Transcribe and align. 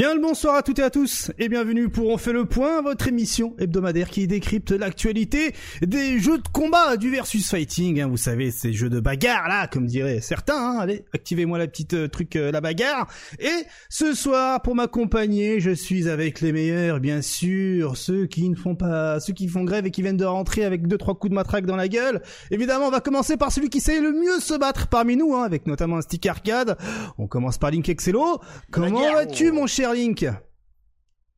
Bien 0.00 0.14
le 0.14 0.20
bonsoir 0.22 0.54
à 0.54 0.62
toutes 0.62 0.78
et 0.78 0.82
à 0.82 0.88
tous 0.88 1.30
et 1.38 1.50
bienvenue 1.50 1.90
pour 1.90 2.08
On 2.08 2.16
fait 2.16 2.32
le 2.32 2.46
point, 2.46 2.80
votre 2.80 3.06
émission 3.08 3.54
hebdomadaire 3.58 4.08
qui 4.08 4.26
décrypte 4.26 4.70
l'actualité 4.70 5.54
des 5.82 6.18
jeux 6.18 6.38
de 6.38 6.48
combat 6.50 6.96
du 6.96 7.10
versus 7.10 7.50
fighting. 7.50 8.00
Hein, 8.00 8.06
vous 8.06 8.16
savez, 8.16 8.50
ces 8.50 8.72
jeux 8.72 8.88
de 8.88 8.98
bagarre 8.98 9.46
là, 9.46 9.66
comme 9.66 9.84
diraient 9.84 10.22
certains. 10.22 10.56
Hein. 10.56 10.78
Allez, 10.78 11.04
activez-moi 11.12 11.58
la 11.58 11.66
petite 11.66 11.92
euh, 11.92 12.08
truc 12.08 12.36
euh, 12.36 12.50
la 12.50 12.62
bagarre. 12.62 13.08
Et 13.40 13.66
ce 13.90 14.14
soir, 14.14 14.62
pour 14.62 14.74
m'accompagner, 14.74 15.60
je 15.60 15.70
suis 15.70 16.08
avec 16.08 16.40
les 16.40 16.52
meilleurs, 16.52 16.98
bien 16.98 17.20
sûr, 17.20 17.98
ceux 17.98 18.24
qui 18.24 18.48
ne 18.48 18.56
font 18.56 18.76
pas, 18.76 19.20
ceux 19.20 19.34
qui 19.34 19.48
font 19.48 19.64
grève 19.64 19.84
et 19.84 19.90
qui 19.90 20.00
viennent 20.00 20.16
de 20.16 20.24
rentrer 20.24 20.64
avec 20.64 20.86
deux 20.86 20.96
trois 20.96 21.14
coups 21.14 21.32
de 21.32 21.34
matraque 21.34 21.66
dans 21.66 21.76
la 21.76 21.88
gueule. 21.88 22.22
Évidemment, 22.50 22.86
on 22.86 22.90
va 22.90 23.00
commencer 23.00 23.36
par 23.36 23.52
celui 23.52 23.68
qui 23.68 23.82
sait 23.82 24.00
le 24.00 24.12
mieux 24.12 24.40
se 24.40 24.54
battre 24.54 24.86
parmi 24.86 25.18
nous, 25.18 25.34
hein, 25.34 25.42
avec 25.42 25.66
notamment 25.66 25.98
un 25.98 26.00
stick 26.00 26.24
arcade. 26.24 26.78
On 27.18 27.26
commence 27.26 27.58
par 27.58 27.70
Link 27.70 27.86
Excello. 27.86 28.40
Comment 28.70 29.12
vas-tu, 29.12 29.52
mon 29.52 29.66
cher 29.66 29.89
Link 29.92 30.26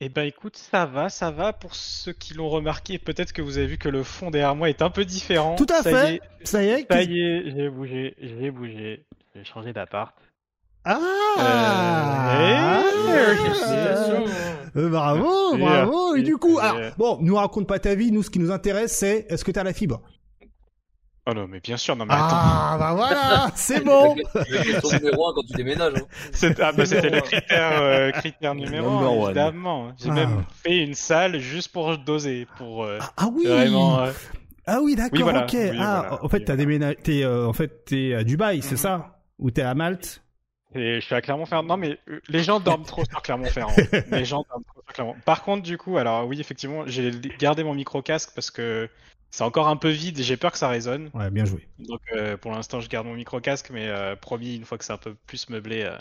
Eh 0.00 0.08
ben 0.08 0.22
écoute, 0.26 0.56
ça 0.56 0.86
va, 0.86 1.08
ça 1.08 1.30
va. 1.30 1.52
Pour 1.52 1.74
ceux 1.74 2.12
qui 2.12 2.34
l'ont 2.34 2.48
remarqué, 2.48 2.98
peut-être 2.98 3.32
que 3.32 3.42
vous 3.42 3.58
avez 3.58 3.66
vu 3.66 3.78
que 3.78 3.88
le 3.88 4.02
fond 4.02 4.30
derrière 4.30 4.54
moi 4.56 4.68
est 4.68 4.82
un 4.82 4.90
peu 4.90 5.04
différent. 5.04 5.54
Tout 5.56 5.66
à 5.70 5.82
Ça 5.82 5.90
fait. 5.90 6.12
y 6.12 6.16
est, 6.16 6.20
Ça 6.44 6.62
y 6.62 6.68
est. 6.68 6.86
ça 6.90 7.02
y 7.02 7.20
est, 7.20 7.50
j'ai 7.54 7.68
bougé, 7.70 8.14
j'ai 8.20 8.50
bougé, 8.50 9.06
j'ai 9.34 9.44
changé 9.44 9.72
d'appart. 9.72 10.14
Ah 10.84 10.98
Euh. 11.38 12.82
Euh, 14.74 14.88
Bravo, 14.88 15.56
bravo. 15.56 16.14
Et 16.16 16.22
du 16.22 16.36
coup, 16.38 16.58
alors, 16.58 16.92
bon, 16.96 17.18
nous 17.20 17.36
raconte 17.36 17.68
pas 17.68 17.78
ta 17.78 17.94
vie. 17.94 18.10
Nous, 18.10 18.22
ce 18.22 18.30
qui 18.30 18.38
nous 18.38 18.50
intéresse, 18.50 18.92
c'est 18.96 19.26
est-ce 19.28 19.44
que 19.44 19.50
t'as 19.50 19.62
la 19.64 19.72
fibre? 19.74 20.00
Oh 21.26 21.34
non, 21.34 21.46
mais 21.46 21.60
bien 21.60 21.76
sûr, 21.76 21.94
non 21.94 22.04
mais 22.04 22.14
attends. 22.14 22.26
Ah, 22.32 22.76
bah 22.80 22.94
voilà, 22.94 23.50
c'est 23.54 23.84
bon. 23.84 24.16
C'est 24.34 24.80
ton 24.80 24.90
numéro 24.90 25.28
1 25.28 25.34
quand 25.34 25.42
tu 25.46 25.52
déménages. 25.54 25.92
hein. 25.96 26.52
Ah, 26.60 26.72
bah, 26.72 26.84
c'était 26.84 27.10
le 27.10 27.20
critère, 27.20 27.80
euh, 27.80 28.10
critère 28.10 28.54
numéro 28.56 28.90
Number 28.90 29.06
un, 29.08 29.12
one. 29.12 29.24
évidemment. 29.26 29.92
J'ai 30.02 30.10
Ah. 30.10 30.14
même 30.14 30.44
fait 30.64 30.78
une 30.78 30.94
salle 30.94 31.38
juste 31.38 31.70
pour 31.72 31.96
doser, 31.98 32.48
pour 32.58 32.82
euh, 32.84 32.98
Ah 33.16 33.28
oui. 33.32 33.46
vraiment. 33.46 34.00
euh, 34.00 34.10
Ah 34.66 34.80
oui, 34.82 34.96
d'accord, 34.96 35.10
Oui, 35.12 35.22
voilà. 35.22 35.44
ok. 35.44 35.52
Oui, 35.54 35.70
ah, 35.78 36.00
voilà. 36.08 36.24
en 36.24 36.28
fait, 36.28 36.38
Oui, 36.38 36.44
t'as 36.44 36.56
déménagé. 36.56 36.96
T'es, 36.96 37.22
euh, 37.24 37.46
en 37.46 37.52
fait, 37.52 37.84
t'es 37.84 38.14
à 38.14 38.24
Dubaï, 38.24 38.60
c'est 38.62 38.72
Mhm. 38.72 38.76
ça? 38.78 39.18
Ou 39.38 39.50
t'es 39.52 39.62
à 39.62 39.74
Malte? 39.74 40.22
Et 40.74 41.00
je 41.00 41.04
suis 41.06 41.14
à 41.14 41.20
Clermont-Ferrand. 41.20 41.62
Non, 41.64 41.76
mais 41.76 41.98
les 42.28 42.42
gens 42.42 42.58
dorment 42.58 42.84
trop 42.84 43.04
sur 43.04 43.22
Clermont-Ferrand. 43.22 43.74
les 44.10 44.24
gens 44.24 44.44
dorment 44.48 44.64
trop 44.64 44.80
sur 44.82 44.92
Clermont. 44.94 45.14
Par 45.24 45.44
contre, 45.44 45.62
du 45.62 45.78
coup, 45.78 45.98
alors 45.98 46.26
oui, 46.26 46.40
effectivement, 46.40 46.82
j'ai 46.86 47.12
gardé 47.38 47.62
mon 47.62 47.74
micro-casque 47.74 48.30
parce 48.34 48.50
que 48.50 48.88
c'est 49.32 49.44
encore 49.44 49.66
un 49.66 49.76
peu 49.76 49.88
vide 49.88 50.20
et 50.20 50.22
j'ai 50.22 50.36
peur 50.36 50.52
que 50.52 50.58
ça 50.58 50.68
résonne. 50.68 51.10
Ouais, 51.14 51.30
bien 51.30 51.46
joué. 51.46 51.66
Donc 51.78 52.00
euh, 52.14 52.36
pour 52.36 52.52
l'instant, 52.52 52.80
je 52.80 52.88
garde 52.88 53.06
mon 53.06 53.14
micro-casque, 53.14 53.70
mais 53.72 53.88
euh, 53.88 54.14
promis, 54.14 54.54
une 54.54 54.64
fois 54.64 54.76
que 54.78 54.84
c'est 54.84 54.92
un 54.92 54.98
peu 54.98 55.14
plus 55.26 55.48
meublé, 55.48 55.82
euh, 55.82 55.96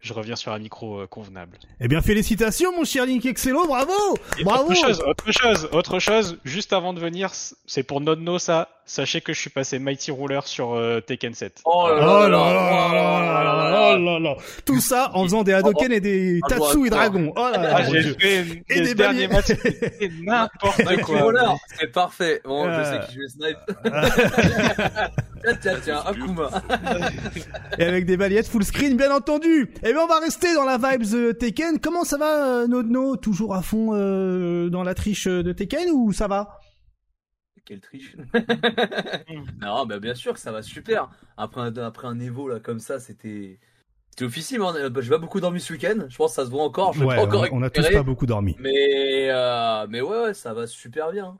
je 0.00 0.12
reviens 0.12 0.34
sur 0.34 0.52
un 0.52 0.58
micro 0.58 1.00
euh, 1.00 1.06
convenable. 1.06 1.58
Eh 1.80 1.86
bien, 1.86 2.02
félicitations, 2.02 2.76
mon 2.76 2.84
cher 2.84 3.06
Link 3.06 3.24
Excello, 3.24 3.68
bravo, 3.68 3.92
Et 4.36 4.42
bravo. 4.42 4.72
Autre 4.72 4.74
chose, 4.74 5.00
autre 5.06 5.32
chose, 5.32 5.68
autre 5.70 5.98
chose, 6.00 6.38
juste 6.44 6.72
avant 6.72 6.92
de 6.92 6.98
venir, 6.98 7.30
c'est 7.66 7.84
pour 7.84 8.00
Nodno 8.00 8.40
ça 8.40 8.81
sachez 8.84 9.20
que 9.20 9.32
je 9.32 9.40
suis 9.40 9.50
passé 9.50 9.78
Mighty 9.78 10.10
Ruler 10.10 10.40
sur 10.44 10.80
Tekken 11.06 11.34
7. 11.34 11.62
Oh 11.64 11.88
là 11.88 12.28
là 12.28 12.52
là 12.52 13.98
là 13.98 14.18
là 14.18 14.36
Tout 14.64 14.80
ça 14.80 15.10
en 15.14 15.24
faisant 15.24 15.42
des 15.42 15.52
Hadoken 15.52 15.92
et 15.92 16.00
des 16.00 16.40
Tatsu 16.48 16.86
et 16.86 16.90
Dragon. 16.90 17.32
Oh 17.36 17.48
là 17.52 17.58
là. 17.58 17.82
J'ai 17.90 18.64
et 18.68 18.80
des 18.80 18.94
derniers 18.94 19.28
matchs 19.28 19.52
n'importe 20.22 21.02
quoi. 21.02 21.32
C'est 21.78 21.92
parfait. 21.92 22.40
Bon, 22.44 22.64
je 22.72 22.84
sais 22.84 23.00
qui 23.08 23.14
je 23.14 23.20
vais 23.20 23.28
snipe. 23.28 23.58
Tiens, 25.44 25.58
tiens, 25.60 25.80
tiens, 25.82 26.02
Akuma. 26.06 26.50
et 27.76 27.84
avec 27.84 28.06
des 28.06 28.16
baliettes 28.16 28.46
full 28.46 28.64
screen, 28.64 28.96
bien 28.96 29.10
entendu. 29.10 29.74
Et 29.82 29.92
bien, 29.92 30.02
on 30.02 30.06
va 30.06 30.20
rester 30.20 30.54
dans 30.54 30.64
la 30.64 30.78
vibes 30.78 31.36
Tekken. 31.38 31.80
Comment 31.80 32.04
ça 32.04 32.16
va, 32.16 32.66
Nodno 32.68 33.16
Toujours 33.16 33.54
à 33.54 33.62
fond 33.62 33.88
dans 34.68 34.82
la 34.84 34.94
triche 34.94 35.26
de 35.26 35.52
Tekken 35.52 35.90
ou 35.92 36.12
ça 36.12 36.28
va 36.28 36.61
quelle 37.64 37.80
triche. 37.80 38.16
non, 39.60 39.86
bah 39.86 39.98
bien 40.00 40.14
sûr 40.14 40.32
que 40.34 40.40
ça 40.40 40.50
va 40.52 40.62
super. 40.62 41.08
Après 41.36 41.60
un, 41.60 41.76
après 41.76 42.08
un 42.08 42.18
Evo 42.18 42.48
là 42.48 42.60
comme 42.60 42.80
ça, 42.80 42.98
c'était. 42.98 43.58
C'était 44.10 44.24
officiel. 44.26 44.60
hein. 44.60 44.74
J'ai 45.00 45.08
pas 45.10 45.18
beaucoup 45.18 45.40
dormi 45.40 45.58
ce 45.60 45.72
week-end. 45.72 46.04
Je 46.08 46.16
pense 46.16 46.32
que 46.32 46.34
ça 46.36 46.44
se 46.44 46.50
voit 46.50 46.64
encore. 46.64 46.92
Je 46.92 47.00
vais 47.00 47.06
Ouais, 47.06 47.16
pas 47.16 47.22
encore 47.22 47.46
on, 47.50 47.60
on 47.60 47.62
a 47.62 47.70
tous 47.70 47.88
pas 47.88 48.02
beaucoup 48.02 48.26
dormi. 48.26 48.56
Mais, 48.60 49.30
euh, 49.30 49.86
mais 49.88 50.02
ouais, 50.02 50.22
ouais, 50.24 50.34
ça 50.34 50.52
va 50.52 50.66
super 50.66 51.12
bien. 51.12 51.36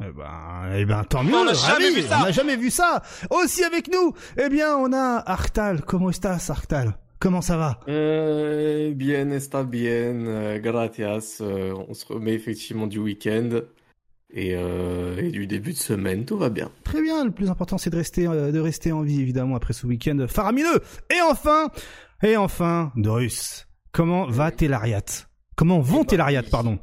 Eh 0.00 0.10
ben, 0.12 0.72
eh 0.74 0.84
ben, 0.84 1.02
tant 1.04 1.24
mieux. 1.24 1.34
On 1.34 1.44
n'a 1.44 1.52
jamais 1.54 1.90
vu 1.90 2.02
ça. 2.02 2.18
On 2.20 2.24
n'a 2.26 2.30
jamais 2.32 2.56
vu 2.56 2.70
ça. 2.70 3.02
Aussi 3.30 3.64
avec 3.64 3.92
nous, 3.92 4.12
eh 4.36 4.48
bien, 4.50 4.76
on 4.76 4.92
a 4.92 5.22
Arctal. 5.26 5.82
Comment 5.82 6.10
estás, 6.10 6.48
Arctal? 6.50 6.96
Comment 7.18 7.40
ça 7.40 7.56
va? 7.56 7.80
Euh, 7.88 8.92
bien, 8.94 9.30
está 9.30 9.64
bien, 9.64 10.26
euh, 10.26 10.58
gracias. 10.58 11.38
Euh, 11.40 11.72
on 11.88 11.94
se 11.94 12.04
remet 12.06 12.34
effectivement 12.34 12.86
du 12.86 12.98
week-end 12.98 13.60
et, 14.34 14.54
euh, 14.54 15.16
et 15.16 15.30
du 15.30 15.46
début 15.46 15.72
de 15.72 15.78
semaine, 15.78 16.24
tout 16.26 16.36
va 16.36 16.50
bien. 16.50 16.70
Très 16.84 17.00
bien. 17.00 17.24
Le 17.24 17.30
plus 17.30 17.48
important, 17.48 17.78
c'est 17.78 17.88
de 17.90 17.96
rester, 17.96 18.26
euh, 18.26 18.52
de 18.52 18.58
rester 18.60 18.92
en 18.92 19.00
vie, 19.02 19.20
évidemment, 19.20 19.56
après 19.56 19.72
ce 19.72 19.86
week-end 19.86 20.26
faramineux. 20.28 20.80
Et 21.10 21.20
enfin, 21.30 21.70
et 22.22 22.36
enfin, 22.36 22.92
Drus. 22.96 23.66
Comment 23.92 24.26
va 24.26 24.50
Telariat 24.50 25.02
Comment 25.56 25.80
vont 25.80 25.98
Eh 25.98 26.00
ben, 26.00 26.06
Telariat, 26.06 26.42
pardon? 26.42 26.78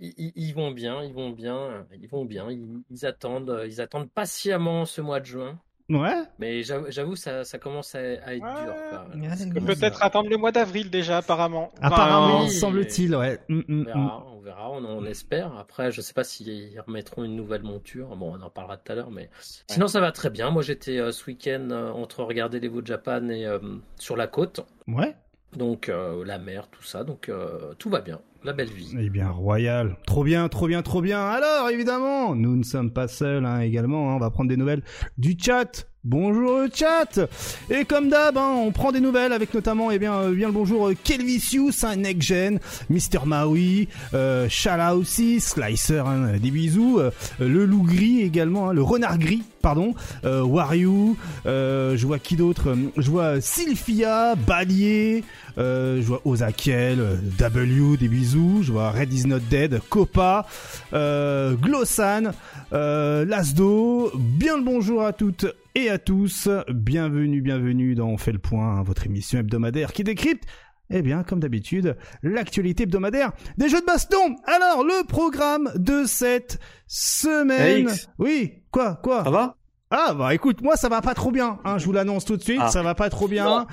Ils, 0.00 0.12
ils- 0.16 0.32
ils 0.34 0.54
vont 0.54 0.72
bien, 0.72 1.02
ils 1.04 1.12
vont 1.14 1.30
bien, 1.30 1.86
ils 2.00 2.08
vont 2.08 2.24
bien. 2.24 2.50
Ils, 2.50 2.66
ils 2.90 3.06
attendent, 3.06 3.50
euh, 3.50 3.66
ils 3.68 3.80
attendent 3.80 4.10
patiemment 4.10 4.84
ce 4.84 5.00
mois 5.00 5.20
de 5.20 5.26
juin. 5.26 5.60
Ouais. 5.90 6.22
Mais 6.38 6.62
j'avoue, 6.62 7.16
ça, 7.16 7.44
ça 7.44 7.58
commence 7.58 7.94
à, 7.94 7.98
à 7.98 8.34
être 8.34 8.42
Ouais. 8.44 9.52
dur. 9.52 9.64
Peut-être 9.66 10.02
attendre 10.02 10.30
le 10.30 10.36
mois 10.36 10.52
d'avril 10.52 10.88
déjà, 10.88 11.18
apparemment. 11.18 11.72
Apparemment, 11.82 12.44
oui. 12.44 12.50
semble-t-il, 12.50 13.14
ouais. 13.16 13.38
Mm, 13.48 13.58
mm, 13.58 13.62
On 13.68 13.74
mm. 13.74 13.84
verra, 13.84 14.26
on 14.36 14.40
verra, 14.40 14.70
on, 14.70 14.84
on 14.84 15.04
espère. 15.04 15.52
Après, 15.58 15.90
je 15.90 16.00
sais 16.00 16.12
pas 16.14 16.22
s'ils 16.24 16.80
remettront 16.86 17.24
une 17.24 17.34
nouvelle 17.36 17.62
monture. 17.64 18.14
Bon, 18.16 18.32
on 18.38 18.42
en 18.42 18.50
parlera 18.50 18.76
tout 18.76 18.92
à 18.92 18.94
l'heure, 18.94 19.10
mais 19.10 19.28
sinon 19.66 19.88
ça 19.88 20.00
va 20.00 20.12
très 20.12 20.30
bien. 20.30 20.50
Moi, 20.50 20.62
j'étais 20.62 20.98
euh, 20.98 21.10
ce 21.12 21.26
week-end 21.26 21.68
euh, 21.72 21.90
entre 21.90 22.22
regarder 22.22 22.60
les 22.60 22.66
Evo 22.68 22.80
Japan 22.84 23.28
et 23.28 23.44
euh, 23.46 23.58
sur 23.98 24.16
la 24.16 24.28
côte, 24.28 24.60
Ouais. 24.86 25.16
donc 25.56 25.88
euh, 25.88 26.24
la 26.24 26.38
mer, 26.38 26.68
tout 26.68 26.84
ça. 26.84 27.02
Donc 27.02 27.28
euh, 27.28 27.74
tout 27.78 27.90
va 27.90 28.00
bien, 28.00 28.20
la 28.44 28.52
belle 28.52 28.70
vie. 28.70 28.94
Eh 28.98 29.10
bien, 29.10 29.28
royal. 29.30 29.96
Trop 30.06 30.24
bien, 30.24 30.48
trop 30.48 30.66
bien, 30.66 30.82
trop 30.82 31.02
bien. 31.02 31.20
Alors, 31.20 31.68
évidemment, 31.70 32.34
nous 32.34 32.56
ne 32.56 32.62
sommes 32.62 32.90
pas 32.92 33.08
seuls, 33.08 33.44
hein, 33.44 33.60
également. 33.60 34.10
hein. 34.10 34.14
on 34.16 34.18
va 34.18 34.30
prendre 34.30 34.48
des 34.48 34.56
nouvelles 34.56 34.82
du 35.18 35.36
chat. 35.38 35.86
Bonjour 36.02 36.60
le 36.60 36.70
chat 36.74 37.20
Et 37.68 37.84
comme 37.84 38.08
d'hab, 38.08 38.38
hein, 38.38 38.54
on 38.56 38.72
prend 38.72 38.90
des 38.90 39.00
nouvelles 39.00 39.34
avec 39.34 39.52
notamment, 39.52 39.90
eh 39.90 39.98
bien, 39.98 40.14
euh, 40.14 40.32
bien 40.32 40.46
le 40.46 40.54
bonjour 40.54 40.88
euh, 40.88 40.94
Kelvisius, 41.04 41.84
un 41.84 41.96
next 41.96 42.22
gen, 42.26 42.58
Mr. 42.88 43.26
Maui, 43.26 43.86
euh, 44.14 44.48
Shala 44.48 44.96
aussi, 44.96 45.40
Slicer, 45.40 46.06
hein, 46.06 46.38
des 46.38 46.50
bisous, 46.50 46.98
euh, 46.98 47.10
le 47.38 47.66
loup 47.66 47.82
gris 47.82 48.22
également, 48.22 48.70
hein, 48.70 48.72
le 48.72 48.80
renard 48.80 49.18
gris, 49.18 49.42
pardon, 49.60 49.94
euh, 50.24 50.42
Waryu, 50.42 51.16
euh, 51.44 51.98
je 51.98 52.06
vois 52.06 52.18
qui 52.18 52.36
d'autre 52.36 52.74
Je 52.96 53.10
vois 53.10 53.42
Sylphia, 53.42 54.36
Balier, 54.36 55.22
euh, 55.58 56.00
je 56.00 56.06
vois 56.06 56.22
Ozakiel, 56.24 56.98
euh, 57.00 57.16
W, 57.38 57.98
des 57.98 58.08
bisous. 58.08 58.60
Je 58.62 58.72
vois 58.72 58.90
Red 58.90 59.12
is 59.12 59.26
not 59.26 59.40
dead, 59.50 59.80
Copa, 59.90 60.46
euh, 60.94 61.54
Glossan, 61.54 62.32
euh, 62.72 63.24
Lasdo. 63.26 64.10
Bien 64.14 64.56
le 64.56 64.62
bonjour 64.62 65.02
à 65.04 65.12
toutes 65.12 65.46
et 65.74 65.88
à 65.90 65.98
tous. 65.98 66.48
Bienvenue, 66.68 67.40
bienvenue 67.40 67.94
dans 67.94 68.08
On 68.08 68.16
fait 68.18 68.32
le 68.32 68.38
point, 68.38 68.76
hein, 68.78 68.82
votre 68.82 69.06
émission 69.06 69.38
hebdomadaire 69.38 69.92
qui 69.92 70.04
décrypte. 70.04 70.44
Eh 70.92 71.02
bien, 71.02 71.22
comme 71.22 71.38
d'habitude, 71.38 71.96
l'actualité 72.22 72.82
hebdomadaire 72.82 73.30
des 73.56 73.68
jeux 73.68 73.80
de 73.80 73.86
baston. 73.86 74.34
Alors, 74.44 74.82
le 74.82 75.06
programme 75.06 75.70
de 75.76 76.04
cette 76.04 76.58
semaine. 76.88 77.88
Hey, 77.88 77.94
oui, 78.18 78.54
quoi, 78.72 78.96
quoi? 79.02 79.22
Ça 79.24 79.30
va? 79.30 79.56
Ah 79.92 80.14
bah 80.14 80.32
écoute, 80.34 80.62
moi 80.62 80.76
ça 80.76 80.88
va 80.88 81.00
pas 81.00 81.14
trop 81.14 81.32
bien. 81.32 81.58
Hein, 81.64 81.76
je 81.78 81.84
vous 81.84 81.90
l'annonce 81.90 82.24
tout 82.24 82.36
de 82.36 82.42
suite, 82.42 82.60
Ah. 82.62 82.68
ça 82.68 82.80
va 82.80 82.94
pas 82.94 83.10
trop 83.10 83.26
bien. 83.26 83.66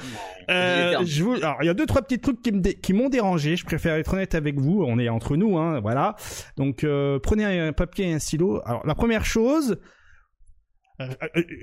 Euh, 0.49 0.95
J'ai 1.01 1.05
je 1.05 1.23
vous... 1.23 1.33
Alors, 1.33 1.57
il 1.61 1.67
y 1.67 1.69
a 1.69 1.75
deux 1.75 1.85
trois 1.85 2.01
petits 2.01 2.17
trucs 2.19 2.41
qui 2.41 2.51
me 2.51 2.59
dé- 2.59 2.73
qui 2.73 2.94
m'ont 2.94 3.07
dérangé. 3.09 3.55
Je 3.55 3.63
préfère 3.63 3.94
être 3.97 4.13
honnête 4.15 4.33
avec 4.33 4.59
vous. 4.59 4.83
On 4.83 4.97
est 4.97 5.09
entre 5.09 5.35
nous, 5.35 5.59
hein, 5.59 5.79
voilà. 5.79 6.15
Donc 6.55 6.83
euh, 6.83 7.19
prenez 7.21 7.45
un 7.59 7.71
papier 7.71 8.09
et 8.09 8.13
un 8.13 8.17
stylo. 8.19 8.61
Alors 8.65 8.83
la 8.88 8.95
première 8.95 9.25
chose, 9.25 9.77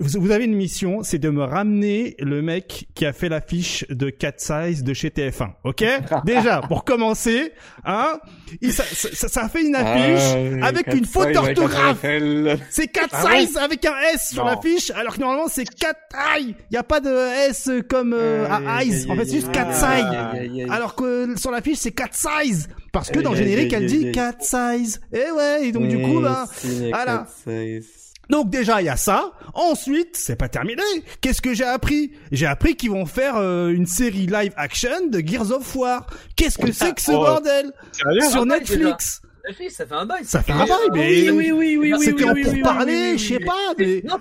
vous 0.00 0.20
vous 0.20 0.30
avez 0.30 0.44
une 0.44 0.54
mission, 0.54 1.02
c'est 1.02 1.18
de 1.18 1.28
me 1.28 1.42
ramener 1.42 2.14
le 2.20 2.40
mec 2.40 2.86
qui 2.94 3.04
a 3.04 3.12
fait 3.12 3.28
l'affiche 3.28 3.84
de 3.90 4.08
Cat 4.10 4.34
Size 4.36 4.84
de 4.84 4.94
chez 4.94 5.08
TF1. 5.08 5.54
Ok? 5.64 5.84
Déjà 6.24 6.60
pour 6.60 6.84
commencer, 6.84 7.52
hein 7.84 8.20
il, 8.60 8.72
ça, 8.72 8.84
ça, 8.84 9.28
ça 9.28 9.44
a 9.44 9.48
fait 9.48 9.62
une 9.66 9.74
affiche 9.74 10.60
Ah, 10.62 10.66
avec 10.66 10.86
une 10.94 11.04
faute 11.04 11.32
d'orthographe. 11.32 12.04
C'est 12.70 12.86
4 12.86 13.08
Ah 13.12 13.24
ouais 13.24 13.46
size 13.46 13.56
avec 13.56 13.84
un 13.84 13.94
S 14.14 14.30
sur 14.32 14.44
l'affiche, 14.44 14.90
alors 14.90 15.14
que 15.14 15.20
normalement 15.20 15.48
c'est 15.48 15.64
4 15.64 15.96
i. 16.38 16.54
Il 16.70 16.74
y 16.74 16.76
a 16.76 16.84
pas 16.84 17.00
de 17.00 17.48
S 17.48 17.70
comme 17.88 18.12
euh, 18.12 18.46
à 18.48 18.82
eyes. 18.84 19.06
En 19.10 19.16
fait, 19.16 19.24
c'est 19.24 19.36
juste 19.36 19.52
4 19.52 19.74
size. 19.74 20.66
Alors 20.70 20.94
que 20.94 21.36
sur 21.36 21.50
l'affiche 21.50 21.78
c'est 21.78 21.92
4 21.92 22.14
size. 22.14 22.68
Parce 22.92 23.10
que 23.10 23.18
dans 23.18 23.32
le 23.32 23.36
générique 23.36 23.72
elle 23.72 23.86
dit. 23.86 24.12
4 24.12 24.42
size. 24.42 25.00
Et 25.12 25.30
ouais, 25.32 25.66
et 25.66 25.72
donc 25.72 25.88
du 25.88 26.00
coup, 26.00 26.20
bah, 26.20 26.46
voilà. 26.92 27.26
Size. 27.44 28.03
Donc 28.30 28.50
déjà 28.50 28.80
il 28.80 28.86
y 28.86 28.88
a 28.88 28.96
ça. 28.96 29.32
Ensuite, 29.54 30.16
c'est 30.16 30.36
pas 30.36 30.48
terminé. 30.48 30.82
Qu'est-ce 31.20 31.42
que 31.42 31.54
j'ai 31.54 31.64
appris? 31.64 32.12
J'ai 32.32 32.46
appris 32.46 32.76
qu'ils 32.76 32.90
vont 32.90 33.06
faire 33.06 33.36
euh, 33.36 33.68
une 33.68 33.86
série 33.86 34.26
live 34.26 34.52
action 34.56 35.06
de 35.08 35.20
Gears 35.20 35.50
of 35.52 35.74
War. 35.76 36.06
Qu'est-ce 36.36 36.58
que 36.58 36.72
c'est 36.72 36.94
que 36.94 37.00
ce 37.00 37.12
Oh. 37.12 37.18
bordel? 37.20 37.72
Sérieux 37.92 38.30
sur 38.30 38.46
Netflix 38.46 39.20
Netflix, 39.46 39.74
ça 39.76 39.86
fait 39.86 39.94
un 39.94 40.06
bail. 40.06 40.24
Ça 40.24 40.42
fait 40.42 40.52
un 40.52 40.64
bail, 40.64 40.88
mais 40.92 41.30
oui, 41.30 41.30
oui, 41.30 41.52
oui, 41.52 41.76
oui, 41.76 41.92
oui, 41.98 42.04
c'était 42.04 42.24
oui, 42.24 42.30
en 42.30 42.32
oui, 42.32 42.44
oui, 42.46 42.60
pourparler, 42.62 43.10
oui, 43.12 43.18
je 43.18 43.28
sais 43.28 43.36
oui, 43.36 43.44
pas. 43.44 43.74
Mais... 43.78 44.02
Non, 44.02 44.16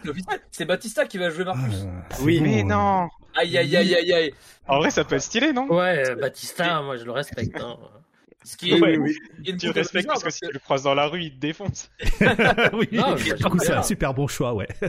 c'est 0.51 0.65
Batista 0.65 1.05
qui 1.05 1.17
va 1.17 1.29
jouer 1.29 1.45
Marcus. 1.45 1.85
Ah, 2.11 2.15
Oui, 2.21 2.41
Mais 2.41 2.61
non 2.63 3.07
Aïe, 3.35 3.57
aïe, 3.57 3.75
aïe, 3.77 3.95
aïe, 3.95 4.13
aïe. 4.13 4.33
En 4.67 4.79
vrai, 4.79 4.91
ça 4.91 5.05
peut 5.05 5.15
être 5.15 5.21
stylé, 5.21 5.53
non? 5.53 5.67
Ouais, 5.67 6.13
Batista, 6.15 6.81
moi 6.81 6.97
je 6.97 7.05
le 7.05 7.11
respecte. 7.11 7.57
Ce 8.45 8.57
qui 8.57 8.72
est, 8.72 8.81
Ouais, 8.81 9.00
qui 9.44 9.51
est 9.51 9.57
Tu 9.57 9.69
respectes 9.69 10.07
parce 10.07 10.24
que 10.24 10.30
si 10.30 10.42
tu 10.42 10.51
le 10.51 10.60
croises 10.60 10.84
dans 10.84 10.94
la 10.94 11.07
rue, 11.07 11.24
il 11.24 11.31
te 11.34 11.40
défonce. 11.40 11.90
oui, 12.74 12.88
Non, 12.92 13.16
du 13.16 13.36
coup 13.36 13.60
c'est 13.60 13.74
un 13.74 13.84
super 13.84 14.13
bon 14.13 14.28
choix, 14.28 14.54
ouais. 14.54 14.68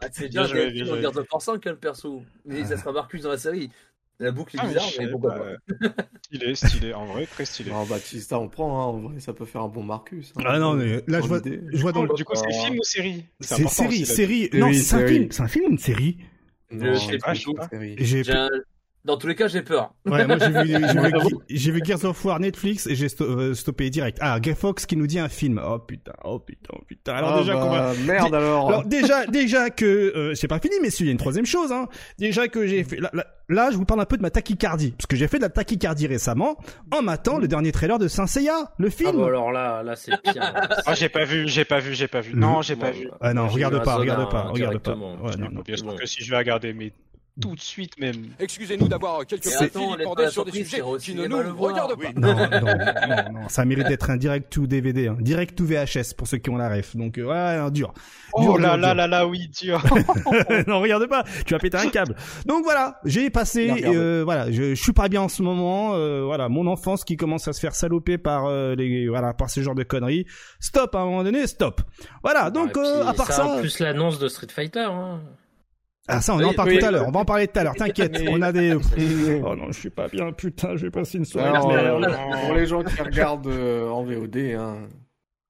Ah, 0.00 0.08
c'est 0.12 0.28
Bien 0.28 0.46
joué, 0.46 0.70
bien 0.70 0.84
joué. 0.84 1.04
War 1.06 1.42
5 1.42 1.60
quel 1.60 1.76
perso. 1.76 2.22
Mais 2.44 2.64
ça 2.64 2.76
sera 2.76 2.92
Marcus 2.92 3.22
dans 3.22 3.30
la 3.30 3.38
série. 3.38 3.70
La 4.18 4.30
boucle 4.30 4.56
est 4.56 4.60
Ah, 4.62 4.66
bizarre, 4.66 4.84
mais 4.98 5.10
pourquoi 5.10 5.34
pas. 5.34 5.38
pas. 5.40 6.04
Stylé, 6.24 6.54
stylé, 6.54 6.94
en 6.94 7.04
vrai, 7.04 7.26
très 7.26 7.44
stylé. 7.44 7.70
Alors, 7.70 7.86
Batista, 7.86 8.38
on 8.38 8.48
prend, 8.48 8.80
hein, 8.80 8.84
en 8.84 8.98
vrai, 8.98 9.20
ça 9.20 9.34
peut 9.34 9.44
faire 9.44 9.60
un 9.62 9.68
bon 9.68 9.82
Marcus. 9.82 10.32
hein. 10.36 10.42
Ah 10.46 10.58
non, 10.58 10.72
mais 10.74 11.02
là 11.06 11.20
je 11.20 11.26
vois, 11.26 11.40
je 11.44 11.82
vois 11.82 11.92
dans 11.92 12.02
le... 12.04 12.14
Du 12.14 12.24
coup, 12.24 12.34
c'est 12.34 12.50
film 12.50 12.78
ou 12.78 12.82
série? 12.82 13.24
C'est 13.40 13.68
série, 13.68 14.06
série. 14.06 14.48
Oui, 14.52 14.58
Non, 14.58 14.72
c'est 14.72 14.96
un 14.96 15.06
film. 15.06 15.28
C'est 15.30 15.42
un 15.42 15.48
film 15.48 15.64
ou 15.66 15.70
une 15.72 15.78
série? 15.78 16.18
Je 16.70 16.94
sais 16.94 17.18
pas, 17.18 17.26
pas, 17.26 17.34
je 17.34 17.42
sais 17.42 17.54
pas. 17.54 17.68
Série. 17.68 17.94
J'ai 17.98 18.22
Dans 19.06 19.16
tous 19.16 19.28
les 19.28 19.34
cas, 19.36 19.46
j'ai 19.48 19.62
peur. 19.62 19.92
Ouais, 20.04 20.26
moi 20.26 20.36
j'ai 20.38 20.48
vu, 20.50 20.68
j'ai 20.68 20.78
vu, 21.28 21.36
j'ai 21.48 21.70
vu 21.70 21.80
Gears 21.84 22.04
of 22.04 22.24
War 22.24 22.40
Netflix 22.40 22.86
et 22.88 22.94
j'ai 22.96 23.08
sto- 23.08 23.24
euh, 23.24 23.54
stoppé 23.54 23.88
direct. 23.88 24.18
Ah, 24.20 24.40
Gay 24.40 24.54
Fox 24.54 24.84
qui 24.84 24.96
nous 24.96 25.06
dit 25.06 25.18
un 25.20 25.28
film. 25.28 25.60
Oh 25.64 25.78
putain, 25.78 26.12
oh 26.24 26.38
putain, 26.40 26.70
oh 26.74 26.82
putain. 26.86 27.12
Alors 27.14 27.34
Ah 27.34 27.38
déjà 27.38 27.52
qu'on 27.54 27.70
va... 27.70 27.92
bah, 27.92 27.98
Merde 28.04 28.34
alors. 28.34 28.68
Alors 28.68 28.84
déjà, 28.84 29.24
déjà 29.26 29.70
que 29.70 29.84
euh, 29.86 30.34
c'est 30.34 30.48
pas 30.48 30.58
fini, 30.58 30.74
messieurs, 30.82 31.04
il 31.04 31.08
y 31.08 31.10
a 31.10 31.12
une 31.12 31.18
troisième 31.18 31.46
chose. 31.46 31.70
Hein. 31.72 31.86
Déjà 32.18 32.48
que 32.48 32.66
j'ai 32.66 32.82
fait, 32.84 32.96
là, 32.96 33.10
là, 33.12 33.24
là, 33.48 33.70
je 33.70 33.76
vous 33.76 33.84
parle 33.84 34.00
un 34.00 34.06
peu 34.06 34.16
de 34.16 34.22
ma 34.22 34.30
tachycardie, 34.30 34.90
parce 34.90 35.06
que 35.06 35.14
j'ai 35.16 35.28
fait 35.28 35.36
de 35.38 35.42
la 35.42 35.50
tachycardie 35.50 36.08
récemment 36.08 36.56
en 36.92 37.00
matant 37.02 37.38
le 37.38 37.46
dernier 37.46 37.70
trailer 37.72 37.98
de 38.00 38.08
Saint 38.08 38.26
Seiya, 38.26 38.72
le 38.78 38.88
Ah 38.88 38.90
film. 38.90 39.16
bah 39.18 39.26
alors 39.26 39.52
là, 39.52 39.82
là 39.84 39.94
c'est 39.96 40.20
pire. 40.22 40.52
Ah, 40.86 40.94
j'ai 40.94 41.08
pas 41.08 41.24
vu, 41.24 41.46
j'ai 41.48 41.64
pas 41.64 41.78
vu, 41.78 41.94
j'ai 41.94 42.08
pas 42.08 42.20
vu. 42.20 42.32
Non, 42.34 42.60
j'ai 42.62 42.76
pas 42.76 42.90
vu. 42.90 43.08
Ah 43.20 43.34
non, 43.34 43.46
regarde 43.48 43.82
pas, 43.84 43.94
regarde 43.96 44.28
pas, 44.30 44.42
regarde 44.42 44.78
pas. 44.78 44.94
Ouais, 44.94 45.36
non, 45.38 45.48
non. 45.52 45.62
Bien 45.64 45.76
sûr 45.76 45.94
que 45.96 46.06
si 46.06 46.24
je 46.24 46.30
vais 46.30 46.38
regarder, 46.38 46.72
mais 46.72 46.92
tout 47.40 47.54
de 47.54 47.60
suite 47.60 47.98
même. 47.98 48.28
Excusez-nous 48.38 48.88
d'avoir 48.88 49.26
quelques 49.26 49.44
laisse 49.44 49.56
pas 49.70 49.78
vilipendés 49.78 50.22
la 50.24 50.30
sur 50.30 50.44
des 50.44 50.52
sujets 50.52 50.82
qui 51.00 51.14
ne 51.14 51.26
nous 51.26 51.56
regardent 51.56 51.94
Oui. 51.98 52.06
pas. 52.12 52.20
Non, 52.20 52.34
non, 52.34 52.48
non, 52.50 53.40
non, 53.42 53.48
ça 53.48 53.64
mérite 53.64 53.88
d'être 53.88 54.10
un 54.10 54.16
direct 54.16 54.50
to 54.52 54.66
DVD, 54.66 55.08
hein. 55.08 55.16
direct 55.20 55.56
to 55.56 55.64
VHS 55.64 56.14
pour 56.16 56.26
ceux 56.28 56.38
qui 56.38 56.50
ont 56.50 56.56
la 56.56 56.68
ref. 56.68 56.96
Donc 56.96 57.18
euh, 57.18 57.24
ouais, 57.64 57.70
dur. 57.70 57.92
Oh 58.32 58.56
là 58.58 58.76
là 58.76 58.94
là 58.94 59.06
là, 59.06 59.26
oui, 59.26 59.48
dur. 59.48 59.82
non, 60.66 60.80
regarde 60.80 61.06
pas, 61.08 61.24
tu 61.44 61.54
vas 61.54 61.58
péter 61.60 61.76
un 61.76 61.88
câble. 61.88 62.16
Donc 62.46 62.64
voilà, 62.64 63.00
j'ai 63.04 63.30
passé, 63.30 63.84
euh, 63.84 64.22
voilà, 64.24 64.50
je, 64.50 64.74
je 64.74 64.82
suis 64.82 64.92
pas 64.92 65.08
bien 65.08 65.22
en 65.22 65.28
ce 65.28 65.42
moment. 65.42 65.94
euh, 65.94 66.22
voilà, 66.24 66.48
mon 66.48 66.66
enfance 66.66 67.04
qui 67.04 67.16
commence 67.16 67.48
à 67.48 67.52
se 67.52 67.60
faire 67.60 67.74
saloper 67.74 68.18
par 68.18 68.46
euh, 68.46 68.74
les, 68.74 69.08
voilà, 69.08 69.34
par 69.34 69.50
ce 69.50 69.60
genre 69.60 69.74
de 69.74 69.82
conneries. 69.82 70.26
Stop 70.60 70.94
à 70.94 71.00
un 71.00 71.04
moment 71.04 71.24
donné, 71.24 71.46
stop. 71.46 71.80
Voilà, 72.22 72.50
donc 72.50 72.70
Et 72.70 72.72
puis, 72.72 72.82
euh, 72.84 73.06
à 73.06 73.12
part 73.14 73.32
ça, 73.32 73.46
En 73.46 73.58
plus 73.60 73.78
l'annonce 73.78 74.18
de 74.18 74.28
Street 74.28 74.48
Fighter. 74.50 74.80
Hein. 74.90 75.20
Ah 76.08 76.20
ça, 76.20 76.34
on 76.34 76.42
en 76.42 76.52
parle 76.52 76.68
oui. 76.68 76.78
tout 76.78 76.86
à 76.86 76.90
l'heure. 76.90 77.08
On 77.08 77.10
va 77.10 77.20
en 77.20 77.24
parler 77.24 77.48
tout 77.48 77.58
à 77.58 77.64
l'heure. 77.64 77.74
T'inquiète, 77.74 78.22
on 78.28 78.40
a 78.42 78.52
des. 78.52 78.74
Oh 79.44 79.56
non, 79.56 79.66
je 79.70 79.80
suis 79.80 79.90
pas 79.90 80.08
bien. 80.08 80.32
Putain, 80.32 80.76
je 80.76 80.86
vais 80.86 80.90
passer 80.90 81.18
une 81.18 81.24
soirée. 81.24 81.48
Alors, 81.48 81.70
euh, 81.70 82.46
pour 82.46 82.54
les 82.54 82.66
gens 82.66 82.82
qui 82.82 83.00
regardent 83.00 83.48
euh, 83.48 83.88
en 83.88 84.04
VOD, 84.04 84.36
hein, 84.56 84.76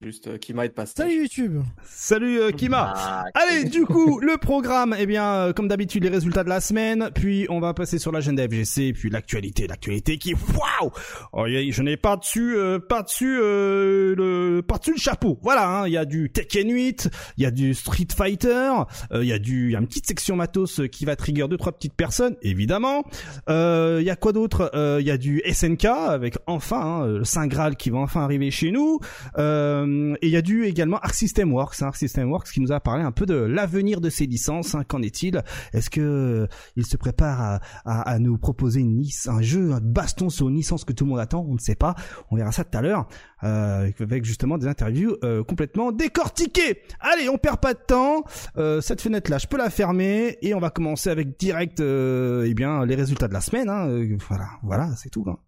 juste 0.03 0.27
euh, 0.27 0.37
qui 0.37 0.53
might 0.53 0.75
passer. 0.75 0.93
Salut 0.95 1.23
YouTube 1.23 1.63
Salut 1.85 2.39
euh, 2.39 2.51
Kima. 2.51 2.93
Ah, 2.95 3.25
Allez, 3.35 3.65
du 3.65 3.87
coup, 3.87 4.21
le 4.21 4.37
programme, 4.37 4.95
eh 4.99 5.07
bien, 5.07 5.25
euh, 5.25 5.53
comme 5.55 5.69
d'habitude, 5.69 6.05
les 6.05 6.11
résultats 6.11 6.45
de 6.45 6.51
la 6.51 6.61
semaine, 6.61 7.11
puis 7.15 7.47
on 7.49 7.61
va 7.61 7.73
passer 7.73 7.99
sur 7.99 8.13
l'agenda 8.13 8.47
FGC, 8.47 8.93
puis 8.93 9.09
l'actualité, 9.09 9.67
l'actualité 9.67 10.19
qui, 10.19 10.35
waouh, 10.35 10.91
oh, 11.33 11.47
je 11.47 11.83
n'ai 11.83 11.97
pas 11.97 12.19
dessus, 12.19 12.57
euh, 12.57 12.79
pas 12.79 13.03
dessus 13.03 13.39
euh, 13.41 14.15
le, 14.15 14.61
pas 14.61 14.77
dessus 14.77 14.93
le 14.93 14.99
chapeau. 14.99 15.39
Voilà, 15.43 15.67
hein, 15.67 15.87
il 15.87 15.95
y 15.95 15.97
a 15.97 16.05
du 16.05 16.31
Tekken 16.31 16.71
8, 16.71 17.09
il 17.39 17.45
y 17.45 17.47
a 17.47 17.51
du 17.51 17.73
Street 17.73 18.09
Fighter, 18.15 18.73
euh, 19.13 19.23
il 19.25 19.29
y 19.29 19.33
a 19.33 19.39
du, 19.39 19.69
il 19.69 19.73
y 19.73 19.77
a 19.77 19.79
une 19.79 19.87
petite 19.87 20.07
section 20.07 20.37
matos 20.37 20.83
qui 20.93 21.07
va 21.07 21.17
trigger 21.17 21.47
deux 21.49 21.57
trois 21.57 21.73
petites 21.73 21.95
personnes, 21.95 22.37
évidemment. 22.43 23.05
Euh, 23.49 23.99
Il 24.03 24.07
y 24.07 24.11
a 24.11 24.17
quoi 24.17 24.33
d'autre? 24.33 24.71
Euh, 24.75 24.99
Il 25.01 25.07
y 25.07 25.11
a 25.11 25.17
du 25.17 25.41
SNK 25.51 25.87
avec 25.87 26.37
enfin 26.47 26.81
hein, 26.81 27.07
le 27.07 27.25
Saint 27.25 27.47
Graal 27.47 27.77
qui 27.77 27.89
va 27.89 27.99
enfin 27.99 28.21
arriver 28.23 28.51
chez 28.51 28.71
nous. 28.71 29.01
Euh, 29.39 29.86
et 30.21 30.27
il 30.27 30.33
y 30.33 30.37
a 30.37 30.43
du 30.43 30.65
également 30.65 30.99
Arc 30.99 31.15
System 31.15 31.53
Works, 31.53 31.83
hein, 31.83 31.87
Arc 31.87 31.97
System 31.97 32.31
Works 32.31 32.49
qui 32.51 32.61
nous 32.61 32.73
a 32.73 32.81
parlé 32.81 33.03
un 33.03 33.13
peu 33.13 33.27
de 33.27 33.35
l'avenir 33.35 34.01
de 34.01 34.11
ces 34.11 34.27
licences. 34.27 34.75
hein. 34.75 34.85
Qu'en 34.87 35.03
est-il? 35.03 35.43
Est-ce 35.73 35.91
que 35.91 36.01
euh, 36.01 36.47
il 36.77 36.87
se 36.87 36.97
prépare 36.97 37.61
à, 37.85 38.19
nous 38.19 38.39
proposer 38.39 38.85
un 39.27 39.43
jeu, 39.43 39.73
un 39.73 39.81
baston 39.81 40.29
sur 40.29 40.49
une 40.49 40.57
licence 40.57 40.85
que 40.85 40.93
tout 40.93 41.05
le 41.05 41.11
monde 41.11 41.21
attend? 41.21 41.45
On 41.49 41.55
ne 41.55 41.59
sait 41.59 41.75
pas. 41.75 41.95
On 42.31 42.37
verra 42.37 42.53
ça 42.53 42.65
tout 42.65 42.77
à 42.77 42.83
l'heure 42.83 43.09
euh, 43.45 43.91
avec 44.01 44.25
justement 44.25 44.59
des 44.59 44.67
interviews 44.67 45.17
euh, 45.25 45.43
complètement 45.45 45.93
décortiquées. 45.93 46.83
Allez, 47.01 47.29
on 47.29 47.39
perd 47.39 47.61
pas 47.61 47.75
de 47.75 47.81
temps. 47.87 48.25
Euh, 48.57 48.81
cette 48.81 49.01
fenêtre-là, 49.01 49.39
je 49.39 49.47
peux 49.47 49.59
la 49.59 49.71
fermer 49.71 50.39
et 50.43 50.55
on 50.55 50.61
va 50.61 50.71
commencer 50.71 51.11
avec 51.11 51.39
direct, 51.39 51.81
euh, 51.81 52.47
eh 52.49 52.55
bien, 52.55 52.85
les 52.85 52.95
résultats 52.95 53.29
de 53.29 53.35
la 53.35 53.41
semaine. 53.41 53.69
Hein. 53.69 53.89
Euh, 53.89 54.17
Voilà, 54.29 54.49
voilà, 54.63 54.91
c'est 54.97 55.11
tout. 55.11 55.25
Hein. 55.29 55.39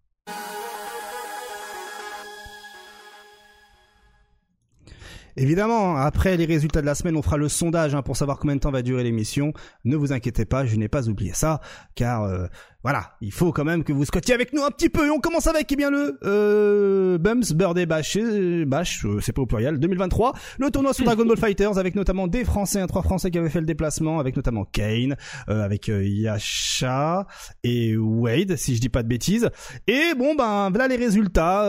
Évidemment, 5.40 5.96
après 5.96 6.36
les 6.36 6.46
résultats 6.46 6.80
de 6.80 6.86
la 6.86 6.96
semaine, 6.96 7.16
on 7.16 7.22
fera 7.22 7.36
le 7.36 7.48
sondage 7.48 7.94
hein, 7.94 8.02
pour 8.02 8.16
savoir 8.16 8.40
combien 8.40 8.56
de 8.56 8.60
temps 8.60 8.72
va 8.72 8.82
durer 8.82 9.04
l'émission. 9.04 9.52
Ne 9.84 9.94
vous 9.94 10.12
inquiétez 10.12 10.44
pas, 10.44 10.66
je 10.66 10.74
n'ai 10.74 10.88
pas 10.88 11.08
oublié 11.08 11.32
ça, 11.32 11.60
car 11.94 12.24
euh, 12.24 12.48
voilà, 12.84 13.16
il 13.20 13.32
faut 13.32 13.50
quand 13.50 13.64
même 13.64 13.82
que 13.82 13.92
vous 13.92 14.04
squattiez 14.04 14.34
avec 14.34 14.52
nous 14.52 14.62
un 14.62 14.70
petit 14.70 14.88
peu. 14.88 15.08
Et 15.08 15.10
on 15.10 15.18
commence 15.18 15.48
avec 15.48 15.66
eh 15.72 15.74
bien 15.74 15.90
le 15.90 16.16
euh, 16.22 17.18
Bums 17.18 17.42
Birthday 17.52 17.86
Bash, 17.86 18.16
euh, 18.16 18.64
Bash, 18.66 19.04
euh, 19.04 19.18
c'est 19.20 19.32
pas 19.32 19.42
au 19.42 19.46
pluriel, 19.46 19.80
2023. 19.80 20.32
Le 20.60 20.70
tournoi 20.70 20.94
sur 20.94 21.04
Dragon 21.04 21.26
Ball 21.26 21.36
Fighters 21.36 21.76
avec 21.76 21.96
notamment 21.96 22.28
des 22.28 22.44
Français, 22.44 22.80
un 22.80 22.86
trois 22.86 23.02
Français 23.02 23.32
qui 23.32 23.38
avaient 23.38 23.50
fait 23.50 23.58
le 23.58 23.66
déplacement, 23.66 24.20
avec 24.20 24.36
notamment 24.36 24.64
Kane, 24.64 25.16
euh, 25.48 25.64
avec 25.64 25.88
euh, 25.88 26.06
Yasha 26.06 27.26
et 27.64 27.96
Wade, 27.96 28.54
si 28.54 28.76
je 28.76 28.80
dis 28.80 28.88
pas 28.88 29.02
de 29.02 29.08
bêtises. 29.08 29.50
Et 29.88 30.14
bon 30.16 30.36
ben 30.36 30.70
voilà 30.70 30.86
les 30.86 30.96
résultats. 30.96 31.64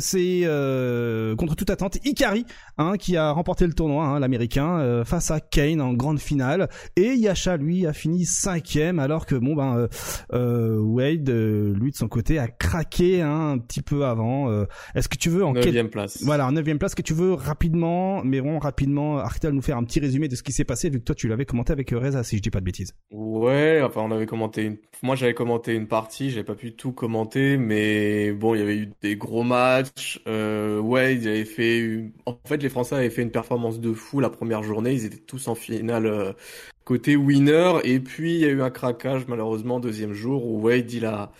c'est 0.00 0.42
contre 1.36 1.56
toute 1.56 1.70
attente 1.70 1.98
Ikari 2.04 2.46
hein, 2.78 2.94
qui 2.98 3.16
a 3.16 3.32
remporté 3.32 3.66
le 3.66 3.72
tournoi, 3.72 4.04
hein, 4.04 4.20
l'américain, 4.20 5.02
face 5.04 5.32
à 5.32 5.40
Kane 5.40 5.80
en 5.80 5.92
grande 5.92 6.20
finale. 6.20 6.68
Et 6.94 7.14
Yasha, 7.14 7.56
lui, 7.56 7.84
a 7.84 7.92
fini 7.92 8.24
cinquième, 8.24 9.00
alors 9.00 9.26
que 9.26 9.34
bon 9.34 9.56
ben 9.56 9.88
euh, 10.52 10.78
Wade, 10.78 11.28
euh, 11.30 11.74
lui 11.74 11.90
de 11.90 11.96
son 11.96 12.08
côté, 12.08 12.38
a 12.38 12.48
craqué 12.48 13.22
hein, 13.22 13.52
un 13.52 13.58
petit 13.58 13.82
peu 13.82 14.04
avant. 14.04 14.50
Euh, 14.50 14.66
Est-ce 14.94 15.08
que 15.08 15.16
tu 15.16 15.30
veux 15.30 15.44
en 15.44 15.52
quel... 15.52 15.64
Neuvième 15.64 15.88
place. 15.88 16.22
Voilà, 16.22 16.46
en 16.46 16.52
neuvième 16.52 16.78
place, 16.78 16.94
que 16.94 17.02
tu 17.02 17.14
veux 17.14 17.32
rapidement, 17.32 18.22
mais 18.24 18.40
vraiment 18.40 18.58
rapidement, 18.58 19.18
Arctel 19.18 19.52
nous 19.52 19.62
faire 19.62 19.76
un 19.76 19.84
petit 19.84 20.00
résumé 20.00 20.28
de 20.28 20.36
ce 20.36 20.42
qui 20.42 20.52
s'est 20.52 20.64
passé, 20.64 20.90
vu 20.90 20.98
que 20.98 21.04
toi 21.04 21.14
tu 21.14 21.28
l'avais 21.28 21.44
commenté 21.44 21.72
avec 21.72 21.90
Reza, 21.90 22.22
si 22.22 22.36
je 22.36 22.42
dis 22.42 22.50
pas 22.50 22.60
de 22.60 22.64
bêtises. 22.64 22.92
Ouais, 23.10 23.80
enfin 23.82 24.02
on 24.02 24.10
avait 24.10 24.26
commenté 24.26 24.64
une... 24.64 24.76
Moi 25.02 25.16
j'avais 25.16 25.34
commenté 25.34 25.74
une 25.74 25.88
partie, 25.88 26.30
j'avais 26.30 26.44
pas 26.44 26.54
pu 26.54 26.74
tout 26.74 26.92
commenter, 26.92 27.56
mais 27.56 28.32
bon, 28.32 28.54
il 28.54 28.58
y 28.58 28.62
avait 28.62 28.76
eu 28.76 28.90
des 29.02 29.16
gros 29.16 29.42
matchs. 29.42 30.20
Euh, 30.26 30.80
il 31.10 31.28
avait 31.28 31.44
fait... 31.44 32.12
En 32.26 32.38
fait, 32.46 32.62
les 32.62 32.68
Français 32.68 32.96
avaient 32.96 33.10
fait 33.10 33.22
une 33.22 33.30
performance 33.30 33.80
de 33.80 33.92
fou 33.92 34.20
la 34.20 34.30
première 34.30 34.62
journée, 34.62 34.92
ils 34.92 35.04
étaient 35.04 35.16
tous 35.16 35.48
en 35.48 35.54
finale 35.54 36.06
euh, 36.06 36.32
côté 36.84 37.16
winner, 37.16 37.74
et 37.84 38.00
puis 38.00 38.34
il 38.34 38.40
y 38.40 38.44
a 38.44 38.48
eu 38.48 38.62
un 38.62 38.70
craquage 38.70 39.26
malheureusement 39.28 39.80
deuxième 39.80 40.12
jour 40.12 40.46
où 40.46 40.60
Wade 40.62 40.92
il 40.92 41.04
a... 41.06 41.32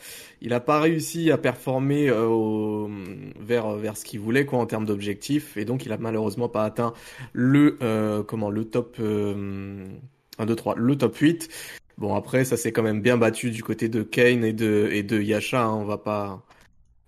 Il 0.44 0.52
a 0.54 0.58
pas 0.60 0.80
réussi 0.80 1.30
à 1.30 1.38
performer 1.38 2.08
euh, 2.10 2.26
au- 2.26 2.90
vers 3.38 3.76
vers 3.76 3.96
ce 3.96 4.04
qu'il 4.04 4.18
voulait 4.18 4.44
quoi 4.44 4.58
en 4.58 4.66
termes 4.66 4.84
d'objectifs. 4.86 5.56
Et 5.56 5.64
donc 5.64 5.86
il 5.86 5.92
a 5.92 5.98
malheureusement 5.98 6.48
pas 6.48 6.64
atteint 6.64 6.94
le 7.32 7.78
euh, 7.82 8.24
comment 8.24 8.50
le 8.50 8.64
top 8.64 8.96
euh, 8.98 9.86
1 10.38 10.46
2 10.46 10.56
3 10.56 10.74
le 10.76 10.96
top 10.98 11.16
8 11.16 11.48
Bon 11.98 12.14
après 12.16 12.44
ça 12.44 12.56
s'est 12.56 12.72
quand 12.72 12.82
même 12.82 13.00
bien 13.02 13.16
battu 13.18 13.50
du 13.52 13.62
côté 13.62 13.88
de 13.88 14.02
Kane 14.02 14.44
et 14.44 14.52
de 14.52 14.88
et 14.92 15.04
de 15.04 15.20
Yasha, 15.22 15.62
hein, 15.62 15.74
on 15.74 15.84
va 15.84 15.98
pas 15.98 16.42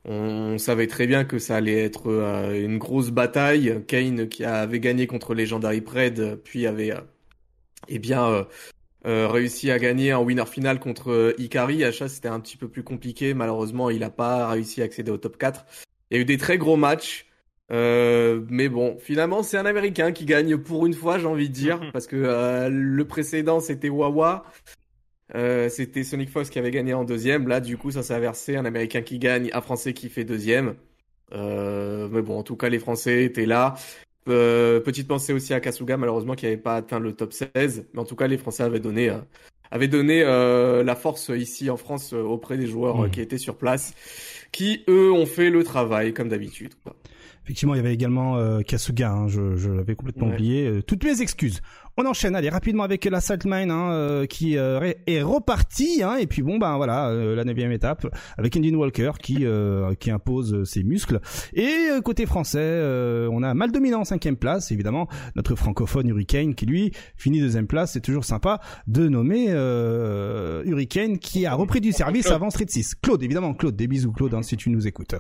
on 0.05 0.59
savait 0.59 0.87
très 0.87 1.07
bien 1.07 1.25
que 1.25 1.39
ça 1.39 1.57
allait 1.57 1.83
être 1.85 2.09
euh, 2.11 2.63
une 2.65 2.79
grosse 2.79 3.11
bataille. 3.11 3.83
Kane 3.87 4.29
qui 4.29 4.45
avait 4.45 4.81
gagné 4.81 5.07
contre 5.07 5.35
Legendary 5.35 5.81
Pred, 5.81 6.41
puis 6.45 6.67
avait 6.67 6.93
euh, 6.93 7.01
eh 7.89 7.99
bien 7.99 8.27
euh, 8.27 8.45
euh, 9.07 9.29
réussi 9.29 9.71
à 9.71 9.79
gagner 9.79 10.15
en 10.15 10.23
winner 10.23 10.47
final 10.47 10.81
contre 10.81 11.11
euh, 11.11 11.35
Ikari. 11.39 11.77
Yasha 11.77 12.09
c'était 12.09 12.29
un 12.29 12.41
petit 12.41 12.57
peu 12.57 12.69
plus 12.69 12.83
compliqué, 12.83 13.35
malheureusement 13.35 13.91
il 13.91 14.01
n'a 14.01 14.11
pas 14.11 14.49
réussi 14.49 14.83
à 14.83 14.85
accéder 14.85 15.11
au 15.11 15.19
top 15.19 15.37
4. 15.37 15.65
Il 16.11 16.17
y 16.17 16.19
a 16.19 16.23
eu 16.23 16.25
des 16.25 16.39
très 16.39 16.59
gros 16.59 16.77
matchs. 16.77 17.27
Euh, 17.71 18.45
mais 18.51 18.69
bon, 18.69 18.99
finalement, 18.99 19.43
c'est 19.43 19.57
un 19.57 19.65
Américain 19.65 20.13
qui 20.13 20.27
gagne 20.27 20.59
pour 20.59 20.85
une 20.85 20.93
fois, 20.93 21.19
j'ai 21.19 21.27
envie 21.27 21.49
de 21.49 21.55
dire, 21.55 21.81
parce 21.93 22.07
que 22.07 22.17
euh, 22.17 22.69
le 22.69 23.05
précédent 23.07 23.61
c'était 23.61 23.89
Wawa, 23.89 24.45
euh, 25.35 25.69
c'était 25.69 26.05
Sonic 26.05 26.31
Fox 26.31 26.51
qui 26.51 26.59
avait 26.59 26.71
gagné 26.71 26.95
en 26.95 27.05
deuxième. 27.05 27.49
Là, 27.49 27.61
du 27.61 27.77
coup, 27.77 27.91
ça 27.91 28.03
s'est 28.03 28.15
inversé, 28.15 28.57
un 28.57 28.65
Américain 28.65 29.03
qui 29.03 29.19
gagne, 29.19 29.51
un 29.53 29.61
Français 29.61 29.95
qui 29.95 30.09
fait 30.09 30.25
deuxième. 30.25 30.75
Euh, 31.33 32.09
mais 32.11 32.23
bon, 32.23 32.39
en 32.39 32.43
tout 32.43 32.57
cas, 32.57 32.69
les 32.69 32.79
Français 32.79 33.25
étaient 33.25 33.47
là. 33.47 33.75
Petite 34.25 35.09
pensée 35.09 35.33
aussi 35.33 35.55
à 35.55 35.61
Kasuga, 35.61 35.97
malheureusement, 35.97 36.35
qui 36.35 36.47
n'avait 36.47 36.57
pas 36.57 36.77
atteint 36.77 36.99
le 36.99 37.13
top 37.13 37.33
16. 37.33 37.87
Mais 37.93 38.01
en 38.01 38.05
tout 38.05 38.17
cas, 38.17 38.27
les 38.27 38.39
Français 38.39 38.63
avaient 38.63 38.81
donné, 38.81 39.13
avaient 39.71 39.89
donné 39.89 40.23
la 40.23 40.95
force 40.95 41.31
ici 41.35 41.71
en 41.71 41.77
France 41.77 42.13
auprès 42.13 42.57
des 42.57 42.67
joueurs 42.67 42.99
mmh. 42.99 43.11
qui 43.11 43.21
étaient 43.21 43.39
sur 43.39 43.57
place, 43.57 43.95
qui, 44.53 44.85
eux, 44.89 45.13
ont 45.13 45.27
fait 45.27 45.51
le 45.51 45.65
travail, 45.65 46.15
comme 46.15 46.29
d'habitude. 46.29 46.75
Effectivement, 47.45 47.75
il 47.75 47.79
y 47.79 47.81
avait 47.81 47.93
également 47.93 48.63
Kasuga, 48.63 49.11
hein, 49.11 49.29
je, 49.29 49.57
je 49.57 49.71
l'avais 49.71 49.95
complètement 49.95 50.29
oublié. 50.29 50.81
toutes 50.87 51.05
mes 51.05 51.21
excuses. 51.21 51.61
On 51.97 52.07
enchaîne, 52.07 52.35
allez 52.35 52.49
rapidement 52.49 52.83
avec 52.83 53.05
la 53.05 53.21
Saltmine 53.21 53.71
hein, 53.71 53.93
euh, 53.93 54.27
qui 54.27 54.59
euh, 54.59 54.93
est 55.07 55.23
reparti 55.23 56.03
hein, 56.03 56.17
et 56.17 56.27
puis 56.27 56.43
bon 56.43 56.59
ben 56.59 56.77
voilà 56.77 57.11
euh, 57.11 57.37
la 57.37 57.45
neuvième 57.45 57.71
étape 57.71 58.13
avec 58.37 58.57
Indian 58.57 58.75
Walker 58.75 59.13
qui 59.23 59.47
qui 60.01 60.11
impose 60.11 60.65
ses 60.65 60.83
muscles. 60.83 61.21
Et 61.53 61.89
côté 62.05 62.27
français 62.27 62.81
on 63.31 63.45
a 63.45 63.55
mal 63.55 63.71
dominant 63.71 64.01
en 64.01 64.05
cinquième 64.05 64.37
place 64.37 64.73
évidemment 64.73 65.07
notre 65.37 65.55
francophone 65.55 66.09
Hurricane 66.09 66.57
qui 66.57 66.67
lui 66.67 66.93
finit 67.17 67.41
deuxième 67.41 67.69
place. 67.69 67.93
C'est 67.93 68.01
toujours 68.01 68.25
sympa 68.25 68.61
de 68.89 69.09
nommer 69.09 69.51
Hurricane 70.65 71.19
qui 71.19 71.47
a 71.47 71.55
repris 71.55 71.81
du 71.81 71.93
service 71.93 72.29
avant 72.31 72.51
Street 72.51 72.67
6 72.69 72.97
Claude 73.03 73.23
évidemment 73.23 73.55
Claude 73.55 73.77
des 73.77 73.87
bisous 73.87 74.11
Claude 74.11 74.35
hein, 74.35 74.43
si 74.43 74.57
tu 74.57 74.71
nous 74.71 74.89
écoutes. 74.89 75.15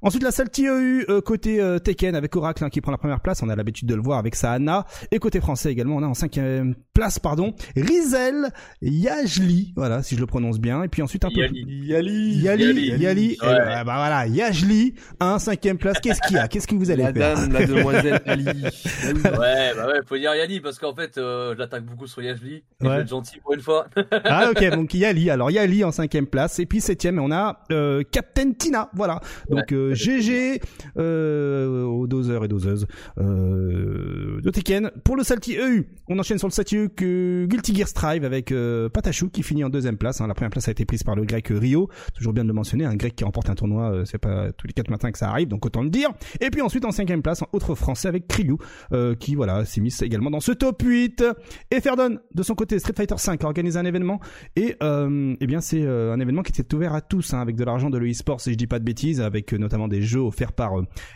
Ensuite 0.00 0.22
la 0.22 0.30
Salty 0.30 0.66
EU 0.66 1.04
côté 1.22 1.60
Tekken 1.84 2.14
avec 2.14 2.34
Oracle 2.36 2.64
hein, 2.64 2.70
qui 2.70 2.80
prend 2.80 2.92
la 2.92 2.98
première 2.98 3.20
place. 3.20 3.42
On 3.42 3.50
a 3.50 3.56
l'habitude 3.56 3.88
de 3.88 3.94
le 3.94 4.02
voir 4.02 4.18
avec 4.18 4.34
sa 4.34 4.52
Anna. 4.52 4.86
Et 5.10 5.18
côté 5.18 5.40
français 5.40 5.70
également 5.70 5.96
on 5.96 6.02
a 6.02 6.05
en 6.06 6.14
cinquième 6.14 6.74
place, 6.94 7.18
pardon, 7.18 7.54
Rizel 7.76 8.48
Yajli, 8.80 9.72
voilà, 9.76 10.02
si 10.02 10.14
je 10.14 10.20
le 10.20 10.26
prononce 10.26 10.58
bien, 10.58 10.82
et 10.82 10.88
puis 10.88 11.02
ensuite 11.02 11.24
un 11.24 11.30
peu 11.30 11.40
Yali, 11.40 12.38
Yali, 12.38 12.96
Yali, 12.98 13.36
bah 13.40 13.82
voilà, 13.84 14.26
Yajli, 14.26 14.94
un 15.20 15.38
cinquième 15.38 15.76
place, 15.76 16.00
qu'est-ce 16.00 16.20
qu'il 16.26 16.36
y 16.36 16.38
a? 16.38 16.48
Qu'est-ce 16.48 16.66
que 16.66 16.74
vous 16.74 16.90
allez 16.90 17.02
faire? 17.02 17.36
Madame, 17.36 17.52
la 17.52 17.66
demoiselle 17.66 18.20
Yali. 18.26 18.46
ouais, 19.24 19.74
bah 19.74 19.86
ouais, 19.88 20.00
faut 20.06 20.16
dire 20.16 20.34
Yali, 20.34 20.60
parce 20.60 20.78
qu'en 20.78 20.94
fait, 20.94 21.18
euh, 21.18 21.54
je 21.54 21.58
l'attaque 21.58 21.84
beaucoup 21.84 22.06
sur 22.06 22.22
Yajli, 22.22 22.54
ouais. 22.54 22.62
je 22.80 22.88
vais 22.88 23.00
être 23.00 23.08
gentil 23.08 23.38
pour 23.40 23.54
une 23.54 23.60
fois. 23.60 23.86
ah 24.24 24.50
ok, 24.50 24.70
donc 24.70 24.94
Yali, 24.94 25.30
alors 25.30 25.50
Yali 25.50 25.84
en 25.84 25.92
cinquième 25.92 26.26
place, 26.26 26.58
et 26.58 26.66
puis 26.66 26.80
septième, 26.80 27.18
on 27.18 27.30
a 27.30 27.64
euh, 27.72 28.02
Captain 28.10 28.52
Tina, 28.52 28.90
voilà, 28.94 29.20
donc 29.50 29.72
euh, 29.72 29.94
GG 29.94 30.60
euh, 30.96 31.84
aux 31.84 32.06
doseurs 32.06 32.44
et 32.44 32.48
doseuses 32.48 32.86
euh, 33.18 34.40
de 34.40 34.50
Tekken. 34.50 34.90
Pour 35.04 35.16
le 35.16 35.22
Salty 35.22 35.56
EU, 35.58 35.86
on 36.08 36.18
enchaîne 36.18 36.38
sur 36.38 36.48
le 36.48 36.52
statut 36.52 36.88
que 36.88 37.46
Guilty 37.46 37.74
Gear 37.74 37.88
Strive 37.88 38.24
avec 38.24 38.52
euh, 38.52 38.88
Patachou 38.88 39.28
qui 39.28 39.42
finit 39.42 39.64
en 39.64 39.68
deuxième 39.68 39.96
place. 39.96 40.20
Hein. 40.20 40.26
La 40.26 40.34
première 40.34 40.50
place 40.50 40.68
a 40.68 40.70
été 40.70 40.84
prise 40.84 41.02
par 41.02 41.16
le 41.16 41.24
grec 41.24 41.48
Rio. 41.50 41.88
Toujours 42.14 42.32
bien 42.32 42.44
de 42.44 42.48
le 42.48 42.54
mentionner, 42.54 42.84
un 42.84 42.96
grec 42.96 43.16
qui 43.16 43.24
remporte 43.24 43.50
un 43.50 43.54
tournoi, 43.54 43.90
euh, 43.90 44.04
c'est 44.04 44.18
pas 44.18 44.52
tous 44.52 44.66
les 44.66 44.72
quatre 44.72 44.90
matins 44.90 45.10
que 45.10 45.18
ça 45.18 45.30
arrive, 45.30 45.48
donc 45.48 45.64
autant 45.66 45.82
le 45.82 45.90
dire. 45.90 46.10
Et 46.40 46.50
puis 46.50 46.62
ensuite 46.62 46.84
en 46.84 46.92
cinquième 46.92 47.22
place, 47.22 47.42
un 47.42 47.48
autre 47.52 47.74
français 47.74 48.08
avec 48.08 48.26
Kryu, 48.28 48.56
euh, 48.92 49.14
qui 49.14 49.34
voilà 49.34 49.64
s'est 49.64 49.80
mis 49.80 49.94
également 50.02 50.30
dans 50.30 50.40
ce 50.40 50.52
top 50.52 50.82
8. 50.82 51.24
Et 51.70 51.80
Ferdon, 51.80 52.18
de 52.34 52.42
son 52.42 52.54
côté, 52.54 52.78
Street 52.78 52.94
Fighter 52.96 53.18
5 53.18 53.42
a 53.44 53.46
organisé 53.46 53.78
un 53.78 53.84
événement 53.84 54.20
et 54.56 54.76
eh 54.80 55.46
bien 55.46 55.60
c'est 55.60 55.86
un 55.86 56.18
événement 56.20 56.42
qui 56.42 56.52
était 56.52 56.74
ouvert 56.74 56.94
à 56.94 57.00
tous 57.00 57.34
hein, 57.34 57.40
avec 57.40 57.56
de 57.56 57.64
l'argent 57.64 57.90
de 57.90 57.98
l'e-sport 57.98 58.40
si 58.40 58.52
je 58.52 58.56
dis 58.56 58.66
pas 58.66 58.78
de 58.78 58.84
bêtises, 58.84 59.20
avec 59.20 59.52
notamment 59.52 59.88
des 59.88 60.02
jeux 60.02 60.20
offerts 60.20 60.52
par 60.52 60.72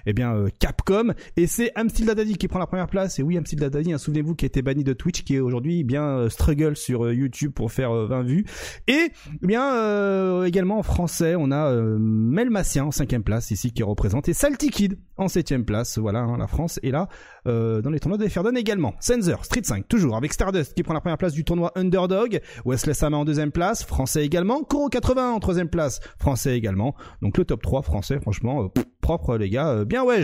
eh 0.06 0.12
bien 0.12 0.44
Capcom. 0.58 1.12
Et 1.36 1.46
c'est 1.46 1.72
Amstil 1.74 2.06
Dadadi 2.06 2.36
qui 2.36 2.48
prend 2.48 2.58
la 2.58 2.66
première 2.66 2.88
place. 2.88 3.18
Et 3.18 3.22
oui, 3.22 3.38
Amstil 3.38 3.58
Dadadi, 3.58 3.92
hein, 3.92 3.98
souvenez-vous, 3.98 4.34
qui 4.34 4.44
a 4.44 4.48
été 4.48 4.62
banni 4.70 4.84
de 4.84 4.92
Twitch 4.92 5.24
qui 5.24 5.34
est 5.34 5.40
aujourd'hui 5.40 5.82
bien 5.82 6.04
euh, 6.04 6.28
struggle 6.28 6.76
sur 6.76 7.04
euh, 7.04 7.12
YouTube 7.12 7.52
pour 7.52 7.72
faire 7.72 7.92
20 7.92 8.20
euh, 8.20 8.22
vues. 8.22 8.46
Et 8.86 9.08
eh 9.10 9.46
bien 9.46 10.44
également 10.44 10.78
en 10.78 10.82
français, 10.82 11.34
on 11.36 11.50
a 11.50 11.72
Melmassien 11.72 12.84
en 12.84 12.90
cinquième 12.90 13.24
place 13.24 13.50
ici 13.50 13.72
qui 13.72 13.82
représente 13.82 14.28
et 14.28 14.32
Salty 14.32 14.70
Kid 14.70 14.98
en 15.16 15.28
septième 15.28 15.64
place. 15.64 15.98
Voilà, 15.98 16.20
hein, 16.20 16.36
la 16.38 16.46
France 16.46 16.78
est 16.82 16.90
là 16.90 17.08
dans 17.44 17.90
les 17.90 17.98
tournois 17.98 18.18
de 18.18 18.28
Ferdon 18.28 18.54
également. 18.54 18.94
Sensor, 19.00 19.44
Street 19.44 19.62
5 19.64 19.88
toujours 19.88 20.16
avec 20.16 20.32
Stardust 20.32 20.74
qui 20.74 20.82
prend 20.82 20.94
la 20.94 21.00
première 21.00 21.18
place 21.18 21.32
du 21.32 21.44
tournoi 21.44 21.72
Underdog. 21.74 22.40
Wesley 22.64 22.94
Sama 22.94 23.16
en 23.16 23.24
deuxième 23.24 23.52
place, 23.52 23.84
français 23.84 24.24
également. 24.24 24.62
Koro 24.62 24.88
80 24.88 25.32
en 25.32 25.40
troisième 25.40 25.68
place, 25.68 26.00
français 26.18 26.56
également. 26.56 26.94
Donc 27.22 27.38
le 27.38 27.44
top 27.44 27.62
3 27.62 27.82
français, 27.82 28.20
franchement 28.20 28.70
propre 29.00 29.36
les 29.36 29.50
gars, 29.50 29.84
bien 29.84 30.04
ouais. 30.04 30.22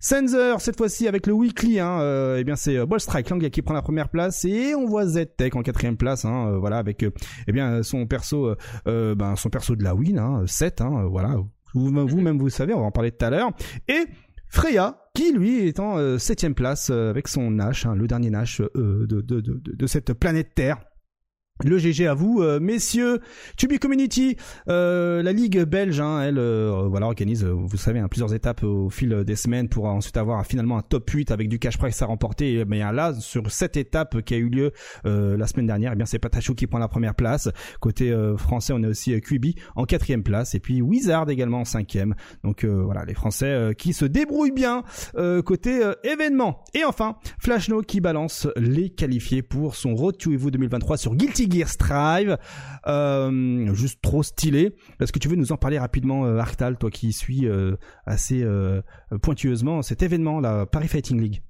Sensor, 0.00 0.60
cette 0.60 0.76
fois-ci 0.76 1.08
avec 1.08 1.26
le 1.26 1.32
weekly, 1.32 1.80
hein, 1.80 2.00
euh, 2.00 2.36
eh 2.38 2.44
bien 2.44 2.54
c'est 2.54 2.76
euh, 2.76 2.86
Ball 2.86 3.00
Strike 3.00 3.30
Lang 3.30 3.50
qui 3.50 3.62
prend 3.62 3.74
la 3.74 3.82
première 3.82 4.10
place 4.10 4.44
et 4.44 4.76
on 4.76 4.86
voit 4.86 5.06
Z-Tech 5.06 5.56
en 5.56 5.62
quatrième 5.62 5.96
place, 5.96 6.24
hein, 6.24 6.52
euh, 6.52 6.58
voilà 6.58 6.78
avec 6.78 7.04
eh 7.04 7.52
bien 7.52 7.82
son 7.82 8.06
perso, 8.06 8.54
ben 8.86 9.34
son 9.34 9.50
perso 9.50 9.74
de 9.74 9.82
la 9.82 9.96
win, 9.96 10.18
hein, 10.18 10.44
7, 10.46 10.82
hein, 10.82 11.08
voilà. 11.10 11.34
Vous-même 11.74 12.38
vous 12.38 12.48
savez, 12.48 12.74
on 12.74 12.80
va 12.80 12.86
en 12.86 12.92
parler 12.92 13.10
tout 13.10 13.24
à 13.24 13.30
l'heure. 13.30 13.50
Et 13.88 14.06
Freya, 14.48 15.10
qui 15.14 15.32
lui 15.32 15.66
est 15.66 15.80
en 15.80 16.18
septième 16.18 16.54
place 16.54 16.90
avec 16.90 17.26
son 17.26 17.50
Nash, 17.50 17.84
hein, 17.84 17.96
le 17.96 18.06
dernier 18.06 18.30
Nash 18.30 18.60
de, 18.60 19.06
de, 19.06 19.40
de, 19.40 19.86
cette 19.86 20.12
planète 20.12 20.54
Terre. 20.54 20.78
Le 21.64 21.76
GG 21.76 22.06
à 22.06 22.14
vous, 22.14 22.40
euh, 22.40 22.60
messieurs. 22.60 23.18
Tubi 23.56 23.80
Community, 23.80 24.36
euh, 24.68 25.24
la 25.24 25.32
ligue 25.32 25.60
belge, 25.64 26.00
hein, 26.00 26.22
elle, 26.22 26.38
euh, 26.38 26.86
voilà, 26.88 27.06
organise, 27.06 27.44
vous 27.44 27.76
savez, 27.76 27.98
hein, 27.98 28.06
plusieurs 28.06 28.32
étapes 28.32 28.62
au 28.62 28.90
fil 28.90 29.24
des 29.24 29.34
semaines 29.34 29.68
pour 29.68 29.86
ensuite 29.86 30.16
avoir 30.16 30.46
finalement 30.46 30.78
un 30.78 30.82
top 30.82 31.10
8 31.10 31.32
avec 31.32 31.48
du 31.48 31.58
cash 31.58 31.76
price 31.76 32.00
à 32.00 32.06
remporter. 32.06 32.64
Mais 32.64 32.78
là, 32.78 33.12
sur 33.18 33.50
cette 33.50 33.76
étape 33.76 34.22
qui 34.22 34.34
a 34.34 34.36
eu 34.36 34.48
lieu 34.48 34.72
la 35.04 35.46
semaine 35.46 35.66
dernière, 35.66 35.92
eh 35.92 35.96
bien 35.96 36.06
c'est 36.06 36.18
Patachou 36.18 36.54
qui 36.54 36.66
prend 36.66 36.78
la 36.78 36.88
première 36.88 37.14
place. 37.14 37.48
Côté 37.80 38.14
français, 38.36 38.72
on 38.76 38.82
a 38.84 38.88
aussi 38.88 39.20
Quibi 39.20 39.56
en 39.74 39.84
quatrième 39.84 40.22
place 40.22 40.54
et 40.54 40.60
puis 40.60 40.80
Wizard 40.80 41.28
également 41.30 41.60
en 41.60 41.64
cinquième. 41.64 42.14
Donc 42.44 42.64
voilà, 42.64 43.04
les 43.04 43.14
Français 43.14 43.72
qui 43.76 43.92
se 43.92 44.04
débrouillent 44.04 44.52
bien 44.52 44.84
côté 45.44 45.80
événement. 46.04 46.62
Et 46.74 46.84
enfin, 46.84 47.16
Flashno 47.40 47.82
qui 47.82 48.00
balance 48.00 48.46
les 48.56 48.90
qualifiés 48.90 49.42
pour 49.42 49.74
son 49.74 49.94
Road 49.94 50.18
to 50.18 50.32
Evo 50.32 50.50
2023 50.50 50.96
sur 50.96 51.14
Guilty 51.14 51.47
Gear 51.48 51.68
Strive, 51.68 52.38
euh, 52.86 53.74
juste 53.74 54.00
trop 54.02 54.22
stylé. 54.22 54.74
Est-ce 55.00 55.12
que 55.12 55.18
tu 55.18 55.28
veux 55.28 55.36
nous 55.36 55.52
en 55.52 55.56
parler 55.56 55.78
rapidement, 55.78 56.26
euh, 56.26 56.38
Arctal, 56.38 56.76
toi 56.76 56.90
qui 56.90 57.12
suis 57.12 57.46
euh, 57.46 57.76
assez 58.06 58.44
pointueusement 59.22 59.82
cet 59.82 60.02
événement, 60.02 60.40
la 60.40 60.66
Paris 60.66 60.88
Fighting 60.88 61.20
League? 61.20 61.42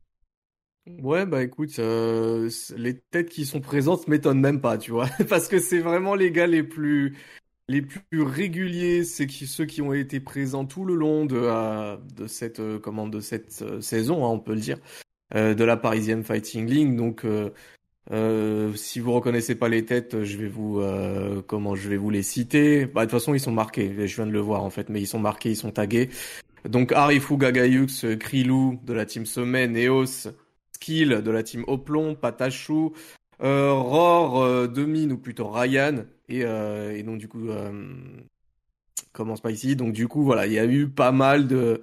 Ouais, 1.03 1.27
bah 1.27 1.43
écoute, 1.43 1.79
les 1.79 3.01
têtes 3.11 3.29
qui 3.29 3.45
sont 3.45 3.61
présentes 3.61 4.09
m'étonnent 4.09 4.41
même 4.41 4.61
pas, 4.61 4.79
tu 4.79 4.91
vois, 4.91 5.09
parce 5.29 5.49
que 5.49 5.59
c'est 5.59 5.81
vraiment 5.81 6.15
les 6.15 6.31
gars 6.31 6.47
les 6.47 6.63
plus 6.63 7.17
les 7.71 7.83
plus 7.83 8.23
réguliers, 8.23 9.05
c'est 9.05 9.29
ceux 9.29 9.67
qui 9.67 9.83
ont 9.83 9.93
été 9.93 10.21
présents 10.21 10.65
tout 10.65 10.87
le 10.87 10.95
long 10.95 11.27
de, 11.27 12.07
de 12.15 12.27
cette 12.27 12.63
comment 12.79 13.07
de 13.07 13.21
cette 13.21 13.83
saison, 13.83 14.25
hein, 14.25 14.31
on 14.31 14.39
peut 14.41 14.55
le 14.55 14.61
dire, 14.61 14.79
de 15.35 15.63
la 15.63 15.77
Parisienne 15.77 16.25
Fighting 16.25 16.67
League. 16.67 16.97
Donc 16.97 17.27
euh, 18.11 18.73
si 18.75 19.01
vous 19.01 19.13
reconnaissez 19.13 19.55
pas 19.55 19.69
les 19.69 19.85
têtes, 19.85 20.25
je 20.25 20.39
vais 20.39 20.49
vous 20.49 20.81
euh, 20.81 21.43
comment 21.47 21.75
je 21.75 21.89
vais 21.89 21.97
vous 21.97 22.11
les 22.11 22.23
citer. 22.23 22.87
Bah, 22.87 23.03
de 23.03 23.11
toute 23.11 23.19
façon, 23.19 23.35
ils 23.35 23.41
sont 23.41 23.53
marqués. 23.53 23.95
Je 24.07 24.17
viens 24.17 24.27
de 24.27 24.33
le 24.33 24.41
voir 24.41 24.63
en 24.63 24.71
fait, 24.71 24.89
mais 24.89 25.01
ils 25.01 25.07
sont 25.07 25.19
marqués, 25.19 25.51
ils 25.51 25.57
sont 25.57 25.71
tagués. 25.71 26.09
Donc 26.69 26.93
Arifu 26.93 27.37
Gagayux, 27.37 28.17
Krilou 28.19 28.81
de 28.85 28.93
la 28.93 29.07
team 29.07 29.27
Sommet, 29.27 29.69
Neos, 29.69 30.29
Skill 30.73 31.23
de 31.23 31.31
la 31.31 31.43
team 31.43 31.65
Oplon, 31.67 32.15
Patachou, 32.15 32.93
euh, 33.43 33.73
Ror, 33.73 34.43
euh, 34.43 34.67
Demine 34.67 35.13
ou 35.13 35.19
plutôt 35.19 35.49
Ryan 35.49 36.05
et, 36.29 36.41
et 36.41 37.03
donc 37.03 37.19
du 37.19 37.29
coup 37.29 37.49
commence 39.13 39.41
pas 39.41 39.51
ici. 39.51 39.77
Donc 39.77 39.93
du 39.93 40.09
coup 40.09 40.25
voilà, 40.25 40.47
il 40.47 40.53
y 40.53 40.59
a 40.59 40.67
eu 40.67 40.89
pas 40.89 41.13
mal 41.13 41.47
de 41.47 41.83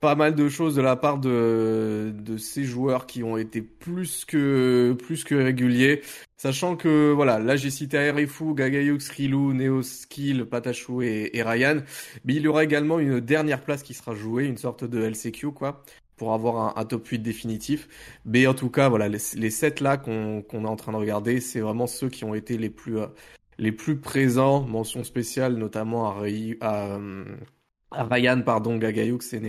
pas 0.00 0.14
mal 0.14 0.34
de 0.34 0.48
choses 0.48 0.76
de 0.76 0.82
la 0.82 0.96
part 0.96 1.18
de, 1.18 2.12
de 2.14 2.36
ces 2.36 2.64
joueurs 2.64 3.06
qui 3.06 3.22
ont 3.24 3.36
été 3.36 3.62
plus 3.62 4.24
que, 4.24 4.96
plus 4.98 5.24
que 5.24 5.34
réguliers. 5.34 6.02
Sachant 6.36 6.76
que, 6.76 7.10
voilà, 7.12 7.40
là 7.40 7.56
j'ai 7.56 7.70
cité 7.70 7.96
Aerifu, 7.96 8.54
Gagayux, 8.54 8.98
Rilou, 9.10 9.52
Neo 9.54 9.82
Skill, 9.82 10.44
Patachou 10.46 11.02
et, 11.02 11.30
Ryan. 11.34 11.82
Mais 12.24 12.34
il 12.34 12.42
y 12.42 12.48
aura 12.48 12.62
également 12.62 13.00
une 13.00 13.20
dernière 13.20 13.62
place 13.62 13.82
qui 13.82 13.94
sera 13.94 14.14
jouée, 14.14 14.46
une 14.46 14.56
sorte 14.56 14.84
de 14.84 15.02
LCQ, 15.02 15.50
quoi, 15.52 15.82
pour 16.16 16.32
avoir 16.32 16.78
un, 16.78 16.84
top 16.84 17.08
8 17.08 17.18
définitif. 17.18 17.88
Mais 18.24 18.46
en 18.46 18.54
tout 18.54 18.70
cas, 18.70 18.88
voilà, 18.88 19.08
les, 19.08 19.18
les 19.34 19.50
7 19.50 19.80
là 19.80 19.96
qu'on 19.96 20.42
est 20.42 20.66
en 20.66 20.76
train 20.76 20.92
de 20.92 20.98
regarder, 20.98 21.40
c'est 21.40 21.60
vraiment 21.60 21.88
ceux 21.88 22.08
qui 22.08 22.24
ont 22.24 22.34
été 22.36 22.56
les 22.56 22.70
plus, 22.70 22.98
les 23.58 23.72
plus 23.72 23.98
présents. 23.98 24.62
Mention 24.62 25.02
spéciale 25.02 25.54
notamment 25.54 26.10
à, 26.10 26.26
à 26.60 27.00
Ryan, 27.92 28.42
pardon, 28.42 28.76
Gagayux 28.76 29.18
et 29.32 29.40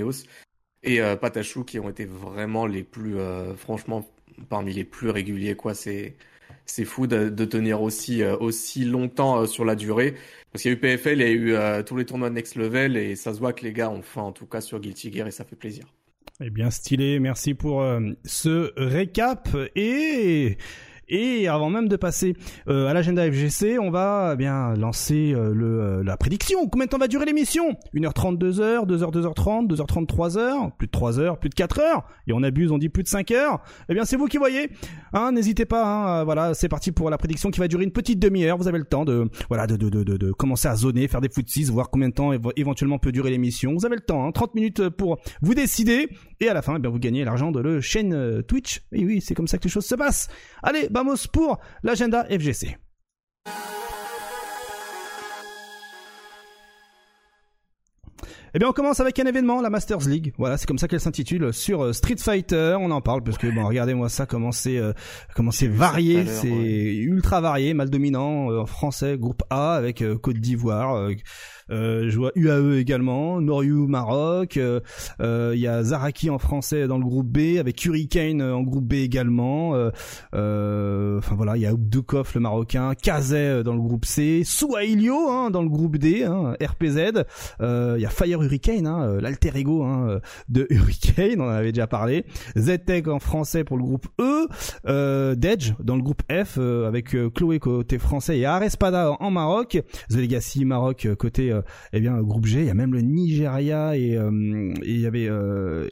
et 0.82 1.02
euh, 1.02 1.16
Patachou 1.16 1.64
qui 1.64 1.80
ont 1.80 1.90
été 1.90 2.06
vraiment 2.06 2.66
les 2.66 2.84
plus, 2.84 3.18
euh, 3.18 3.54
franchement, 3.56 4.08
parmi 4.48 4.74
les 4.74 4.86
plus 4.86 5.10
réguliers, 5.10 5.56
quoi. 5.56 5.74
C'est, 5.74 6.16
c'est 6.66 6.86
fou 6.86 7.06
de, 7.06 7.30
de, 7.30 7.46
tenir 7.46 7.82
aussi, 7.82 8.24
euh, 8.24 8.38
aussi 8.38 8.86
longtemps 8.86 9.46
sur 9.46 9.66
la 9.66 9.76
durée. 9.76 10.16
Parce 10.52 10.62
qu'il 10.62 10.72
y 10.72 10.74
a 10.74 10.78
eu 10.78 10.80
PFL, 10.80 11.22
il 11.22 11.22
y 11.22 11.56
a 11.56 11.80
eu 11.80 11.84
tous 11.84 11.98
les 11.98 12.06
tournois 12.06 12.30
de 12.30 12.36
Next 12.36 12.56
Level, 12.56 12.98
et 12.98 13.16
ça 13.16 13.34
se 13.34 13.40
voit 13.40 13.54
que 13.54 13.64
les 13.64 13.74
gars 13.74 13.90
ont 13.90 14.02
faim, 14.02 14.24
en 14.24 14.32
tout 14.32 14.46
cas, 14.46 14.62
sur 14.62 14.80
Guilty 14.80 15.12
Gear, 15.12 15.28
et 15.28 15.32
ça 15.32 15.44
fait 15.44 15.56
plaisir. 15.56 15.86
Eh 16.42 16.50
bien, 16.50 16.72
stylé, 16.72 17.20
merci 17.20 17.54
pour 17.54 17.86
ce 18.24 18.72
récap. 18.78 19.50
Et 19.76 20.58
Et 21.10 21.48
avant 21.48 21.70
même 21.70 21.88
de 21.88 21.96
passer 21.96 22.36
euh, 22.68 22.88
à 22.88 22.94
l'agenda 22.94 23.30
FGC, 23.30 23.80
on 23.80 23.90
va 23.90 24.32
eh 24.34 24.38
bien 24.38 24.76
lancer 24.76 25.34
euh, 25.34 25.54
le, 25.54 25.82
euh, 25.82 26.04
la 26.04 26.18
prédiction. 26.18 26.68
Combien 26.68 26.86
de 26.86 26.92
temps 26.92 27.00
va 27.00 27.08
durer 27.08 27.26
l'émission? 27.26 27.76
1h30, 27.96 28.38
2h, 28.38 28.86
2h, 28.86 29.12
2h30, 29.12 29.68
2h30, 29.68 30.06
3h, 30.06 30.72
plus 30.78 30.88
de 30.88 30.92
3h, 30.92 31.40
plus 31.40 31.50
de 31.50 31.56
4h, 31.56 32.04
et 32.28 32.34
on 32.34 32.44
abuse, 32.44 32.72
on 32.72 32.78
dit 32.78 32.90
plus 32.90 33.02
de 33.02 33.08
5h. 33.08 33.58
Eh 33.90 33.94
bien 33.94 34.06
c'est 34.06 34.18
vous 34.18 34.28
qui 34.28 34.38
voyez. 34.38 34.70
Hein, 35.14 35.32
N'hésitez 35.32 35.66
pas, 35.66 35.84
hein, 35.84 36.24
voilà, 36.24 36.54
c'est 36.54 36.70
parti 36.70 36.92
pour 36.92 37.10
la 37.10 37.18
prédiction 37.18 37.50
qui 37.50 37.60
va 37.60 37.68
durer 37.68 37.84
une 37.84 37.92
petite 37.92 38.20
demi-heure. 38.20 38.58
Vous 38.58 38.68
avez 38.68 38.78
le 38.78 38.86
temps 38.86 39.06
de 39.06 39.30
voilà 39.48 39.66
de, 39.66 39.78
de, 39.78 39.90
de, 39.90 40.04
de, 40.04 40.18
de 40.18 40.32
commencer 40.32 40.68
à 40.68 40.76
zoner, 40.76 41.08
faire 41.08 41.22
des 41.22 41.30
footsies, 41.30 41.64
voir 41.66 41.90
combien 41.90 42.10
de 42.10 42.14
temps 42.14 42.32
éventuellement 42.56 43.00
peut 43.00 43.12
durer 43.12 43.32
l'émission. 43.32 43.74
Vous 43.74 43.86
avez 43.86 43.96
le 43.96 44.02
temps, 44.02 44.26
hein, 44.26 44.32
30 44.32 44.54
minutes 44.54 44.90
pour 44.90 45.18
vous 45.42 45.56
décider, 45.56 46.10
et 46.40 46.50
à 46.50 46.54
la 46.54 46.62
fin, 46.62 46.76
eh 46.76 46.80
bien, 46.80 46.90
vous 46.90 47.00
gagnez 47.00 47.24
l'argent 47.24 47.52
de 47.52 47.60
le 47.60 47.82
chaîne 47.82 48.44
Twitch. 48.44 48.82
Et 48.92 49.06
oui, 49.06 49.22
c'est 49.22 49.36
comme 49.36 49.48
ça 49.48 49.58
que 49.58 49.64
les 49.66 49.70
choses 49.70 49.86
se 49.86 49.96
passent. 49.96 50.30
Allez, 50.64 50.88
vamos 50.92 51.28
pour 51.32 51.60
l'agenda 51.84 52.26
FGC. 52.26 52.78
Eh 58.56 58.58
bien, 58.58 58.68
on 58.68 58.74
commence 58.74 59.00
avec 59.00 59.20
un 59.20 59.26
événement, 59.26 59.62
la 59.62 59.70
Masters 59.70 60.08
League. 60.08 60.34
Voilà, 60.40 60.58
c'est 60.58 60.66
comme 60.66 60.80
ça 60.80 60.88
qu'elle 60.88 61.00
s'intitule 61.00 61.54
sur 61.54 61.84
euh, 61.84 61.94
Street 61.94 62.16
Fighter. 62.18 62.76
On 62.80 62.90
en 62.90 63.00
parle 63.00 63.22
parce 63.22 63.38
que 63.38 63.46
bon, 63.46 63.64
regardez-moi 63.68 64.10
ça, 64.10 64.26
comment 64.26 64.52
c'est, 64.52 64.78
euh, 64.78 64.92
comment 65.36 65.52
c'est 65.52 65.68
varié, 65.68 66.26
c'est 66.26 66.48
ultra 66.48 67.42
varié, 67.42 67.76
mal 67.76 67.92
dominant, 67.92 68.50
euh, 68.50 68.66
français, 68.66 69.18
groupe 69.20 69.44
A 69.52 69.76
avec 69.76 70.04
Côte 70.22 70.38
d'Ivoire. 70.38 71.10
Euh, 71.72 72.10
je 72.10 72.18
vois 72.18 72.32
UAE 72.36 72.80
également, 72.80 73.42
Noriu 73.42 73.88
Maroc. 73.88 74.58
Euh, 74.58 74.80
euh, 75.22 75.52
il 75.56 75.62
y 75.62 75.68
a 75.68 75.84
Zaraki 75.84 76.30
en 76.30 76.40
français 76.40 76.88
dans 76.88 76.98
le 76.98 77.06
groupe 77.06 77.28
B, 77.28 77.58
avec 77.60 77.84
Hurricane 77.84 78.42
en 78.42 78.62
groupe 78.62 78.86
B 78.86 78.94
également. 78.94 79.72
Enfin 79.72 81.36
voilà, 81.36 81.58
il 81.58 81.62
y 81.62 81.66
a 81.66 81.74
Oubdoukov 81.74 82.32
le 82.36 82.42
Marocain, 82.42 82.94
Kazé 82.96 83.64
dans 83.64 83.74
le 83.74 83.82
groupe 83.82 84.06
C, 84.06 84.44
Souailio 84.46 85.30
hein, 85.30 85.52
dans 85.52 85.62
le 85.62 85.70
groupe 85.70 85.98
D, 85.98 86.24
hein, 86.24 86.56
RPZ. 86.62 87.26
Il 87.60 88.02
y 88.02 88.06
a 88.06 88.10
Fire 88.10 88.42
Hurricane, 88.42 88.88
hein, 88.88 89.18
l'alter 89.22 89.52
ego 89.56 89.84
hein, 89.84 90.20
de 90.48 90.68
Hurricane, 90.72 91.42
on 91.42 91.46
en 91.46 91.50
avait 91.50 91.72
déjà 91.72 91.88
parlé. 91.88 92.26
ZTEC 92.58 93.08
en 93.08 93.20
français 93.20 93.64
pour 93.64 93.78
le 93.78 93.84
groupe 93.84 94.08
E, 94.20 94.48
euh, 94.88 95.36
Dedge 95.36 95.74
dans 95.80 95.96
le 95.96 96.02
groupe 96.02 96.22
F 96.32 96.58
avec 96.58 97.16
Chloé 97.34 97.60
côté 97.60 97.98
français 97.98 98.40
et 98.40 98.46
Arespada 98.46 99.16
en 99.20 99.32
Maroc, 99.32 99.82
The 100.10 100.16
Legacy 100.16 100.66
Maroc 100.66 101.08
côté 101.18 101.52
euh, 101.52 101.59
eh 101.94 102.00
bien 102.00 102.22
groupe 102.22 102.46
G, 102.46 102.62
il 102.62 102.66
y 102.66 102.70
a 102.70 102.74
même 102.74 102.94
le 102.94 103.02
Nigeria 103.02 103.96
et 103.96 104.16
euh, 104.16 104.74
il 104.84 105.00
y 105.00 105.06
avait 105.06 105.28
euh, 105.28 105.88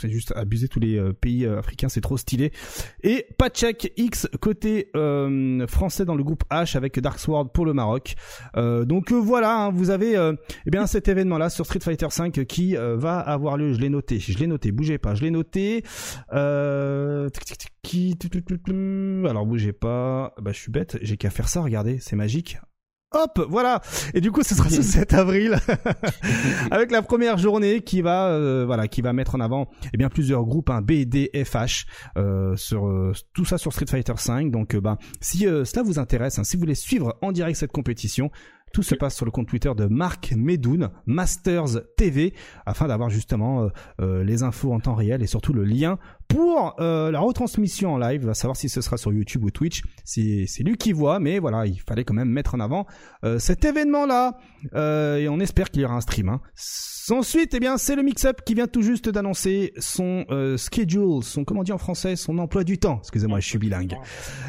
c'est 0.00 0.10
juste 0.10 0.32
abusé 0.36 0.68
tous 0.68 0.80
les 0.80 1.00
pays 1.20 1.46
africains, 1.46 1.88
c'est 1.88 2.00
trop 2.00 2.16
stylé. 2.16 2.52
Et 3.02 3.26
Pachek 3.38 3.92
X 3.96 4.28
côté 4.40 4.90
français 5.68 6.04
dans 6.04 6.14
le 6.14 6.24
groupe 6.24 6.44
H 6.50 6.76
avec 6.76 6.98
Dark 7.00 7.18
Sword 7.18 7.52
pour 7.52 7.66
le 7.66 7.72
Maroc. 7.72 8.14
donc 8.56 9.12
voilà, 9.12 9.66
hein, 9.66 9.70
vous 9.70 9.90
avez 9.90 10.14
eh 10.66 10.70
bien 10.70 10.86
cet 10.86 11.08
événement 11.08 11.38
là 11.38 11.50
sur 11.50 11.66
Street 11.66 11.80
Fighter 11.80 12.08
5 12.10 12.44
qui 12.44 12.74
va 12.76 13.18
avoir 13.18 13.56
lieu. 13.56 13.72
Je 13.72 13.80
l'ai 13.80 13.88
noté, 13.88 14.18
je 14.18 14.38
l'ai 14.38 14.46
noté, 14.46 14.72
bougez 14.72 14.98
pas, 14.98 15.14
je 15.14 15.22
l'ai 15.22 15.30
noté. 15.30 15.82
alors 19.26 19.46
bougez 19.46 19.72
pas, 19.72 20.34
bah 20.40 20.52
je 20.52 20.58
suis 20.58 20.72
bête, 20.72 20.98
j'ai 21.02 21.16
qu'à 21.16 21.30
faire 21.30 21.48
ça, 21.48 21.62
regardez, 21.62 21.98
c'est 21.98 22.16
magique. 22.16 22.58
Hop, 23.14 23.46
voilà. 23.48 23.80
Et 24.14 24.20
du 24.20 24.32
coup, 24.32 24.42
ce 24.42 24.54
sera 24.54 24.68
ce 24.70 24.82
7 24.92 25.14
avril 25.14 25.56
avec 26.70 26.90
la 26.90 27.02
première 27.02 27.38
journée 27.38 27.80
qui 27.82 28.00
va, 28.02 28.28
euh, 28.28 28.64
voilà, 28.66 28.88
qui 28.88 29.02
va 29.02 29.12
mettre 29.12 29.34
en 29.34 29.40
avant 29.40 29.68
eh 29.92 29.96
bien 29.96 30.08
plusieurs 30.08 30.44
groupes, 30.44 30.70
un 30.70 30.76
hein, 30.76 30.82
B, 30.82 31.04
D, 31.04 31.30
F, 31.34 31.54
H, 31.54 31.86
euh, 32.16 32.56
sur 32.56 32.86
euh, 32.86 33.12
tout 33.34 33.44
ça 33.44 33.58
sur 33.58 33.72
Street 33.72 33.86
Fighter 33.88 34.14
5. 34.16 34.50
Donc, 34.50 34.76
bah, 34.76 34.98
si 35.20 35.40
cela 35.40 35.82
vous 35.82 35.98
intéresse, 35.98 36.38
hein, 36.38 36.44
si 36.44 36.56
vous 36.56 36.60
voulez 36.60 36.74
suivre 36.74 37.16
en 37.22 37.32
direct 37.32 37.58
cette 37.58 37.72
compétition, 37.72 38.30
tout 38.72 38.82
se 38.82 38.94
passe 38.94 39.14
sur 39.14 39.26
le 39.26 39.30
compte 39.30 39.48
Twitter 39.48 39.70
de 39.76 39.84
Marc 39.84 40.32
Medoun, 40.34 40.88
Masters 41.04 41.82
TV, 41.98 42.32
afin 42.64 42.88
d'avoir 42.88 43.10
justement 43.10 43.68
les 44.00 44.42
infos 44.42 44.72
en 44.72 44.80
temps 44.80 44.94
réel 44.94 45.22
et 45.22 45.26
surtout 45.26 45.52
le 45.52 45.64
lien 45.64 45.98
pour 46.32 46.76
euh, 46.80 47.10
la 47.10 47.20
retransmission 47.20 47.94
en 47.94 47.98
live, 47.98 48.24
va 48.24 48.34
savoir 48.34 48.56
si 48.56 48.68
ce 48.68 48.80
sera 48.80 48.96
sur 48.96 49.12
YouTube 49.12 49.44
ou 49.44 49.50
Twitch. 49.50 49.82
C'est 50.04 50.46
lui 50.60 50.76
qui 50.76 50.92
voit, 50.92 51.20
mais 51.20 51.38
voilà, 51.38 51.66
il 51.66 51.78
fallait 51.80 52.04
quand 52.04 52.14
même 52.14 52.30
mettre 52.30 52.54
en 52.54 52.60
avant 52.60 52.86
euh, 53.24 53.38
cet 53.38 53.64
événement-là. 53.64 54.38
Euh, 54.74 55.18
et 55.18 55.28
on 55.28 55.40
espère 55.40 55.70
qu'il 55.70 55.82
y 55.82 55.84
aura 55.84 55.94
un 55.94 56.00
stream. 56.00 56.30
Hein. 56.30 56.40
Ensuite, 57.12 57.54
eh 57.54 57.60
bien, 57.60 57.78
c'est 57.78 57.94
le 57.94 58.02
Mix-Up 58.02 58.40
qui 58.44 58.54
vient 58.54 58.66
tout 58.66 58.82
juste 58.82 59.08
d'annoncer 59.08 59.72
son 59.78 60.24
schedule, 60.56 61.22
son 61.22 61.44
comment 61.44 61.62
dit 61.62 61.72
en 61.72 61.78
français, 61.78 62.16
son 62.16 62.38
emploi 62.38 62.64
du 62.64 62.78
temps. 62.78 62.98
Excusez-moi, 63.00 63.40
je 63.40 63.48
suis 63.48 63.58
bilingue. 63.58 63.96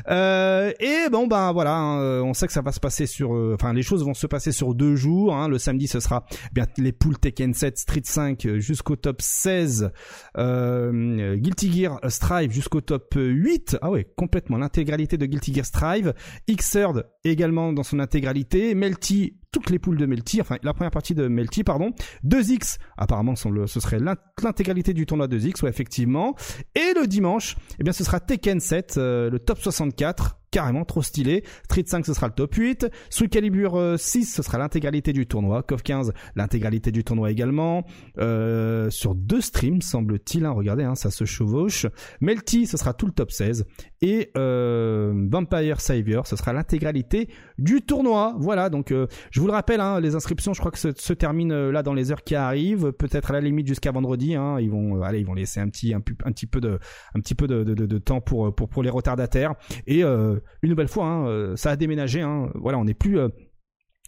et 0.10 1.10
bon, 1.12 1.28
ben 1.28 1.52
voilà, 1.52 1.76
hein, 1.76 2.22
on 2.22 2.34
sait 2.34 2.48
que 2.48 2.54
ça 2.54 2.62
va 2.62 2.72
se 2.72 2.80
passer 2.80 3.06
sur, 3.06 3.32
enfin, 3.54 3.74
les 3.74 3.84
choses 3.84 4.04
vont 4.04 4.14
se 4.14 4.28
passer 4.28 4.52
sur 4.52 4.74
deux 4.74 4.96
jours. 4.96 5.36
Hein. 5.36 5.48
Le 5.48 5.58
samedi, 5.58 5.88
ce 5.88 6.00
sera 6.00 6.26
eh 6.32 6.54
bien 6.54 6.66
les 6.78 6.92
poules 6.92 7.18
Tekken 7.18 7.54
7, 7.54 7.78
Street 7.78 8.02
5 8.04 8.48
jusqu'au 8.56 8.96
top 8.96 9.22
16, 9.22 9.92
Guilty 10.36 11.72
Gear 11.72 12.00
Strive 12.08 12.52
jusqu'au 12.52 12.82
top 12.82 13.14
8. 13.16 13.78
Ah 13.82 13.92
ouais, 13.92 14.08
complètement 14.16 14.58
l'intégralité 14.58 15.18
de 15.18 15.26
Guilty 15.26 15.54
Gear 15.54 15.66
Strive. 15.66 16.14
Xrd 16.50 17.06
également 17.24 17.74
dans 17.74 17.84
son 17.84 18.00
intégralité. 18.00 18.74
Melty 18.76 19.38
toutes 19.54 19.70
les 19.70 19.80
poules 19.80 19.98
de 19.98 20.06
Melty, 20.06 20.42
enfin 20.42 20.58
la 20.64 20.74
première 20.74 20.92
partie 20.92 21.16
de 21.16 21.30
Melty, 21.30 21.64
pardon. 21.64 21.92
2X, 22.26 22.78
apparemment 22.98 23.36
ce 23.36 23.80
serait 23.80 24.00
l'intégralité 24.00 24.94
du 24.94 25.06
tournoi 25.06 25.28
2X, 25.28 25.64
ouais 25.64 25.70
effectivement. 25.70 26.36
Et 26.76 26.94
le 27.00 27.08
dimanche, 27.08 27.56
eh 27.80 27.84
bien 27.84 27.94
ce 27.94 28.04
sera 28.04 28.20
Tekken 28.20 28.60
7, 28.60 28.96
euh, 28.98 29.30
le 29.30 29.40
top 29.40 29.60
64, 29.60 30.40
carrément 30.54 30.86
trop 30.86 31.02
stylé. 31.02 31.44
Street 31.66 31.84
5 31.86 32.06
ce 32.06 32.14
sera 32.14 32.28
le 32.28 32.34
top 32.34 32.54
8. 32.54 32.88
Soul 33.10 33.28
Calibur 33.28 33.72
6 33.72 33.76
euh, 33.76 33.98
ce 33.98 34.44
sera 34.44 34.60
l'intégralité 34.60 35.12
du 35.12 35.26
tournoi. 35.26 35.64
KOF 35.64 35.82
15 35.82 36.14
l'intégralité 36.36 36.92
du 36.92 37.04
tournoi 37.04 37.32
également. 37.32 37.86
Euh, 38.20 38.90
sur 38.92 39.16
deux 39.16 39.42
streams 39.42 39.82
semble-t-il. 39.82 40.46
Hein, 40.46 40.52
regardez, 40.52 40.84
hein, 40.84 40.96
ça 40.96 41.10
se 41.10 41.26
chevauche. 41.26 41.88
Melty 42.22 42.68
ce 42.68 42.78
sera 42.78 42.94
tout 42.94 43.08
le 43.08 43.12
top 43.12 43.32
16. 43.32 43.66
Et 44.02 44.32
euh, 44.38 45.28
Vampire 45.30 45.82
Savior 45.82 46.28
ce 46.28 46.36
sera 46.36 46.54
l'intégralité 46.54 47.30
du 47.58 47.82
tournoi. 47.82 48.36
Voilà, 48.38 48.70
donc 48.70 48.92
euh, 48.92 49.08
je 49.32 49.40
vous 49.40 49.48
le 49.48 49.54
rappelle, 49.54 49.82
hein, 49.82 50.00
les 50.00 50.16
inscriptions, 50.16 50.54
je 50.54 50.60
crois 50.60 50.72
que 50.72 50.78
se, 50.78 50.90
se 50.96 51.14
terminent 51.14 51.54
euh, 51.54 51.72
là 51.72 51.84
dans 51.84 51.94
les 51.94 52.12
heures 52.12 52.24
qui 52.24 52.36
arrivent, 52.36 52.92
peut-être 52.92 53.32
à 53.32 53.34
la 53.34 53.42
limite 53.42 53.68
jusqu'à 53.68 53.92
vendredi. 53.92 54.36
Hein, 54.36 54.60
ils 54.60 54.70
vont, 54.70 54.98
euh, 54.98 55.02
allez, 55.02 55.20
ils 55.20 55.26
vont 55.26 55.34
laisser 55.34 55.60
un 55.60 55.70
petit, 55.70 55.94
un, 55.94 56.02
petit 56.02 56.46
peu 56.46 56.62
de, 56.62 56.80
un 57.16 57.20
petit 57.20 57.36
peu 57.36 57.48
de, 57.48 57.64
de, 57.64 57.74
de, 57.74 57.98
temps 57.98 58.22
pour, 58.22 58.54
pour, 58.54 58.70
pour 58.70 58.84
les 58.84 58.90
retardataires. 58.90 59.56
Et 59.88 60.04
euh, 60.04 60.40
une 60.62 60.70
nouvelle 60.70 60.88
fois, 60.88 61.06
hein, 61.06 61.56
ça 61.56 61.72
a 61.72 61.76
déménagé. 61.76 62.22
Hein, 62.22 62.50
voilà, 62.56 62.78
on 62.78 62.86
n'est 62.86 62.94
plus 62.94 63.20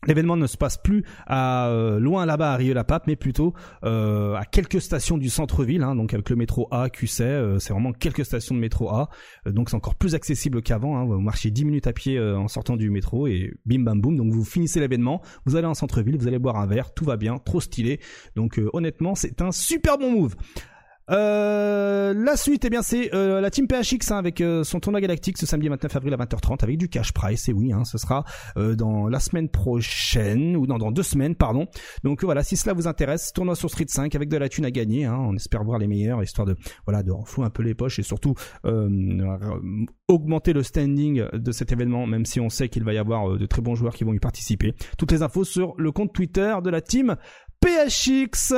L'événement 0.07 0.37
ne 0.37 0.45
se 0.45 0.57
passe 0.57 0.77
plus 0.77 1.03
à 1.25 1.67
euh, 1.69 1.99
loin 1.99 2.25
là-bas 2.25 2.53
à 2.53 2.55
Rieux-la-Pape, 2.57 3.07
mais 3.07 3.15
plutôt 3.15 3.53
euh, 3.83 4.35
à 4.35 4.45
quelques 4.45 4.81
stations 4.81 5.17
du 5.17 5.29
centre-ville. 5.29 5.83
Hein, 5.83 5.95
donc 5.95 6.13
avec 6.13 6.29
le 6.29 6.35
métro 6.35 6.67
A, 6.71 6.89
QC, 6.89 7.21
euh, 7.21 7.59
c'est 7.59 7.73
vraiment 7.73 7.91
quelques 7.91 8.25
stations 8.25 8.53
de 8.53 8.59
métro 8.59 8.89
A. 8.89 9.09
donc 9.47 9.69
c'est 9.69 9.75
encore 9.75 9.95
plus 9.95 10.13
accessible 10.13 10.61
qu'avant. 10.61 11.05
Vous 11.05 11.19
marchez 11.19 11.49
10 11.49 11.65
minutes 11.65 11.87
à 11.87 11.93
pied 11.93 12.19
en 12.19 12.47
sortant 12.47 12.75
du 12.75 12.89
métro 12.89 13.27
et 13.27 13.53
bim 13.65 13.79
bam 13.79 13.99
boum. 13.99 14.15
Donc 14.15 14.31
vous 14.31 14.45
finissez 14.45 14.79
l'événement, 14.79 15.21
vous 15.45 15.55
allez 15.55 15.67
en 15.67 15.73
centre-ville, 15.73 16.17
vous 16.17 16.27
allez 16.27 16.39
boire 16.39 16.57
un 16.57 16.67
verre, 16.67 16.93
tout 16.93 17.05
va 17.05 17.17
bien, 17.17 17.37
trop 17.37 17.61
stylé. 17.61 17.99
Donc 18.35 18.61
honnêtement, 18.73 19.15
c'est 19.15 19.41
un 19.41 19.51
super 19.51 19.97
bon 19.97 20.11
move. 20.11 20.35
Euh, 21.11 22.13
la 22.15 22.35
suite, 22.35 22.65
eh 22.65 22.69
bien, 22.69 22.81
c'est 22.81 23.13
euh, 23.13 23.39
la 23.39 23.51
team 23.51 23.67
PHX 23.67 24.11
hein, 24.11 24.17
avec 24.17 24.41
euh, 24.41 24.63
son 24.63 24.79
tournoi 24.79 25.01
galactique 25.01 25.37
ce 25.37 25.45
samedi 25.45 25.69
29 25.69 25.95
avril 25.95 26.13
à 26.13 26.17
20h30 26.17 26.63
avec 26.63 26.77
du 26.77 26.89
cash 26.89 27.13
price. 27.13 27.47
Et 27.47 27.53
oui, 27.53 27.71
hein, 27.71 27.83
ce 27.85 27.97
sera 27.97 28.23
dans 28.55 29.07
la 29.07 29.19
semaine 29.19 29.49
prochaine 29.49 30.55
ou 30.55 30.65
dans, 30.65 30.91
deux 30.91 31.03
semaines, 31.03 31.35
pardon. 31.35 31.67
Donc 32.03 32.23
voilà, 32.23 32.43
si 32.43 32.57
cela 32.57 32.73
vous 32.73 32.87
intéresse, 32.87 33.31
tournoi 33.33 33.55
sur 33.55 33.69
Street 33.69 33.85
5 33.87 34.15
avec 34.15 34.29
de 34.29 34.37
la 34.37 34.49
thune 34.49 34.65
à 34.65 34.71
gagner. 34.71 35.05
Hein, 35.05 35.17
on 35.19 35.35
espère 35.35 35.63
voir 35.63 35.77
les 35.77 35.87
meilleurs, 35.87 36.23
histoire 36.23 36.47
de 36.47 36.55
voilà 36.85 37.03
de 37.03 37.11
renflouer 37.11 37.45
un 37.45 37.49
peu 37.49 37.63
les 37.63 37.75
poches 37.75 37.99
et 37.99 38.03
surtout 38.03 38.33
augmenter 40.07 40.53
le 40.53 40.63
standing 40.63 41.25
de 41.33 41.51
cet 41.51 41.71
événement, 41.71 42.07
même 42.07 42.25
si 42.25 42.39
on 42.39 42.49
sait 42.49 42.69
qu'il 42.69 42.83
va 42.83 42.93
y 42.93 42.97
avoir 42.97 43.37
de 43.37 43.45
très 43.45 43.61
bons 43.61 43.75
joueurs 43.75 43.93
qui 43.93 44.03
vont 44.03 44.13
y 44.13 44.19
participer. 44.19 44.73
Toutes 44.97 45.11
les 45.11 45.21
infos 45.21 45.43
sur 45.43 45.73
le 45.77 45.91
compte 45.91 46.13
Twitter 46.13 46.55
de 46.63 46.69
la 46.69 46.81
team 46.81 47.15
PHX. 47.61 48.53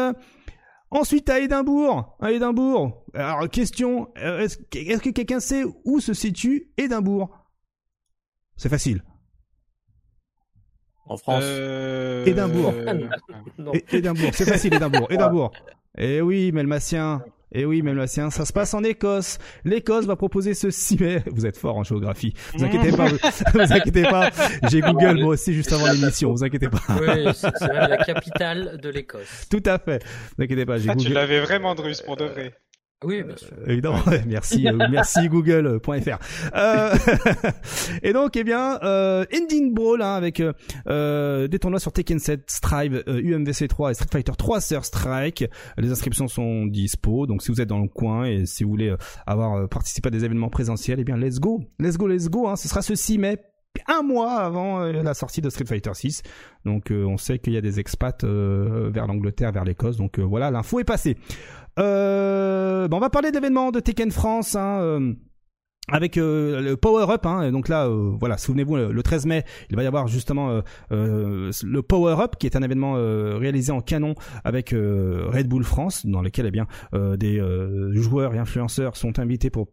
Ensuite, 0.90 1.30
à 1.30 1.40
Édimbourg, 1.40 2.18
à 2.22 2.32
Édimbourg. 2.32 3.04
Alors, 3.14 3.50
question, 3.50 4.10
euh, 4.18 4.40
est-ce 4.40 4.58
que 4.58 5.10
quelqu'un 5.10 5.40
sait 5.40 5.64
où 5.84 6.00
se 6.00 6.14
situe 6.14 6.72
Édimbourg? 6.78 7.30
C'est 8.56 8.70
facile. 8.70 9.04
En 11.06 11.18
France. 11.18 11.44
Euh... 11.46 12.26
Édimbourg. 12.26 12.74
Édimbourg, 13.92 14.30
c'est 14.34 14.46
facile, 14.46 14.74
Édimbourg. 14.74 15.08
Édimbourg. 15.12 15.52
Eh 15.98 16.22
oui, 16.22 16.52
Melmassien. 16.52 17.24
Et 17.54 17.62
eh 17.62 17.66
oui, 17.66 17.82
même 17.82 17.96
là, 17.96 18.08
ça 18.08 18.30
se 18.30 18.52
passe 18.52 18.74
en 18.74 18.84
Écosse. 18.84 19.38
L'Écosse 19.64 20.06
va 20.06 20.18
proposer 20.18 20.54
ce 20.54 20.70
6 20.70 21.00
mai. 21.00 21.24
Vous 21.28 21.46
êtes 21.46 21.58
fort 21.58 21.78
en 21.78 21.84
géographie. 21.84 22.34
Vous 22.54 22.64
inquiétez 22.66 22.92
pas. 22.92 23.08
Vous, 23.08 23.18
vous 23.54 23.74
inquiétez 23.74 24.04
pas. 24.04 24.32
J'ai 24.70 24.82
Google 24.82 25.22
moi 25.22 25.30
aussi 25.30 25.54
juste 25.54 25.72
avant 25.72 25.90
l'émission. 25.90 26.32
Vous 26.32 26.44
inquiétez 26.44 26.68
pas. 26.68 26.82
Oui, 27.00 27.32
c'est 27.34 27.74
même 27.74 27.90
la 27.90 27.98
capitale 27.98 28.80
de 28.82 28.90
l'Écosse. 28.90 29.48
Tout 29.50 29.64
à 29.66 29.80
fait. 29.80 30.04
Vous 30.38 30.44
inquiétez 30.44 30.66
pas. 30.66 30.78
J'ai 30.78 30.90
ah, 30.90 30.96
Tu 30.96 31.14
l'avais 31.14 31.40
vraiment, 31.40 31.74
Drus, 31.74 32.02
pour 32.02 32.18
de 32.18 32.26
vrai. 32.26 32.54
Oui, 33.04 33.22
bien 33.22 33.36
sûr. 33.36 33.50
Euh, 33.60 33.72
évidemment, 33.72 34.02
merci, 34.28 34.68
euh, 34.68 34.88
merci 34.90 35.28
Google.fr. 35.30 36.18
Euh, 36.56 36.96
et 38.02 38.12
donc, 38.12 38.36
eh 38.36 38.44
bien, 38.44 38.80
euh, 38.82 39.24
Ending 39.32 39.72
Brawl 39.72 40.02
hein, 40.02 40.16
avec 40.16 40.42
euh, 40.88 41.48
des 41.48 41.60
tournois 41.60 41.80
sur 41.80 41.92
Tekken 41.92 42.18
7, 42.18 42.50
Strive, 42.50 43.04
UMVC 43.06 43.68
3 43.68 43.92
et 43.92 43.94
Street 43.94 44.08
Fighter 44.12 44.32
3 44.36 44.62
Sur 44.62 44.84
Strike. 44.84 45.46
Les 45.78 45.92
inscriptions 45.92 46.28
sont 46.28 46.66
dispo, 46.66 47.28
donc 47.28 47.44
si 47.44 47.52
vous 47.52 47.62
êtes 47.62 47.70
dans 47.70 47.80
le 47.82 47.88
coin 47.88 48.26
et 48.26 48.48
si 48.48 48.64
vous 48.64 48.72
voulez 48.72 48.96
avoir 49.28 49.70
participé 49.70 50.08
à 50.08 50.12
des 50.12 50.26
événements 50.26 50.50
présentiels, 50.50 51.00
eh 51.00 51.04
bien, 51.04 51.18
let's 51.18 51.40
go, 51.40 51.62
let's 51.80 51.98
go, 51.98 52.08
let's 52.08 52.30
go. 52.30 52.48
Hein. 52.48 52.56
Ce 52.56 52.68
sera 52.68 52.82
ce 52.82 52.96
6 52.96 53.20
mai 53.20 53.38
un 53.88 54.02
mois 54.02 54.38
avant 54.40 54.80
la 54.80 55.14
sortie 55.14 55.40
de 55.40 55.52
Street 55.52 55.68
Fighter 55.68 55.92
6. 55.94 56.24
Donc 56.66 56.88
on 56.90 57.18
sait 57.18 57.38
qu'il 57.38 57.54
y 57.54 57.58
a 57.58 57.62
des 57.62 57.80
expats 57.80 58.24
vers 58.24 59.06
l'Angleterre, 59.06 59.52
vers 59.52 59.66
l'Écosse. 59.66 59.98
Donc 59.98 60.18
voilà, 60.18 60.50
l'info 60.50 60.80
est 60.80 60.84
passée. 60.84 61.16
Euh, 61.78 62.88
bon, 62.88 62.98
on 62.98 63.00
va 63.00 63.10
parler 63.10 63.32
d'événements 63.32 63.72
de 63.72 63.80
Tekken 63.80 64.12
France. 64.12 64.56
Hein, 64.56 64.80
euh, 64.82 65.14
avec 65.90 66.18
euh, 66.18 66.60
le 66.60 66.76
Power 66.76 67.06
Up, 67.10 67.26
hein, 67.26 67.50
donc 67.52 67.70
là, 67.70 67.88
euh, 67.88 68.12
voilà, 68.20 68.38
souvenez-vous, 68.38 68.76
le, 68.76 69.04
13 69.04 69.26
mai, 69.26 69.46
il 69.70 69.78
va 69.78 69.84
y 69.84 69.88
avoir 69.88 70.08
justement 70.10 70.62
le 70.92 71.80
Power 71.82 72.18
Up, 72.20 72.36
qui 72.38 72.46
est 72.46 72.58
un 72.58 72.62
événement 72.62 72.94
réalisé 73.38 73.72
en 73.72 73.80
canon 73.80 74.14
avec 74.44 74.72
Red 74.72 75.48
Bull 75.48 75.64
France, 75.64 76.06
dans 76.06 76.22
lequel 76.22 76.48
eh 76.48 76.52
bien 76.52 76.68
des 76.94 77.42
joueurs 77.94 78.36
et 78.36 78.38
influenceurs 78.38 78.98
sont 78.98 79.18
invités 79.20 79.50
pour 79.50 79.70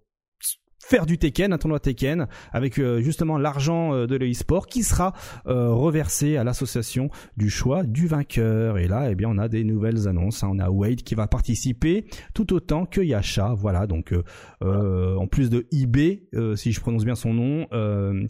faire 0.86 1.06
du 1.06 1.18
Tekken, 1.18 1.52
un 1.52 1.58
tournoi 1.58 1.80
Tekken, 1.80 2.26
avec 2.52 2.78
euh, 2.78 3.00
justement 3.00 3.38
l'argent 3.38 3.94
euh, 3.94 4.06
de 4.06 4.16
l'e-sport 4.16 4.66
qui 4.66 4.82
sera 4.82 5.14
euh, 5.46 5.70
reversé 5.70 6.36
à 6.36 6.44
l'association 6.44 7.08
du 7.36 7.48
choix 7.48 7.84
du 7.84 8.06
vainqueur. 8.06 8.78
Et 8.78 8.86
là, 8.86 9.10
eh 9.10 9.14
bien, 9.14 9.28
on 9.30 9.38
a 9.38 9.48
des 9.48 9.64
nouvelles 9.64 10.08
annonces. 10.08 10.44
Hein. 10.44 10.50
On 10.52 10.58
a 10.58 10.68
Wade 10.70 11.02
qui 11.02 11.14
va 11.14 11.26
participer 11.26 12.04
tout 12.34 12.52
autant 12.52 12.84
que 12.84 13.00
Yasha. 13.00 13.54
Voilà, 13.54 13.86
donc 13.86 14.14
en 14.60 15.26
plus 15.26 15.50
de 15.50 15.66
IB, 15.70 16.22
si 16.56 16.72
je 16.72 16.80
prononce 16.80 17.04
bien 17.04 17.14
son 17.14 17.32
nom, 17.32 17.66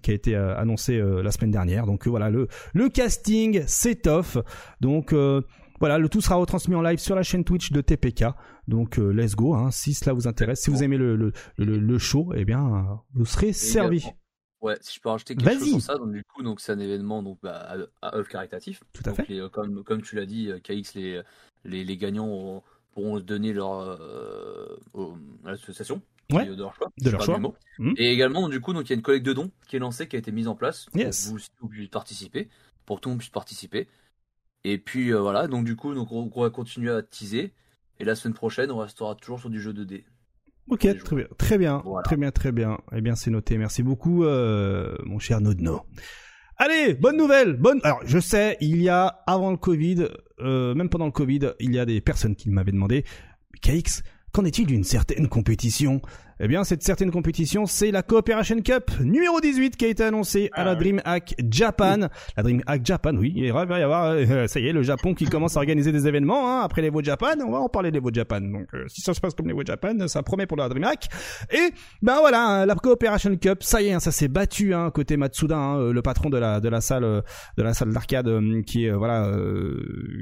qui 0.02 0.10
a 0.10 0.14
été 0.14 0.34
annoncé 0.34 1.00
la 1.00 1.30
semaine 1.30 1.50
dernière. 1.50 1.86
Donc 1.86 2.06
voilà, 2.06 2.30
le 2.30 2.48
le 2.72 2.88
casting 2.88 3.62
s'étoffe. 3.66 4.38
Donc 4.80 5.14
voilà, 5.84 5.98
le 5.98 6.08
tout 6.08 6.22
sera 6.22 6.36
retransmis 6.36 6.74
en 6.74 6.80
live 6.80 6.98
sur 6.98 7.14
la 7.14 7.22
chaîne 7.22 7.44
Twitch 7.44 7.70
de 7.70 7.82
TPK. 7.82 8.24
Donc 8.68 8.98
euh, 8.98 9.10
let's 9.10 9.34
go, 9.34 9.52
hein. 9.52 9.70
si 9.70 9.92
cela 9.92 10.14
vous 10.14 10.26
intéresse, 10.26 10.62
si 10.62 10.70
vous 10.70 10.82
aimez 10.82 10.96
le, 10.96 11.14
le, 11.14 11.32
le, 11.58 11.98
show, 11.98 12.32
eh 12.34 12.46
bien 12.46 13.02
vous 13.12 13.26
serez 13.26 13.52
servi. 13.52 14.06
Ouais, 14.62 14.78
si 14.80 14.94
je 14.96 15.00
peux 15.02 15.10
rajouter 15.10 15.36
quelque 15.36 15.58
chose 15.58 15.68
sur 15.68 15.80
ça, 15.82 15.98
donc 15.98 16.10
du 16.10 16.24
coup, 16.24 16.42
donc 16.42 16.60
c'est 16.60 16.72
un 16.72 16.78
événement 16.78 17.22
donc 17.22 17.38
bah, 17.42 17.76
à, 18.00 18.16
œuvre 18.16 18.28
caritatif. 18.28 18.82
Tout 18.94 19.02
à 19.04 19.12
fait. 19.12 19.30
Euh, 19.38 19.50
comme 19.50 19.84
comme 19.84 20.00
tu 20.00 20.16
l'as 20.16 20.24
dit, 20.24 20.50
euh, 20.50 20.58
KX 20.58 20.94
les 20.94 21.20
les, 21.66 21.84
les 21.84 21.96
gagnants 21.98 22.64
pourront 22.94 23.20
donner 23.20 23.52
leur 23.52 23.82
à 23.82 25.50
l'association. 25.50 26.00
de 26.30 26.54
leur 26.54 26.74
choix. 26.74 26.88
De 26.98 27.10
leur 27.10 27.20
choix. 27.22 27.38
Hmm. 27.78 27.92
Et 27.98 28.10
également, 28.10 28.48
du 28.48 28.62
coup, 28.62 28.72
donc 28.72 28.86
il 28.86 28.88
y 28.88 28.92
a 28.94 28.96
une 28.96 29.02
collecte 29.02 29.26
de 29.26 29.34
dons 29.34 29.50
qui 29.68 29.76
est 29.76 29.80
lancée, 29.80 30.08
qui 30.08 30.16
a 30.16 30.18
été 30.18 30.32
mise 30.32 30.48
en 30.48 30.54
place. 30.54 30.86
Yes. 30.94 31.26
Pour 31.26 31.36
vous, 31.60 31.68
puissiez 31.68 31.88
participer, 31.88 32.48
pour 32.86 33.02
tout 33.02 33.10
le 33.10 33.16
monde 33.16 33.18
puisse 33.18 33.28
participer. 33.28 33.86
Et 34.64 34.78
puis 34.78 35.12
voilà, 35.12 35.46
donc 35.46 35.64
du 35.64 35.76
coup, 35.76 35.94
donc 35.94 36.10
on, 36.10 36.28
va 36.40 36.50
continuer 36.50 36.90
à 36.90 37.02
teaser. 37.02 37.52
Et 38.00 38.04
la 38.04 38.14
semaine 38.14 38.34
prochaine, 38.34 38.70
on 38.70 38.78
restera 38.78 39.14
toujours 39.14 39.38
sur 39.38 39.50
du 39.50 39.60
jeu 39.60 39.72
2D. 39.72 40.04
Ok, 40.68 40.80
très 41.04 41.16
bien, 41.16 41.26
très 41.36 41.58
bien, 41.58 41.82
très 42.04 42.16
bien, 42.16 42.30
très 42.30 42.52
bien. 42.52 42.78
Eh 42.92 43.02
bien, 43.02 43.14
c'est 43.14 43.30
noté. 43.30 43.58
Merci 43.58 43.82
beaucoup, 43.82 44.24
euh, 44.24 44.96
mon 45.04 45.18
cher 45.18 45.40
Nodno. 45.40 45.82
Allez, 46.56 46.94
bonne 46.94 47.16
nouvelle, 47.16 47.54
bonne. 47.54 47.80
Alors, 47.82 48.00
je 48.04 48.18
sais, 48.18 48.56
il 48.60 48.80
y 48.80 48.88
a 48.88 49.06
avant 49.26 49.50
le 49.50 49.56
Covid, 49.56 50.08
euh, 50.40 50.74
même 50.74 50.88
pendant 50.88 51.06
le 51.06 51.12
Covid, 51.12 51.50
il 51.60 51.74
y 51.74 51.78
a 51.78 51.84
des 51.84 52.00
personnes 52.00 52.36
qui 52.36 52.48
m'avaient 52.48 52.72
demandé, 52.72 53.04
KX, 53.60 54.02
qu'en 54.32 54.44
est-il 54.44 54.66
d'une 54.66 54.84
certaine 54.84 55.28
compétition? 55.28 56.00
Eh 56.40 56.48
bien, 56.48 56.64
cette 56.64 56.82
certaine 56.82 57.12
compétition, 57.12 57.64
c'est 57.64 57.92
la 57.92 58.02
Cooperation 58.02 58.60
Cup 58.60 58.90
numéro 59.00 59.40
18 59.40 59.76
qui 59.76 59.84
a 59.84 59.88
été 59.88 60.02
annoncée 60.02 60.50
à 60.52 60.64
la 60.64 60.72
ah 60.72 60.74
DreamHack 60.74 61.36
Japan. 61.48 62.08
La 62.36 62.42
DreamHack 62.42 62.84
Japan, 62.84 63.16
oui, 63.16 63.32
il 63.36 63.52
va 63.52 63.78
y 63.78 63.82
avoir, 63.82 64.06
euh, 64.06 64.46
ça 64.48 64.58
y 64.58 64.66
est, 64.66 64.72
le 64.72 64.82
Japon 64.82 65.14
qui 65.14 65.26
commence 65.26 65.56
à 65.56 65.60
organiser 65.60 65.92
des 65.92 66.08
événements. 66.08 66.50
Hein, 66.50 66.62
après 66.64 66.82
les 66.82 66.90
Voix 66.90 67.02
Japan, 67.02 67.34
on 67.46 67.52
va 67.52 67.58
en 67.58 67.68
parler 67.68 67.92
des 67.92 68.00
Voix 68.00 68.10
Japan. 68.12 68.40
Donc, 68.40 68.66
euh, 68.74 68.84
si 68.88 69.00
ça 69.00 69.14
se 69.14 69.20
passe 69.20 69.34
comme 69.34 69.46
les 69.46 69.52
Voix 69.52 69.62
Japan, 69.64 70.08
ça 70.08 70.24
promet 70.24 70.46
pour 70.46 70.56
la 70.56 70.68
DreamHack. 70.68 71.08
Et 71.52 71.70
ben 72.02 72.16
voilà, 72.18 72.44
hein, 72.44 72.66
la 72.66 72.74
Cooperation 72.74 73.36
Cup, 73.36 73.62
ça 73.62 73.80
y 73.80 73.86
est, 73.86 73.92
hein, 73.92 74.00
ça 74.00 74.10
s'est 74.10 74.28
battu 74.28 74.74
hein, 74.74 74.90
côté 74.90 75.16
Matsuda, 75.16 75.56
hein, 75.56 75.78
euh, 75.78 75.92
le 75.92 76.02
patron 76.02 76.30
de 76.30 76.38
la 76.38 76.58
de 76.58 76.68
la 76.68 76.80
salle 76.80 77.22
de 77.56 77.62
la 77.62 77.74
salle 77.74 77.92
d'arcade, 77.92 78.28
qui 78.66 78.86
est 78.86 78.90
voilà, 78.90 79.30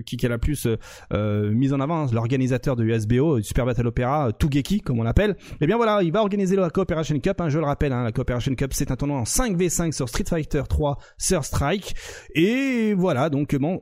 qui, 0.04 0.18
qui 0.18 0.26
est 0.26 0.28
la 0.28 0.38
plus 0.38 0.68
mise 1.10 1.72
en 1.72 1.80
avant, 1.80 2.06
l'organisateur 2.12 2.76
de 2.76 2.84
USBO, 2.84 3.40
Super 3.40 3.64
Battle 3.64 3.86
Opera, 3.86 4.30
Tugeki 4.38 4.80
comme 4.80 5.00
on 5.00 5.04
l'appelle. 5.04 5.36
Eh 5.60 5.66
bien 5.66 5.76
voilà 5.76 6.01
il 6.02 6.12
va 6.12 6.20
organiser 6.20 6.56
la 6.56 6.70
Cooperation 6.70 7.18
Cup. 7.18 7.40
Hein, 7.40 7.48
je 7.48 7.58
le 7.58 7.64
rappelle, 7.64 7.92
hein, 7.92 8.04
la 8.04 8.12
Cooperation 8.12 8.54
Cup, 8.54 8.72
c'est 8.72 8.90
un 8.90 8.96
tournoi 8.96 9.18
en 9.18 9.24
5v5 9.24 9.92
sur 9.92 10.08
Street 10.08 10.24
Fighter 10.28 10.62
3 10.68 10.98
Sur 11.18 11.44
Strike. 11.44 11.94
Et 12.34 12.94
voilà, 12.94 13.30
donc 13.30 13.54
bon, 13.56 13.80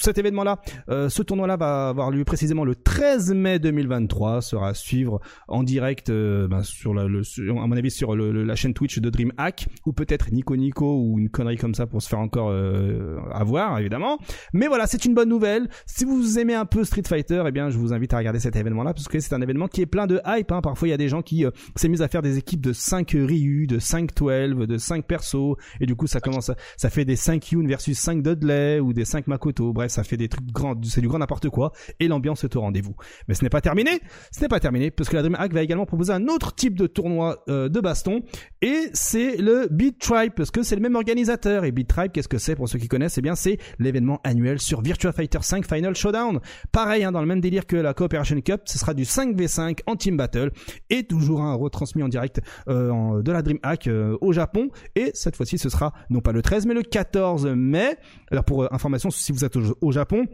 cet 0.00 0.18
événement-là, 0.18 0.60
euh, 0.88 1.08
ce 1.08 1.22
tournoi-là 1.22 1.56
va 1.56 1.88
avoir 1.88 2.10
lieu 2.10 2.24
précisément 2.24 2.64
le 2.64 2.74
13 2.74 3.32
mai 3.34 3.58
2023. 3.58 4.42
Sera 4.42 4.68
à 4.68 4.74
suivre 4.74 5.20
en 5.48 5.62
direct, 5.62 6.10
euh, 6.10 6.48
ben, 6.48 6.62
sur, 6.62 6.94
la, 6.94 7.02
à 7.02 7.66
mon 7.66 7.76
avis, 7.76 7.90
sur 7.90 8.14
la 8.16 8.54
chaîne 8.54 8.74
Twitch 8.74 8.98
de 8.98 9.10
DreamHack 9.10 9.68
ou 9.86 9.92
peut-être 9.92 10.30
Nico 10.32 10.56
Nico 10.56 10.98
ou 11.00 11.18
une 11.18 11.28
connerie 11.30 11.56
comme 11.56 11.74
ça 11.74 11.86
pour 11.86 12.02
se 12.02 12.08
faire 12.08 12.20
encore 12.20 12.50
euh, 12.50 13.18
avoir, 13.32 13.78
évidemment. 13.78 14.18
Mais 14.52 14.66
voilà, 14.66 14.86
c'est 14.86 15.04
une 15.04 15.14
bonne 15.14 15.28
nouvelle. 15.28 15.68
Si 15.86 16.04
vous 16.04 16.38
aimez 16.38 16.54
un 16.54 16.66
peu 16.66 16.84
Street 16.84 17.02
Fighter, 17.06 17.44
eh 17.46 17.50
bien, 17.50 17.70
je 17.70 17.78
vous 17.78 17.92
invite 17.92 18.12
à 18.14 18.18
regarder 18.18 18.40
cet 18.40 18.56
événement-là 18.56 18.94
parce 18.94 19.08
que 19.08 19.20
c'est 19.20 19.34
un 19.34 19.40
événement 19.40 19.68
qui 19.68 19.82
est 19.82 19.86
plein 19.86 20.06
de 20.06 20.20
hype. 20.26 20.52
Hein. 20.52 20.60
Parfois, 20.60 20.88
il 20.88 20.90
y 20.90 20.94
a 20.94 20.98
des 20.98 21.08
gens 21.08 21.22
qui 21.22 21.44
s'est 21.76 21.88
mis 21.88 22.02
à 22.02 22.08
faire 22.08 22.22
des 22.22 22.38
équipes 22.38 22.60
de 22.60 22.72
5 22.72 23.10
Ryu, 23.10 23.66
de 23.66 23.78
5 23.78 24.14
12, 24.14 24.66
de 24.66 24.78
5 24.78 25.06
persos, 25.06 25.56
et 25.80 25.86
du 25.86 25.94
coup 25.94 26.06
ça 26.06 26.20
commence, 26.20 26.50
ça 26.76 26.90
fait 26.90 27.04
des 27.04 27.16
5 27.16 27.52
Yun 27.52 27.66
versus 27.66 27.98
5 27.98 28.22
Dudley 28.22 28.80
ou 28.80 28.92
des 28.92 29.04
5 29.04 29.26
Makoto, 29.26 29.72
bref 29.72 29.90
ça 29.90 30.04
fait 30.04 30.16
des 30.16 30.28
trucs 30.28 30.46
grands, 30.46 30.74
c'est 30.84 31.00
du 31.00 31.08
grand 31.08 31.18
n'importe 31.18 31.48
quoi, 31.48 31.72
et 32.00 32.08
l'ambiance 32.08 32.44
est 32.44 32.56
au 32.56 32.60
rendez-vous. 32.60 32.94
Mais 33.28 33.34
ce 33.34 33.42
n'est 33.42 33.50
pas 33.50 33.60
terminé, 33.60 34.00
ce 34.32 34.40
n'est 34.40 34.48
pas 34.48 34.60
terminé, 34.60 34.90
parce 34.90 35.08
que 35.08 35.16
la 35.16 35.22
DreamHack 35.22 35.52
va 35.52 35.62
également 35.62 35.86
proposer 35.86 36.12
un 36.12 36.26
autre 36.28 36.54
type 36.54 36.78
de 36.78 36.86
tournoi 36.86 37.44
euh, 37.48 37.68
de 37.68 37.80
baston, 37.80 38.22
et 38.62 38.88
c'est 38.92 39.36
le 39.36 39.68
Beat 39.70 39.98
Tribe, 39.98 40.32
parce 40.36 40.50
que 40.50 40.62
c'est 40.62 40.76
le 40.76 40.82
même 40.82 40.94
organisateur, 40.94 41.64
et 41.64 41.72
Beat 41.72 41.88
Tribe, 41.88 42.12
qu'est-ce 42.12 42.28
que 42.28 42.38
c'est 42.38 42.54
pour 42.54 42.68
ceux 42.68 42.78
qui 42.78 42.88
connaissent? 42.88 43.18
Eh 43.18 43.22
bien 43.22 43.34
c'est 43.34 43.58
l'événement 43.78 44.20
annuel 44.24 44.60
sur 44.60 44.80
Virtua 44.80 45.12
Fighter 45.12 45.38
5 45.42 45.66
Final 45.66 45.94
Showdown. 45.94 46.40
Pareil, 46.72 47.04
hein, 47.04 47.12
dans 47.12 47.20
le 47.20 47.26
même 47.26 47.40
délire 47.40 47.66
que 47.66 47.76
la 47.76 47.94
Cooperation 47.94 48.40
Cup, 48.40 48.62
ce 48.66 48.78
sera 48.78 48.94
du 48.94 49.04
5v5 49.04 49.80
en 49.86 49.96
team 49.96 50.16
battle, 50.16 50.50
et 50.90 51.04
toujours 51.04 51.42
un 51.42 51.43
retransmis 51.52 52.02
en 52.02 52.08
direct 52.08 52.40
euh, 52.68 53.22
de 53.22 53.32
la 53.32 53.42
DreamHack 53.42 53.86
euh, 53.86 54.16
au 54.20 54.32
Japon. 54.32 54.70
Et 54.96 55.10
cette 55.14 55.36
fois-ci, 55.36 55.58
ce 55.58 55.68
sera 55.68 55.92
non 56.10 56.20
pas 56.20 56.32
le 56.32 56.42
13, 56.42 56.66
mais 56.66 56.74
le 56.74 56.82
14 56.82 57.46
mai. 57.46 57.96
Alors 58.30 58.44
pour 58.44 58.64
euh, 58.64 58.68
information, 58.70 59.10
si 59.10 59.32
vous 59.32 59.44
êtes 59.44 59.56
au, 59.56 59.92
Japon, 59.92 60.26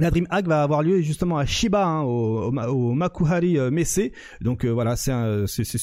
la 0.00 0.10
DreamHack 0.10 0.46
va 0.46 0.62
avoir 0.62 0.82
lieu 0.82 1.00
justement 1.00 1.38
à 1.38 1.46
Shiba, 1.46 1.84
hein, 1.84 2.02
au, 2.02 2.50
Makuhari 2.92 3.58
Messe. 3.70 4.00
Donc 4.40 4.64
voilà, 4.64 4.96
c'est 4.96 5.12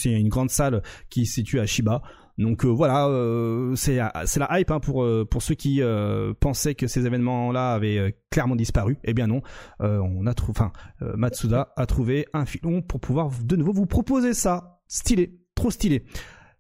une 0.06 0.30
grande 0.30 0.50
salle 0.50 0.82
qui 1.10 1.26
se 1.26 1.36
situe 1.36 1.60
à 1.60 1.66
Shiba. 1.66 2.02
Donc 2.42 2.66
voilà, 2.66 3.08
c'est 3.76 4.00
c'est 4.26 4.40
la 4.40 4.60
hype 4.60 4.72
hein, 4.72 4.80
pour 4.80 5.08
pour 5.30 5.42
ceux 5.42 5.56
qui 5.56 5.82
pensaient 6.40 6.76
que 6.76 6.88
ces 6.88 7.06
événements-là 7.06 7.74
avaient 7.74 8.18
clairement 8.30 8.56
disparu. 8.56 8.98
Eh 9.04 9.14
bien 9.14 9.28
non, 9.28 9.42
on 9.80 10.26
a 10.26 10.34
trouvé, 10.34 10.54
enfin 10.58 10.72
Matsuda 11.16 11.74
a 11.76 11.86
trouvé 11.86 12.26
un 12.34 12.46
filon 12.46 12.82
pour 12.82 13.00
pouvoir 13.00 13.30
de 13.44 13.56
nouveau 13.56 13.74
vous 13.74 13.86
proposer 13.86 14.34
ça. 14.34 14.80
Stylé, 14.88 15.40
trop 15.56 15.72
stylé. 15.72 16.04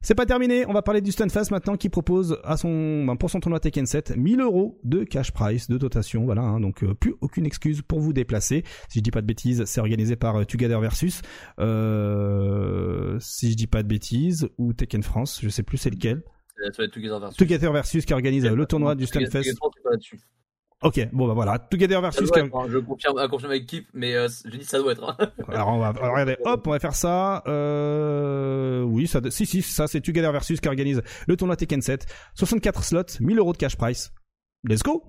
C'est 0.04 0.16
pas 0.16 0.26
terminé, 0.26 0.66
on 0.68 0.74
va 0.74 0.82
parler 0.82 1.02
du 1.02 1.12
Stunfast 1.12 1.52
maintenant 1.52 1.78
qui 1.78 1.88
propose 1.88 2.40
à 2.44 2.58
son, 2.58 3.06
ben, 3.06 3.16
pour 3.18 3.30
son 3.30 3.40
tournoi 3.40 3.60
Tekken 3.60 3.86
7 3.86 4.18
1000 4.18 4.42
euros 4.42 4.80
de 4.84 5.04
cash 5.04 5.32
price, 5.32 5.70
de 5.70 5.78
dotation, 5.78 6.26
voilà, 6.26 6.42
hein, 6.42 6.60
donc 6.60 6.84
euh, 6.84 6.96
plus 6.96 7.14
aucune 7.22 7.46
excuse 7.46 7.84
pour 7.84 8.00
vous 8.00 8.12
déplacer. 8.12 8.64
Si 8.90 8.98
je 8.98 9.04
dis 9.04 9.12
pas 9.12 9.22
de 9.22 9.28
bêtises, 9.28 9.64
c'est 9.66 9.80
organisé 9.80 10.16
par 10.16 10.38
euh, 10.38 10.44
Together 10.44 10.80
Versus, 10.82 11.22
euh, 11.60 13.16
si 13.20 13.52
je 13.52 13.56
dis 13.56 13.68
pas 13.68 13.84
de 13.84 13.88
bêtises, 13.88 14.50
ou 14.58 14.74
Tekken 14.74 15.04
France, 15.04 15.40
je 15.44 15.50
sais 15.50 15.62
plus 15.62 15.78
c'est 15.78 15.92
lequel. 15.92 16.24
Together 16.92 17.20
Versus. 17.20 17.38
Together 17.38 17.72
Versus 17.72 18.04
qui 18.04 18.14
organise 18.14 18.46
le 18.46 18.66
tournoi 18.66 18.96
du 18.96 19.06
Stunfest. 19.06 19.54
Ok, 20.82 21.00
bon 21.14 21.28
bah 21.28 21.34
voilà, 21.36 21.60
Together 21.60 22.02
versus. 22.02 22.28
Être, 22.36 22.56
hein, 22.56 22.66
je 22.68 22.80
confirme, 22.80 23.20
à 23.20 23.28
confirmer 23.28 23.56
avec 23.56 23.68
Kip, 23.68 23.88
mais 23.94 24.16
euh, 24.16 24.28
je 24.46 24.58
dis 24.58 24.66
ça 24.66 24.80
doit 24.80 24.94
être. 24.94 25.16
Hein. 25.20 25.30
Alors 25.48 25.68
on 25.68 25.78
va 25.78 25.92
regarder, 25.92 26.38
hop, 26.44 26.66
on 26.66 26.72
va 26.72 26.80
faire 26.80 26.96
ça. 26.96 27.44
Euh, 27.48 28.82
oui, 28.82 29.06
ça, 29.06 29.20
si 29.30 29.46
si, 29.46 29.62
ça 29.62 29.88
c'est 29.88 30.02
Together 30.02 30.32
versus 30.32 30.60
qui 30.60 30.68
organise 30.68 31.04
le 31.28 31.38
tournoi 31.38 31.56
Tekken 31.56 31.84
7, 31.84 32.08
64 32.34 32.84
slots, 32.84 33.04
1000 33.20 33.38
euros 33.38 33.54
de 33.54 33.58
cash 33.58 33.78
price. 33.78 34.12
Let's 34.64 34.82
go. 34.82 35.04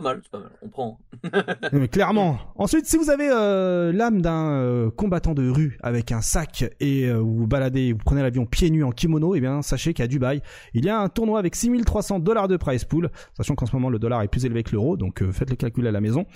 Pas 0.00 0.08
mal, 0.08 0.20
c'est 0.22 0.30
pas 0.30 0.38
mal. 0.38 0.50
On 0.62 0.68
prend. 0.68 0.98
Clairement. 1.90 2.38
Ensuite, 2.56 2.86
si 2.86 2.96
vous 2.96 3.10
avez 3.10 3.28
euh, 3.30 3.92
l'âme 3.92 4.22
d'un 4.22 4.50
euh, 4.50 4.90
combattant 4.90 5.34
de 5.34 5.48
rue 5.48 5.78
avec 5.82 6.12
un 6.12 6.20
sac 6.20 6.64
et 6.80 7.06
euh, 7.06 7.18
vous 7.18 7.46
baladez, 7.46 7.92
vous 7.92 7.98
prenez 8.04 8.22
l'avion 8.22 8.46
pieds 8.46 8.70
nus 8.70 8.84
en 8.84 8.92
kimono, 8.92 9.34
eh 9.34 9.40
bien 9.40 9.62
sachez 9.62 9.94
qu'à 9.94 10.06
Dubaï, 10.06 10.40
il 10.74 10.84
y 10.84 10.88
a 10.88 11.00
un 11.00 11.08
tournoi 11.08 11.38
avec 11.38 11.56
6300 11.56 12.20
dollars 12.20 12.48
de 12.48 12.56
prize 12.56 12.84
pool, 12.84 13.10
sachant 13.36 13.54
qu'en 13.54 13.66
ce 13.66 13.74
moment 13.74 13.90
le 13.90 13.98
dollar 13.98 14.22
est 14.22 14.28
plus 14.28 14.44
élevé 14.44 14.62
que 14.62 14.72
l'euro, 14.72 14.96
donc 14.96 15.24
faites 15.32 15.50
le 15.50 15.56
calcul 15.56 15.86
à 15.86 15.92
la 15.92 16.00
maison. 16.00 16.26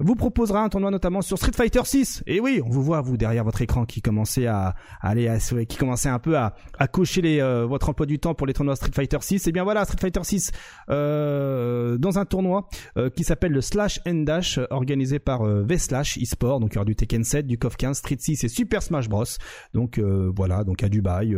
Vous 0.00 0.16
proposera 0.16 0.62
un 0.62 0.68
tournoi 0.68 0.90
notamment 0.90 1.22
sur 1.22 1.38
Street 1.38 1.52
Fighter 1.54 1.82
6. 1.84 2.24
Et 2.26 2.40
oui, 2.40 2.60
on 2.64 2.70
vous 2.70 2.82
voit 2.82 3.00
vous 3.02 3.16
derrière 3.16 3.44
votre 3.44 3.62
écran 3.62 3.84
qui 3.84 4.02
commençait 4.02 4.48
à, 4.48 4.74
à 5.00 5.10
aller, 5.10 5.28
à, 5.28 5.38
qui 5.38 5.76
commençait 5.76 6.08
un 6.08 6.18
peu 6.18 6.36
à, 6.36 6.54
à 6.78 6.88
cocher 6.88 7.22
les, 7.22 7.40
votre 7.66 7.88
emploi 7.88 8.06
du 8.06 8.18
temps 8.18 8.34
pour 8.34 8.48
les 8.48 8.52
tournois 8.52 8.74
Street 8.74 8.90
Fighter 8.92 9.18
6. 9.20 9.46
Et 9.46 9.52
bien 9.52 9.62
voilà, 9.62 9.84
Street 9.84 9.98
Fighter 10.00 10.24
6 10.24 10.50
euh, 10.90 11.98
dans 11.98 12.18
un 12.18 12.24
tournoi 12.24 12.68
qui 13.14 13.24
s'appelle 13.24 13.52
le 13.52 13.60
Slash 13.60 14.00
and 14.06 14.22
Dash, 14.24 14.58
euh, 14.58 14.66
organisé 14.70 15.18
par 15.18 15.42
euh, 15.42 15.62
V-Slash 15.62 16.18
eSport. 16.18 16.60
Donc 16.60 16.72
il 16.72 16.74
y 16.74 16.78
aura 16.78 16.84
du 16.84 16.96
Tekken 16.96 17.24
7, 17.24 17.46
du 17.46 17.58
KOF 17.58 17.76
15, 17.76 17.98
Street 17.98 18.16
6 18.18 18.44
et 18.44 18.48
Super 18.48 18.82
Smash 18.82 19.08
Bros. 19.08 19.24
Donc 19.74 19.98
euh, 19.98 20.32
voilà, 20.34 20.64
donc 20.64 20.82
à 20.82 20.88
Dubaï, 20.88 21.36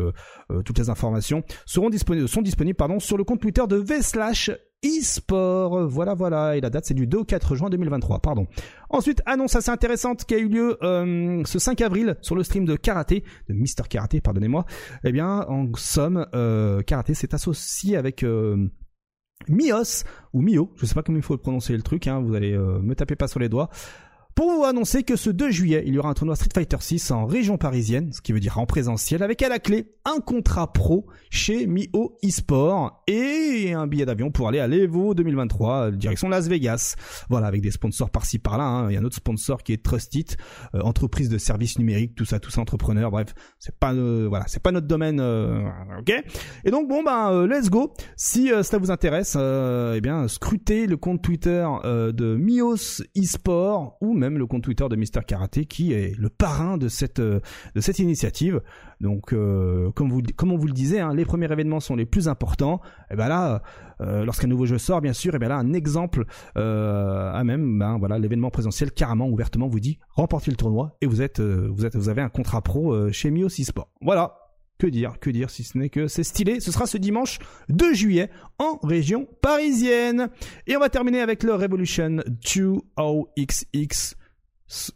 toutes 0.64 0.78
les 0.78 0.90
informations 0.90 1.42
seront 1.66 1.90
disponibles, 1.90 2.28
sont 2.28 2.42
disponibles 2.42 2.76
pardon, 2.76 2.98
sur 2.98 3.16
le 3.16 3.24
compte 3.24 3.40
Twitter 3.40 3.62
de 3.68 3.76
V-Slash 3.76 4.50
eSport. 4.82 5.88
Voilà, 5.88 6.14
voilà. 6.14 6.56
Et 6.56 6.60
la 6.60 6.70
date, 6.70 6.84
c'est 6.86 6.94
du 6.94 7.06
2 7.06 7.18
au 7.18 7.24
4 7.24 7.54
juin 7.54 7.70
2023. 7.70 8.20
Pardon. 8.20 8.46
Ensuite, 8.90 9.22
annonce 9.24 9.56
assez 9.56 9.70
intéressante 9.70 10.24
qui 10.24 10.34
a 10.34 10.38
eu 10.38 10.48
lieu 10.48 10.76
ce 10.80 11.58
5 11.58 11.80
avril 11.80 12.16
sur 12.20 12.34
le 12.34 12.42
stream 12.42 12.64
de 12.64 12.76
Karaté, 12.76 13.24
de 13.48 13.54
Mister 13.54 13.84
Karaté, 13.88 14.20
pardonnez-moi. 14.20 14.66
Eh 15.04 15.12
bien, 15.12 15.46
en 15.48 15.66
somme, 15.76 16.26
Karaté 16.86 17.14
s'est 17.14 17.34
associé 17.34 17.96
avec... 17.96 18.24
Mios 19.48 20.04
ou 20.32 20.40
Mio, 20.40 20.70
je 20.76 20.86
sais 20.86 20.94
pas 20.94 21.02
comment 21.02 21.18
il 21.18 21.24
faut 21.24 21.36
prononcer 21.36 21.76
le 21.76 21.82
truc, 21.82 22.06
hein, 22.06 22.20
vous 22.20 22.34
allez 22.34 22.52
euh, 22.52 22.80
me 22.80 22.94
taper 22.94 23.16
pas 23.16 23.28
sur 23.28 23.40
les 23.40 23.48
doigts, 23.48 23.68
pour 24.34 24.50
vous 24.52 24.64
annoncer 24.64 25.04
que 25.04 25.16
ce 25.16 25.30
2 25.30 25.50
juillet, 25.50 25.84
il 25.86 25.94
y 25.94 25.98
aura 25.98 26.10
un 26.10 26.14
tournoi 26.14 26.34
Street 26.34 26.48
Fighter 26.52 26.76
6 26.80 27.12
en 27.12 27.24
région 27.24 27.56
parisienne, 27.56 28.12
ce 28.12 28.20
qui 28.20 28.32
veut 28.32 28.40
dire 28.40 28.58
en 28.58 28.66
présentiel, 28.66 29.22
avec 29.22 29.42
à 29.42 29.48
la 29.48 29.60
clé 29.60 29.92
un 30.04 30.20
contrat 30.20 30.72
pro 30.72 31.06
chez 31.30 31.66
Mio 31.66 32.18
eSport 32.22 33.04
et 33.06 33.72
un 33.74 33.86
billet 33.86 34.06
d'avion 34.06 34.30
pour 34.32 34.48
aller 34.48 34.58
à 34.58 34.66
l'Evo 34.66 35.14
2023, 35.14 35.92
direction 35.92 36.28
Las 36.28 36.48
Vegas. 36.48 36.96
Voilà, 37.30 37.46
avec 37.46 37.60
des 37.62 37.70
sponsors 37.70 38.10
par-ci 38.10 38.38
par-là. 38.38 38.64
hein. 38.64 38.90
Il 38.90 38.94
y 38.94 38.96
a 38.96 39.00
un 39.00 39.04
autre 39.04 39.14
sponsor 39.16 39.62
qui 39.62 39.72
est 39.72 39.82
Trustit, 39.82 40.26
euh, 40.74 40.80
entreprise 40.80 41.28
de 41.28 41.38
services 41.38 41.78
numériques, 41.78 42.16
tout 42.16 42.24
ça, 42.24 42.40
tout 42.40 42.50
ça, 42.50 42.60
entrepreneur. 42.60 43.10
Bref, 43.12 43.34
c'est 43.60 43.78
pas, 43.78 43.94
euh, 43.94 44.26
voilà, 44.28 44.46
c'est 44.48 44.62
pas 44.62 44.72
notre 44.72 44.88
domaine, 44.88 45.20
euh, 45.20 45.62
ok? 46.00 46.12
Et 46.64 46.70
donc 46.72 46.88
bon 46.88 47.04
ben, 47.04 47.30
euh, 47.30 47.46
let's 47.46 47.70
go. 47.70 47.92
Si 48.16 48.52
euh, 48.52 48.62
cela 48.64 48.78
vous 48.78 48.90
intéresse, 48.90 49.34
euh, 49.38 49.94
eh 49.96 50.00
bien, 50.00 50.26
scrutez 50.26 50.86
le 50.86 50.96
compte 50.96 51.22
Twitter 51.22 51.66
euh, 51.84 52.10
de 52.10 52.34
Mios 52.36 53.02
eSport 53.14 53.96
ou 54.00 54.12
même 54.12 54.23
le 54.32 54.46
compte 54.46 54.62
Twitter 54.62 54.86
de 54.88 54.96
Mister 54.96 55.20
Karaté 55.26 55.66
qui 55.66 55.92
est 55.92 56.18
le 56.18 56.28
parrain 56.28 56.78
de 56.78 56.88
cette 56.88 57.20
euh, 57.20 57.40
de 57.74 57.80
cette 57.80 57.98
initiative. 57.98 58.60
Donc, 59.00 59.32
euh, 59.32 59.90
comme 59.92 60.10
vous 60.10 60.22
comme 60.36 60.52
on 60.52 60.56
vous 60.56 60.66
le 60.66 60.72
disait, 60.72 61.00
hein, 61.00 61.14
les 61.14 61.24
premiers 61.24 61.50
événements 61.50 61.80
sont 61.80 61.96
les 61.96 62.06
plus 62.06 62.28
importants. 62.28 62.80
Et 63.10 63.16
ben 63.16 63.28
là, 63.28 63.62
euh, 64.00 64.24
lorsqu'un 64.24 64.46
nouveau 64.46 64.66
jeu 64.66 64.78
sort, 64.78 65.00
bien 65.00 65.12
sûr, 65.12 65.34
et 65.34 65.38
ben 65.38 65.48
là, 65.48 65.56
un 65.56 65.72
exemple 65.72 66.24
euh, 66.56 67.32
à 67.32 67.44
même, 67.44 67.78
ben 67.78 67.98
voilà, 67.98 68.18
l'événement 68.18 68.50
présentiel 68.50 68.92
carrément 68.92 69.28
ouvertement 69.28 69.68
vous 69.68 69.80
dit 69.80 69.98
remportez 70.10 70.50
le 70.50 70.56
tournoi 70.56 70.96
et 71.00 71.06
vous 71.06 71.22
êtes 71.22 71.40
vous 71.40 71.84
êtes 71.84 71.96
vous 71.96 72.08
avez 72.08 72.22
un 72.22 72.28
contrat 72.28 72.62
pro 72.62 73.10
chez 73.12 73.30
Mios 73.30 73.48
eSport. 73.58 73.88
Voilà. 74.00 74.43
Que 74.78 74.88
dire, 74.88 75.20
que 75.20 75.30
dire 75.30 75.50
si 75.50 75.62
ce 75.62 75.78
n'est 75.78 75.88
que 75.88 76.08
c'est 76.08 76.24
stylé. 76.24 76.58
Ce 76.58 76.72
sera 76.72 76.86
ce 76.86 76.98
dimanche 76.98 77.38
2 77.68 77.94
juillet 77.94 78.28
en 78.58 78.78
région 78.82 79.28
parisienne. 79.40 80.28
Et 80.66 80.76
on 80.76 80.80
va 80.80 80.88
terminer 80.88 81.20
avec 81.20 81.44
le 81.44 81.54
Revolution 81.54 82.16
20XX 82.44 84.14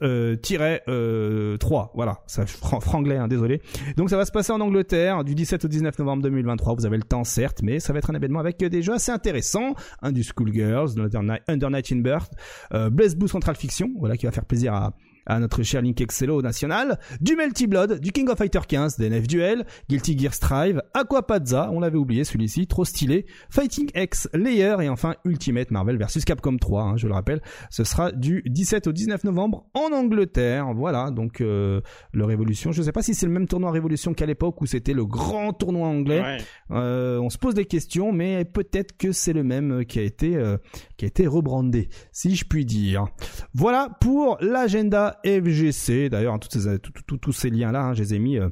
euh, 0.02 0.34
tiret, 0.34 0.82
euh, 0.88 1.56
3. 1.58 1.92
Voilà, 1.94 2.20
ça 2.26 2.44
fran- 2.46 2.80
franglais, 2.80 3.16
hein, 3.18 3.28
désolé. 3.28 3.60
Donc 3.96 4.10
ça 4.10 4.16
va 4.16 4.24
se 4.24 4.32
passer 4.32 4.50
en 4.50 4.60
Angleterre 4.60 5.22
du 5.22 5.34
17 5.36 5.64
au 5.66 5.68
19 5.68 5.96
novembre 5.98 6.22
2023. 6.24 6.74
Vous 6.74 6.86
avez 6.86 6.96
le 6.96 7.02
temps, 7.04 7.22
certes, 7.22 7.60
mais 7.62 7.78
ça 7.78 7.92
va 7.92 8.00
être 8.00 8.10
un 8.10 8.14
événement 8.14 8.40
avec 8.40 8.58
des 8.58 8.82
jeux 8.82 8.94
assez 8.94 9.12
intéressants. 9.12 9.74
Un 10.02 10.10
du 10.10 10.24
Schoolgirls, 10.24 10.98
Under 11.46 11.70
Night 11.70 11.92
in 11.92 11.98
Birth, 12.00 12.32
euh, 12.72 12.90
Blaze 12.90 13.14
Blue 13.14 13.28
Central 13.28 13.54
Fiction, 13.54 13.90
voilà, 13.98 14.16
qui 14.16 14.26
va 14.26 14.32
faire 14.32 14.46
plaisir 14.46 14.74
à, 14.74 14.94
à 15.28 15.38
notre 15.38 15.62
cher 15.62 15.80
Link 15.82 16.00
Excello 16.00 16.42
national, 16.42 16.98
du 17.20 17.36
Melty 17.36 17.66
Blood, 17.68 18.00
du 18.00 18.10
King 18.10 18.28
of 18.28 18.38
Fighter 18.38 18.60
15, 18.66 18.96
DNF 18.98 19.26
Duel, 19.28 19.64
Guilty 19.88 20.18
Gear 20.18 20.34
Strive, 20.34 20.82
Aquapazza, 20.94 21.70
on 21.72 21.78
l'avait 21.80 21.98
oublié 21.98 22.24
celui-ci, 22.24 22.66
trop 22.66 22.84
stylé, 22.84 23.26
Fighting 23.50 23.90
X 23.94 24.28
Layer 24.34 24.76
et 24.80 24.88
enfin 24.88 25.14
Ultimate 25.24 25.70
Marvel 25.70 25.98
vs 25.98 26.24
Capcom 26.24 26.56
3, 26.56 26.82
hein, 26.82 26.96
je 26.96 27.06
le 27.06 27.14
rappelle, 27.14 27.40
ce 27.70 27.84
sera 27.84 28.10
du 28.10 28.42
17 28.46 28.86
au 28.88 28.92
19 28.92 29.22
novembre 29.24 29.66
en 29.74 29.92
Angleterre, 29.92 30.72
voilà, 30.74 31.10
donc 31.10 31.40
euh, 31.40 31.80
le 32.12 32.24
Révolution, 32.24 32.72
je 32.72 32.82
sais 32.82 32.92
pas 32.92 33.02
si 33.02 33.14
c'est 33.14 33.26
le 33.26 33.32
même 33.32 33.46
tournoi 33.46 33.70
Révolution 33.70 34.14
qu'à 34.14 34.26
l'époque 34.26 34.60
où 34.62 34.66
c'était 34.66 34.94
le 34.94 35.04
grand 35.04 35.52
tournoi 35.52 35.86
anglais, 35.86 36.18
Ouais. 36.20 36.38
euh, 36.72 37.18
on 37.20 37.30
se 37.30 37.38
pose 37.38 37.54
des 37.54 37.66
questions, 37.66 38.12
mais 38.12 38.44
peut-être 38.44 38.96
que 38.96 39.12
c'est 39.12 39.32
le 39.32 39.44
même 39.44 39.84
qui 39.84 39.98
a 39.98 40.02
été 40.02 40.36
euh, 40.36 40.56
qui 40.96 41.04
a 41.04 41.08
été 41.08 41.26
rebrandé, 41.26 41.88
si 42.12 42.34
je 42.34 42.44
puis 42.44 42.64
dire. 42.64 43.06
Voilà 43.54 43.88
pour 44.00 44.36
l'agenda 44.40 45.17
FGC. 45.24 46.08
D'ailleurs, 46.08 46.34
hein, 46.34 46.38
toutes 46.38 46.52
ces- 46.58 46.78
tous 47.20 47.32
ces 47.32 47.50
liens-là, 47.50 47.82
hein, 47.86 47.94
je 47.94 48.02
les 48.02 48.14
ai 48.14 48.18
mis. 48.18 48.38
euh, 48.38 48.48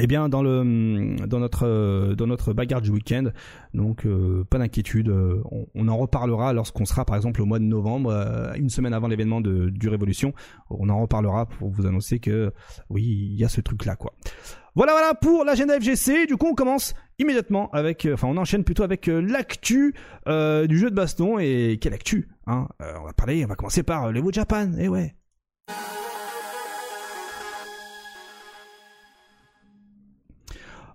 eh 0.00 0.06
bien, 0.06 0.28
notre 0.28 1.66
euh, 1.66 2.14
dans 2.14 2.26
notre 2.28 2.52
bagarre 2.52 2.80
du 2.82 2.90
week-end, 2.90 3.30
donc 3.74 4.06
euh, 4.06 4.44
pas 4.48 4.58
d'inquiétude, 4.58 5.08
on, 5.74 5.88
en 5.88 5.96
reparlera 5.96 6.52
lorsqu'on 6.52 6.84
sera 6.84 7.04
par 7.04 7.16
exemple 7.16 7.42
au 7.42 7.46
mois 7.46 7.58
de 7.58 7.64
novembre, 7.64 8.12
une 8.56 8.68
semaine 8.68 8.92
avant 8.92 9.08
l'événement 9.08 9.40
du 9.40 9.88
Révolution, 9.88 10.34
on 10.70 10.88
en 10.88 11.00
reparlera 11.00 11.46
pour 11.46 11.70
vous 11.70 11.86
annoncer 11.86 12.20
que 12.20 12.52
oui, 12.90 13.02
il 13.02 13.40
y 13.40 13.44
a 13.44 13.48
ce 13.48 13.60
truc-là 13.60 13.96
quoi. 13.96 14.12
Voilà, 14.76 14.92
voilà 14.92 15.14
pour 15.14 15.44
l'agenda 15.44 15.74
FGC. 15.80 16.26
Du 16.26 16.36
coup, 16.36 16.46
on 16.46 16.54
commence 16.54 16.94
immédiatement 17.18 17.68
avec, 17.72 18.06
enfin, 18.12 18.28
on 18.28 18.36
enchaîne 18.36 18.62
plutôt 18.62 18.84
avec 18.84 19.06
l'actu 19.08 19.94
du 20.26 20.78
jeu 20.78 20.90
de 20.90 20.94
baston. 20.94 21.40
Et 21.40 21.78
quelle 21.80 21.94
actu 21.94 22.28
hein 22.46 22.68
On 23.00 23.04
va 23.04 23.12
parler, 23.14 23.44
on 23.44 23.48
va 23.48 23.56
commencer 23.56 23.82
par 23.82 24.12
l'Evo 24.12 24.30
Japan. 24.30 24.70
Eh 24.78 24.86
ouais. 24.86 25.16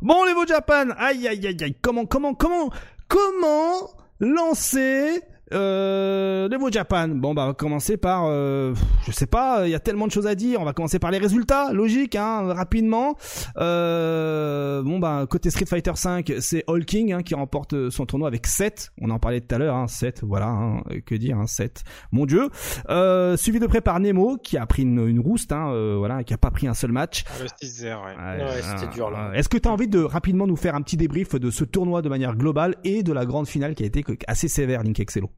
Bon, 0.03 0.25
l'Evo 0.25 0.45
Japan. 0.45 0.89
Aïe, 0.97 1.29
aïe, 1.29 1.47
aïe, 1.47 1.63
aïe. 1.63 1.75
Comment, 1.81 2.05
comment, 2.05 2.33
comment, 2.33 2.69
comment 3.07 3.89
lancer 4.19 5.21
euh, 5.51 6.47
l'Evo 6.47 6.71
Japan. 6.71 7.09
Bon, 7.09 7.33
bah, 7.33 7.43
on 7.43 7.47
va 7.47 7.53
commencer 7.53 7.97
par, 7.97 8.25
euh, 8.27 8.73
je 9.05 9.11
sais 9.11 9.25
pas, 9.25 9.67
il 9.67 9.71
y 9.71 9.75
a 9.75 9.79
tellement 9.79 10.07
de 10.07 10.11
choses 10.11 10.27
à 10.27 10.35
dire. 10.35 10.61
On 10.61 10.65
va 10.65 10.73
commencer 10.73 10.99
par 10.99 11.11
les 11.11 11.17
résultats, 11.17 11.73
logique, 11.73 12.15
hein, 12.15 12.53
rapidement. 12.53 13.15
Euh, 13.57 14.81
bon, 14.83 14.99
bah, 14.99 15.25
côté 15.29 15.49
Street 15.49 15.65
Fighter 15.65 15.91
5, 15.95 16.33
c'est 16.39 16.63
All 16.67 16.85
King 16.85 17.13
hein, 17.13 17.21
qui 17.23 17.35
remporte 17.35 17.89
son 17.89 18.05
tournoi 18.05 18.27
avec 18.27 18.47
7. 18.47 18.91
On 19.01 19.09
en 19.09 19.19
parlait 19.19 19.41
tout 19.41 19.53
à 19.53 19.57
l'heure, 19.57 19.75
hein, 19.75 19.87
7, 19.87 20.23
voilà, 20.23 20.47
hein, 20.47 20.81
que 21.05 21.15
dire, 21.15 21.37
hein, 21.37 21.47
7. 21.47 21.83
Mon 22.11 22.25
dieu. 22.25 22.49
Euh, 22.89 23.37
suivi 23.37 23.59
de 23.59 23.67
près 23.67 23.81
par 23.81 23.99
Nemo 23.99 24.37
qui 24.37 24.57
a 24.57 24.65
pris 24.65 24.83
une, 24.83 25.07
une 25.07 25.19
rouste, 25.19 25.51
hein, 25.51 25.71
euh, 25.71 25.95
voilà, 25.97 26.23
qui 26.23 26.33
a 26.33 26.37
pas 26.37 26.51
pris 26.51 26.67
un 26.67 26.73
seul 26.73 26.91
match. 26.91 27.23
Ah, 27.27 27.43
le 27.43 27.67
6-0, 27.67 27.83
ouais. 27.85 27.93
Ouais, 27.93 28.43
Ouais, 28.43 28.61
c'était 28.61 28.93
dur, 28.93 29.09
là. 29.11 29.31
Est-ce 29.33 29.49
que 29.49 29.57
tu 29.57 29.67
as 29.67 29.71
envie 29.71 29.87
de 29.87 30.01
rapidement 30.01 30.47
nous 30.47 30.55
faire 30.55 30.75
un 30.75 30.81
petit 30.81 30.97
débrief 30.97 31.35
de 31.35 31.51
ce 31.51 31.63
tournoi 31.63 32.01
de 32.01 32.09
manière 32.09 32.35
globale 32.35 32.75
et 32.83 33.03
de 33.03 33.13
la 33.13 33.25
grande 33.25 33.47
finale 33.47 33.75
qui 33.75 33.83
a 33.83 33.85
été 33.85 34.03
assez 34.27 34.47
sévère, 34.47 34.83
Link 34.83 34.99
Excello? 34.99 35.29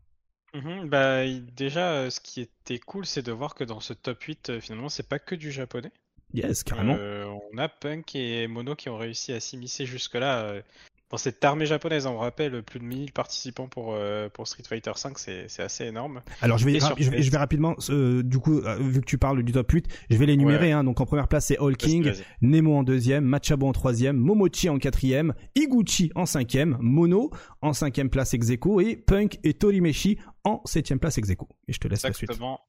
Mhm, 0.55 0.87
bah, 0.89 1.25
il- 1.25 1.45
déjà, 1.53 1.91
euh, 1.91 2.09
ce 2.09 2.19
qui 2.21 2.41
était 2.41 2.79
cool, 2.79 3.05
c'est 3.05 3.21
de 3.21 3.31
voir 3.31 3.55
que 3.55 3.63
dans 3.63 3.79
ce 3.79 3.93
top 3.93 4.21
8, 4.23 4.49
euh, 4.49 4.61
finalement, 4.61 4.89
c'est 4.89 5.07
pas 5.07 5.19
que 5.19 5.35
du 5.35 5.51
japonais. 5.51 5.91
Yes, 6.33 6.63
carrément. 6.63 6.95
Euh, 6.97 7.25
on 7.53 7.57
a 7.57 7.67
Punk 7.69 8.15
et 8.15 8.47
Mono 8.47 8.75
qui 8.75 8.89
ont 8.89 8.97
réussi 8.97 9.31
à 9.33 9.39
s'immiscer 9.39 9.85
jusque-là. 9.85 10.43
euh, 10.43 10.61
dans 11.11 11.17
cette 11.17 11.43
armée 11.45 11.67
japonaise, 11.67 12.07
on 12.07 12.17
rappelle, 12.17 12.63
plus 12.63 12.79
de 12.79 12.85
1000 12.85 13.11
participants 13.11 13.67
pour, 13.67 13.93
euh, 13.93 14.27
pour 14.29 14.47
Street 14.47 14.63
Fighter 14.67 14.91
5, 14.95 15.17
c'est 15.19 15.59
assez 15.59 15.85
énorme. 15.85 16.21
Alors 16.41 16.57
je 16.57 16.65
vais, 16.65 16.79
je 16.79 17.09
vais, 17.11 17.21
je 17.21 17.31
vais 17.31 17.37
rapidement, 17.37 17.75
euh, 17.89 18.23
du 18.23 18.39
coup, 18.39 18.59
euh, 18.59 18.77
vu 18.79 19.01
que 19.01 19.05
tu 19.05 19.19
parles 19.19 19.43
du 19.43 19.51
top 19.51 19.71
8, 19.71 19.87
je 20.09 20.17
vais 20.17 20.25
les 20.25 20.33
énumérer. 20.33 20.67
Ouais. 20.67 20.71
Hein, 20.71 20.83
donc 20.83 20.99
en 20.99 21.05
première 21.05 21.27
place 21.27 21.45
c'est 21.47 21.59
All 21.59 21.77
King. 21.77 22.11
Nemo 22.41 22.75
en 22.75 22.83
deuxième, 22.83 23.23
Machabo 23.23 23.67
en 23.67 23.71
troisième, 23.71 24.17
Momochi 24.17 24.67
en 24.69 24.79
quatrième, 24.79 25.35
Iguchi 25.55 26.11
en 26.15 26.25
cinquième, 26.25 26.77
Mono 26.79 27.29
en 27.61 27.73
cinquième 27.73 28.09
place 28.09 28.33
ex 28.33 28.49
aequo 28.49 28.81
et 28.81 28.95
Punk 28.95 29.39
et 29.43 29.53
Torimeshi 29.53 30.17
en 30.43 30.61
septième 30.65 30.99
place 30.99 31.19
ex 31.19 31.29
aequo. 31.29 31.47
Et 31.67 31.73
je 31.73 31.79
te 31.79 31.87
laisse 31.87 32.03
la 32.03 32.13
suite. 32.13 32.31
Exactement. 32.31 32.61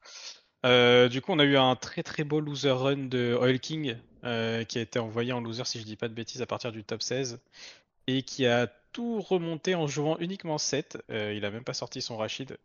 Euh, 0.66 1.08
du 1.08 1.22
coup, 1.22 1.32
on 1.32 1.38
a 1.38 1.44
eu 1.44 1.56
un 1.56 1.76
très 1.76 2.02
très 2.02 2.24
beau 2.24 2.40
loser 2.40 2.70
run 2.70 3.06
de 3.06 3.36
Oil 3.40 3.60
King 3.60 3.96
euh, 4.24 4.64
qui 4.64 4.78
a 4.78 4.82
été 4.82 4.98
envoyé 4.98 5.32
en 5.32 5.40
loser, 5.40 5.64
si 5.64 5.78
je 5.78 5.84
dis 5.84 5.96
pas 5.96 6.08
de 6.08 6.14
bêtises, 6.14 6.42
à 6.42 6.46
partir 6.46 6.72
du 6.72 6.84
top 6.84 7.02
16 7.02 7.38
et 8.06 8.22
qui 8.22 8.46
a 8.46 8.68
tout 8.92 9.20
remonté 9.20 9.74
en 9.74 9.86
jouant 9.86 10.16
uniquement 10.20 10.56
7. 10.56 10.98
Euh, 11.10 11.34
il 11.36 11.44
a 11.44 11.50
même 11.50 11.64
pas 11.64 11.74
sorti 11.74 12.00
son 12.00 12.16
Rachid. 12.16 12.56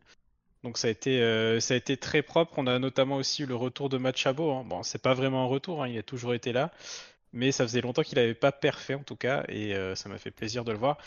Donc 0.63 0.77
ça 0.77 0.87
a 0.87 0.91
été 0.91 1.21
euh, 1.21 1.59
ça 1.59 1.73
a 1.73 1.77
été 1.77 1.97
très 1.97 2.21
propre. 2.21 2.53
On 2.57 2.67
a 2.67 2.79
notamment 2.79 3.17
aussi 3.17 3.43
eu 3.43 3.45
le 3.45 3.55
retour 3.55 3.89
de 3.89 3.97
Machabo. 3.97 4.51
Hein. 4.51 4.63
Bon, 4.65 4.81
c'est 4.83 5.01
pas 5.01 5.13
vraiment 5.13 5.43
un 5.43 5.47
retour, 5.47 5.83
hein, 5.83 5.87
il 5.89 5.97
a 5.97 6.03
toujours 6.03 6.33
été 6.33 6.53
là, 6.53 6.71
mais 7.33 7.51
ça 7.51 7.65
faisait 7.65 7.81
longtemps 7.81 8.03
qu'il 8.03 8.19
avait 8.19 8.33
pas 8.33 8.53
perfait 8.53 8.93
en 8.93 9.03
tout 9.03 9.17
cas, 9.17 9.43
et 9.49 9.75
euh, 9.75 9.95
ça 9.95 10.07
m'a 10.07 10.17
fait 10.17 10.31
plaisir 10.31 10.63
de 10.63 10.71
le 10.71 10.77
voir. 10.77 10.97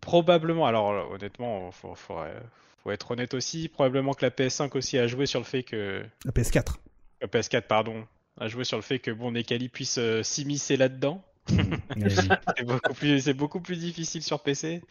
Probablement, 0.00 0.66
alors 0.66 1.10
honnêtement, 1.10 1.70
faut, 1.70 1.94
faudrait, 1.94 2.36
faut 2.82 2.90
être 2.90 3.10
honnête 3.10 3.34
aussi. 3.34 3.68
Probablement 3.68 4.12
que 4.12 4.24
la 4.24 4.30
PS5 4.30 4.76
aussi 4.76 4.98
a 4.98 5.06
joué 5.06 5.26
sur 5.26 5.40
le 5.40 5.46
fait 5.46 5.62
que. 5.62 6.04
La 6.24 6.32
PS4. 6.32 6.74
La 7.20 7.28
PS4, 7.28 7.62
pardon. 7.62 8.06
A 8.40 8.48
joué 8.48 8.64
sur 8.64 8.76
le 8.76 8.82
fait 8.82 8.98
que 8.98 9.10
bon, 9.10 9.32
Nekali 9.32 9.68
puisse 9.68 9.98
s'immiscer 10.22 10.76
là-dedans. 10.76 11.24
c'est 12.08 12.64
beaucoup, 12.64 12.94
plus, 12.94 13.28
beaucoup 13.30 13.60
plus 13.60 13.76
difficile 13.78 14.22
sur 14.22 14.42
PC. 14.42 14.82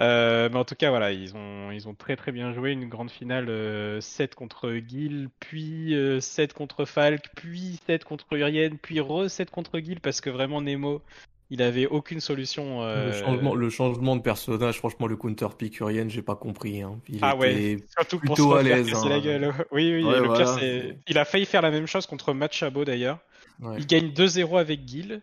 Euh, 0.00 0.48
mais 0.50 0.58
en 0.58 0.64
tout 0.64 0.74
cas, 0.74 0.88
voilà, 0.88 1.12
ils 1.12 1.36
ont, 1.36 1.70
ils 1.70 1.86
ont 1.86 1.94
très 1.94 2.16
très 2.16 2.32
bien 2.32 2.54
joué 2.54 2.72
une 2.72 2.88
grande 2.88 3.10
finale 3.10 4.00
7 4.00 4.34
contre 4.34 4.72
Gil, 4.86 5.28
puis 5.40 5.94
7 6.20 6.54
contre 6.54 6.86
Falk, 6.86 7.26
puis 7.36 7.78
7 7.86 8.04
contre 8.04 8.26
Urien, 8.32 8.70
puis 8.80 9.00
re 9.00 9.28
7 9.28 9.50
contre 9.50 9.78
Gil 9.78 10.00
parce 10.00 10.22
que 10.22 10.30
vraiment 10.30 10.62
Nemo, 10.62 11.02
il 11.50 11.62
avait 11.62 11.86
aucune 11.86 12.20
solution. 12.20 12.82
Euh... 12.82 13.06
Le, 13.06 13.12
changement, 13.12 13.54
le, 13.54 13.70
changement, 13.70 14.16
de 14.16 14.22
personnage, 14.22 14.78
franchement, 14.78 15.08
le 15.08 15.16
counter 15.16 15.48
pick 15.58 15.80
Urien, 15.80 16.08
j'ai 16.08 16.22
pas 16.22 16.36
compris. 16.36 16.80
Hein. 16.80 16.98
Il 17.08 17.18
ah 17.22 17.36
ouais, 17.36 17.78
surtout 17.96 18.18
plutôt 18.20 18.44
pour 18.44 18.56
à 18.56 18.62
l'aise. 18.62 18.94
Hein. 18.94 19.08
La 19.08 19.20
gueule. 19.20 19.52
Oui, 19.72 19.92
oui, 19.92 20.02
le 20.02 20.32
pire, 20.34 20.48
c'est. 20.48 20.96
Il 21.08 21.18
a 21.18 21.24
failli 21.24 21.44
faire 21.44 21.62
la 21.62 21.70
même 21.70 21.86
chose 21.86 22.06
contre 22.06 22.32
Machabo 22.32 22.84
d'ailleurs. 22.84 23.18
Ouais. 23.60 23.76
Il 23.78 23.86
gagne 23.86 24.10
2-0 24.10 24.58
avec 24.58 24.86
Gil. 24.86 25.20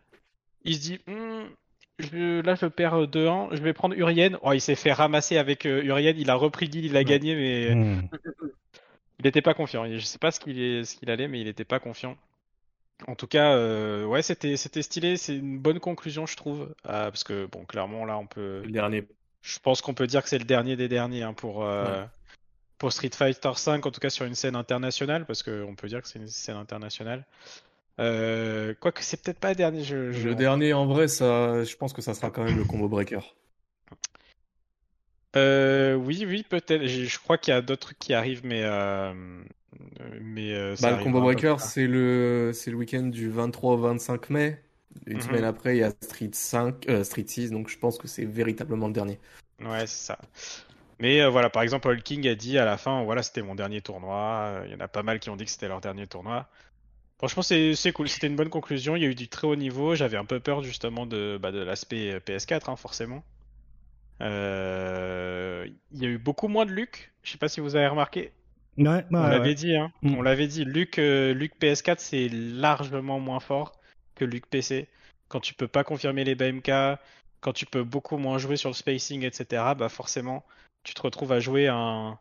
Il 0.67 0.75
se 0.75 0.82
dit, 0.82 0.99
hm, 1.08 1.47
je, 1.97 2.41
là 2.41 2.56
je 2.56 2.67
perds 2.67 3.08
2-1, 3.08 3.56
je 3.56 3.62
vais 3.62 3.73
prendre 3.73 3.95
Urien. 3.97 4.38
Oh, 4.43 4.53
il 4.53 4.62
s'est 4.62 4.75
fait 4.75 4.93
ramasser 4.93 5.38
avec 5.38 5.65
euh, 5.65 5.82
Urien, 5.84 6.13
il 6.15 6.30
a 6.30 6.36
repris 6.36 6.71
Gil, 6.71 6.86
il 6.86 6.97
a 6.97 7.03
gagné, 7.03 7.36
mais. 7.36 7.73
Hmm. 7.73 8.08
il 9.19 9.25
n'était 9.25 9.41
pas 9.41 9.56
confiant. 9.56 9.89
Je 9.89 9.99
sais 9.99 10.19
pas 10.19 10.32
ce 10.32 10.39
qu'il 10.39 10.86
ce 10.86 10.95
qu'il 10.95 11.10
allait, 11.10 11.27
mais 11.27 11.39
il 11.39 11.45
n'était 11.45 11.65
pas 11.65 11.80
confiant. 11.80 12.15
En 13.06 13.15
tout 13.15 13.27
cas, 13.27 13.53
euh, 13.53 14.06
ouais, 14.06 14.21
c'était 14.21 14.58
c'était 14.58 14.82
stylé. 14.82 15.17
C'est 15.17 15.36
une 15.36 15.60
bonne 15.60 15.80
conclusion, 15.80 16.25
je 16.25 16.36
trouve, 16.36 16.73
euh, 16.88 17.10
parce 17.12 17.23
que 17.23 17.45
bon, 17.45 17.63
clairement 17.63 18.06
là, 18.06 18.17
on 18.17 18.25
peut. 18.25 18.62
Le 18.63 18.71
dernier. 18.71 19.08
Je 19.43 19.60
pense 19.60 19.82
qu'on 19.82 19.93
peut 19.93 20.08
dire 20.08 20.23
que 20.23 20.30
c'est 20.30 20.39
le 20.39 20.45
dernier 20.45 20.75
des 20.75 20.88
derniers 20.88 21.23
hein, 21.23 21.34
pour 21.34 21.63
euh, 21.63 22.03
pour 22.80 22.91
Street 22.91 23.12
Fighter 23.13 23.51
5, 23.56 23.86
en 23.86 23.91
tout 23.91 23.99
cas 23.99 24.10
sur 24.10 24.25
une 24.25 24.36
scène 24.36 24.56
internationale, 24.56 25.25
parce 25.25 25.43
qu'on 25.43 25.75
peut 25.75 25.88
dire 25.88 26.01
que 26.01 26.08
c'est 26.08 26.19
une 26.19 26.27
scène 26.27 26.58
internationale. 26.58 27.25
Euh, 27.99 28.73
Quoique 28.79 29.01
c'est 29.01 29.21
peut-être 29.21 29.39
pas 29.39 29.49
le 29.49 29.55
dernier. 29.55 29.83
Je, 29.83 29.95
Le 29.95 30.36
dernier, 30.36 30.73
en 30.73 30.86
vrai, 30.86 31.07
ça, 31.07 31.63
je 31.63 31.75
pense 31.75 31.93
que 31.93 32.01
ça 32.01 32.13
sera 32.13 32.29
quand 32.29 32.43
même 32.43 32.57
le 32.57 32.63
combo 32.63 32.88
breaker. 32.88 33.36
Euh, 35.36 35.95
oui, 35.95 36.25
oui, 36.27 36.45
peut-être. 36.47 36.86
Je 36.86 37.19
crois 37.19 37.38
qu'il 37.38 37.53
y 37.53 37.57
a 37.57 37.62
d'autres 37.62 37.88
trucs 37.88 37.99
qui 37.99 38.13
arrivent, 38.13 38.45
mais 38.45 38.62
euh, 38.63 39.13
mais 40.21 40.53
bah, 40.81 40.97
le 40.97 41.03
combo 41.03 41.21
breaker, 41.21 41.55
c'est 41.60 41.88
le 41.88 42.51
c'est 42.53 42.71
le 42.71 42.77
week-end 42.77 43.03
du 43.03 43.29
23 43.29 43.73
au 43.73 43.77
25 43.77 44.29
mai. 44.29 44.62
Une 45.05 45.17
mhm. 45.17 45.21
semaine 45.21 45.43
après, 45.43 45.77
il 45.77 45.79
y 45.79 45.83
a 45.83 45.91
Street 46.01 46.31
5, 46.31 46.88
Street 47.03 47.25
6, 47.27 47.51
donc 47.51 47.69
je 47.69 47.77
pense 47.77 47.97
que 47.97 48.07
c'est 48.07 48.25
véritablement 48.25 48.88
le 48.88 48.93
dernier. 48.93 49.19
Ouais, 49.60 49.86
c'est 49.86 50.05
ça. 50.07 50.17
Mais 50.99 51.27
voilà, 51.27 51.51
par 51.51 51.62
exemple, 51.62 51.88
All 51.88 52.01
King 52.01 52.27
a 52.27 52.33
dit 52.33 52.57
à 52.57 52.65
la 52.65 52.77
fin, 52.77 53.03
voilà, 53.03 53.21
c'était 53.21 53.43
mon 53.43 53.53
dernier 53.53 53.81
tournoi. 53.81 54.62
Il 54.65 54.71
y 54.71 54.75
en 54.75 54.79
a 54.79 54.88
pas 54.88 55.03
mal 55.03 55.19
qui 55.19 55.29
ont 55.29 55.36
dit 55.36 55.45
que 55.45 55.51
c'était 55.51 55.67
leur 55.67 55.81
dernier 55.81 56.07
tournoi. 56.07 56.47
Franchement, 57.17 57.41
c'est 57.41 57.91
cool. 57.93 58.10
C'était 58.10 58.27
une 58.27 58.36
bonne 58.36 58.49
conclusion. 58.49 58.95
Il 58.95 59.01
y 59.01 59.06
a 59.06 59.10
eu 59.10 59.15
du 59.15 59.27
très 59.27 59.47
haut 59.47 59.56
niveau. 59.56 59.95
J'avais 59.95 60.17
un 60.17 60.25
peu 60.25 60.39
peur 60.39 60.62
justement 60.62 61.06
de, 61.06 61.39
bah, 61.41 61.51
de 61.51 61.60
l'aspect 61.60 62.19
PS4, 62.19 62.69
hein, 62.69 62.75
forcément. 62.75 63.23
Euh, 64.21 65.67
il 65.91 66.01
y 66.01 66.06
a 66.06 66.10
eu 66.10 66.17
beaucoup 66.17 66.47
moins 66.47 66.65
de 66.65 66.71
Luc. 66.71 67.12
Je 67.23 67.32
sais 67.32 67.38
pas 67.38 67.49
si 67.49 67.60
vous 67.60 67.75
avez 67.75 67.88
remarqué. 67.88 68.32
Ouais, 68.77 69.03
on 69.12 69.27
l'avait 69.27 69.56
dit, 69.56 69.75
hein. 69.75 69.91
Mm. 70.03 70.15
On 70.15 70.21
l'avait 70.21 70.47
dit. 70.47 70.63
Luc, 70.63 70.99
euh, 70.99 71.34
Luc 71.34 71.53
PS4, 71.60 71.95
c'est 71.97 72.30
largement 72.30 73.19
moins 73.19 73.39
fort 73.39 73.80
que 74.15 74.25
Luc 74.25 74.45
PC. 74.47 74.88
Quand 75.27 75.39
tu 75.39 75.53
peux 75.53 75.67
pas 75.67 75.84
confirmer 75.84 76.23
les 76.23 76.36
BMK, 76.36 76.99
quand 77.41 77.53
tu 77.53 77.65
peux 77.65 77.84
beaucoup 77.84 78.17
moins 78.17 78.38
jouer 78.38 78.58
sur 78.58 78.69
le 78.69 78.75
spacing, 78.75 79.23
etc. 79.23 79.63
Bah 79.77 79.89
forcément, 79.89 80.45
tu 80.84 80.93
te 80.93 81.01
retrouves 81.01 81.32
à 81.32 81.39
jouer 81.39 81.67
un, 81.67 82.17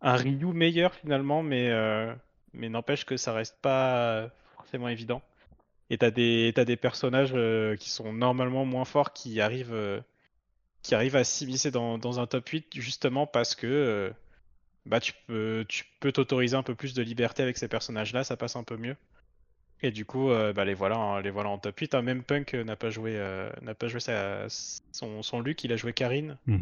un 0.00 0.16
Ryu 0.16 0.52
meilleur 0.52 0.94
finalement, 0.94 1.42
mais 1.42 1.68
euh, 1.70 2.12
mais 2.52 2.68
n'empêche 2.68 3.04
que 3.04 3.16
ça 3.16 3.32
reste 3.32 3.56
pas 3.60 4.30
forcément 4.56 4.88
évident. 4.88 5.22
Et 5.90 5.98
t'as 5.98 6.10
des 6.10 6.52
t'as 6.54 6.64
des 6.64 6.76
personnages 6.76 7.34
qui 7.78 7.90
sont 7.90 8.12
normalement 8.12 8.64
moins 8.64 8.84
forts 8.84 9.12
qui 9.12 9.40
arrivent 9.40 10.02
qui 10.82 10.94
arrive 10.94 11.16
à 11.16 11.24
s'immiscer 11.24 11.70
dans, 11.70 12.20
un 12.20 12.26
top 12.26 12.48
8 12.48 12.80
justement 12.80 13.26
parce 13.26 13.54
que 13.54 13.66
euh, 13.66 14.10
bah, 14.86 15.00
tu 15.00 15.14
peux 15.26 16.12
t'autoriser 16.12 16.56
un 16.56 16.62
peu 16.62 16.74
plus 16.74 16.94
de 16.94 17.02
liberté 17.02 17.42
avec 17.42 17.58
ces 17.58 17.68
personnages-là, 17.68 18.24
ça 18.24 18.36
passe 18.36 18.56
un 18.56 18.64
peu 18.64 18.76
mieux. 18.76 18.96
Et 19.82 19.90
du 19.90 20.04
coup, 20.04 20.30
euh, 20.30 20.52
bah, 20.52 20.64
les 20.64 20.74
voilà, 20.74 21.20
les 21.22 21.30
voilà 21.30 21.48
en 21.48 21.58
top 21.58 21.78
8. 21.78 21.94
Hein. 21.94 22.02
Même 22.02 22.22
Punk 22.22 22.54
n'a 22.54 22.76
pas 22.76 22.90
joué, 22.90 23.12
euh, 23.16 23.50
n'a 23.62 23.74
pas 23.74 23.88
joué 23.88 24.00
son, 24.00 25.22
son 25.22 25.40
Luke, 25.40 25.64
il 25.64 25.72
a 25.72 25.76
joué 25.76 25.92
Karine. 25.92 26.36
Hmm. 26.46 26.58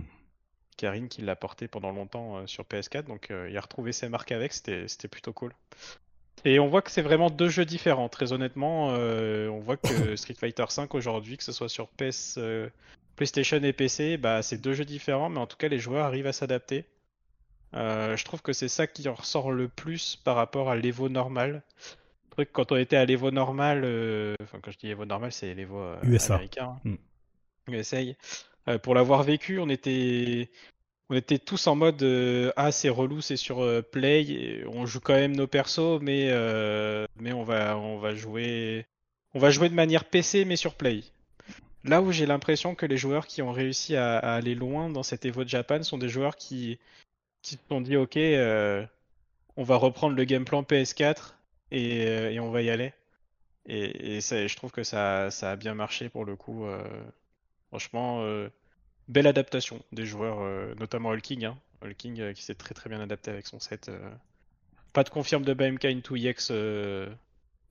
Karine 0.79 1.09
qui 1.09 1.21
l'a 1.21 1.37
porté 1.37 1.69
pendant 1.69 1.91
longtemps 1.91 2.47
sur 2.47 2.65
PS4, 2.65 3.05
donc 3.05 3.29
il 3.31 3.57
a 3.57 3.61
retrouvé 3.61 3.93
ses 3.93 4.09
marques 4.09 4.33
avec, 4.33 4.53
c'était 4.53 5.09
plutôt 5.11 5.33
cool. 5.33 5.53
Et 6.45 6.59
on 6.61 6.69
voit 6.69 6.83
que 6.83 6.91
c'est 6.91 7.03
vraiment 7.03 7.31
deux 7.31 7.49
jeux 7.49 7.65
différents. 7.65 8.09
Très 8.09 8.33
honnêtement, 8.33 8.87
on 8.87 9.59
voit 9.61 9.77
que 9.77 10.17
Street 10.17 10.35
Fighter 10.35 10.65
V 10.75 10.87
aujourd'hui, 10.93 11.37
que 11.37 11.45
ce 11.45 11.53
soit 11.53 11.69
sur 11.69 11.89
PS, 11.89 12.39
PlayStation 13.17 13.61
et 13.63 13.73
PC, 13.73 14.17
bah, 14.17 14.43
c'est 14.43 14.59
deux 14.59 14.75
jeux 14.75 14.85
différents, 14.85 15.29
mais 15.29 15.41
en 15.41 15.47
tout 15.47 15.57
cas, 15.57 15.69
les 15.69 15.81
joueurs 15.81 16.07
arrivent 16.07 16.29
à 16.29 16.33
s'adapter. 16.33 16.87
Euh, 17.75 18.17
je 18.17 18.25
trouve 18.25 18.43
que 18.43 18.53
c'est 18.53 18.69
ça 18.69 18.87
qui 18.87 19.09
en 19.09 19.15
ressort 19.15 19.51
le 19.51 19.69
plus 19.69 20.17
par 20.17 20.37
rapport 20.37 20.71
à 20.71 20.77
l'Evo 20.77 21.09
normal. 21.09 21.63
Truc, 22.31 22.51
quand 22.53 22.73
on 22.73 22.77
était 22.77 22.97
à 22.97 23.05
l'Evo 23.05 23.31
normal, 23.31 23.83
euh, 23.85 24.35
enfin, 24.43 24.59
quand 24.63 24.71
je 24.71 24.79
dis 24.79 24.89
Evo 24.89 25.05
normal, 25.05 25.33
c'est 25.33 25.53
l'Evo 25.55 25.81
euh, 25.81 26.19
américain, 26.31 26.77
mm. 26.85 26.95
USA. 27.69 27.99
Pour 28.83 28.95
l'avoir 28.95 29.23
vécu, 29.23 29.59
on 29.59 29.69
était, 29.69 30.51
on 31.11 31.15
était 31.15 31.39
tous 31.39 31.67
en 31.67 31.77
mode 31.77 32.03
ah 32.57 32.73
c'est 32.73 32.89
relou, 32.89 33.21
c'est 33.21 33.37
sur 33.37 33.65
Play, 33.91 34.65
on 34.67 34.87
joue 34.87 35.01
quand 35.01 35.15
même 35.15 35.37
nos 35.37 35.47
persos, 35.47 36.01
mais 36.01 36.31
mais 37.21 37.33
on 37.33 37.45
va 37.45 37.79
on 37.79 37.99
va 37.99 38.15
jouer, 38.15 38.87
on 39.35 39.39
va 39.39 39.51
jouer 39.51 39.69
de 39.69 39.75
manière 39.75 40.05
PC 40.05 40.45
mais 40.45 40.57
sur 40.57 40.75
Play. 40.75 41.03
Là 41.85 42.03
où 42.03 42.13
j'ai 42.13 42.27
l'impression 42.27 42.75
que 42.75 42.87
les 42.87 42.99
joueurs 42.99 43.27
qui 43.27 43.41
ont 43.43 43.53
réussi 43.53 43.97
à, 43.97 44.19
aller 44.19 44.55
loin 44.55 44.91
dans 44.91 45.03
cet 45.03 45.25
Evo 45.25 45.45
de 45.45 45.49
Japan 45.49 45.83
sont 45.83 45.99
des 45.99 46.09
joueurs 46.09 46.37
qui, 46.37 46.79
qui 47.43 47.55
se 47.55 47.61
sont 47.69 47.81
dit 47.81 47.97
ok, 47.97 48.17
euh, 48.17 48.85
on 49.57 49.63
va 49.63 49.77
reprendre 49.77 50.17
le 50.17 50.25
game 50.25 50.45
plan 50.45 50.63
PS4 50.63 51.35
euh, 51.73 52.31
et, 52.31 52.41
on 52.41 52.51
va 52.51 52.63
y 52.63 52.71
aller. 52.71 52.93
Et, 53.67 54.21
je 54.21 54.57
trouve 54.57 54.73
que 54.73 54.83
ça, 54.83 55.31
ça, 55.31 55.53
a 55.53 55.57
bien 55.57 55.75
marché 55.75 56.09
pour 56.09 56.25
le 56.25 56.37
coup. 56.37 56.67
Euh, 56.67 56.83
franchement, 57.69 58.25
belle 59.09 59.27
adaptation 59.27 59.83
des 59.93 60.07
joueurs, 60.07 60.41
notamment 60.77 61.11
Hulking. 61.11 61.45
Hein. 61.45 61.59
Hulking 61.83 62.33
qui 62.35 62.43
s'est 62.43 62.55
très 62.55 62.75
très 62.75 62.91
bien 62.91 63.01
adapté 63.01 63.31
avec 63.31 63.47
son 63.47 63.61
set. 63.61 63.91
Pas 64.93 65.05
de 65.05 65.11
confirme 65.11 65.45
de 65.45 65.55
BMK 65.55 65.85
into 65.85 66.17
EX, 66.17 66.51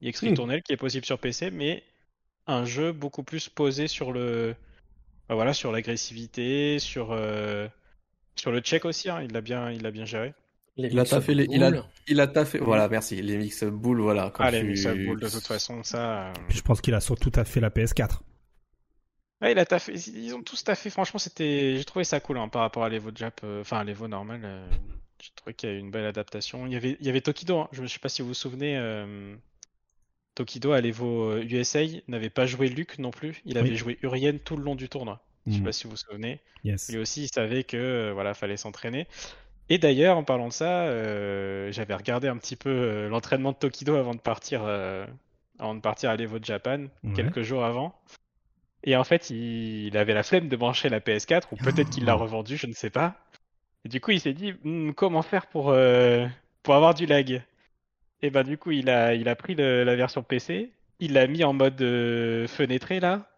EX 0.01 0.23
Retournel 0.23 0.61
qui 0.63 0.73
est 0.73 0.77
possible 0.77 1.05
sur 1.05 1.19
PC, 1.19 1.51
mais 1.51 1.83
un 2.47 2.65
jeu 2.65 2.91
beaucoup 2.91 3.23
plus 3.23 3.49
posé 3.49 3.87
sur 3.87 4.11
le 4.11 4.55
bah 5.27 5.35
voilà 5.35 5.53
sur 5.53 5.71
l'agressivité, 5.71 6.79
sur 6.79 7.11
euh, 7.11 7.67
sur 8.35 8.51
le 8.51 8.59
check 8.61 8.85
aussi. 8.85 9.09
Hein. 9.09 9.21
il 9.23 9.33
l'a 9.33 9.41
bien 9.41 9.71
il 9.71 9.83
l'a 9.83 9.91
bien 9.91 10.05
géré. 10.05 10.33
il 10.77 10.97
a 10.97 11.03
taffé 11.03 11.33
les, 11.33 11.47
il 11.51 11.63
a 11.63 11.71
il 12.07 12.19
a 12.21 12.27
taffé 12.27 12.59
voilà 12.59 12.87
merci 12.87 13.21
les 13.21 13.37
mix 13.37 13.63
boules 13.65 13.99
voilà. 13.99 14.31
ah 14.39 14.51
les 14.51 14.63
mix 14.63 14.87
boules 14.87 15.19
de 15.19 15.29
toute 15.29 15.45
façon 15.45 15.83
ça. 15.83 16.27
Euh, 16.27 16.33
je 16.49 16.61
pense 16.61 16.79
qu'il 16.81 16.93
a 16.93 17.01
surtout 17.01 17.29
taffé 17.29 17.59
la 17.59 17.69
PS4. 17.69 18.19
Ouais, 19.41 19.51
il 19.51 19.59
a 19.59 19.65
taffé, 19.65 19.93
ils 19.93 20.33
ont 20.33 20.41
tous 20.41 20.63
taffé. 20.63 20.89
Franchement, 20.89 21.19
c'était, 21.19 21.77
j'ai 21.77 21.85
trouvé 21.85 22.03
ça 22.03 22.19
cool 22.19 22.37
hein, 22.37 22.47
par 22.47 22.61
rapport 22.61 22.83
à 22.83 22.89
l'Evo 22.89 23.11
Jap, 23.13 23.41
euh, 23.43 23.61
enfin 23.61 23.79
à 23.79 23.83
l'Evo 23.83 24.07
normal. 24.07 24.67
j'ai 25.21 25.29
trouvé 25.35 25.53
qu'il 25.53 25.69
y 25.69 25.71
a 25.71 25.75
eu 25.75 25.79
une 25.79 25.91
belle 25.91 26.05
adaptation. 26.05 26.65
Il 26.65 26.73
y 26.73 26.75
avait, 26.75 26.97
il 26.99 27.05
y 27.05 27.09
avait 27.09 27.21
Tokido. 27.21 27.59
Hein. 27.59 27.69
Je 27.71 27.81
ne 27.81 27.87
sais 27.87 27.99
pas 27.99 28.09
si 28.09 28.21
vous 28.21 28.29
vous 28.29 28.33
souvenez. 28.33 28.79
Tokido 30.35 30.71
à 30.71 30.81
l'Evo 30.81 31.37
USA 31.39 31.81
n'avait 32.07 32.29
pas 32.29 32.45
joué 32.45 32.69
Luke 32.69 32.99
non 32.99 33.11
plus. 33.11 33.41
Il 33.45 33.57
avait 33.57 33.75
joué 33.75 33.97
Urien 34.01 34.37
tout 34.37 34.57
le 34.57 34.63
long 34.63 34.75
du 34.75 34.89
tournoi. 34.89 35.23
Je 35.47 35.53
sais 35.53 35.59
mhm. 35.59 35.65
pas 35.65 35.71
si 35.71 35.83
vous 35.85 35.91
vous 35.91 35.97
souvenez. 35.97 36.39
Lui 36.63 36.97
aussi, 36.97 37.23
il 37.23 37.27
savait 37.29 37.63
que 37.63 37.77
euh, 37.77 38.11
voilà, 38.13 38.33
fallait 38.33 38.57
s'entraîner. 38.57 39.07
Et 39.69 39.77
d'ailleurs, 39.77 40.17
en 40.17 40.23
parlant 40.23 40.47
de 40.47 40.53
ça, 40.53 40.83
euh, 40.83 41.71
j'avais 41.71 41.93
regardé 41.93 42.27
un 42.27 42.37
petit 42.37 42.55
peu 42.55 42.69
euh, 42.69 43.09
l'entraînement 43.09 43.51
de 43.51 43.57
Tokido 43.57 43.95
avant 43.95 44.13
de 44.13 44.19
partir, 44.19 44.63
avant 45.59 45.75
de 45.75 45.81
partir 45.81 46.09
à 46.09 46.15
l'Evo 46.15 46.39
de 46.39 46.45
Japan, 46.45 46.85
quelques 47.15 47.41
jours 47.41 47.63
avant. 47.63 47.95
Et 48.83 48.95
en 48.95 49.03
fait, 49.03 49.29
il, 49.29 49.97
avait 49.97 50.13
la 50.13 50.23
flemme 50.23 50.49
de 50.49 50.55
brancher 50.55 50.89
la 50.89 50.99
PS4, 50.99 51.43
ou 51.51 51.55
peut-être 51.55 51.89
qu'il 51.89 52.05
l'a 52.05 52.13
revendu, 52.13 52.57
je 52.57 52.67
ne 52.67 52.73
sais 52.73 52.89
pas. 52.89 53.15
Et 53.85 53.89
du 53.89 53.99
coup, 53.99 54.11
il 54.11 54.19
s'est 54.19 54.33
dit 54.33 54.53
hmm, 54.63 54.91
comment 54.91 55.21
faire 55.21 55.47
pour, 55.47 55.75
pour 56.63 56.75
avoir 56.75 56.93
du 56.93 57.05
lag? 57.05 57.41
Et 58.21 58.29
bah 58.29 58.43
du 58.43 58.57
coup, 58.57 58.71
il 58.71 58.89
a, 58.89 59.13
il 59.13 59.29
a 59.29 59.35
pris 59.35 59.55
la 59.55 59.95
version 59.95 60.23
PC, 60.23 60.71
il 60.99 61.13
l'a 61.13 61.27
mis 61.27 61.43
en 61.43 61.53
mode 61.53 61.81
euh, 61.81 62.47
fenêtré 62.47 62.99
là, 62.99 63.29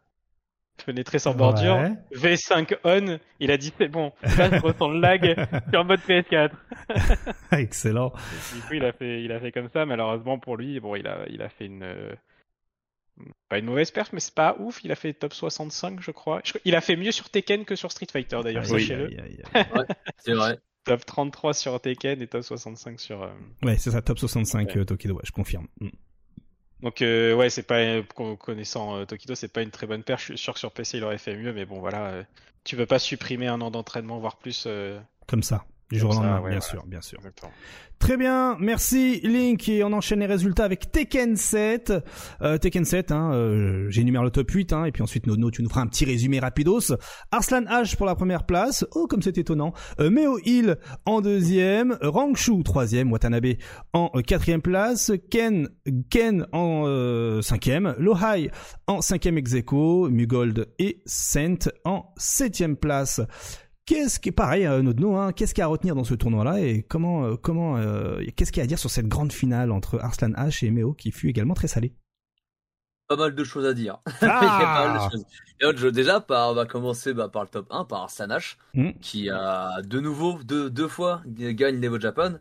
fenêtré 0.78 1.20
sans 1.20 1.34
bordure, 1.34 1.78
V5 2.14 2.78
on, 2.86 3.20
il 3.40 3.52
a 3.52 3.58
dit 3.58 3.74
c'est 3.78 3.90
bon, 3.90 4.14
là 4.24 4.50
je 4.50 4.62
ressens 4.62 4.90
le 4.90 5.00
lag 5.00 5.48
sur 5.72 5.84
mode 5.84 6.00
PS4. 6.08 6.52
Excellent. 7.52 8.14
du 8.56 8.62
coup, 8.62 8.74
il 8.74 8.86
a 8.86 8.94
fait, 8.94 9.22
il 9.24 9.32
a 9.32 9.40
fait 9.40 9.52
comme 9.52 9.70
ça. 9.70 9.86
Malheureusement 9.86 10.40
pour 10.40 10.56
lui, 10.56 10.80
bon, 10.80 10.96
il 10.96 11.08
a, 11.08 11.26
il 11.30 11.42
a 11.42 11.50
fait 11.50 11.66
une, 11.66 11.84
euh, 11.84 12.14
pas 13.50 13.58
une 13.60 13.66
mauvaise 13.66 13.92
perf, 13.92 14.12
mais 14.14 14.20
c'est 14.20 14.34
pas 14.34 14.56
ouf. 14.60 14.84
Il 14.84 14.92
a 14.92 14.96
fait 14.96 15.14
top 15.14 15.34
65, 15.34 16.00
je 16.02 16.12
crois. 16.12 16.42
Il 16.66 16.76
a 16.76 16.82
fait 16.82 16.96
mieux 16.96 17.12
sur 17.12 17.30
Tekken 17.30 17.66
que 17.66 17.76
sur 17.76 17.92
Street 17.92 18.08
Fighter 18.12 18.40
d'ailleurs, 18.44 18.64
oui, 18.72 18.82
sachez-le. 18.82 19.08
ouais, 19.08 19.86
c'est 20.20 20.34
vrai. 20.34 20.58
Top 20.86 21.06
33 21.06 21.54
sur 21.54 21.80
Tekken 21.82 22.22
et 22.22 22.28
top 22.28 22.42
65 22.42 23.00
sur. 23.00 23.22
euh, 23.22 23.28
Ouais, 23.64 23.78
c'est 23.78 23.92
ça, 23.92 24.02
top 24.02 24.18
65 24.18 24.70
Ouais. 24.70 24.78
euh, 24.78 24.86
Tokido, 24.86 25.14
ouais, 25.16 25.22
je 25.26 25.32
confirme. 25.32 25.68
Mm. 25.82 25.90
Donc 26.82 27.02
euh, 27.02 27.36
ouais, 27.36 27.50
c'est 27.50 27.64
pas 27.68 28.02
con- 28.16 28.38
connaissant 28.38 28.96
euh, 28.98 29.06
Tokido, 29.06 29.36
c'est 29.36 29.52
pas 29.52 29.62
une 29.62 29.72
très 29.72 29.86
bonne 29.86 30.04
paire. 30.04 30.18
Je 30.18 30.24
suis 30.24 30.38
sûr 30.38 30.54
que 30.54 30.60
sur 30.60 30.72
PC 30.72 30.98
il 30.98 31.04
aurait 31.04 31.18
fait 31.18 31.36
mieux, 31.36 31.52
mais 31.54 31.66
bon 31.66 31.80
voilà, 31.82 32.08
euh, 32.08 32.24
tu 32.64 32.78
veux 32.78 32.86
pas 32.86 32.98
supprimer 32.98 33.48
un 33.48 33.60
an 33.62 33.70
d'entraînement, 33.72 34.20
voire 34.20 34.38
plus. 34.38 34.64
euh, 34.68 34.98
Comme 35.28 35.44
ça, 35.44 35.66
du 35.92 36.00
jour 36.00 36.12
au 36.12 36.14
lendemain, 36.14 36.36
ouais, 36.36 36.50
bien 36.52 36.60
voilà. 36.60 36.62
sûr, 36.62 36.86
bien 36.86 37.02
sûr. 37.02 37.18
Exactement. 37.20 37.52
Très 38.00 38.16
bien, 38.16 38.56
merci 38.62 39.20
Link 39.24 39.68
et 39.68 39.84
on 39.84 39.92
enchaîne 39.92 40.22
les 40.22 40.26
résultats 40.26 40.64
avec 40.64 40.90
Tekken 40.90 41.36
7. 41.36 41.92
Euh, 42.42 42.58
Tekken 42.58 42.86
7, 42.86 43.12
hein, 43.12 43.34
euh, 43.34 43.90
j'énumère 43.90 44.24
le 44.24 44.32
top 44.32 44.50
8 44.50 44.72
hein, 44.72 44.86
et 44.86 44.92
puis 44.94 45.04
ensuite 45.04 45.28
Nono, 45.28 45.52
tu 45.52 45.62
nous 45.62 45.70
feras 45.70 45.82
un 45.82 45.88
petit 45.88 46.06
résumé 46.06 46.40
rapidos. 46.40 46.94
Arslan 47.32 47.64
H 47.64 47.98
pour 47.98 48.06
la 48.06 48.16
première 48.16 48.46
place, 48.46 48.86
oh 48.96 49.06
comme 49.06 49.22
c'est 49.22 49.38
étonnant. 49.38 49.74
Euh, 50.00 50.10
Meo 50.10 50.40
Hill 50.46 50.78
en 51.06 51.20
deuxième, 51.20 51.98
Rangshu 52.02 52.64
troisième, 52.64 53.12
Watanabe 53.12 53.56
en 53.92 54.12
euh, 54.16 54.22
quatrième 54.22 54.62
place, 54.62 55.12
Ken 55.30 55.68
Ken 56.10 56.48
en 56.54 56.84
euh, 56.88 57.42
cinquième, 57.42 57.96
Lohai 58.00 58.50
en 58.88 59.02
cinquième 59.02 59.38
ex 59.38 59.56
aequo, 59.56 60.08
Mugold 60.10 60.70
et 60.80 61.02
Saint 61.06 61.58
en 61.84 62.14
septième 62.16 62.78
place. 62.78 63.20
Qu'est-ce 63.90 64.20
qui, 64.20 64.32
pareil, 64.32 64.68
euh, 64.68 64.84
Nodno, 64.84 65.16
hein, 65.16 65.34
qu'est-ce 65.34 65.56
qu'il 65.56 65.62
y 65.62 65.64
a 65.64 65.66
à 65.66 65.68
retenir 65.68 65.96
dans 65.96 66.04
ce 66.04 66.14
tournoi-là 66.14 66.60
et 66.62 66.84
comment, 66.84 67.26
euh, 67.26 67.36
comment, 67.36 67.76
euh, 67.78 68.22
qu'est-ce 68.36 68.52
qu'il 68.52 68.60
y 68.60 68.62
a 68.62 68.66
à 68.66 68.68
dire 68.68 68.78
sur 68.78 68.92
cette 68.92 69.08
grande 69.08 69.34
finale 69.34 69.72
entre 69.72 69.98
Arslan 69.98 70.30
H 70.34 70.64
et 70.64 70.70
Meo 70.70 70.94
qui 70.94 71.10
fut 71.12 71.28
également 71.28 71.56
très 71.56 71.68
salée 71.68 71.96
Pas 73.08 73.16
mal 73.16 73.34
de 73.34 73.44
choses 73.44 73.66
à 73.66 73.74
dire. 73.74 73.98
Il 74.22 74.28
y 74.28 74.30
a 74.30 74.30
pas 74.30 74.88
mal 74.90 74.98
de 74.98 75.12
choses. 75.12 75.26
Et 75.60 75.66
autre 75.66 75.80
chose, 75.80 75.92
déjà, 75.92 76.20
par, 76.20 76.52
on 76.52 76.54
va 76.54 76.68
commencer 76.68 77.16
bah, 77.16 77.30
par 77.30 77.42
le 77.42 77.50
top 77.50 77.66
1, 77.72 77.86
par 77.86 78.12
Sanash, 78.12 78.60
Mm. 78.76 78.92
qui 79.02 79.28
a 79.32 79.82
de 79.82 80.00
nouveau, 80.00 80.38
deux, 80.44 80.70
deux 80.70 80.88
fois, 80.88 81.24
gagne 81.26 81.78
l'Evo 81.78 82.00
Japan, 82.00 82.34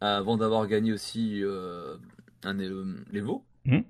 avant 0.00 0.36
d'avoir 0.38 0.66
gagné 0.66 0.92
aussi 0.92 1.40
euh, 1.44 1.94
un 2.42 2.54
l'Evo. 2.54 3.44
Mm. 3.64 3.82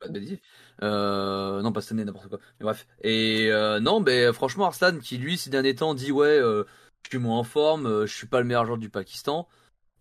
Pas 0.00 0.08
de 0.08 0.18
bêtises. 0.18 0.38
Euh, 0.82 1.60
non, 1.62 1.72
pas 1.72 1.80
cette 1.80 1.92
année, 1.92 2.04
n'importe 2.04 2.28
quoi. 2.28 2.38
Mais 2.60 2.64
bref. 2.64 2.86
Et 3.02 3.48
euh, 3.50 3.80
non, 3.80 4.00
mais 4.00 4.32
franchement, 4.32 4.66
Arslan, 4.66 4.98
qui 4.98 5.18
lui, 5.18 5.36
ces 5.36 5.50
derniers 5.50 5.74
temps, 5.74 5.94
dit 5.94 6.12
Ouais, 6.12 6.26
euh, 6.26 6.64
je 7.04 7.10
suis 7.10 7.18
moins 7.18 7.38
en 7.38 7.44
forme, 7.44 7.86
euh, 7.86 8.06
je 8.06 8.14
suis 8.14 8.26
pas 8.26 8.40
le 8.40 8.46
meilleur 8.46 8.66
joueur 8.66 8.78
du 8.78 8.90
Pakistan. 8.90 9.48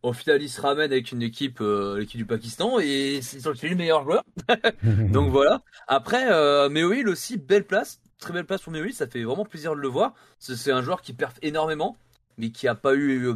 Au 0.04 0.14
final, 0.14 0.42
il 0.42 0.50
se 0.50 0.62
ramène 0.62 0.92
avec 0.92 1.12
une 1.12 1.24
équipe, 1.24 1.60
euh, 1.60 1.98
l'équipe 1.98 2.18
du 2.18 2.26
Pakistan, 2.26 2.80
et 2.80 3.20
c'est 3.22 3.44
le 3.44 3.76
meilleur 3.76 4.04
joueur. 4.04 4.24
Donc 4.84 5.32
voilà. 5.32 5.64
Après, 5.88 6.32
euh, 6.32 6.70
Meoil 6.70 7.10
aussi, 7.10 7.38
belle 7.38 7.66
place. 7.66 8.00
Très 8.20 8.32
belle 8.32 8.46
place 8.46 8.62
pour 8.62 8.72
Meoil. 8.72 8.94
Ça 8.94 9.08
fait 9.08 9.24
vraiment 9.24 9.46
plaisir 9.46 9.76
de 9.76 9.80
le 9.80 9.88
voir. 9.88 10.14
C'est 10.40 10.72
un 10.72 10.82
joueur 10.82 11.02
qui 11.02 11.14
perf 11.14 11.34
énormément, 11.42 11.98
mais 12.38 12.52
qui 12.52 12.68
a 12.68 12.76
pas 12.76 12.94
eu 12.94 13.28
euh, 13.28 13.36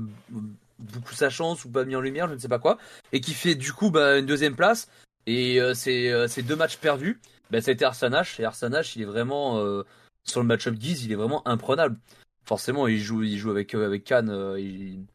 beaucoup 0.80 1.14
sa 1.14 1.30
chance 1.30 1.66
ou 1.66 1.70
pas 1.70 1.84
mis 1.86 1.96
en 1.96 2.02
lumière, 2.02 2.28
je 2.28 2.34
ne 2.34 2.40
sais 2.40 2.48
pas 2.48 2.60
quoi. 2.60 2.78
Et 3.12 3.22
qui 3.22 3.34
fait 3.34 3.56
du 3.56 3.74
coup 3.74 3.90
bah, 3.90 4.20
une 4.20 4.26
deuxième 4.26 4.56
place. 4.56 4.88
Et 5.28 5.62
euh, 5.62 5.74
c'est 5.74 6.12
euh, 6.12 6.28
deux 6.44 6.56
matchs 6.56 6.78
perdus. 6.78 7.20
Bah, 7.52 7.62
ça 7.62 7.72
a 7.72 7.74
été 7.74 7.86
Arsanash. 7.86 8.40
Et 8.40 8.44
il 8.96 9.02
est 9.02 9.06
vraiment, 9.06 9.60
euh, 9.60 9.84
sur 10.24 10.42
le 10.42 10.48
match-up 10.48 10.76
Guise, 10.76 11.06
il 11.06 11.12
est 11.12 11.16
vraiment 11.16 11.48
imprenable. 11.48 11.98
Forcément, 12.46 12.88
il 12.88 13.00
joue, 13.00 13.22
il 13.24 13.38
joue 13.38 13.52
avec, 13.52 13.76
euh, 13.76 13.86
avec 13.86 14.04
Khan. 14.06 14.28
euh, 14.30 14.60
il, 14.60 15.06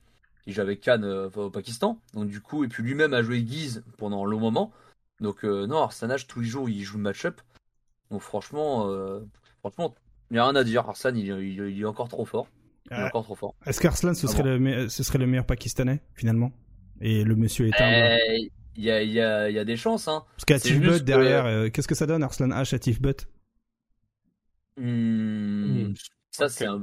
il 0.46 0.52
joue 0.52 0.60
avec 0.60 0.80
Khan 0.80 1.02
au 1.34 1.50
Pakistan. 1.50 1.98
Donc 2.14 2.28
du 2.28 2.40
coup, 2.40 2.62
et 2.64 2.68
puis 2.68 2.82
lui-même 2.84 3.12
a 3.14 3.22
joué 3.22 3.42
Guise 3.42 3.82
pendant 3.96 4.24
un 4.24 4.28
long 4.28 4.38
moment. 4.38 4.70
Donc 5.20 5.42
non, 5.44 5.78
Arsanage 5.82 6.26
tous 6.28 6.40
les 6.40 6.46
jours 6.46 6.68
il 6.68 6.82
joue 6.84 6.98
le 6.98 7.02
match-up. 7.02 7.40
Donc 8.12 8.20
franchement, 8.20 8.88
euh, 8.88 9.20
franchement, 9.60 9.92
il 10.30 10.34
n'y 10.34 10.38
a 10.38 10.44
rien 10.44 10.54
à 10.54 10.62
dire. 10.62 10.88
Arsan 10.88 11.16
il, 11.16 11.26
il- 11.26 11.68
il 11.70 11.80
est 11.80 11.84
encore 11.84 12.08
trop 12.08 12.24
fort. 12.24 12.46
Il 12.90 12.96
est 12.96 13.00
Euh, 13.00 13.06
encore 13.06 13.24
trop 13.24 13.34
fort. 13.34 13.54
Est-ce 13.66 13.80
qu'Arslan 13.80 14.14
ce 14.14 14.28
Ah 14.28 14.30
serait 14.30 14.42
bon. 14.44 14.64
le, 14.64 14.88
ce 14.88 15.02
serait 15.02 15.18
le 15.18 15.26
meilleur 15.26 15.46
Pakistanais 15.46 16.00
finalement? 16.14 16.52
Et 17.00 17.24
le 17.24 17.34
monsieur 17.34 17.66
est. 17.66 17.80
Euh, 17.80 18.16
Il 18.76 18.84
y, 18.84 18.90
a, 18.90 19.02
il 19.02 19.10
y, 19.10 19.20
a, 19.20 19.48
il 19.48 19.54
y 19.54 19.58
a 19.58 19.64
des 19.64 19.76
chances. 19.76 20.06
Hein. 20.08 20.24
Parce 20.36 20.44
c'est 20.58 20.74
juste 20.82 20.82
Butt 20.84 20.98
que- 21.00 21.04
derrière, 21.04 21.46
euh, 21.46 21.68
qu'est-ce 21.70 21.88
que 21.88 21.94
ça 21.94 22.06
donne 22.06 22.22
Arslan 22.22 22.48
H 22.48 22.74
à 22.74 22.78
Tiff 22.78 23.00
Butt? 23.00 23.26
Hmm, 24.78 25.94
Ça 26.30 26.48
c'est 26.48 26.66
un 26.66 26.78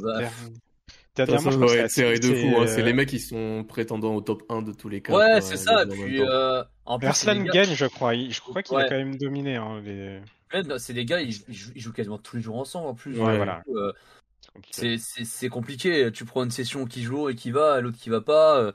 Ça, 1.15 1.25
ça 1.27 1.41
moi, 1.41 1.51
je 1.51 1.57
être 1.85 1.91
serré 1.91 2.17
de 2.17 2.33
fou. 2.33 2.55
hein. 2.61 2.65
C'est 2.67 2.81
euh, 2.81 2.85
les 2.85 2.93
mecs 2.93 3.09
qui 3.09 3.19
sont 3.19 3.63
prétendants 3.67 4.15
au 4.15 4.21
top 4.21 4.41
1 4.49 4.63
de 4.63 4.71
tous 4.73 4.89
les 4.89 5.01
cas. 5.01 5.13
Ouais, 5.15 5.41
c'est 5.41 5.57
ça. 5.57 5.83
En 5.83 5.85
même 5.85 5.89
puis 5.89 6.21
euh, 6.23 6.63
en 6.85 6.97
plus, 6.97 7.05
c'est 7.13 7.29
Arslan 7.29 7.43
gars- 7.43 7.51
gagne, 7.51 7.75
je 7.75 7.85
crois. 7.85 8.15
Je 8.15 8.39
crois 8.41 8.63
qu'il 8.63 8.75
Ouais. 8.75 8.83
a 8.83 8.89
quand 8.89 8.95
même 8.95 9.15
dominé. 9.17 9.57
Hein, 9.57 9.79
les... 9.85 10.19
Ouais, 10.51 10.79
c'est 10.79 10.93
des 10.93 11.05
gars, 11.05 11.21
ils, 11.21 11.35
ils 11.47 11.53
jouent, 11.53 11.71
ils 11.75 11.81
jouent 11.81 11.93
quasiment 11.93 12.17
tous 12.17 12.37
les 12.37 12.41
jours 12.41 12.57
ensemble 12.57 12.87
en 12.87 12.95
plus. 12.95 13.11
Ouais, 13.19 13.37
voilà. 13.37 13.61
euh, 13.75 13.91
c'est 14.41 14.51
compliqué. 14.53 14.71
c'est 14.71 14.97
c'est- 14.97 15.25
c'est 15.25 15.49
compliqué. 15.49 16.11
Tu 16.11 16.25
prends 16.25 16.43
une 16.43 16.51
session 16.51 16.85
qui 16.85 17.03
joue 17.03 17.29
et 17.29 17.35
qui 17.35 17.51
va, 17.51 17.79
l'autre 17.79 17.97
qui 17.99 18.09
va 18.09 18.21
pas. 18.21 18.73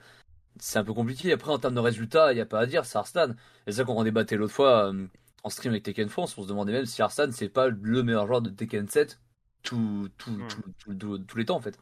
C'est 0.61 0.79
un 0.79 0.85
peu 0.85 0.93
compliqué. 0.95 1.33
Après, 1.33 1.51
en 1.53 1.59
termes 1.59 1.75
de 1.75 1.81
résultats, 1.81 2.33
il 2.33 2.37
n'y 2.37 2.41
a 2.41 2.47
pas 2.47 2.61
à 2.61 2.67
dire. 2.67 2.85
C'est 2.85 2.99
Arslan. 2.99 3.31
Et 3.67 3.73
c'est 3.73 3.73
ça 3.79 3.85
qu'on 3.85 3.97
en 3.97 4.05
débattait 4.05 4.37
l'autre 4.37 4.53
fois 4.55 4.93
euh, 4.93 5.07
en 5.45 5.51
stream 5.51 5.73
avec 5.73 5.83
Tekken 5.85 6.09
France. 6.09 6.37
On 6.39 6.43
se 6.43 6.49
demandait 6.49 6.73
même 6.73 6.87
si 6.87 7.01
Arslan, 7.03 7.31
c'est 7.33 7.49
pas 7.49 7.69
le 7.69 8.03
meilleur 8.03 8.27
joueur 8.27 8.43
de 8.43 8.51
Tekken 8.51 8.89
7 8.89 9.21
tout, 9.63 10.09
tout, 10.19 10.31
Hmm. 10.31 10.49
tout- 10.49 10.63
tout- 10.79 10.95
tout- 10.95 11.19
tous 11.19 11.37
les 11.39 11.45
temps 11.45 11.57
en 11.57 11.61
fait. 11.61 11.79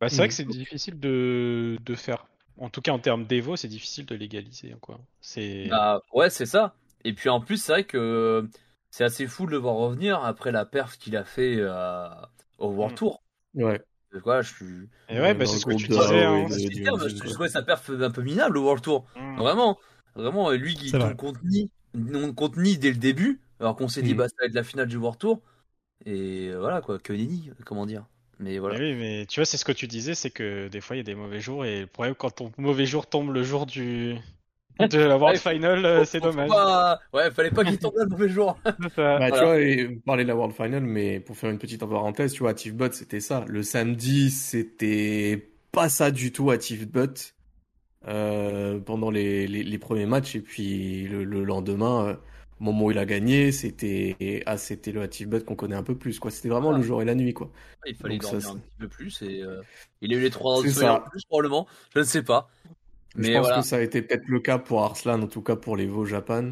Bah, 0.00 0.08
c'est 0.08 0.16
vrai 0.16 0.28
que 0.28 0.34
c'est 0.34 0.44
difficile 0.44 0.98
de... 0.98 1.78
de 1.84 1.94
faire. 1.94 2.26
En 2.58 2.68
tout 2.68 2.80
cas, 2.82 2.92
en 2.92 2.98
termes 2.98 3.24
d'Evo, 3.26 3.56
c'est 3.56 3.68
difficile 3.68 4.04
de 4.06 4.14
l'égaliser. 4.14 4.74
quoi. 4.80 5.00
C'est. 5.20 5.68
Bah, 5.70 6.02
ouais, 6.12 6.30
c'est 6.30 6.46
ça. 6.46 6.74
Et 7.04 7.12
puis 7.12 7.28
en 7.28 7.40
plus, 7.40 7.56
c'est 7.62 7.72
vrai 7.72 7.84
que 7.84 8.48
c'est 8.90 9.04
assez 9.04 9.26
fou 9.26 9.46
de 9.46 9.50
le 9.52 9.56
voir 9.58 9.74
revenir 9.76 10.22
après 10.24 10.52
la 10.52 10.64
perf 10.66 10.98
qu'il 10.98 11.16
a 11.16 11.24
fait 11.24 11.56
euh, 11.58 12.08
au 12.58 12.68
World 12.68 12.94
Hmm. 12.94 12.96
Tour. 12.96 13.22
Ouais. 13.54 13.80
Voilà, 14.22 14.42
je 14.42 14.54
suis. 14.54 14.88
Et 15.08 15.20
ouais, 15.20 15.34
bah, 15.34 15.46
c'est 15.46 15.58
ce 15.58 15.66
que 15.66 15.74
tu 15.74 15.88
de 15.88 15.94
disais. 15.94 16.24
Hein. 16.24 16.46
je, 16.48 17.32
trouvais 17.32 17.48
sa 17.48 17.62
perf 17.62 17.90
un 17.90 18.10
peu 18.10 18.22
minable 18.22 18.58
au 18.58 18.62
World 18.62 18.82
Tour. 18.82 19.06
Mm. 19.16 19.36
Vraiment, 19.36 19.78
vraiment, 20.14 20.50
lui 20.50 20.74
qui 20.74 20.92
contenu, 21.16 21.68
non 21.94 22.32
contenu 22.32 22.76
dès 22.76 22.90
le 22.90 22.98
début, 22.98 23.40
alors 23.60 23.76
qu'on 23.76 23.88
s'est 23.88 24.02
dit 24.02 24.12
Mhm. 24.12 24.18
bah 24.18 24.28
ça 24.28 24.34
va 24.40 24.46
être 24.46 24.54
la 24.54 24.64
finale 24.64 24.88
du 24.88 24.96
World 24.96 25.18
Tour. 25.18 25.42
Et 26.06 26.52
voilà 26.54 26.80
quoi, 26.80 26.98
que 26.98 27.12
nenni, 27.12 27.50
comment 27.64 27.86
dire. 27.86 28.04
Mais 28.38 28.58
voilà. 28.58 28.78
Mais 28.78 28.92
oui, 28.92 28.98
mais 28.98 29.26
tu 29.26 29.40
vois, 29.40 29.46
c'est 29.46 29.56
ce 29.56 29.64
que 29.64 29.72
tu 29.72 29.86
disais, 29.86 30.14
c'est 30.14 30.30
que 30.30 30.68
des 30.68 30.80
fois 30.80 30.96
il 30.96 30.98
y 30.98 31.00
a 31.00 31.04
des 31.04 31.14
mauvais 31.14 31.40
jours 31.40 31.64
et 31.64 31.80
le 31.82 31.86
problème 31.86 32.14
quand 32.14 32.30
ton 32.30 32.52
mauvais 32.58 32.86
jour 32.86 33.06
tombe 33.06 33.32
le 33.32 33.42
jour 33.42 33.66
du 33.66 34.16
de 34.80 34.98
la 34.98 35.16
World 35.16 35.38
Final, 35.38 35.84
euh, 35.84 36.04
c'est 36.04 36.20
dommage. 36.20 36.48
pas- 36.48 37.00
Ouais, 37.12 37.30
fallait 37.30 37.50
pas 37.50 37.64
qu'il 37.64 37.78
tombe 37.78 37.96
là 37.96 38.04
le 38.04 38.10
mauvais 38.10 38.28
jour. 38.28 38.58
Ça. 38.96 39.18
Bah, 39.18 39.28
Voilà. 39.28 39.30
tu 39.38 39.44
vois, 39.44 39.60
et 39.60 39.88
parler 40.04 40.24
de 40.24 40.28
la 40.28 40.36
World 40.36 40.54
Final, 40.54 40.82
mais 40.82 41.20
pour 41.20 41.36
faire 41.36 41.50
une 41.50 41.58
petite 41.58 41.80
parenthèse, 41.80 42.32
tu 42.32 42.40
vois, 42.42 42.54
Butt, 42.72 42.92
c'était 42.94 43.20
ça. 43.20 43.44
Le 43.48 43.62
samedi, 43.62 44.30
c'était 44.30 45.48
pas 45.72 45.88
ça 45.88 46.10
du 46.10 46.32
tout 46.32 46.50
à 46.50 46.58
Tiff 46.58 46.86
Butt 46.88 47.34
euh, 48.08 48.78
pendant 48.80 49.10
les, 49.10 49.46
les, 49.46 49.62
les 49.62 49.78
premiers 49.78 50.06
matchs. 50.06 50.34
Et 50.36 50.40
puis 50.40 51.06
le, 51.08 51.24
le 51.24 51.44
lendemain, 51.44 52.06
euh, 52.08 52.14
au 52.60 52.64
moment 52.64 52.86
où 52.86 52.90
il 52.90 52.98
a 52.98 53.04
gagné, 53.06 53.52
c'était 53.52 54.42
ah, 54.46 54.56
c'était 54.56 54.92
le 54.92 55.02
Atif 55.02 55.28
Butt 55.28 55.44
qu'on 55.44 55.56
connaît 55.56 55.74
un 55.76 55.82
peu 55.82 55.96
plus. 55.96 56.18
quoi. 56.18 56.30
C'était 56.30 56.48
vraiment 56.48 56.70
Ah. 56.72 56.76
le 56.78 56.82
jour 56.82 57.00
et 57.02 57.04
la 57.04 57.14
nuit. 57.14 57.32
quoi. 57.32 57.50
Il 57.86 57.94
fallait 57.96 58.14
Donc 58.14 58.24
ça, 58.24 58.30
dormir 58.32 58.46
c'est- 58.48 58.54
un 58.54 58.58
petit 58.58 58.76
peu 58.78 58.88
plus 58.88 59.22
et 59.22 59.42
euh, 59.42 59.60
il 60.00 60.12
a 60.12 60.16
eu 60.16 60.20
les 60.20 60.30
trois 60.30 60.58
autres 60.58 60.68
en 60.68 60.72
ça. 60.72 61.04
plus 61.10 61.24
probablement. 61.24 61.66
Je 61.94 62.00
ne 62.00 62.04
sais 62.04 62.22
pas. 62.22 62.48
Je 63.16 63.22
Mais 63.22 63.34
pense 63.34 63.46
voilà. 63.46 63.56
que 63.62 63.66
ça 63.66 63.76
a 63.76 63.80
été 63.80 64.02
peut-être 64.02 64.26
le 64.26 64.40
cas 64.40 64.58
pour 64.58 64.82
Arslan, 64.82 65.22
en 65.22 65.26
tout 65.26 65.42
cas 65.42 65.56
pour 65.56 65.76
les 65.76 65.86
Vaux 65.86 66.04
Japan. 66.04 66.50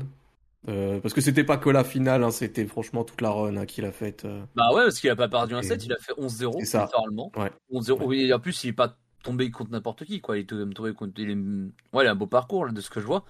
Euh, 0.69 1.01
parce 1.01 1.13
que 1.13 1.21
c'était 1.21 1.43
pas 1.43 1.57
que 1.57 1.69
la 1.71 1.83
finale, 1.83 2.23
hein, 2.23 2.31
c'était 2.31 2.65
franchement 2.67 3.03
toute 3.03 3.21
la 3.21 3.31
run 3.31 3.57
hein, 3.57 3.67
qu'il 3.67 3.85
a 3.85 3.91
faite. 3.91 4.25
euh. 4.25 4.43
Bah 4.55 4.69
ouais, 4.73 4.85
parce 4.85 5.01
qu'il 5.01 5.11
a 5.11 5.17
pas 5.17 5.29
perdu 5.29 5.55
un 5.55 5.61
Et- 5.61 5.65
set, 5.65 5.85
il 5.85 5.93
a 5.93 5.97
fait 5.99 6.13
11-0 6.17 6.61
C'est 6.61 6.67
ça. 6.67 6.85
littéralement. 6.85 7.33
Ouais. 7.37 7.51
11-0. 7.73 8.05
Oui, 8.07 8.21
et 8.27 8.33
en 8.33 8.39
plus, 8.39 8.63
il 8.63 8.69
est 8.69 8.73
pas 8.73 8.97
tombé 9.25 9.51
contre 9.51 9.73
n'importe 9.73 10.05
qui, 10.05 10.21
quoi. 10.21 10.37
Il 10.39 10.43
est 10.43 10.47
tombé 10.75 10.93
contre. 10.95 11.15
Il 11.19 11.31
est... 11.31 11.35
Ouais, 11.97 12.05
il 12.05 12.07
a 12.07 12.13
un 12.13 12.15
beau 12.15 12.27
parcours, 12.29 12.65
là, 12.67 12.71
de 12.73 12.81
ce 12.81 12.91
que 12.91 13.01
je 13.01 13.07
vois. 13.07 13.25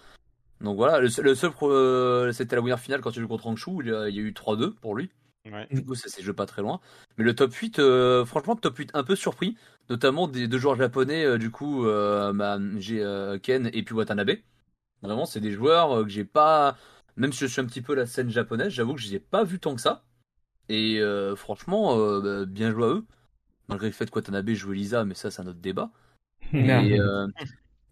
Donc 0.60 0.76
voilà, 0.76 1.00
le 1.00 1.08
seul, 1.08 1.24
le 1.24 1.34
seul 1.34 1.50
pro- 1.52 1.72
euh, 1.72 2.32
c'était 2.32 2.54
la 2.56 2.62
winner 2.62 2.76
finale 2.76 3.00
quand 3.00 3.16
il 3.16 3.20
joue 3.22 3.28
contre 3.28 3.46
Hangzhou. 3.46 3.80
Il 3.82 3.88
il 4.10 4.14
y 4.14 4.18
a 4.18 4.22
eu 4.22 4.32
3-2 4.32 4.74
pour 4.74 4.94
lui. 4.94 5.10
Ouais. 5.44 5.66
Du 5.72 5.84
coup, 5.84 5.94
ça 5.94 6.08
s'est 6.08 6.22
joué 6.22 6.34
pas 6.34 6.46
très 6.46 6.62
loin. 6.62 6.80
Mais 7.18 7.24
le 7.24 7.34
top 7.34 7.52
8, 7.52 7.78
euh, 7.78 8.24
franchement, 8.24 8.54
top 8.54 8.76
8 8.78 8.90
un 8.94 9.02
peu 9.02 9.16
surpris. 9.16 9.56
Notamment 9.90 10.28
des 10.28 10.46
deux 10.46 10.58
joueurs 10.58 10.76
japonais, 10.76 11.24
euh, 11.24 11.38
du 11.38 11.50
coup, 11.50 11.84
euh, 11.86 12.32
bah, 12.32 12.58
j'ai 12.78 13.02
euh, 13.02 13.38
Ken 13.38 13.68
et 13.72 13.82
puis 13.82 13.94
Watanabe. 13.94 14.30
Vraiment, 15.02 15.26
c'est 15.26 15.40
des 15.40 15.52
joueurs 15.52 15.92
euh, 15.98 16.04
que 16.04 16.10
j'ai 16.10 16.24
pas. 16.24 16.76
Même 17.16 17.32
si 17.32 17.40
je 17.40 17.46
suis 17.46 17.60
un 17.60 17.66
petit 17.66 17.82
peu 17.82 17.94
la 17.94 18.06
scène 18.06 18.30
japonaise, 18.30 18.70
j'avoue 18.72 18.94
que 18.94 19.00
je 19.00 19.08
les 19.08 19.16
ai 19.16 19.20
pas 19.20 19.44
vus 19.44 19.60
tant 19.60 19.74
que 19.74 19.80
ça. 19.82 20.04
Et 20.68 21.00
euh, 21.00 21.36
franchement, 21.36 21.98
euh, 21.98 22.20
bah, 22.44 22.46
bien 22.46 22.72
joué 22.72 22.84
à 22.84 22.88
eux. 22.88 23.06
Malgré 23.68 23.88
le 23.88 23.92
fait 23.94 24.10
que 24.10 24.16
Watanabe 24.16 24.50
joue 24.52 24.72
Lisa, 24.72 25.04
mais 25.04 25.14
ça, 25.14 25.30
c'est 25.30 25.42
un 25.42 25.46
autre 25.48 25.60
débat. 25.60 25.92
Et, 26.58 26.98
euh, 27.00 27.28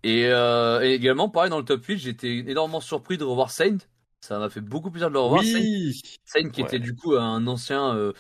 et, 0.05 0.27
euh, 0.29 0.83
et 0.83 0.95
également, 0.95 1.29
pareil, 1.31 1.51
dans 1.51 1.59
le 1.59 1.65
top 1.65 1.85
8, 1.85 1.99
j'étais 1.99 2.39
énormément 2.39 2.81
surpris 2.81 3.19
de 3.19 3.25
revoir 3.25 3.51
Saint. 3.51 3.79
Ça 4.21 4.39
m'a 4.39 4.51
fait 4.51 4.61
beaucoup 4.61 4.91
plaisir 4.91 5.09
de 5.09 5.15
le 5.15 5.21
revoir. 5.21 5.43
Oui. 5.43 6.01
Sain 6.25 6.49
qui 6.51 6.63
Ouais. 6.63 6.69
était 6.69 6.79
du 6.79 6.95
coup 6.95 7.17
un 7.17 7.47
ancien 7.47 7.95
euh, 7.95 8.13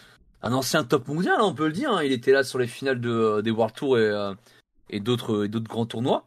un 0.43 0.53
ancien 0.53 0.83
top 0.85 1.09
mondial 1.09 1.35
hein, 1.39 1.45
on 1.45 1.55
peut 1.55 1.67
le 1.67 1.73
dire 1.73 1.93
hein. 1.93 2.03
il 2.03 2.13
était 2.13 2.33
là 2.33 2.43
sur 2.43 2.59
les 2.59 2.67
finales 2.67 3.01
de, 3.01 3.11
euh, 3.11 3.43
des 3.43 3.51
World 3.51 3.75
Tour 3.75 3.99
et, 3.99 4.03
euh, 4.03 4.35
et 4.89 5.01
d'autres 5.01 5.45
et 5.45 5.49
d'autres 5.49 5.69
grands 5.69 5.85
tournois 5.87 6.27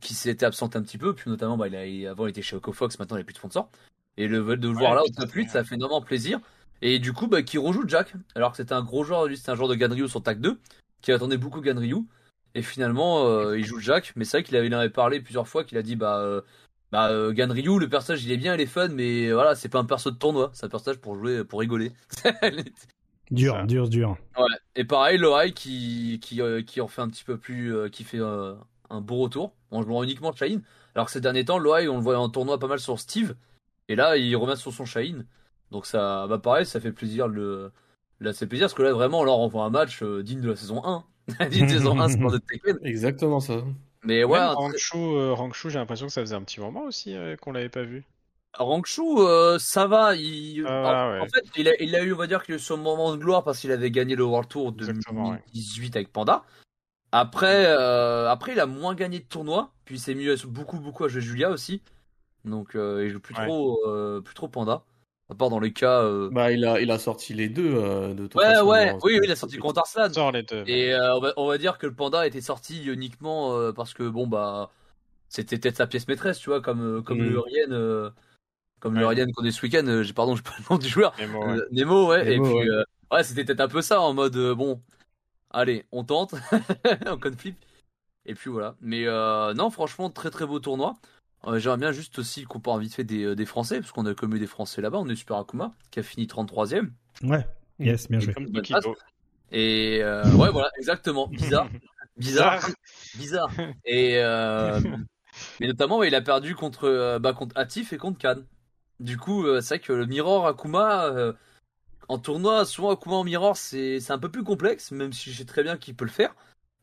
qui 0.00 0.14
s'était 0.14 0.46
absent 0.46 0.70
un 0.74 0.82
petit 0.82 0.96
peu. 0.98 1.14
Puis 1.14 1.30
notamment 1.30 1.56
bah, 1.58 1.68
il 1.68 1.76
a, 1.76 1.86
il- 1.86 2.06
avant 2.06 2.26
il 2.26 2.30
était 2.30 2.42
chez 2.42 2.56
Ocofox 2.56 2.98
maintenant 2.98 3.16
il 3.16 3.20
n'a 3.20 3.24
plus 3.24 3.34
de 3.34 3.38
sponsor. 3.38 3.68
Et 4.16 4.26
le 4.28 4.38
de 4.56 4.68
le 4.68 4.74
voir 4.74 4.94
là 4.94 5.02
au 5.02 5.08
top 5.08 5.30
8 5.30 5.44
c'est- 5.46 5.52
ça 5.52 5.64
fait 5.64 5.74
énormément 5.74 6.00
plaisir. 6.02 6.40
Et 6.80 6.98
du 6.98 7.12
coup 7.12 7.26
bah, 7.26 7.42
qui 7.42 7.58
rejoue 7.58 7.86
Jack 7.86 8.14
alors 8.34 8.52
que 8.52 8.56
c'était 8.56 8.72
un 8.72 8.82
gros 8.82 9.04
joueur 9.04 9.26
lui 9.26 9.36
c'était 9.36 9.50
un 9.50 9.54
joueur 9.56 9.68
de 9.68 9.74
Ganryu 9.74 10.08
sur 10.08 10.22
TAC 10.22 10.40
2 10.40 10.58
qui 11.02 11.12
attendait 11.12 11.36
beaucoup 11.36 11.60
Ganryu. 11.60 11.96
Et 12.54 12.60
finalement, 12.60 13.24
euh, 13.26 13.58
il 13.58 13.64
joue 13.64 13.80
Jack, 13.80 14.12
mais 14.14 14.26
c'est 14.26 14.36
vrai 14.36 14.44
qu'il 14.44 14.54
avait, 14.56 14.66
il 14.66 14.74
en 14.74 14.78
avait 14.78 14.90
parlé 14.90 15.20
plusieurs 15.20 15.48
fois, 15.48 15.64
qu'il 15.64 15.78
a 15.78 15.82
dit 15.82 15.96
bah, 15.96 16.18
euh, 16.18 16.42
bah 16.92 17.08
euh, 17.10 17.32
Ganryu, 17.32 17.78
le 17.78 17.88
personnage 17.88 18.24
il 18.24 18.32
est 18.32 18.36
bien, 18.36 18.54
il 18.54 18.60
est 18.60 18.66
fun, 18.66 18.88
mais 18.88 19.32
voilà, 19.32 19.54
c'est 19.56 19.68
pas 19.68 19.78
un 19.80 19.84
perso 19.84 20.10
de 20.10 20.16
tournoi, 20.16 20.50
c'est 20.54 20.66
un 20.66 20.68
personnage 20.68 21.00
pour 21.00 21.16
jouer, 21.16 21.44
pour 21.44 21.60
rigoler. 21.60 21.92
Dur, 23.30 23.64
dur, 23.66 23.88
dur. 23.88 24.18
ouais. 24.36 24.56
Et 24.76 24.84
pareil, 24.84 25.16
Lorai 25.16 25.52
qui, 25.52 26.18
qui, 26.20 26.42
euh, 26.42 26.62
qui 26.62 26.82
en 26.82 26.88
fait 26.88 27.00
un 27.00 27.08
petit 27.08 27.24
peu 27.24 27.38
plus, 27.38 27.74
euh, 27.74 27.88
qui 27.88 28.04
fait 28.04 28.20
euh, 28.20 28.54
un 28.90 29.00
beau 29.00 29.16
retour 29.16 29.54
en 29.70 29.82
jouant 29.82 30.02
uniquement 30.02 30.34
Shine. 30.34 30.62
Alors 30.94 31.06
que 31.06 31.12
ces 31.12 31.22
derniers 31.22 31.46
temps, 31.46 31.58
Lorai, 31.58 31.88
on 31.88 31.96
le 31.96 32.02
voyait 32.02 32.18
en 32.18 32.28
tournoi 32.28 32.58
pas 32.58 32.66
mal 32.66 32.78
sur 32.78 33.00
Steve, 33.00 33.34
et 33.88 33.96
là 33.96 34.18
il 34.18 34.36
revient 34.36 34.58
sur 34.58 34.72
son 34.72 34.84
Shine. 34.84 35.26
Donc 35.70 35.86
ça, 35.86 36.26
bah 36.26 36.38
pareil, 36.38 36.66
ça 36.66 36.80
fait 36.80 36.92
plaisir 36.92 37.26
le. 37.28 37.72
Là, 38.20 38.32
c'est 38.32 38.46
plaisir 38.46 38.66
parce 38.66 38.74
que 38.74 38.82
là, 38.82 38.92
vraiment, 38.92 39.20
on 39.20 39.24
leur 39.24 39.38
envoie 39.38 39.64
un 39.64 39.70
match 39.70 40.02
euh, 40.02 40.22
digne 40.22 40.40
de 40.40 40.50
la 40.50 40.56
saison 40.56 40.84
1. 40.84 41.04
digne 41.48 41.66
de 41.66 41.72
la 41.72 41.78
saison 41.78 41.98
1, 41.98 42.08
c'est 42.10 42.18
pas 42.18 42.30
de 42.30 42.38
Tekken. 42.46 42.78
Exactement 42.84 43.40
ça. 43.40 43.64
Mais 44.04 44.24
ouais, 44.24 44.38
Rangshu, 44.38 44.96
euh, 44.96 45.34
j'ai 45.68 45.78
l'impression 45.78 46.06
que 46.06 46.12
ça 46.12 46.20
faisait 46.20 46.34
un 46.34 46.42
petit 46.42 46.60
moment 46.60 46.82
aussi 46.82 47.14
euh, 47.16 47.36
qu'on 47.36 47.52
l'avait 47.52 47.68
pas 47.68 47.82
vu. 47.82 48.04
Rangshu, 48.54 49.00
euh, 49.18 49.58
ça 49.58 49.86
va. 49.86 50.16
Il... 50.16 50.62
Va, 50.62 51.06
en, 51.06 51.12
ouais. 51.12 51.20
en 51.20 51.26
fait, 51.26 51.44
il 51.56 51.68
a, 51.68 51.72
il 51.80 51.94
a 51.94 52.02
eu, 52.02 52.12
on 52.12 52.16
va 52.16 52.26
dire, 52.26 52.44
que 52.44 52.58
son 52.58 52.76
moment 52.76 53.12
de 53.12 53.16
gloire 53.16 53.44
parce 53.44 53.60
qu'il 53.60 53.70
avait 53.70 53.90
gagné 53.90 54.16
le 54.16 54.24
World 54.24 54.48
Tour 54.48 54.72
de 54.72 54.88
Exactement, 54.88 55.30
ouais. 55.30 55.36
2018 55.54 55.96
avec 55.96 56.12
Panda. 56.12 56.44
Après, 57.12 57.66
euh, 57.66 58.28
après, 58.28 58.52
il 58.52 58.60
a 58.60 58.66
moins 58.66 58.94
gagné 58.94 59.20
de 59.20 59.24
tournois. 59.24 59.70
Puis 59.84 59.96
il 59.96 60.00
s'est 60.00 60.14
mis 60.14 60.28
beaucoup, 60.46 60.80
beaucoup 60.80 61.04
à 61.04 61.08
jouer 61.08 61.20
Julia 61.20 61.50
aussi. 61.50 61.82
Donc, 62.44 62.70
il 62.74 63.08
joue 63.08 63.20
plus 63.20 63.36
Ouais. 63.36 63.46
trop, 63.46 63.80
plus 64.24 64.34
trop 64.34 64.48
Panda. 64.48 64.82
À 65.32 65.34
part 65.34 65.48
dans 65.48 65.60
les 65.60 65.72
cas. 65.72 66.02
euh, 66.02 66.28
Bah, 66.30 66.52
il 66.52 66.62
a, 66.66 66.78
il 66.78 66.90
a 66.90 66.98
sorti 66.98 67.32
les 67.32 67.48
deux 67.48 67.74
euh, 67.74 68.12
de 68.12 68.26
toute 68.26 68.34
Ouais, 68.34 68.44
façon, 68.52 68.66
ouais. 68.68 68.90
dans- 68.92 68.98
Oui, 69.02 69.14
oui, 69.14 69.20
il 69.24 69.30
a 69.30 69.36
sorti 69.36 69.56
contre 69.56 69.78
Arslan. 69.80 70.12
Sort 70.12 70.30
les 70.30 70.42
deux. 70.42 70.62
Et 70.66 70.92
euh, 70.92 71.16
on, 71.16 71.20
va, 71.20 71.32
on 71.38 71.46
va 71.46 71.56
dire 71.56 71.78
que 71.78 71.86
le 71.86 71.94
panda 71.94 72.26
était 72.26 72.42
sorti 72.42 72.84
uniquement 72.84 73.56
euh, 73.56 73.72
parce 73.72 73.94
que 73.94 74.06
bon 74.06 74.26
bah 74.26 74.70
c'était 75.30 75.56
peut-être 75.56 75.78
sa 75.78 75.86
pièce 75.86 76.06
maîtresse, 76.06 76.38
tu 76.38 76.50
vois, 76.50 76.60
comme 76.60 76.98
euh, 76.98 77.00
comme 77.00 77.18
Mm. 77.22 77.30
le 77.30 77.40
Rien, 77.40 77.70
euh, 77.72 78.10
comme 78.80 78.94
le 78.98 79.06
Ouais. 79.06 79.14
Rien 79.14 79.26
qu'on 79.32 79.42
est 79.44 79.52
ce 79.52 79.62
week-end. 79.62 79.86
euh, 79.86 80.02
j'ai 80.02 80.12
pardon, 80.12 80.34
j'ai 80.36 80.42
pas 80.42 80.52
le 80.58 80.64
nom 80.68 80.76
du 80.78 80.88
joueur. 80.88 81.14
Ouais. 81.18 81.24
Euh, 81.24 81.66
Nemo, 81.70 82.08
ouais. 82.10 82.24
Nemo, 82.24 82.44
et 82.44 82.48
puis 82.50 82.68
ouais. 82.68 82.68
euh, 82.68 82.84
ouais, 83.10 83.24
c'était 83.24 83.44
peut-être 83.46 83.60
un 83.60 83.68
peu 83.68 83.80
ça 83.80 84.02
en 84.02 84.12
mode 84.12 84.36
euh, 84.36 84.54
bon, 84.54 84.82
allez, 85.50 85.86
on 85.92 86.04
tente, 86.04 86.34
on 87.06 87.18
conflip. 87.18 87.56
Et 88.26 88.34
puis 88.34 88.50
voilà. 88.50 88.76
Mais 88.82 89.06
euh, 89.06 89.54
non, 89.54 89.70
franchement, 89.70 90.10
très 90.10 90.28
très 90.30 90.44
beau 90.46 90.58
tournoi. 90.60 90.94
Euh, 91.46 91.58
J'aimerais 91.58 91.78
bien 91.78 91.92
juste 91.92 92.18
aussi 92.18 92.44
qu'on 92.44 92.60
parle 92.60 92.80
vite 92.80 92.94
fait 92.94 93.04
des, 93.04 93.24
euh, 93.24 93.34
des 93.34 93.46
Français, 93.46 93.80
parce 93.80 93.92
qu'on 93.92 94.06
a 94.06 94.14
commu 94.14 94.38
des 94.38 94.46
Français 94.46 94.80
là-bas. 94.80 94.98
On 94.98 95.08
est 95.08 95.16
Super 95.16 95.38
Akuma, 95.38 95.72
qui 95.90 95.98
a 96.00 96.02
fini 96.02 96.26
33ème. 96.26 96.90
Ouais, 97.22 97.46
yes, 97.78 98.08
bien 98.08 98.20
joué. 98.20 98.34
Et 99.50 100.00
euh, 100.02 100.24
ouais, 100.34 100.50
voilà, 100.50 100.70
exactement. 100.78 101.26
Bizarre. 101.28 101.68
Bizarre. 102.16 102.60
Bizarre. 103.16 103.50
Et 103.84 104.18
euh, 104.18 104.80
mais 105.60 105.66
notamment, 105.66 105.98
ouais, 105.98 106.08
il 106.08 106.14
a 106.14 106.20
perdu 106.20 106.54
contre, 106.54 106.84
euh, 106.84 107.18
bah, 107.18 107.32
contre 107.32 107.56
Atif 107.56 107.92
et 107.92 107.98
contre 107.98 108.18
Khan. 108.18 108.42
Du 109.00 109.16
coup, 109.16 109.46
c'est 109.60 109.76
vrai 109.76 109.80
que 109.80 109.92
le 109.92 110.06
Mirror 110.06 110.46
Akuma, 110.46 111.06
euh, 111.06 111.32
en 112.08 112.18
tournoi, 112.18 112.64
souvent 112.64 112.90
Akuma 112.90 113.16
en 113.16 113.24
Mirror, 113.24 113.56
c'est 113.56 113.98
c'est 114.00 114.12
un 114.12 114.18
peu 114.18 114.30
plus 114.30 114.44
complexe, 114.44 114.92
même 114.92 115.12
si 115.12 115.32
je 115.32 115.38
sais 115.38 115.44
très 115.44 115.62
bien 115.62 115.76
qu'il 115.76 115.96
peut 115.96 116.04
le 116.04 116.10
faire. 116.10 116.34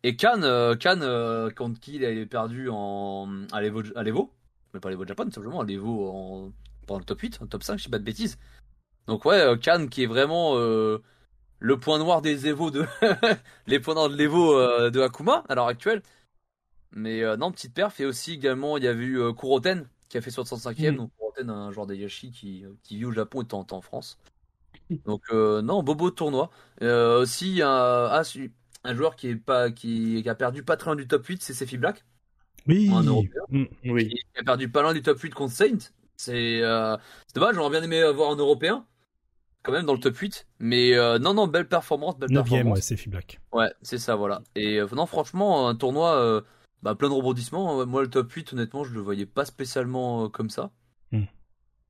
Et 0.04 0.16
Khan, 0.16 0.42
euh, 0.44 0.76
Khan 0.76 1.00
euh, 1.02 1.50
contre 1.52 1.80
qui 1.80 1.96
il 1.96 2.06
avait 2.06 2.26
perdu 2.26 2.70
en, 2.70 3.48
à 3.52 3.62
l'Evo, 3.62 3.84
à 3.96 4.04
l'Evo, 4.04 4.34
mais 4.74 4.80
pas 4.80 4.90
à 4.90 4.92
l'Evo 4.92 5.06
Japan, 5.06 5.26
tout 5.26 5.32
simplement, 5.32 5.62
à 5.62 5.66
l'Evo 5.66 6.10
en, 6.10 6.52
pendant 6.86 7.00
le 7.00 7.06
top 7.06 7.20
8, 7.20 7.40
en 7.42 7.48
top 7.48 7.64
5, 7.64 7.78
je 7.78 7.84
dis 7.86 7.90
pas 7.90 8.00
de 8.00 8.04
bêtises. 8.04 8.38
Donc 9.08 9.26
ouais, 9.26 9.40
euh, 9.40 9.58
Khan 9.58 9.88
qui 9.90 10.04
est 10.04 10.08
vraiment 10.08 10.58
euh, 10.58 11.02
le 11.60 11.80
point 11.80 12.00
noir 12.00 12.22
des 12.22 12.48
Evo 12.48 12.72
de 12.72 12.86
les 13.68 13.80
points 13.80 13.96
noirs 13.96 14.10
de 14.10 14.16
l'Evo 14.16 14.58
euh, 14.58 14.90
de 14.90 15.02
Akuma 15.02 15.44
à 15.50 15.56
l'heure 15.56 15.68
actuelle. 15.68 16.02
Mais 16.92 17.24
euh, 17.24 17.38
non, 17.38 17.52
petite 17.52 17.74
perf. 17.74 18.00
Et 18.00 18.06
aussi 18.06 18.34
également, 18.34 18.78
il 18.78 18.84
y 18.84 18.88
avait 18.88 19.04
eu 19.04 19.20
euh, 19.20 19.34
Kuroten 19.34 19.88
qui 20.10 20.18
a 20.18 20.22
fait 20.22 20.32
65e. 20.32 20.92
Mhm. 20.92 20.98
Donc 20.98 21.12
Kuroten, 21.18 21.50
un 21.50 21.72
joueur 21.72 21.88
d'Ayashi 21.88 22.32
qui, 22.32 22.66
qui 22.84 22.98
vit 22.98 23.06
au 23.06 23.12
Japon 23.12 23.42
et 23.42 23.44
de 23.44 23.50
temps 23.50 23.60
en 23.60 23.64
temps 23.64 23.78
en 23.78 23.82
France. 23.82 24.18
Donc 25.06 25.24
euh, 25.32 25.62
non, 25.62 25.84
bobo 25.84 26.10
de 26.10 26.16
tournoi. 26.16 26.50
Euh, 26.82 27.22
aussi 27.22 27.62
un, 27.62 27.68
ah, 28.12 28.94
joueur 28.94 29.16
qui 29.16 29.28
est 29.28 29.36
pas 29.36 29.72
qui, 29.72 30.22
qui 30.24 30.30
a 30.30 30.36
perdu 30.36 30.64
pas 30.64 30.78
très 30.78 30.90
loin 30.90 30.96
du 30.96 31.08
top 31.08 31.26
8, 31.26 31.44
c'est 31.44 31.54
Sefi 31.54 31.78
Black, 31.78 32.06
Oui. 32.70 32.90
Un 32.94 33.04
Européen. 33.04 33.42
Mm. 33.50 33.66
Oui. 33.86 34.10
qui 34.10 34.40
a 34.40 34.44
perdu 34.44 34.70
pas 34.70 34.82
loin 34.82 34.94
du 34.94 35.02
top 35.02 35.20
8 35.20 35.34
contre 35.34 35.54
Saint. 35.54 35.78
C'est 36.16 36.62
euh, 36.62 36.98
c'est 37.28 37.36
dommage, 37.36 37.56
j'aurais 37.56 37.70
bien 37.70 37.82
aimé 37.82 38.02
avoir 38.02 38.32
un 38.32 38.36
Européen 38.36 38.86
quand 39.64 39.72
même 39.72 39.86
dans 39.86 39.94
le 39.94 40.00
top 40.00 40.16
8. 40.16 40.48
Mais 40.60 40.94
euh, 40.96 41.20
non, 41.20 41.34
non, 41.34 41.48
belle 41.48 41.68
performance, 41.68 42.18
belle 42.18 42.30
Neuvième, 42.30 42.66
performance. 42.66 42.90
ouais, 42.92 42.98
c'est 42.98 43.10
Black. 43.10 43.40
Ouais, 43.52 43.72
c'est 43.82 43.98
ça, 43.98 44.16
voilà. 44.16 44.42
Et 44.56 44.80
euh, 44.80 44.88
non, 44.94 45.06
franchement, 45.06 45.68
un 45.68 45.76
tournoi 45.76 46.44
bah, 46.84 46.96
plein 46.96 47.10
de 47.10 47.14
rebondissements. 47.14 47.86
Moi, 47.86 48.02
le 48.02 48.10
top 48.10 48.32
8, 48.32 48.54
honnêtement, 48.54 48.84
je 48.84 48.94
le 48.94 49.02
voyais 49.02 49.26
pas 49.26 49.46
spécialement 49.46 50.30
comme 50.30 50.50
ça. 50.50 50.72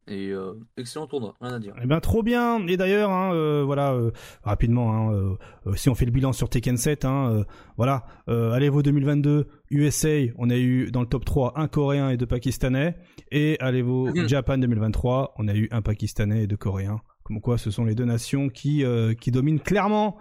Et 0.10 0.30
euh, 0.30 0.54
excellent 0.76 1.06
tournoi, 1.06 1.36
rien 1.40 1.54
à 1.54 1.60
dire. 1.60 1.76
Eh 1.82 1.86
ben 1.86 2.00
trop 2.00 2.24
bien. 2.24 2.66
Et 2.68 2.78
d'ailleurs, 2.78 3.12
hein, 3.12 3.32
euh, 3.34 3.64
voilà, 3.64 3.94
euh, 3.94 4.10
rapidement, 4.42 5.12
hein, 5.12 5.38
si 5.76 5.88
on 5.88 5.96
fait 5.96 6.06
le 6.06 6.12
bilan 6.12 6.34
sur 6.34 6.50
Tekken 6.50 6.78
7, 6.78 7.06
hein, 7.06 7.46
voilà, 7.78 8.06
à 8.28 8.60
l'Evo 8.60 8.82
2022, 8.82 9.48
USA, 9.70 10.10
on 10.40 10.50
a 10.50 10.58
eu 10.58 10.90
dans 10.90 11.02
le 11.02 11.08
top 11.08 11.26
3 11.26 11.54
un 11.58 11.68
Coréen 11.68 12.10
et 12.10 12.18
deux 12.18 12.26
Pakistanais, 12.26 12.98
et 13.32 13.58
à 13.60 13.72
l'Evo. 13.72 14.10
Japan 14.28 14.58
2023, 14.58 15.36
on 15.38 15.48
a 15.48 15.54
eu 15.54 15.68
un 15.72 15.84
Pakistanais 15.84 16.44
et 16.44 16.48
deux 16.48 16.58
Coréens. 16.58 17.02
Comme 17.30 17.40
quoi, 17.42 17.58
ce 17.58 17.70
sont 17.72 17.86
les 17.86 17.96
deux 17.96 18.04
nations 18.06 18.50
qui 18.50 18.84
qui, 18.84 19.16
qui 19.16 19.32
dominent 19.32 19.60
clairement. 19.62 20.18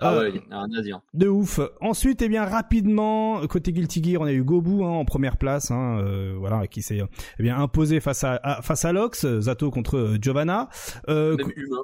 Ah 0.00 0.12
Euh, 0.14 0.30
ouais, 0.32 0.42
à 0.50 0.82
dire. 0.82 1.00
De 1.14 1.26
ouf. 1.28 1.58
Ensuite, 1.80 2.20
eh 2.20 2.28
bien 2.28 2.44
rapidement, 2.44 3.46
côté 3.46 3.72
Guilty 3.72 4.02
Gear, 4.04 4.20
on 4.20 4.26
a 4.26 4.32
eu 4.32 4.42
Gobu 4.42 4.82
hein, 4.82 4.88
en 4.88 5.04
première 5.04 5.36
place, 5.36 5.70
hein, 5.70 6.00
euh, 6.00 6.34
voilà, 6.38 6.66
qui 6.66 6.82
s'est 6.82 7.00
eh 7.38 7.42
bien 7.42 7.56
imposé 7.58 8.00
face 8.00 8.24
à, 8.24 8.38
à- 8.42 8.60
face 8.60 8.84
à 8.84 8.92
Lox, 8.92 9.24
euh, 9.24 9.40
Zato 9.40 9.70
contre 9.70 9.96
euh, 9.96 10.18
Giovanna. 10.20 10.68
Euh, 11.08 11.36
Même 11.36 11.52
humain. 11.56 11.82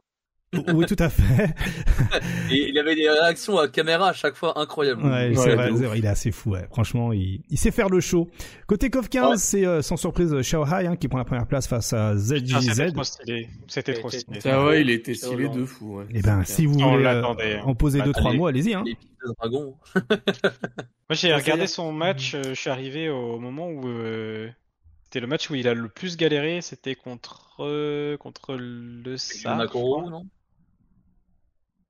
Oui, 0.74 0.86
tout 0.86 0.96
à 0.98 1.09
fait. 1.09 1.55
Et 2.50 2.68
il 2.68 2.78
avait 2.78 2.94
des 2.94 3.09
réactions 3.09 3.59
à 3.59 3.68
caméra 3.68 4.09
à 4.11 4.12
chaque 4.12 4.34
fois 4.36 4.59
incroyables. 4.59 5.02
Ouais, 5.02 5.28
Ouais, 5.30 5.34
c'est 5.36 5.55
vrai, 5.55 5.70
ouf. 5.70 5.78
c'est 5.78 5.86
vrai, 5.86 5.98
il 5.98 6.05
est 6.05 6.09
assez 6.09 6.30
fou. 6.32 6.50
Ouais. 6.50 6.66
Franchement, 6.70 7.12
il, 7.12 7.42
il 7.50 7.59
sait 7.59 7.70
faire 7.70 7.88
le 7.88 8.00
show. 8.00 8.28
Côté 8.66 8.90
KOF 8.90 9.09
15, 9.09 9.30
Ouais. 9.30 9.36
c'est 9.38 9.66
euh, 9.66 9.82
sans 9.82 9.96
surprise 9.96 10.34
Xiao 10.34 10.64
Hai 10.66 10.86
hein, 10.86 10.96
qui 10.96 11.09
prend 11.09 11.18
la 11.18 11.24
première 11.24 11.46
place 11.46 11.66
face 11.66 11.92
à 11.92 12.11
Ah, 12.11 12.16
C'était 12.18 12.46
ZJZ. 12.46 12.92
trop 12.92 13.05
stylé. 13.05 13.48
C'était 13.68 13.94
trop 13.94 14.11
stylé. 14.11 14.38
Ah 14.44 14.64
ouais, 14.66 14.80
il 14.82 14.90
était 14.90 15.14
stylé 15.14 15.48
de 15.48 15.64
fou. 15.64 15.98
Ouais. 15.98 16.05
Eh 16.14 16.20
ben, 16.22 16.44
si 16.44 16.66
vous 16.66 16.74
voulez 16.78 17.05
euh, 17.07 17.22
hein. 17.24 17.61
en 17.64 17.74
poser 17.74 17.98
Bah, 18.00 18.05
deux 18.07 18.12
trois 18.12 18.32
mots, 18.32 18.46
allez-y. 18.46 18.74
Hein. 18.74 18.84
Dragon. 19.38 19.74
Moi, 19.94 21.12
j'ai 21.12 21.34
regardé 21.34 21.66
son 21.66 21.92
match. 21.92 22.34
euh, 22.34 22.42
je 22.50 22.55
suis 22.55 22.70
arrivé 22.70 23.09
au 23.09 23.38
moment 23.38 23.68
où 23.68 23.88
euh, 23.88 24.48
c'était 25.05 25.20
le 25.20 25.26
match 25.26 25.48
où 25.50 25.55
il 25.55 25.66
a 25.68 25.74
le 25.74 25.88
plus 25.88 26.16
galéré. 26.16 26.61
C'était 26.61 26.94
contre 26.94 27.57
euh, 27.61 28.16
contre 28.18 28.55
le 28.59 29.16
SAR. 29.16 29.57
non? 29.57 30.26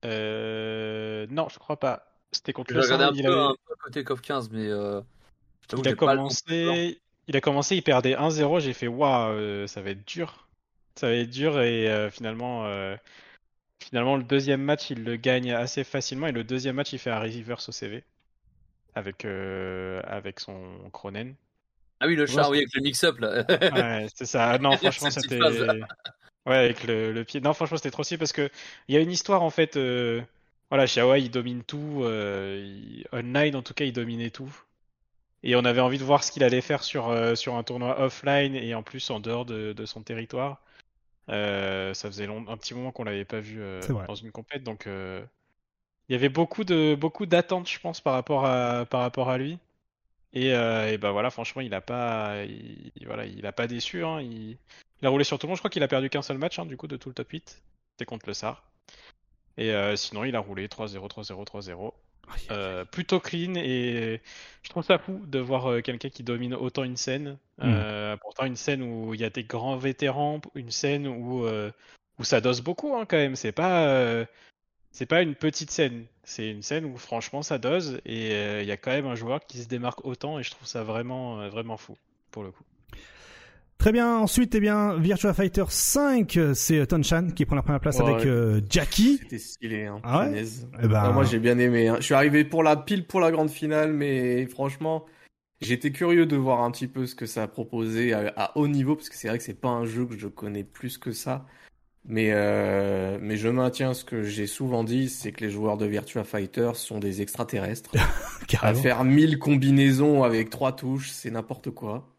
Euh, 0.05 1.27
non, 1.31 1.49
je 1.49 1.59
crois 1.59 1.79
pas. 1.79 2.07
C'était 2.33 2.53
contre 2.53 2.75
le 2.75 2.81
un 2.81 3.13
Il, 3.15 3.27
avait- 3.27 3.55
côté 3.81 4.05
CoF 4.05 4.21
15, 4.21 4.51
mais 4.51 4.67
euh, 4.67 5.01
il 5.77 5.89
a 5.89 5.95
commencé. 5.95 7.01
Il 7.27 7.37
a 7.37 7.41
commencé. 7.41 7.77
Il 7.77 7.83
perdait 7.83 8.15
1-0. 8.15 8.61
J'ai 8.61 8.73
fait 8.73 8.89
waouh, 8.89 9.33
euh, 9.33 9.67
ça 9.67 9.83
va 9.83 9.91
être 9.91 10.07
dur. 10.07 10.49
Ça 10.97 11.09
va 11.09 11.15
être 11.15 11.31
dur 11.31 11.61
et 11.61 11.91
euh, 11.91 12.11
finalement. 12.11 12.67
euh, 12.67 12.97
Finalement, 13.81 14.17
le 14.17 14.23
deuxième 14.23 14.63
match, 14.63 14.89
il 14.91 15.05
le 15.05 15.17
gagne 15.17 15.53
assez 15.53 15.85
facilement 15.85 16.27
et 16.27 16.33
le 16.33 16.43
deuxième 16.43 16.77
match, 16.77 16.95
il 16.95 16.99
fait 16.99 17.11
un 17.11 17.19
reverse 17.21 17.69
au 17.69 17.73
CV 17.73 18.03
avec, 18.95 19.27
avec 19.27 20.41
son 20.41 20.89
Cronen. 20.91 21.35
Ah 22.01 22.07
oui, 22.07 22.17
le 22.17 22.25
char, 22.27 22.49
oui, 22.49 22.59
avec 22.59 22.75
le 22.75 22.81
mix-up 22.81 23.19
là. 23.19 23.45
Ouais, 23.49 24.07
c'est 24.15 24.25
ça. 24.25 24.57
Non, 24.59 24.71
franchement, 24.79 25.11
c'était. 25.11 25.39
Ouais, 26.47 26.57
avec 26.57 26.85
le, 26.85 27.13
le 27.13 27.25
pied. 27.25 27.41
Non, 27.41 27.55
franchement, 27.55 27.77
c'était 27.79 27.91
trop 27.91 28.03
stylé 28.05 28.19
parce 28.19 28.33
que 28.33 28.51
il 28.89 28.95
y 28.95 28.99
a 28.99 29.01
une 29.01 29.11
histoire 29.11 29.43
en 29.43 29.51
fait. 29.51 29.77
euh, 29.77 30.23
Voilà, 30.71 30.85
Xiaoai, 30.87 31.23
il 31.23 31.31
domine 31.31 31.63
tout. 31.65 32.01
euh, 32.05 32.63
il- 32.65 33.07
Online, 33.13 33.57
en 33.57 33.63
tout 33.63 33.75
cas, 33.75 33.85
il 33.85 33.93
dominait 33.93 34.31
tout. 34.31 34.53
Et 35.45 35.57
on 35.57 35.65
avait 35.65 35.81
envie 35.83 35.99
de 35.99 36.05
voir 36.05 36.25
ce 36.25 36.33
qu'il 36.33 36.45
allait 36.45 36.61
faire 36.63 36.85
sur, 36.85 37.09
euh, 37.11 37.35
sur 37.37 37.57
un 37.57 37.63
tournoi 37.65 38.01
offline 38.01 38.55
et 38.57 38.75
en 38.75 38.83
plus 38.83 39.11
en 39.11 39.21
dehors 39.21 39.47
de, 39.47 39.73
de 39.75 39.87
son 39.87 40.03
territoire. 40.03 40.63
Euh, 41.31 41.95
ça 41.95 42.09
faisait 42.11 42.27
long, 42.27 42.45
un 42.49 42.57
petit 42.59 42.75
moment 42.75 42.93
qu'on 42.93 43.05
l'avait 43.05 43.25
pas 43.27 43.41
vu 43.41 43.61
euh, 43.63 43.95
dans 44.09 44.15
une 44.17 44.33
compète, 44.33 44.63
donc 44.65 44.87
euh, 44.89 45.25
il 46.09 46.13
y 46.13 46.17
avait 46.17 46.29
beaucoup 46.29 46.65
de 46.65 46.95
beaucoup 46.99 47.27
d'attentes, 47.27 47.69
je 47.69 47.79
pense, 47.81 48.01
par 48.01 48.15
rapport 48.15 48.47
à 48.47 48.87
par 48.87 49.01
rapport 49.03 49.31
à 49.31 49.39
lui. 49.39 49.59
Et, 50.35 50.53
euh, 50.55 50.93
et 50.93 50.99
ben 50.99 51.13
voilà, 51.13 51.31
franchement, 51.31 51.63
il 51.63 51.75
a 51.75 51.81
pas, 51.81 52.45
il, 52.45 52.93
voilà, 53.07 53.27
il 53.27 53.47
a 53.47 53.53
pas 53.53 53.67
déçu. 53.69 54.05
hein, 54.05 54.21
il, 54.23 54.59
il 55.03 55.07
a 55.07 55.11
roulé 55.11 55.25
sur 55.25 55.39
tout 55.39 55.47
le 55.47 55.51
monde. 55.51 55.57
Je 55.57 55.61
crois 55.61 55.71
qu'il 55.71 55.83
a 55.83 55.89
perdu 55.89 56.11
qu'un 56.11 56.23
seul 56.23 56.39
match, 56.39 56.59
hein, 56.59 56.67
du 56.67 56.77
coup, 56.77 56.87
de 56.87 56.97
tout 56.97 57.09
le 57.09 57.15
top 57.15 57.31
8. 57.31 57.63
C'était 57.93 58.05
contre 58.05 58.27
le 58.27 58.35
SAR. 58.35 58.65
Et 59.57 59.73
euh, 59.73 59.97
sinon, 59.97 60.25
il 60.25 60.35
a 60.35 60.41
roulé 60.41 60.67
3-0, 60.67 61.09
3-0, 61.09 61.47
3-0. 61.47 61.93
Euh, 62.51 62.85
plutôt 62.87 63.21
clean 63.21 63.55
et 63.55 64.21
je 64.63 64.71
trouve 64.71 64.83
ça 64.83 64.99
fou 64.99 65.21
de 65.27 65.39
voir 65.39 65.71
euh, 65.71 65.81
quelqu'un 65.83 66.09
qui 66.09 66.23
domine 66.23 66.55
autant 66.55 66.83
une 66.85 66.97
scène. 66.97 67.37
Euh, 67.63 68.17
pourtant 68.17 68.47
une 68.47 68.57
scène 68.57 68.83
où 68.83 69.15
il 69.15 69.21
y 69.21 69.25
a 69.25 69.31
des 69.31 69.45
grands 69.45 69.77
vétérans, 69.77 70.41
une 70.55 70.71
scène 70.71 71.07
où 71.07 71.45
euh, 71.45 71.71
où 72.19 72.25
ça 72.25 72.41
dose 72.41 72.61
beaucoup 72.63 72.97
hein, 72.97 73.05
quand 73.07 73.17
même. 73.17 73.37
C'est 73.37 73.53
pas 73.53 73.87
euh, 73.89 74.25
c'est 74.91 75.07
pas 75.07 75.23
une 75.23 75.35
petite 75.35 75.71
scène. 75.71 76.07
C'est 76.25 76.51
une 76.51 76.63
scène 76.63 76.85
où 76.85 76.97
franchement 76.97 77.43
ça 77.43 77.59
dose 77.59 78.01
et 78.07 78.33
euh, 78.33 78.63
il 78.63 78.69
y 78.69 78.73
a 78.73 78.77
quand 78.77 78.93
même 78.93 79.07
un 79.07 79.15
joueur 79.17 79.45
qui 79.45 79.59
se 79.63 79.69
démarque 79.69 80.05
autant 80.05 80.39
et 80.39 80.43
je 80.43 80.51
trouve 80.51 80.67
ça 80.67 80.83
vraiment 80.83 81.41
euh, 81.41 81.49
vraiment 81.49 81.77
fou 81.77 81.97
pour 82.31 82.43
le 82.43 82.51
coup. 82.51 82.65
Très 83.79 83.93
bien. 83.93 84.17
Ensuite, 84.19 84.55
eh 84.55 84.61
bien, 84.61 84.97
Virtua 84.97 85.35
Fighter 85.35 85.65
5, 85.69 86.39
c'est 86.55 86.87
Tonchan 86.87 87.29
qui 87.35 87.45
prend 87.45 87.57
la 87.57 87.63
première 87.63 87.81
place 87.81 87.99
Ouais. 87.99 88.13
avec 88.15 88.27
euh, 88.27 88.61
Jackie. 88.71 89.19
C'était 89.23 89.39
stylé, 89.39 89.85
hein. 89.87 90.01
Ah 90.05 90.27
ouais. 90.31 90.45
Eh 90.83 90.89
ben- 90.89 91.01
Ah, 91.05 91.11
moi 91.13 91.25
j'ai 91.25 91.39
bien 91.39 91.59
aimé. 91.59 91.89
hein. 91.89 91.97
Je 91.99 92.05
suis 92.05 92.15
arrivé 92.15 92.45
pour 92.45 92.63
la 92.63 92.77
pile 92.77 93.07
pour 93.07 93.21
la 93.21 93.31
grande 93.31 93.51
finale, 93.51 93.93
mais 93.93 94.47
franchement, 94.47 95.05
j'étais 95.61 95.91
curieux 95.91 96.25
de 96.25 96.37
voir 96.37 96.63
un 96.63 96.71
petit 96.71 96.87
peu 96.89 97.07
ce 97.07 97.15
que 97.15 97.27
ça 97.27 97.43
a 97.43 97.47
proposé 97.49 98.15
à, 98.15 98.33
à 98.37 98.53
haut 98.57 98.69
niveau, 98.69 98.97
parce 98.97 99.11
que 99.11 99.17
c'est 99.17 99.29
vrai 99.29 99.39
que 99.39 99.45
c'est 99.45 99.61
pas 99.61 99.69
un 99.71 99.85
jeu 99.85 100.07
que 100.07 100.17
je 100.17 100.29
connais 100.29 100.65
plus 100.65 100.97
que 100.97 101.13
ça. 101.13 101.45
Mais, 102.07 102.31
euh, 102.33 103.19
mais 103.21 103.37
je 103.39 103.49
maintiens 103.49 103.93
ce 103.95 104.05
que 104.05 104.23
j'ai 104.23 104.47
souvent 104.47 104.85
dit, 104.85 105.09
c'est 105.09 105.33
que 105.33 105.43
les 105.45 105.51
joueurs 105.51 105.79
de 105.79 105.87
Virtua 105.87 106.23
Fighter 106.25 106.71
sont 106.75 106.99
des 107.01 107.23
extraterrestres. 107.23 107.91
à 108.63 108.73
faire 108.75 109.05
1000 109.05 109.39
combinaisons 109.39 110.23
avec 110.23 110.49
trois 110.51 110.73
touches, 110.77 111.11
c'est 111.11 111.31
n'importe 111.31 111.71
quoi. 111.71 112.14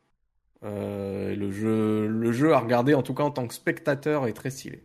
Euh, 0.63 1.35
le 1.35 1.51
jeu, 1.51 2.07
le 2.07 2.31
jeu 2.31 2.53
à 2.53 2.59
regarder, 2.59 2.93
en 2.95 3.03
tout 3.03 3.13
cas 3.13 3.23
en 3.23 3.31
tant 3.31 3.47
que 3.47 3.53
spectateur, 3.53 4.27
est 4.27 4.33
très 4.33 4.49
stylé. 4.49 4.83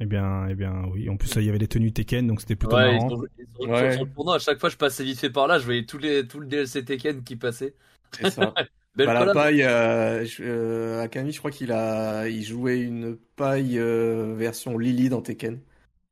Eh 0.00 0.06
bien, 0.06 0.48
eh 0.48 0.54
bien, 0.54 0.82
oui. 0.92 1.08
En 1.08 1.16
plus, 1.16 1.32
il 1.36 1.44
y 1.44 1.48
avait 1.48 1.58
les 1.58 1.68
tenues 1.68 1.92
Tekken, 1.92 2.26
donc 2.26 2.40
c'était 2.40 2.56
plutôt 2.56 2.74
Ouais, 2.76 2.90
ils 2.94 2.96
marrant. 2.96 3.10
sont- 3.10 3.26
ils 3.38 3.46
sont- 3.56 3.70
Ouais. 3.70 3.92
sur 3.94 4.04
le 4.04 4.10
tournoi, 4.10 4.36
à 4.36 4.38
chaque 4.40 4.58
fois 4.58 4.68
je 4.68 4.76
passais 4.76 5.04
vite 5.04 5.20
fait 5.20 5.30
par 5.30 5.46
là, 5.46 5.58
je 5.60 5.64
voyais 5.64 5.84
tous 5.86 5.98
les, 5.98 6.26
tout 6.26 6.40
le 6.40 6.46
DLC 6.46 6.84
Tekken 6.84 7.22
qui 7.22 7.36
passait. 7.36 7.74
C'est 8.12 8.30
ça. 8.30 8.52
Belle 8.96 9.06
Bah, 9.06 9.24
la 9.24 9.32
paille, 9.32 9.62
euh, 9.62 10.24
je- 10.24 10.42
euh, 10.44 11.02
Akami, 11.02 11.32
je 11.32 11.38
crois 11.38 11.50
qu'il 11.50 11.70
a, 11.72 12.28
il 12.28 12.42
jouait 12.44 12.80
une 12.80 13.16
paille 13.36 13.78
euh, 13.78 14.34
version 14.36 14.78
Lily 14.78 15.08
dans 15.08 15.20
Tekken. 15.22 15.54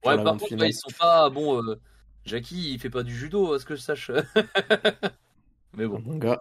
Ouais, 0.05 0.17
par 0.17 0.37
contre, 0.37 0.53
ouais, 0.57 0.69
ils 0.71 0.75
sont 0.75 0.91
pas. 0.99 1.31
Bon, 1.31 1.63
euh, 1.63 1.77
Jackie, 2.25 2.73
il 2.75 2.81
fait 2.81 2.91
pas 2.91 3.03
du 3.05 3.15
judo, 3.17 3.53
à 3.53 3.59
ce 3.61 3.65
que 3.65 3.75
je 3.77 3.81
sache. 3.81 4.11
Mais 5.77 5.87
bon. 5.87 6.01
Mon 6.05 6.19
gars. 6.19 6.41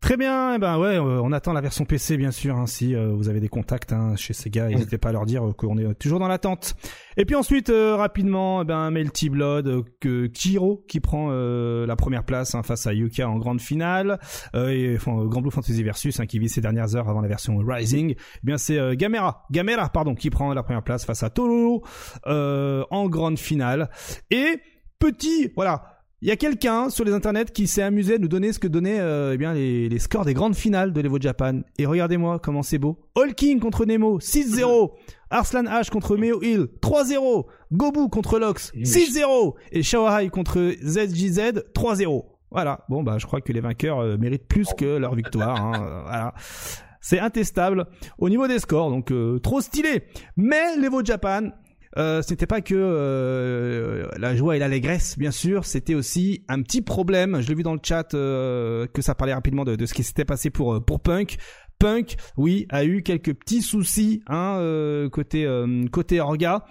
Très 0.00 0.16
bien, 0.16 0.54
eh 0.54 0.58
ben 0.58 0.78
ouais, 0.78 0.96
euh, 0.96 1.20
on 1.22 1.30
attend 1.30 1.52
la 1.52 1.60
version 1.60 1.84
PC 1.84 2.16
bien 2.16 2.30
sûr. 2.30 2.56
hein, 2.56 2.66
si 2.66 2.94
euh, 2.94 3.12
vous 3.12 3.28
avez 3.28 3.38
des 3.38 3.50
contacts 3.50 3.92
hein, 3.92 4.16
chez 4.16 4.32
Sega, 4.32 4.66
n'hésitez 4.68 4.96
pas 4.96 5.10
à 5.10 5.12
leur 5.12 5.26
dire 5.26 5.46
euh, 5.46 5.52
qu'on 5.52 5.76
est 5.76 5.84
euh, 5.84 5.94
toujours 5.94 6.18
dans 6.18 6.26
l'attente. 6.26 6.74
Et 7.18 7.26
puis 7.26 7.36
ensuite, 7.36 7.68
euh, 7.68 7.96
rapidement, 7.96 8.62
eh 8.62 8.64
ben 8.64 8.90
Melty 8.90 9.28
Blood, 9.28 9.84
que 10.00 10.26
Kiro 10.26 10.84
qui 10.88 11.00
prend 11.00 11.28
euh, 11.30 11.86
la 11.86 11.96
première 11.96 12.24
place 12.24 12.54
hein, 12.54 12.62
face 12.62 12.86
à 12.86 12.94
Yuka 12.94 13.28
en 13.28 13.36
grande 13.38 13.60
finale, 13.60 14.18
euh, 14.54 14.70
et 14.70 14.96
enfin, 14.96 15.26
Grand 15.26 15.42
Blue 15.42 15.50
Fantasy 15.50 15.82
Versus 15.82 16.18
hein, 16.18 16.26
qui 16.26 16.38
vit 16.38 16.48
ses 16.48 16.62
dernières 16.62 16.96
heures 16.96 17.08
avant 17.10 17.20
la 17.20 17.28
version 17.28 17.58
Rising. 17.58 18.14
Eh 18.16 18.40
bien 18.42 18.56
c'est 18.56 18.78
euh, 18.78 18.94
Gamera, 18.94 19.44
Gamera 19.50 19.90
pardon, 19.90 20.14
qui 20.14 20.30
prend 20.30 20.54
la 20.54 20.62
première 20.62 20.82
place 20.82 21.04
face 21.04 21.22
à 21.22 21.30
euh, 22.26 22.84
en 22.90 23.08
grande 23.08 23.38
finale. 23.38 23.90
Et 24.30 24.60
petit, 24.98 25.52
voilà. 25.54 25.99
Il 26.22 26.28
y 26.28 26.32
a 26.32 26.36
quelqu'un 26.36 26.90
sur 26.90 27.04
les 27.04 27.12
internets 27.14 27.46
qui 27.46 27.66
s'est 27.66 27.80
amusé 27.82 28.16
à 28.16 28.18
nous 28.18 28.28
donner 28.28 28.52
ce 28.52 28.58
que 28.58 28.68
donnaient 28.68 29.00
euh, 29.00 29.32
eh 29.32 29.38
bien 29.38 29.54
les, 29.54 29.88
les 29.88 29.98
scores 29.98 30.26
des 30.26 30.34
grandes 30.34 30.54
finales 30.54 30.92
de 30.92 31.00
l'Evo 31.00 31.18
Japan. 31.18 31.60
Et 31.78 31.86
regardez-moi 31.86 32.38
comment 32.38 32.62
c'est 32.62 32.76
beau. 32.78 32.98
All 33.16 33.34
King 33.34 33.58
contre 33.58 33.86
Nemo, 33.86 34.18
6-0. 34.18 34.90
Arslan 35.30 35.62
H 35.64 35.88
contre 35.88 36.16
Meo 36.18 36.42
Hill, 36.42 36.66
3-0. 36.82 37.46
Gobu 37.72 38.08
contre 38.10 38.38
Lox, 38.38 38.70
6-0. 38.74 39.54
Et 39.72 39.82
Shaohai 39.82 40.28
contre 40.28 40.74
ZJZ, 40.84 41.62
3-0. 41.74 42.24
Voilà. 42.50 42.84
Bon, 42.90 43.02
bah, 43.02 43.16
je 43.18 43.24
crois 43.26 43.40
que 43.40 43.52
les 43.52 43.60
vainqueurs 43.60 44.00
euh, 44.00 44.18
méritent 44.18 44.46
plus 44.48 44.68
que 44.76 44.98
leur 44.98 45.14
victoire. 45.14 45.64
hein. 45.64 45.72
Euh, 45.80 46.02
voilà. 46.02 46.34
C'est 47.02 47.18
intestable 47.18 47.86
au 48.18 48.28
niveau 48.28 48.46
des 48.46 48.58
scores, 48.58 48.90
donc 48.90 49.10
euh, 49.10 49.38
trop 49.38 49.62
stylé. 49.62 50.02
Mais 50.36 50.76
l'Evo 50.76 51.02
Japan, 51.02 51.48
euh, 51.98 52.22
ce 52.22 52.30
n'était 52.30 52.46
pas 52.46 52.60
que 52.60 52.74
euh, 52.76 54.08
la 54.16 54.36
joie 54.36 54.56
et 54.56 54.58
l'allégresse, 54.58 55.18
bien 55.18 55.32
sûr, 55.32 55.64
c'était 55.64 55.94
aussi 55.94 56.44
un 56.48 56.62
petit 56.62 56.82
problème. 56.82 57.40
Je 57.40 57.48
l'ai 57.48 57.54
vu 57.54 57.62
dans 57.62 57.74
le 57.74 57.80
chat 57.82 58.14
euh, 58.14 58.86
que 58.86 59.02
ça 59.02 59.14
parlait 59.14 59.34
rapidement 59.34 59.64
de, 59.64 59.84
ce 59.84 59.94
qui 59.94 60.04
s'était 60.04 60.24
passé 60.24 60.50
pour 60.50 60.84
pour 60.84 61.00
Punk. 61.00 61.38
Punk, 61.78 62.16
oui, 62.36 62.66
a 62.68 62.84
eu 62.84 63.02
quelques 63.02 63.34
petits 63.34 63.62
soucis 63.62 64.22
hein, 64.28 65.08
côté 65.10 65.48
côté 65.90 66.20
orga. 66.20 66.64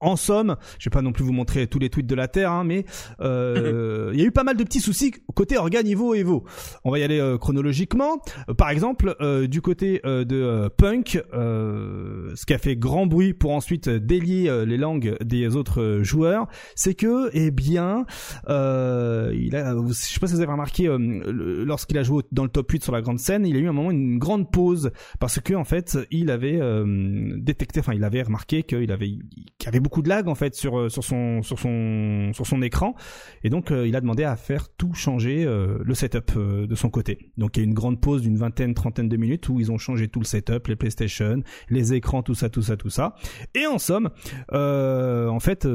En 0.00 0.16
somme, 0.16 0.56
je 0.78 0.88
vais 0.88 0.92
pas 0.94 1.02
non 1.02 1.12
plus 1.12 1.24
vous 1.24 1.32
montrer 1.32 1.66
tous 1.66 1.78
les 1.78 1.90
tweets 1.90 2.06
de 2.06 2.14
la 2.14 2.26
Terre, 2.26 2.52
hein, 2.52 2.64
mais 2.64 2.86
euh, 3.20 4.10
il 4.14 4.18
y 4.20 4.22
a 4.22 4.26
eu 4.26 4.30
pas 4.30 4.44
mal 4.44 4.56
de 4.56 4.64
petits 4.64 4.80
soucis 4.80 5.12
côté 5.34 5.58
orga 5.58 5.82
niveau 5.82 6.14
Evo. 6.14 6.44
On 6.84 6.90
va 6.90 6.98
y 6.98 7.02
aller 7.02 7.20
euh, 7.20 7.36
chronologiquement. 7.36 8.20
Euh, 8.48 8.54
par 8.54 8.70
exemple, 8.70 9.14
euh, 9.20 9.46
du 9.46 9.60
côté 9.60 10.00
de 10.04 10.68
Punk, 10.76 11.22
euh, 11.34 12.32
ce 12.34 12.46
qui 12.46 12.54
a 12.54 12.58
fait 12.58 12.76
grand 12.76 13.06
bruit 13.06 13.34
pour 13.34 13.50
ensuite 13.52 13.88
délier 13.90 14.64
les 14.66 14.76
langues 14.78 15.16
des 15.22 15.54
autres 15.56 16.00
joueurs, 16.02 16.46
c'est 16.74 16.94
que, 16.94 17.28
eh 17.34 17.50
bien, 17.50 18.06
euh, 18.48 19.32
il 19.36 19.54
a, 19.56 19.74
vous- 19.74 19.88
je 19.92 19.94
sais 19.94 20.20
pas 20.20 20.26
si 20.28 20.34
vous 20.34 20.40
avez 20.40 20.50
remarqué, 20.52 20.88
lorsqu'il 20.98 21.98
a 21.98 22.02
joué 22.02 22.22
dans 22.32 22.44
le 22.44 22.48
top 22.50 22.70
8 22.70 22.82
sur 22.84 22.92
la 22.92 23.02
grande 23.02 23.18
scène, 23.18 23.44
il 23.46 23.56
a 23.56 23.58
eu 23.58 23.68
un 23.68 23.72
moment 23.72 23.90
une 23.90 24.18
grande 24.18 24.50
pause 24.50 24.92
parce 25.18 25.40
que 25.40 25.52
en 25.54 25.64
fait, 25.64 25.98
il 26.10 26.30
avait 26.30 26.58
euh, 26.60 27.34
détecté, 27.36 27.80
enfin, 27.80 27.92
il 27.94 28.04
avait 28.04 28.22
remarqué 28.22 28.62
qu'il 28.62 28.90
avait, 28.92 29.10
qu'il 29.58 29.68
avait 29.68 29.80
beaucoup 29.80 29.89
de 30.00 30.08
lag 30.08 30.28
en 30.28 30.34
fait 30.34 30.54
sur 30.54 30.78
euh, 30.78 30.88
sur 30.88 31.04
son 31.04 31.42
sur 31.42 31.58
son 31.58 32.30
sur 32.32 32.46
son 32.46 32.62
écran 32.62 32.94
et 33.42 33.50
donc 33.50 33.70
euh, 33.70 33.86
il 33.86 33.96
a 33.96 34.00
demandé 34.00 34.24
à 34.24 34.36
faire 34.36 34.68
tout 34.70 34.94
changer 34.94 35.44
euh, 35.44 35.78
le 35.84 35.94
setup 35.94 36.32
de 36.38 36.74
son 36.74 36.88
côté. 36.88 37.32
Donc 37.36 37.56
il 37.56 37.60
y 37.60 37.62
a 37.62 37.66
une 37.66 37.74
grande 37.74 38.00
pause 38.00 38.22
d'une 38.22 38.36
vingtaine, 38.36 38.74
trentaine 38.74 39.08
de 39.08 39.16
minutes 39.16 39.48
où 39.48 39.60
ils 39.60 39.72
ont 39.72 39.78
changé 39.78 40.08
tout 40.08 40.20
le 40.20 40.24
setup, 40.24 40.68
les 40.68 40.76
PlayStation, 40.76 41.42
les 41.68 41.94
écrans, 41.94 42.22
tout 42.22 42.34
ça, 42.34 42.48
tout 42.48 42.62
ça, 42.62 42.76
tout 42.76 42.90
ça. 42.90 43.14
Et 43.54 43.66
en 43.66 43.78
somme, 43.78 44.10
en 44.52 45.40
fait, 45.40 45.66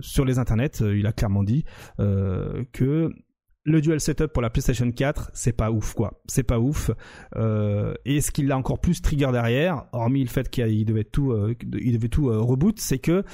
sur 0.00 0.24
les 0.24 0.38
internets, 0.38 0.80
il 0.80 1.06
a 1.06 1.12
clairement 1.12 1.42
dit 1.42 1.64
que 1.98 3.10
le 3.64 3.80
dual 3.80 4.00
setup 4.00 4.26
pour 4.28 4.42
la 4.42 4.50
PlayStation 4.50 4.90
4, 4.90 5.30
c'est 5.32 5.52
pas 5.52 5.70
ouf 5.70 5.94
quoi. 5.94 6.20
C'est 6.26 6.42
pas 6.42 6.58
ouf. 6.58 6.90
Euh, 7.36 7.94
et 8.04 8.20
ce 8.20 8.30
qui 8.30 8.42
l'a 8.42 8.58
encore 8.58 8.78
plus 8.78 9.00
trigger 9.00 9.30
derrière, 9.32 9.86
hormis 9.92 10.22
le 10.22 10.28
fait 10.28 10.48
qu'il 10.50 10.84
devait 10.84 11.04
tout, 11.04 11.32
euh, 11.32 11.54
il 11.80 11.94
devait 11.94 12.08
tout 12.08 12.28
euh, 12.28 12.40
reboot, 12.40 12.78
c'est 12.78 12.98
que, 12.98 13.24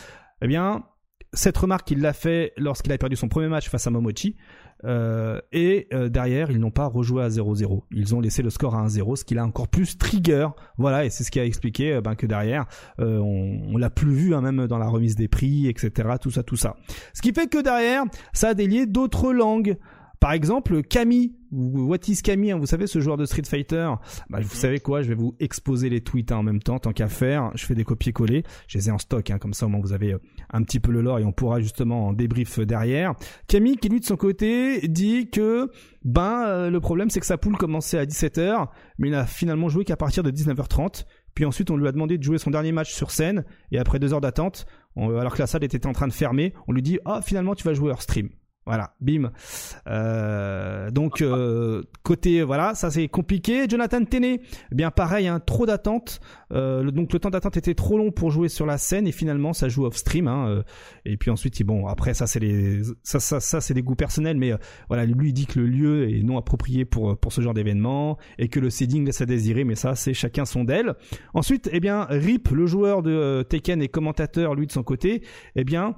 eh 0.42 0.46
bien, 0.46 0.84
cette 1.32 1.56
remarque, 1.56 1.90
il 1.90 2.00
l'a 2.00 2.12
fait 2.12 2.52
lorsqu'il 2.56 2.92
a 2.92 2.98
perdu 2.98 3.16
son 3.16 3.28
premier 3.28 3.48
match 3.48 3.68
face 3.68 3.86
à 3.86 3.90
Momochi. 3.90 4.36
Euh, 4.84 5.40
et 5.52 5.88
euh, 5.92 6.08
derrière, 6.08 6.50
ils 6.50 6.58
n'ont 6.58 6.70
pas 6.70 6.86
rejoué 6.86 7.22
à 7.22 7.28
0-0. 7.28 7.82
Ils 7.90 8.14
ont 8.14 8.20
laissé 8.20 8.42
le 8.42 8.50
score 8.50 8.74
à 8.74 8.86
1-0, 8.86 9.16
ce 9.16 9.24
qui 9.24 9.34
l'a 9.34 9.44
encore 9.44 9.68
plus 9.68 9.98
trigger. 9.98 10.48
Voilà, 10.78 11.04
et 11.04 11.10
c'est 11.10 11.22
ce 11.22 11.30
qui 11.30 11.38
a 11.38 11.44
expliqué 11.44 12.00
ben, 12.02 12.14
que 12.14 12.24
derrière, 12.26 12.66
on, 12.98 13.60
on 13.68 13.76
l'a 13.76 13.90
plus 13.90 14.14
vu, 14.14 14.34
hein, 14.34 14.40
même 14.40 14.66
dans 14.68 14.78
la 14.78 14.88
remise 14.88 15.16
des 15.16 15.28
prix, 15.28 15.68
etc. 15.68 16.08
Tout 16.20 16.30
ça, 16.30 16.42
tout 16.42 16.56
ça. 16.56 16.76
Ce 17.12 17.20
qui 17.20 17.32
fait 17.32 17.48
que 17.48 17.60
derrière, 17.62 18.04
ça 18.32 18.48
a 18.48 18.54
délié 18.54 18.86
d'autres 18.86 19.32
langues. 19.32 19.76
Par 20.20 20.32
exemple, 20.32 20.82
Camille, 20.82 21.32
ou 21.50 21.88
What 21.88 22.00
is 22.06 22.18
Camille, 22.22 22.52
hein, 22.52 22.58
vous 22.58 22.66
savez, 22.66 22.86
ce 22.86 23.00
joueur 23.00 23.16
de 23.16 23.24
Street 23.24 23.42
Fighter, 23.48 23.90
bah, 24.28 24.40
vous 24.42 24.54
savez 24.54 24.78
quoi, 24.78 25.00
je 25.00 25.08
vais 25.08 25.14
vous 25.14 25.34
exposer 25.40 25.88
les 25.88 26.02
tweets 26.02 26.30
hein, 26.30 26.36
en 26.36 26.42
même 26.42 26.60
temps, 26.60 26.78
tant 26.78 26.92
qu'à 26.92 27.08
faire, 27.08 27.50
je 27.54 27.64
fais 27.64 27.74
des 27.74 27.84
copier-coller, 27.84 28.44
je 28.68 28.76
les 28.76 28.88
ai 28.88 28.92
en 28.92 28.98
stock, 28.98 29.30
hein, 29.30 29.38
comme 29.38 29.54
ça 29.54 29.64
au 29.64 29.70
moins 29.70 29.80
vous 29.80 29.94
avez 29.94 30.12
euh, 30.12 30.18
un 30.52 30.62
petit 30.62 30.78
peu 30.78 30.92
le 30.92 31.00
lore 31.00 31.20
et 31.20 31.24
on 31.24 31.32
pourra 31.32 31.60
justement 31.60 32.08
en 32.08 32.12
débrief 32.12 32.60
derrière. 32.60 33.14
Camille 33.48 33.78
qui 33.78 33.88
lui 33.88 34.00
de 34.00 34.04
son 34.04 34.16
côté 34.16 34.86
dit 34.88 35.30
que 35.30 35.70
ben 36.04 36.44
euh, 36.46 36.70
le 36.70 36.80
problème 36.80 37.08
c'est 37.08 37.20
que 37.20 37.26
sa 37.26 37.38
poule 37.38 37.56
commençait 37.56 37.98
à 37.98 38.04
17h, 38.04 38.68
mais 38.98 39.08
il 39.08 39.14
a 39.14 39.24
finalement 39.24 39.70
joué 39.70 39.84
qu'à 39.84 39.96
partir 39.96 40.22
de 40.22 40.30
19h30. 40.30 41.06
Puis 41.34 41.46
ensuite 41.46 41.70
on 41.70 41.78
lui 41.78 41.88
a 41.88 41.92
demandé 41.92 42.18
de 42.18 42.22
jouer 42.22 42.36
son 42.36 42.50
dernier 42.50 42.72
match 42.72 42.92
sur 42.92 43.10
scène 43.10 43.44
et 43.72 43.78
après 43.78 43.98
deux 43.98 44.12
heures 44.12 44.20
d'attente, 44.20 44.66
alors 44.96 45.32
que 45.32 45.38
la 45.38 45.46
salle 45.46 45.64
était 45.64 45.86
en 45.86 45.92
train 45.92 46.08
de 46.08 46.12
fermer, 46.12 46.52
on 46.68 46.72
lui 46.72 46.82
dit 46.82 46.98
ah 47.06 47.22
finalement 47.22 47.54
tu 47.54 47.64
vas 47.64 47.72
jouer 47.72 47.90
hors 47.90 48.02
stream. 48.02 48.28
Voilà, 48.66 48.94
bim. 49.00 49.32
Euh, 49.88 50.90
donc 50.90 51.22
euh, 51.22 51.82
côté 52.02 52.42
voilà, 52.42 52.74
ça 52.74 52.90
c'est 52.90 53.08
compliqué. 53.08 53.66
Jonathan 53.68 54.04
Tenney, 54.04 54.40
eh 54.70 54.74
bien 54.74 54.90
pareil, 54.90 55.28
hein, 55.28 55.40
trop 55.40 55.66
d'attente. 55.66 56.20
Euh, 56.52 56.90
donc 56.90 57.12
le 57.12 57.18
temps 57.18 57.30
d'attente 57.30 57.56
était 57.56 57.74
trop 57.74 57.96
long 57.96 58.10
pour 58.12 58.30
jouer 58.30 58.48
sur 58.48 58.66
la 58.66 58.76
scène 58.76 59.06
et 59.06 59.12
finalement 59.12 59.52
ça 59.54 59.68
joue 59.68 59.86
off 59.86 59.96
stream. 59.96 60.28
Hein, 60.28 60.46
euh, 60.48 60.62
et 61.04 61.16
puis 61.16 61.30
ensuite, 61.30 61.60
bon 61.64 61.86
après 61.86 62.14
ça 62.14 62.26
c'est 62.26 62.38
les 62.38 62.82
ça 63.02 63.18
ça 63.18 63.40
ça 63.40 63.60
c'est 63.60 63.74
des 63.74 63.82
goûts 63.82 63.96
personnels, 63.96 64.36
mais 64.36 64.52
euh, 64.52 64.58
voilà 64.88 65.06
lui 65.06 65.32
dit 65.32 65.46
que 65.46 65.58
le 65.58 65.66
lieu 65.66 66.10
est 66.10 66.22
non 66.22 66.36
approprié 66.38 66.84
pour 66.84 67.18
pour 67.18 67.32
ce 67.32 67.40
genre 67.40 67.54
d'événement 67.54 68.18
et 68.38 68.48
que 68.48 68.60
le 68.60 68.70
seeding 68.70 69.06
laisse 69.06 69.20
à 69.20 69.26
désirer, 69.26 69.64
mais 69.64 69.74
ça 69.74 69.94
c'est 69.94 70.14
chacun 70.14 70.44
son 70.44 70.64
d'elle. 70.64 70.94
Ensuite, 71.34 71.68
eh 71.72 71.80
bien 71.80 72.06
Rip, 72.10 72.50
le 72.50 72.66
joueur 72.66 73.02
de 73.02 73.10
euh, 73.10 73.42
Tekken 73.42 73.82
et 73.82 73.88
commentateur 73.88 74.54
lui 74.54 74.66
de 74.66 74.72
son 74.72 74.82
côté, 74.82 75.22
eh 75.56 75.64
bien 75.64 75.96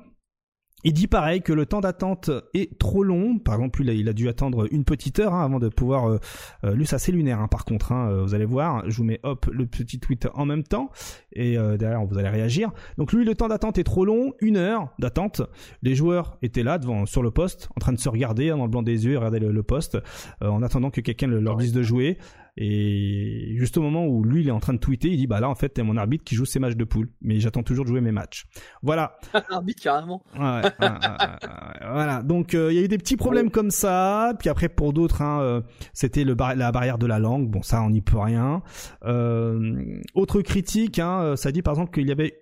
il 0.85 0.93
dit 0.93 1.07
pareil 1.07 1.43
que 1.43 1.53
le 1.53 1.67
temps 1.67 1.81
d'attente 1.81 2.31
est 2.55 2.79
trop 2.79 3.03
long. 3.05 3.39
Par 3.39 3.55
exemple, 3.55 3.83
il 3.83 3.91
a, 3.91 3.93
il 3.93 4.09
a 4.09 4.13
dû 4.13 4.29
attendre 4.29 4.67
une 4.73 4.85
petite 4.85 5.19
heure 5.21 5.35
hein, 5.35 5.45
avant 5.45 5.59
de 5.59 5.69
pouvoir. 5.69 6.09
Euh, 6.09 6.19
euh, 6.65 6.75
lui, 6.75 6.87
ça 6.87 6.99
c'est 6.99 7.13
lunaire. 7.13 7.41
Hein, 7.41 7.49
par 7.49 7.65
contre, 7.65 7.93
hein, 7.93 8.11
euh, 8.11 8.23
vous 8.23 8.35
allez 8.35 8.45
voir. 8.45 8.83
Je 8.91 8.97
vous 8.97 9.05
mets 9.05 9.21
hop 9.23 9.47
le 9.53 9.67
petit 9.67 9.99
tweet 9.99 10.29
en 10.35 10.45
même 10.47 10.63
temps 10.63 10.91
et 11.33 11.57
euh, 11.59 11.77
derrière 11.77 12.05
vous 12.05 12.19
allez 12.19 12.29
réagir. 12.29 12.71
Donc 12.99 13.13
lui, 13.13 13.25
le 13.25 13.35
temps 13.35 13.49
d'attente 13.49 13.79
est 13.79 13.85
trop 13.85 14.05
long, 14.05 14.33
une 14.41 14.57
heure 14.57 14.89
d'attente. 14.99 15.43
Les 15.83 15.95
joueurs 15.95 16.37
étaient 16.43 16.63
là 16.63 16.79
devant 16.79 17.07
sur 17.07 17.23
le 17.23 17.31
poste, 17.31 17.69
en 17.77 17.81
train 17.81 17.93
de 17.93 17.99
se 17.99 18.09
regarder 18.09 18.51
hein, 18.51 18.57
dans 18.57 18.65
le 18.65 18.71
blanc 18.71 18.83
des 18.83 19.05
yeux, 19.07 19.17
regarder 19.19 19.39
le, 19.41 19.53
le 19.53 19.63
poste, 19.63 19.99
euh, 20.43 20.49
en 20.49 20.63
attendant 20.63 20.91
que 20.91 21.01
quelqu'un 21.01 21.27
le- 21.29 21.41
leur 21.41 21.57
dise 21.57 21.73
de 21.73 21.83
jouer. 21.83 22.19
Et 22.59 23.55
juste 23.57 23.79
au 23.79 23.83
moment 23.83 24.07
où 24.07 24.23
lui, 24.25 24.43
il 24.43 24.49
est 24.49 24.53
en 24.53 24.61
train 24.61 24.75
de 24.75 24.79
tweeter, 24.79 25.09
il 25.09 25.17
dit 25.17 25.27
bah 25.27 25.41
là 25.41 25.49
en 25.49 25.55
fait 25.55 25.71
t'es 25.71 25.83
mon 25.83 25.97
arbitre 25.97 26.23
qui 26.23 26.35
joue 26.35 26.45
ses 26.45 26.59
matchs 26.59 26.77
de 26.77 26.85
poule, 26.85 27.09
mais 27.23 27.41
j'attends 27.41 27.63
toujours 27.63 27.85
de 27.85 27.91
jouer 27.91 28.03
mes 28.03 28.13
matchs. 28.13 28.45
Voilà. 28.83 29.17
arbitre 29.51 29.83
carrément. 29.83 30.23
Ouais, 30.35 30.41
ouais, 30.43 30.63
ouais, 30.81 30.89
ouais, 30.89 31.93
voilà. 31.93 32.23
Donc 32.23 32.55
euh, 32.55 32.71
il 32.73 32.77
y 32.77 32.81
a 32.81 32.85
eu 32.85 32.89
des 32.89 32.99
petits 32.99 33.17
problèmes 33.17 33.51
comme 33.51 33.71
ça. 33.71 34.35
Puis 34.39 34.51
après 34.51 34.69
pour 34.69 34.93
d'autres, 34.93 35.23
hein, 35.23 35.41
euh, 35.41 35.61
c'était 35.95 36.25
bar- 36.27 36.55
la 36.55 36.73
barrière 36.73 36.99
de 36.99 37.07
la 37.07 37.19
langue. 37.19 37.49
Bon 37.49 37.63
ça 37.63 37.83
on 37.83 37.89
n'y 37.91 38.03
peut 38.03 38.19
rien. 38.19 38.63
Euh, 39.05 39.99
autre 40.15 40.43
critique, 40.43 40.99
hein, 40.99 41.35
ça 41.37 41.53
dit 41.53 41.63
par 41.63 41.73
exemple 41.73 41.93
qu'il 41.93 42.07
y 42.07 42.13
avait 42.13 42.39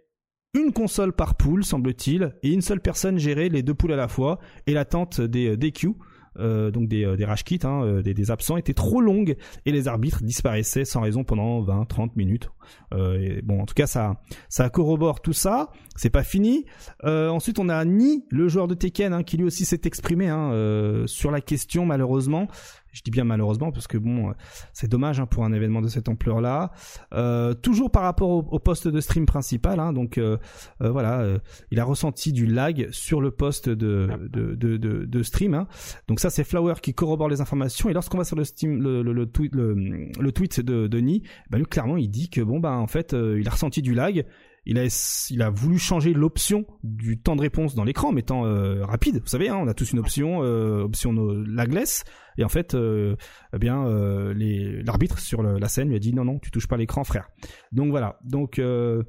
une 0.55 0.73
console 0.73 1.13
par 1.13 1.37
poule, 1.37 1.63
semble-t-il, 1.63 2.35
et 2.43 2.53
une 2.53 2.61
seule 2.63 2.81
personne 2.81 3.19
gérait 3.19 3.49
les 3.49 3.63
deux 3.63 3.75
poules 3.75 3.93
à 3.93 3.97
la 3.97 4.09
fois, 4.09 4.41
et 4.67 4.73
l'attente 4.73 5.21
des 5.21 5.57
DQ, 5.57 5.91
euh, 6.39 6.71
donc 6.71 6.89
des, 6.89 7.05
euh, 7.05 7.17
des 7.17 7.25
rage 7.25 7.45
kits, 7.45 7.59
hein, 7.63 7.83
euh, 7.85 8.03
des, 8.03 8.15
des 8.15 8.31
absents, 8.31 8.57
était 8.57 8.75
trop 8.75 9.01
longue, 9.01 9.37
et 9.67 9.73
les 9.73 9.89
arbitres 9.89 10.23
disparaissaient 10.23 10.85
sans 10.85 11.01
raison 11.01 11.25
pendant 11.25 11.63
20-30 11.63 12.11
minutes. 12.17 12.51
Euh, 12.95 13.41
bon, 13.43 13.61
en 13.61 13.67
tout 13.67 13.75
cas, 13.75 13.87
ça, 13.87 14.21
ça 14.49 14.69
corrobore 14.69 15.21
tout 15.21 15.33
ça. 15.33 15.71
C'est 15.97 16.11
pas 16.11 16.23
fini. 16.23 16.65
Euh, 17.05 17.29
ensuite, 17.29 17.59
on 17.59 17.69
a 17.69 17.85
Ni, 17.85 18.25
le 18.31 18.49
joueur 18.49 18.69
de 18.69 18.75
Tekken, 18.75 19.13
hein, 19.13 19.23
qui 19.23 19.37
lui 19.37 19.45
aussi 19.45 19.65
s'est 19.65 19.83
exprimé 19.85 20.29
hein, 20.29 20.53
euh, 20.53 21.07
sur 21.07 21.31
la 21.31 21.41
question, 21.41 21.87
malheureusement. 21.87 22.49
Je 22.93 23.03
dis 23.03 23.11
bien 23.11 23.25
malheureusement 23.25 23.71
parce 23.73 23.87
que 23.87 23.99
bon, 23.99 24.31
euh, 24.31 24.33
c'est 24.73 24.89
dommage 24.89 25.21
hein, 25.21 25.27
pour 25.27 25.45
un 25.45 25.53
événement 25.53 25.81
de 25.81 25.89
cette 25.89 26.09
ampleur-là. 26.09 26.73
Euh, 27.13 27.55
toujours 27.55 27.91
par 27.91 28.03
rapport 28.03 28.29
au, 28.31 28.39
au 28.51 28.59
poste 28.59 28.89
de 28.89 29.01
stream 29.01 29.27
principal, 29.27 29.79
hein, 29.81 29.93
donc 29.93 30.19
euh, 30.19 30.37
euh, 30.83 30.91
voilà, 30.91 31.21
euh, 31.21 31.39
il 31.71 31.79
a 31.81 31.85
ressenti 31.85 32.33
du 32.33 32.47
lag 32.47 32.89
sur 32.91 33.21
le 33.21 33.31
poste 33.31 33.69
de, 33.69 34.09
de, 34.29 34.55
de, 34.55 34.77
de, 34.77 35.05
de 35.05 35.23
stream. 35.23 35.55
hein. 35.55 35.67
Donc 36.09 36.21
ça, 36.21 36.31
c'est 36.31 36.45
Flower 36.45 36.75
qui 36.83 36.95
corrobore 36.95 37.29
les 37.29 37.41
informations. 37.41 37.89
Et 37.89 37.93
lorsqu'on 37.93 38.19
va 38.19 38.25
sur 38.25 38.37
le 38.37 38.45
Steam, 38.45 38.83
le, 38.83 39.03
le, 39.03 39.13
le 39.13 39.27
tweet, 39.27 39.55
le, 39.55 39.75
le 40.19 40.33
tweet 40.33 40.61
de 40.61 40.87
Denis, 40.87 41.23
ben 41.51 41.59
lui 41.59 41.67
clairement, 41.67 41.97
il 41.97 42.09
dit 42.11 42.29
que 42.31 42.41
bon 42.41 42.61
ben 42.61 42.73
en 42.73 42.87
fait, 42.87 43.15
euh, 43.15 43.39
il 43.41 43.47
a 43.47 43.51
ressenti 43.53 43.83
du 43.83 43.95
lag. 43.95 44.25
Il 44.67 44.79
a, 44.79 44.85
il 45.31 45.41
a 45.41 45.49
voulu 45.49 45.79
changer 45.79 46.13
l'option 46.13 46.67
du 46.85 47.19
temps 47.19 47.35
de 47.35 47.41
réponse 47.41 47.75
dans 47.75 47.83
l'écran 47.83 48.13
mettant 48.13 48.45
euh, 48.45 48.85
rapide. 48.85 49.19
Vous 49.23 49.27
savez, 49.27 49.49
hein, 49.49 49.57
on 49.59 49.67
a 49.69 49.73
tous 49.73 49.93
une 49.93 49.99
option, 49.99 50.43
euh, 50.43 50.83
option 50.83 51.15
no- 51.15 51.43
lagless. 51.45 52.05
Et 52.41 52.45
en 52.45 52.49
fait, 52.49 52.75
euh, 52.75 53.17
eh 53.55 53.59
bien, 53.59 53.87
euh, 53.87 54.33
l'arbitre 54.83 55.19
sur 55.19 55.43
la 55.43 55.69
scène 55.69 55.91
lui 55.91 55.97
a 55.97 55.99
dit 55.99 56.15
non, 56.15 56.25
non, 56.25 56.39
tu 56.39 56.51
touches 56.51 56.69
pas 56.69 56.79
l'écran, 56.79 57.05
frère. 57.05 57.29
Donc 57.71 57.91
voilà. 57.91 58.19
Donc 58.25 58.59
euh, 58.59 59.03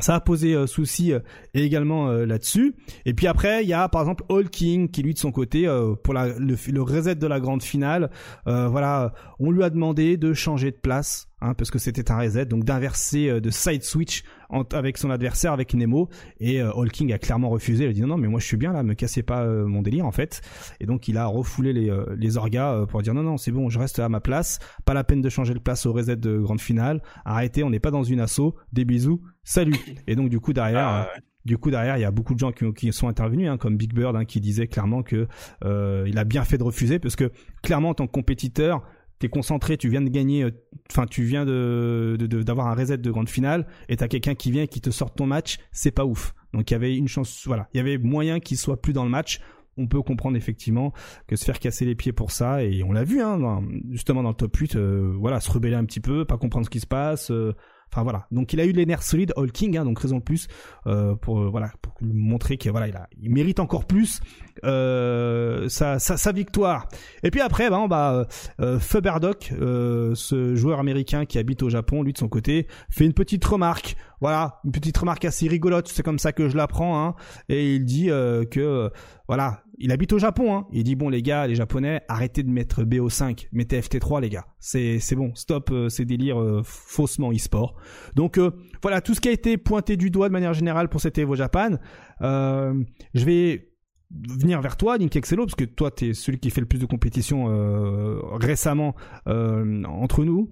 ça 0.00 0.16
a 0.16 0.20
posé 0.20 0.54
euh, 0.54 0.66
souci 0.66 1.12
également 1.54 2.10
là-dessus. 2.10 2.74
Et 3.06 3.14
puis 3.14 3.28
après, 3.28 3.62
il 3.62 3.68
y 3.68 3.72
a 3.72 3.88
par 3.88 4.02
exemple 4.02 4.24
All 4.30 4.50
King 4.50 4.90
qui 4.90 5.04
lui 5.04 5.14
de 5.14 5.18
son 5.18 5.30
côté 5.30 5.66
pour 6.02 6.12
le, 6.12 6.70
le 6.72 6.82
reset 6.82 7.14
de 7.14 7.26
la 7.28 7.38
grande 7.38 7.62
finale, 7.62 8.10
voilà, 8.46 9.12
on 9.38 9.52
lui 9.52 9.62
a 9.62 9.70
demandé 9.70 10.16
de 10.16 10.32
changer 10.32 10.72
de 10.72 10.76
place 10.76 11.29
hein, 11.40 11.54
parce 11.54 11.70
que 11.70 11.78
c'était 11.78 12.10
un 12.10 12.18
reset, 12.18 12.46
donc 12.46 12.64
d'inverser 12.64 13.28
euh, 13.28 13.40
de 13.40 13.50
side 13.50 13.82
switch 13.82 14.22
en- 14.48 14.62
avec 14.72 14.98
son 14.98 15.10
adversaire 15.10 15.52
avec 15.52 15.74
Nemo. 15.74 16.08
Et 16.38 16.60
euh, 16.60 16.70
a 16.72 17.18
clairement 17.18 17.48
refusé. 17.48 17.84
Il 17.84 17.90
a 17.90 17.92
dit 17.92 18.00
non, 18.02 18.08
non, 18.08 18.16
mais 18.18 18.28
moi 18.28 18.40
je 18.40 18.46
suis 18.46 18.56
bien 18.56 18.72
là, 18.72 18.82
me 18.82 18.94
cassez 18.94 19.22
pas 19.22 19.42
euh, 19.44 19.66
mon 19.66 19.82
délire 19.82 20.06
en 20.06 20.12
fait. 20.12 20.42
Et 20.80 20.86
donc 20.86 21.08
il 21.08 21.16
a 21.16 21.26
refoulé 21.26 21.72
les, 21.72 21.90
euh, 21.90 22.04
les 22.16 22.36
orgas 22.36 22.74
euh, 22.74 22.86
pour 22.86 23.02
dire 23.02 23.14
non, 23.14 23.22
non, 23.22 23.36
c'est 23.36 23.52
bon, 23.52 23.68
je 23.70 23.78
reste 23.78 23.98
à 23.98 24.08
ma 24.08 24.20
place. 24.20 24.58
Pas 24.84 24.94
la 24.94 25.04
peine 25.04 25.20
de 25.20 25.28
changer 25.28 25.54
de 25.54 25.58
place 25.58 25.86
au 25.86 25.92
reset 25.92 26.16
de 26.16 26.38
grande 26.38 26.60
finale. 26.60 27.02
Arrêtez, 27.24 27.62
on 27.64 27.70
n'est 27.70 27.80
pas 27.80 27.90
dans 27.90 28.02
une 28.04 28.20
asso. 28.20 28.54
Des 28.72 28.84
bisous, 28.84 29.22
salut. 29.44 29.74
Et 30.06 30.16
donc 30.16 30.28
du 30.28 30.40
coup 30.40 30.52
derrière. 30.52 30.78
Ah, 30.88 31.08
euh, 31.16 31.20
du 31.46 31.56
coup 31.56 31.70
derrière 31.70 31.96
il 31.96 32.02
y 32.02 32.04
a 32.04 32.10
beaucoup 32.10 32.34
de 32.34 32.38
gens 32.38 32.52
qui, 32.52 32.70
qui 32.74 32.92
sont 32.92 33.08
intervenus 33.08 33.48
hein, 33.48 33.56
comme 33.56 33.78
Big 33.78 33.94
Bird 33.94 34.14
hein, 34.14 34.26
qui 34.26 34.42
disait 34.42 34.66
clairement 34.66 35.02
que 35.02 35.26
euh, 35.64 36.04
il 36.06 36.18
a 36.18 36.24
bien 36.24 36.44
fait 36.44 36.58
de 36.58 36.62
refuser 36.62 36.98
parce 36.98 37.16
que 37.16 37.32
clairement 37.62 37.88
en 37.88 37.94
tant 37.94 38.06
que 38.06 38.12
compétiteur 38.12 38.82
t'es 39.20 39.28
concentré 39.28 39.76
tu 39.76 39.88
viens 39.88 40.00
de 40.00 40.08
gagner 40.08 40.42
euh, 40.42 40.50
enfin 40.90 41.06
tu 41.06 41.22
viens 41.22 41.44
de 41.44 42.16
d'avoir 42.18 42.66
un 42.66 42.74
reset 42.74 42.98
de 42.98 43.10
grande 43.10 43.28
finale 43.28 43.66
et 43.88 43.96
t'as 43.96 44.08
quelqu'un 44.08 44.34
qui 44.34 44.50
vient 44.50 44.64
et 44.64 44.68
qui 44.68 44.80
te 44.80 44.90
sort 44.90 45.14
ton 45.14 45.26
match 45.26 45.58
c'est 45.70 45.92
pas 45.92 46.04
ouf. 46.04 46.34
Donc 46.52 46.70
il 46.70 46.74
y 46.74 46.76
avait 46.76 46.96
une 46.96 47.06
chance 47.06 47.44
voilà. 47.46 47.68
Il 47.72 47.76
y 47.76 47.80
avait 47.80 47.98
moyen 47.98 48.40
qu'il 48.40 48.56
soit 48.56 48.80
plus 48.80 48.92
dans 48.92 49.04
le 49.04 49.10
match. 49.10 49.40
On 49.76 49.86
peut 49.86 50.02
comprendre 50.02 50.36
effectivement 50.36 50.92
que 51.28 51.36
se 51.36 51.44
faire 51.44 51.58
casser 51.58 51.84
les 51.84 51.94
pieds 51.94 52.12
pour 52.12 52.32
ça 52.32 52.64
et 52.64 52.82
on 52.82 52.92
l'a 52.92 53.04
vu 53.04 53.22
hein, 53.22 53.62
justement 53.90 54.22
dans 54.22 54.30
le 54.30 54.34
top 54.34 54.54
8 54.56 54.74
euh, 54.76 55.14
voilà 55.16 55.40
se 55.40 55.50
rebeller 55.50 55.76
un 55.76 55.84
petit 55.84 56.00
peu 56.00 56.24
pas 56.24 56.36
comprendre 56.36 56.66
ce 56.66 56.70
qui 56.70 56.80
se 56.80 56.88
passe 56.88 57.30
euh, 57.30 57.54
Enfin 57.92 58.04
voilà, 58.04 58.26
donc 58.30 58.52
il 58.52 58.60
a 58.60 58.64
eu 58.64 58.72
les 58.72 58.86
nerfs 58.86 59.02
solides, 59.02 59.32
All 59.36 59.50
hein, 59.76 59.84
donc 59.84 59.98
raison 59.98 60.18
de 60.18 60.22
plus 60.22 60.46
euh, 60.86 61.16
pour 61.16 61.40
euh, 61.40 61.48
voilà 61.48 61.72
pour 61.82 61.94
lui 62.00 62.12
montrer 62.12 62.56
que 62.56 62.70
voilà 62.70 62.86
il, 62.86 62.94
a, 62.94 63.08
il 63.20 63.30
mérite 63.32 63.58
encore 63.58 63.84
plus 63.84 64.20
euh, 64.64 65.68
sa, 65.68 65.98
sa, 65.98 66.16
sa 66.16 66.32
victoire. 66.32 66.86
Et 67.22 67.30
puis 67.30 67.40
après, 67.40 67.68
ben 67.68 67.88
bah 67.88 68.26
euh, 68.60 68.78
Fuberdoc, 68.78 69.52
euh, 69.60 70.14
ce 70.14 70.54
joueur 70.54 70.78
américain 70.78 71.24
qui 71.24 71.38
habite 71.38 71.62
au 71.62 71.68
Japon, 71.68 72.02
lui 72.02 72.12
de 72.12 72.18
son 72.18 72.28
côté, 72.28 72.66
fait 72.90 73.06
une 73.06 73.14
petite 73.14 73.44
remarque. 73.44 73.96
Voilà, 74.20 74.60
une 74.64 74.72
petite 74.72 74.96
remarque 74.98 75.24
assez 75.24 75.48
rigolote, 75.48 75.88
c'est 75.88 76.02
comme 76.02 76.18
ça 76.18 76.32
que 76.32 76.48
je 76.48 76.56
l'apprends. 76.56 77.02
Hein, 77.02 77.14
et 77.48 77.74
il 77.74 77.84
dit 77.84 78.10
euh, 78.10 78.44
que 78.44 78.60
euh, 78.60 78.88
voilà, 79.28 79.62
il 79.80 79.90
habite 79.92 80.12
au 80.12 80.18
Japon. 80.18 80.54
Hein, 80.54 80.66
il 80.72 80.84
dit 80.84 80.94
bon 80.94 81.08
les 81.08 81.22
gars, 81.22 81.46
les 81.46 81.54
Japonais, 81.54 82.02
arrêtez 82.08 82.42
de 82.42 82.50
mettre 82.50 82.84
BO5, 82.84 83.48
mettez 83.52 83.80
FT3 83.80 84.20
les 84.20 84.28
gars. 84.28 84.46
C'est 84.60 85.00
bon, 85.16 85.34
stop 85.34 85.70
euh, 85.72 85.88
ces 85.88 86.04
délires 86.04 86.40
euh, 86.40 86.62
faussement 86.62 87.32
e-sport. 87.32 87.76
Donc 88.14 88.38
euh, 88.38 88.50
voilà 88.82 89.00
tout 89.00 89.14
ce 89.14 89.20
qui 89.20 89.28
a 89.28 89.32
été 89.32 89.56
pointé 89.56 89.96
du 89.96 90.10
doigt 90.10 90.28
de 90.28 90.32
manière 90.32 90.52
générale 90.52 90.88
pour 90.88 91.00
cet 91.00 91.18
Evo 91.18 91.34
Japan. 91.34 91.78
Je 92.20 93.24
vais 93.24 93.70
venir 94.10 94.60
vers 94.60 94.76
toi, 94.76 94.98
Link 94.98 95.14
Excello, 95.14 95.44
parce 95.44 95.54
que 95.54 95.64
toi, 95.64 95.90
tu 95.90 96.08
es 96.08 96.14
celui 96.14 96.38
qui 96.38 96.50
fait 96.50 96.60
le 96.60 96.66
plus 96.66 96.78
de 96.78 96.86
compétitions 96.86 97.46
euh, 97.48 98.18
récemment 98.32 98.94
euh, 99.28 99.84
entre 99.84 100.24
nous. 100.24 100.48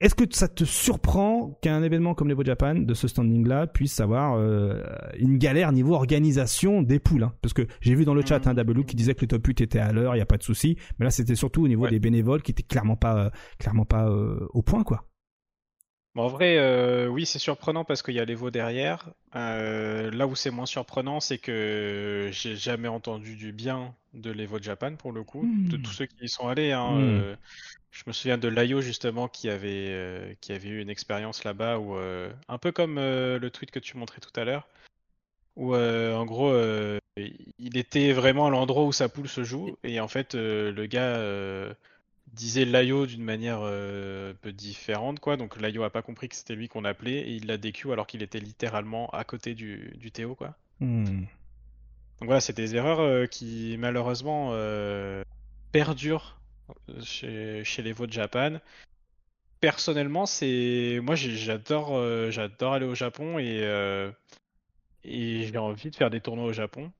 Est-ce 0.00 0.14
que 0.14 0.24
ça 0.30 0.46
te 0.46 0.64
surprend 0.64 1.58
qu'un 1.62 1.82
événement 1.82 2.14
comme 2.14 2.28
l'Evo 2.28 2.44
Japan, 2.44 2.74
de 2.74 2.92
ce 2.92 3.08
standing-là, 3.08 3.66
puisse 3.66 3.98
avoir 3.98 4.34
euh, 4.36 4.82
une 5.18 5.38
galère 5.38 5.72
niveau 5.72 5.94
organisation 5.94 6.82
des 6.82 6.98
poules 6.98 7.22
hein? 7.22 7.32
Parce 7.40 7.54
que 7.54 7.66
j'ai 7.80 7.94
vu 7.94 8.04
dans 8.04 8.12
le 8.12 8.20
chat 8.20 8.46
un 8.46 8.50
hein, 8.50 8.54
W 8.54 8.84
qui 8.84 8.94
disait 8.94 9.14
que 9.14 9.22
le 9.22 9.28
top 9.28 9.46
8 9.46 9.62
était 9.62 9.78
à 9.78 9.92
l'heure, 9.92 10.14
il 10.14 10.18
n'y 10.18 10.22
a 10.22 10.26
pas 10.26 10.36
de 10.36 10.42
souci. 10.42 10.76
Mais 10.98 11.04
là, 11.06 11.10
c'était 11.10 11.34
surtout 11.34 11.64
au 11.64 11.68
niveau 11.68 11.84
Ouais. 11.84 11.90
des 11.90 11.98
bénévoles 11.98 12.42
qui 12.42 12.50
étaient 12.50 12.62
clairement 12.62 12.96
pas, 12.96 13.16
euh, 13.26 13.30
clairement 13.58 13.86
pas 13.86 14.06
euh, 14.10 14.46
au 14.50 14.60
point, 14.60 14.82
quoi. 14.84 15.06
Bon, 16.14 16.24
en 16.24 16.28
vrai, 16.28 17.06
oui, 17.08 17.24
c'est 17.26 17.38
surprenant 17.38 17.84
parce 17.84 18.02
qu'il 18.02 18.14
y 18.14 18.20
a 18.20 18.24
l'Evo 18.24 18.50
derrière. 18.50 19.10
Là 19.34 20.26
où 20.26 20.34
c'est 20.34 20.50
moins 20.50 20.64
surprenant, 20.66 21.20
c'est 21.20 21.36
que 21.38 22.28
j'ai 22.32 22.56
jamais 22.56 22.88
entendu 22.88 23.36
du 23.36 23.52
bien 23.52 23.94
de 24.14 24.30
l'Evo 24.30 24.58
Japan 24.60 24.96
pour 24.96 25.12
le 25.12 25.24
coup, 25.24 25.42
de 25.70 25.76
Hmm. 25.76 25.82
tous 25.82 25.90
ceux 25.92 26.06
qui 26.06 26.24
y 26.24 26.28
sont 26.30 26.48
allés. 26.48 26.72
hein. 26.72 26.98
Hmm. 27.00 27.36
Je 27.90 28.02
me 28.06 28.12
souviens 28.12 28.38
de 28.38 28.48
Layo 28.48 28.80
justement 28.80 29.26
qui 29.26 29.48
avait, 29.48 29.88
euh, 29.88 30.34
qui 30.40 30.52
avait 30.52 30.68
eu 30.68 30.80
une 30.82 30.90
expérience 30.90 31.44
là-bas 31.44 31.78
où, 31.78 31.96
euh, 31.96 32.30
un 32.48 32.58
peu 32.58 32.70
comme 32.70 32.98
euh, 32.98 33.38
le 33.38 33.50
tweet 33.50 33.70
que 33.70 33.78
tu 33.78 33.96
montrais 33.96 34.20
tout 34.20 34.38
à 34.38 34.44
l'heure, 34.44 34.68
où 35.56 35.74
en 35.74 36.26
gros, 36.26 36.54
il 37.16 37.78
était 37.78 38.12
vraiment 38.12 38.46
à 38.46 38.50
l'endroit 38.50 38.84
où 38.84 38.92
sa 38.92 39.08
poule 39.08 39.28
se 39.28 39.42
joue 39.42 39.78
et 39.84 40.00
en 40.00 40.08
fait, 40.08 40.34
le 40.34 40.86
gars. 40.86 41.74
disait 42.34 42.66
Layo 42.66 43.06
d'une 43.06 43.22
manière 43.24 43.62
un 43.62 44.34
peu 44.42 44.52
différente, 44.52 45.18
quoi. 45.18 45.38
Donc 45.38 45.58
Layo 45.58 45.82
a 45.82 45.88
pas 45.88 46.02
compris 46.02 46.28
que 46.28 46.36
c'était 46.36 46.54
lui 46.54 46.68
qu'on 46.68 46.84
appelait 46.84 47.20
et 47.20 47.30
il 47.30 47.46
l'a 47.46 47.56
DQ 47.56 47.92
alors 47.92 48.06
qu'il 48.06 48.22
était 48.22 48.40
littéralement 48.40 49.08
à 49.10 49.24
côté 49.24 49.54
du, 49.54 49.94
du 49.96 50.10
Théo, 50.10 50.34
quoi. 50.34 50.54
Hmm. 50.80 51.22
Donc 52.20 52.26
voilà, 52.26 52.42
c'est 52.42 52.56
des 52.56 52.76
erreurs 52.76 53.26
qui 53.30 53.76
malheureusement 53.78 54.54
perdurent 55.72 56.36
chez, 57.02 57.62
chez 57.64 57.82
les 57.82 57.92
Votes 57.92 58.12
Japan. 58.12 58.58
Personnellement, 59.60 60.26
c'est 60.26 61.00
moi 61.02 61.14
j'adore 61.14 61.96
euh, 61.96 62.30
j'adore 62.30 62.74
aller 62.74 62.86
au 62.86 62.94
Japon 62.94 63.38
et 63.38 63.60
euh, 63.64 64.10
et 65.02 65.44
j'ai 65.46 65.58
envie 65.58 65.90
de 65.90 65.96
faire 65.96 66.10
des 66.10 66.20
tournois 66.20 66.44
au 66.46 66.52
Japon. 66.52 66.92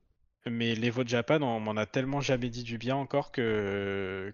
Mais 0.45 0.75
les 0.75 0.89
Votes 0.89 1.07
Japan, 1.07 1.41
on 1.41 1.59
m'en 1.59 1.75
a 1.77 1.85
tellement 1.85 2.21
jamais 2.21 2.49
dit 2.49 2.63
du 2.63 2.77
bien 2.77 2.95
encore 2.95 3.31
que 3.31 4.33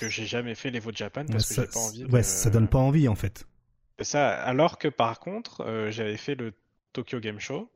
que 0.00 0.08
j'ai 0.08 0.26
jamais 0.26 0.54
fait 0.54 0.70
les 0.70 0.78
Votes 0.80 0.96
Japan 0.96 1.24
parce 1.26 1.46
que 1.46 1.54
ça, 1.54 1.62
j'ai 1.62 1.68
pas 1.68 1.80
envie. 1.80 2.04
ouais, 2.04 2.20
de- 2.20 2.24
ça 2.24 2.48
donne 2.50 2.68
pas 2.68 2.78
envie 2.78 3.08
en 3.08 3.14
fait. 3.16 3.46
ça, 4.00 4.30
alors 4.42 4.78
que 4.78 4.88
par 4.88 5.20
contre, 5.20 5.62
euh, 5.62 5.90
j'avais 5.90 6.16
fait 6.16 6.36
le 6.36 6.54
Tokyo 6.92 7.20
Game 7.20 7.38
Show, 7.40 7.70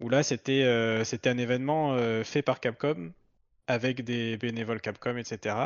où 0.00 0.08
là 0.10 0.22
c'était 0.22 1.02
c'était 1.04 1.30
un 1.30 1.38
événement 1.38 1.96
fait 2.24 2.42
par 2.42 2.60
Capcom, 2.60 3.12
avec 3.66 4.02
des 4.04 4.36
bénévoles 4.36 4.80
Capcom, 4.80 5.16
etc. 5.16 5.56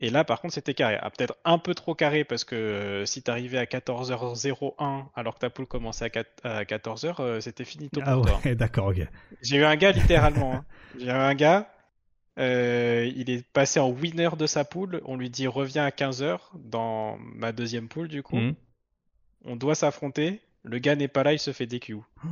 Et 0.00 0.10
là 0.10 0.24
par 0.24 0.40
contre 0.40 0.54
c'était 0.54 0.74
carré. 0.74 0.98
Ah, 1.00 1.10
Peut-être 1.10 1.36
un 1.44 1.58
peu 1.58 1.74
trop 1.74 1.94
carré 1.94 2.24
parce 2.24 2.42
que 2.44 2.56
euh, 2.56 3.06
si 3.06 3.22
t'arrivais 3.22 3.58
à 3.58 3.64
14h01 3.64 5.04
alors 5.14 5.34
que 5.34 5.38
ta 5.38 5.50
poule 5.50 5.66
commençait 5.66 6.06
à, 6.06 6.10
4 6.10 6.28
à 6.44 6.64
14h, 6.64 7.14
euh, 7.20 7.40
c'était 7.40 7.64
fini 7.64 7.88
tôt 7.88 8.00
Ah 8.04 8.18
ouais, 8.18 8.54
d'accord, 8.56 8.88
ok. 8.88 9.06
J'ai 9.42 9.56
eu 9.56 9.64
un 9.64 9.76
gars 9.76 9.92
littéralement. 9.92 10.54
hein. 10.56 10.64
J'ai 10.98 11.06
eu 11.06 11.10
un 11.10 11.34
gars, 11.34 11.72
euh, 12.38 13.10
il 13.14 13.30
est 13.30 13.46
passé 13.52 13.78
en 13.78 13.90
winner 13.90 14.30
de 14.36 14.46
sa 14.46 14.64
poule. 14.64 15.00
On 15.04 15.16
lui 15.16 15.30
dit 15.30 15.46
reviens 15.46 15.84
à 15.84 15.90
15h 15.90 16.38
dans 16.56 17.16
ma 17.18 17.52
deuxième 17.52 17.88
poule 17.88 18.08
du 18.08 18.24
coup. 18.24 18.36
Hmm. 18.38 18.54
On 19.44 19.56
doit 19.56 19.76
s'affronter. 19.76 20.40
Le 20.64 20.78
gars 20.78 20.96
n'est 20.96 21.08
pas 21.08 21.22
là, 21.22 21.32
il 21.32 21.38
se 21.38 21.52
fait 21.52 21.66
DQ. 21.66 21.94
Oh. 21.94 22.28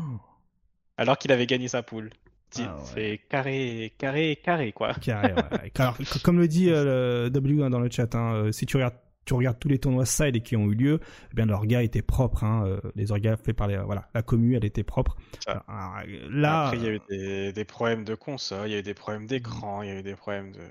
Alors 0.97 1.19
qu'il 1.19 1.33
avait 1.33 1.47
gagné 1.47 1.69
sa 1.69 1.83
poule. 1.83 2.11
Ah 2.59 2.77
ouais. 2.77 2.83
C'est 2.95 3.21
carré, 3.29 3.95
carré, 3.99 4.41
carré 4.43 4.73
quoi. 4.73 4.95
Carré, 5.01 5.33
ouais. 5.35 5.73
Alors, 5.79 5.97
comme 6.23 6.39
le 6.39 6.49
dit 6.49 6.71
euh, 6.71 7.25
le 7.25 7.31
W 7.31 7.63
hein, 7.63 7.71
dans 7.71 7.81
le 7.81 7.91
chat, 7.91 8.15
hein, 8.15 8.35
euh, 8.35 8.53
si 8.53 8.67
tu 8.67 8.77
regardes 8.77 8.97
tu 9.27 9.35
regardes 9.35 9.59
tous 9.61 9.69
les 9.69 9.79
tournois 9.79 10.07
side 10.07 10.43
qui 10.43 10.57
ont 10.57 10.65
eu 10.65 10.75
lieu, 10.75 11.01
eh 11.31 11.35
bien 11.37 11.47
l'orga 11.47 11.83
était 11.83 12.03
propre. 12.03 12.43
Hein, 12.43 12.65
euh, 12.67 12.81
les 12.97 13.13
orgas 13.13 13.37
faits 13.37 13.55
par 13.55 13.69
les, 13.69 13.77
voilà, 13.77 14.09
la 14.15 14.23
commu, 14.23 14.57
elle 14.57 14.65
était 14.65 14.83
propre. 14.83 15.17
Alors, 15.47 16.03
là, 16.31 16.67
Après, 16.67 16.79
il 16.79 16.83
y 16.83 16.89
a 16.89 16.93
eu 16.93 17.01
des, 17.09 17.53
des 17.53 17.65
problèmes 17.65 18.05
de 18.05 18.15
console, 18.15 18.69
il 18.69 18.73
y 18.73 18.75
a 18.75 18.79
eu 18.79 18.83
des 18.83 18.95
problèmes 18.95 19.27
d'écran, 19.27 19.83
il 19.83 19.89
y 19.89 19.93
a 19.93 19.99
eu 19.99 20.03
des 20.03 20.17
problèmes 20.17 20.53
de. 20.53 20.63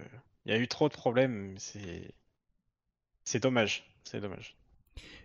Il 0.46 0.52
y 0.52 0.56
a 0.56 0.60
eu 0.60 0.68
trop 0.68 0.90
de 0.90 0.94
problèmes. 0.94 1.56
C'est. 1.58 2.14
C'est 3.24 3.42
dommage. 3.42 3.86
C'est 4.04 4.20
dommage. 4.20 4.59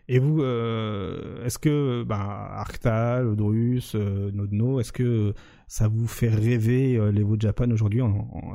Et 0.06 0.18
vous, 0.18 0.42
euh, 0.42 1.44
est-ce 1.44 1.58
que 1.58 2.02
ben, 2.02 2.16
Arctal, 2.16 3.26
Odrus, 3.26 3.94
euh, 3.94 4.30
Nodno, 4.32 4.78
est-ce 4.80 4.92
que 4.92 5.32
ça 5.66 5.88
vous 5.88 6.06
fait 6.06 6.28
rêver 6.28 6.96
euh, 6.96 7.10
l'Evo 7.10 7.36
Japan 7.38 7.70
aujourd'hui 7.70 8.02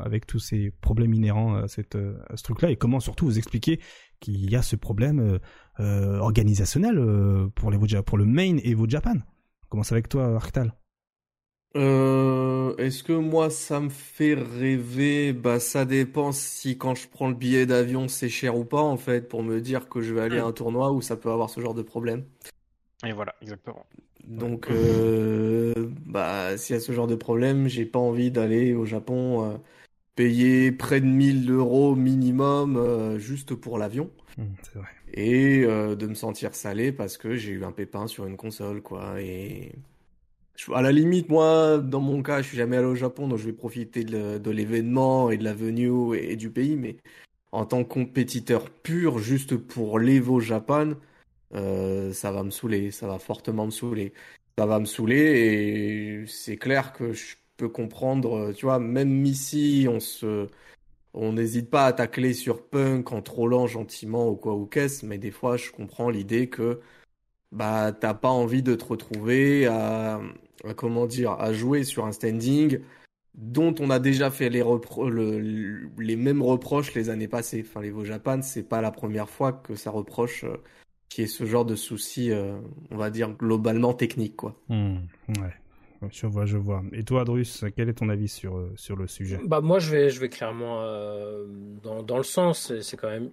avec 0.03 0.28
tous 0.28 0.38
ces 0.38 0.72
problèmes 0.82 1.13
inhérents 1.13 1.55
euh, 1.55 1.63
à 2.30 2.38
ce 2.38 2.43
truc-là? 2.43 2.70
Et 2.70 2.76
comment 2.76 2.99
surtout 2.99 3.26
vous 3.26 3.38
expliquer 3.39 3.80
qu'il 4.20 4.49
y 4.49 4.55
a 4.55 4.61
ce 4.61 4.76
problème 4.76 5.39
euh, 5.80 6.20
organisationnel 6.20 6.97
pour, 7.55 7.72
pour 8.05 8.17
le 8.17 8.26
main 8.26 8.57
Evo 8.63 8.88
Japan? 8.88 9.15
Commence 9.70 9.91
avec 9.91 10.07
toi, 10.07 10.36
Arctal? 10.36 10.74
Euh, 11.76 12.76
est-ce 12.78 13.03
que 13.03 13.13
moi 13.13 13.49
ça 13.51 13.80
me 13.80 13.89
fait 13.89 14.34
rêver? 14.34 15.34
Bah 15.34 15.59
ça 15.59 15.86
dépend 15.86 16.32
si 16.32 16.78
quand 16.80 16.95
je 16.95 17.07
prends 17.07 17.28
le 17.30 17.36
billet 17.36 17.65
d'avion 17.67 18.07
c'est 18.07 18.30
cher 18.30 18.57
ou 18.57 18.65
pas 18.65 18.82
en 18.82 18.97
fait 18.97 19.28
pour 19.28 19.43
me 19.43 19.61
dire 19.61 19.88
que 19.88 20.01
je 20.01 20.13
vais 20.13 20.22
aller 20.22 20.39
à 20.39 20.45
un 20.45 20.51
tournoi 20.51 20.91
où 20.91 21.01
ça 21.01 21.15
peut 21.15 21.30
avoir 21.32 21.49
ce 21.51 21.61
genre 21.61 21.76
de 21.76 21.84
problème. 21.84 22.26
Et 23.05 23.13
voilà, 23.13 23.36
exactement. 23.41 23.86
Donc 24.26 24.70
euh, 24.70 25.74
bah 26.05 26.57
s'il 26.57 26.76
y 26.76 26.78
a 26.78 26.82
ce 26.82 26.91
genre 26.91 27.07
de 27.07 27.15
problème, 27.15 27.67
j'ai 27.67 27.86
pas 27.86 27.99
envie 27.99 28.32
d'aller 28.32 28.74
au 28.74 28.86
Japon 28.86 29.43
euh, 29.53 29.57
payer 30.15 30.72
près 30.72 31.01
de 31.01 31.07
1000 31.07 31.49
euros 31.51 31.95
minimum 31.95 32.78
euh, 32.78 33.20
juste 33.20 33.55
pour 33.55 33.78
l'avion 33.78 34.11
c'est 34.61 34.76
vrai. 34.80 34.89
et 35.13 35.63
euh, 35.65 35.95
de 35.95 36.07
me 36.07 36.13
sentir 36.15 36.55
salé 36.55 36.91
parce 36.91 37.17
que 37.17 37.36
j'ai 37.36 37.51
eu 37.53 37.63
un 37.65 37.72
pépin 37.72 38.07
sur 38.07 38.26
une 38.26 38.38
console 38.38 38.82
quoi 38.82 39.22
et 39.22 39.74
à 40.74 40.82
la 40.82 40.91
limite 40.91 41.30
moi 41.30 41.78
dans 41.78 42.01
mon 42.01 42.22
cas 42.22 42.41
je 42.41 42.47
suis 42.49 42.57
jamais 42.57 42.78
allé 42.78 42.88
au 42.88 42.95
Japon 42.95 43.28
donc 43.28 43.39
je 43.39 43.45
vais 43.45 43.53
profiter 43.53 44.03
de, 44.03 44.51
l'événement 44.51 45.32
et 45.32 45.38
de 45.38 45.43
la 45.43 45.53
venue 45.53 46.16
et, 46.18 46.36
du 46.36 46.49
pays 46.51 46.76
mais 46.76 46.97
en 47.51 47.66
tant 47.66 47.84
que 47.84 47.89
compétiteur 47.89 48.70
pur 48.70 49.20
juste 49.20 49.57
pour 49.57 49.99
l'Evo 49.99 50.39
Japan 50.39 50.93
euh, 51.55 52.14
ça 52.14 52.32
va 52.32 52.43
me 52.43 52.51
saouler 52.51 52.91
ça 52.91 53.07
va 53.07 53.20
fortement 53.20 53.66
me 53.66 53.72
saouler. 53.72 54.14
Ça 54.57 54.66
va 54.66 54.80
me 54.80 54.86
saouler 54.86 56.24
et 56.24 56.26
c'est 56.28 56.57
clair 56.57 56.93
que 56.93 57.14
je 57.14 57.36
peux 57.57 57.70
comprendre 57.70 58.49
euh, 58.49 58.53
tu 58.53 58.66
vois 58.66 58.80
même 58.80 59.26
ici 59.26 59.88
on 59.89 59.99
se 59.99 60.47
on 61.14 61.34
n'hésite 61.34 61.70
pas 61.70 61.86
à 61.88 61.93
tacler 61.93 62.34
sur 62.34 62.68
Punk 62.70 63.12
en 63.12 63.22
trollant 63.22 63.68
gentiment 63.68 64.30
ou 64.30 64.36
quoi 64.36 64.55
ou 64.55 64.66
qu'est-ce, 64.66 65.05
mais 65.05 65.18
des 65.18 65.32
fois 65.32 65.57
je 65.57 65.72
comprends 65.72 66.10
l'idée 66.10 66.49
que 66.49 66.82
bah 67.51 67.91
t'as 67.93 68.14
pas 68.14 68.30
envie 68.30 68.64
de 68.64 68.76
te 68.76 68.86
retrouver 68.86 69.68
à, 69.68 70.22
comment 70.76 71.05
dire 71.05 71.32
à 71.32 71.53
jouer 71.53 71.84
sur 71.84 72.05
un 72.05 72.12
standing 72.12 72.80
dont 73.36 73.74
on 73.80 73.89
a 73.89 73.99
déjà 73.99 74.32
fait 74.32 74.49
les 74.49 74.62
repro- 74.62 75.10
le- 75.10 75.89
les 75.97 76.16
mêmes 76.16 76.41
reproches 76.41 76.93
les 76.93 77.10
années 77.10 77.28
passées. 77.28 77.66
Enfin 77.68 77.82
les 77.82 77.93
Japan, 78.05 78.41
c'est 78.41 78.64
pas 78.64 78.82
la 78.82 78.91
première 78.91 79.30
fois 79.30 79.53
que 79.53 79.76
ça 79.76 79.91
reproche 79.91 80.43
euh, 80.43 80.57
qu'il 81.10 81.24
y 81.24 81.26
ait 81.26 81.28
ce 81.28 81.45
genre 81.45 81.66
de 81.66 81.76
soucis, 81.76 82.32
euh, 82.32 82.60
on 82.91 82.97
va 82.97 83.10
dire 83.10 83.32
globalement 83.32 83.93
techniques 83.93 84.36
quoi. 84.36 84.55
Hmm, 84.68 84.97
ouais. 85.30 85.53
Je 86.12 86.28
vois, 86.28 86.45
je 86.45 86.57
vois. 86.57 86.82
Et 86.93 87.03
toi, 87.03 87.26
Drus, 87.26 87.66
quel 87.76 87.89
est 87.89 87.93
ton 87.93 88.07
avis 88.07 88.30
sur, 88.30 88.57
euh, 88.57 88.72
sur 88.78 88.95
le 88.95 89.05
sujet? 89.05 89.38
Bah 89.45 89.60
moi 89.60 89.80
je 89.80 89.91
vais 89.91 90.10
je 90.10 90.20
vais 90.20 90.30
clairement 90.30 90.82
euh, 90.82 91.45
dans, 91.84 92.03
dans 92.03 92.18
le 92.18 92.24
sens 92.24 92.72
c'est 92.82 92.97
quand 92.97 93.10
même 93.10 93.32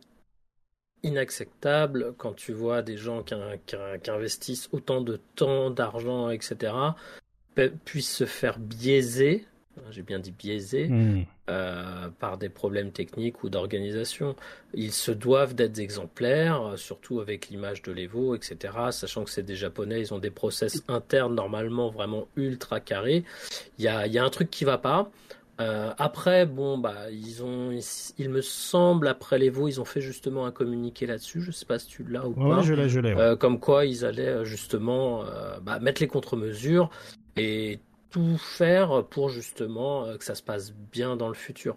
inacceptable 1.06 2.14
quand 2.18 2.34
tu 2.34 2.52
vois 2.52 2.82
des 2.82 2.96
gens 2.96 3.22
qui, 3.22 3.34
qui- 3.66 3.76
qui 4.02 4.10
investissent 4.10 4.68
autant 4.72 5.00
de 5.00 5.20
temps, 5.36 5.70
d'argent, 5.70 6.30
etc. 6.30 6.72
puissent 7.84 8.14
se 8.14 8.26
faire 8.26 8.58
biaiser, 8.58 9.46
j'ai 9.90 10.02
bien 10.02 10.18
dit 10.18 10.30
biaiser, 10.32 10.88
Hmm. 10.88 11.22
euh, 11.48 12.08
par 12.18 12.36
des 12.38 12.48
problèmes 12.50 12.90
techniques 12.92 13.42
ou 13.44 13.48
d'organisation. 13.48 14.36
Ils 14.74 14.92
se 14.92 15.10
doivent 15.12 15.54
d'être 15.54 15.78
exemplaires, 15.78 16.60
euh, 16.62 16.76
surtout 16.76 17.20
avec 17.20 17.48
l'image 17.48 17.82
de 17.82 17.92
l'Evo, 17.92 18.34
etc. 18.34 18.90
Sachant 18.90 19.24
que 19.24 19.30
c'est 19.30 19.42
des 19.42 19.54
Japonais, 19.56 20.00
ils 20.00 20.12
ont 20.12 20.18
des 20.18 20.30
process 20.30 20.82
internes 20.88 21.34
normalement 21.34 21.88
vraiment 21.88 22.26
ultra 22.36 22.80
carrés. 22.80 23.24
Il 23.78 23.84
y 23.84 23.88
a, 23.88 24.06
y 24.06 24.18
a 24.18 24.24
un 24.24 24.30
truc 24.30 24.50
qui 24.50 24.64
va 24.64 24.76
pas. 24.78 25.10
Euh, 25.60 25.92
après, 25.96 26.44
bon, 26.44 26.76
bah, 26.76 27.10
ils 27.10 27.42
ont, 27.42 27.70
ils- 27.70 28.12
il 28.18 28.28
me 28.28 28.42
semble, 28.42 29.08
après 29.08 29.38
l'Evo, 29.38 29.68
ils 29.68 29.80
ont 29.80 29.84
fait 29.86 30.02
justement 30.02 30.44
un 30.44 30.50
communiqué 30.52 31.06
là-dessus. 31.06 31.40
Je 31.40 31.50
sais 31.50 31.64
pas 31.64 31.78
si 31.78 31.86
tu 31.88 32.04
l'as 32.04 32.26
ou 32.26 32.34
Ouais, 32.34 32.56
pas. 32.56 32.62
je 32.62 32.74
l'ai, 32.74 32.88
je 32.90 33.00
l'ai. 33.00 33.14
ouais. 33.14 33.20
Euh, 33.20 33.36
comme 33.36 33.58
quoi 33.58 33.86
ils 33.86 34.04
allaient 34.04 34.26
euh, 34.28 34.44
justement 34.44 35.24
euh, 35.24 35.58
bah, 35.60 35.78
mettre 35.78 36.02
les 36.02 36.08
contre-mesures 36.08 36.90
et 37.36 37.80
tout 38.10 38.36
faire 38.38 39.04
pour 39.08 39.30
justement 39.30 40.06
que 40.18 40.24
ça 40.24 40.34
se 40.34 40.42
passe 40.42 40.72
bien 40.92 41.16
dans 41.16 41.28
le 41.28 41.34
futur. 41.34 41.76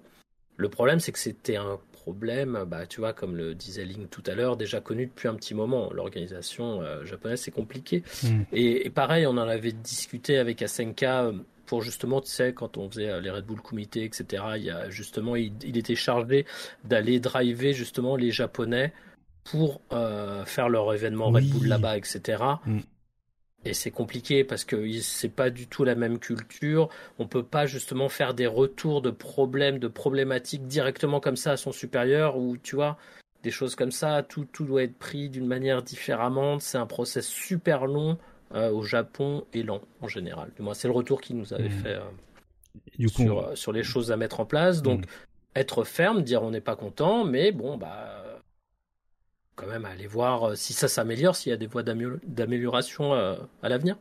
Le 0.57 0.67
problème, 0.69 0.99
c'est 0.99 1.11
que 1.13 1.19
c'était 1.19 1.55
un 1.55 1.80
problème, 1.93 2.65
bah, 2.67 2.86
tu 2.86 2.99
vois, 2.99 3.13
comme 3.13 3.36
le 3.38 3.55
disait 3.55 3.86
Link 3.86 4.09
tout 4.09 4.23
à 4.25 4.36
l'heure, 4.36 4.57
déjà 4.57 4.82
connu 4.82 5.05
depuis 5.05 5.27
un 5.30 5.36
petit 5.36 5.53
moment. 5.53 5.89
L'organisation 5.93 6.82
japonaise, 7.05 7.39
c'est 7.41 7.51
compliqué. 7.51 8.03
Mm. 8.23 8.41
Et, 8.51 8.86
et 8.86 8.89
pareil, 8.89 9.25
on 9.25 9.32
en 9.32 9.38
avait 9.47 9.71
discuté 9.71 10.38
avec 10.38 10.61
Asenka 10.61 11.32
pour 11.70 11.84
justement, 11.84 12.20
tu 12.20 12.32
sais, 12.32 12.51
quand 12.51 12.78
on 12.78 12.89
faisait 12.89 13.11
euh, 13.11 13.22
les 13.22 13.30
Red 13.30 13.45
Bull 13.45 13.61
Comité, 13.61 14.03
etc., 14.03 14.43
il 14.57 14.63
y 14.63 14.72
a 14.72 14.89
justement, 14.89 15.36
il, 15.36 15.53
il 15.63 15.78
était 15.78 15.93
chargé 15.93 16.47
d'aller 16.84 17.20
driver 17.20 17.74
justement 17.74 18.15
les 18.15 18.32
Japonais 18.32 18.91
pour 19.43 19.82
euh, 19.93 20.45
faire 20.45 20.67
leur 20.67 20.91
événement 20.91 21.28
Red 21.28 21.43
Oui. 21.43 21.51
Bull 21.51 21.67
là-bas, 21.67 21.95
etc. 21.97 22.43
Mm. 22.65 22.80
Et 23.65 23.76
c'est 23.76 23.91
compliqué 23.91 24.43
parce 24.43 24.65
que 24.65 24.99
c'est 25.01 25.30
pas 25.30 25.51
du 25.51 25.67
tout 25.67 25.84
la 25.84 25.93
même 25.93 26.17
culture. 26.17 26.89
On 27.20 27.28
peut 27.28 27.43
pas 27.43 27.67
justement 27.67 28.09
faire 28.09 28.34
des 28.34 28.47
retours 28.47 29.03
de 29.03 29.11
problèmes, 29.11 29.78
de 29.78 29.88
problématiques 29.88 30.65
directement 30.65 31.20
comme 31.20 31.36
ça 31.36 31.51
à 31.51 31.57
son 31.57 31.72
supérieur 31.72 32.36
ou 32.36 32.57
tu 32.57 32.78
vois 32.78 32.97
des 33.43 33.51
choses 33.51 33.76
comme 33.76 33.91
ça. 33.91 34.24
Tout, 34.24 34.45
tout 34.51 34.65
doit 34.65 34.82
être 34.82 34.97
pris 34.97 35.30
d'une 35.30 35.45
manière 35.45 35.84
différemment. 35.84 36.57
C'est 36.57 36.80
un 36.80 36.88
process 36.88 37.28
super 37.28 37.86
long 37.86 38.17
euh, 38.54 38.72
au 38.72 38.82
Japon 38.84 39.45
et 39.54 39.64
lent 39.64 39.82
en 40.02 40.08
général. 40.08 40.52
Du 40.56 40.62
moins, 40.62 40.74
c'est 40.74 40.88
le 40.88 40.93
retour 40.93 41.22
qu'il 41.22 41.38
nous 41.38 41.54
avait 41.54 41.70
Mm. 41.70 41.84
fait 41.84 41.95
euh, 41.95 42.02
Du 42.97 43.08
coup, 43.10 43.22
sur, 43.24 43.39
euh, 43.39 43.56
sur 43.56 43.72
les 43.72 43.84
choses 43.84 44.12
à 44.12 44.18
mettre 44.18 44.39
en 44.39 44.45
place. 44.45 44.82
Donc, 44.82 45.06
être 45.56 45.84
ferme, 45.84 46.22
dire 46.24 46.41
on 46.43 46.52
n'est 46.52 46.62
pas 46.62 46.76
content, 46.76 47.26
mais 47.26 47.52
bon, 47.52 47.78
bah, 47.78 48.24
quand 49.56 49.68
même 49.68 49.86
aller 49.86 50.08
voir 50.08 50.56
si 50.56 50.74
ça 50.74 50.88
s'améliore, 50.88 51.36
s'il 51.36 51.50
y 51.50 51.54
a 51.54 51.58
des 51.58 51.68
voies 51.68 51.84
d'amé- 51.84 52.20
d'amélioration 52.26 53.14
à 53.14 53.70
l'avenir. 53.70 53.97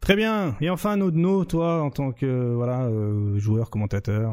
Très 0.00 0.16
bien. 0.16 0.56
Et 0.60 0.70
enfin, 0.70 0.96
Nodno, 0.96 1.44
toi, 1.44 1.82
en 1.82 1.90
tant 1.90 2.12
que 2.12 2.54
voilà 2.54 2.88
joueur, 3.38 3.68
commentateur, 3.70 4.32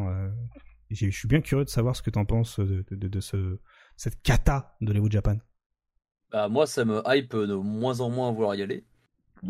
je 0.92 1.10
suis 1.10 1.28
bien 1.28 1.42
curieux 1.42 1.66
de 1.66 1.70
savoir 1.70 1.96
ce 1.96 2.02
que 2.04 2.10
t'en 2.12 2.24
penses 2.26 2.60
de, 2.60 2.86
de, 2.92 3.08
de 3.08 3.20
ce, 3.20 3.60
cette 3.98 4.22
kata 4.22 4.78
de 4.82 4.94
l'Evo 4.94 5.10
Japan. 5.10 5.38
Bah, 6.36 6.50
moi, 6.50 6.68
ça 6.68 6.84
me 6.84 7.02
hype 7.08 7.34
de 7.34 7.54
moins 7.54 8.02
en 8.02 8.10
moins 8.10 8.28
à 8.28 8.32
vouloir 8.34 8.56
y 8.56 8.62
aller. 8.62 8.84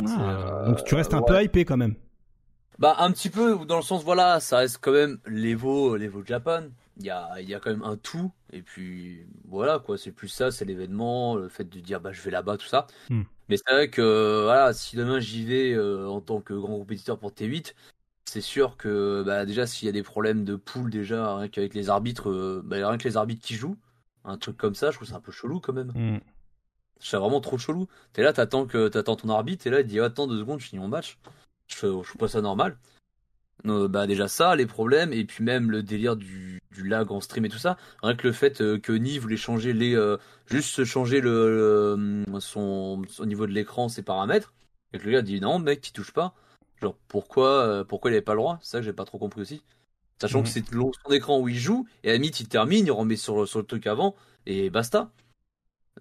Ah, 0.06 0.62
euh, 0.62 0.66
donc 0.68 0.84
tu 0.84 0.94
restes 0.94 1.16
un 1.16 1.22
ouais. 1.22 1.26
peu 1.28 1.44
hypé 1.44 1.66
quand 1.66 1.78
même. 1.78 1.96
Bah, 2.78 2.98
un 3.00 3.10
petit 3.12 3.32
peu, 3.32 3.66
dans 3.66 3.78
le 3.78 3.82
sens, 3.82 4.04
voilà, 4.04 4.40
ça 4.40 4.58
reste 4.58 4.78
quand 4.82 4.92
même 4.92 5.18
l'Evo, 5.26 5.98
l'Evo 5.98 6.24
Japan. 6.24 6.66
Il 6.98 7.06
y 7.08 7.10
a, 7.10 7.42
il 7.42 7.50
y 7.50 7.56
a 7.56 7.60
quand 7.60 7.72
même 7.72 7.82
un 7.82 7.98
tout. 7.98 8.32
Et 8.54 8.62
puis, 8.62 9.26
voilà, 9.48 9.80
quoi, 9.80 9.98
c'est 9.98 10.12
plus 10.12 10.28
ça, 10.28 10.52
c'est 10.52 10.64
l'événement, 10.64 11.38
le 11.38 11.50
fait 11.50 11.64
de 11.64 11.80
dire, 11.80 12.02
bah, 12.02 12.12
je 12.12 12.22
vais 12.22 12.30
là-bas, 12.30 12.58
tout 12.58 12.68
ça. 12.68 12.86
Hmm. 13.10 13.24
Mais 13.50 13.58
c'est 13.58 13.74
vrai 13.74 13.90
que, 13.90 14.44
voilà, 14.44 14.72
si 14.72 14.96
demain 14.96 15.20
j'y 15.20 15.44
vais 15.44 15.74
euh, 15.74 16.08
en 16.08 16.22
tant 16.22 16.40
que 16.40 16.54
grand 16.54 16.78
compétiteur 16.78 17.18
pour 17.18 17.32
T8, 17.32 17.74
c'est 18.26 18.42
sûr 18.42 18.78
que, 18.78 19.24
bah, 19.26 19.48
déjà, 19.48 19.66
s'il 19.66 19.88
y 19.88 19.90
a 19.90 19.92
des 19.92 20.04
problèmes 20.04 20.46
de 20.46 20.56
pool, 20.56 20.92
déjà, 20.92 21.36
rien 21.36 21.48
qu'avec 21.48 21.74
les 21.74 21.90
arbitres, 21.90 22.30
euh, 22.30 22.62
bah, 22.64 22.76
rien 22.76 23.00
que 23.00 23.08
les 23.08 23.18
arbitres 23.18 23.44
qui 23.44 23.56
jouent, 23.56 23.80
un 24.24 24.38
truc 24.38 24.56
comme 24.56 24.76
ça, 24.76 24.92
je 24.92 24.98
trouve 24.98 25.08
ça 25.08 25.16
un 25.16 25.20
peu 25.20 25.32
chelou 25.32 25.60
quand 25.60 25.74
même. 25.74 26.22
Hmm. 26.96 27.02
C'est 27.02 27.18
vraiment 27.18 27.42
trop 27.42 27.58
chelou. 27.58 27.88
T'es 28.14 28.24
là, 28.24 28.34
t'attends 28.34 28.66
que 28.66 28.88
t'attends 28.88 29.16
ton 29.16 29.30
arbitre, 29.30 29.68
et 29.68 29.70
là 29.70 29.82
il 29.82 29.88
dit 29.88 30.00
attends 30.00 30.28
deux 30.28 30.40
secondes, 30.40 30.60
je 30.60 30.68
finis 30.68 30.82
mon 30.82 30.88
match. 30.88 31.18
Je 31.68 31.76
fais, 31.76 31.88
je 31.88 31.92
trouve 32.08 32.18
pas 32.18 32.28
ça 32.28 32.42
normal. 32.42 32.78
Bah 33.64 34.06
déjà 34.06 34.28
ça, 34.28 34.56
les 34.56 34.68
problèmes, 34.68 35.12
et 35.12 35.26
puis 35.26 35.44
même 35.44 35.72
le 35.72 35.82
délire 35.82 36.16
du, 36.16 36.62
du 36.72 36.88
lag 36.88 37.12
en 37.12 37.20
stream 37.20 37.46
et 37.46 37.50
tout 37.50 37.58
ça. 37.58 37.78
Rien 38.04 38.16
que 38.16 38.28
le 38.28 38.34
fait 38.34 38.62
euh, 38.62 38.78
que 38.78 38.92
Ni 38.92 39.18
voulait 39.18 39.38
changer 39.38 39.74
les, 39.74 39.96
euh, 39.96 40.18
juste 40.46 40.84
changer 40.84 41.20
le, 41.20 42.26
le- 42.28 42.40
son, 42.40 43.02
au 43.18 43.26
niveau 43.26 43.48
de 43.48 43.52
l'écran 43.52 43.90
ses 43.90 44.04
paramètres, 44.04 44.54
et 44.94 45.00
que 45.00 45.06
le 45.06 45.12
gars 45.14 45.24
dit 45.24 45.40
non 45.42 45.58
mec, 45.58 45.82
tu 45.82 45.92
touches 45.92 46.12
pas. 46.14 46.36
Genre 46.80 46.96
pourquoi, 47.08 47.66
euh, 47.66 47.84
pourquoi 47.84 48.12
il 48.12 48.14
avait 48.14 48.22
pas 48.22 48.34
le 48.34 48.40
droit? 48.40 48.60
C'est 48.62 48.72
ça 48.72 48.78
que 48.80 48.86
j'ai 48.86 48.94
pas 48.94 49.06
trop 49.06 49.18
compris 49.18 49.42
aussi. 49.42 49.64
Sachant 50.22 50.40
Mhm. 50.40 50.44
que 50.44 50.50
c'est 50.50 50.72
le- 50.72 50.84
son 51.04 51.12
écran 51.12 51.40
où 51.40 51.50
il 51.50 51.58
joue, 51.58 51.88
et 52.04 52.10
à 52.10 52.12
la 52.12 52.18
limite 52.18 52.40
il 52.42 52.48
termine, 52.48 52.86
il 52.86 52.92
remet 52.92 53.16
sur, 53.16 53.48
sur 53.48 53.60
le 53.60 53.66
truc 53.66 53.88
avant, 53.88 54.16
et 54.46 54.70
basta. 54.70 55.12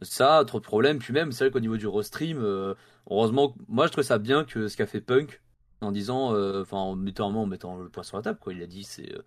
Ça, 0.02 0.42
trop 0.46 0.58
de 0.58 0.64
problèmes. 0.64 0.98
Puis 0.98 1.12
même, 1.12 1.32
c'est 1.32 1.44
vrai 1.44 1.50
qu'au 1.50 1.60
niveau 1.60 1.76
du 1.76 1.86
restream, 1.86 2.38
euh, 2.42 2.74
heureusement, 3.10 3.54
moi 3.68 3.86
je 3.86 3.92
trouve 3.92 4.04
ça 4.04 4.18
bien 4.18 4.44
que 4.44 4.68
ce 4.68 4.76
qu'a 4.76 4.86
fait 4.86 5.00
Punk 5.00 5.40
en 5.80 5.92
disant, 5.92 6.34
euh, 6.34 6.62
enfin 6.62 6.78
en 6.78 6.96
mettant 6.96 7.30
en 7.30 7.46
mettant 7.46 7.76
le 7.76 7.88
poing 7.88 8.02
sur 8.02 8.16
la 8.16 8.22
table, 8.22 8.38
quoi. 8.40 8.52
Il 8.52 8.62
a 8.62 8.66
dit, 8.66 8.84
c'est 8.84 9.12
euh, 9.14 9.22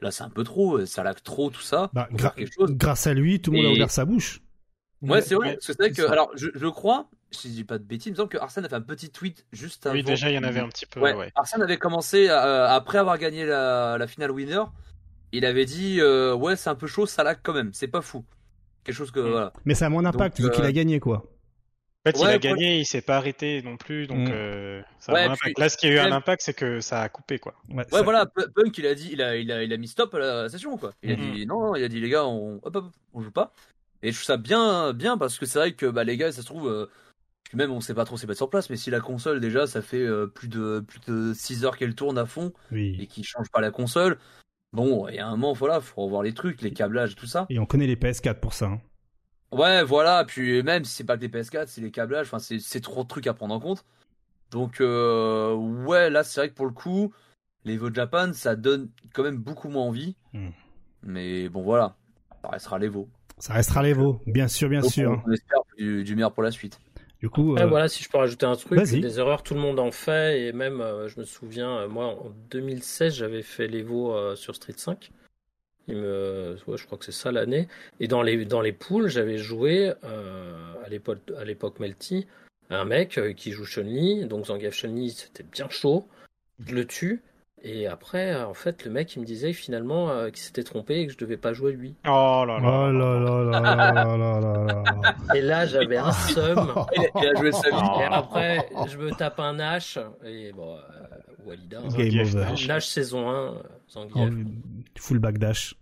là 0.00 0.10
c'est 0.10 0.24
un 0.24 0.30
peu 0.30 0.44
trop, 0.44 0.84
ça 0.86 1.02
lag 1.02 1.16
trop 1.22 1.50
tout 1.50 1.60
ça. 1.60 1.90
Bah, 1.92 2.08
Faut 2.10 2.16
gra- 2.16 2.20
faire 2.22 2.34
quelque 2.34 2.54
chose. 2.54 2.70
grâce 2.72 3.06
à 3.06 3.14
lui, 3.14 3.40
tout 3.40 3.50
le 3.50 3.58
monde 3.58 3.66
a 3.66 3.70
ouvert 3.72 3.90
sa 3.90 4.04
bouche. 4.04 4.40
Ouais, 5.02 5.22
c'est 5.22 5.34
vrai. 5.34 5.48
Ouais, 5.48 5.54
parce 5.54 5.66
que 5.66 5.72
c'est 5.72 5.78
vrai 5.78 5.90
que, 5.92 6.02
ça. 6.06 6.12
alors, 6.12 6.30
je, 6.36 6.48
je 6.54 6.66
crois, 6.66 7.08
si 7.30 7.48
je 7.48 7.54
dis 7.54 7.64
pas 7.64 7.78
de 7.78 7.84
bêtises, 7.84 8.08
il 8.08 8.10
me 8.12 8.16
semble 8.16 8.28
que 8.28 8.36
Arsène 8.38 8.64
a 8.64 8.68
fait 8.68 8.74
un 8.76 8.82
petit 8.82 9.10
tweet 9.10 9.46
juste 9.52 9.86
avant. 9.86 9.94
Oui, 9.96 10.02
déjà, 10.02 10.30
il 10.30 10.34
y 10.34 10.38
en 10.38 10.42
avait 10.42 10.60
un 10.60 10.68
petit 10.68 10.86
peu, 10.86 11.00
Ouais, 11.00 11.14
ouais. 11.14 11.32
Arsène 11.34 11.62
avait 11.62 11.78
commencé 11.78 12.28
euh, 12.28 12.68
après 12.68 12.98
avoir 12.98 13.16
gagné 13.18 13.46
la, 13.46 13.96
la 13.98 14.06
finale 14.06 14.30
winner. 14.30 14.62
Il 15.32 15.44
avait 15.44 15.64
dit 15.64 16.00
euh, 16.00 16.34
ouais 16.34 16.56
c'est 16.56 16.70
un 16.70 16.74
peu 16.74 16.86
chaud, 16.88 17.06
ça 17.06 17.22
lag 17.22 17.38
quand 17.42 17.54
même, 17.54 17.72
c'est 17.72 17.86
pas 17.88 18.02
fou. 18.02 18.24
Quelque 18.84 18.94
chose 18.96 19.10
que 19.10 19.20
Mm. 19.20 19.30
voilà. 19.30 19.52
Mais 19.64 19.74
ça 19.74 19.86
a 19.86 19.88
moins 19.88 20.02
d'impact 20.02 20.40
vu 20.40 20.50
qu'il 20.50 20.64
euh, 20.64 20.68
a 20.68 20.72
gagné, 20.72 21.00
quoi. 21.00 21.24
En 22.06 22.10
fait, 22.10 22.18
il 22.18 22.26
a 22.26 22.38
gagné, 22.38 22.78
il 22.78 22.86
s'est 22.86 23.02
pas 23.02 23.18
arrêté 23.18 23.60
non 23.62 23.76
plus, 23.76 24.06
donc 24.06 24.28
Mm. 24.28 24.32
euh, 24.32 24.82
ça 24.98 25.12
a 25.12 25.14
Ouais, 25.14 25.20
un 25.24 25.24
puis- 25.34 25.50
impact. 25.50 25.58
Là, 25.58 25.68
ce 25.68 25.76
qui 25.76 25.86
a 25.86 25.90
eu 25.90 25.98
un 25.98 26.12
impact, 26.12 26.40
c'est 26.42 26.54
que 26.54 26.80
ça 26.80 27.02
a 27.02 27.08
coupé, 27.10 27.38
quoi. 27.38 27.54
Ouais, 27.68 27.84
voilà, 28.02 28.24
Punk 28.26 28.78
il 28.78 28.86
a 28.86 28.94
dit, 28.94 29.10
il 29.12 29.20
a, 29.20 29.36
il 29.36 29.52
a, 29.52 29.62
il 29.62 29.70
a 29.72 29.76
mis 29.76 29.86
stop 29.88 30.14
à 30.14 30.18
la 30.18 30.48
session 30.48 30.78
quoi. 30.78 30.92
Il 31.02 31.12
a 31.12 31.16
Mhm. 31.16 31.32
dit 31.34 31.46
non, 31.46 31.74
il 31.74 31.84
a 31.84 31.88
dit 31.88 32.00
les 32.00 32.08
gars 32.08 32.24
on, 32.24 32.58
hop, 32.62 32.74
hop, 32.76 32.86
on 33.12 33.20
joue 33.22 33.30
pas. 33.30 33.52
Et 34.02 34.12
je 34.12 34.16
trouve 34.16 34.24
ça 34.24 34.38
bien, 34.38 34.94
bien 34.94 35.18
parce 35.18 35.38
que 35.38 35.44
c'est 35.44 35.58
vrai 35.58 35.72
que 35.72 35.84
bah 35.84 36.04
les 36.04 36.16
gars 36.16 36.32
ça 36.32 36.40
se 36.40 36.46
trouve, 36.46 36.68
euh, 36.70 36.86
même 37.52 37.70
on 37.70 37.82
sait 37.82 37.92
pas 37.92 38.06
trop 38.06 38.16
c'est 38.16 38.26
pas 38.26 38.34
sur 38.34 38.48
place, 38.48 38.70
mais 38.70 38.76
si 38.76 38.88
la 38.90 39.00
console 39.00 39.38
déjà 39.40 39.66
ça 39.66 39.82
fait 39.82 39.98
euh, 39.98 40.26
plus 40.26 40.48
de 40.48 40.80
plus 40.88 41.00
de 41.06 41.34
6 41.34 41.66
heures 41.66 41.76
qu'elle 41.76 41.94
tourne 41.94 42.16
à 42.16 42.24
fond 42.24 42.54
et 42.72 42.74
Oui. 42.74 43.06
qu'il 43.08 43.24
change 43.24 43.50
pas 43.52 43.60
la 43.60 43.70
console, 43.70 44.16
bon 44.72 45.08
il 45.08 45.16
y 45.16 45.18
a 45.18 45.26
un 45.26 45.36
moment 45.36 45.52
voilà 45.52 45.80
faut 45.80 46.02
revoir 46.02 46.22
les 46.22 46.34
trucs, 46.34 46.62
les 46.62 46.72
câblages 46.72 47.14
tout 47.16 47.26
ça. 47.26 47.46
Et 47.50 47.58
on 47.58 47.66
connaît 47.66 47.86
les 47.86 47.96
PS4 47.96 48.40
pour 48.40 48.52
ça. 48.54 48.66
hein. 48.66 48.80
Ouais, 49.52 49.82
voilà, 49.82 50.24
puis 50.24 50.62
même 50.62 50.84
si 50.84 50.94
c'est 50.94 51.04
pas 51.04 51.16
que 51.16 51.22
les 51.22 51.28
PS4, 51.28 51.66
c'est 51.66 51.80
les 51.80 51.90
câblages, 51.90 52.28
enfin 52.32 52.38
c'est 52.38 52.80
trop 52.80 53.02
de 53.02 53.08
trucs 53.08 53.26
à 53.26 53.34
prendre 53.34 53.54
en 53.54 53.58
compte. 53.60 53.84
Donc 54.50 54.80
euh, 54.80 55.54
ouais, 55.54 56.08
là 56.10 56.22
c'est 56.22 56.40
vrai 56.40 56.50
que 56.50 56.54
pour 56.54 56.66
le 56.66 56.72
coup, 56.72 57.12
les 57.64 57.74
Evo 57.74 57.92
Japan, 57.92 58.32
ça 58.32 58.54
donne 58.56 58.90
quand 59.12 59.24
même 59.24 59.38
beaucoup 59.38 59.68
moins 59.68 59.82
envie. 59.84 60.16
Hmm. 60.32 60.50
Mais 61.02 61.48
bon 61.48 61.62
voilà, 61.62 61.96
ça 62.42 62.48
restera 62.50 62.78
l'Evo. 62.78 63.08
Ça 63.38 63.54
restera 63.54 63.82
l'Evo, 63.82 64.20
bien 64.26 64.48
sûr, 64.48 64.68
bien 64.68 64.82
Donc, 64.82 64.90
sûr. 64.92 65.22
On, 65.26 65.30
on 65.30 65.32
espère 65.32 65.58
du, 65.78 66.04
du 66.04 66.14
meilleur 66.14 66.32
pour 66.32 66.42
la 66.42 66.50
suite. 66.52 66.78
Du 67.20 67.28
coup, 67.28 67.52
Après, 67.52 67.64
euh, 67.64 67.68
voilà, 67.68 67.88
si 67.88 68.02
je 68.02 68.08
peux 68.08 68.16
rajouter 68.16 68.46
un 68.46 68.56
truc, 68.56 68.80
des 68.80 69.18
erreurs, 69.18 69.42
tout 69.42 69.52
le 69.52 69.60
monde 69.60 69.78
en 69.78 69.90
fait, 69.90 70.40
et 70.40 70.52
même, 70.52 70.80
euh, 70.80 71.06
je 71.06 71.20
me 71.20 71.24
souviens, 71.24 71.80
euh, 71.80 71.88
moi, 71.88 72.06
en 72.06 72.30
2016, 72.50 73.14
j'avais 73.14 73.42
fait 73.42 73.66
l'Evo 73.66 74.14
euh, 74.14 74.36
sur 74.36 74.56
Street 74.56 74.74
5. 74.74 75.10
Il 75.88 75.96
me... 75.96 76.56
ouais, 76.66 76.78
je 76.78 76.86
crois 76.86 76.96
que 76.96 77.04
c'est 77.04 77.12
ça 77.12 77.30
l'année. 77.32 77.68
Et 77.98 78.08
dans 78.08 78.22
les, 78.22 78.44
dans 78.46 78.60
les 78.62 78.72
poules, 78.72 79.08
j'avais 79.08 79.36
joué, 79.36 79.92
euh, 80.04 80.74
à 80.84 80.88
l'époque 80.88 81.18
à 81.36 81.44
l'époque 81.44 81.78
Melty, 81.78 82.26
un 82.70 82.84
mec 82.84 83.18
euh, 83.18 83.32
qui 83.32 83.52
joue 83.52 83.64
Chun-Li, 83.66 84.26
donc 84.26 84.46
Zangief 84.46 84.74
Chun-Li, 84.74 85.10
c'était 85.10 85.42
bien 85.42 85.68
chaud, 85.68 86.06
je 86.64 86.74
le 86.74 86.86
tue, 86.86 87.22
et 87.62 87.86
après, 87.86 88.42
en 88.42 88.54
fait, 88.54 88.84
le 88.86 88.90
mec, 88.90 89.14
il 89.16 89.20
me 89.20 89.26
disait 89.26 89.52
finalement 89.52 90.10
euh, 90.10 90.30
qu'il 90.30 90.42
s'était 90.42 90.62
trompé 90.62 91.00
et 91.00 91.06
que 91.06 91.12
je 91.12 91.18
devais 91.18 91.36
pas 91.36 91.52
jouer 91.52 91.72
lui. 91.72 91.94
Oh 92.06 92.44
là 92.46 92.58
là 92.58 92.90
là 92.90 93.20
là 93.20 93.60
là 93.60 94.16
là 94.16 94.40
là 94.40 95.14
Et 95.34 95.42
là, 95.42 95.66
j'avais 95.66 95.98
un 95.98 96.12
seum. 96.12 96.72
Il 97.20 97.28
a 97.28 97.34
joué 97.34 97.52
sa 97.52 97.70
vie. 97.70 98.00
Et 98.00 98.04
après, 98.04 98.66
je 98.88 98.96
me 98.96 99.10
tape 99.10 99.38
un 99.40 99.54
Nash 99.54 99.98
et 100.24 100.52
bon, 100.52 100.74
euh, 100.74 100.78
Walida. 101.44 101.80
Game 101.96 102.20
over. 102.20 102.66
Nash 102.66 102.88
saison 102.88 103.28
1, 103.28 103.62
Zangief. 103.90 104.34
full 104.98 105.18
backdash. 105.18 105.74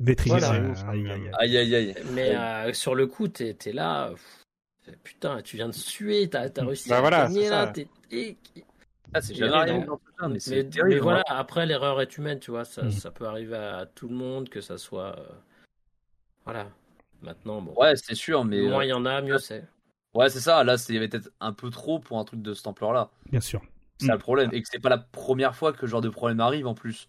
Vétrisé. 0.00 0.34
aïe, 0.44 1.56
aïe, 1.56 1.74
aïe. 1.74 1.94
Mais 2.14 2.34
euh, 2.36 2.72
sur 2.72 2.96
le 2.96 3.06
coup, 3.06 3.28
t'es, 3.28 3.56
là. 3.72 4.10
Pff, 4.10 4.96
putain, 5.04 5.40
tu 5.42 5.56
viens 5.56 5.68
de 5.68 5.74
suer, 5.74 6.28
t'as, 6.28 6.50
t'as 6.50 6.64
réussi 6.64 6.88
bah 6.88 6.98
à 6.98 7.00
voilà, 7.00 7.26
gagner 7.26 7.48
là. 7.48 7.68
T'es, 7.68 7.86
ah, 9.14 9.20
c'est 9.20 9.34
ça, 9.34 9.46
mais 10.84 10.98
voilà, 10.98 11.20
hein. 11.28 11.34
après, 11.36 11.66
l'erreur 11.66 12.00
est 12.00 12.16
humaine, 12.18 12.38
tu 12.40 12.50
vois. 12.50 12.64
Ça, 12.64 12.82
Mm. 12.84 12.90
ça 12.90 13.10
peut 13.10 13.26
arriver 13.26 13.56
à 13.56 13.86
tout 13.86 14.08
le 14.08 14.14
monde, 14.14 14.48
que 14.48 14.60
ça 14.60 14.78
soit. 14.78 15.18
euh, 15.18 15.28
Voilà. 16.44 16.70
Maintenant, 17.22 17.60
bon. 17.62 17.74
Ouais, 17.76 17.96
c'est 17.96 18.14
sûr, 18.14 18.44
mais 18.44 18.60
moins 18.60 18.84
il 18.84 18.88
euh, 18.88 18.90
y 18.90 18.92
en 18.92 19.04
a, 19.06 19.20
mieux 19.22 19.38
c'est. 19.38 19.64
ouais, 20.14 20.28
c'est 20.28 20.40
ça. 20.40 20.62
Là, 20.64 20.76
c'est- 20.78 20.92
il 20.92 20.96
y 20.96 20.98
avait 20.98 21.08
peut-être 21.08 21.30
un 21.40 21.52
peu 21.52 21.70
trop 21.70 21.98
pour 21.98 22.18
un 22.18 22.24
truc 22.24 22.42
de 22.42 22.52
cette 22.54 22.66
ampleur-là. 22.66 23.10
Bien 23.30 23.40
sûr. 23.40 23.62
C'est 23.98 24.06
Mm. 24.08 24.12
le 24.12 24.18
problème, 24.18 24.50
et 24.52 24.62
que 24.62 24.68
c'est 24.70 24.78
pas 24.78 24.90
la 24.90 24.98
première 24.98 25.56
fois 25.56 25.72
que 25.72 25.80
ce 25.80 25.86
genre 25.86 26.02
de 26.02 26.08
problème 26.10 26.40
arrive 26.40 26.66
en 26.66 26.74
plus. 26.74 27.08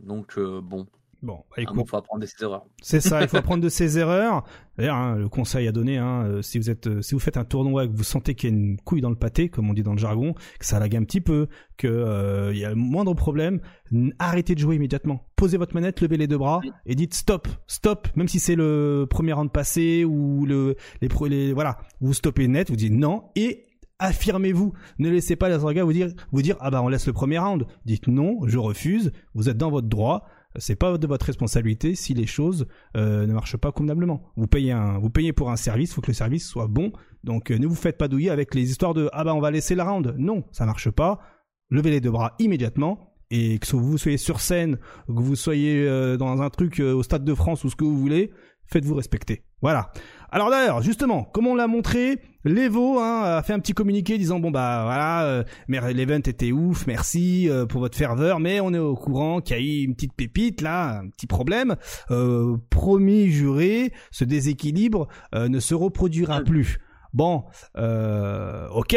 Donc 0.00 0.36
euh, 0.38 0.60
bon, 0.60 0.86
Bon, 1.20 1.34
bah, 1.50 1.56
il 1.58 1.62
écoute, 1.64 1.88
faut 1.88 1.96
apprendre 1.96 2.20
de 2.22 2.26
ses 2.26 2.44
erreurs. 2.44 2.64
c'est 2.80 3.00
ça, 3.00 3.22
il 3.22 3.28
faut 3.28 3.36
apprendre 3.38 3.62
de 3.62 3.68
ses 3.68 3.98
erreurs. 3.98 4.44
D'ailleurs, 4.76 4.94
hein, 4.94 5.16
le 5.16 5.28
conseil 5.28 5.66
à 5.66 5.72
donner, 5.72 5.98
hein, 5.98 6.22
euh, 6.26 6.42
si 6.42 6.58
vous 6.58 6.70
êtes, 6.70 6.86
euh, 6.86 7.02
si 7.02 7.14
vous 7.14 7.18
faites 7.20 7.36
un 7.36 7.44
tournoi 7.44 7.84
et 7.84 7.88
que 7.88 7.96
vous 7.96 8.04
sentez 8.04 8.36
qu'il 8.36 8.50
y 8.50 8.52
a 8.52 8.56
une 8.56 8.76
couille 8.80 9.00
dans 9.00 9.10
le 9.10 9.16
pâté, 9.16 9.48
comme 9.48 9.68
on 9.68 9.74
dit 9.74 9.82
dans 9.82 9.92
le 9.94 9.98
jargon, 9.98 10.34
que 10.60 10.64
ça 10.64 10.78
lag 10.78 10.94
un 10.94 11.02
petit 11.02 11.20
peu, 11.20 11.48
que 11.76 11.88
euh, 11.88 12.52
il 12.52 12.58
y 12.60 12.64
a 12.64 12.68
le 12.68 12.76
moindre 12.76 13.14
problème, 13.14 13.60
arrêtez 14.20 14.54
de 14.54 14.60
jouer 14.60 14.76
immédiatement. 14.76 15.26
Posez 15.34 15.56
votre 15.56 15.74
manette, 15.74 16.00
levez 16.00 16.16
les 16.18 16.28
deux 16.28 16.38
bras 16.38 16.60
et 16.86 16.94
dites 16.94 17.14
stop, 17.14 17.48
stop, 17.66 18.06
même 18.14 18.28
si 18.28 18.38
c'est 18.38 18.54
le 18.54 19.06
premier 19.10 19.32
round 19.32 19.50
passé 19.50 20.04
ou 20.04 20.46
le 20.46 20.76
les, 21.02 21.08
pro- 21.08 21.26
les 21.26 21.52
voilà, 21.52 21.78
vous 22.00 22.14
stoppez 22.14 22.46
net, 22.46 22.70
vous 22.70 22.76
dites 22.76 22.92
non 22.92 23.24
et 23.34 23.64
affirmez-vous. 23.98 24.72
Ne 25.00 25.10
laissez 25.10 25.34
pas 25.34 25.48
les 25.48 25.56
autres 25.56 25.72
gars 25.72 25.82
vous 25.84 25.92
dire 25.92 26.08
vous 26.30 26.42
dire 26.42 26.56
ah 26.60 26.70
bah 26.70 26.82
on 26.82 26.88
laisse 26.88 27.06
le 27.08 27.12
premier 27.12 27.38
round. 27.38 27.66
Dites 27.84 28.06
non, 28.06 28.38
je 28.46 28.58
refuse. 28.58 29.12
Vous 29.34 29.48
êtes 29.48 29.56
dans 29.56 29.70
votre 29.70 29.88
droit. 29.88 30.26
C'est 30.58 30.76
pas 30.76 30.98
de 30.98 31.06
votre 31.06 31.26
responsabilité 31.26 31.94
si 31.94 32.14
les 32.14 32.26
choses 32.26 32.66
euh, 32.96 33.26
ne 33.26 33.32
marchent 33.32 33.56
pas 33.56 33.72
convenablement. 33.72 34.32
Vous 34.36 34.46
payez 34.46 34.72
un, 34.72 34.98
vous 34.98 35.10
payez 35.10 35.32
pour 35.32 35.50
un 35.50 35.56
service, 35.56 35.94
faut 35.94 36.00
que 36.00 36.08
le 36.08 36.14
service 36.14 36.46
soit 36.46 36.66
bon. 36.66 36.92
Donc 37.24 37.50
euh, 37.50 37.58
ne 37.58 37.66
vous 37.66 37.74
faites 37.74 37.98
pas 37.98 38.08
douiller 38.08 38.30
avec 38.30 38.54
les 38.54 38.70
histoires 38.70 38.94
de 38.94 39.08
ah 39.12 39.24
bah 39.24 39.34
on 39.34 39.40
va 39.40 39.50
laisser 39.50 39.74
la 39.74 39.84
round. 39.84 40.14
Non, 40.18 40.44
ça 40.52 40.66
marche 40.66 40.90
pas. 40.90 41.20
Levez 41.70 41.90
les 41.90 42.00
deux 42.00 42.10
bras 42.10 42.34
immédiatement 42.38 43.14
et 43.30 43.58
que 43.58 43.76
vous 43.76 43.98
soyez 43.98 44.16
sur 44.16 44.40
scène, 44.40 44.78
que 45.06 45.12
vous 45.12 45.36
soyez 45.36 45.86
euh, 45.86 46.16
dans 46.16 46.40
un 46.40 46.50
truc 46.50 46.80
au 46.80 47.02
stade 47.02 47.24
de 47.24 47.34
France 47.34 47.64
ou 47.64 47.70
ce 47.70 47.76
que 47.76 47.84
vous 47.84 47.98
voulez, 47.98 48.32
faites-vous 48.66 48.94
respecter. 48.94 49.44
Voilà. 49.60 49.92
Alors 50.30 50.50
d'ailleurs, 50.50 50.82
justement, 50.82 51.24
comme 51.24 51.46
on 51.46 51.54
l'a 51.54 51.66
montré, 51.66 52.18
l'Evo 52.44 52.98
hein, 52.98 53.22
a 53.24 53.42
fait 53.42 53.52
un 53.54 53.58
petit 53.60 53.72
communiqué 53.72 54.18
disant 54.18 54.40
bon 54.40 54.50
bah 54.50 54.82
voilà, 54.84 55.24
euh, 55.24 55.44
mais 55.68 55.80
l'event 55.94 56.18
était 56.18 56.52
ouf, 56.52 56.86
merci 56.86 57.48
euh, 57.48 57.64
pour 57.66 57.80
votre 57.80 57.96
ferveur, 57.96 58.38
mais 58.38 58.60
on 58.60 58.74
est 58.74 58.78
au 58.78 58.94
courant 58.94 59.40
qu'il 59.40 59.56
y 59.56 59.58
a 59.58 59.62
eu 59.62 59.84
une 59.84 59.94
petite 59.94 60.12
pépite 60.14 60.60
là, 60.60 61.00
un 61.00 61.08
petit 61.08 61.26
problème. 61.26 61.76
Euh, 62.10 62.56
promis, 62.70 63.28
juré, 63.30 63.92
ce 64.10 64.24
déséquilibre 64.24 65.08
euh, 65.34 65.48
ne 65.48 65.60
se 65.60 65.74
reproduira 65.74 66.40
plus. 66.42 66.78
Bon, 67.14 67.44
euh, 67.78 68.68
ok. 68.70 68.96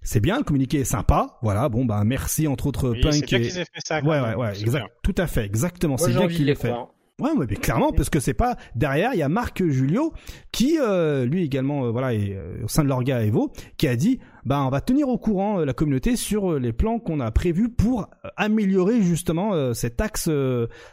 C'est 0.00 0.20
bien, 0.20 0.38
le 0.38 0.44
communiqué 0.44 0.78
est 0.80 0.84
sympa. 0.84 1.38
Voilà, 1.42 1.68
bon 1.68 1.84
bah 1.84 2.02
merci 2.04 2.46
entre 2.46 2.68
autres 2.68 2.90
Oui, 2.90 3.00
Punk 3.00 3.12
c'est 3.14 3.26
bien 3.26 3.38
et- 3.38 3.42
qu'ils 3.42 3.58
aient 3.58 3.64
fait 3.64 3.80
ça. 3.84 4.00
Ouais, 4.02 4.20
ouais, 4.20 4.34
ouais, 4.36 4.50
exact. 4.60 4.84
bien. 4.84 4.88
Tout 5.02 5.14
à 5.18 5.26
fait, 5.26 5.44
exactement. 5.44 5.96
C'est 5.96 6.10
bien 6.12 6.20
envie 6.20 6.36
qu'il 6.36 6.44
de 6.44 6.50
les 6.50 6.54
l'ait 6.54 6.60
fait. 6.60 6.72
Ouais, 7.20 7.30
mais 7.36 7.46
clairement, 7.56 7.90
parce 7.90 8.10
que 8.10 8.20
c'est 8.20 8.32
pas 8.32 8.56
derrière, 8.76 9.12
il 9.12 9.18
y 9.18 9.22
a 9.22 9.28
Marc 9.28 9.66
Julio 9.66 10.12
qui, 10.52 10.78
euh, 10.80 11.24
lui 11.24 11.42
également, 11.42 11.86
euh, 11.86 11.90
voilà, 11.90 12.14
est 12.14 12.36
euh, 12.36 12.62
au 12.64 12.68
sein 12.68 12.84
de 12.84 12.88
l'orga 12.88 13.24
Evo, 13.24 13.50
qui 13.76 13.88
a 13.88 13.96
dit, 13.96 14.20
bah, 14.44 14.62
on 14.64 14.70
va 14.70 14.80
tenir 14.80 15.08
au 15.08 15.18
courant 15.18 15.58
euh, 15.58 15.64
la 15.64 15.72
communauté 15.72 16.14
sur 16.14 16.60
les 16.60 16.72
plans 16.72 17.00
qu'on 17.00 17.18
a 17.18 17.32
prévus 17.32 17.70
pour 17.70 18.08
améliorer 18.36 19.02
justement 19.02 19.74
cet 19.74 20.00
axe, 20.00 20.30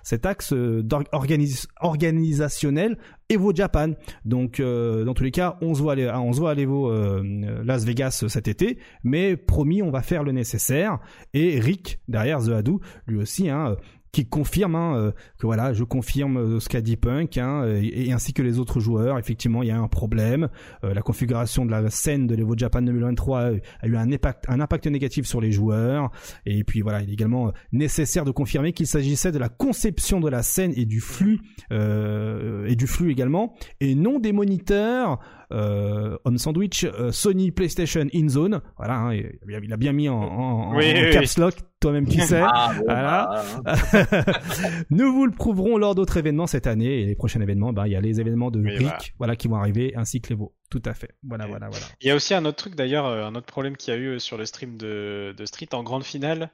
cet 0.02 0.26
axe 0.26 0.52
organis- 0.52 1.68
organisationnel 1.80 2.98
Evo 3.30 3.54
Japan. 3.54 3.92
Donc, 4.26 4.60
dans 4.60 5.14
tous 5.14 5.24
les 5.24 5.32
cas, 5.32 5.58
on 5.62 5.76
se 5.76 5.82
voit, 5.82 5.94
à 5.94 6.20
on 6.20 6.34
se 6.34 6.40
voit 6.40 6.52
à 6.52 6.54
l'Evo 6.56 6.92
Las 7.64 7.86
Vegas 7.86 8.26
cet 8.28 8.48
été, 8.48 8.80
mais 9.04 9.38
promis, 9.38 9.84
on 9.84 9.92
va 9.92 10.02
faire 10.02 10.24
le 10.24 10.32
nécessaire. 10.32 11.00
Et 11.34 11.60
Rick 11.60 12.00
derrière 12.08 12.40
The 12.40 12.50
Hadou, 12.50 12.80
lui 13.08 13.18
aussi, 13.20 13.50
hein. 13.50 13.76
Euh, 14.16 14.22
qui 14.22 14.26
confirme 14.26 14.76
hein, 14.76 14.96
euh, 14.96 15.12
que 15.38 15.46
voilà, 15.46 15.74
je 15.74 15.84
confirme 15.84 16.38
euh, 16.38 16.60
ce 16.60 16.70
qu'a 16.70 16.82
dit 16.82 16.96
Punk, 16.96 17.38
hein, 17.38 17.66
et, 17.68 18.08
et 18.08 18.14
ainsi 18.14 18.34
que 18.34 18.42
les 18.42 18.60
autres 18.60 18.80
joueurs. 18.80 19.20
Effectivement, 19.20 19.64
il 19.64 19.70
y 19.70 19.72
a 19.72 19.78
un 19.78 19.88
problème. 19.88 20.50
Euh, 20.84 20.94
la 20.94 21.02
configuration 21.02 21.66
de 21.66 21.72
la 21.72 21.90
scène 21.90 22.28
de 22.28 22.36
l'Evo 22.36 22.56
Japan 22.58 22.82
2023 22.82 23.40
a, 23.40 23.52
a 23.82 23.88
eu 23.88 23.96
un 23.96 24.12
impact, 24.12 24.46
un 24.48 24.60
impact 24.60 24.88
négatif 24.88 25.26
sur 25.26 25.42
les 25.42 25.52
joueurs. 25.52 26.12
Et 26.46 26.64
puis 26.64 26.82
voilà, 26.82 27.02
il 27.02 27.10
est 27.10 27.14
également 27.14 27.48
euh, 27.48 27.52
nécessaire 27.72 28.26
de 28.26 28.32
confirmer 28.32 28.74
qu'il 28.74 28.88
s'agissait 28.88 29.32
de 29.32 29.40
la 29.40 29.50
conception 29.50 30.20
de 30.20 30.30
la 30.30 30.44
scène 30.44 30.74
et 30.76 30.86
du 30.86 31.02
flux 31.02 31.40
euh, 31.72 32.66
et 32.68 32.76
du 32.76 32.88
flux 32.88 33.12
également, 33.12 33.56
et 33.80 33.96
non 33.96 34.20
des 34.20 34.32
moniteurs 34.32 35.20
euh, 35.52 36.18
on 36.26 36.38
sandwich 36.38 36.84
euh, 36.86 37.12
Sony 37.12 37.52
PlayStation 37.52 38.06
in 38.14 38.28
zone. 38.30 38.62
Voilà, 38.78 38.96
hein, 38.96 39.14
il, 39.14 39.74
a- 39.74 39.78
bien 39.78 39.94
mis 39.94 40.10
en, 40.10 40.16
en, 40.16 40.76
Oui, 40.76 40.92
en 40.92 41.04
oui, 41.06 41.10
caps 41.12 41.38
lock. 41.38 41.56
Toi-même 41.82 42.08
qui 42.08 42.20
sais. 42.22 42.42
Ah, 42.44 42.74
bon, 42.78 42.84
Voilà. 42.86 43.44
bah, 43.64 43.76
Nous 44.90 45.14
vous 45.14 45.26
le 45.26 45.32
prouverons 45.32 45.78
lors 45.78 45.94
d'autres 45.96 46.18
événements 46.18 46.48
cette 46.48 46.68
année 46.68 47.02
et 47.02 47.06
les 47.06 47.16
prochains 47.16 47.42
événements, 47.42 47.74
ben, 47.74 47.86
il 47.86 47.92
y 47.92 47.96
a 47.96 48.02
les 48.02 48.20
événements 48.20 48.50
de 48.52 48.60
Oui, 48.62 48.72
Rick, 48.72 48.82
voilà. 48.88 48.98
voilà. 49.18 49.36
qui 49.36 49.48
vont 49.48 49.56
arriver, 49.58 49.94
ainsi 49.96 50.22
que 50.22 50.30
les 50.30 50.36
veaux. 50.36 50.54
Tout 50.72 50.82
à 50.86 50.94
fait. 50.94 51.12
Voilà, 51.24 51.46
voilà, 51.48 51.70
voilà. 51.70 51.86
Il 52.02 52.08
y 52.08 52.12
a 52.12 52.16
aussi 52.16 52.34
un 52.34 52.44
autre 52.46 52.58
truc 52.58 52.76
d'ailleurs, 52.76 53.06
euh, 53.06 53.26
un 53.26 53.36
autre 53.36 53.46
problème 53.46 53.78
qu'il 53.78 53.94
y 53.94 53.98
a 53.98 54.00
eu 54.00 54.08
euh, 54.16 54.20
sur 54.20 54.38
le 54.38 54.46
stream 54.46 54.78
de, 54.78 55.34
de 55.38 55.46
Street 55.46 55.70
en 55.74 55.84
grande 55.84 56.04
finale. 56.04 56.50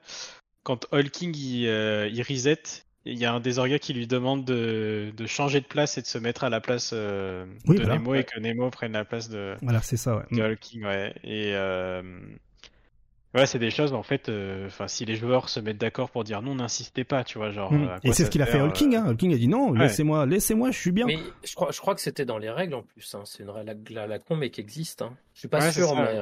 Quand 0.64 0.86
Hulking 0.92 1.34
il, 1.36 1.66
euh, 1.66 2.08
il 2.12 2.20
reset, 2.22 2.62
il 3.04 3.18
y 3.18 3.24
a 3.24 3.32
un 3.32 3.40
des 3.40 3.58
orgas 3.58 3.78
qui 3.78 3.92
lui 3.92 4.06
demande 4.06 4.44
de, 4.44 5.12
de 5.16 5.26
changer 5.26 5.60
de 5.60 5.66
place 5.66 5.98
et 5.98 6.02
de 6.02 6.06
se 6.06 6.18
mettre 6.18 6.44
à 6.44 6.50
la 6.50 6.60
place 6.60 6.90
euh, 6.94 7.44
Oui, 7.66 7.76
de 7.76 7.82
voilà. 7.82 7.98
Nemo 7.98 8.14
et 8.14 8.24
que 8.24 8.38
Nemo 8.38 8.70
prenne 8.70 8.92
la 8.92 9.04
place 9.04 9.28
de, 9.28 9.54
Voilà, 9.62 9.80
c'est 9.82 9.96
ça, 9.96 10.16
ouais. 10.16 10.22
de 10.30 10.42
Hulking. 10.42 10.84
Ouais. 10.84 11.14
Et, 11.24 11.52
euh, 11.54 12.02
Ouais, 13.34 13.46
c'est 13.46 13.58
des 13.58 13.70
choses, 13.70 13.94
en 13.94 14.02
fait, 14.02 14.28
euh, 14.28 14.66
enfin, 14.66 14.88
si 14.88 15.06
les 15.06 15.16
joueurs 15.16 15.48
se 15.48 15.58
mettent 15.58 15.78
d'accord 15.78 16.10
pour 16.10 16.22
dire 16.22 16.42
non, 16.42 16.54
n'insistez 16.56 17.02
pas, 17.02 17.24
tu 17.24 17.38
vois, 17.38 17.50
genre. 17.50 17.72
Mm. 17.72 17.82
euh, 17.82 17.86
quoi 17.86 17.98
Et 18.04 18.12
c'est 18.12 18.26
ce 18.26 18.30
qu'il 18.30 18.42
a 18.42 18.46
fait 18.46 18.60
Hulking. 18.60 18.94
Hein. 18.94 19.06
Hulking 19.08 19.32
a 19.32 19.38
dit 19.38 19.48
non, 19.48 19.70
Ouais. 19.70 19.78
laissez-moi, 19.78 20.26
laissez-moi, 20.26 20.70
je 20.70 20.78
suis 20.78 20.92
bien. 20.92 21.06
Mais 21.06 21.18
je 21.42 21.54
crois, 21.54 21.70
je 21.72 21.80
crois 21.80 21.94
que 21.94 22.02
c'était 22.02 22.26
dans 22.26 22.36
les 22.36 22.50
règles 22.50 22.74
en 22.74 22.82
plus. 22.82 23.14
Hein. 23.14 23.22
C'est 23.24 23.42
une 23.42 23.48
règle 23.48 23.98
à 23.98 24.06
la 24.06 24.18
con, 24.18 24.36
mais 24.36 24.50
qui 24.50 24.60
existe. 24.60 25.00
Hein. 25.00 25.14
Je 25.32 25.40
suis 25.40 25.48
pas 25.48 25.72
sûr, 25.72 25.96
mais. 25.96 26.18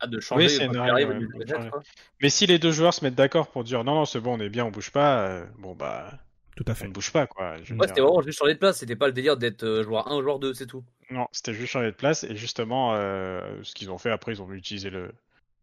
Ah, 0.00 0.06
de 0.06 0.20
changer 0.20 0.48
c'est 0.48 0.66
une 0.66 0.76
règle, 0.76 1.12
ouais, 1.12 1.20
de 1.20 1.52
quoi. 1.70 1.80
Mais 2.20 2.28
si 2.30 2.46
les 2.46 2.58
deux 2.58 2.72
joueurs 2.72 2.92
se 2.94 3.04
mettent 3.04 3.14
d'accord 3.14 3.48
pour 3.48 3.64
dire 3.64 3.82
non, 3.84 3.94
non, 3.94 4.04
c'est 4.04 4.20
bon, 4.20 4.36
on 4.36 4.40
est 4.40 4.48
bien, 4.50 4.64
on 4.66 4.70
bouge 4.70 4.90
pas, 4.90 5.26
euh, 5.26 5.46
bon, 5.58 5.74
bah, 5.74 6.12
Tout 6.54 6.64
à 6.66 6.72
on 6.72 6.74
fait. 6.74 6.88
ne 6.88 6.92
bouge 6.92 7.12
pas, 7.12 7.26
quoi. 7.26 7.56
Je 7.62 7.74
Ouais, 7.74 7.86
c'était 7.88 8.00
vraiment 8.00 8.20
juste 8.22 8.38
changer 8.38 8.54
de 8.54 8.58
place, 8.58 8.78
c'était 8.78 8.96
pas 8.96 9.06
le 9.06 9.12
délire 9.12 9.36
d'être 9.36 9.62
euh, 9.64 9.82
joueur 9.82 10.10
1, 10.10 10.20
joueur 10.22 10.38
2, 10.38 10.54
c'est 10.54 10.66
tout. 10.66 10.84
Non, 11.10 11.28
c'était 11.32 11.54
juste 11.54 11.72
changer 11.72 11.86
de 11.92 11.96
place, 11.96 12.24
et 12.24 12.36
justement, 12.36 12.94
euh, 12.94 13.40
ce 13.62 13.74
qu'ils 13.74 13.90
ont 13.90 13.98
fait 13.98 14.10
après, 14.10 14.32
ils 14.32 14.42
ont 14.42 14.52
utilisé 14.52 14.90
le, 14.90 15.12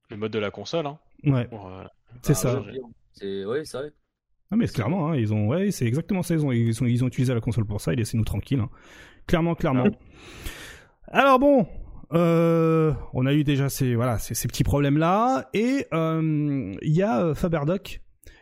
le 0.10 0.18
mode 0.18 0.32
de 0.32 0.40
la 0.40 0.52
console, 0.52 0.88
hein, 0.88 1.00
Ouais, 1.24 1.48
euh, 1.54 1.84
c'est 2.22 2.34
Ah, 2.34 2.36
ça. 2.36 2.60
ouais, 2.62 2.80
C'est 3.14 3.46
ouais, 3.46 3.66
c'est 3.66 3.78
vrai. 3.78 3.92
Ah 4.52 4.56
mais 4.56 4.68
c'est 4.68 4.76
clairement, 4.76 5.10
hein, 5.10 5.16
ils 5.16 5.34
ont, 5.34 5.48
ouais, 5.48 5.72
c'est 5.72 5.86
exactement 5.86 6.22
ça. 6.22 6.36
Ils 6.36 6.46
ont, 6.46 6.52
ils 6.52 6.84
ont, 6.84 6.86
ils 6.86 7.04
ont 7.04 7.08
utilisé 7.08 7.34
la 7.34 7.42
console 7.42 7.66
pour 7.66 7.82
ça. 7.82 7.92
Et 7.94 7.96
laissez-nous 7.96 8.24
tranquilles. 8.24 8.60
hein. 8.60 8.70
Clairement, 9.28 9.56
clairement. 9.56 9.88
Alors 11.08 11.40
bon, 11.40 11.68
euh, 12.14 12.94
on 13.14 13.26
a 13.26 13.34
eu 13.34 13.44
déjà 13.44 13.70
ces, 13.70 13.96
petits 14.48 14.64
problèmes 14.64 14.98
là, 14.98 15.50
et 15.54 15.88
euh, 15.94 16.76
il 16.82 16.94
y 16.94 17.02
a 17.02 17.24
euh, 17.24 17.34
Faberdoc 17.34 18.02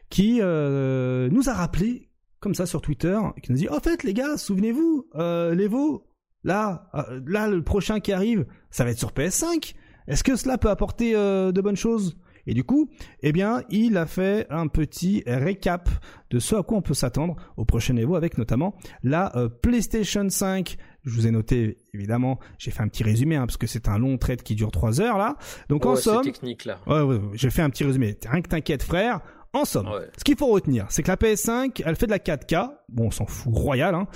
qui 0.09 0.41
nous 0.41 1.49
a 1.49 1.53
rappelé 1.53 2.09
comme 2.41 2.53
ça 2.53 2.65
sur 2.65 2.81
Twitter, 2.81 3.17
qui 3.41 3.51
nous 3.51 3.57
dit, 3.57 3.69
en 3.69 3.79
fait 3.79 4.03
les 4.03 4.13
gars, 4.13 4.35
souvenez-vous, 4.35 5.07
l'Evo, 5.15 6.05
là, 6.43 6.89
là 7.25 7.47
le 7.47 7.63
prochain 7.63 8.01
qui 8.01 8.11
arrive, 8.11 8.45
ça 8.71 8.83
va 8.83 8.91
être 8.91 8.99
sur 8.99 9.11
PS5. 9.11 9.73
Est-ce 10.07 10.23
que 10.23 10.35
cela 10.35 10.57
peut 10.57 10.69
apporter 10.69 11.13
de 11.13 11.61
bonnes 11.61 11.77
choses? 11.77 12.17
Et 12.45 12.53
du 12.53 12.63
coup, 12.63 12.89
eh 13.21 13.31
bien, 13.31 13.63
il 13.69 13.95
a 13.95 14.05
fait 14.05 14.47
un 14.49 14.67
petit 14.67 15.23
récap 15.27 15.87
de 16.31 16.39
ce 16.39 16.55
à 16.55 16.63
quoi 16.63 16.79
on 16.79 16.81
peut 16.81 16.95
s'attendre 16.95 17.35
au 17.55 17.63
prochain 17.63 17.95
Evo, 17.95 18.15
avec 18.15 18.37
notamment 18.37 18.75
la 19.03 19.31
PlayStation 19.61 20.27
5. 20.27 20.77
Je 21.03 21.11
vous 21.15 21.25
ai 21.27 21.31
noté, 21.31 21.77
évidemment, 21.93 22.39
j'ai 22.59 22.69
fait 22.71 22.83
un 22.83 22.87
petit 22.87 23.03
résumé, 23.03 23.35
hein, 23.35 23.45
parce 23.47 23.57
que 23.57 23.65
c'est 23.67 23.87
un 23.87 23.97
long 23.97 24.17
trait 24.17 24.37
qui 24.37 24.53
dure 24.55 24.71
3 24.71 25.01
heures, 25.01 25.17
là. 25.17 25.35
Donc 25.69 25.85
en 25.85 25.91
ouais, 25.95 26.01
somme, 26.01 26.23
technique 26.23 26.65
là. 26.65 26.77
ouais, 26.87 27.01
ouais, 27.01 27.15
ouais, 27.15 27.21
j'ai 27.33 27.49
fait 27.49 27.61
un 27.63 27.69
petit 27.69 27.83
résumé. 27.83 28.17
Rien 28.29 28.41
que 28.41 28.49
t'inquiète, 28.49 28.83
frère. 28.83 29.19
En 29.53 29.65
somme, 29.65 29.87
Ouais. 29.87 30.07
ce 30.17 30.23
qu'il 30.23 30.37
faut 30.37 30.47
retenir, 30.47 30.85
c'est 30.89 31.03
que 31.03 31.09
la 31.09 31.17
PS5, 31.17 31.81
elle 31.85 31.95
fait 31.97 32.05
de 32.05 32.11
la 32.11 32.19
4K. 32.19 32.69
Bon, 32.87 33.07
on 33.07 33.11
s'en 33.11 33.25
fout 33.25 33.53
royal, 33.53 33.95
hein. 33.95 34.07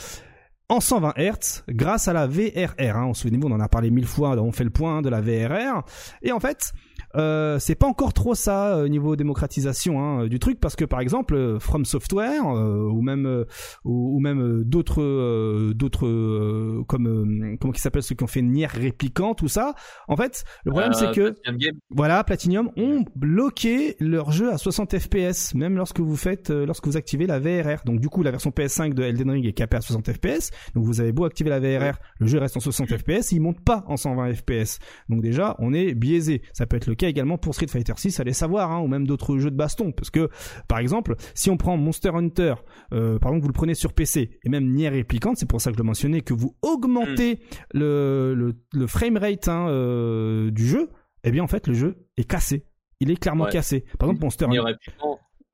En 0.70 0.80
120 0.80 1.14
Hz, 1.18 1.64
grâce 1.70 2.08
à 2.08 2.14
la 2.14 2.26
VRR. 2.26 2.96
Hein. 2.98 3.14
Souvenez-vous, 3.14 3.48
on 3.48 3.52
en 3.52 3.60
a 3.60 3.68
parlé 3.68 3.92
mille 3.92 4.08
fois, 4.08 4.32
on 4.42 4.52
fait 4.52 4.64
le 4.64 4.72
point 4.72 4.98
hein, 4.98 5.02
de 5.04 5.10
la 5.10 5.22
VRR. 5.22 5.84
Et 6.24 6.32
en 6.32 6.40
fait, 6.40 6.72
euh, 7.16 7.60
c'est 7.60 7.76
pas 7.76 7.88
encore 7.88 8.14
trop 8.14 8.36
ça 8.36 8.78
au 8.80 8.88
niveau 8.88 9.16
démocratisation 9.16 10.00
hein, 10.02 10.28
du 10.28 10.39
truc, 10.39 10.60
parce 10.60 10.76
que 10.76 10.86
par 10.86 11.00
exemple, 11.00 11.36
euh, 11.36 11.60
From 11.60 11.86
Software 11.86 12.46
euh, 12.46 12.89
ou 12.89 13.02
même 13.02 13.26
euh, 13.26 13.46
ou, 13.84 14.18
ou 14.18 14.20
même 14.20 14.41
euh, 14.41 14.64
d'autres 14.66 15.02
euh, 15.02 15.74
d'autres 15.74 16.06
euh, 16.08 16.84
comme 16.88 17.08
euh, 17.08 17.58
comment 17.60 17.72
qui 17.74 17.82
s'appellent 17.82 18.04
ceux 18.04 18.16
qui 18.16 18.24
ont 18.24 18.28
fait 18.28 18.41
Nier 18.41 18.68
Replicant, 18.68 19.34
tout 19.36 19.48
ça. 19.48 19.74
En 20.08 20.16
fait, 20.16 20.43
le 20.66 20.72
problème 20.72 20.91
Euh, 20.91 20.93
c'est 20.96 21.12
que 21.14 21.32
Platinum 21.32 21.80
voilà, 21.89 22.24
Platinum 22.24 22.70
ont 22.78 23.06
bloqué 23.16 23.96
leur 24.00 24.32
jeu 24.32 24.52
à 24.52 24.58
60 24.58 24.98
FPS, 24.98 25.54
même 25.56 25.76
lorsque 25.76 26.00
vous 26.00 26.16
faites, 26.16 26.50
euh, 26.50 26.66
lorsque 26.66 26.86
vous 26.88 26.98
activez 26.98 27.28
la 27.28 27.39
VRR. 27.39 27.84
Donc 27.86 28.00
du 28.00 28.10
coup, 28.10 28.24
la 28.24 28.32
version 28.32 28.50
PS5 28.52 28.93
de 28.93 29.04
Elden 29.04 29.30
Ring 29.32 29.46
est 29.46 29.54
capée 29.54 29.78
à 29.78 29.82
60 29.82 30.12
FPS. 30.12 30.52
Donc 30.76 30.86
vous 30.86 31.02
avez 31.02 31.12
beau 31.12 31.26
activer 31.26 31.50
la 31.50 31.60
VRR, 31.60 31.98
le 32.20 32.28
jeu 32.28 32.39
reste 32.39 32.58
en 32.58 32.60
60 32.60 32.98
FPS, 32.98 33.32
il 33.32 33.41
monte 33.41 33.62
pas 33.64 33.84
en 33.88 33.98
120 33.98 34.34
FPS. 34.34 34.80
Donc 35.10 35.22
déjà, 35.22 35.56
on 35.60 35.74
est 35.74 35.93
biaisé. 35.93 36.41
Ça 36.54 36.66
peut 36.66 36.78
être 36.78 36.85
le 36.88 36.96
cas 36.96 37.08
également 37.08 37.38
pour 37.38 37.54
Street 37.56 37.68
Fighter 37.68 37.94
6, 37.96 38.20
allez 38.20 38.34
savoir, 38.34 38.72
hein, 38.72 38.80
ou 38.82 38.88
même 38.88 39.06
d'autres 39.08 39.38
jeux 39.38 39.52
de 39.52 39.56
baston, 39.56 39.92
parce 39.92 40.10
que 40.10 40.30
par 40.68 40.80
exemple, 40.80 41.16
si 41.34 41.50
on 41.50 41.58
prend 41.58 41.78
Monster 41.78 42.10
Hunter, 42.14 42.56
euh, 42.94 43.20
par 43.20 43.32
exemple, 43.32 43.42
vous 43.44 43.50
le 43.50 43.54
prenez 43.54 43.74
sur 43.76 43.94
PC, 43.94 44.40
et 44.44 44.50
même 44.50 44.72
Nier 44.74 44.90
Replicant, 44.90 45.34
c'est 45.36 45.48
pour 45.50 45.62
ça 45.62 45.72
que 45.72 45.78
je 45.78 45.82
le 45.82 45.88
mentionnais, 45.88 46.22
que 46.22 46.34
vous 46.34 46.56
augmentez 46.62 47.40
le, 47.74 48.34
le, 48.36 48.54
le 48.74 48.88
framerate 48.88 49.48
hein, 49.48 49.68
euh, 49.70 50.52
du 50.52 50.66
jeu, 50.68 50.90
eh 51.24 51.32
bien 51.32 51.44
en 51.44 51.48
fait 51.48 51.68
le 51.68 51.74
jeu 51.74 52.08
est 52.18 52.24
cassé. 52.30 52.66
Il 53.00 53.12
est 53.12 53.16
clairement 53.18 53.46
Ouais. 53.46 53.52
cassé. 53.52 53.84
Par 54.00 54.08
exemple, 54.10 54.24
Monster 54.24 54.46
Hunter. 54.46 54.58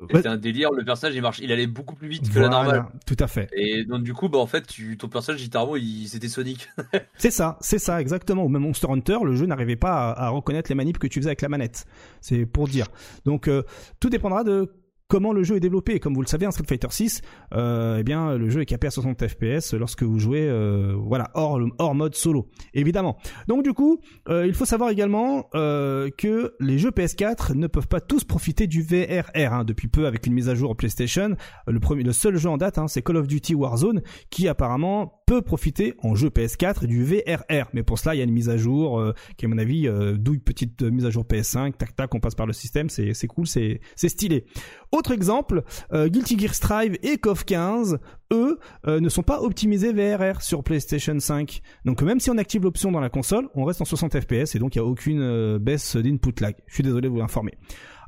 C'était 0.10 0.28
un 0.28 0.38
délire, 0.38 0.72
le 0.72 0.84
personnage 0.84 1.16
il 1.16 1.22
marche, 1.22 1.40
il 1.40 1.52
allait 1.52 1.68
beaucoup 1.68 1.96
plus 1.96 2.08
vite 2.08 2.32
que 2.32 2.40
la 2.40 2.50
normale. 2.50 2.86
tout 3.06 3.18
à 3.20 3.28
fait. 3.28 3.50
Et 3.54 3.84
donc 3.84 4.04
du 4.04 4.14
coup, 4.14 4.30
bah 4.30 4.40
en 4.40 4.48
fait, 4.48 4.66
tu, 4.68 4.98
ton 4.98 5.08
personnage 5.08 5.42
littéralement, 5.42 5.76
il, 5.76 6.08
c'était 6.08 6.28
Sonic. 6.28 6.70
C'est 7.18 7.32
ça, 7.32 7.58
c'est 7.62 7.80
ça, 7.80 8.02
exactement. 8.02 8.44
Ou 8.44 8.50
même 8.50 8.64
Monster 8.64 8.88
Hunter, 8.90 9.18
le 9.24 9.36
jeu 9.36 9.46
n'arrivait 9.46 9.76
pas 9.76 10.12
à, 10.12 10.26
à 10.26 10.30
reconnaître 10.30 10.70
les 10.70 10.76
manips 10.76 10.98
que 10.98 11.08
tu 11.08 11.20
faisais 11.20 11.30
avec 11.30 11.42
la 11.42 11.50
manette. 11.50 11.86
C'est 12.20 12.46
pour 12.46 12.68
dire. 12.68 12.88
Donc, 13.26 13.48
euh, 13.48 13.64
tout 14.00 14.10
dépendra 14.10 14.44
de 14.44 14.72
comment 15.12 15.34
le 15.34 15.44
jeu 15.44 15.58
est 15.58 15.60
développé. 15.60 16.00
Comme 16.00 16.14
vous 16.14 16.22
le 16.22 16.28
savez, 16.28 16.48
en 16.48 16.52
Street 16.52 16.64
Fighter 16.66 16.88
6, 16.90 17.22
euh, 17.54 17.98
eh 18.00 18.04
bien, 18.04 18.38
le 18.38 18.50
jeu 18.50 18.62
est 18.62 18.66
capé 18.66 18.88
à 18.88 18.92
60 18.92 19.28
FPS 19.28 19.74
lorsque 19.74 20.04
vous 20.04 20.20
jouez, 20.20 20.48
euh, 20.48 20.96
voilà, 20.98 21.32
hors, 21.34 21.60
hors 21.80 21.94
mode 21.94 22.16
solo, 22.16 22.48
évidemment. 22.74 23.18
Donc, 23.50 23.62
du 23.62 23.74
coup, 23.74 24.00
euh, 24.30 24.48
il 24.48 24.54
faut 24.54 24.64
savoir 24.64 24.90
également 24.90 25.50
euh, 25.54 26.10
que 26.18 26.54
les 26.62 26.78
jeux 26.78 26.92
PS4 26.92 27.56
ne 27.56 27.68
peuvent 27.68 27.90
pas 27.90 28.00
tous 28.00 28.24
profiter 28.24 28.68
du 28.68 28.84
VRR. 28.84 29.54
Hein, 29.54 29.66
depuis 29.66 29.90
peu, 29.90 30.08
avec 30.08 30.28
une 30.28 30.34
mise 30.34 30.48
à 30.48 30.56
jour 30.56 30.78
PlayStation, 30.78 31.36
le 31.68 31.80
premier, 31.82 32.04
le 32.04 32.14
seul 32.14 32.38
jeu 32.38 32.50
en 32.50 32.56
date, 32.56 32.78
hein, 32.78 32.88
c'est 32.88 33.02
Call 33.02 33.18
of 33.18 33.28
Duty 33.28 33.54
Warzone, 33.54 34.02
qui 34.30 34.48
apparemment 34.48 35.21
peut 35.32 35.42
profiter 35.42 35.94
en 36.04 36.14
jeu 36.14 36.28
PS4 36.28 36.86
du 36.88 37.06
VRR. 37.06 37.70
Mais 37.72 37.84
pour 37.84 37.98
cela, 37.98 38.16
il 38.16 38.18
y 38.18 38.22
a 38.22 38.26
une 38.26 38.34
mise 38.34 38.50
à 38.50 38.58
jour 38.58 39.00
euh, 39.00 39.14
qui, 39.38 39.46
à 39.46 39.48
mon 39.48 39.60
avis, 39.60 39.88
euh, 39.88 40.18
douille 40.18 40.40
petite 40.40 40.82
euh, 40.82 40.92
mise 40.92 41.06
à 41.06 41.10
jour 41.10 41.24
PS5. 41.24 41.72
Tac 41.78 41.96
tac, 41.96 42.14
on 42.14 42.20
passe 42.20 42.36
par 42.36 42.48
le 42.48 42.52
système. 42.52 42.90
C'est 42.90 43.14
c'est 43.14 43.28
cool, 43.28 43.48
c'est 43.48 43.80
c'est 43.96 44.10
stylé. 44.10 44.44
Autre 44.92 45.12
exemple, 45.12 45.64
Guilty 45.94 46.38
Gear 46.38 46.54
Strive 46.54 46.98
et 47.02 47.18
KOF 47.18 47.46
15, 47.46 48.00
eux, 48.34 48.60
ne 48.86 49.08
sont 49.08 49.24
pas 49.24 49.42
optimisés 49.42 49.94
VRR 49.94 50.42
sur 50.42 50.66
PlayStation 50.66 51.18
5. 51.18 51.62
Donc 51.86 52.02
même 52.02 52.20
si 52.20 52.30
on 52.30 52.38
active 52.38 52.64
l'option 52.64 52.92
dans 52.92 53.00
la 53.00 53.10
console, 53.10 53.48
on 53.56 53.64
reste 53.64 53.82
en 53.82 53.86
60 53.86 54.20
FPS 54.20 54.56
et 54.56 54.60
donc 54.60 54.76
il 54.76 54.80
n'y 54.82 54.86
a 54.86 54.90
aucune 54.90 55.58
baisse 55.60 55.96
d'input 55.96 56.42
lag. 56.42 56.56
Je 56.68 56.74
suis 56.74 56.84
désolé 56.84 57.08
de 57.08 57.14
vous 57.14 57.20
l'informer. 57.20 57.54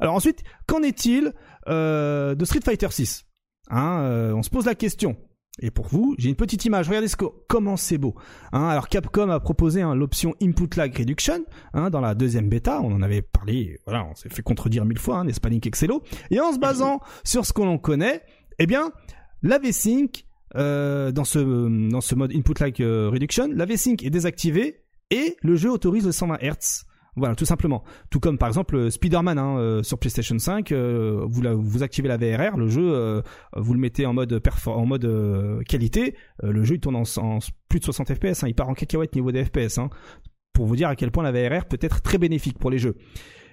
Alors 0.01 0.15
ensuite, 0.15 0.43
qu'en 0.67 0.83
est-il 0.83 1.31
de 1.67 2.43
Street 2.43 2.59
Fighter 2.65 2.89
6 2.91 3.25
hein, 3.69 4.33
On 4.35 4.43
se 4.43 4.49
pose 4.49 4.65
la 4.65 4.75
question. 4.75 5.15
Et 5.59 5.69
pour 5.69 5.87
vous, 5.87 6.15
j'ai 6.17 6.29
une 6.29 6.35
petite 6.35 6.65
image. 6.65 6.87
Regardez 6.87 7.07
ce 7.07 7.15
que, 7.15 7.25
comment 7.47 7.77
c'est 7.77 7.99
beau. 7.99 8.15
Hein, 8.51 8.67
alors 8.67 8.89
Capcom 8.89 9.29
a 9.29 9.39
proposé 9.39 9.81
hein, 9.81 9.93
l'option 9.93 10.33
Input 10.41 10.69
Lag 10.75 10.95
Reduction 10.97 11.45
hein, 11.73 11.91
dans 11.91 12.01
la 12.01 12.15
deuxième 12.15 12.49
bêta. 12.49 12.81
On 12.81 12.91
en 12.91 13.01
avait 13.03 13.21
parlé. 13.21 13.79
Voilà, 13.85 14.05
on 14.05 14.15
s'est 14.15 14.29
fait 14.29 14.41
contredire 14.41 14.83
mille 14.83 14.97
fois, 14.97 15.23
n'est-ce 15.23 15.39
pas 15.39 15.49
Link 15.49 15.65
Excello 15.67 16.01
Et 16.31 16.39
en 16.39 16.53
se 16.53 16.59
basant 16.59 17.01
sur 17.23 17.45
ce 17.45 17.53
que 17.53 17.61
l'on 17.61 17.77
connaît, 17.77 18.23
eh 18.57 18.65
bien, 18.65 18.91
la 19.43 19.59
V-Sync 19.59 20.25
euh, 20.55 21.11
dans 21.11 21.23
ce 21.23 21.89
dans 21.89 22.01
ce 22.01 22.15
mode 22.15 22.31
Input 22.33 22.53
Lag 22.59 22.81
euh, 22.81 23.09
Reduction, 23.11 23.49
la 23.53 23.65
V-Sync 23.65 24.03
est 24.03 24.09
désactivée 24.09 24.83
et 25.11 25.37
le 25.41 25.55
jeu 25.55 25.71
autorise 25.71 26.05
le 26.05 26.11
120 26.11 26.37
Hz. 26.41 26.85
Voilà, 27.15 27.35
tout 27.35 27.45
simplement. 27.45 27.83
Tout 28.09 28.19
comme 28.19 28.37
par 28.37 28.47
exemple 28.47 28.75
euh, 28.75 28.89
Spider-Man 28.89 29.37
hein, 29.37 29.57
euh, 29.57 29.83
sur 29.83 29.99
PlayStation 29.99 30.37
5, 30.37 30.71
euh, 30.71 31.23
vous, 31.27 31.83
activez 31.83 32.07
la 32.07 32.17
VRR, 32.17 32.57
le 32.57 32.67
jeu, 32.67 33.21
vous 33.55 33.73
le 33.73 33.79
mettez 33.79 34.05
en 34.05 34.13
mode 34.13 34.41
en 34.65 34.85
mode 34.85 35.63
qualité, 35.67 36.15
le 36.41 36.63
jeu 36.63 36.75
il 36.75 36.79
tourne 36.79 36.95
en, 36.95 37.39
plus 37.69 37.79
de 37.79 37.85
60 37.85 38.13
FPS, 38.13 38.43
hein, 38.43 38.47
il 38.47 38.55
part 38.55 38.69
en 38.69 38.73
cacahuète 38.73 39.15
niveau 39.15 39.31
des 39.31 39.43
FPS, 39.43 39.77
hein, 39.77 39.89
pour 40.53 40.65
vous 40.65 40.75
dire 40.75 40.89
à 40.89 40.95
quel 40.95 41.11
point 41.11 41.23
la 41.23 41.31
VRR 41.31 41.65
peut 41.65 41.77
être 41.81 42.01
très 42.01 42.17
bénéfique 42.17 42.57
pour 42.57 42.71
les 42.71 42.77
jeux. 42.77 42.95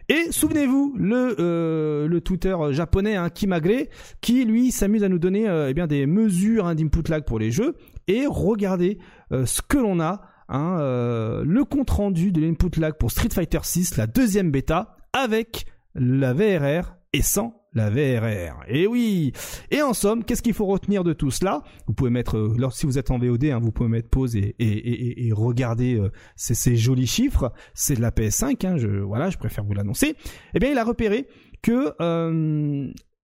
Et 0.09 0.33
souvenez-vous, 0.33 0.95
le, 0.97 2.07
le 2.09 2.21
Twitter 2.21 2.57
japonais 2.71 3.17
hein, 3.17 3.31
Kimagre, 3.31 3.87
qui 4.21 4.45
lui 4.45 4.71
s'amuse 4.71 5.05
à 5.05 5.09
nous 5.09 5.19
donner 5.19 5.47
eh 5.69 5.75
bien, 5.75 5.87
des 5.87 6.07
mesures 6.07 6.67
hein, 6.67 6.75
d'input 6.75 7.09
lag 7.09 7.25
pour 7.25 7.39
les 7.39 7.51
jeux, 7.51 7.77
et 8.09 8.25
regardez 8.27 8.99
ce 9.31 9.61
que 9.63 9.79
l'on 9.79 10.01
a, 10.01 10.23
hein, 10.51 10.79
euh, 10.81 11.43
le 11.45 11.65
compte 11.65 11.91
rendu 11.91 12.33
de 12.33 12.41
l'input 12.41 12.79
lag 12.79 12.95
pour 12.95 13.11
Street 13.11 13.31
Fighter 13.33 13.61
6, 13.63 13.97
la 13.97 14.07
deuxième 14.07 14.51
bêta, 14.51 14.97
avec 15.13 15.65
la 15.95 16.33
VRR 16.33 16.97
et 17.13 17.23
sans 17.23 17.57
la 17.73 17.89
VRR. 17.89 18.65
Et 18.69 18.87
oui 18.87 19.33
Et 19.71 19.81
en 19.81 19.95
somme, 19.95 20.25
qu'est-ce 20.25 20.43
qu'il 20.43 20.55
faut 20.55 20.67
retenir 20.67 21.05
de 21.05 21.13
tout 21.13 21.31
cela? 21.31 21.63
Vous 21.87 21.95
pouvez 21.95 22.11
mettre, 22.11 22.37
euh, 22.37 22.71
si 22.71 22.85
vous 22.85 22.99
êtes 22.99 23.11
en 23.11 23.19
VOD, 23.19 23.45
hein, 23.45 23.61
vous 23.61 23.71
pouvez 23.73 23.89
mettre 23.89 24.09
pause 24.09 24.37
et, 24.37 25.31
regarder 25.33 25.95
euh, 25.95 26.11
ces, 26.37 26.77
jolis 26.77 27.07
chiffres. 27.07 27.53
C'est 27.73 27.95
de 27.95 28.03
la 28.03 28.11
PS5, 28.11 28.67
hein, 28.67 28.77
je, 28.77 28.89
voilà, 28.89 29.31
je 29.31 29.39
préfère 29.39 29.65
vous 29.65 29.75
l'annoncer. 29.75 30.17
Eh 30.55 30.59
bien, 30.59 30.71
il 30.71 30.79
a 30.79 30.85
repéré 30.85 31.29
que 31.63 31.95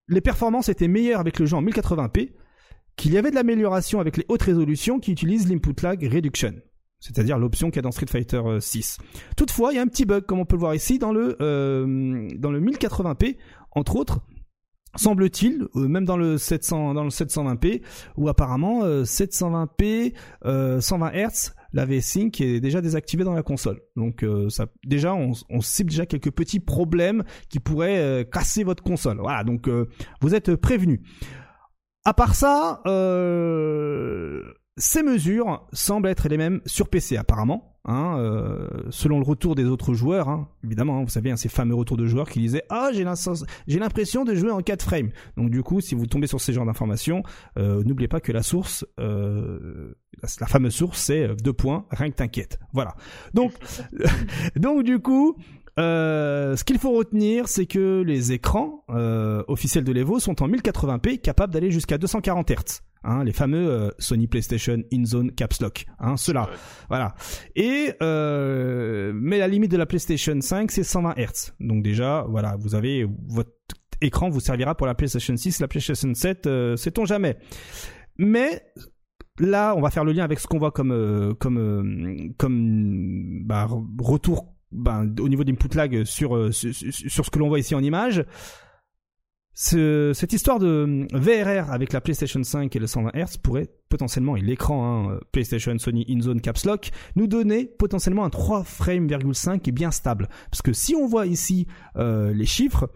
les 0.09 0.21
performances 0.21 0.69
étaient 0.69 0.89
meilleures 0.89 1.21
avec 1.21 1.39
le 1.39 1.47
jeu 1.47 1.57
en 1.57 1.63
1080p, 1.63 2.31
qu'il 2.97 3.13
y 3.13 3.19
avait 3.19 3.31
de 3.31 3.35
l'amélioration 3.35 4.01
avec 4.01 4.17
les 4.17 4.25
hautes 4.29 4.43
résolutions 4.43 4.99
qui 5.01 5.13
utilisent 5.13 5.49
l'input 5.49 5.75
lag 5.83 6.03
reduction. 6.13 6.55
C'est-à-dire 7.07 7.39
l'option 7.39 7.71
qu'il 7.71 7.77
y 7.77 7.79
a 7.81 7.83
dans 7.83 7.93
Street 7.93 8.07
Fighter 8.09 8.43
euh, 8.45 8.61
6. 8.61 8.99
Toutefois, 9.37 9.73
il 9.73 9.77
y 9.77 9.79
a 9.79 9.83
un 9.83 9.87
petit 9.87 10.05
bug, 10.05 10.25
comme 10.25 10.41
on 10.41 10.45
peut 10.45 10.57
le 10.57 10.61
voir 10.61 10.75
ici, 10.75 10.99
dans 10.99 11.13
le, 11.13 11.37
euh, 11.41 12.29
dans 12.37 12.51
le 12.51 12.61
1080p, 12.61 13.37
entre 13.73 13.97
autres, 13.97 14.21
semble-t-il, 14.97 15.69
euh, 15.77 15.89
même 15.89 16.05
dans 16.05 16.17
le 16.17 16.39
700, 16.39 16.95
dans 16.95 17.05
le 17.05 17.11
720p, 17.11 17.83
où 18.17 18.29
apparemment 18.29 18.83
euh, 18.83 19.05
720p, 19.05 20.15
euh, 20.45 20.81
120 20.81 21.11
Hz, 21.13 21.55
la 21.73 21.85
V-Sync 21.85 22.41
est 22.41 22.61
déjà 22.61 22.81
désactivée 22.81 23.25
dans 23.25 23.35
la 23.35 23.43
console. 23.43 23.81
Donc 23.97 24.23
euh, 24.23 24.49
déjà, 24.85 25.15
on, 25.15 25.33
on 25.51 25.61
cible 25.61 25.91
déjà 25.91 26.07
quelques 26.07 26.31
petits 26.31 26.61
problèmes 26.61 27.23
qui 27.49 27.61
pourraient 27.61 27.99
euh, 27.99 28.25
casser 28.25 28.65
votre 28.65 28.83
console. 28.83 29.19
Voilà, 29.21 29.45
donc 29.45 29.69
euh, 29.69 29.87
vous 30.21 30.35
êtes 30.35 30.57
prévenus. 30.57 31.01
À 32.05 32.15
part 32.15 32.35
ça, 32.35 32.81
euh, 32.87 34.43
ces 34.77 35.03
mesures 35.03 35.67
semblent 35.73 36.09
être 36.09 36.29
les 36.29 36.37
mêmes 36.37 36.61
sur 36.67 36.89
PC 36.89 37.17
apparemment. 37.17 37.73
Hein, 37.89 38.19
euh, 38.19 38.67
selon 38.91 39.21
le 39.21 39.25
retour 39.25 39.55
des 39.55 39.65
autres 39.65 39.95
joueurs, 39.95 40.29
hein, 40.29 40.49
évidemment, 40.65 40.99
hein, 40.99 41.05
vous 41.05 41.09
savez, 41.09 41.31
hein, 41.31 41.37
ces 41.37 41.49
fameux 41.49 41.77
retours 41.77 41.97
de 41.97 42.07
joueurs 42.07 42.29
qui 42.29 42.41
disaient 42.41 42.65
ah 42.69 42.91
j'ai 42.93 43.05
l'impression 43.79 44.25
de 44.25 44.35
jouer 44.35 44.51
en 44.51 44.61
4 44.61 44.83
frames. 44.83 45.11
Donc 45.37 45.51
du 45.51 45.63
coup, 45.63 45.81
si 45.81 45.95
vous 45.95 46.07
tombez 46.07 46.27
sur 46.27 46.41
ces 46.41 46.53
genres 46.53 46.67
d'informations, 46.67 47.23
euh, 47.59 47.85
n'oubliez 47.85 48.09
pas 48.09 48.19
que 48.19 48.33
la 48.33 48.43
source, 48.43 48.85
euh, 48.99 49.95
la, 50.21 50.29
la 50.41 50.47
fameuse 50.49 50.75
source, 50.75 51.01
c'est 51.01 51.29
euh, 51.29 51.37
deux 51.37 51.53
points, 51.53 51.87
rien 51.93 52.11
que 52.11 52.17
t'inquiète. 52.17 52.59
Voilà. 52.73 52.97
Donc 53.35 53.53
donc 54.57 54.83
du 54.83 54.99
coup. 54.99 55.37
Euh, 55.79 56.57
ce 56.57 56.65
qu'il 56.65 56.79
faut 56.79 56.93
retenir, 56.93 57.49
c'est 57.49 57.67
que 57.67 58.01
les 58.01 58.33
écrans 58.33 58.85
euh, 58.89 59.43
officiels 59.47 59.85
de 59.85 59.93
l'Evo 59.93 60.19
sont 60.19 60.43
en 60.43 60.49
1080p, 60.49 61.21
capables 61.21 61.53
d'aller 61.53 61.71
jusqu'à 61.71 61.99
240 61.99 62.51
Hz. 62.51 62.81
Hein, 63.09 63.23
les 63.23 63.33
fameux 63.33 63.71
euh, 63.71 63.91
Sony 64.01 64.27
PlayStation 64.27 64.83
InZone 64.93 65.31
Caps 65.31 65.61
Lock, 65.61 65.87
hein, 66.01 66.17
ceux-là. 66.17 66.51
Voilà. 66.89 67.15
Et 67.55 67.93
euh, 68.03 69.13
mais 69.15 69.39
la 69.39 69.47
limite 69.47 69.71
de 69.71 69.77
la 69.77 69.87
PlayStation 69.87 70.37
5 70.41 70.73
c'est 70.73 70.83
120 70.83 71.15
Hz. 71.17 71.53
Donc 71.61 71.85
déjà, 71.85 72.27
voilà, 72.29 72.57
vous 72.59 72.75
avez 72.75 73.07
votre 73.29 73.53
écran 74.01 74.29
vous 74.29 74.41
servira 74.41 74.75
pour 74.75 74.89
la 74.89 74.95
PlayStation 74.97 75.37
6, 75.37 75.61
la 75.61 75.69
PlayStation 75.69 76.13
7, 76.13 76.47
euh, 76.49 76.75
sait-on 76.77 77.05
jamais. 77.05 77.37
Mais 78.19 78.63
là, 79.39 79.75
on 79.77 79.81
va 79.81 79.91
faire 79.91 80.05
le 80.05 80.11
lien 80.11 80.25
avec 80.25 80.41
ce 80.41 80.49
qu'on 80.49 80.59
voit 80.59 80.73
comme 80.73 80.91
euh, 80.91 81.33
comme 81.35 82.33
comme 82.39 83.45
bah, 83.45 83.69
re- 83.71 83.87
retour 84.03 84.53
bah, 84.73 85.05
au 85.21 85.29
niveau 85.29 85.45
d'input 85.45 85.77
lag 85.77 86.03
sur, 86.03 86.53
sur 86.53 86.75
sur 86.75 87.25
ce 87.25 87.31
que 87.31 87.39
l'on 87.39 87.47
voit 87.49 87.61
ici 87.61 87.77
en 87.77 87.83
image. 87.85 88.25
Ce- 89.59 90.13
cette 90.15 90.35
histoire 90.35 90.59
de 90.59 91.07
VRR 91.15 91.73
avec 91.73 91.95
la 91.95 92.03
PlayStation 92.03 92.43
5 92.43 92.77
et 92.77 92.79
le 92.79 92.87
120 92.87 93.11
Hz 93.15 93.39
pourrait 93.43 93.69
potentiellement, 93.89 94.37
et 94.37 94.43
l'écran 94.43 95.09
hein, 95.13 95.19
PlayStation 95.33 95.75
Sony 95.79 96.05
InZone 96.11 96.43
Caps 96.43 96.67
Lock, 96.67 96.91
nous 97.17 97.27
donner 97.27 97.65
potentiellement 97.65 98.27
un 98.27 98.31
3 98.31 98.65
frames,5 98.65 99.61
qui 99.61 99.71
est 99.71 99.73
bien 99.73 99.91
stable. 99.91 100.29
Parce 100.51 100.61
que 100.61 100.75
si 100.75 100.95
on 100.95 101.07
voit 101.07 101.25
ici 101.25 101.67
euh, 101.97 102.35
les 102.35 102.45
chiffres, 102.45 102.91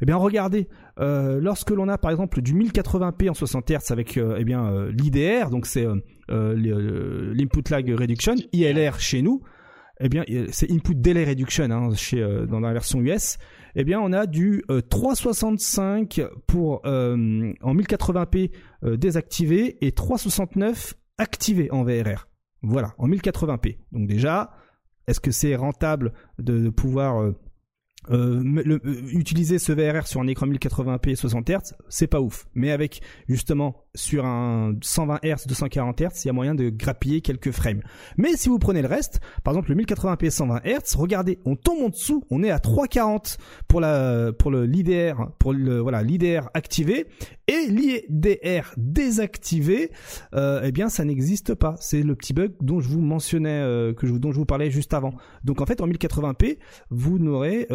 eh 0.00 0.06
bien 0.06 0.16
regardez, 0.16 0.68
euh, 1.00 1.38
lorsque 1.38 1.70
l'on 1.70 1.86
a 1.88 1.98
par 1.98 2.10
exemple 2.12 2.40
du 2.40 2.54
1080p 2.54 3.28
en 3.28 3.34
60 3.34 3.70
Hz 3.70 3.90
avec 3.92 4.16
euh, 4.16 4.36
eh 4.38 4.44
bien 4.44 4.64
euh, 4.72 4.90
l'IDR, 4.92 5.50
donc 5.50 5.66
c'est 5.66 5.84
euh, 5.84 5.96
euh, 6.30 7.34
l'input 7.34 7.62
lag 7.70 7.86
reduction, 7.90 8.36
ILR 8.54 8.98
chez 9.00 9.20
nous, 9.20 9.42
eh 10.00 10.08
bien 10.08 10.24
euh, 10.30 10.46
c'est 10.50 10.70
input 10.70 10.94
delay 10.94 11.24
reduction 11.26 11.64
hein, 11.70 11.94
chez 11.94 12.22
euh, 12.22 12.46
dans 12.46 12.60
la 12.60 12.72
version 12.72 13.00
US. 13.02 13.36
Eh 13.78 13.84
bien 13.84 14.00
on 14.00 14.10
a 14.14 14.26
du 14.26 14.64
euh, 14.70 14.80
365 14.80 16.22
pour 16.46 16.80
euh, 16.86 17.52
en 17.60 17.74
1080p 17.74 18.50
euh, 18.84 18.96
désactivé 18.96 19.76
et 19.86 19.92
369 19.92 20.94
activé 21.18 21.70
en 21.70 21.84
VRR. 21.84 22.26
Voilà, 22.62 22.94
en 22.96 23.06
1080p. 23.06 23.76
Donc 23.92 24.08
déjà, 24.08 24.54
est-ce 25.06 25.20
que 25.20 25.30
c'est 25.30 25.54
rentable 25.56 26.14
de, 26.38 26.58
de 26.58 26.70
pouvoir 26.70 27.32
euh, 28.10 28.42
euh, 28.66 28.78
utiliser 29.10 29.58
ce 29.58 29.72
VRR 29.72 30.06
sur 30.06 30.20
un 30.20 30.26
écran 30.26 30.46
1080p 30.46 31.16
60 31.16 31.50
Hz 31.50 31.74
C'est 31.88 32.06
pas 32.06 32.20
ouf. 32.20 32.46
Mais 32.54 32.70
avec 32.70 33.00
justement 33.28 33.84
sur 33.94 34.24
un 34.24 34.74
120 34.80 35.20
Hz 35.24 35.46
240 35.48 36.00
Hz, 36.00 36.24
il 36.24 36.26
y 36.26 36.30
a 36.30 36.32
moyen 36.32 36.54
de 36.54 36.68
grappiller 36.68 37.20
quelques 37.20 37.50
frames. 37.50 37.80
Mais 38.16 38.36
si 38.36 38.48
vous 38.48 38.58
prenez 38.58 38.82
le 38.82 38.88
reste, 38.88 39.20
par 39.42 39.54
exemple 39.54 39.74
le 39.74 39.82
1080p 39.82 40.30
120 40.30 40.60
Hz, 40.64 40.96
regardez, 40.96 41.38
on 41.44 41.56
tombe 41.56 41.82
en 41.82 41.88
dessous, 41.88 42.24
on 42.30 42.42
est 42.42 42.50
à 42.50 42.58
340 42.58 43.38
pour 43.66 43.80
la 43.80 44.32
pour 44.38 44.50
le 44.50 44.66
l'IDR 44.66 45.30
pour 45.38 45.52
le 45.52 45.80
voilà 45.80 46.02
l'IDR 46.02 46.48
activé 46.54 47.06
et 47.48 47.66
l'IDR 47.68 48.72
désactivé, 48.76 49.92
euh, 50.34 50.62
eh 50.64 50.72
bien 50.72 50.88
ça 50.88 51.04
n'existe 51.04 51.54
pas. 51.54 51.76
C'est 51.80 52.02
le 52.02 52.14
petit 52.14 52.32
bug 52.32 52.52
dont 52.60 52.80
je 52.80 52.88
vous 52.88 53.00
mentionnais, 53.00 53.94
que 53.96 54.06
dont 54.06 54.32
je 54.32 54.38
vous 54.38 54.46
parlais 54.46 54.70
juste 54.70 54.94
avant. 54.94 55.14
Donc 55.44 55.60
en 55.60 55.66
fait 55.66 55.80
en 55.80 55.88
1080p, 55.88 56.58
vous 56.90 57.18
n'aurez, 57.18 57.66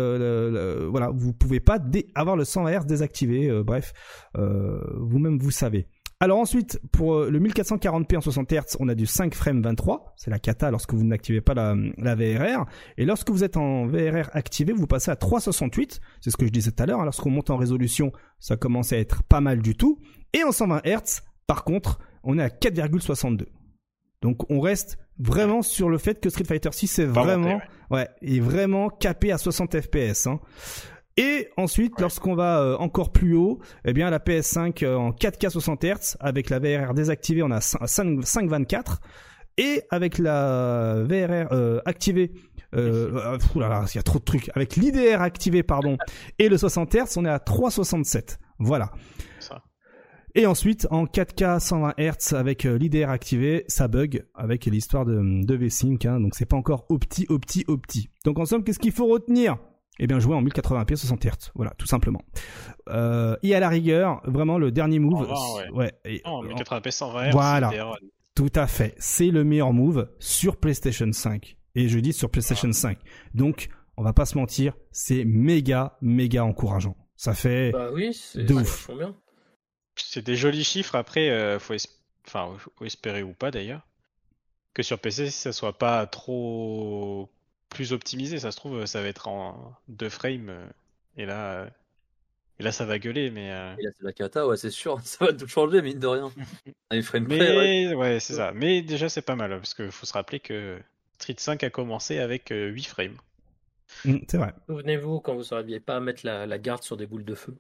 voilà, 0.89 1.10
vous 1.14 1.34
pouvez 1.34 1.60
pas 1.60 1.80
avoir 2.15 2.35
le 2.35 2.45
100 2.45 2.68
Hz 2.68 2.85
désactivé. 2.85 3.49
euh, 3.49 3.64
bref, 3.64 3.93
euh, 4.38 4.80
vous-même 4.99 5.38
vous 5.39 5.52
savez. 5.52 5.88
Alors 6.19 6.38
ensuite, 6.38 6.80
pour 6.91 7.15
euh, 7.15 7.30
le 7.31 7.39
1440p 7.39 8.18
en 8.18 8.22
60 8.22 8.52
Hz, 8.53 8.77
on 8.80 8.88
a 8.89 8.93
du 8.93 9.07
5 9.07 9.34
frames 9.34 9.61
23. 9.64 10.14
C'est 10.18 10.30
la 10.30 10.38
cata 10.38 10.69
lorsque 10.69 10.93
vous 10.93 11.03
n'activez 11.03 11.41
pas 11.41 11.56
la, 11.56 11.76
la 11.98 12.14
VRR. 12.14 12.65
Et 12.98 13.06
lorsque 13.06 13.31
vous 13.31 13.43
êtes 13.43 13.57
en 13.57 13.88
VRR 13.88 14.30
activé, 14.34 14.72
vous 14.72 14.85
passez 14.85 15.10
à 15.10 15.15
368. 15.15 15.99
C'est 16.22 16.30
ce 16.30 16.38
que 16.38 16.45
je 16.45 16.52
disais 16.52 16.72
tout 16.72 16.84
à 16.84 16.85
l'heure. 16.85 17.02
hein. 17.02 17.06
Lorsqu'on 17.06 17.31
monte 17.31 17.49
en 17.49 17.57
résolution, 17.57 18.11
ça 18.38 18.56
commence 18.56 18.93
à 18.93 18.98
être 18.98 19.23
pas 19.23 19.41
mal 19.41 19.64
du 19.64 19.76
tout. 19.76 19.99
Et 20.34 20.43
en 20.43 20.52
120 20.52 20.81
Hz, 20.85 21.22
par 21.48 21.64
contre, 21.64 21.98
on 22.23 22.38
est 22.38 22.43
à 22.43 22.49
4,62. 22.49 23.48
Donc 24.22 24.49
on 24.52 24.60
reste 24.60 24.99
vraiment 25.20 25.62
sur 25.62 25.90
le 25.90 25.98
fait 25.98 26.20
que 26.20 26.30
Street 26.30 26.44
Fighter 26.46 26.72
6 26.72 27.00
est 27.00 27.06
vraiment, 27.06 27.50
monté, 27.50 27.66
ouais, 27.92 28.10
est 28.22 28.40
vraiment 28.40 28.90
capé 28.90 29.32
à 29.32 29.38
60 29.38 29.80
FPS. 29.82 30.28
Hein. 30.28 30.40
Et 31.18 31.50
ensuite, 31.58 31.94
Ouais. 31.96 32.02
lorsqu'on 32.04 32.36
va 32.36 32.62
euh, 32.62 32.78
encore 32.78 33.12
plus 33.12 33.36
haut, 33.36 33.60
eh 33.86 33.94
bien 33.94 34.10
la 34.10 34.20
PS5 34.20 34.84
euh, 34.84 34.96
en 34.96 35.12
4K 35.12 35.50
60 35.50 35.84
Hz 35.84 36.18
avec 36.20 36.50
la 36.50 36.60
VRR 36.60 36.94
désactivée, 36.94 37.44
on 37.44 37.52
a 37.52 37.60
5 37.62 37.84
5,24 38.22 38.98
et 39.58 39.84
avec 39.92 40.18
la 40.18 41.04
VRR 41.04 41.52
euh, 41.52 41.82
activée, 41.86 42.32
euh, 42.74 43.38
il 43.56 43.62
y 43.62 44.00
a 44.00 44.04
trop 44.04 44.20
de 44.20 44.24
trucs. 44.24 44.50
Avec 44.56 44.78
l'IDR 44.78 45.22
activé, 45.22 45.62
pardon, 45.62 45.98
et 46.40 46.48
le 46.48 46.58
60 46.58 46.96
Hz, 46.96 47.18
on 47.18 47.26
est 47.26 47.30
à 47.30 47.38
3,67. 47.40 48.38
Voilà. 48.60 48.92
Ça. 49.42 49.62
Et 50.36 50.45
ensuite, 50.45 50.88
en 50.91 51.06
4K 51.06 51.60
120 51.60 51.94
Hz 51.98 52.34
avec 52.36 52.66
euh, 52.66 52.78
l'IDR 52.78 53.10
activé, 53.10 53.66
ça 53.68 53.88
bug 53.88 54.26
avec 54.34 54.66
l'histoire 54.66 55.06
de, 55.06 55.45
de 55.45 55.56
V-Sync. 55.56 56.06
Hein, 56.06 56.20
donc 56.22 56.36
c'est 56.36 56.45
pas 56.45 56.56
encore 56.58 56.86
opti, 56.90 57.26
opti, 57.30 57.66
opti. 57.68 58.10
Donc 58.26 58.40
en 58.40 58.45
somme, 58.45 58.64
qu'est-ce 58.64 58.80
qu'il 58.80 58.94
faut 58.94 59.08
retenir? 59.08 59.58
Eh 59.99 60.08
bien, 60.08 60.20
jouer 60.20 60.36
en 60.36 60.41
1080p 60.44 60.95
60 60.95 61.26
Hz. 61.26 61.52
Voilà, 61.53 61.74
tout 61.78 61.86
simplement. 61.86 62.22
Euh, 62.90 63.36
et 63.44 63.53
à 63.56 63.60
la 63.60 63.68
rigueur, 63.70 64.22
vraiment 64.26 64.58
le 64.58 64.72
dernier 64.72 64.99
move. 64.99 65.30
En 65.30 65.58
20, 65.58 65.70
ouais. 65.74 65.91
et- 66.06 66.22
en- 66.24 66.44
1080p 66.44 66.91
120 66.91 67.28
Hz. 67.30 67.32
Voilà. 67.34 67.72
tout 68.34 68.49
à 68.56 68.68
fait. 68.68 68.95
C'est 68.98 69.32
le 69.32 69.44
meilleur 69.44 69.74
move 69.74 70.10
sur 70.20 70.58
PlayStation 70.58 71.12
5. 71.12 71.58
Et 71.76 71.88
je 71.90 71.99
dis 71.99 72.14
sur 72.14 72.30
PlayStation 72.32 72.72
5. 72.72 72.98
Donc, 73.34 73.68
on 73.98 74.03
va 74.03 74.14
pas 74.14 74.26
se 74.26 74.38
mentir, 74.38 74.74
c'est 74.91 75.26
méga, 75.26 75.98
méga 76.02 76.44
encourageant. 76.45 76.95
Ça 77.18 77.34
fait... 77.34 77.72
Bah 77.72 77.90
oui, 77.94 78.14
c'est 78.14 78.44
De 78.45 78.53
ouf. 78.56 78.90
bien. 78.98 79.14
C'est 80.06 80.22
des 80.26 80.36
jolis 80.36 80.64
chiffres. 80.64 80.95
Après, 80.95 81.30
euh, 81.30 81.60
faut, 81.60 81.73
es- 81.73 81.88
enfin, 82.28 82.56
faut 82.60 82.86
espérer 82.86 83.23
ou 83.23 83.34
pas 83.34 83.52
d'ailleurs 83.52 83.86
que 84.73 84.84
sur 84.84 84.99
PC 84.99 85.32
ça 85.32 85.53
soit 85.53 85.78
pas 85.78 86.06
trop 86.07 87.30
plus 87.69 87.94
optimisé. 87.94 88.40
Ça 88.40 88.52
se 88.52 88.57
trouve, 88.57 88.86
ça 88.86 89.02
va 89.02 89.07
être 89.10 89.28
en 89.28 89.76
2 89.90 90.10
frames 90.10 90.49
euh, 90.49 90.68
et 91.18 91.26
là, 91.26 91.53
euh, 91.64 91.69
et 92.60 92.64
là 92.64 92.72
ça 92.72 92.86
va 92.86 92.99
gueuler. 92.99 93.32
Mais 93.32 93.52
euh, 93.52 93.76
Et 93.80 93.84
là, 93.84 93.91
c'est 93.98 94.03
la 94.06 94.14
cata, 94.14 94.48
ouais, 94.48 94.57
c'est 94.57 94.72
sûr. 94.72 94.99
Ça 95.06 95.26
va 95.26 95.34
tout 95.34 95.48
changer, 95.48 95.82
mine 95.82 95.99
de 95.99 96.07
rien. 96.07 96.32
À 96.90 96.95
une 96.95 97.03
frame 97.03 97.28
mais 97.28 97.38
près, 97.38 97.57
ouais. 97.57 97.95
ouais, 97.95 98.19
c'est 98.19 98.34
ça. 98.36 98.52
Mais 98.53 98.82
déjà 98.82 99.10
c'est 99.10 99.22
pas 99.22 99.36
mal 99.36 99.52
parce 99.52 99.73
qu'il 99.73 99.91
faut 99.91 100.06
se 100.06 100.14
rappeler 100.14 100.40
que 100.40 100.80
Street 101.19 101.36
5 101.38 101.64
a 101.64 101.69
commencé 101.69 102.19
avec 102.19 102.52
euh, 102.52 102.69
8 102.69 102.84
frames. 102.86 103.18
Mm, 104.06 104.18
c'est 104.28 104.38
vrai. 104.38 104.53
Souvenez-vous 104.68 105.19
quand 105.19 105.36
vous 105.36 105.44
n'arriviez 105.52 105.80
pas 105.80 105.98
à 105.98 105.99
mettre 105.99 106.26
la, 106.26 106.48
la 106.48 106.57
garde 106.57 106.82
sur 106.84 106.98
des 106.98 107.06
boules 107.06 107.26
de 107.26 107.36
feu. 107.36 107.56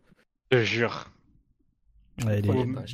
Je 0.51 0.63
jure. 0.63 1.09
Ouais, 2.25 2.41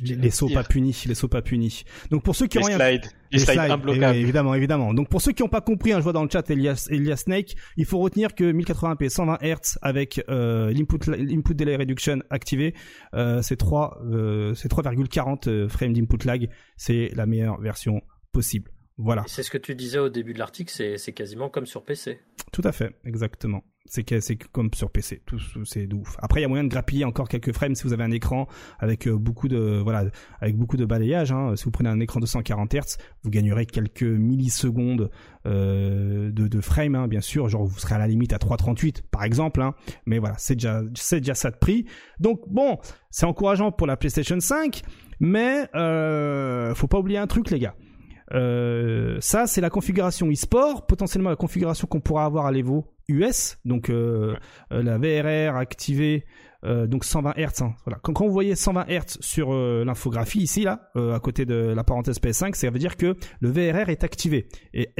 les, 0.02 0.30
sauts 0.30 0.48
pas 0.48 0.64
punis, 0.64 1.04
les 1.06 1.14
sauts 1.14 1.28
pas 1.28 1.42
punis. 1.42 1.84
Donc 2.10 2.22
pour 2.22 2.34
ceux 2.34 2.46
qui 2.46 2.58
Les 2.58 2.64
ont 2.64 2.66
rien 2.66 2.78
slides, 2.78 3.04
les 3.30 3.38
Les 3.38 3.44
slides 3.44 3.58
slides, 3.58 3.70
imbloquables. 3.70 4.04
eh 4.04 4.16
oui, 4.16 4.22
évidemment, 4.22 4.54
évidemment. 4.54 4.94
Donc 4.94 5.08
pour 5.08 5.20
ceux 5.20 5.32
qui 5.32 5.42
n'ont 5.42 5.48
pas 5.48 5.60
compris, 5.60 5.92
hein, 5.92 5.98
je 5.98 6.02
vois 6.02 6.12
dans 6.12 6.22
le 6.24 6.30
chat 6.30 6.48
Elias, 6.50 6.88
Elias 6.90 7.16
Snake, 7.16 7.56
il 7.76 7.84
faut 7.84 7.98
retenir 7.98 8.34
que 8.34 8.52
1080p 8.52 9.08
120 9.08 9.38
Hz 9.42 9.78
avec 9.82 10.22
euh, 10.28 10.72
l'input 10.72 10.98
l'input 11.10 11.54
delay 11.54 11.76
reduction 11.76 12.18
activé, 12.30 12.74
euh, 13.14 13.42
c'est 13.42 13.56
3 13.56 14.00
euh, 14.04 14.54
c'est 14.54 14.70
3,40 14.70 15.48
euh, 15.48 15.68
frames 15.68 15.92
d'input 15.92 16.24
lag, 16.24 16.48
c'est 16.76 17.10
la 17.14 17.26
meilleure 17.26 17.60
version 17.60 18.00
possible. 18.32 18.70
Voilà, 19.00 19.22
C'est 19.28 19.44
ce 19.44 19.50
que 19.50 19.58
tu 19.58 19.76
disais 19.76 19.98
au 20.00 20.08
début 20.08 20.32
de 20.32 20.40
l'article, 20.40 20.72
c'est 20.74 20.98
c'est 20.98 21.12
quasiment 21.12 21.48
comme 21.48 21.66
sur 21.66 21.84
PC. 21.84 22.18
tout 22.52 22.62
à 22.64 22.72
fait, 22.72 22.96
exactement. 23.04 23.62
C'est 23.88 24.36
comme 24.52 24.70
sur 24.74 24.90
PC, 24.90 25.22
tout 25.26 25.38
c'est 25.64 25.92
ouf. 25.92 26.16
Après 26.20 26.40
il 26.40 26.42
y 26.42 26.44
a 26.44 26.48
moyen 26.48 26.64
de 26.64 26.68
grappiller 26.68 27.04
encore 27.04 27.28
quelques 27.28 27.52
frames 27.52 27.74
si 27.74 27.84
vous 27.84 27.92
avez 27.92 28.04
un 28.04 28.10
écran 28.10 28.46
avec 28.78 29.06
euh, 29.06 29.16
beaucoup 29.16 29.48
de 29.48 29.80
voilà, 29.82 30.04
avec 30.40 30.56
beaucoup 30.56 30.76
de 30.76 30.84
balayage 30.84 31.32
hein. 31.32 31.54
Si 31.56 31.64
vous 31.64 31.70
prenez 31.70 31.88
un 31.88 32.00
écran 32.00 32.20
de 32.20 32.26
140 32.26 32.74
Hz, 32.74 32.96
vous 33.22 33.30
gagnerez 33.30 33.66
quelques 33.66 34.02
millisecondes 34.02 35.10
euh, 35.46 36.30
de, 36.30 36.48
de 36.48 36.60
frame 36.60 36.94
hein, 36.94 37.08
bien 37.08 37.20
sûr, 37.20 37.48
genre 37.48 37.64
vous 37.64 37.78
serez 37.78 37.94
à 37.94 37.98
la 37.98 38.08
limite 38.08 38.32
à 38.32 38.38
3.38 38.38 39.02
par 39.10 39.24
exemple 39.24 39.62
hein. 39.62 39.74
Mais 40.06 40.18
voilà, 40.18 40.34
c'est 40.38 40.54
déjà 40.54 40.82
c'est 40.94 41.20
déjà 41.20 41.34
ça 41.34 41.50
de 41.50 41.56
prix. 41.56 41.86
Donc 42.20 42.40
bon, 42.48 42.78
c'est 43.10 43.26
encourageant 43.26 43.72
pour 43.72 43.86
la 43.86 43.96
PlayStation 43.96 44.38
5, 44.38 44.82
mais 45.20 45.68
euh, 45.74 46.74
faut 46.74 46.88
pas 46.88 46.98
oublier 46.98 47.18
un 47.18 47.26
truc 47.26 47.50
les 47.50 47.58
gars. 47.58 47.74
Euh, 48.34 49.16
ça, 49.20 49.46
c'est 49.46 49.60
la 49.60 49.70
configuration 49.70 50.30
e-sport, 50.30 50.86
potentiellement 50.86 51.30
la 51.30 51.36
configuration 51.36 51.86
qu'on 51.86 52.00
pourra 52.00 52.24
avoir 52.24 52.46
à 52.46 52.52
l'Evo 52.52 52.86
US, 53.08 53.58
donc 53.64 53.88
euh, 53.88 54.36
euh, 54.72 54.82
la 54.82 54.98
VRR 54.98 55.56
activée, 55.56 56.26
donc 56.64 57.04
120 57.04 57.34
Hz. 57.36 57.62
Hein, 57.62 57.74
voilà. 57.86 58.00
Quand, 58.02 58.26
vous 58.26 58.32
voyez 58.32 58.56
120 58.56 58.86
Hz 58.88 59.18
sur 59.20 59.54
l'infographie 59.54 60.40
ici, 60.40 60.64
là, 60.64 60.90
à 60.96 61.20
côté 61.20 61.46
de 61.46 61.54
la 61.54 61.84
parenthèse 61.84 62.18
PS5, 62.18 62.56
ça 62.56 62.68
veut 62.68 62.80
dire 62.80 62.96
que 62.96 63.14
le 63.40 63.48
VRR 63.48 63.90
est 63.90 64.02
activé. 64.02 64.48
Et 64.74 64.90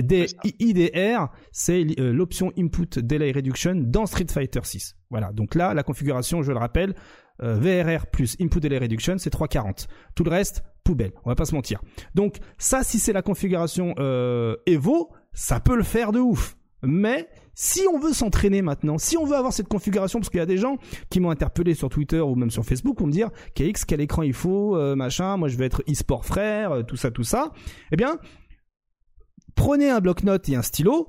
IDR, 0.61 1.27
c'est 1.51 1.83
l'option 1.99 2.53
Input 2.57 3.01
Delay 3.01 3.33
Reduction 3.33 3.75
dans 3.75 4.07
Street 4.07 4.29
Fighter 4.31 4.61
6. 4.63 4.95
Voilà, 5.11 5.33
donc 5.33 5.57
là, 5.57 5.75
la 5.75 5.83
configuration, 5.83 6.43
je 6.43 6.53
le 6.53 6.59
rappelle, 6.59 6.95
VRR 7.41 8.07
plus 8.07 8.37
Input 8.41 8.61
Delay 8.61 8.79
Reduction, 8.79 9.17
c'est 9.19 9.31
340. 9.31 9.87
Tout 10.15 10.25
le 10.25 10.31
reste, 10.31 10.63
poubelle, 10.89 11.13
on 11.25 11.31
va 11.31 11.35
pas 11.35 11.45
se 11.45 11.55
mentir. 11.55 11.81
Donc 12.15 12.37
ça, 12.57 12.83
si 12.83 12.99
c'est 12.99 13.13
la 13.13 13.23
configuration 13.23 13.95
euh, 13.99 14.57
Evo, 14.67 15.11
ça 15.33 15.61
peut 15.61 15.77
le 15.77 15.83
faire 15.83 16.13
de 16.13 16.19
ouf. 16.19 16.57
Mais 16.83 17.29
si 17.55 17.83
on 17.93 17.99
veut 17.99 18.13
s'entraîner 18.13 18.63
maintenant, 18.63 18.99
si 18.99 19.17
on 19.17 19.27
veut 19.27 19.37
avoir 19.37 19.53
cette 19.53 19.69
configuration, 19.69 20.21
parce 20.21 20.31
qu'il 20.31 20.39
y 20.39 20.43
a 20.43 20.47
des 20.47 20.57
gens 20.57 20.79
qui 21.11 21.21
m'ont 21.21 21.31
interpellé 21.31 21.75
sur 21.75 21.89
Twitter 21.89 22.21
ou 22.21 22.37
même 22.37 22.51
sur 22.51 22.65
Facebook 22.65 22.97
pour 22.97 23.07
me 23.07 23.13
dire 23.13 23.31
KX 23.55 23.85
quel 23.87 24.01
écran 24.01 24.23
il 24.23 24.33
faut, 24.33 24.77
euh, 24.77 24.95
machin, 24.95 25.37
moi 25.37 25.49
je 25.49 25.57
veux 25.59 25.65
être 25.65 25.83
e-sport 25.91 26.25
frère, 26.25 26.73
euh, 26.73 26.83
tout 26.83 26.97
ça, 26.97 27.11
tout 27.11 27.25
ça. 27.25 27.53
Eh 27.93 27.97
bien, 27.97 28.19
prenez 29.57 29.91
un 29.91 30.01
bloc-notes 30.01 30.49
et 30.49 30.57
un 30.57 30.63
stylo, 30.63 31.09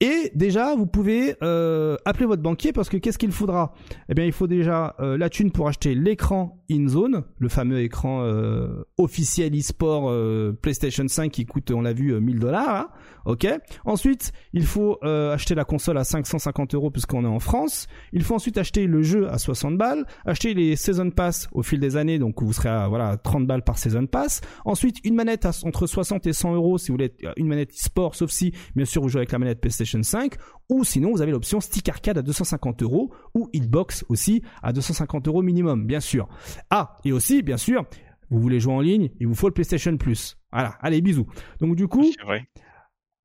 et 0.00 0.30
déjà, 0.34 0.74
vous 0.74 0.86
pouvez 0.86 1.36
euh, 1.42 1.96
appeler 2.04 2.26
votre 2.26 2.42
banquier 2.42 2.72
parce 2.72 2.88
que 2.88 2.96
qu'est-ce 2.96 3.18
qu'il 3.18 3.32
faudra? 3.32 3.74
Eh 4.08 4.14
bien, 4.14 4.24
il 4.24 4.32
faut 4.32 4.46
déjà 4.46 4.94
euh, 5.00 5.16
la 5.16 5.30
thune 5.30 5.50
pour 5.50 5.68
acheter 5.68 5.94
l'écran 5.94 6.62
InZone, 6.70 7.24
le 7.38 7.48
fameux 7.48 7.80
écran 7.80 8.22
euh, 8.22 8.84
officiel 8.98 9.56
e-sport 9.58 10.12
PlayStation 10.60 11.06
5 11.06 11.30
qui 11.30 11.46
coûte, 11.46 11.70
on 11.70 11.82
l'a 11.82 11.92
vu, 11.92 12.18
1000 12.20 12.38
dollars. 12.38 12.76
Hein. 12.76 12.88
Ok. 13.24 13.46
Ensuite, 13.84 14.32
il 14.52 14.64
faut 14.64 14.98
acheter 15.02 15.54
la 15.54 15.64
console 15.64 15.98
à 15.98 16.04
550 16.04 16.74
euros 16.74 16.90
puisqu'on 16.90 17.24
est 17.24 17.28
en 17.28 17.40
France. 17.40 17.86
Il 18.12 18.22
faut 18.22 18.34
ensuite 18.34 18.58
acheter 18.58 18.86
le 18.86 19.02
jeu 19.02 19.28
à 19.30 19.38
60 19.38 19.76
balles, 19.76 20.06
acheter 20.24 20.54
les 20.54 20.76
Season 20.76 21.10
Pass 21.10 21.48
au 21.52 21.62
fil 21.62 21.80
des 21.80 21.96
années, 21.96 22.18
donc 22.18 22.42
vous 22.42 22.52
serez 22.52 22.68
à 22.68 22.88
voilà 22.88 23.16
30 23.16 23.46
balles 23.46 23.62
par 23.62 23.78
Season 23.78 24.06
Pass. 24.06 24.40
Ensuite, 24.64 24.98
une 25.04 25.14
manette 25.14 25.46
à, 25.46 25.50
entre 25.64 25.86
60 25.86 26.26
et 26.26 26.32
100 26.32 26.54
euros 26.54 26.78
si 26.78 26.88
vous 26.88 26.94
voulez 26.94 27.14
une 27.36 27.48
manette 27.48 27.70
e-sport, 27.72 28.14
sauf 28.14 28.30
si 28.30 28.52
bien 28.74 28.84
sûr 28.84 29.02
vous 29.02 29.08
jouez 29.08 29.20
avec 29.20 29.32
la 29.32 29.38
manette 29.38 29.60
PlayStation 29.60 30.02
5, 30.02 30.34
ou 30.68 30.84
sinon 30.84 31.12
vous 31.12 31.22
avez 31.22 31.32
l'option 31.32 31.60
Stick 31.60 31.88
Arcade 31.88 32.18
à 32.18 32.22
250 32.22 32.82
euros, 32.82 33.12
ou 33.34 33.48
Hitbox 33.52 34.04
aussi 34.08 34.42
à 34.62 34.72
250 34.72 35.28
euros 35.28 35.42
minimum, 35.42 35.86
bien 35.86 36.00
sûr. 36.00 36.28
Ah, 36.70 36.96
et 37.04 37.12
aussi, 37.12 37.42
bien 37.42 37.56
sûr, 37.56 37.84
vous 38.30 38.40
voulez 38.40 38.60
jouer 38.60 38.74
en 38.74 38.80
ligne, 38.80 39.10
il 39.20 39.26
vous 39.26 39.34
faut 39.34 39.48
le 39.48 39.54
PlayStation 39.54 39.96
Plus. 39.96 40.36
Voilà, 40.52 40.76
allez, 40.80 41.00
bisous. 41.00 41.26
Donc 41.60 41.76
du 41.76 41.88
coup, 41.88 42.06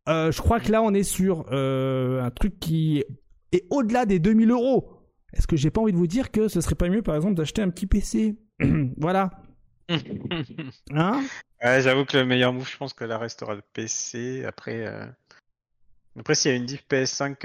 euh, 0.07 0.31
je 0.31 0.41
crois 0.41 0.59
que 0.59 0.71
là 0.71 0.81
on 0.81 0.93
est 0.93 1.03
sur 1.03 1.45
euh, 1.51 2.21
un 2.21 2.31
truc 2.31 2.59
qui 2.59 3.03
est 3.51 3.65
au-delà 3.69 4.05
des 4.05 4.19
2000 4.19 4.51
euros. 4.51 4.95
Est-ce 5.33 5.47
que 5.47 5.55
j'ai 5.55 5.69
pas 5.69 5.81
envie 5.81 5.91
de 5.91 5.97
vous 5.97 6.07
dire 6.07 6.31
que 6.31 6.47
ce 6.47 6.61
serait 6.61 6.75
pas 6.75 6.89
mieux, 6.89 7.03
par 7.03 7.15
exemple, 7.15 7.35
d'acheter 7.35 7.61
un 7.61 7.69
petit 7.69 7.85
PC 7.85 8.35
Voilà. 8.97 9.29
hein? 10.91 11.23
Ouais, 11.63 11.81
J'avoue 11.81 12.05
que 12.05 12.17
le 12.17 12.25
meilleur 12.25 12.53
move, 12.53 12.69
je 12.69 12.77
pense 12.77 12.93
que 12.93 13.03
là 13.03 13.17
restera 13.17 13.55
le 13.55 13.61
PC. 13.73 14.45
Après, 14.45 14.87
euh, 14.87 15.05
après, 16.17 16.33
s'il 16.35 16.51
y 16.51 16.53
a 16.53 16.57
une 16.57 16.65
diff 16.65 16.83
PS5, 16.89 17.37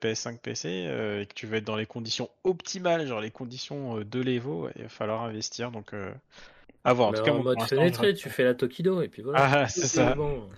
PS5 0.00 0.38
PC 0.38 0.68
et 0.68 1.26
que 1.26 1.34
tu 1.34 1.46
veux 1.46 1.56
être 1.56 1.64
dans 1.64 1.76
les 1.76 1.86
conditions 1.86 2.30
optimales, 2.44 3.06
genre 3.06 3.20
les 3.20 3.30
conditions 3.30 3.98
euh, 3.98 4.04
de 4.04 4.20
l'Evo, 4.20 4.68
il 4.76 4.82
va 4.82 4.88
falloir 4.88 5.22
investir. 5.22 5.72
Donc, 5.72 5.92
à 6.84 6.92
voir. 6.92 7.08
En, 7.08 7.12
tout 7.12 7.22
cas, 7.22 7.32
en 7.32 7.42
mode 7.42 7.62
fenêtré, 7.62 8.14
tu 8.14 8.30
fais 8.30 8.44
la 8.44 8.54
Tokido 8.54 9.02
et 9.02 9.08
puis 9.08 9.22
voilà. 9.22 9.38
Ah, 9.42 9.68
c'est 9.68 9.86
ça. 9.86 10.14
Bon. 10.14 10.48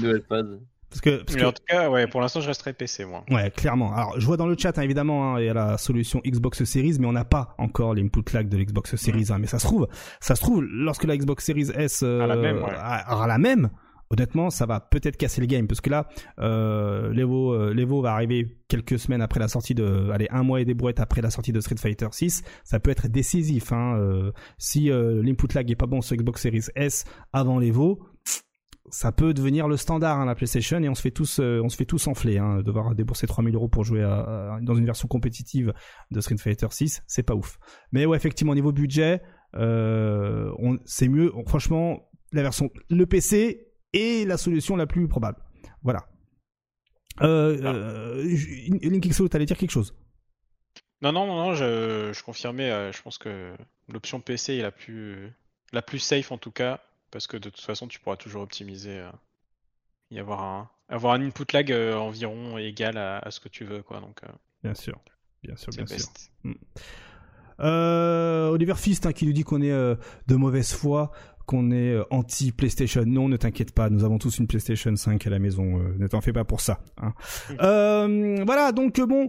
nouvelle 0.00 0.22
phase. 0.28 0.58
Parce 0.92 1.00
que, 1.00 1.22
parce 1.22 1.36
Mais 1.36 1.44
en 1.44 1.52
tout 1.52 1.62
cas, 1.66 1.88
ouais, 1.88 2.06
pour 2.06 2.20
l'instant, 2.20 2.42
je 2.42 2.48
resterai 2.48 2.74
PC, 2.74 3.06
moi. 3.06 3.24
Ouais, 3.30 3.50
clairement. 3.50 3.94
Alors, 3.94 4.20
je 4.20 4.26
vois 4.26 4.36
dans 4.36 4.46
le 4.46 4.54
chat, 4.58 4.76
hein, 4.76 4.82
évidemment, 4.82 5.34
hein, 5.34 5.40
il 5.40 5.46
y 5.46 5.48
a 5.48 5.54
la 5.54 5.78
solution 5.78 6.20
Xbox 6.26 6.64
Series, 6.64 6.98
mais 7.00 7.06
on 7.06 7.12
n'a 7.12 7.24
pas 7.24 7.54
encore 7.56 7.94
l'input 7.94 8.24
lag 8.34 8.46
de 8.46 8.58
l'Xbox 8.58 8.96
Series. 8.96 9.28
Hein, 9.30 9.38
mais 9.38 9.46
ça 9.46 9.58
se 9.58 9.64
trouve, 9.64 9.88
ça 10.20 10.34
se 10.34 10.42
trouve, 10.42 10.62
lorsque 10.62 11.04
la 11.04 11.16
Xbox 11.16 11.46
Series 11.46 11.70
S 11.74 12.02
euh, 12.02 12.26
la 12.26 12.36
même, 12.36 12.58
aura 12.58 13.26
la 13.26 13.38
même, 13.38 13.70
honnêtement, 14.12 14.50
ça 14.50 14.66
va 14.66 14.80
peut-être 14.80 15.16
casser 15.16 15.40
le 15.40 15.46
game 15.46 15.66
parce 15.66 15.80
que 15.80 15.90
là, 15.90 16.08
euh, 16.38 17.12
l'Evo, 17.12 17.54
euh, 17.54 17.72
l'Evo 17.72 18.02
va 18.02 18.12
arriver 18.12 18.58
quelques 18.68 18.98
semaines 18.98 19.22
après 19.22 19.40
la 19.40 19.48
sortie 19.48 19.74
de, 19.74 20.10
allez, 20.12 20.28
un 20.30 20.42
mois 20.42 20.60
et 20.60 20.64
des 20.64 20.74
brouettes 20.74 21.00
après 21.00 21.22
la 21.22 21.30
sortie 21.30 21.52
de 21.52 21.60
Street 21.60 21.76
Fighter 21.78 22.08
6. 22.10 22.42
Ça 22.64 22.78
peut 22.78 22.90
être 22.90 23.08
décisif. 23.08 23.72
Hein, 23.72 23.96
euh, 23.98 24.32
si 24.58 24.90
euh, 24.90 25.22
l'input 25.22 25.52
lag 25.54 25.70
est 25.70 25.76
pas 25.76 25.86
bon 25.86 26.02
sur 26.02 26.16
Xbox 26.16 26.42
Series 26.42 26.66
S 26.76 27.04
avant 27.32 27.58
l'Evo, 27.58 28.06
ça 28.90 29.12
peut 29.12 29.32
devenir 29.32 29.68
le 29.68 29.78
standard 29.78 30.20
hein, 30.20 30.26
la 30.26 30.34
PlayStation 30.34 30.78
et 30.82 30.88
on 30.88 30.94
se 30.94 31.00
fait 31.00 31.10
tous, 31.10 31.38
euh, 31.40 31.62
on 31.64 31.70
se 31.70 31.76
fait 31.76 31.86
tous 31.86 32.06
enfler. 32.06 32.36
Hein, 32.36 32.62
devoir 32.62 32.94
débourser 32.94 33.26
3000 33.26 33.54
euros 33.54 33.68
pour 33.68 33.84
jouer 33.84 34.02
à, 34.02 34.58
dans 34.60 34.74
une 34.74 34.84
version 34.84 35.08
compétitive 35.08 35.72
de 36.10 36.20
Street 36.20 36.36
Fighter 36.36 36.66
6, 36.70 37.02
c'est 37.06 37.22
pas 37.22 37.34
ouf. 37.34 37.58
Mais 37.92 38.04
ouais, 38.04 38.16
effectivement, 38.16 38.52
au 38.52 38.56
niveau 38.56 38.72
budget, 38.72 39.22
on, 39.54 40.78
c'est 40.84 41.08
mieux. 41.08 41.32
Franchement, 41.46 42.10
la 42.32 42.42
version, 42.42 42.70
le 42.90 43.06
PC 43.06 43.71
est 43.92 44.26
la 44.26 44.36
solution 44.36 44.76
la 44.76 44.86
plus 44.86 45.08
probable. 45.08 45.38
Voilà. 45.82 46.06
Euh, 47.20 47.60
ah. 47.62 47.66
euh, 47.66 48.36
Linkixo, 48.82 49.28
t'allais 49.28 49.46
dire 49.46 49.56
quelque 49.58 49.70
chose? 49.70 49.94
Non, 51.02 51.12
non, 51.12 51.26
non, 51.26 51.54
je, 51.54 52.12
je 52.12 52.22
confirmais. 52.22 52.70
Euh, 52.70 52.92
je 52.92 53.02
pense 53.02 53.18
que 53.18 53.54
l'option 53.88 54.20
PC 54.20 54.54
est 54.54 54.62
la 54.62 54.70
plus, 54.70 55.32
la 55.72 55.82
plus 55.82 55.98
safe 55.98 56.32
en 56.32 56.38
tout 56.38 56.52
cas, 56.52 56.80
parce 57.10 57.26
que 57.26 57.36
de 57.36 57.50
toute 57.50 57.64
façon, 57.64 57.88
tu 57.88 57.98
pourras 57.98 58.16
toujours 58.16 58.42
optimiser 58.42 59.00
euh, 59.00 59.10
y 60.10 60.18
avoir 60.18 60.42
un, 60.42 60.70
avoir 60.88 61.14
un 61.14 61.22
input 61.22 61.52
lag 61.52 61.72
environ 61.72 62.56
égal 62.56 62.96
à, 62.96 63.30
ce 63.30 63.40
que 63.40 63.48
tu 63.48 63.64
veux, 63.64 63.82
quoi. 63.82 64.00
Donc. 64.00 64.20
bien 64.62 64.74
sûr, 64.74 64.98
bien 65.42 65.56
sûr, 65.56 65.72
bien 65.72 65.86
sûr. 65.86 66.08
Hmm. 66.44 66.54
Oliver 67.58 68.74
Fist 68.76 69.06
hein, 69.06 69.12
qui 69.12 69.26
nous 69.26 69.32
dit 69.32 69.44
qu'on 69.44 69.62
est 69.62 69.70
de 69.70 70.36
mauvaise 70.36 70.72
foi 70.72 71.12
qu'on 71.52 71.70
est 71.70 71.92
euh, 71.92 72.04
anti 72.10 72.50
PlayStation. 72.50 73.04
Non, 73.06 73.28
ne 73.28 73.36
t'inquiète 73.36 73.72
pas, 73.72 73.90
nous 73.90 74.04
avons 74.04 74.18
tous 74.18 74.38
une 74.38 74.46
PlayStation 74.46 74.96
5 74.96 75.26
à 75.26 75.30
la 75.30 75.38
maison. 75.38 75.78
Euh, 75.78 75.94
ne 75.98 76.06
t'en 76.06 76.22
fais 76.22 76.32
pas 76.32 76.44
pour 76.44 76.60
ça. 76.60 76.80
Hein. 77.00 77.12
Euh, 77.62 78.42
voilà, 78.44 78.72
donc 78.72 79.00
bon, 79.00 79.28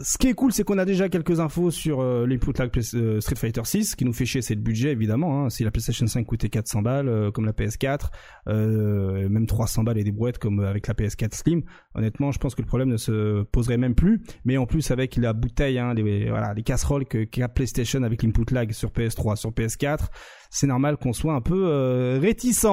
ce 0.00 0.16
qui 0.16 0.28
est 0.28 0.34
cool, 0.34 0.52
c'est 0.52 0.62
qu'on 0.62 0.78
a 0.78 0.84
déjà 0.84 1.08
quelques 1.08 1.40
infos 1.40 1.72
sur 1.72 2.02
l'input 2.02 2.52
lag 2.56 2.70
euh, 2.94 3.20
Street 3.20 3.34
Fighter 3.34 3.62
6. 3.64 3.90
Ce 3.90 3.96
qui 3.96 4.04
nous 4.04 4.12
fait 4.12 4.26
chier, 4.26 4.42
c'est 4.42 4.54
le 4.54 4.60
budget, 4.60 4.92
évidemment. 4.92 5.44
Hein. 5.44 5.50
Si 5.50 5.64
la 5.64 5.72
PlayStation 5.72 6.06
5 6.06 6.24
coûtait 6.24 6.48
400 6.48 6.82
balles, 6.82 7.32
comme 7.32 7.46
la 7.46 7.52
PS4, 7.52 8.10
euh, 8.46 9.28
même 9.28 9.46
300 9.46 9.82
balles 9.82 9.98
et 9.98 10.04
des 10.04 10.12
brouettes 10.12 10.38
comme 10.38 10.60
avec 10.60 10.86
la 10.86 10.94
PS4 10.94 11.34
Slim, 11.34 11.62
honnêtement, 11.96 12.30
je 12.30 12.38
pense 12.38 12.54
que 12.54 12.62
le 12.62 12.68
problème 12.68 12.90
ne 12.90 12.96
se 12.96 13.42
poserait 13.42 13.76
même 13.76 13.96
plus. 13.96 14.22
Mais 14.44 14.56
en 14.56 14.66
plus, 14.66 14.92
avec 14.92 15.16
la 15.16 15.32
bouteille, 15.32 15.80
hein, 15.80 15.94
les, 15.94 16.28
voilà, 16.28 16.54
les 16.54 16.62
casseroles 16.62 17.04
que 17.04 17.24
qu'a 17.24 17.48
PlayStation 17.48 18.04
avec 18.04 18.22
l'input 18.22 18.54
lag 18.54 18.70
sur 18.70 18.90
PS3, 18.90 19.34
sur 19.34 19.50
PS4, 19.50 20.06
c'est 20.50 20.66
normal 20.66 20.96
qu'on 20.96 21.12
soit 21.12 21.34
un 21.34 21.40
peu 21.40 21.66
euh, 21.66 22.18
réticent. 22.20 22.66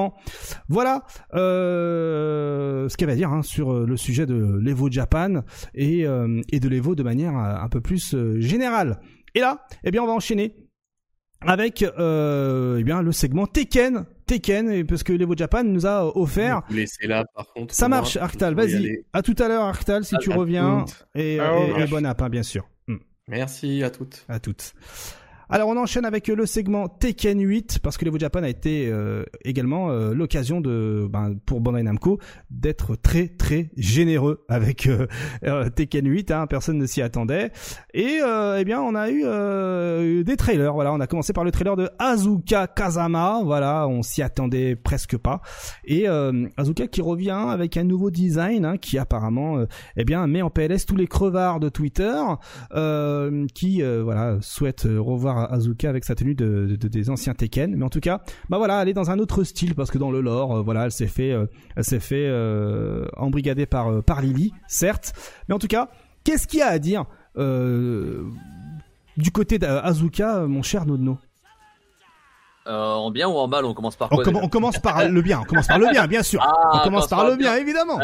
Voilà 0.68 1.04
ce 1.32 2.96
qu'elle 2.96 3.08
va 3.08 3.14
dire 3.14 3.32
hein, 3.32 3.42
sur 3.42 3.86
le 3.86 3.96
sujet 3.96 4.26
de 4.26 4.58
l'Evo 4.60 4.90
Japan 4.90 5.42
et, 5.74 6.00
et 6.02 6.60
de 6.60 6.68
l'Evo 6.68 6.94
de 6.94 7.02
manière 7.02 7.36
euh, 7.36 7.56
un 7.64 7.68
peu 7.68 7.80
plus 7.80 8.14
euh, 8.14 8.40
générale. 8.40 9.00
Et 9.34 9.40
là, 9.40 9.66
eh 9.84 9.90
bien, 9.90 10.02
on 10.02 10.06
va 10.06 10.12
enchaîner 10.12 10.56
avec 11.40 11.82
euh, 11.82 12.78
eh 12.80 12.84
bien 12.84 13.02
le 13.02 13.12
segment 13.12 13.46
Tekken. 13.46 14.06
Tekken, 14.26 14.86
parce 14.86 15.02
que 15.02 15.12
l'Evo 15.12 15.34
Japan 15.36 15.64
nous 15.64 15.86
a 15.86 16.16
offert. 16.16 16.62
là, 17.02 17.24
par 17.34 17.52
contre. 17.52 17.74
Ça 17.74 17.88
marche, 17.88 18.16
Arctal. 18.16 18.54
Vas-y. 18.54 19.04
À 19.12 19.22
tout 19.22 19.36
à 19.38 19.48
l'heure, 19.48 19.62
Arctal, 19.62 20.04
si 20.04 20.16
tu 20.18 20.30
reviens. 20.30 20.84
Et, 21.14 21.38
bon 21.90 22.04
app, 22.04 22.22
hein, 22.22 22.28
bien 22.28 22.42
sûr. 22.42 22.68
Hmm. 22.88 22.96
Merci 23.28 23.82
à 23.82 23.90
toutes. 23.90 24.24
À 24.28 24.40
toutes. 24.40 24.74
Alors 25.48 25.68
on 25.68 25.76
enchaîne 25.76 26.04
avec 26.04 26.26
le 26.26 26.44
segment 26.44 26.88
Tekken 26.88 27.40
8 27.40 27.78
parce 27.78 27.96
que 27.96 28.04
l'Evo 28.04 28.18
Japan 28.18 28.42
a 28.42 28.48
été 28.48 28.88
euh, 28.88 29.22
également 29.44 29.90
euh, 29.90 30.12
l'occasion 30.12 30.60
de 30.60 31.06
ben, 31.08 31.36
pour 31.46 31.60
Bandai 31.60 31.84
Namco 31.84 32.18
d'être 32.50 32.96
très 32.96 33.28
très 33.28 33.70
généreux 33.76 34.44
avec 34.48 34.88
euh, 34.88 35.06
euh, 35.44 35.68
Tekken 35.70 36.04
8 36.04 36.32
hein, 36.32 36.48
personne 36.48 36.78
ne 36.78 36.86
s'y 36.86 37.00
attendait. 37.00 37.52
Et 37.94 38.18
eh 38.22 38.64
bien 38.64 38.80
on 38.80 38.96
a 38.96 39.08
eu 39.08 40.24
des 40.24 40.36
trailers. 40.36 40.74
Voilà 40.74 40.92
on 40.92 40.98
a 40.98 41.06
commencé 41.06 41.32
par 41.32 41.44
le 41.44 41.52
trailer 41.52 41.76
de 41.76 41.90
Azuka 42.00 42.66
Kazama. 42.66 43.42
Voilà 43.44 43.86
on 43.86 44.02
s'y 44.02 44.22
attendait 44.22 44.74
presque 44.74 45.16
pas. 45.16 45.42
Et 45.84 46.08
Azuka 46.56 46.88
qui 46.88 47.02
revient 47.02 47.46
avec 47.48 47.76
un 47.76 47.84
nouveau 47.84 48.10
design 48.10 48.64
hein, 48.64 48.78
qui 48.78 48.98
apparemment 48.98 49.64
eh 49.96 50.04
bien 50.04 50.26
met 50.26 50.42
en 50.42 50.50
PLS 50.50 50.86
tous 50.86 50.96
les 50.96 51.06
crevards 51.06 51.60
de 51.60 51.68
Twitter 51.68 52.20
qui 53.54 53.82
voilà 53.82 54.38
souhaitent 54.40 54.88
revoir 54.88 55.35
Azuka 55.36 55.88
avec 55.88 56.04
sa 56.04 56.14
tenue 56.14 56.34
de, 56.34 56.76
des 56.76 57.10
anciens 57.10 57.34
Tekken. 57.34 57.74
Mais 57.76 57.84
en 57.84 57.88
tout 57.88 58.00
cas, 58.00 58.22
bah 58.48 58.58
voilà, 58.58 58.82
elle 58.82 58.88
est 58.88 58.94
dans 58.94 59.10
un 59.10 59.18
autre 59.18 59.44
style 59.44 59.74
parce 59.74 59.90
que 59.90 59.98
dans 59.98 60.10
le 60.10 60.20
lore, 60.20 60.56
euh, 60.56 60.62
voilà, 60.62 60.84
elle 60.84 60.92
s'est 60.92 61.06
fait, 61.06 61.32
euh, 61.32 61.46
elle 61.76 61.84
s'est 61.84 62.00
fait 62.00 62.26
euh, 62.26 63.06
embrigader 63.16 63.66
par 63.66 64.02
par 64.02 64.22
Lily, 64.22 64.52
certes. 64.66 65.12
Mais 65.48 65.54
en 65.54 65.58
tout 65.58 65.66
cas, 65.66 65.88
qu'est-ce 66.24 66.46
qu'il 66.46 66.60
y 66.60 66.62
a 66.62 66.68
à 66.68 66.78
dire 66.78 67.04
du 69.16 69.30
côté 69.32 69.58
d'Azuka, 69.58 70.46
mon 70.46 70.62
cher 70.62 70.86
Nodno? 70.86 71.18
En 72.68 73.12
bien 73.12 73.28
ou 73.28 73.36
en 73.36 73.46
mal, 73.46 73.64
on 73.64 73.74
commence 73.74 73.94
par 73.94 74.08
quoi 74.08 74.24
on, 74.26 74.48
commence 74.48 74.80
par 74.80 75.08
le 75.08 75.22
bien, 75.22 75.40
on 75.40 75.44
commence 75.44 75.68
par 75.68 75.78
le 75.78 75.88
bien, 75.88 76.06
bien 76.08 76.24
sûr. 76.24 76.40
Ah, 76.46 76.80
on 76.80 76.84
commence 76.84 77.06
par, 77.06 77.24
le 77.24 77.36
bien, 77.36 77.54
évidemment. 77.54 77.98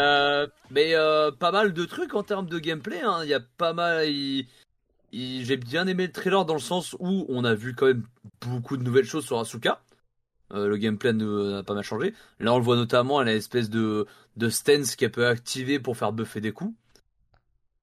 mais 0.71 0.93
pas 1.39 1.51
mal 1.51 1.73
de 1.73 1.85
trucs 1.85 2.13
en 2.13 2.23
termes 2.23 2.47
de 2.47 2.59
gameplay. 2.59 3.01
Hein. 3.01 3.19
Il 3.23 3.29
y 3.29 3.33
a 3.33 3.41
pas 3.57 3.73
mal 3.73 4.05
j'ai 5.13 5.57
bien 5.57 5.87
aimé 5.87 6.07
le 6.07 6.11
trailer 6.11 6.45
dans 6.45 6.53
le 6.53 6.59
sens 6.59 6.95
où 6.99 7.25
on 7.29 7.43
a 7.45 7.53
vu 7.53 7.75
quand 7.75 7.85
même 7.85 8.03
beaucoup 8.41 8.77
de 8.77 8.83
nouvelles 8.83 9.05
choses 9.05 9.25
sur 9.25 9.39
Asuka. 9.39 9.81
Euh, 10.53 10.67
le 10.67 10.77
gameplay 10.77 11.13
n'a 11.13 11.63
pas 11.63 11.73
mal 11.73 11.83
changé. 11.83 12.13
Là, 12.39 12.53
on 12.53 12.57
le 12.57 12.63
voit 12.63 12.75
notamment, 12.75 13.21
elle 13.21 13.27
a 13.27 13.31
une 13.31 13.37
espèce 13.37 13.69
de, 13.69 14.05
de 14.37 14.49
stance 14.49 14.95
qu'elle 14.95 15.11
peut 15.11 15.27
activer 15.27 15.79
pour 15.79 15.97
faire 15.97 16.13
buffer 16.13 16.41
des 16.41 16.51
coups. 16.51 16.73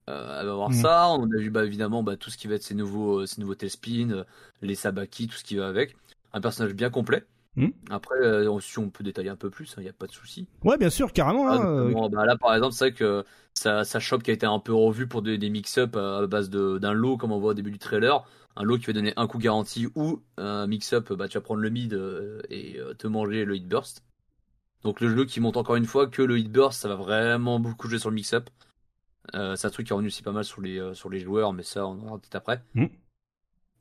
Euh, 0.08 0.40
elle 0.40 0.46
va 0.46 0.54
voir 0.54 0.70
mm. 0.70 0.74
ça. 0.74 1.08
On 1.10 1.24
a 1.24 1.36
vu 1.38 1.50
bah, 1.50 1.64
évidemment 1.64 2.02
bah, 2.02 2.16
tout 2.16 2.30
ce 2.30 2.36
qui 2.36 2.48
va 2.48 2.56
être 2.56 2.62
ses 2.62 2.74
nouveaux, 2.74 3.26
ses 3.26 3.40
nouveaux 3.40 3.54
T-spin, 3.54 4.24
les 4.62 4.74
Sabaki, 4.74 5.28
tout 5.28 5.36
ce 5.36 5.44
qui 5.44 5.56
va 5.56 5.68
avec. 5.68 5.96
Un 6.32 6.40
personnage 6.40 6.74
bien 6.74 6.90
complet. 6.90 7.24
Hmm. 7.56 7.68
Après, 7.90 8.16
euh, 8.20 8.60
si 8.60 8.78
on 8.78 8.90
peut 8.90 9.02
détailler 9.02 9.28
un 9.28 9.36
peu 9.36 9.50
plus, 9.50 9.74
il 9.76 9.80
hein, 9.80 9.82
n'y 9.82 9.88
a 9.88 9.92
pas 9.92 10.06
de 10.06 10.12
souci. 10.12 10.46
Ouais, 10.62 10.78
bien 10.78 10.90
sûr, 10.90 11.12
carrément. 11.12 11.48
Ah, 11.48 11.56
hein, 11.56 11.90
euh. 11.90 12.08
bah, 12.08 12.24
là, 12.24 12.36
par 12.36 12.54
exemple, 12.54 12.74
c'est 12.74 12.90
vrai 12.90 12.92
que 12.92 13.24
sa, 13.60 14.00
shop 14.00 14.18
qui 14.18 14.30
a 14.30 14.34
été 14.34 14.46
un 14.46 14.58
peu 14.58 14.74
revue 14.74 15.06
pour 15.06 15.22
des, 15.22 15.38
mix-up 15.50 15.96
à 15.96 16.26
base 16.26 16.50
d'un 16.50 16.92
lot, 16.92 17.16
comme 17.16 17.32
on 17.32 17.38
voit 17.38 17.50
au 17.50 17.54
début 17.54 17.70
du 17.70 17.78
trailer. 17.78 18.24
Un 18.56 18.64
lot 18.64 18.78
qui 18.78 18.86
va 18.86 18.92
donner 18.92 19.12
un 19.16 19.26
coup 19.26 19.38
garanti 19.38 19.86
ou 19.94 20.22
un 20.36 20.66
mix-up, 20.66 21.12
bah, 21.12 21.28
tu 21.28 21.38
vas 21.38 21.42
prendre 21.42 21.60
le 21.60 21.70
mid 21.70 21.94
euh, 21.94 22.42
et 22.50 22.78
te 22.98 23.06
manger 23.06 23.44
le 23.44 23.56
hit 23.56 23.68
burst. 23.68 24.04
Donc 24.82 25.00
le 25.00 25.14
jeu 25.14 25.24
qui 25.24 25.40
montre 25.40 25.58
encore 25.58 25.76
une 25.76 25.86
fois 25.86 26.06
que 26.08 26.22
le 26.22 26.38
hit 26.38 26.50
burst, 26.50 26.80
ça 26.80 26.88
va 26.88 26.96
vraiment 26.96 27.60
beaucoup 27.60 27.88
jouer 27.88 27.98
sur 27.98 28.10
le 28.10 28.16
mix-up. 28.16 28.50
c'est 29.32 29.64
un 29.64 29.70
truc 29.70 29.86
qui 29.86 29.92
est 29.92 29.94
revenu 29.94 30.08
aussi 30.08 30.22
pas 30.22 30.32
mal 30.32 30.44
sur 30.44 30.60
les, 30.60 30.94
sur 30.94 31.10
les 31.10 31.20
joueurs, 31.20 31.52
mais 31.52 31.62
ça, 31.62 31.86
on 31.86 31.92
en 31.92 31.96
verra 31.96 32.18
peut-être 32.18 32.36
après. 32.36 32.62
Hmm. 32.74 32.86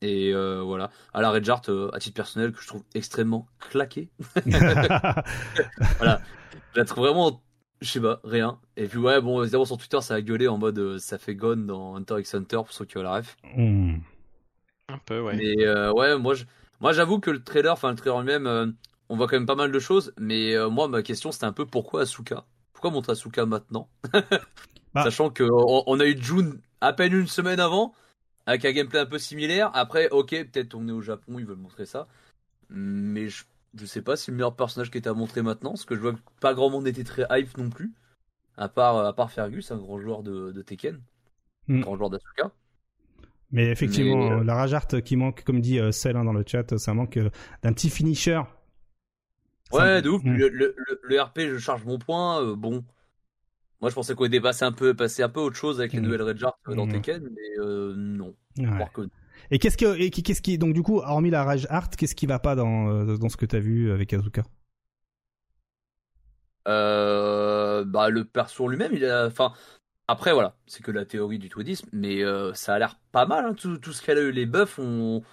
Et 0.01 0.34
euh, 0.34 0.61
voilà. 0.61 0.91
À 1.14 1.22
la 1.22 1.31
Red 1.31 1.49
euh, 1.69 1.89
à 1.93 1.99
titre 1.99 2.15
personnel, 2.15 2.51
que 2.51 2.61
je 2.61 2.68
trouve 2.68 2.84
extrêmement 2.93 3.47
claqué. 3.60 4.10
voilà. 4.45 6.22
Je 6.73 6.80
la 6.80 6.85
trouve 6.85 7.06
vraiment, 7.06 7.41
je 7.81 7.89
sais 7.91 8.01
pas, 8.01 8.19
rien. 8.23 8.60
Et 8.77 8.88
puis 8.88 8.97
ouais, 8.97 9.22
bon, 9.22 9.41
évidemment 9.41 9.65
sur 9.65 9.77
Twitter, 9.77 10.01
ça 10.01 10.15
a 10.15 10.22
gueulé 10.22 10.47
en 10.47 10.57
mode 10.57 10.80
euh, 10.80 10.99
ça 10.99 11.18
fait 11.18 11.35
gone 11.35 11.65
dans 11.65 11.95
Hunter 11.95 12.19
x 12.19 12.35
Hunter 12.35 12.57
pour 12.57 12.72
ceux 12.72 12.85
qui 12.85 12.97
ont 12.97 13.03
la 13.03 13.18
ref. 13.18 13.38
Hmm. 13.56 13.97
Un 14.89 14.97
peu, 15.06 15.22
ouais. 15.22 15.35
Mais 15.35 15.65
euh, 15.65 15.91
ouais, 15.93 16.18
moi, 16.18 16.34
je... 16.34 16.45
moi 16.80 16.93
j'avoue 16.93 17.19
que 17.19 17.31
le 17.31 17.43
trailer, 17.43 17.73
enfin 17.73 17.91
le 17.91 17.95
trailer 17.95 18.19
lui-même, 18.19 18.76
on 19.10 19.15
voit 19.15 19.27
quand 19.27 19.35
même 19.35 19.45
pas 19.45 19.56
mal 19.56 19.72
de 19.72 19.80
choses. 19.80 20.14
Mais 20.19 20.56
moi, 20.69 20.88
ma 20.88 21.03
question, 21.03 21.31
c'était 21.31 21.45
un 21.45 21.53
peu 21.53 21.65
pourquoi 21.65 22.01
Asuka? 22.01 22.45
Pourquoi 22.73 22.91
montrer 22.91 23.14
Asuka 23.14 23.45
maintenant? 23.45 23.89
Bah. 24.95 25.03
Sachant 25.03 25.30
qu'on 25.30 25.84
on 25.85 25.99
a 25.99 26.06
eu 26.07 26.18
June 26.19 26.60
à 26.81 26.93
peine 26.93 27.14
une 27.14 27.27
semaine 27.27 27.60
avant 27.60 27.93
avec 28.49 28.65
un 28.65 28.72
gameplay 28.72 28.99
un 28.99 29.06
peu 29.06 29.19
similaire. 29.19 29.69
Après, 29.76 30.10
ok, 30.10 30.30
peut-être 30.30 30.73
on 30.73 30.88
est 30.88 30.91
au 30.91 31.01
Japon, 31.01 31.38
ils 31.38 31.45
veulent 31.45 31.57
montrer 31.57 31.85
ça. 31.85 32.07
Mais 32.69 33.30
je, 33.30 33.43
je 33.75 33.85
sais 33.85 34.01
pas 34.01 34.15
si 34.15 34.31
le 34.31 34.37
meilleur 34.37 34.55
personnage 34.55 34.91
qui 34.91 34.97
était 34.97 35.09
à 35.09 35.13
montrer 35.13 35.41
maintenant, 35.41 35.71
parce 35.71 35.85
que 35.85 35.95
je 35.95 36.01
vois 36.01 36.13
que 36.13 36.19
pas 36.41 36.53
grand 36.53 36.69
monde 36.69 36.85
n'était 36.85 37.03
très 37.03 37.25
hype 37.29 37.57
non 37.57 37.69
plus. 37.69 37.93
À 38.57 38.67
part, 38.67 38.97
à 38.97 39.13
part 39.13 39.31
Fergus, 39.31 39.71
un 39.71 39.77
grand 39.77 39.99
joueur 39.99 40.21
de, 40.21 40.51
de 40.51 40.61
Tekken, 40.61 40.99
un 41.69 41.73
hmm. 41.73 41.81
grand 41.81 41.95
joueur 41.95 42.09
d'Asuka. 42.09 42.51
Mais 43.51 43.71
effectivement, 43.71 44.39
euh, 44.39 44.43
la 44.43 44.55
rage 44.55 44.73
art 44.73 44.87
qui 44.87 45.15
manque, 45.15 45.43
comme 45.43 45.61
dit 45.61 45.79
euh, 45.79 45.91
Cell 45.91 46.17
hein, 46.17 46.25
dans 46.25 46.33
le 46.33 46.43
chat, 46.45 46.77
ça 46.77 46.93
manque 46.93 47.17
euh, 47.17 47.29
d'un 47.63 47.73
petit 47.73 47.89
finisher. 47.89 48.41
Ouais, 49.71 50.01
de 50.01 50.09
ouf. 50.09 50.23
Hmm. 50.23 50.33
Le, 50.33 50.49
le, 50.49 50.75
le, 51.01 51.21
RP, 51.21 51.39
je 51.39 51.57
charge 51.57 51.85
mon 51.85 51.99
point. 51.99 52.53
bon, 52.55 52.83
moi, 53.81 53.89
je 53.89 53.95
pensais 53.95 54.13
qu'on 54.13 54.25
était 54.25 54.41
passé 54.41 54.65
un 54.65 54.71
peu, 54.71 54.93
passé 54.93 55.23
un 55.23 55.29
peu 55.29 55.39
autre 55.39 55.55
chose 55.55 55.79
avec 55.79 55.93
les 55.93 55.99
mmh. 55.99 56.03
nouvelles 56.03 56.21
Red 56.23 56.37
Jar 56.37 56.59
dans 56.67 56.85
mmh. 56.85 56.91
Tekken, 56.91 57.29
mais 57.31 57.59
euh, 57.59 57.93
non. 57.95 58.35
Et 59.51 59.59
qu'est-ce 59.59 59.77
que, 59.77 60.09
qu'est-ce 60.09 60.41
qui, 60.41 60.57
donc 60.57 60.73
du 60.73 60.84
coup, 60.84 60.99
hormis 60.99 61.31
la 61.31 61.43
Rage 61.43 61.65
Art, 61.69 61.89
qu'est-ce 61.89 62.15
qui 62.15 62.27
va 62.27 62.39
pas 62.39 62.55
dans, 62.55 62.89
euh, 62.89 63.17
dans 63.17 63.30
ce 63.30 63.38
que 63.38 63.45
t'as 63.45 63.59
vu 63.59 63.91
avec 63.91 64.13
Azuka? 64.13 64.43
Euh, 66.67 67.84
Bah, 67.85 68.09
le 68.09 68.26
perso 68.26 68.67
lui-même, 68.67 68.91
il 68.93 69.05
a, 69.05 69.26
enfin, 69.26 69.53
après 70.07 70.34
voilà, 70.34 70.55
c'est 70.67 70.84
que 70.84 70.91
la 70.91 71.05
théorie 71.05 71.39
du 71.39 71.49
twidisme, 71.49 71.89
mais 71.93 72.23
euh, 72.23 72.53
ça 72.53 72.76
a 72.76 72.80
l'air 72.80 72.99
pas 73.11 73.26
mal. 73.26 73.45
Hein, 73.45 73.53
tout, 73.55 73.77
tout, 73.77 73.91
ce 73.91 74.03
qu'elle 74.03 74.19
a 74.19 74.21
eu, 74.21 74.31
les 74.31 74.45
buffs 74.45 74.77
ont, 74.77 75.23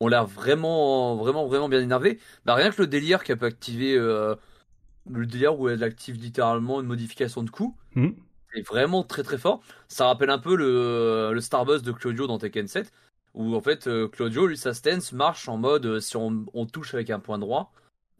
ont 0.00 0.08
l'air 0.08 0.26
vraiment, 0.26 1.16
vraiment, 1.16 1.46
vraiment 1.46 1.68
bien 1.68 1.80
énervés. 1.80 2.20
Bah, 2.44 2.54
rien 2.54 2.70
que 2.70 2.80
le 2.80 2.86
délire 2.86 3.24
qui 3.24 3.34
peut 3.34 3.46
activer 3.46 3.98
le 5.10 5.26
délire 5.26 5.58
où 5.58 5.68
elle 5.68 5.82
active 5.82 6.16
littéralement 6.16 6.80
une 6.80 6.86
modification 6.86 7.42
de 7.42 7.50
coup. 7.50 7.76
Hmm. 7.94 8.10
C'est 8.54 8.62
vraiment 8.62 9.02
très 9.02 9.22
très 9.22 9.38
fort. 9.38 9.62
Ça 9.88 10.06
rappelle 10.06 10.30
un 10.30 10.38
peu 10.38 10.54
le, 10.56 11.32
le 11.32 11.40
Starbust 11.40 11.84
de 11.84 11.92
Claudio 11.92 12.26
dans 12.26 12.38
Tekken 12.38 12.68
7, 12.68 12.92
où 13.34 13.54
en 13.54 13.60
fait 13.60 13.86
euh, 13.86 14.08
Claudio, 14.08 14.46
lui, 14.46 14.56
sa 14.56 14.74
stance 14.74 15.12
marche 15.12 15.48
en 15.48 15.56
mode 15.58 15.86
euh, 15.86 16.00
si 16.00 16.16
on, 16.16 16.66
touche 16.66 16.94
avec 16.94 17.10
un 17.10 17.18
point 17.20 17.38
droit, 17.38 17.72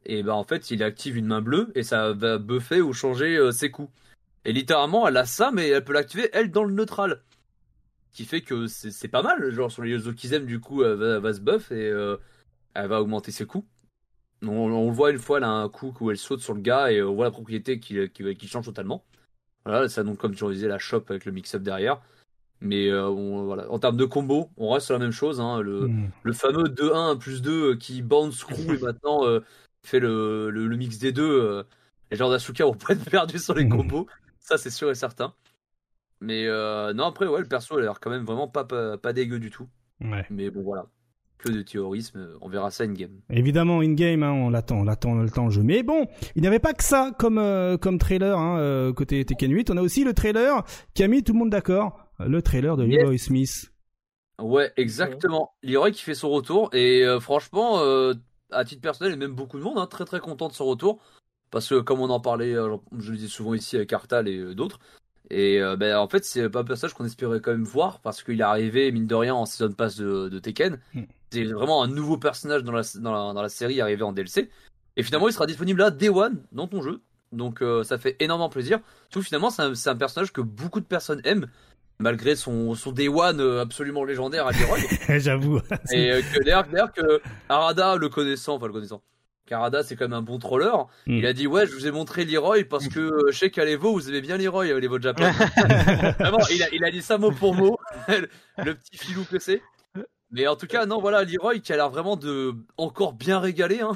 et 0.05 0.23
ben 0.23 0.35
en 0.35 0.45
fait 0.45 0.71
il 0.71 0.83
active 0.83 1.17
une 1.17 1.27
main 1.27 1.41
bleue 1.41 1.71
et 1.75 1.83
ça 1.83 2.13
va 2.13 2.39
buffer 2.39 2.81
ou 2.81 2.93
changer 2.93 3.37
euh, 3.37 3.53
ses 3.53 3.71
coups. 3.71 3.91
Et 4.45 4.53
littéralement 4.53 5.09
elle 5.09 5.17
a 5.17 5.25
ça, 5.25 5.51
mais 5.53 5.69
elle 5.69 5.85
peut 5.85 5.93
l'activer 5.93 6.29
elle 6.33 6.51
dans 6.51 6.65
le 6.65 6.75
neutral. 6.75 7.23
Qui 8.13 8.25
fait 8.27 8.43
que 8.43 8.67
c'est 8.69 9.09
pas 9.09 9.23
mal, 9.23 9.51
genre 9.51 9.73
sur 9.73 9.83
les 9.83 9.99
Zokizem 9.99 10.47
du 10.47 10.61
coup 10.61 10.85
elle 10.85 10.95
va, 10.95 11.33
se 11.33 11.41
buff 11.41 11.73
et 11.73 11.89
elle 12.75 12.89
va 12.89 13.01
augmenter 13.01 13.33
ses 13.33 13.47
coups. 13.47 13.67
On, 14.43 14.69
le 14.69 14.95
voit 14.95 15.11
une 15.11 15.19
fois, 15.19 15.39
elle 15.39 15.45
a 15.45 15.51
un 15.51 15.69
coup 15.69 15.93
où 16.01 16.11
elle 16.11 16.19
saute 16.19 16.41
sur 16.41 16.55
le 16.55 16.61
gars 16.61 16.93
et 16.93 17.03
on 17.03 17.15
voit 17.15 17.25
la 17.25 17.31
propriété 17.31 17.81
qui, 17.81 18.09
qui, 18.11 18.47
change 18.47 18.67
totalement. 18.67 19.05
Voilà, 19.65 19.89
ça 19.89 20.05
donc 20.05 20.19
comme 20.19 20.35
tu 20.35 20.47
disais 20.53 20.69
la 20.69 20.79
shop 20.79 21.05
avec 21.09 21.25
le 21.25 21.33
mix-up 21.33 21.63
derrière. 21.63 22.01
Mais 22.65 22.91
euh, 22.91 23.09
voilà. 23.09 23.71
en 23.71 23.79
termes 23.79 23.97
de 23.97 24.05
combo, 24.05 24.51
on 24.57 24.71
reste 24.71 24.87
sur 24.87 24.95
la 24.95 24.99
même 24.99 25.13
chose. 25.13 25.41
Hein. 25.41 25.61
le, 25.61 25.89
hmm. 25.89 26.11
le, 26.23 26.33
fameux 26.33 26.65
2-1 26.65 27.19
plus 27.19 27.43
2 27.43 27.77
qui 27.77 28.03
bounce 28.03 28.43
crew 28.43 28.75
et 28.75 28.79
maintenant 28.79 29.27
euh, 29.27 29.41
fait 29.83 30.01
le, 30.01 30.51
le, 30.51 30.77
mix 30.77 30.99
des 30.99 31.13
deux. 31.13 31.41
Euh, 31.43 31.63
les 32.11 32.17
gens 32.17 32.31
d'Asuka 32.31 32.65
vont 32.65 32.75
pas 32.75 32.95
être 32.95 33.09
perdus 33.09 33.39
sur 33.39 33.55
les 33.55 33.69
combos. 33.69 34.07
Ça, 34.41 34.57
c'est 34.57 34.71
sûr 34.71 34.91
et 34.91 34.95
certain. 34.95 35.35
Mais 36.21 36.47
non, 36.95 37.05
après, 37.05 37.27
ouais, 37.27 37.41
le 37.41 37.47
perso, 37.47 37.77
a 37.77 37.83
l'air 37.83 38.01
quand 38.01 38.11
même 38.11 38.25
vraiment 38.25 38.49
pas, 38.49 38.65
pas, 38.65 38.97
pas 38.97 39.13
dégueu 39.13 39.39
du 39.39 39.51
tout. 39.51 39.69
Mais 40.31 40.51
bon, 40.51 40.63
voilà 40.63 40.87
de 41.51 41.63
théorisme. 41.63 42.29
On 42.41 42.49
verra 42.49 42.71
ça 42.71 42.85
in-game. 42.85 43.21
Évidemment, 43.31 43.81
in-game, 43.81 44.23
hein, 44.23 44.33
on 44.33 44.51
l'attend, 44.51 44.79
on 44.79 44.85
l'attend, 44.85 45.13
on 45.13 45.45
le 45.45 45.51
jeu. 45.51 45.63
Mais 45.63 45.83
bon, 45.83 46.07
il 46.37 46.43
n'y 46.43 46.49
avait 46.49 46.59
pas 46.59 46.73
que 46.73 46.85
ça 46.85 47.13
comme, 47.19 47.39
euh, 47.39 47.77
comme 47.77 47.99
trailer 47.99 48.39
hein, 48.39 48.59
euh, 48.59 48.93
côté 48.93 49.25
Tekken 49.25 49.53
8. 49.53 49.71
On 49.71 49.77
a 49.77 49.83
aussi 49.83 50.05
le 50.05 50.15
trailer 50.15 50.65
qui 50.95 51.03
a 51.03 51.09
mis 51.09 51.23
tout 51.23 51.33
le 51.33 51.39
monde 51.39 51.51
d'accord. 51.51 52.04
Le 52.19 52.43
trailer 52.43 52.77
de 52.77 52.85
Leroy 52.85 53.19
Smith. 53.19 53.73
Ouais, 54.41 54.73
exactement. 54.77 55.55
Leroy 55.63 55.91
qui 55.91 56.03
fait 56.03 56.15
son 56.15 56.31
retour. 56.31 56.71
Et 56.73 57.05
euh, 57.05 57.21
franchement, 57.21 57.81
à 58.51 58.65
titre 58.65 58.83
personnel, 58.83 59.15
et 59.15 59.17
même 59.17 59.35
beaucoup 59.35 59.59
de 59.59 59.65
monde, 59.65 59.79
hein, 59.79 59.87
très 59.87 60.05
très 60.05 60.21
content 60.21 60.49
de 60.49 60.53
son 60.53 60.67
retour. 60.67 61.01
Parce 61.51 61.69
que 61.69 61.81
comme 61.81 62.01
on 62.01 62.11
en 62.11 62.21
parlait, 62.21 62.55
je 62.99 63.11
le 63.11 63.17
disais 63.17 63.29
souvent 63.29 63.55
ici 63.55 63.77
avec 63.77 63.93
Artal 63.93 64.27
et 64.27 64.55
d'autres, 64.55 64.81
et 65.31 65.61
ben, 65.79 65.97
en 65.97 66.09
fait, 66.09 66.25
c'est 66.25 66.51
pas 66.51 66.61
un 66.61 66.65
personnage 66.65 66.95
qu'on 66.95 67.05
espérait 67.05 67.41
quand 67.41 67.53
même 67.53 67.65
voir 67.65 68.01
parce 68.01 68.25
qu'il 68.25 68.41
est 68.41 68.45
arrivé, 68.45 68.91
mine 68.91 69.07
de 69.07 69.15
rien, 69.15 69.35
en 69.35 69.47
season 69.47 69.71
pass 69.73 69.97
de, 69.97 70.29
de 70.29 70.39
Tekken. 70.41 70.81
Hmm 70.95 71.05
c'est 71.35 71.45
vraiment 71.45 71.83
un 71.83 71.89
nouveau 71.89 72.17
personnage 72.17 72.63
dans 72.63 72.73
la, 72.73 72.83
dans 73.01 73.43
la, 73.43 73.49
série 73.49 73.81
arrivé 73.81 74.03
en 74.03 74.13
DLC. 74.13 74.51
Et 74.97 75.03
finalement, 75.03 75.29
il 75.29 75.33
sera 75.33 75.47
disponible 75.47 75.81
là, 75.81 75.91
Day 75.91 76.09
One, 76.09 76.43
dans 76.53 76.69
ton 76.69 76.81
jeu. 76.81 77.03
Donc 77.33 77.63
euh, 77.63 77.83
ça 77.83 77.99
fait 77.99 78.17
énormément 78.21 78.49
plaisir. 78.49 78.79
Tout 79.11 79.23
finalement, 79.23 79.51
c'est 79.51 79.89
un, 79.89 79.97
personnage 79.97 80.33
que 80.33 80.41
beaucoup 80.41 80.81
de 80.81 80.87
personnes 80.87 81.21
aiment, 81.25 81.49
malgré 81.99 82.37
son, 82.37 82.75
son 82.75 82.93
Day 82.93 83.09
One 83.09 83.41
euh, 83.41 83.61
absolument 83.61 84.05
légendaire 84.05 84.47
à 84.47 84.53
Leroy. 84.53 84.79
J'avoue. 85.19 85.61
Et 85.93 86.11
euh, 86.11 86.23
que 86.23 86.43
d'ailleurs 86.43 86.93
que 86.93 87.21
Arada, 87.49 87.97
le 87.97 88.09
connaissant, 88.09 88.57
enfin 88.57 88.67
le 88.67 88.73
connaissant, 88.73 89.03
Arada 89.51 89.83
c'est 89.83 89.95
quand 89.95 90.07
même 90.07 90.15
un 90.15 90.23
bon 90.23 90.39
troller. 90.39 90.73
Hmm. 91.07 91.19
Il 91.19 91.27
a 91.27 91.33
dit 91.33 91.47
ouais, 91.47 91.67
je 91.67 91.73
vous 91.75 91.87
ai 91.87 91.91
montré 91.91 92.25
Leroy 92.25 92.65
parce 92.65 92.89
que 92.89 93.27
je 93.31 93.39
sais 93.39 93.51
qu'à 93.51 93.65
l'Evo 93.65 93.93
vous 93.93 94.09
aimez 94.09 94.21
bien 94.21 94.37
Leroy, 94.37 94.79
l'Evo 94.79 94.99
de 94.99 95.03
Japon. 95.03 95.25
Vraiment, 96.19 96.39
il 96.51 96.63
a, 96.63 96.67
il 96.73 96.85
a 96.85 96.91
dit 96.91 97.03
ça 97.03 97.19
mot 97.19 97.31
pour 97.31 97.55
mot, 97.55 97.79
le 98.09 98.75
petit 98.75 98.97
filou 98.97 99.25
que 99.31 99.39
c'est. 99.39 99.63
Mais 100.31 100.47
en 100.49 100.57
tout 100.57 100.67
cas, 100.67 100.85
non, 100.87 101.01
voilà, 101.01 101.23
Leroy 101.23 101.61
qui 101.61 101.73
a 101.73 101.77
l'air 101.77 101.91
vraiment 101.91 102.17
de 102.17 102.55
encore 102.77 103.13
bien 103.13 103.39
régaler. 103.39 103.81
Hein. 103.81 103.93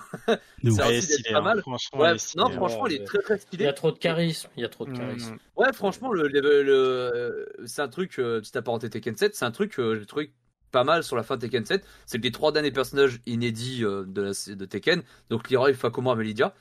Ça 0.71 1.01
stylé, 1.01 1.33
pas 1.33 1.39
hein. 1.39 1.43
mal. 1.43 1.61
Franchement, 1.63 1.99
Ouais, 2.01 2.19
stylé, 2.19 2.43
non, 2.45 2.49
hein. 2.51 2.55
franchement, 2.55 2.87
il 2.87 2.95
est 2.95 3.05
très 3.05 3.19
très 3.19 3.35
Il 3.35 3.39
y 3.39 3.41
stylé. 3.43 3.67
a 3.67 3.73
trop 3.73 3.91
de 3.91 3.99
charisme. 3.99 4.49
Il 4.57 4.63
y 4.63 4.65
a 4.65 4.69
trop 4.69 4.85
de 4.87 4.91
Mm, 4.93 4.97
charisme. 4.99 5.37
Ouais, 5.57 5.73
franchement, 5.73 6.13
le, 6.13 6.29
le, 6.29 6.41
le- 6.41 6.73
euh, 6.73 7.47
c'est 7.67 7.83
un 7.83 7.89
truc, 7.89 8.19
euh, 8.19 8.41
petite 8.41 8.57
apparenté 8.57 8.89
Tekken 8.89 9.17
7, 9.17 9.35
c'est 9.35 9.45
un 9.45 9.51
truc 9.51 9.73
que 9.73 9.99
j'ai 9.99 10.07
trouvé 10.07 10.33
pas 10.71 10.85
mal 10.85 11.03
sur 11.03 11.17
la 11.17 11.23
fin 11.25 11.37
de 11.37 11.41
Tekken 11.41 11.65
7. 11.65 11.85
C'est 12.07 12.19
que 12.19 12.23
les 12.25 12.31
trois 12.31 12.53
derniers 12.53 12.71
personnages 12.71 13.21
inédits 13.27 13.85
euh, 13.85 14.05
de, 14.07 14.23
la, 14.23 14.55
de 14.55 14.65
Tekken, 14.65 15.03
donc 15.31 15.51
Leroy, 15.51 15.73
Fakuma 15.75 16.15
et 16.21 16.25
Lydia, 16.25 16.55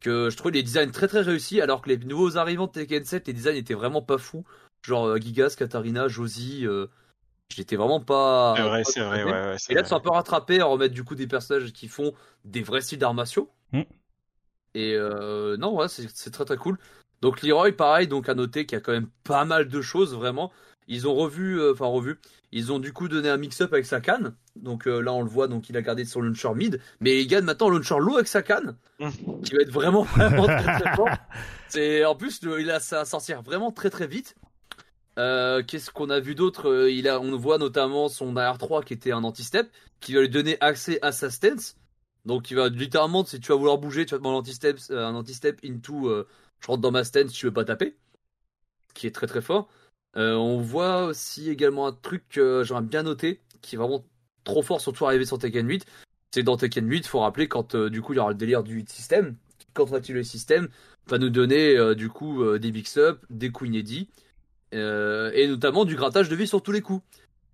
que 0.00 0.30
je 0.30 0.36
trouvais 0.36 0.52
les 0.54 0.62
designs 0.62 0.90
très 0.92 1.08
très 1.08 1.22
réussis, 1.22 1.60
alors 1.60 1.80
que 1.82 1.88
les 1.88 1.96
nouveaux 1.96 2.36
arrivants 2.36 2.66
de 2.66 2.72
Tekken 2.72 3.04
7, 3.04 3.26
les 3.26 3.32
designs 3.32 3.56
étaient 3.56 3.74
vraiment 3.74 4.02
pas 4.02 4.18
fous. 4.18 4.44
Genre 4.82 5.06
euh, 5.08 5.16
Gigas, 5.18 5.56
Katarina, 5.58 6.06
Josie, 6.06 6.64
euh, 6.66 6.86
j'étais 7.48 7.76
vraiment 7.76 8.00
pas. 8.00 8.54
C'est 8.56 8.62
vrai, 8.62 8.84
c'est 8.84 9.00
vrai, 9.00 9.24
ouais, 9.24 9.30
ouais, 9.32 9.56
Et 9.68 9.74
là, 9.74 9.82
ils 9.82 9.86
sont 9.86 9.96
un 9.96 10.00
peu 10.00 10.10
rattrapés 10.10 10.60
à 10.60 10.66
remettre 10.66 10.94
du 10.94 11.04
coup 11.04 11.14
des 11.14 11.26
personnages 11.26 11.72
qui 11.72 11.88
font 11.88 12.12
des 12.44 12.62
vrais 12.62 12.80
styles 12.80 12.98
d'arts 12.98 13.14
martiaux. 13.14 13.50
Mm. 13.72 13.82
Et 14.74 14.94
euh, 14.94 15.56
non, 15.56 15.74
ouais, 15.74 15.86
c'est 15.88 16.30
très 16.30 16.44
très 16.44 16.56
cool. 16.56 16.78
Donc 17.22 17.42
Leroy, 17.42 17.72
pareil, 17.72 18.08
donc 18.08 18.28
à 18.28 18.34
noter 18.34 18.66
qu'il 18.66 18.76
y 18.76 18.80
a 18.80 18.82
quand 18.82 18.92
même 18.92 19.08
pas 19.24 19.44
mal 19.44 19.68
de 19.68 19.80
choses 19.80 20.14
vraiment. 20.14 20.52
Ils 20.88 21.08
ont 21.08 21.14
revu, 21.14 21.58
euh, 21.58 21.72
enfin 21.72 21.86
revu, 21.86 22.20
ils 22.52 22.70
ont 22.72 22.78
du 22.78 22.92
coup 22.92 23.08
donné 23.08 23.28
un 23.28 23.38
mix-up 23.38 23.72
avec 23.72 23.86
sa 23.86 24.00
canne. 24.00 24.34
Donc 24.54 24.86
euh, 24.86 25.00
là, 25.00 25.12
on 25.12 25.22
le 25.22 25.28
voit, 25.28 25.48
donc 25.48 25.68
il 25.70 25.76
a 25.76 25.82
gardé 25.82 26.04
son 26.04 26.20
launcher 26.20 26.54
mid, 26.54 26.80
mais 27.00 27.20
il 27.22 27.26
gagne 27.26 27.44
maintenant 27.44 27.68
le 27.70 27.76
launcher 27.78 27.96
low 27.98 28.16
avec 28.16 28.28
sa 28.28 28.42
canne, 28.42 28.76
qui 29.42 29.54
va 29.54 29.62
être 29.62 29.72
vraiment 29.72 30.02
vraiment 30.02 30.44
très 30.44 30.78
très 30.80 30.94
fort. 30.94 31.08
C'est 31.68 32.04
en 32.04 32.14
plus, 32.14 32.42
le- 32.42 32.60
il 32.60 32.70
a 32.70 32.78
ça 32.78 33.00
à 33.00 33.04
sortir 33.04 33.42
vraiment 33.42 33.72
très 33.72 33.90
très 33.90 34.06
vite. 34.06 34.36
Euh, 35.18 35.62
Qu'est-ce 35.62 35.90
qu'on 35.90 36.10
a 36.10 36.20
vu 36.20 36.34
d'autre 36.34 36.68
Euh, 36.68 36.90
Il 36.90 37.08
a, 37.08 37.20
on 37.20 37.36
voit 37.36 37.58
notamment 37.58 38.08
son 38.08 38.34
AR3 38.34 38.84
qui 38.84 38.92
était 38.92 39.12
un 39.12 39.24
anti-step, 39.24 39.70
qui 40.00 40.14
va 40.14 40.20
lui 40.20 40.28
donner 40.28 40.58
accès 40.60 40.98
à 41.02 41.12
sa 41.12 41.30
stance. 41.30 41.76
Donc 42.24 42.50
il 42.50 42.56
va 42.56 42.68
littéralement, 42.68 43.24
si 43.24 43.40
tu 43.40 43.48
vas 43.48 43.56
vouloir 43.56 43.78
bouger, 43.78 44.04
tu 44.04 44.12
vas 44.12 44.18
demander 44.18 44.36
un 44.36 44.40
anti-step, 44.40 44.78
euh, 44.90 45.64
into, 45.64 46.24
je 46.60 46.66
rentre 46.66 46.80
dans 46.80 46.90
ma 46.90 47.04
stance 47.04 47.32
tu 47.32 47.46
veux 47.46 47.52
pas 47.52 47.64
taper, 47.64 47.96
qui 48.94 49.06
est 49.06 49.14
très 49.14 49.26
très 49.26 49.40
fort. 49.40 49.68
On 50.14 50.58
voit 50.60 51.04
aussi 51.04 51.50
également 51.50 51.86
un 51.86 51.92
truc 51.92 52.24
que 52.30 52.62
j'aimerais 52.64 52.82
bien 52.82 53.02
noter, 53.02 53.40
qui 53.60 53.76
est 53.76 53.78
vraiment 53.78 54.04
trop 54.44 54.62
fort, 54.62 54.80
surtout 54.80 55.06
arrivé 55.06 55.26
sur 55.26 55.38
Tekken 55.38 55.68
8. 55.68 55.84
C'est 56.32 56.42
dans 56.42 56.56
Tekken 56.56 56.88
8, 56.88 57.06
faut 57.06 57.20
rappeler 57.20 57.48
quand 57.48 57.76
du 57.76 58.00
coup 58.02 58.14
il 58.14 58.16
y 58.16 58.18
aura 58.18 58.30
le 58.30 58.36
délire 58.36 58.62
du 58.62 58.80
hit 58.80 58.88
system. 58.88 59.36
Quand 59.74 59.90
on 59.90 59.94
active 59.94 60.16
le 60.16 60.22
système, 60.22 60.68
va 61.06 61.18
nous 61.18 61.28
donner 61.28 61.94
du 61.94 62.08
coup 62.08 62.58
des 62.58 62.72
mix 62.72 62.96
up, 62.96 63.24
des 63.28 63.50
coups 63.50 63.68
inédits, 63.68 64.08
euh, 64.76 65.30
et 65.34 65.48
notamment 65.48 65.84
du 65.84 65.96
grattage 65.96 66.28
de 66.28 66.36
vie 66.36 66.46
sur 66.46 66.62
tous 66.62 66.72
les 66.72 66.80
coups. 66.80 67.02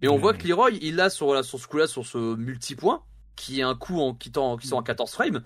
Et 0.03 0.09
on 0.09 0.19
voit 0.19 0.35
que 0.35 0.47
Leroy, 0.47 0.73
il 0.81 1.01
a 1.01 1.11
sur, 1.11 1.27
voilà, 1.27 1.45
sur 1.45 1.61
ce 1.61 1.69
coup-là, 1.69 1.87
sur 1.87 2.05
ce 2.05 2.35
multi-point, 2.35 3.03
qui 3.37 3.61
est 3.61 3.63
un 3.63 3.77
coup 3.77 4.01
en 4.01 4.15
quittant, 4.15 4.57
qui 4.57 4.67
sont 4.67 4.77
en 4.77 4.83
14 4.83 5.11
frames. 5.13 5.43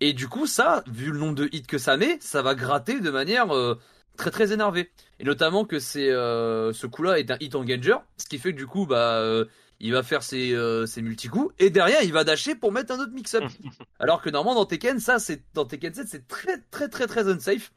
Et 0.00 0.14
du 0.14 0.28
coup, 0.28 0.46
ça, 0.46 0.82
vu 0.86 1.10
le 1.10 1.18
nombre 1.18 1.34
de 1.34 1.48
hits 1.52 1.62
que 1.62 1.76
ça 1.76 1.96
met, 1.96 2.18
ça 2.20 2.40
va 2.40 2.54
gratter 2.54 3.00
de 3.00 3.10
manière 3.10 3.54
euh, 3.54 3.74
très 4.16 4.30
très 4.30 4.52
énervée. 4.52 4.90
Et 5.18 5.24
notamment 5.24 5.64
que 5.64 5.78
c'est 5.78 6.10
euh, 6.10 6.72
ce 6.72 6.86
coup-là 6.86 7.18
est 7.18 7.30
un 7.30 7.36
hit 7.40 7.54
engager, 7.54 7.96
ce 8.16 8.26
qui 8.26 8.38
fait 8.38 8.52
que 8.52 8.56
du 8.56 8.66
coup, 8.66 8.86
bah, 8.86 9.18
euh, 9.18 9.44
il 9.80 9.92
va 9.92 10.02
faire 10.02 10.22
ses, 10.22 10.56
ses 10.86 11.02
multi-coups, 11.02 11.54
et 11.58 11.70
derrière, 11.70 12.02
il 12.02 12.12
va 12.12 12.24
dasher 12.24 12.54
pour 12.54 12.72
mettre 12.72 12.92
un 12.94 13.00
autre 13.00 13.12
mix-up. 13.12 13.44
Alors 13.98 14.22
que 14.22 14.30
normalement, 14.30 14.58
dans 14.60 14.66
Tekken, 14.66 15.00
ça, 15.00 15.18
c'est 15.18 15.42
dans 15.54 15.66
Tekken 15.66 15.92
7, 15.92 16.06
c'est 16.08 16.28
très 16.28 16.58
très 16.70 16.88
très 16.88 17.06
très 17.06 17.28
unsafe. 17.28 17.72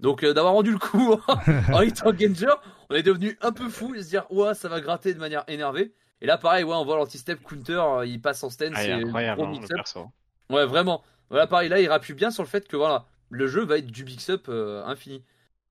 Donc 0.00 0.22
euh, 0.24 0.32
d'avoir 0.32 0.54
rendu 0.54 0.70
le 0.72 0.78
coup 0.78 1.14
en 1.72 1.82
hit 1.82 2.02
engager, 2.06 2.46
on 2.90 2.94
est 2.94 3.02
devenu 3.02 3.36
un 3.40 3.52
peu 3.52 3.68
fou 3.68 3.94
et 3.94 4.02
se 4.02 4.08
dire, 4.08 4.30
ouais, 4.30 4.54
ça 4.54 4.68
va 4.68 4.80
gratter 4.80 5.12
de 5.14 5.18
manière 5.18 5.44
énervée. 5.48 5.92
Et 6.20 6.26
là, 6.26 6.38
pareil, 6.38 6.64
ouais, 6.64 6.74
on 6.74 6.84
voit 6.84 6.96
l'anti-step 6.96 7.40
counter, 7.42 7.72
euh, 7.80 8.06
il 8.06 8.20
passe 8.20 8.42
en 8.42 8.50
stance, 8.50 8.70
Ah, 8.74 8.82
il 8.82 8.86
c'est 8.86 8.90
est 8.90 9.04
incroyable, 9.04 9.36
gros 9.40 9.46
hein, 9.48 9.52
le 9.52 9.58
mix-up. 9.60 9.76
perso. 9.76 10.06
Ouais, 10.50 10.66
vraiment. 10.66 11.02
Voilà, 11.30 11.46
pareil, 11.46 11.68
là, 11.68 11.80
il 11.80 11.88
rappuie 11.88 12.14
bien 12.14 12.30
sur 12.30 12.42
le 12.42 12.48
fait 12.48 12.66
que 12.66 12.76
voilà, 12.76 13.06
le 13.30 13.46
jeu 13.46 13.64
va 13.64 13.78
être 13.78 13.86
du 13.86 14.04
mix-up 14.04 14.46
euh, 14.48 14.84
infini. 14.84 15.22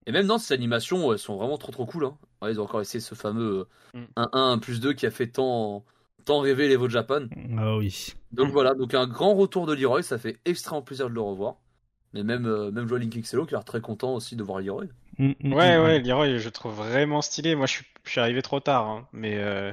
Et 0.05 0.11
même 0.11 0.27
dans 0.27 0.37
ces 0.37 0.53
animations, 0.53 1.11
elles 1.11 1.19
sont 1.19 1.35
vraiment 1.35 1.57
trop 1.57 1.71
trop 1.71 1.85
cool. 1.85 2.05
Hein. 2.05 2.17
Ouais, 2.41 2.51
ils 2.51 2.61
ont 2.61 2.63
encore 2.63 2.81
essayé 2.81 3.01
ce 3.01 3.15
fameux 3.15 3.67
Mm. 3.93 4.03
euh, 4.19 4.25
1-1 4.33 4.59
plus 4.59 4.79
2 4.79 4.93
qui 4.93 5.05
a 5.05 5.11
fait 5.11 5.27
tant, 5.27 5.83
tant 6.25 6.39
rêver 6.39 6.67
les 6.67 6.75
Evo 6.75 6.87
Japan. 6.89 7.25
Ah 7.57 7.75
oui. 7.77 8.13
Donc 8.31 8.49
Mm. 8.49 8.51
voilà, 8.51 8.73
donc 8.73 8.93
un 8.93 9.07
grand 9.07 9.33
retour 9.33 9.65
de 9.65 9.73
Leroy, 9.73 10.01
ça 10.03 10.17
fait 10.17 10.37
extrêmement 10.45 10.81
plaisir 10.81 11.09
de 11.09 11.13
le 11.15 11.21
revoir. 11.21 11.55
Mais 12.18 12.23
même, 12.23 12.48
euh, 12.48 12.72
même 12.72 12.88
Joe 12.88 12.99
Link 12.99 13.15
XLO 13.15 13.45
qui 13.45 13.53
a 13.53 13.57
l'air 13.57 13.65
très 13.65 13.80
content 13.81 14.14
aussi 14.15 14.35
de 14.35 14.44
voir 14.44 14.60
Leroy. 14.60 14.85
Mm, 15.19 15.31
mm, 15.44 15.53
Ouais, 15.53 15.77
mm. 15.77 15.84
ouais, 15.84 15.99
Leroy, 15.99 16.38
je 16.39 16.49
trouve 16.49 16.73
vraiment 16.73 17.22
stylé. 17.22 17.56
Moi, 17.56 17.68
je 17.68 17.73
suis, 17.73 17.85
je 18.06 18.10
suis 18.11 18.19
arrivé 18.19 18.41
trop 18.41 18.60
tard, 18.60 18.88
hein, 18.88 19.07
mais 19.14 19.38
euh, 19.38 19.72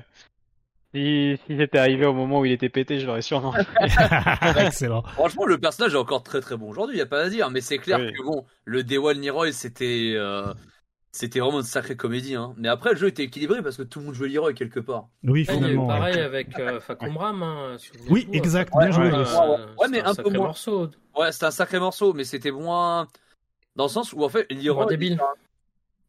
si, 0.94 1.38
si 1.46 1.56
j'étais 1.56 1.78
arrivé 1.78 2.06
au 2.06 2.12
moment 2.12 2.40
où 2.40 2.44
il 2.44 2.52
était 2.52 2.68
pété, 2.68 3.00
je 3.00 3.06
l'aurais 3.06 3.22
sûrement. 3.22 3.54
Excellent. 4.58 5.02
Franchement, 5.02 5.44
le 5.46 5.58
personnage 5.58 5.94
est 5.94 5.98
encore 5.98 6.22
très 6.22 6.40
très 6.40 6.56
bon 6.56 6.68
aujourd'hui, 6.70 6.96
il 6.96 7.00
a 7.00 7.06
pas 7.06 7.22
à 7.22 7.28
dire. 7.28 7.50
Mais 7.50 7.60
c'est 7.60 7.78
clair 7.78 7.98
Oui. 7.98 8.12
que 8.12 8.22
bon, 8.22 8.44
le 8.64 8.82
Day 8.84 8.98
One 8.98 9.20
Leroy, 9.20 9.52
c'était 9.52 10.12
euh, 10.14 10.52
c'était 11.14 11.38
vraiment 11.38 11.60
une 11.60 11.64
sacrée 11.64 11.96
comédie. 11.96 12.34
Hein. 12.34 12.54
Mais 12.56 12.66
après, 12.66 12.90
le 12.90 12.96
jeu 12.96 13.06
était 13.06 13.22
équilibré 13.22 13.62
parce 13.62 13.76
que 13.76 13.84
tout 13.84 14.00
le 14.00 14.06
monde 14.06 14.14
jouait 14.16 14.28
Leroy 14.28 14.52
quelque 14.52 14.80
part. 14.80 15.06
Oui, 15.22 15.44
finalement. 15.44 15.82
ouais. 15.82 15.88
pareil 15.88 16.18
avec 16.18 16.58
euh. 16.58 16.80
Hein, 16.88 17.76
Oui, 18.10 18.26
euh, 18.28 18.36
exact. 18.36 18.74
Ouais, 18.74 18.86
Bien 18.88 18.90
joué. 18.96 19.04
ouais, 19.12 19.18
Luis. 19.18 19.24
ouais. 19.24 19.56
Ouais, 19.78 19.88
mais 19.90 19.98
c'est 20.00 20.06
un 20.06 20.14
peu 20.14 20.14
sacré 20.24 20.30
moins. 20.38 20.46
morceau. 20.48 20.90
Ouais, 21.16 21.30
c'était 21.30 21.46
un 21.46 21.50
sacré 21.52 21.78
morceau, 21.78 22.14
mais 22.14 22.24
c'était 22.24 22.50
moins. 22.50 23.06
Dans 23.76 23.84
le 23.84 23.90
sens 23.90 24.12
où 24.12 24.24
en 24.24 24.28
fait, 24.28 24.50
Leroy. 24.50 24.82
Moins 24.82 24.86
débile. 24.86 25.20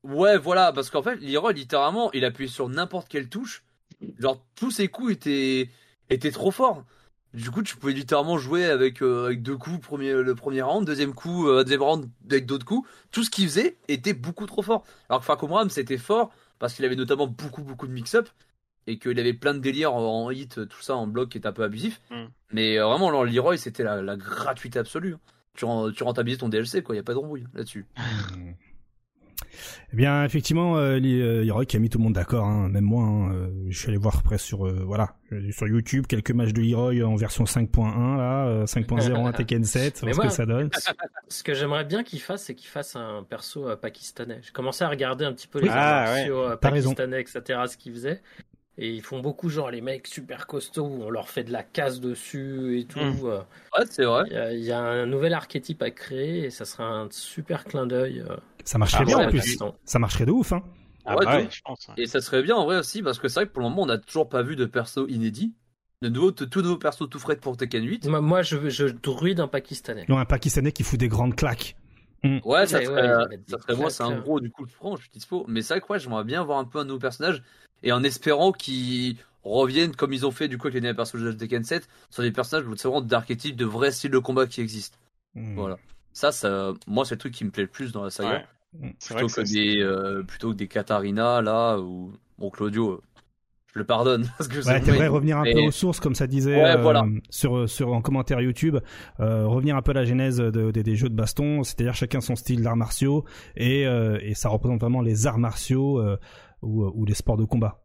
Ouais, 0.03 0.38
voilà, 0.40 0.73
parce 0.73 0.90
qu'en 0.90 1.03
fait, 1.03 1.18
Leroy, 1.18 1.53
littéralement, 1.53 2.11
il 2.14 2.26
appuyait 2.26 2.49
sur 2.49 2.68
n'importe 2.68 3.07
quelle 3.07 3.30
touche. 3.30 3.64
Genre, 4.18 4.44
tous 4.56 4.72
ses 4.72 4.88
coups 4.88 5.14
étaient, 5.14 5.69
étaient 6.10 6.32
trop 6.32 6.49
forts. 6.49 6.84
Du 7.36 7.52
coup, 7.52 7.62
tu 7.64 7.76
pouvais 7.76 7.94
littéralement 7.94 8.38
jouer 8.38 8.66
avec, 8.66 9.02
euh, 9.03 9.26
avec 9.26 9.41
deux 9.44 9.57
coups, 9.57 9.80
premier, 9.80 10.14
le 10.14 10.36
premier 10.36 10.62
round, 10.62 10.86
deuxième 10.88 11.14
coup, 11.14 11.48
euh, 11.48 11.64
deuxième 11.64 11.82
round 11.84 12.10
avec 12.30 12.45
d'autres 12.45 12.66
coups. 12.66 12.88
Tout 13.12 13.24
ce 13.24 13.30
qu'il 13.30 13.45
faisait 13.45 13.78
était 13.88 14.14
beaucoup 14.14 14.45
trop 14.45 14.62
fort. 14.62 14.84
Alors 15.10 15.20
que 15.20 15.26
Fakomram, 15.26 15.70
c'était 15.70 15.98
fort 15.98 16.32
parce 16.60 16.74
qu'il 16.74 16.86
avait 16.86 16.95
notamment 16.95 17.28
beaucoup, 17.28 17.62
beaucoup 17.64 17.88
de 17.88 17.91
mix-up 17.91 18.30
et 18.88 18.98
qu'il 18.99 19.20
avait 19.20 19.34
plein 19.34 19.53
de 19.53 19.60
délires 19.60 19.94
en 19.94 20.32
hit, 20.32 20.68
tout 20.68 20.82
ça 20.82 20.95
en 20.95 21.07
bloc 21.07 21.30
qui 21.30 21.38
était 21.38 21.48
un 21.48 21.52
peu 21.53 21.64
abusif. 21.64 21.99
Mm. 22.10 22.26
Mais 22.52 22.78
euh, 22.80 22.86
vraiment, 22.88 23.10
alors, 23.10 23.26
Leroy, 23.26 23.57
c'était 23.57 23.84
la, 23.84 24.02
la 24.02 24.16
gratuité 24.16 24.80
absolue. 24.80 25.16
Tu, 25.56 25.66
ren- 25.66 25.91
tu 25.91 26.03
rentabilisais 26.03 26.40
ton 26.40 26.49
DLC, 26.49 26.84
quoi. 26.84 26.95
Y 26.95 26.99
a 26.99 27.03
pas 27.03 27.14
d'embrouille 27.14 27.45
là-dessus. 27.53 27.86
Eh 29.94 29.95
bien, 29.95 30.24
effectivement, 30.26 30.78
euh, 30.78 30.99
euh, 30.99 31.44
Leroy 31.44 31.66
qui 31.66 31.78
a 31.78 31.80
mis 31.80 31.90
tout 31.90 31.98
le 31.98 32.03
monde 32.03 32.14
d'accord, 32.14 32.45
hein, 32.45 32.68
même 32.70 32.84
moi. 32.84 33.03
hein, 33.06 33.34
euh, 33.34 33.49
je 33.70 33.78
suis 33.78 33.88
allé 33.90 33.98
voir 33.98 34.24
presque 34.24 34.45
sur, 34.45 34.66
euh, 34.68 34.84
voilà, 34.86 35.16
sur 35.52 35.68
YouTube 35.68 36.06
quelques 36.07 36.32
matchs 36.32 36.53
de 36.53 36.62
Leroy 36.62 37.02
en 37.03 37.16
version 37.16 37.45
5.1 37.45 38.18
là, 38.18 38.48
euh, 38.48 38.66
5.0 38.66 39.28
à 39.28 39.34
Tekken 39.38 39.64
7, 39.64 40.03
Mais 40.03 40.12
voir 40.12 40.26
ce 40.26 40.30
que 40.30 40.36
ça 40.36 40.45
donne. 40.45 40.70
Ce 41.30 41.44
que 41.44 41.53
j'aimerais 41.53 41.86
bien 41.86 42.03
qu'il 42.03 42.22
fasse, 42.22 42.44
c'est 42.44 42.53
qu'il 42.56 42.70
fasse 42.70 42.95
un 42.95 43.24
perso 43.28 43.76
pakistanais. 43.78 44.40
J'ai 44.44 44.52
commencé 44.52 44.84
à 44.84 44.90
regarder 44.90 45.26
un 45.26 45.34
petit 45.34 45.48
peu 45.48 45.60
les 45.60 45.70
Ah, 45.72 46.14
euh, 46.28 46.56
T'as 46.62 46.70
raison. 46.70 46.90
pakistanais, 46.94 47.22
etc., 47.22 47.60
ce 47.68 47.78
qu'ils 47.78 47.94
faisaient. 47.94 48.22
Et 48.77 48.91
ils 48.93 49.02
font 49.02 49.22
beaucoup, 49.22 49.49
genre, 49.49 49.72
les 49.72 49.80
mecs 49.81 50.06
super 50.07 50.47
costauds, 50.47 50.88
où 50.88 51.03
on 51.03 51.10
leur 51.10 51.30
fait 51.30 51.43
de 51.45 51.52
la 51.52 51.64
casse 51.64 52.02
dessus 52.02 52.80
et 52.80 52.85
tout. 52.85 52.99
Mm. 52.99 53.26
euh. 53.26 53.39
Ouais, 53.77 53.85
c'est 53.89 54.03
vrai. 54.03 54.23
Il 54.27 54.34
y, 54.34 54.38
a- 54.38 54.53
il 54.53 54.64
y 54.64 54.72
a 54.73 54.80
un 54.80 55.06
nouvel 55.06 55.34
archétype 55.34 55.81
à 55.81 55.91
créer 55.91 56.45
et 56.45 56.49
ça 56.49 56.65
sera 56.65 56.84
un 56.85 57.07
super 57.10 57.64
clin 57.64 57.88
d'œil. 57.88 58.19
euh, 58.30 58.35
Ça 58.65 58.77
marcherait 58.77 59.03
Ah 59.03 59.06
bien 59.06 59.18
ouais, 59.19 59.26
en 59.27 59.30
plus. 59.30 59.57
Ça 59.85 59.99
marcherait 59.99 60.26
de 60.26 60.31
ouf, 60.31 60.52
hein. 60.52 60.61
Ah, 61.06 61.15
Ouais, 61.15 61.26
bah 61.26 61.38
de 61.38 61.43
ouais, 61.43 61.49
je 61.52 61.61
pense. 61.64 61.88
ouais. 61.88 61.93
Et 62.03 62.07
ça 62.07 62.19
serait 62.19 62.41
bien 62.43 62.56
en 62.56 62.65
vrai 62.65 62.77
aussi, 62.77 63.02
parce 63.03 63.19
que 63.19 63.27
c'est 63.27 63.39
vrai 63.41 63.47
que 63.47 63.53
pour 63.53 63.61
le 63.64 63.69
moment, 63.69 63.84
on 63.84 63.85
n'a 63.85 63.97
toujours 63.99 64.27
pas 64.27 64.41
vu 64.41 64.56
de 64.56 64.65
perso 64.65 65.07
inédit. 65.07 65.53
De 66.02 66.10
nouveau, 66.10 66.31
de 66.31 66.43
tout 66.45 66.61
nouveau 66.61 66.77
perso 66.77 67.07
tout 67.07 67.19
frais 67.19 67.38
pour 67.38 67.56
Tekken 67.56 67.84
8. 67.85 68.07
Moi, 68.07 68.19
moi, 68.22 68.41
je, 68.41 68.69
je 68.69 68.88
druide 68.88 69.39
un 69.39 69.47
pakistanais. 69.47 70.06
Non, 70.10 70.18
un 70.18 70.26
Pakistanais 70.26 70.72
qui 70.73 70.84
fout 70.84 70.99
des 70.99 71.07
grandes 71.07 71.35
claques. 71.35 71.77
Ouais, 72.43 72.65
ça 72.65 72.80
Ouais, 72.80 72.85
serait, 72.85 73.15
ouais, 73.15 73.39
ça 73.47 73.60
serait 73.60 73.76
moi, 73.76 73.89
c'est 73.91 74.03
un 74.03 74.07
claques, 74.10 74.23
gros 74.23 74.39
du 74.39 74.52
coup, 74.52 74.65
je 74.68 74.73
prends, 74.76 74.95
je 74.97 75.03
suis 75.03 75.11
dispo. 75.11 75.45
Mais 75.47 75.61
c'est 75.61 75.76
vrai 75.76 75.81
que 75.81 75.88
ouais, 75.93 75.99
j'aimerais 75.99 76.23
bien 76.23 76.43
voir 76.43 76.57
un 76.57 76.65
peu 76.65 76.80
un 76.80 76.85
nouveau 76.85 76.99
personnage 76.99 77.43
et 77.84 77.91
en 77.91 78.03
espérant 78.03 78.52
qu'ils 78.52 79.18
reviennent 79.43 79.95
comme 79.95 80.11
ils 80.14 80.26
ont 80.26 80.31
fait 80.31 80.47
du 80.47 80.57
coup 80.57 80.68
avec 80.68 80.76
les 80.76 80.81
derniers 80.81 80.95
personnages 80.95 81.27
de 81.27 81.31
Tekken 81.34 81.64
7 81.64 81.88
sur 82.10 82.23
des 82.23 82.31
personnages 82.31 82.65
vraiment 82.65 83.02
d'archétypes, 83.02 83.56
de 83.56 83.65
vrais 83.65 83.91
styles 83.91 84.11
de 84.11 84.18
combat 84.19 84.47
qui 84.47 84.61
existent. 84.61 84.97
Mm. 85.35 85.56
Voilà. 85.56 85.77
Ça, 86.14 86.31
ça, 86.31 86.73
moi, 86.88 87.06
c'est 87.06 87.15
le 87.15 87.19
truc 87.19 87.34
qui 87.34 87.43
me 87.45 87.52
plaît 87.52 87.64
le 87.64 87.69
plus 87.69 87.91
dans 87.91 88.03
la 88.03 88.10
saga. 88.10 88.30
Ouais. 88.30 88.45
Mm. 88.73 88.81
Vrai 88.81 88.93
Plutôt 88.99 89.27
que 89.27 89.41
que, 89.41 89.45
ça- 89.45 89.53
des, 89.53 89.77
euh, 89.81 90.23
plutôt 90.23 90.49
que 90.52 90.56
des 90.56 90.68
Katarina 90.68 91.41
là 91.41 91.77
ou 91.80 92.11
bon 92.39 92.49
Claudio, 92.49 92.93
euh, 92.93 93.02
je 93.73 93.80
le 93.80 93.85
pardonne 93.85 94.23
parce 94.38 94.47
que 94.47 94.56
Ouais, 94.57 94.64
c'est 94.64 94.80
t'aimerais 94.81 95.07
revenir 95.10 95.38
un 95.38 95.43
mais- 95.43 95.53
peu 95.53 95.60
aux 95.60 95.72
sources, 95.72 95.99
comme 95.99 96.15
ça 96.15 96.26
disait 96.27 96.56
Ouais, 96.56 96.72
euh, 96.77 96.81
voilà. 96.81 97.06
sur 97.30 97.69
sur 97.69 97.93
en 97.93 98.02
commentaire 98.02 98.39
YouTube, 98.41 98.77
euh, 99.19 99.45
revenir 99.45 99.76
un 99.76 99.81
peu 99.81 99.91
à 99.91 99.95
la 99.95 100.06
genèse 100.06 100.38
de- 100.38 100.49
de- 100.72 100.81
des 100.81 100.95
jeux 100.95 101.10
de 101.10 101.15
baston, 101.15 101.64
c'est-à-dire 101.64 101.93
chacun 101.93 102.22
son 102.22 102.35
style 102.38 102.61
d'arts 102.64 102.77
martiaux 102.77 103.26
et 103.57 103.85
euh, 103.85 104.18
et 104.22 104.34
ça 104.34 104.49
représente 104.49 104.80
vraiment 104.80 105.02
les 105.02 105.27
arts 105.27 105.38
martiaux 105.39 105.99
euh, 105.99 106.18
ou 106.61 106.84
ou 106.86 107.06
les 107.06 107.14
sports 107.14 107.38
de 107.38 107.45
combat. 107.45 107.82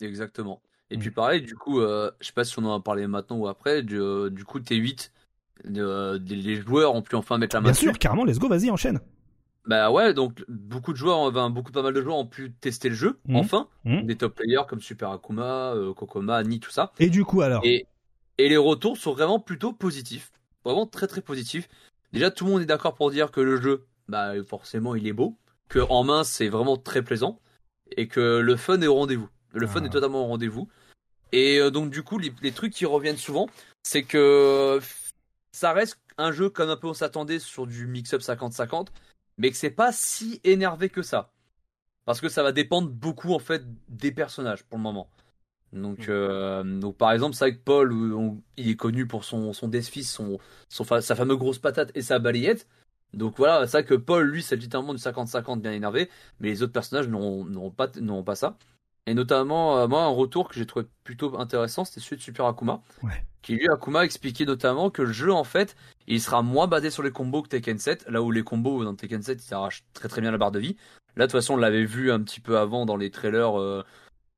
Exactement. 0.00 0.60
Et 0.90 0.96
Mm. 0.96 1.00
puis 1.00 1.10
pareil, 1.12 1.42
du 1.42 1.54
coup, 1.54 1.80
euh, 1.80 2.10
je 2.20 2.26
sais 2.26 2.32
pas 2.32 2.44
si 2.44 2.58
on 2.58 2.64
en 2.64 2.74
a 2.76 2.80
parlé 2.80 3.06
maintenant 3.06 3.38
ou 3.38 3.46
après, 3.46 3.82
du, 3.82 4.00
euh, 4.00 4.30
du 4.30 4.44
coup 4.44 4.58
T8, 4.58 5.12
de- 5.64 6.18
des- 6.18 6.34
les 6.34 6.56
joueurs 6.60 6.94
ont 6.94 7.02
pu 7.02 7.14
enfin 7.14 7.38
mettre 7.38 7.54
la 7.54 7.60
main 7.60 7.66
Bien 7.66 7.72
dessus. 7.72 7.84
sûr, 7.84 7.98
carrément, 7.98 8.24
let's 8.24 8.38
go, 8.38 8.48
vas-y, 8.48 8.68
enchaîne. 8.70 9.00
Bah 9.64 9.92
ouais, 9.92 10.12
donc 10.12 10.44
beaucoup 10.48 10.92
de 10.92 10.96
joueurs, 10.98 11.18
enfin, 11.18 11.50
beaucoup 11.50 11.70
pas 11.70 11.82
mal 11.82 11.94
de 11.94 12.02
joueurs 12.02 12.16
ont 12.16 12.26
pu 12.26 12.52
tester 12.52 12.88
le 12.88 12.96
jeu, 12.96 13.20
Mhm. 13.28 13.36
enfin. 13.36 13.68
Mhm. 13.84 14.06
Des 14.06 14.16
top 14.16 14.34
players 14.34 14.62
comme 14.68 14.80
Super 14.80 15.10
Akuma, 15.10 15.72
euh, 15.74 15.94
Kokoma, 15.94 16.42
Ni, 16.42 16.58
tout 16.58 16.70
ça. 16.70 16.90
Et 16.98 17.10
du 17.10 17.24
coup, 17.24 17.42
alors 17.42 17.64
Et, 17.64 17.86
et 18.38 18.48
les 18.48 18.56
retours 18.56 18.96
sont 18.98 19.12
vraiment 19.12 19.38
plutôt 19.38 19.72
positifs. 19.72 20.32
Vraiment 20.64 20.86
très 20.86 21.06
très 21.06 21.20
positifs. 21.20 21.68
Déjà, 22.12 22.32
tout 22.32 22.44
le 22.44 22.50
monde 22.50 22.62
est 22.62 22.66
d'accord 22.66 22.94
pour 22.94 23.10
dire 23.12 23.30
que 23.30 23.40
le 23.40 23.60
jeu, 23.60 23.86
bah 24.08 24.32
forcément, 24.44 24.96
il 24.96 25.06
est 25.06 25.12
beau. 25.12 25.36
Que 25.72 25.78
en 25.88 26.04
main, 26.04 26.22
c'est 26.22 26.48
vraiment 26.48 26.76
très 26.76 27.02
plaisant. 27.02 27.40
Et 27.96 28.06
que 28.08 28.38
le 28.38 28.56
fun 28.56 28.80
est 28.82 28.86
au 28.86 28.94
rendez-vous. 28.94 29.28
Le 29.52 29.66
fun 29.66 29.80
Ah. 29.82 29.86
est 29.86 29.90
totalement 29.90 30.22
au 30.24 30.26
rendez-vous. 30.26 30.68
Et 31.32 31.58
euh, 31.58 31.70
donc, 31.70 31.90
du 31.90 32.02
coup, 32.02 32.18
les, 32.18 32.32
les 32.42 32.52
trucs 32.52 32.72
qui 32.74 32.84
reviennent 32.84 33.16
souvent, 33.16 33.48
c'est 33.82 34.02
que 34.02 34.80
ça 35.52 35.72
reste 35.72 35.98
un 36.18 36.30
jeu 36.32 36.50
comme 36.50 36.68
un 36.68 36.76
peu 36.76 36.88
on 36.88 36.94
s'attendait 36.94 37.38
sur 37.38 37.66
du 37.66 37.86
mix-up 37.86 38.20
50-50. 38.20 38.88
Mais 39.38 39.50
que 39.50 39.56
c'est 39.56 39.70
pas 39.70 39.92
si 39.92 40.40
énervé 40.44 40.90
que 40.90 41.00
ça. 41.02 41.30
Parce 42.04 42.20
que 42.20 42.28
ça 42.28 42.42
va 42.42 42.52
dépendre 42.52 42.88
beaucoup 42.90 43.32
en 43.32 43.38
fait 43.38 43.62
des 43.88 44.12
personnages 44.12 44.64
pour 44.64 44.76
le 44.78 44.82
moment. 44.82 45.08
Donc, 45.72 46.10
euh, 46.10 46.62
donc 46.62 46.98
par 46.98 47.12
exemple, 47.12 47.34
c'est 47.34 47.54
que 47.54 47.60
Paul, 47.62 47.92
on- 48.12 48.42
il 48.58 48.68
est 48.68 48.76
connu 48.76 49.06
pour 49.06 49.24
son, 49.24 49.54
son 49.54 49.68
Deathfist, 49.68 50.10
son, 50.10 50.38
son, 50.68 50.84
sa 51.00 51.16
fameuse 51.16 51.38
grosse 51.38 51.58
patate 51.58 51.90
et 51.94 52.02
sa 52.02 52.18
balayette. 52.18 52.66
Donc 53.14 53.34
voilà, 53.36 53.66
c'est 53.66 53.78
vrai 53.78 53.84
que 53.84 53.94
Paul, 53.94 54.26
lui, 54.26 54.42
c'est 54.42 54.56
littéralement 54.56 54.94
du 54.94 55.00
50-50 55.00 55.60
bien 55.60 55.72
énervé, 55.72 56.08
mais 56.40 56.48
les 56.48 56.62
autres 56.62 56.72
personnages 56.72 57.08
n'auront 57.08 57.70
pas, 57.70 58.34
ça. 58.34 58.56
Et 59.06 59.14
notamment, 59.14 59.78
euh, 59.78 59.88
moi, 59.88 60.04
un 60.04 60.08
retour 60.08 60.48
que 60.48 60.54
j'ai 60.54 60.66
trouvé 60.66 60.86
plutôt 61.04 61.38
intéressant, 61.38 61.84
c'était 61.84 62.00
celui 62.00 62.16
de 62.16 62.22
Super 62.22 62.46
Akuma. 62.46 62.80
Ouais. 63.02 63.24
Qui 63.42 63.54
lui, 63.54 63.68
Akuma, 63.68 64.04
expliquait 64.04 64.44
notamment 64.44 64.90
que 64.90 65.02
le 65.02 65.12
jeu, 65.12 65.32
en 65.32 65.44
fait, 65.44 65.76
il 66.06 66.20
sera 66.20 66.42
moins 66.42 66.68
basé 66.68 66.90
sur 66.90 67.02
les 67.02 67.10
combos 67.10 67.42
que 67.42 67.48
Tekken 67.48 67.78
7, 67.78 68.06
là 68.08 68.22
où 68.22 68.30
les 68.30 68.44
combos 68.44 68.84
dans 68.84 68.94
Tekken 68.94 69.22
7, 69.22 69.42
ils 69.42 69.46
s'arrachent 69.46 69.84
très 69.92 70.08
très 70.08 70.20
bien 70.20 70.30
la 70.30 70.38
barre 70.38 70.52
de 70.52 70.60
vie. 70.60 70.76
Là, 71.16 71.26
de 71.26 71.30
toute 71.32 71.40
façon, 71.40 71.54
on 71.54 71.58
l'avait 71.58 71.84
vu 71.84 72.12
un 72.12 72.22
petit 72.22 72.40
peu 72.40 72.58
avant 72.58 72.86
dans 72.86 72.96
les 72.96 73.10
trailers, 73.10 73.60
euh, 73.60 73.84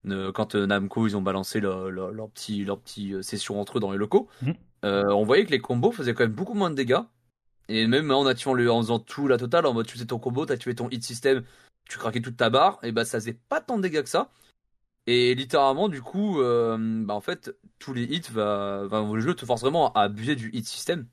euh, 0.06 0.32
quand 0.32 0.54
euh, 0.54 0.66
Namco, 0.66 1.06
ils 1.06 1.16
ont 1.16 1.22
balancé 1.22 1.60
leur, 1.60 1.90
petit, 2.30 2.64
leur 2.64 2.80
petit 2.80 3.14
session 3.22 3.60
entre 3.60 3.78
eux 3.78 3.80
dans 3.80 3.92
les 3.92 3.98
locaux. 3.98 4.28
Mhm. 4.42 4.54
Euh, 4.84 5.10
on 5.12 5.24
voyait 5.24 5.46
que 5.46 5.50
les 5.50 5.60
combos 5.60 5.92
faisaient 5.92 6.14
quand 6.14 6.24
même 6.24 6.32
beaucoup 6.32 6.54
moins 6.54 6.70
de 6.70 6.74
dégâts. 6.74 7.00
Et 7.68 7.86
même 7.86 8.10
en 8.10 8.24
le, 8.24 8.70
en 8.70 8.80
faisant 8.82 8.98
tout 8.98 9.26
la 9.26 9.38
totale, 9.38 9.66
en 9.66 9.72
mode 9.72 9.86
tu 9.86 9.94
faisais 9.94 10.06
ton 10.06 10.18
combo, 10.18 10.44
t'activais 10.44 10.74
ton 10.74 10.88
hit 10.90 11.02
system, 11.02 11.42
tu 11.88 11.98
craquais 11.98 12.20
toute 12.20 12.36
ta 12.36 12.50
barre, 12.50 12.78
et 12.82 12.92
bah 12.92 13.04
ça 13.04 13.18
faisait 13.18 13.38
pas 13.48 13.60
tant 13.60 13.76
de 13.76 13.82
dégâts 13.82 14.02
que 14.02 14.08
ça. 14.08 14.30
Et 15.06 15.34
littéralement, 15.34 15.88
du 15.88 16.00
coup, 16.00 16.40
euh, 16.40 16.78
bah 17.04 17.14
en 17.14 17.20
fait, 17.20 17.54
tous 17.78 17.92
les 17.92 18.04
hits, 18.04 18.30
va, 18.30 18.86
va, 18.86 19.02
le 19.02 19.20
jeu 19.20 19.34
te 19.34 19.44
force 19.44 19.60
vraiment 19.60 19.92
à 19.92 20.02
abuser 20.02 20.34
du 20.34 20.50
hit 20.52 20.66
system. 20.66 21.06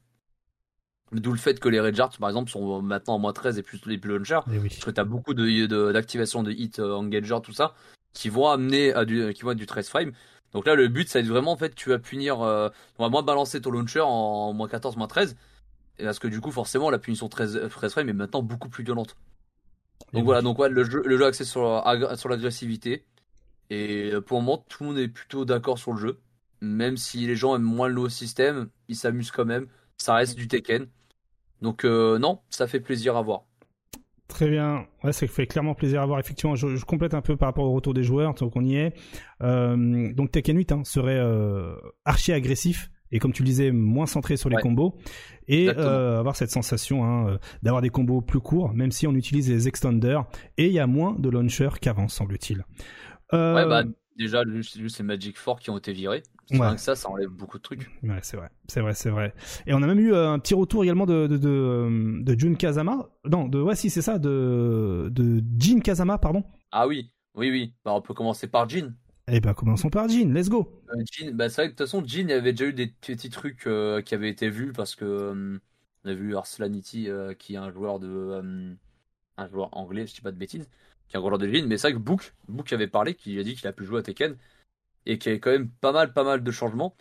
D'où 1.11 1.33
le 1.33 1.37
fait 1.37 1.59
que 1.59 1.67
les 1.67 1.81
Redjarts, 1.81 2.17
par 2.19 2.29
exemple, 2.29 2.49
sont 2.49 2.81
maintenant 2.81 3.15
en 3.15 3.19
moins 3.19 3.33
13 3.33 3.57
et 3.57 3.63
plus 3.63 3.85
les 3.85 3.97
plus 3.97 4.17
launchers. 4.17 4.39
Eh 4.49 4.59
oui. 4.59 4.69
Parce 4.69 4.85
que 4.85 4.91
t'as 4.91 5.03
beaucoup 5.03 5.33
de, 5.33 5.65
de- 5.65 5.91
d'activation 5.91 6.41
de 6.41 6.51
hit 6.51 6.79
euh, 6.79 6.93
engager, 6.93 7.35
tout 7.43 7.51
ça, 7.51 7.73
qui 8.13 8.29
vont 8.29 8.47
amener 8.47 8.93
à 8.93 9.03
du, 9.03 9.33
qui 9.33 9.41
vont 9.43 9.51
être 9.51 9.57
du 9.57 9.65
13 9.65 9.89
frame. 9.89 10.13
Donc 10.53 10.65
là, 10.65 10.75
le 10.75 10.87
but, 10.87 11.09
ça 11.09 11.19
va 11.19 11.23
être 11.23 11.29
vraiment, 11.29 11.51
en 11.51 11.57
fait, 11.57 11.75
tu 11.75 11.89
vas 11.89 11.99
punir, 11.99 12.41
euh, 12.41 12.69
on 12.97 13.03
va 13.03 13.09
moins 13.09 13.23
balancer 13.23 13.59
ton 13.59 13.71
launcher 13.71 13.99
en 14.01 14.53
moins 14.53 14.69
14, 14.69 14.95
moins 14.95 15.07
13. 15.07 15.35
Et 16.01 16.03
parce 16.03 16.17
que 16.17 16.27
du 16.27 16.41
coup, 16.41 16.51
forcément, 16.51 16.89
la 16.89 16.97
punition 16.97 17.29
13, 17.29 17.69
13 17.69 17.91
frame 17.91 18.09
est 18.09 18.13
maintenant 18.13 18.41
beaucoup 18.41 18.69
plus 18.69 18.83
violente. 18.83 19.15
Donc 20.13 20.25
voilà, 20.25 20.41
donc 20.41 20.57
ouais, 20.57 20.67
le 20.67 20.83
jeu, 20.83 21.03
le 21.05 21.15
jeu 21.15 21.25
axé 21.25 21.45
sur, 21.45 21.83
l'agressivité. 22.29 23.05
Et 23.69 24.11
pour 24.25 24.39
le 24.39 24.43
moment, 24.43 24.65
tout 24.67 24.83
le 24.83 24.89
monde 24.89 24.97
est 24.97 25.07
plutôt 25.07 25.45
d'accord 25.45 25.77
sur 25.77 25.93
le 25.93 25.99
jeu. 25.99 26.19
Même 26.59 26.97
si 26.97 27.25
les 27.27 27.35
gens 27.35 27.55
aiment 27.55 27.61
moins 27.61 27.87
le 27.87 27.93
nouveau 27.93 28.09
système, 28.09 28.69
ils 28.87 28.95
s'amusent 28.95 29.31
quand 29.31 29.45
même. 29.45 29.67
Ça 29.97 30.15
reste 30.15 30.35
du 30.35 30.47
Tekken. 30.47 30.87
Donc 31.61 31.85
euh, 31.85 32.17
non, 32.17 32.39
ça 32.49 32.67
fait 32.67 32.79
plaisir 32.79 33.15
à 33.15 33.21
voir. 33.21 33.43
Très 34.27 34.49
bien. 34.49 34.87
Ouais, 35.03 35.13
ça 35.13 35.27
fait 35.27 35.45
clairement 35.45 35.75
plaisir 35.75 36.01
à 36.01 36.05
voir. 36.05 36.19
Effectivement, 36.19 36.55
je, 36.55 36.75
je 36.75 36.85
complète 36.85 37.13
un 37.13 37.21
peu 37.21 37.37
par 37.37 37.49
rapport 37.49 37.65
au 37.65 37.73
retour 37.73 37.93
des 37.93 38.03
joueurs, 38.03 38.33
tant 38.33 38.49
qu'on 38.49 38.65
y 38.65 38.75
est. 38.75 38.93
Euh, 39.43 40.11
donc 40.13 40.31
Tekken 40.31 40.57
8 40.57 40.71
hein, 40.71 40.81
serait 40.83 41.19
euh, 41.19 41.75
archi 42.05 42.31
agressif 42.31 42.89
et 43.11 43.19
comme 43.19 43.33
tu 43.33 43.43
le 43.43 43.47
disais, 43.47 43.71
moins 43.71 44.05
centré 44.05 44.37
sur 44.37 44.49
les 44.49 44.55
Ouais. 44.57 44.61
combos 44.61 44.95
et 45.47 45.69
euh, 45.69 46.19
avoir 46.19 46.35
cette 46.35 46.51
sensation 46.51 47.03
hein, 47.03 47.27
euh, 47.29 47.37
d'avoir 47.63 47.81
des 47.81 47.89
combos 47.89 48.21
plus 48.21 48.39
courts, 48.39 48.73
même 48.73 48.91
si 48.91 49.07
on 49.07 49.13
utilise 49.15 49.49
les 49.49 49.67
extenders 49.67 50.23
et 50.57 50.67
il 50.67 50.73
y 50.73 50.79
a 50.79 50.87
moins 50.87 51.15
de 51.17 51.29
launchers 51.29 51.79
qu'avant, 51.81 52.07
semble-t-il. 52.07 52.63
Euh, 53.33 53.55
Ouais, 53.55 53.65
bah 53.65 53.83
déjà, 54.17 54.43
juste, 54.45 54.77
les 54.99 55.03
Magic 55.05 55.35
4 55.43 55.59
qui 55.59 55.69
ont 55.69 55.77
été 55.77 55.93
virés. 55.93 56.23
Ouais. 56.51 56.59
que 56.73 56.81
ça, 56.81 56.95
ça 56.95 57.09
enlève 57.09 57.29
beaucoup 57.29 57.57
de 57.57 57.63
trucs. 57.63 57.89
Ouais, 58.03 58.19
c'est 58.23 58.35
vrai, 58.35 58.49
c'est 58.67 58.81
vrai, 58.81 58.93
c'est 58.93 59.09
vrai. 59.09 59.33
Et 59.67 59.73
on 59.73 59.81
a 59.81 59.87
même 59.87 59.99
eu 59.99 60.13
un 60.13 60.37
petit 60.37 60.53
retour 60.53 60.83
également 60.83 61.05
de 61.05 61.25
de, 61.27 61.37
de, 61.37 62.21
de 62.23 62.39
Jun 62.39 62.55
Kazama. 62.55 63.07
Non, 63.25 63.47
de 63.47 63.61
ouais, 63.61 63.75
si 63.75 63.89
c'est 63.89 64.01
ça, 64.01 64.19
de 64.19 65.07
de 65.11 65.41
Jin 65.57 65.79
Kazama, 65.79 66.17
pardon. 66.17 66.43
Ah 66.73 66.87
oui, 66.87 67.11
oui, 67.35 67.49
oui. 67.51 67.73
Bah, 67.85 67.93
on 67.93 68.01
peut 68.01 68.13
commencer 68.13 68.47
par 68.47 68.67
Jin. 68.67 68.93
Eh 69.27 69.39
ben, 69.39 69.53
commençons 69.53 69.89
par 69.89 70.07
Jin. 70.09 70.33
Let's 70.33 70.49
go. 70.49 70.71
Euh, 70.89 71.03
Jin, 71.11 71.31
bah, 71.31 71.49
c'est 71.49 71.61
vrai 71.61 71.67
que 71.67 71.73
de 71.73 71.77
toute 71.77 71.87
façon, 71.87 72.03
Jin, 72.05 72.21
il 72.21 72.29
y 72.29 72.33
avait 72.33 72.53
déjà 72.53 72.65
eu 72.65 72.73
des 72.73 72.87
petits 72.87 73.29
trucs 73.29 73.67
euh, 73.67 74.01
qui 74.01 74.13
avaient 74.13 74.29
été 74.29 74.49
vus 74.49 74.73
parce 74.73 74.95
que 74.95 75.05
euh, 75.05 75.59
on 76.03 76.09
a 76.09 76.13
vu 76.13 76.35
Arslanity 76.35 77.09
euh, 77.09 77.33
qui 77.33 77.53
est 77.53 77.57
un 77.57 77.71
joueur 77.71 77.99
de 77.99 78.75
un 79.37 79.47
joueur 79.49 79.75
anglais, 79.75 80.05
je 80.07 80.13
dis 80.13 80.21
pas 80.21 80.31
de 80.31 80.37
bêtises, 80.37 80.69
qui 81.07 81.15
est 81.15 81.19
un 81.19 81.21
joueur 81.21 81.37
de 81.37 81.47
Jin, 81.47 81.65
mais 81.67 81.77
c'est 81.77 81.89
vrai 81.89 81.93
que 81.93 82.03
Book, 82.03 82.33
Book 82.47 82.71
avait 82.73 82.87
parlé, 82.87 83.15
qui 83.15 83.39
a 83.39 83.43
dit 83.43 83.55
qu'il 83.55 83.67
a 83.67 83.73
pu 83.73 83.85
jouer 83.85 83.99
à 83.99 84.03
Tekken 84.03 84.37
et 85.05 85.17
qu'il 85.19 85.31
y 85.31 85.33
avait 85.33 85.39
quand 85.39 85.51
même 85.51 85.69
pas 85.69 85.91
mal, 85.91 86.13
pas 86.13 86.23
mal 86.23 86.43
de 86.43 86.51
changements. 86.51 86.95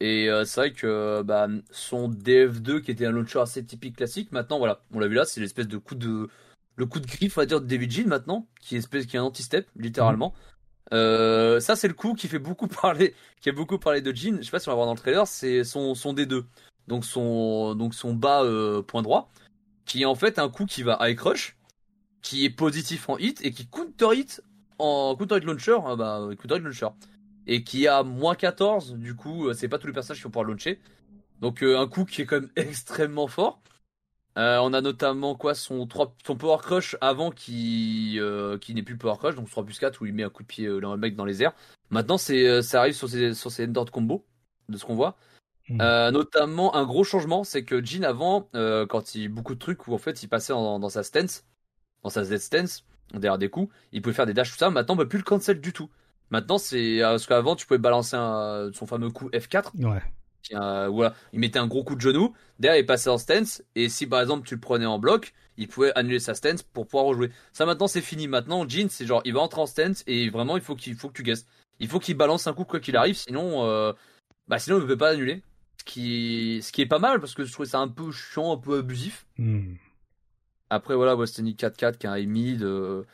Et 0.00 0.28
c'est 0.46 0.60
vrai 0.60 0.72
que 0.72 1.22
bah, 1.22 1.48
son 1.70 2.08
DF2 2.10 2.82
qui 2.82 2.90
était 2.92 3.06
un 3.06 3.12
launcher 3.12 3.40
assez 3.40 3.64
typique 3.64 3.96
classique, 3.96 4.32
maintenant 4.32 4.58
voilà, 4.58 4.82
on 4.92 5.00
l'a 5.00 5.08
vu 5.08 5.14
là, 5.16 5.24
c'est 5.24 5.40
l'espèce 5.40 5.68
de 5.68 5.78
coup 5.78 5.96
de 5.96 6.28
le 6.76 6.86
coup 6.86 7.00
de 7.00 7.06
griffe, 7.06 7.36
on 7.38 7.42
va 7.42 7.46
dire, 7.46 7.60
de 7.60 7.66
David 7.66 7.90
Jin 7.90 8.06
maintenant, 8.06 8.46
qui 8.60 8.76
est 8.76 8.78
espèce 8.78 9.06
qui 9.06 9.16
est 9.16 9.18
un 9.18 9.24
anti-step 9.24 9.68
littéralement. 9.76 10.34
Euh, 10.92 11.60
ça 11.60 11.76
c'est 11.76 11.88
le 11.88 11.94
coup 11.94 12.14
qui 12.14 12.28
fait 12.28 12.38
beaucoup 12.38 12.68
parler, 12.82 13.14
qui 13.40 13.48
a 13.48 13.52
beaucoup 13.52 13.78
parlé 13.78 14.00
de 14.00 14.14
Jin. 14.14 14.38
Je 14.38 14.42
sais 14.42 14.50
pas 14.50 14.58
si 14.58 14.68
on 14.68 14.72
va 14.72 14.76
voir 14.76 14.86
dans 14.86 14.94
le 14.94 14.98
trailer, 14.98 15.26
c'est 15.26 15.64
son 15.64 15.94
son 15.94 16.14
D2, 16.14 16.44
donc 16.86 17.04
son 17.04 17.74
donc 17.74 17.94
son 17.94 18.14
bas 18.14 18.42
euh, 18.42 18.82
point 18.82 19.02
droit, 19.02 19.30
qui 19.84 20.02
est 20.02 20.06
en 20.06 20.14
fait 20.14 20.38
un 20.38 20.48
coup 20.48 20.66
qui 20.66 20.82
va 20.82 20.98
high 21.00 21.16
crush, 21.16 21.56
qui 22.22 22.44
est 22.44 22.50
positif 22.50 23.08
en 23.08 23.18
hit 23.18 23.44
et 23.44 23.52
qui 23.52 23.66
counter 23.66 24.14
hit 24.14 24.42
en 24.78 25.16
counter 25.16 25.38
hit 25.38 25.44
launcher, 25.44 25.78
euh, 25.86 25.96
bah 25.96 26.28
counter 26.38 26.56
hit 26.56 26.62
launcher, 26.62 26.88
et 27.46 27.64
qui 27.64 27.88
a 27.88 28.02
moins 28.02 28.34
14. 28.34 28.94
Du 28.94 29.14
coup, 29.16 29.48
euh, 29.48 29.54
c'est 29.54 29.68
pas 29.68 29.78
tous 29.78 29.86
les 29.86 29.92
personnages 29.92 30.18
qui 30.18 30.24
vont 30.24 30.30
pouvoir 30.30 30.44
launcher. 30.44 30.80
Donc 31.40 31.62
euh, 31.62 31.78
un 31.78 31.88
coup 31.88 32.04
qui 32.04 32.22
est 32.22 32.26
quand 32.26 32.40
même 32.40 32.50
extrêmement 32.56 33.28
fort. 33.28 33.60
Euh, 34.38 34.58
on 34.58 34.72
a 34.72 34.80
notamment 34.80 35.34
quoi 35.34 35.54
son 35.54 35.86
3, 35.86 36.14
son 36.24 36.36
power 36.36 36.58
crush 36.58 36.96
avant 37.00 37.30
qui 37.32 38.16
euh, 38.20 38.56
qui 38.56 38.72
n'est 38.72 38.84
plus 38.84 38.96
power 38.96 39.16
crush 39.18 39.34
donc 39.34 39.50
3 39.50 39.64
plus 39.64 39.78
4 39.78 40.00
où 40.00 40.06
il 40.06 40.14
met 40.14 40.22
un 40.22 40.30
coup 40.30 40.42
de 40.44 40.48
pied 40.48 40.66
euh, 40.66 40.78
le 40.80 40.96
mec 40.96 41.16
dans 41.16 41.24
les 41.24 41.42
airs. 41.42 41.52
Maintenant 41.90 42.18
c'est 42.18 42.62
ça 42.62 42.80
arrive 42.80 42.94
sur 42.94 43.08
ses 43.08 43.34
sur 43.34 43.50
ses 43.50 43.66
de 43.66 43.90
combo 43.90 44.24
de 44.68 44.76
ce 44.76 44.84
qu'on 44.84 44.94
voit. 44.94 45.16
Euh, 45.82 46.10
notamment 46.10 46.76
un 46.76 46.86
gros 46.86 47.04
changement 47.04 47.42
c'est 47.44 47.64
que 47.64 47.84
Jin 47.84 48.02
avant 48.04 48.48
quand 48.52 49.14
il 49.14 49.28
beaucoup 49.28 49.54
de 49.54 49.58
trucs 49.58 49.86
où 49.88 49.92
en 49.94 49.98
fait 49.98 50.22
il 50.22 50.28
passait 50.28 50.52
dans, 50.52 50.78
dans 50.78 50.88
sa 50.88 51.02
stance 51.02 51.44
dans 52.04 52.10
sa 52.10 52.22
Z 52.24 52.38
stance 52.38 52.84
derrière 53.12 53.38
des 53.38 53.48
coups, 53.50 53.74
il 53.92 54.02
pouvait 54.02 54.14
faire 54.14 54.26
des 54.26 54.34
dashs 54.34 54.52
tout 54.52 54.58
ça, 54.58 54.70
maintenant 54.70 54.94
on 54.94 54.98
peut 54.98 55.08
plus 55.08 55.18
le 55.18 55.24
cancel 55.24 55.60
du 55.60 55.72
tout. 55.72 55.90
Maintenant 56.30 56.58
c'est 56.58 56.98
parce 57.02 57.26
qu'avant 57.26 57.56
tu 57.56 57.66
pouvais 57.66 57.78
balancer 57.78 58.16
un- 58.16 58.70
son 58.72 58.86
fameux 58.86 59.10
coup 59.10 59.28
F4 59.30 59.72
Ouais. 59.78 60.02
Euh, 60.54 60.88
voilà, 60.88 61.14
il 61.32 61.40
mettait 61.40 61.58
un 61.58 61.66
gros 61.66 61.84
coup 61.84 61.94
de 61.94 62.00
genou, 62.00 62.34
derrière 62.58 62.80
il 62.80 62.86
passait 62.86 63.10
en 63.10 63.18
stance, 63.18 63.62
et 63.74 63.88
si 63.88 64.06
par 64.06 64.20
exemple 64.20 64.46
tu 64.46 64.54
le 64.54 64.60
prenais 64.60 64.86
en 64.86 64.98
bloc, 64.98 65.32
il 65.56 65.68
pouvait 65.68 65.92
annuler 65.96 66.20
sa 66.20 66.34
stance 66.34 66.62
pour 66.62 66.86
pouvoir 66.86 67.06
rejouer. 67.06 67.30
Ça 67.52 67.66
maintenant 67.66 67.88
c'est 67.88 68.00
fini, 68.00 68.28
maintenant 68.28 68.68
Jin 68.68 68.88
c'est 68.90 69.06
genre 69.06 69.22
il 69.24 69.34
va 69.34 69.40
entrer 69.40 69.60
en 69.60 69.66
stance 69.66 70.04
et 70.06 70.30
vraiment 70.30 70.56
il 70.56 70.62
faut 70.62 70.76
qu'il 70.76 70.94
faut 70.94 71.08
que 71.08 71.14
tu 71.14 71.22
guesses. 71.22 71.46
Il 71.80 71.88
faut 71.88 71.98
qu'il 72.00 72.16
balance 72.16 72.46
un 72.46 72.54
coup 72.54 72.64
quoi 72.64 72.80
qu'il 72.80 72.96
arrive, 72.96 73.16
sinon 73.16 73.64
euh, 73.64 73.92
bah 74.48 74.58
sinon 74.58 74.78
il 74.78 74.82
ne 74.82 74.86
peut 74.86 74.96
pas 74.96 75.10
annuler. 75.10 75.42
Ce 75.78 75.84
qui, 75.84 76.60
ce 76.62 76.72
qui 76.72 76.82
est 76.82 76.86
pas 76.86 76.98
mal 76.98 77.20
parce 77.20 77.34
que 77.34 77.44
je 77.44 77.52
trouvais 77.52 77.68
ça 77.68 77.78
un 77.78 77.88
peu 77.88 78.10
chiant, 78.10 78.52
un 78.52 78.58
peu 78.58 78.78
abusif. 78.78 79.26
Hmm. 79.38 79.74
Après 80.70 80.94
voilà, 80.94 81.16
Boston 81.16 81.48
4-4 81.48 81.98
qui 81.98 82.06
a 82.06 82.12
un 82.12 82.26
mid, 82.26 82.62
euh, 82.62 83.04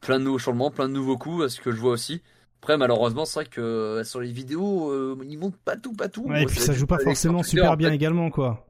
plein 0.00 0.18
de 0.18 0.24
nouveaux 0.24 0.38
changements, 0.38 0.70
plein 0.70 0.88
de 0.88 0.94
nouveaux 0.94 1.18
coups, 1.18 1.44
à 1.44 1.48
ce 1.48 1.60
que 1.60 1.70
je 1.70 1.80
vois 1.80 1.92
aussi. 1.92 2.22
Après 2.62 2.76
malheureusement 2.76 3.24
c'est 3.24 3.40
vrai 3.40 3.46
que 3.46 3.60
euh, 3.60 4.04
sur 4.04 4.20
les 4.20 4.30
vidéos 4.32 4.90
euh, 4.90 5.18
ils 5.26 5.38
montrent 5.38 5.58
pas 5.58 5.76
tout, 5.76 5.94
pas 5.94 6.08
tout. 6.08 6.24
Ouais, 6.24 6.42
et 6.42 6.46
puis 6.46 6.60
ça 6.60 6.72
joue 6.72 6.86
pas 6.86 6.98
forcément 6.98 7.42
super 7.42 7.62
Twitter, 7.70 7.76
bien 7.78 7.88
en 7.88 7.90
fait. 7.90 7.96
également, 7.96 8.30
quoi. 8.30 8.66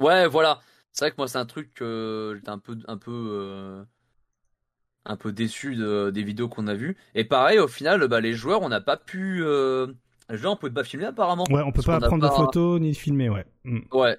Ouais, 0.00 0.26
voilà. 0.26 0.60
C'est 0.92 1.04
vrai 1.04 1.10
que 1.12 1.16
moi, 1.18 1.28
c'est 1.28 1.38
un 1.38 1.46
truc 1.46 1.72
que 1.74 2.34
j'étais 2.36 2.50
un 2.50 2.58
peu, 2.58 2.76
un 2.86 2.96
peu, 2.98 3.10
euh, 3.12 3.84
un 5.04 5.16
peu 5.16 5.32
déçu 5.32 5.74
de- 5.76 6.10
des 6.12 6.22
vidéos 6.22 6.48
qu'on 6.48 6.66
a 6.66 6.74
vues. 6.74 6.96
Et 7.14 7.24
pareil, 7.24 7.58
au 7.58 7.68
final, 7.68 8.06
bah, 8.08 8.20
les 8.20 8.34
joueurs, 8.34 8.62
on 8.62 8.68
n'a 8.68 8.80
pas 8.80 8.96
pu, 8.96 9.42
euh, 9.44 9.86
les 10.28 10.36
joueurs, 10.36 10.52
on 10.52 10.56
pouvait 10.56 10.72
pas 10.72 10.84
filmer 10.84 11.06
apparemment. 11.06 11.44
Ouais, 11.50 11.62
on 11.64 11.72
peut 11.72 11.82
pas 11.82 12.00
prendre 12.00 12.28
de 12.28 12.34
photos 12.34 12.80
ni 12.80 12.94
filmer, 12.94 13.28
ouais. 13.28 13.46
Hmm. 13.64 13.80
Ouais. 13.92 14.18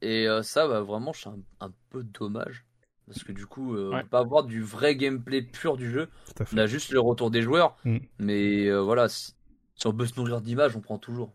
Et 0.00 0.28
euh, 0.28 0.42
ça, 0.42 0.66
bah, 0.68 0.80
vraiment, 0.80 1.12
c'est 1.12 1.28
un, 1.28 1.38
un 1.60 1.72
peu 1.90 2.02
dommage. 2.02 2.64
Parce 3.08 3.24
que 3.24 3.32
du 3.32 3.46
coup, 3.46 3.74
euh, 3.74 3.90
Ouais. 3.90 3.96
on 3.96 4.02
peut 4.02 4.08
pas 4.08 4.20
avoir 4.20 4.44
du 4.44 4.62
vrai 4.62 4.94
gameplay 4.94 5.42
pur 5.42 5.76
du 5.76 5.90
jeu. 5.90 6.08
On 6.52 6.58
a 6.58 6.66
juste 6.66 6.92
le 6.92 7.00
retour 7.00 7.30
des 7.30 7.42
joueurs. 7.42 7.76
Mm. 7.84 7.98
Mais 8.18 8.66
euh, 8.66 8.80
voilà, 8.80 9.08
si, 9.08 9.34
si 9.74 9.86
on 9.86 9.92
peut 9.92 10.06
se 10.06 10.14
nourrir 10.18 10.40
d'images, 10.40 10.76
on 10.76 10.80
prend 10.80 10.98
toujours. 10.98 11.32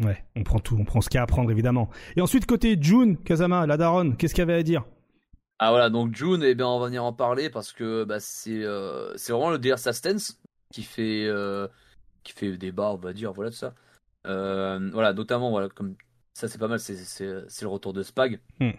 Ouais, 0.00 0.24
on 0.34 0.42
prend 0.44 0.58
tout, 0.60 0.76
on 0.80 0.84
prend 0.84 1.02
ce 1.02 1.10
qu'il 1.10 1.18
y 1.18 1.20
a 1.20 1.22
à 1.22 1.26
prendre 1.26 1.50
évidemment. 1.50 1.90
Et 2.16 2.22
ensuite 2.22 2.46
côté 2.46 2.78
June, 2.80 3.18
Kazama, 3.18 3.66
la 3.66 3.76
daronne, 3.76 4.16
qu'est-ce 4.16 4.32
qu'il 4.34 4.40
y 4.40 4.48
avait 4.48 4.54
à 4.54 4.62
dire? 4.62 4.84
Ah 5.58 5.68
voilà, 5.70 5.90
donc 5.90 6.16
June, 6.16 6.42
eh 6.42 6.54
bien, 6.54 6.66
on 6.66 6.78
va 6.80 6.86
venir 6.86 7.04
en 7.04 7.12
parler 7.12 7.50
parce 7.50 7.72
que 7.74 8.04
bah, 8.04 8.18
c'est 8.18 8.64
euh, 8.64 9.14
c'est 9.16 9.32
vraiment 9.32 9.50
le 9.50 9.58
DR 9.58 9.78
Sastance 9.78 10.40
qui 10.72 10.82
fait 10.82 11.26
euh, 11.26 11.68
qui 12.24 12.32
fait 12.32 12.56
débat, 12.56 12.92
on 12.92 12.96
va 12.96 13.12
dire, 13.12 13.34
voilà 13.34 13.50
tout 13.50 13.58
ça. 13.58 13.74
Euh, 14.26 14.88
voilà, 14.94 15.12
notamment, 15.12 15.50
voilà, 15.50 15.68
comme 15.68 15.96
ça 16.32 16.48
c'est 16.48 16.56
pas 16.58 16.68
mal, 16.68 16.78
c'est 16.80 16.94
le 17.20 17.68
retour 17.68 17.92
de 17.92 18.02
Spag. 18.02 18.40
Hmm. 18.58 18.70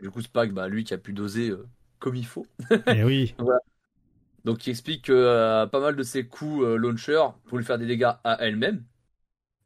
Du 0.00 0.10
coup, 0.10 0.20
Spag, 0.22 0.52
bah 0.52 0.68
lui 0.68 0.84
qui 0.84 0.94
a 0.94 0.98
pu 0.98 1.12
doser 1.12 1.50
euh, 1.50 1.66
comme 1.98 2.16
il 2.16 2.26
faut. 2.26 2.46
Eh 2.88 3.04
oui. 3.04 3.34
Donc 4.44 4.66
il 4.66 4.70
explique 4.70 5.06
que 5.06 5.12
euh, 5.12 5.66
pas 5.66 5.80
mal 5.80 5.96
de 5.96 6.02
ses 6.02 6.26
coups 6.26 6.62
euh, 6.64 6.76
launcher 6.76 7.22
pour 7.46 7.58
lui 7.58 7.64
faire 7.64 7.78
des 7.78 7.86
dégâts 7.86 8.12
à 8.24 8.36
elle-même. 8.40 8.84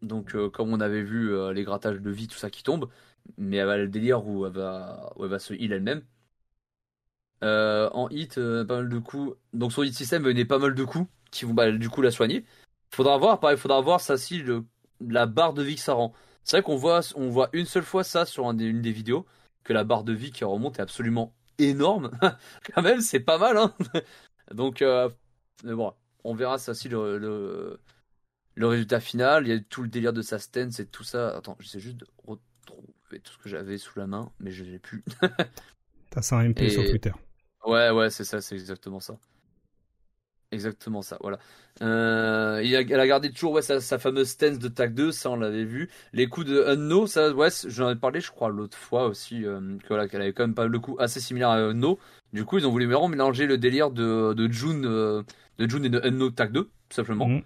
Donc 0.03 0.37
comme 0.53 0.73
on 0.73 0.81
avait 0.81 1.03
vu 1.03 1.33
les 1.55 1.65
grattages 1.65 2.01
de 2.01 2.11
vie, 2.11 2.29
tout 2.29 2.39
ça 2.39 2.51
qui 2.51 2.63
tombe, 2.63 2.89
mais 3.39 3.59
elle 3.59 3.71
a 3.71 3.79
le 3.79 3.89
délire 3.89 4.27
où 4.27 4.47
elle 4.47 4.53
va, 4.53 5.13
où 5.17 5.25
elle 5.25 5.31
va 5.31 5.39
se 5.41 5.55
heal 5.55 5.73
elle-même. 5.73 6.03
En 7.43 8.09
hit, 8.11 8.35
pas 8.37 8.77
mal 8.77 8.89
de 8.89 8.99
coups. 8.99 9.37
Donc 9.53 9.73
son 9.73 9.83
hit 9.83 9.95
system 9.95 10.23
venait 10.23 10.45
pas 10.45 10.59
mal 10.59 10.75
de 10.75 10.85
coups 10.85 11.09
qui 11.31 11.45
vont 11.45 11.55
bah, 11.55 11.71
du 11.71 11.89
coup 11.89 12.03
la 12.03 12.11
soigner. 12.11 12.45
Faudra 12.91 13.17
voir, 13.19 13.41
pareil, 13.41 13.57
faudra 13.59 13.81
voir 13.81 14.01
ça 14.01 14.17
si 14.17 14.39
le, 14.39 14.65
la 15.01 15.27
barre 15.27 15.53
de 15.55 15.63
vie 15.63 15.75
que 15.77 15.81
ça 15.81 15.93
rend. 15.95 16.13
C'est 16.45 16.57
vrai 16.57 16.63
qu'on 16.63 16.77
voit, 16.77 17.01
on 17.17 17.29
voit 17.29 17.51
une 17.53 17.67
seule 17.67 17.83
fois 17.83 18.03
ça 18.05 18.25
sur 18.25 18.47
un 18.49 18.55
des- 18.55 18.65
une 18.65 18.81
des 18.81 18.93
vidéos, 18.93 19.27
que 19.69 19.75
la 19.75 19.85
barre 19.85 20.05
de 20.05 20.15
vie 20.15 20.33
qui 20.33 20.45
remonte 20.45 20.81
est 20.81 20.83
absolument 20.83 21.35
énorme. 21.59 22.11
Quand 22.75 22.83
même, 22.83 23.03
c'est 23.03 23.21
pas 23.21 23.39
mal, 23.39 23.59
hein. 23.59 23.75
Donc, 24.55 24.83
euh, 24.83 25.11
mais 25.65 25.75
bon, 25.75 25.95
on 26.25 26.35
verra 26.35 26.59
ça 26.59 26.75
si 26.75 26.89
le, 26.89 27.19
le, 27.19 27.81
le 28.57 28.67
résultat 28.67 29.01
final. 29.01 29.47
Il 29.47 29.51
y 29.51 29.53
a 29.53 29.61
tout 29.61 29.83
le 29.83 29.89
délire 29.89 30.13
de 30.15 30.23
sa 30.23 30.39
stance 30.39 30.81
et 30.81 30.87
tout 30.87 31.05
ça. 31.05 31.37
Attends, 31.37 31.57
j'essaie 31.61 31.81
juste 31.81 31.99
de 31.99 32.07
retrouver 32.27 33.21
tout 33.23 33.33
ce 33.33 33.39
que 33.39 33.49
j'avais 33.51 33.79
sous 33.79 33.99
la 33.99 34.07
main, 34.09 34.33
mais 34.41 34.53
je 34.53 34.65
l'ai 34.65 34.79
plus. 34.81 35.05
T'as 36.11 36.21
ça 36.21 36.37
un 36.37 36.45
MP 36.45 36.67
Et- 36.67 36.71
sur 36.71 36.85
Twitter. 36.85 37.13
Ouais, 37.67 37.91
ouais, 37.91 38.11
c'est 38.11 38.25
ça, 38.25 38.41
c'est 38.41 38.55
exactement 38.55 39.01
ça. 39.01 39.19
Exactement 40.51 41.03
ça, 41.03 41.19
voilà. 41.21 41.39
Euh, 41.83 42.63
il 42.65 42.75
a, 42.75 42.81
elle 42.81 43.01
a 43.01 43.07
gardé 43.07 43.31
toujours 43.31 43.53
ouais, 43.53 43.61
sa, 43.61 43.83
sa 43.83 43.99
fameuse 43.99 44.29
stance 44.31 44.59
de 44.59 44.69
tag 44.69 44.95
2, 44.95 45.13
ça 45.13 45.29
on 45.31 45.37
l'avait 45.37 45.65
vu. 45.65 45.91
Les 46.15 46.27
coups 46.27 46.47
de 46.47 46.65
Unno, 46.65 47.07
ça, 47.07 47.33
ouais, 47.35 47.51
j'en 47.67 47.91
ai 47.91 47.97
parlé, 47.97 48.21
je 48.23 48.31
crois, 48.31 48.49
l'autre 48.49 48.79
fois 48.79 49.07
aussi, 49.09 49.45
euh, 49.45 49.77
voilà, 49.89 50.09
qu'elle 50.09 50.23
avait 50.23 50.33
quand 50.33 50.45
même 50.45 50.55
pas 50.55 50.67
le 50.67 50.81
coup 50.81 50.97
assez 50.99 51.21
similaire 51.21 51.51
à 51.51 51.59
Unno. 51.59 51.99
Du 52.33 52.47
coup, 52.47 52.57
ils 52.57 52.67
ont 52.67 52.71
voulu 52.71 52.87
vraiment 52.87 53.09
mélanger 53.09 53.47
le 53.47 53.59
délire 53.59 53.91
de, 53.91 54.33
de 54.33 54.51
June, 54.51 54.87
euh, 54.87 55.23
de 55.59 55.69
June 55.69 55.85
et 55.85 55.91
de 55.91 56.01
Unno 56.03 56.31
tag 56.31 56.51
2, 56.51 56.65
tout 56.65 56.71
simplement. 56.97 57.27
Mhm. 57.29 57.43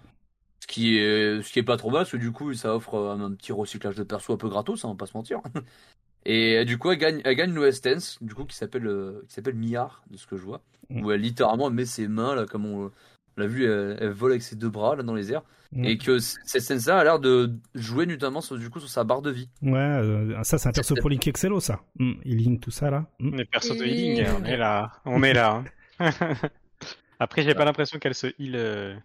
Ce 0.61 0.67
qui 0.67 0.97
est, 0.97 1.41
ce 1.41 1.51
qui 1.51 1.59
est 1.59 1.63
pas 1.63 1.77
trop 1.77 1.89
mal, 1.91 2.01
parce 2.01 2.11
que 2.11 2.17
du 2.17 2.31
coup, 2.31 2.53
ça 2.53 2.75
offre 2.75 2.95
un, 2.97 3.19
un 3.21 3.33
petit 3.35 3.51
recyclage 3.51 3.95
de 3.95 4.03
perso 4.03 4.33
un 4.33 4.37
peu 4.37 4.47
gratos, 4.47 4.85
hein, 4.85 4.89
on 4.89 4.91
va 4.93 4.97
pas 4.97 5.07
se 5.07 5.17
mentir. 5.17 5.41
Et 6.25 6.57
euh, 6.59 6.65
du 6.65 6.77
coup, 6.77 6.91
elle 6.91 6.97
gagne, 6.97 7.21
elle 7.25 7.35
gagne 7.35 7.49
une 7.49 7.55
nouvelle 7.55 7.73
stance, 7.73 8.17
du 8.21 8.33
coup, 8.33 8.45
qui 8.45 8.55
s'appelle, 8.55 8.87
euh, 8.87 9.23
qui 9.27 9.33
s'appelle 9.35 9.55
Miyar, 9.55 10.03
de 10.09 10.17
ce 10.17 10.25
que 10.27 10.37
je 10.37 10.43
vois. 10.43 10.61
Mm. 10.89 11.03
Où 11.03 11.11
elle 11.11 11.21
littéralement 11.21 11.69
met 11.69 11.85
ses 11.85 12.07
mains, 12.07 12.35
là, 12.35 12.45
comme 12.45 12.65
on, 12.65 12.85
on 12.85 12.91
l'a 13.37 13.47
vu, 13.47 13.65
elle, 13.65 13.97
elle 13.99 14.09
vole 14.11 14.31
avec 14.31 14.43
ses 14.43 14.55
deux 14.55 14.69
bras, 14.69 14.95
là, 14.95 15.03
dans 15.03 15.13
les 15.15 15.31
airs. 15.33 15.43
Mm. 15.73 15.85
Et 15.85 15.97
que 15.97 16.19
cette 16.19 16.61
stance-là 16.61 16.99
a 16.99 17.03
l'air 17.03 17.19
de 17.19 17.51
jouer 17.75 18.05
notamment 18.05 18.41
sur, 18.41 18.57
du 18.57 18.69
coup, 18.69 18.79
sur 18.79 18.89
sa 18.89 19.03
barre 19.03 19.21
de 19.21 19.31
vie. 19.31 19.49
Ouais, 19.61 19.77
euh, 19.79 20.43
ça 20.43 20.57
c'est 20.57 20.69
un 20.69 20.71
perso 20.71 20.95
pour 20.95 21.09
Link 21.09 21.27
Excello, 21.27 21.59
ça. 21.59 21.81
Mm, 21.99 22.13
Il 22.25 22.37
link 22.37 22.61
tout 22.61 22.71
ça 22.71 22.89
là. 22.91 23.07
Mm. 23.19 23.31
On 23.33 23.37
est 23.39 23.45
perso 23.45 23.73
de 23.75 23.83
healing, 23.83 24.25
on 24.39 24.45
est 24.45 24.57
là. 24.57 24.91
On 25.05 25.23
est 25.23 25.33
là. 25.33 25.63
hein. 25.99 26.11
Après, 27.19 27.41
j'ai 27.43 27.55
pas 27.55 27.65
l'impression 27.65 27.99
qu'elle 27.99 28.15
se 28.15 28.27
heal. 28.39 29.01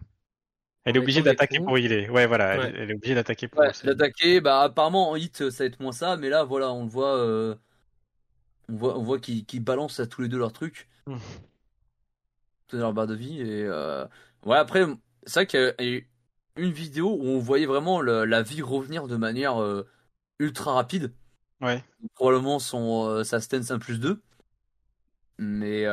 Elle 0.85 0.95
est 0.95 0.99
obligée 0.99 1.21
d'attaquer 1.21 1.59
pour 1.59 1.77
healer. 1.77 2.09
Ouais, 2.09 2.25
voilà, 2.25 2.55
elle- 2.55 2.59
Ouais. 2.59 2.73
Elle, 2.75 2.91
est 2.91 2.93
obligée 2.95 3.15
d'attaquer 3.15 3.47
pour 3.47 3.59
Ouais, 3.59 3.71
l'attaquer, 3.83 4.41
bah, 4.41 4.61
apparemment, 4.61 5.11
en 5.11 5.15
hit, 5.15 5.49
ça 5.49 5.63
va 5.63 5.65
être 5.67 5.79
moins 5.79 5.91
ça, 5.91 6.17
mais 6.17 6.29
là, 6.29 6.43
voilà, 6.43 6.71
on 6.71 6.83
le 6.83 6.89
voit, 6.89 7.17
euh, 7.17 7.55
on 8.69 8.75
voit, 8.75 8.97
on 8.97 9.03
voit 9.03 9.19
qu'ils 9.19 9.63
balancent 9.63 9.99
à 9.99 10.07
tous 10.07 10.21
les 10.21 10.27
deux 10.27 10.37
leurs 10.37 10.53
trucs. 10.53 10.87
Mm. 11.07 11.17
Tout 12.67 12.77
leur 12.77 12.93
barre 12.93 13.07
de 13.07 13.15
vie, 13.15 13.41
et, 13.41 13.63
euh, 13.65 14.05
ouais, 14.45 14.57
après, 14.57 14.85
c'est 15.25 15.39
vrai 15.39 15.47
qu'il 15.47 15.73
y 15.79 15.83
a 15.83 15.97
eu 15.97 16.07
une 16.55 16.71
vidéo 16.71 17.09
où 17.19 17.25
on 17.25 17.39
voyait 17.39 17.65
vraiment 17.65 17.99
le- 17.99 18.25
la 18.25 18.43
vie 18.43 18.61
revenir 18.61 19.07
de 19.07 19.15
manière 19.15 19.59
euh, 19.59 19.87
ultra 20.37 20.73
rapide. 20.73 21.11
Ouais. 21.61 21.83
Probablement 22.13 22.59
son, 22.59 23.23
sa 23.23 23.41
stance 23.41 23.71
1 23.71 23.79
plus 23.79 23.99
2. 23.99 24.21
Mais 25.39 25.85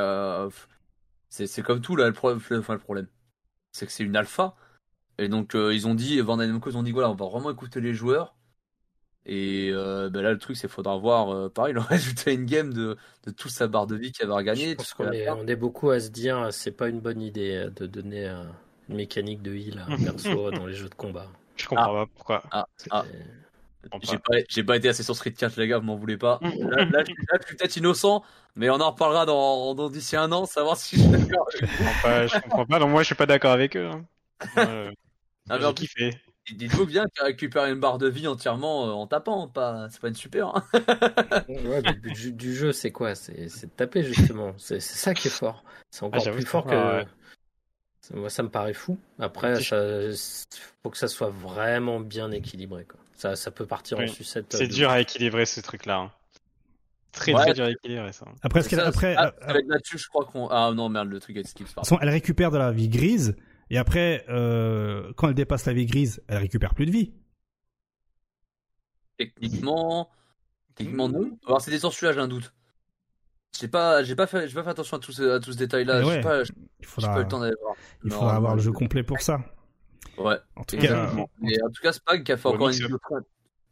c'est 1.30 1.46
c'est 1.46 1.62
comme 1.62 1.80
tout 1.80 1.96
là, 1.96 2.06
le, 2.08 2.12
pro- 2.12 2.34
enfin, 2.34 2.74
le 2.74 2.78
problème. 2.78 3.08
C'est 3.72 3.86
que 3.86 3.92
c'est 3.92 4.04
une 4.04 4.16
alpha. 4.16 4.54
Et 5.18 5.28
donc 5.28 5.54
euh, 5.54 5.74
ils 5.74 5.86
ont 5.86 5.94
dit, 5.94 6.20
Van 6.20 6.36
Namco, 6.36 6.70
ils 6.70 6.76
ont 6.76 6.82
dit 6.82 6.92
voilà, 6.92 7.10
on 7.10 7.14
va 7.14 7.26
vraiment 7.26 7.50
écouter 7.50 7.80
les 7.80 7.94
joueurs. 7.94 8.34
Et 9.28 9.70
euh, 9.72 10.08
ben 10.08 10.22
là 10.22 10.32
le 10.32 10.38
truc 10.38 10.56
c'est 10.56 10.68
faudra 10.68 10.96
voir 10.98 11.30
euh, 11.34 11.48
pareil 11.48 11.74
le 11.74 11.80
résultat 11.82 12.30
in-game 12.30 12.72
de, 12.72 12.96
de 13.24 13.30
toute 13.32 13.50
sa 13.50 13.66
barre 13.66 13.86
de 13.88 13.96
vie 13.96 14.12
qu'elle 14.12 14.28
va 14.28 14.34
Je 14.34 14.38
regagner. 14.38 14.76
tout 14.76 14.84
pense 14.84 14.94
est, 15.12 15.28
on 15.30 15.46
est 15.48 15.56
beaucoup 15.56 15.90
à 15.90 15.98
se 15.98 16.10
dire 16.10 16.48
c'est 16.52 16.70
pas 16.70 16.88
une 16.88 17.00
bonne 17.00 17.20
idée 17.20 17.56
euh, 17.56 17.70
de 17.70 17.86
donner 17.86 18.28
euh, 18.28 18.44
une 18.88 18.96
mécanique 18.96 19.42
de 19.42 19.52
heal 19.54 19.78
à 19.80 19.86
un 19.92 19.96
perso 19.98 20.50
dans 20.52 20.66
les 20.66 20.74
jeux 20.74 20.88
de 20.88 20.94
combat. 20.94 21.26
Je 21.56 21.66
comprends 21.66 21.92
pas 21.92 22.06
pourquoi. 22.14 22.42
Ah. 22.52 22.66
Je 23.82 23.88
comprends 23.88 24.12
J'ai 24.12 24.18
pas. 24.18 24.22
pas, 24.32 24.38
j'ai 24.48 24.64
pas 24.64 24.76
été 24.76 24.88
assez 24.88 25.02
sur 25.02 25.16
Street 25.16 25.32
4 25.32 25.56
les 25.58 25.68
gars, 25.68 25.78
vous 25.78 25.84
m'en 25.84 25.96
voulez 25.96 26.16
pas. 26.18 26.38
Là, 26.42 26.84
là, 26.84 27.04
je, 27.06 27.12
là, 27.32 27.38
je 27.40 27.46
suis 27.46 27.56
peut-être 27.56 27.76
innocent, 27.76 28.22
mais 28.54 28.70
on 28.70 28.74
en 28.80 28.90
reparlera 28.92 29.26
dans, 29.26 29.74
dans 29.74 29.88
d'ici 29.90 30.16
un 30.16 30.30
an, 30.32 30.44
savoir 30.46 30.76
si 30.76 30.96
je 30.96 31.02
suis 31.02 31.10
d'accord. 31.10 31.48
Je 31.52 31.66
comprends 31.66 31.94
pas. 32.02 32.26
Je 32.26 32.38
comprends 32.40 32.66
pas. 32.66 32.78
Donc 32.78 32.90
moi, 32.90 33.02
je 33.02 33.06
suis 33.06 33.14
pas 33.14 33.26
d'accord 33.26 33.52
avec 33.52 33.76
eux. 33.76 33.88
hein. 34.56 34.90
Euh, 35.50 35.54
Ah, 35.54 35.58
mais 35.68 35.74
kiffé. 35.74 36.10
Dites-vous 36.52 36.86
bien 36.86 37.06
qu'à 37.12 37.24
récupérer 37.24 37.70
une 37.72 37.80
barre 37.80 37.98
de 37.98 38.08
vie 38.08 38.28
entièrement 38.28 38.86
euh, 38.88 38.92
en 38.92 39.06
tapant, 39.08 39.48
pas, 39.48 39.88
c'est 39.90 40.00
pas 40.00 40.08
une 40.08 40.14
super. 40.14 40.48
hein. 40.54 40.64
Ouais, 41.48 41.80
mais 41.82 41.92
le 41.92 42.00
but 42.00 42.12
du, 42.12 42.32
du 42.32 42.54
jeu, 42.54 42.72
c'est 42.72 42.92
quoi? 42.92 43.14
C'est 43.16 43.48
c'est 43.48 43.66
de 43.66 43.72
taper, 43.72 44.04
justement. 44.04 44.54
C'est 44.56 44.78
c'est 44.78 44.96
ça 44.96 45.12
qui 45.12 45.26
est 45.26 45.30
fort. 45.30 45.64
C'est 45.90 46.04
encore 46.04 46.22
Ah, 46.24 46.30
plus 46.30 46.46
fort 46.46 46.64
que. 46.64 46.74
ouais. 46.98 47.06
Moi, 48.14 48.30
ça 48.30 48.44
me 48.44 48.48
paraît 48.48 48.74
fou. 48.74 48.96
Après, 49.18 49.60
ça, 49.60 49.76
faut 50.84 50.90
que 50.90 50.96
ça 50.98 51.08
soit 51.08 51.30
vraiment 51.30 51.98
bien 51.98 52.30
équilibré. 52.30 52.84
Quoi. 52.84 53.00
Ça, 53.14 53.34
ça 53.34 53.50
peut 53.50 53.66
partir 53.66 53.98
en 53.98 54.06
sucette. 54.06 54.54
C'est 54.56 54.68
de- 54.68 54.72
dur 54.72 54.90
à 54.90 55.00
équilibrer 55.00 55.44
ce 55.46 55.60
truc-là. 55.60 55.96
hein. 55.98 56.12
Très 57.10 57.34
Ouais. 57.34 57.42
très 57.42 57.54
dur 57.54 57.64
à 57.64 57.70
équilibrer 57.70 58.12
ça. 58.12 58.26
Après, 58.42 58.62
ce 58.62 58.68
Ça, 58.76 58.86
après, 58.86 59.16
ah, 59.18 59.32
euh, 59.48 59.54
être 59.54 59.66
là-dessus, 59.66 59.98
je 59.98 60.06
crois 60.06 60.24
qu'on. 60.26 60.46
Ah 60.48 60.70
non, 60.72 60.88
merde, 60.88 61.08
le 61.08 61.18
truc 61.18 61.36
est 61.38 61.42
skip, 61.42 61.62
de 61.62 61.66
toute 61.66 61.74
pardon. 61.74 61.88
façon, 61.88 61.98
elle 62.00 62.10
récupère 62.10 62.52
de 62.52 62.58
la 62.58 62.70
vie 62.70 62.88
grise. 62.88 63.34
Et 63.70 63.78
après, 63.78 64.24
euh, 64.28 65.12
quand 65.16 65.28
elle 65.28 65.34
dépasse 65.34 65.66
la 65.66 65.72
vie 65.72 65.86
grise, 65.86 66.22
elle 66.28 66.38
récupère 66.38 66.74
plus 66.74 66.86
de 66.86 66.92
vie. 66.92 67.12
Techniquement, 69.18 70.10
techniquement 70.74 71.08
non. 71.08 71.38
Alors 71.46 71.60
c'est 71.60 71.70
des 71.70 71.78
sorts 71.78 71.94
là 72.02 72.12
j'ai 72.12 72.20
un 72.20 72.28
doute. 72.28 72.52
J'ai 73.58 73.68
pas, 73.68 74.02
j'ai 74.02 74.14
pas 74.14 74.26
fait, 74.26 74.48
j'ai 74.48 74.54
pas 74.54 74.62
fait 74.64 74.70
attention 74.70 74.98
à 74.98 75.00
tout 75.00 75.12
ce, 75.12 75.36
à 75.36 75.40
tout 75.40 75.50
ce 75.52 75.56
détail-là. 75.56 76.04
Ouais. 76.06 76.20
pas, 76.20 76.42
Il 76.42 76.46
pas 76.46 76.86
faudra, 76.86 77.18
eu 77.18 77.22
le 77.22 77.28
temps 77.28 77.40
d'aller 77.40 77.56
voir. 77.62 77.74
il 78.04 78.10
Non, 78.10 78.16
faudra 78.16 78.36
avoir 78.36 78.50
non, 78.52 78.56
le 78.56 78.62
jeu 78.62 78.70
je- 78.70 78.76
complet 78.76 79.02
pour 79.02 79.20
ça. 79.22 79.40
Ouais. 80.18 80.36
En 80.56 80.64
tout 80.64 80.76
cas. 80.76 81.10
Et 81.48 81.62
en 81.62 81.70
tout 81.70 81.82
cas, 81.82 81.92
Spag 81.92 82.22
qui 82.22 82.32
a 82.32 82.36
fait 82.36 82.48
encore 82.48 82.68
une 82.68 82.74
vidéo. 82.74 82.98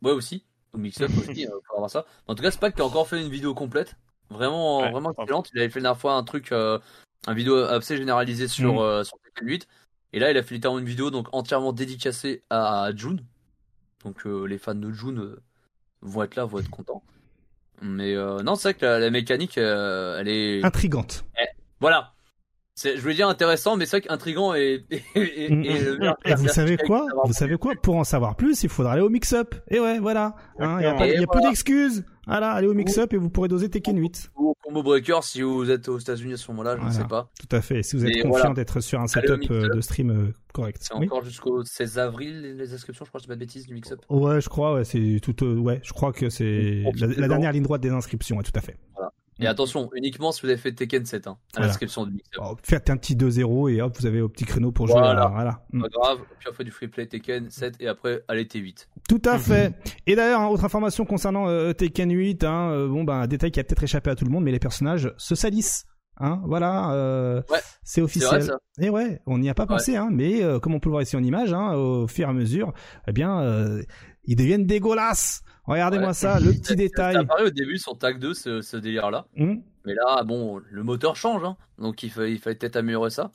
Ouais 0.02 0.12
aussi. 0.12 0.46
Au 0.72 0.78
mix-up 0.78 1.10
aussi, 1.18 1.46
euh, 1.46 1.50
faut 1.66 1.74
avoir 1.74 1.90
ça. 1.90 2.06
En 2.26 2.34
tout 2.34 2.42
cas, 2.42 2.50
Spag 2.50 2.74
qui 2.74 2.80
a 2.80 2.84
encore 2.86 3.06
fait 3.06 3.20
une 3.20 3.30
vidéo 3.30 3.54
complète. 3.54 3.94
Vraiment, 4.30 4.80
Ouais. 4.80 4.90
vraiment 4.90 5.12
excellente. 5.12 5.50
Il 5.52 5.60
avait 5.60 5.68
fait 5.68 5.80
la 5.80 5.84
dernière 5.90 6.00
fois 6.00 6.14
un 6.14 6.24
truc, 6.24 6.50
euh, 6.52 6.78
un 7.26 7.34
vidéo 7.34 7.58
assez 7.58 7.98
généralisé 7.98 8.48
sur, 8.48 8.74
Mm. 8.74 8.78
euh, 8.78 9.04
sur 9.04 9.18
Tekken 9.22 9.46
8. 9.46 9.68
Et 10.14 10.20
là, 10.20 10.30
il 10.30 10.38
a 10.38 10.44
fait 10.44 10.54
littéralement 10.54 10.78
une 10.78 10.86
vidéo 10.86 11.10
donc 11.10 11.26
entièrement 11.32 11.72
dédicacée 11.72 12.44
à 12.48 12.90
June. 12.94 13.20
Donc 14.04 14.26
euh, 14.26 14.44
les 14.46 14.58
fans 14.58 14.76
de 14.76 14.92
June 14.92 15.18
euh, 15.18 15.42
vont 16.02 16.22
être 16.22 16.36
là, 16.36 16.44
vont 16.44 16.60
être 16.60 16.70
contents. 16.70 17.02
Mais 17.82 18.14
euh, 18.14 18.40
non, 18.44 18.54
c'est 18.54 18.68
vrai 18.68 18.74
que 18.74 18.86
la, 18.86 19.00
la 19.00 19.10
mécanique, 19.10 19.58
euh, 19.58 20.20
elle 20.20 20.28
est. 20.28 20.64
intrigante. 20.64 21.24
Voilà. 21.80 22.13
C'est, 22.76 22.96
je 22.96 23.00
voulais 23.02 23.14
dire 23.14 23.28
intéressant, 23.28 23.76
mais 23.76 23.86
c'est 23.86 23.98
vrai 23.98 24.08
qu'intrigant 24.08 24.52
et, 24.54 24.84
et, 24.90 25.00
et- 25.14 25.48
Mm. 25.48 25.64
et 25.64 25.96
meilleur 25.98 26.16
Et 26.24 26.34
vous 26.34 26.48
savez 26.48 26.76
quoi 26.76 27.06
Vous 27.24 27.32
savez 27.32 27.56
quoi 27.56 27.74
Pour 27.80 27.96
en 27.96 28.04
savoir 28.04 28.34
plus, 28.34 28.62
il 28.64 28.68
faudra 28.68 28.92
aller 28.94 29.02
au 29.02 29.10
mix-up. 29.10 29.54
Et 29.70 29.78
ouais, 29.78 30.00
voilà. 30.00 30.34
Il 30.58 30.64
hein, 30.64 30.80
y 30.80 30.84
a, 30.86 30.94
pas, 30.94 31.06
Et 31.06 31.12
y 31.12 31.16
a 31.16 31.18
plus 31.18 31.26
voilà. 31.34 31.48
d'excuses. 31.50 32.04
Voilà, 32.26 32.50
allez 32.52 32.66
au 32.66 32.74
mix-up 32.74 33.12
et 33.12 33.16
vous 33.18 33.28
pourrez 33.30 33.48
doser 33.48 33.68
Tekken 33.68 33.98
8. 33.98 34.30
ou 34.36 34.48
au 34.50 34.54
Combo 34.62 34.82
Breaker 34.82 35.18
si 35.22 35.42
vous 35.42 35.70
êtes 35.70 35.88
aux 35.88 35.98
États-Unis 35.98 36.32
à 36.32 36.36
ce 36.38 36.50
moment-là, 36.52 36.72
je 36.72 36.76
ne 36.80 36.86
Voilà. 36.88 36.98
sais 37.02 37.06
pas. 37.06 37.30
Tout 37.38 37.54
à 37.54 37.60
fait. 37.60 37.82
Si 37.82 37.96
vous 37.96 38.06
êtes 38.06 38.16
Et 38.16 38.20
confiant 38.22 38.38
voilà. 38.38 38.54
d'être 38.54 38.80
sur 38.80 38.98
un 38.98 39.06
setup 39.06 39.30
euh, 39.50 39.56
mix-up. 39.60 39.72
de 39.76 39.80
stream 39.82 40.10
euh, 40.10 40.32
correct. 40.54 40.78
C'est 40.80 40.94
Oui. 40.96 41.04
encore 41.04 41.22
jusqu'au 41.22 41.62
16 41.64 41.98
avril 41.98 42.56
les, 42.56 42.72
inscriptions, 42.74 43.04
je 43.04 43.10
crois, 43.10 43.18
je 43.18 43.24
dis 43.24 43.28
pas 43.28 43.34
de 43.34 43.40
bêtises, 43.40 43.66
du 43.66 43.74
mix-up. 43.74 44.00
Ouais, 44.08 44.40
je 44.40 44.48
crois, 44.48 44.74
ouais, 44.74 44.84
c'est 44.84 45.18
tout, 45.22 45.44
euh, 45.44 45.58
ouais, 45.58 45.80
je 45.84 45.92
crois 45.92 46.12
que 46.14 46.30
c'est 46.30 46.82
la, 46.96 47.28
dernière 47.28 47.52
ligne 47.52 47.62
droite 47.62 47.82
des 47.82 47.90
inscriptions, 47.90 48.36
ouais, 48.38 48.42
tout 48.42 48.52
à 48.56 48.60
fait. 48.62 48.76
Et 49.40 49.46
attention, 49.48 49.90
uniquement 49.94 50.30
si 50.30 50.42
vous 50.42 50.48
avez 50.48 50.56
fait 50.58 50.72
Tekken 50.72 51.04
7, 51.04 51.26
hein, 51.26 51.30
à 51.32 51.36
Voilà. 51.56 51.66
l'inscription 51.68 52.06
du. 52.06 52.22
Alors, 52.38 52.56
faites 52.62 52.88
un 52.88 52.96
petit 52.96 53.16
2-0 53.16 53.68
et 53.74 53.82
hop, 53.82 53.96
vous 53.98 54.06
avez 54.06 54.20
au 54.20 54.28
petit 54.28 54.44
créneau 54.44 54.70
pour 54.70 54.86
jouer. 54.86 55.00
Voilà. 55.00 55.26
voilà. 55.26 55.64
Mm. 55.72 55.82
Pas 55.82 55.88
grave, 55.88 56.18
puis 56.38 56.48
après 56.48 56.62
du 56.64 56.70
free 56.70 56.86
play 56.88 57.06
Tekken 57.06 57.50
7 57.50 57.74
et 57.80 57.88
après 57.88 58.22
allez 58.28 58.44
T8. 58.44 58.86
Tout 59.08 59.22
à 59.24 59.38
fait. 59.38 59.74
Et 60.06 60.14
d'ailleurs, 60.14 60.40
hein, 60.40 60.48
autre 60.48 60.64
information 60.64 61.04
concernant 61.04 61.48
euh, 61.48 61.72
Tekken 61.72 62.10
8, 62.12 62.44
hein, 62.44 62.70
euh, 62.70 62.88
bon, 62.88 63.02
ben, 63.04 63.14
un 63.14 63.26
détail 63.26 63.50
qui 63.50 63.58
a 63.60 63.64
peut-être 63.64 63.82
échappé 63.82 64.10
à 64.10 64.14
tout 64.14 64.24
le 64.24 64.30
monde, 64.30 64.44
mais 64.44 64.52
les 64.52 64.60
personnages 64.60 65.12
se 65.16 65.34
salissent. 65.34 65.86
Hein, 66.20 66.40
voilà, 66.46 66.92
euh, 66.92 67.42
Ouais. 67.50 67.58
c'est 67.82 68.00
officiel. 68.00 68.40
vrai 68.40 68.54
Et 68.80 68.88
ouais, 68.88 69.20
on 69.26 69.38
n'y 69.38 69.50
a 69.50 69.54
pas 69.54 69.66
pensé, 69.66 69.96
hein, 69.96 70.10
mais 70.12 70.44
euh, 70.44 70.60
comme 70.60 70.72
on 70.72 70.78
peut 70.78 70.88
le 70.88 70.92
voir 70.92 71.02
ici 71.02 71.16
en 71.16 71.22
image, 71.24 71.52
hein, 71.52 71.74
au 71.74 72.06
fur 72.06 72.28
et 72.28 72.30
à 72.30 72.32
mesure, 72.32 72.72
eh 73.08 73.12
bien, 73.12 73.40
euh, 73.40 73.82
ils 74.26 74.36
deviennent 74.36 74.66
dégueulasses. 74.66 75.42
Regardez-moi 75.64 76.08
Ouais. 76.08 76.14
ça, 76.14 76.40
le 76.40 76.52
petit 76.52 76.76
détail. 76.76 77.16
apparaît 77.16 77.44
au 77.46 77.50
début 77.50 77.78
sur 77.78 77.96
Tag 77.98 78.18
2 78.18 78.34
ce, 78.34 78.60
ce 78.60 78.76
délire-là. 78.76 79.26
Hum, 79.38 79.62
Mais 79.86 79.94
là, 79.94 80.22
bon, 80.24 80.60
le 80.70 80.82
moteur 80.82 81.16
change, 81.16 81.42
hein, 81.44 81.56
donc 81.78 82.02
il 82.02 82.10
fallait, 82.10 82.32
il 82.32 82.38
fallait 82.38 82.56
peut-être 82.56 82.76
améliorer 82.76 83.10
ça. 83.10 83.30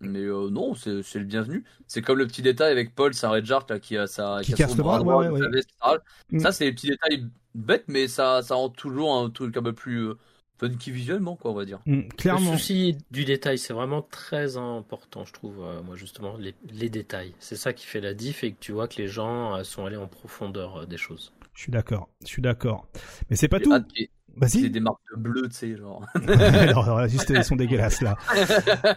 Mais 0.00 0.20
euh, 0.20 0.50
non, 0.50 0.74
c'est 0.74 0.90
le 1.14 1.24
bienvenu. 1.24 1.64
C'est 1.86 2.02
comme 2.02 2.18
le 2.18 2.26
petit 2.26 2.42
détail 2.42 2.70
avec 2.72 2.94
Paul 2.94 3.14
Saint-Redjart 3.14 3.64
là 3.70 3.78
qui 3.80 3.96
a 3.96 4.06
sa 4.06 4.40
Qui 4.42 4.52
a 4.52 4.56
casse 4.56 4.70
son 4.72 4.76
le 4.76 4.82
bras, 4.82 4.98
droit, 4.98 5.16
ouais, 5.16 5.28
ouais, 5.28 5.40
sa 5.40 5.46
ouais. 5.46 5.52
veste, 5.52 5.70
etc. 5.70 5.96
Mm. 6.32 6.38
Ça, 6.40 6.52
c'est 6.52 6.64
des 6.66 6.72
petits 6.72 6.88
détails 6.88 7.26
bêtes, 7.54 7.84
mais 7.88 8.06
ça, 8.06 8.42
ça 8.42 8.54
rend 8.56 8.68
toujours 8.68 9.14
un 9.16 9.30
truc 9.30 9.56
un 9.56 9.62
peu 9.62 9.72
plus 9.72 10.08
euh, 10.08 10.14
funky 10.58 10.90
visuellement, 10.90 11.36
quoi, 11.36 11.50
on 11.50 11.54
va 11.54 11.64
dire. 11.64 11.80
Mm, 11.86 11.94
Le 12.00 12.08
clairement. 12.16 12.52
souci 12.52 12.96
du 13.10 13.24
détail, 13.24 13.58
c'est 13.58 13.72
vraiment 13.72 14.02
très 14.02 14.56
important, 14.56 15.24
je 15.24 15.32
trouve, 15.32 15.56
euh, 15.62 15.82
moi 15.82 15.96
justement, 15.96 16.36
les, 16.38 16.54
les 16.72 16.88
détails. 16.88 17.34
C'est 17.38 17.56
ça 17.56 17.72
qui 17.72 17.86
fait 17.86 18.00
la 18.00 18.14
diff 18.14 18.42
et 18.44 18.52
que 18.52 18.58
tu 18.60 18.72
vois 18.72 18.88
que 18.88 18.96
les 19.00 19.08
gens 19.08 19.56
euh, 19.56 19.64
sont 19.64 19.84
allés 19.86 19.96
en 19.96 20.08
profondeur 20.08 20.76
euh, 20.82 20.86
des 20.86 20.96
choses. 20.96 21.32
Je 21.54 21.62
suis 21.62 21.72
d'accord. 21.72 22.08
Je 22.22 22.28
suis 22.28 22.42
d'accord. 22.42 22.86
Mais 23.30 23.36
c'est 23.36 23.48
pas 23.48 23.58
Et 23.58 23.62
tout. 23.62 23.72
ah, 23.72 23.80
et- 23.96 24.10
C'est 24.42 24.58
Vas-y. 24.60 24.70
des 24.70 24.80
marques 24.80 25.00
de 25.16 25.20
bleu, 25.22 25.48
tu 25.48 25.54
sais, 25.54 25.76
genre. 25.78 26.04
Alors, 26.28 27.08
juste, 27.08 27.30
ils 27.34 27.42
sont 27.42 27.56
dégueulasses 27.56 28.02
là. 28.02 28.16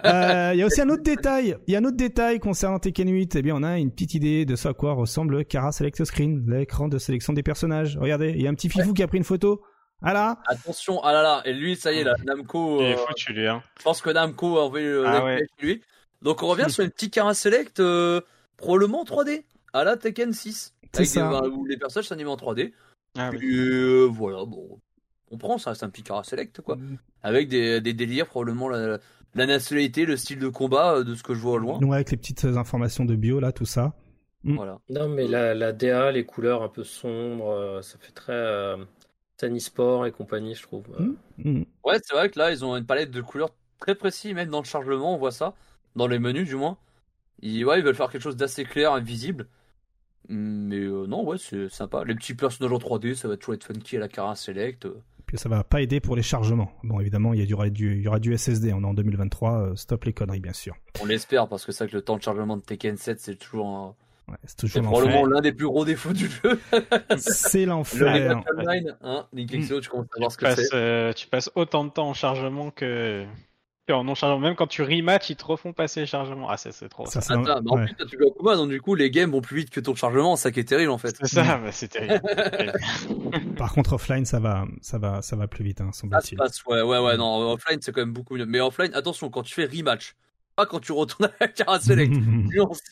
Euh, 0.06 0.52
Il 0.54 0.60
y 0.60 0.64
a 0.64 0.66
aussi 0.66 0.82
un 0.82 0.90
autre 0.90 1.04
détail. 1.04 1.56
Il 1.68 1.72
y 1.74 1.76
a 1.78 1.80
un 1.80 1.86
autre 1.86 1.96
détail 1.96 2.40
concernant 2.40 2.78
Tekken 2.80 3.10
8. 3.10 3.36
Eh 3.38 3.42
bien, 3.42 3.56
on 3.56 3.64
a 3.64 3.78
une 3.80 3.90
petite 3.92 4.14
idée 4.16 4.46
de 4.46 4.56
ce 4.58 4.68
à 4.68 4.74
quoi 4.74 4.92
ressemble 4.94 5.46
Kara 5.46 5.72
Select 5.72 6.04
Screen, 6.04 6.44
l'écran 6.50 6.90
de 6.90 6.98
sélection 6.98 7.32
des 7.32 7.44
personnages. 7.44 7.98
Regardez, 7.98 8.32
il 8.36 8.42
y 8.42 8.48
a 8.48 8.50
un 8.50 8.54
petit 8.54 8.68
fifou 8.70 8.94
qui 8.94 9.02
a 9.04 9.08
pris 9.08 9.18
une 9.18 9.24
photo. 9.24 9.62
Ah 10.02 10.14
là 10.14 10.38
Attention, 10.48 11.02
ah 11.04 11.12
là 11.12 11.22
là, 11.22 11.42
et 11.46 11.54
lui, 11.54 11.76
ça 11.76 11.92
y 11.92 11.98
est, 12.00 12.04
là, 12.04 12.16
Namco, 12.26 12.80
Il 12.82 12.86
est 12.86 12.94
euh, 12.94 12.98
foutu, 12.98 13.34
lui. 13.34 13.48
Hein. 13.48 13.62
je 13.78 13.84
pense 13.84 14.02
que 14.02 14.10
Namco 14.10 14.58
a 14.58 14.64
envoyé 14.66 14.86
le 14.88 15.06
Ah 15.06 15.24
ouais. 15.26 15.46
lui. 15.62 15.82
Donc 16.22 16.42
on 16.44 16.48
revient 16.48 16.70
sur 16.70 16.84
une 16.84 16.90
petite 16.92 17.14
Cara 17.14 17.34
Select, 17.34 17.80
euh, 17.80 18.22
probablement 18.58 19.02
en 19.02 19.06
3D, 19.06 19.44
à 19.74 19.84
la 19.84 19.98
Tekken 19.98 20.32
6. 20.34 20.74
C'est 20.94 20.98
Avec 21.00 21.08
ça. 21.10 21.24
des- 21.30 21.30
bah, 21.42 21.48
où 21.54 21.66
les 21.66 21.78
personnages 21.78 22.08
s'animent 22.08 22.30
en 22.30 22.38
3D. 22.38 22.74
Ah, 23.18 23.30
oui. 23.34 23.40
Et 23.42 23.56
euh, 23.56 24.06
voilà, 24.10 24.46
bon, 24.46 24.80
on 25.32 25.38
prend 25.38 25.58
ça, 25.58 25.76
c'est 25.76 25.86
un 25.86 25.90
petit 25.90 26.04
Cara 26.04 26.24
Select, 26.24 26.62
quoi. 26.62 26.78
Avec 27.24 27.48
des, 27.50 27.82
des 27.82 27.94
délires, 27.94 28.28
probablement 28.28 28.70
la, 28.70 29.00
la 29.36 29.46
nationalité, 29.46 30.06
le 30.06 30.16
style 30.18 30.40
de 30.40 30.48
combat, 30.48 30.96
euh, 30.96 31.04
de 31.04 31.14
ce 31.16 31.24
que 31.24 31.34
je 31.34 31.40
vois 31.42 31.54
au 31.54 31.58
loin. 31.58 31.78
Ouais, 31.80 31.96
avec 31.96 32.12
les 32.12 32.18
petites 32.18 32.46
informations 32.46 33.04
de 33.06 33.16
bio 33.16 33.40
là, 33.40 33.52
tout 33.52 33.66
ça. 33.66 33.94
Mm. 34.44 34.56
Voilà. 34.56 34.80
Non, 34.90 35.10
mais 35.10 35.28
la, 35.28 35.54
la 35.54 35.74
DA, 35.74 36.12
les 36.12 36.26
couleurs 36.26 36.64
un 36.64 36.70
peu 36.70 36.84
sombres, 36.86 37.52
euh, 37.52 37.82
ça 37.82 37.98
fait 38.00 38.14
très 38.14 38.32
euh, 38.34 38.78
Sport 39.60 40.06
et 40.06 40.12
compagnie, 40.12 40.56
je 40.56 40.64
trouve. 40.64 40.86
Euh, 41.00 41.16
Mm. 41.38 41.64
Ouais, 41.86 41.98
c'est 42.04 42.14
vrai 42.14 42.30
que 42.30 42.38
là, 42.38 42.52
ils 42.52 42.66
ont 42.66 42.76
une 42.76 42.86
palette 42.86 43.12
de 43.12 43.22
couleurs 43.22 43.52
très 43.80 43.96
précis, 43.96 44.34
même 44.34 44.50
dans 44.50 44.60
le 44.60 44.66
chargement, 44.66 45.16
on 45.16 45.18
voit 45.18 45.32
ça. 45.32 45.54
Dans 45.96 46.08
les 46.08 46.20
menus, 46.20 46.48
du 46.48 46.56
moins. 46.56 46.78
Ils, 47.42 47.64
ouais, 47.66 47.80
ils 47.80 47.86
veulent 47.86 47.96
faire 47.96 48.10
quelque 48.12 48.22
chose 48.22 48.36
d'assez 48.36 48.66
clair 48.66 48.98
et 48.98 49.02
visible. 49.02 49.48
Mais 50.28 50.78
euh, 50.80 51.08
non, 51.08 51.24
ouais, 51.26 51.38
c'est 51.38 51.70
sympa. 51.70 52.04
Les 52.04 52.14
petits 52.16 52.36
personnages 52.36 52.74
en 52.74 52.78
3D, 52.78 53.16
ça 53.16 53.28
va 53.28 53.38
toujours 53.38 53.56
être 53.56 53.64
funky 53.64 53.98
à 53.98 54.00
la 54.02 54.08
Cara 54.10 54.36
Select. 54.36 54.86
euh. 54.86 55.02
Puis 55.26 55.38
ça 55.38 55.48
va 55.50 55.64
pas 55.64 55.82
aider 55.82 56.00
pour 56.00 56.16
les 56.16 56.22
chargements. 56.24 56.72
Bon, 56.84 57.00
évidemment, 57.00 57.34
il 57.34 57.40
y, 57.40 57.44
a 57.44 57.46
du, 57.46 57.72
du, 57.72 57.96
il 57.98 58.02
y 58.02 58.08
aura 58.08 58.20
du 58.20 58.36
SSD. 58.38 58.74
On 58.74 58.82
est 58.82 58.86
en 58.86 58.94
2023. 58.94 59.54
euh, 59.62 59.76
stop 59.76 60.04
les 60.06 60.14
conneries, 60.14 60.40
bien 60.42 60.54
sûr. 60.54 60.76
On 61.02 61.06
l'espère, 61.06 61.48
parce 61.48 61.66
que 61.66 61.72
c'est 61.72 61.86
vrai 61.86 61.92
que 61.92 61.96
le 61.96 62.02
temps 62.04 62.18
de 62.18 62.22
chargement 62.22 62.58
de 62.58 62.62
Tekken 62.62 62.98
7, 62.98 63.20
c'est 63.20 63.36
toujours 63.36 63.68
un... 63.68 63.96
Ouais, 64.30 64.38
c'est 64.46 64.58
toujours 64.58 64.84
probablement 64.84 65.26
l'un 65.26 65.42
des 65.42 65.52
plus 65.54 65.66
gros 65.66 65.86
défauts 65.86 66.14
du 66.14 66.30
jeu. 66.30 66.60
C'est 67.18 67.62
Le 67.62 67.66
l'enfer. 67.66 68.14
Rematch 68.14 68.46
Online, 68.58 68.98
hein, 69.02 69.28
Linkexo, 69.34 69.82
tu 69.82 69.90
commences 69.90 70.08
à 70.16 70.20
voir 70.20 70.32
ce 70.32 70.38
que 70.38 70.46
passes, 70.46 70.60
c'est. 70.70 70.76
euh, 70.76 71.14
tu 71.14 71.28
passes 71.28 71.50
autant 71.56 71.84
de 71.86 71.90
temps 71.90 72.10
en 72.10 72.14
chargement 72.14 72.70
que, 72.72 73.26
en 73.90 74.04
non-chargement. 74.04 74.40
Même 74.40 74.56
quand 74.56 74.68
tu 74.68 74.84
rematch, 74.84 75.32
ils 75.32 75.36
te 75.36 75.44
refont 75.46 75.74
passer 75.74 76.02
les 76.02 76.06
chargements. 76.06 76.48
Ah, 76.50 76.58
c'est 76.58 76.72
c'est 76.72 76.90
trop. 76.90 77.08
Ça, 77.08 77.22
ça. 77.22 77.34
Attends, 77.34 77.62
mais 77.64 77.72
en 77.72 77.76
ouais. 77.78 77.86
plus, 77.86 78.06
tu 78.06 78.18
joues 78.20 78.28
à 78.28 78.38
combat, 78.38 78.56
donc 78.56 78.70
du 78.70 78.80
coup, 78.82 78.94
les 78.94 79.10
games 79.10 79.32
vont 79.32 79.42
plus 79.42 79.56
vite 79.58 79.72
que 79.72 79.80
ton 79.80 79.96
chargement, 79.96 80.36
ça 80.36 80.52
qui 80.52 80.60
est 80.60 80.64
terrible 80.66 80.92
en 80.92 81.00
fait. 81.00 81.16
C'est 81.20 81.28
ça, 81.28 81.58
bah, 81.58 81.72
c'est 81.72 81.88
terrible. 81.88 82.22
Par 83.58 83.74
contre, 83.74 83.94
offline, 83.94 84.26
ça 84.26 84.40
va, 84.40 84.66
ça 84.82 85.00
va, 85.00 85.22
ça 85.24 85.36
va 85.36 85.48
plus 85.48 85.64
vite, 85.64 85.82
hein, 85.82 85.90
Ça 86.12 86.22
se 86.30 86.36
semble-t-il. 86.36 86.38
passe, 86.38 86.64
ouais, 86.66 86.82
ouais, 86.84 87.00
ouais, 87.00 87.18
non, 87.18 87.52
offline 87.52 87.80
c'est 87.82 87.92
quand 87.92 88.02
même 88.02 88.14
beaucoup 88.14 88.36
mieux. 88.36 88.46
Mais 88.46 88.60
offline, 88.62 88.94
attention, 88.94 89.30
quand 89.30 89.42
tu 89.44 89.54
fais 89.56 89.66
rematch, 89.66 90.16
pas 90.56 90.66
quand 90.68 90.80
tu 90.80 90.92
retournes 90.92 91.26
à 91.26 91.32
la 91.40 91.48
Cara 91.48 91.80
Select. 91.80 92.14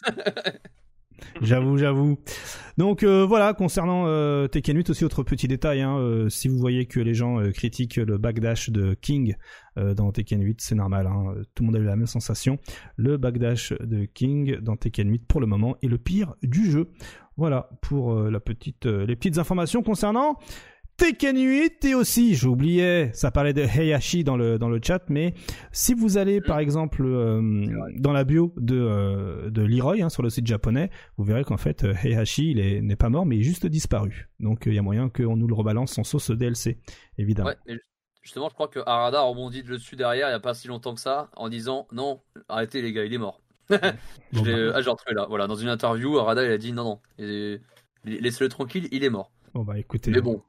J'avoue, 1.42 1.78
j'avoue. 1.78 2.18
Donc 2.78 3.04
euh, 3.04 3.26
voilà, 3.26 3.54
concernant 3.54 4.06
euh, 4.08 4.48
Tekken 4.48 4.78
8 4.78 4.90
aussi 4.90 5.06
autre 5.06 5.24
petit 5.24 5.48
détail. 5.48 5.82
Hein, 5.82 5.98
euh, 5.98 6.30
si 6.30 6.48
vous 6.48 6.58
voyez 6.58 6.86
que 6.86 7.00
les 7.00 7.14
gens 7.14 7.42
critiquent 7.52 7.96
le 7.96 8.18
backdash 8.18 8.70
de 8.70 8.94
King 8.94 9.36
dans 9.76 10.12
Tekken 10.12 10.42
8, 10.42 10.60
c'est 10.60 10.76
normal. 10.76 11.06
Hein, 11.06 11.36
tout 11.54 11.62
le 11.62 11.68
monde 11.68 11.76
a 11.76 11.80
eu 11.80 11.84
la 11.84 11.96
même 11.96 12.08
sensation. 12.08 12.58
Le 12.96 13.18
backdash 13.18 13.74
de 13.80 14.06
King 14.06 14.58
dans 14.60 14.76
Tekken 14.76 15.10
8 15.10 15.28
pour 15.28 15.40
le 15.40 15.46
moment 15.46 15.76
est 15.84 15.88
le 15.88 16.00
pire 16.00 16.36
du 16.42 16.70
jeu. 16.72 16.90
Voilà 17.36 17.70
pour 17.82 18.16
la 18.16 18.40
petite, 18.40 18.88
les 18.88 19.16
petites 19.16 19.38
informations 19.38 19.84
concernant 19.84 20.40
Tekken 20.98 21.38
8 21.38 21.86
et 21.86 21.94
aussi, 21.94 22.34
j'oubliais, 22.34 23.12
ça 23.14 23.30
parlait 23.30 23.54
de 23.54 23.62
Heihachi 23.62 24.24
dans 24.24 24.36
le 24.36 24.58
dans 24.58 24.68
le 24.68 24.80
chat, 24.84 25.04
mais 25.10 25.36
si 25.72 25.94
vous 25.94 26.18
allez 26.18 26.42
par 26.42 26.58
exemple 26.58 27.04
euh, 27.06 27.68
dans 27.98 28.12
la 28.14 28.24
bio 28.24 28.52
de 28.58 28.76
euh, 28.80 29.52
de 29.52 29.62
Leroy 29.62 30.02
hein, 30.02 30.10
sur 30.10 30.24
le 30.24 30.32
site 30.32 30.48
japonais, 30.48 30.90
vous 31.18 31.24
verrez 31.24 31.44
qu'en 31.44 31.58
fait 31.58 31.84
euh, 31.84 31.94
Heihachi 32.04 32.50
il 32.50 32.60
est- 32.60 32.82
n'est 32.82 32.96
pas 32.96 33.10
mort 33.10 33.28
mais 33.28 33.36
il 33.36 33.42
est 33.42 33.44
juste 33.44 33.68
disparu. 33.68 34.28
Donc 34.40 34.66
euh, 34.66 34.72
il 34.72 34.76
y 34.76 34.80
a 34.80 34.82
moyen 34.82 35.08
qu'on 35.10 35.38
nous 35.38 35.46
le 35.48 35.54
rebalance 35.54 35.96
en 36.00 36.04
sauce 36.04 36.32
DLC, 36.32 36.80
évidemment. 37.20 37.50
Ouais, 37.68 37.78
justement, 38.24 38.50
je 38.50 38.56
crois 38.56 38.68
que 38.68 38.80
Arada 38.88 39.20
a 39.20 39.22
rebondi 39.24 39.62
dessus 39.62 39.96
derrière 39.96 40.30
il 40.30 40.32
y 40.32 40.36
a 40.36 40.40
pas 40.40 40.56
si 40.56 40.68
longtemps 40.68 40.96
que 40.96 41.00
ça 41.02 41.30
en 41.36 41.48
disant 41.50 41.88
non, 41.92 42.22
arrêtez 42.50 42.82
les 42.82 42.92
gars, 42.92 43.06
il 43.06 43.14
est 43.14 43.20
mort. 43.20 43.40
Je 43.70 44.44
l'ai- 44.44 44.70
bah, 44.72 44.74
Ah, 44.84 44.90
retrouvé 44.90 45.14
là. 45.14 45.28
Voilà, 45.30 45.46
dans 45.46 45.56
une 45.58 45.70
interview, 45.70 46.18
Arada 46.18 46.44
il 46.44 46.52
a 46.52 46.58
dit 46.58 46.74
non, 46.74 46.84
non, 46.84 47.00
et- 47.24 47.60
laissez-le 48.04 48.50
tranquille, 48.50 48.88
il 48.92 49.04
est 49.04 49.12
mort. 49.12 49.32
bon, 49.54 49.64
bah 49.64 49.78
écoutez. 49.78 50.10
Mais 50.10 50.22
bon, 50.22 50.42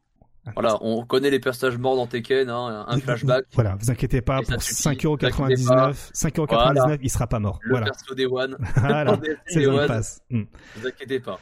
voilà, 0.55 0.79
on 0.81 1.05
connaît 1.05 1.31
les 1.31 1.41
personnages 1.41 1.79
morts 1.79 1.97
dans 1.97 2.07
Tekken, 2.07 2.49
hein, 2.49 2.85
un 2.89 2.99
flashback. 2.99 3.45
Voilà, 3.55 3.77
vous 3.81 3.91
inquiétez 3.91 4.20
pas 4.20 4.41
pour 4.43 4.62
suffit. 4.62 4.89
5,99€, 4.89 6.12
5,99€, 6.12 6.47
Voilà. 6.49 6.97
il 7.03 7.11
sera 7.11 7.27
pas 7.27 7.39
mort. 7.39 7.59
Le 7.62 7.70
Voilà, 7.70 7.87
perso 7.87 8.15
des 8.15 8.27
One. 8.27 8.57
voilà, 8.77 9.19
c'est 9.47 9.61
le 9.61 9.69
One, 9.69 9.87
pass. 9.87 10.20
Hmm. 10.31 10.43
vous 10.77 10.87
inquiétez 10.87 11.20
pas. 11.20 11.39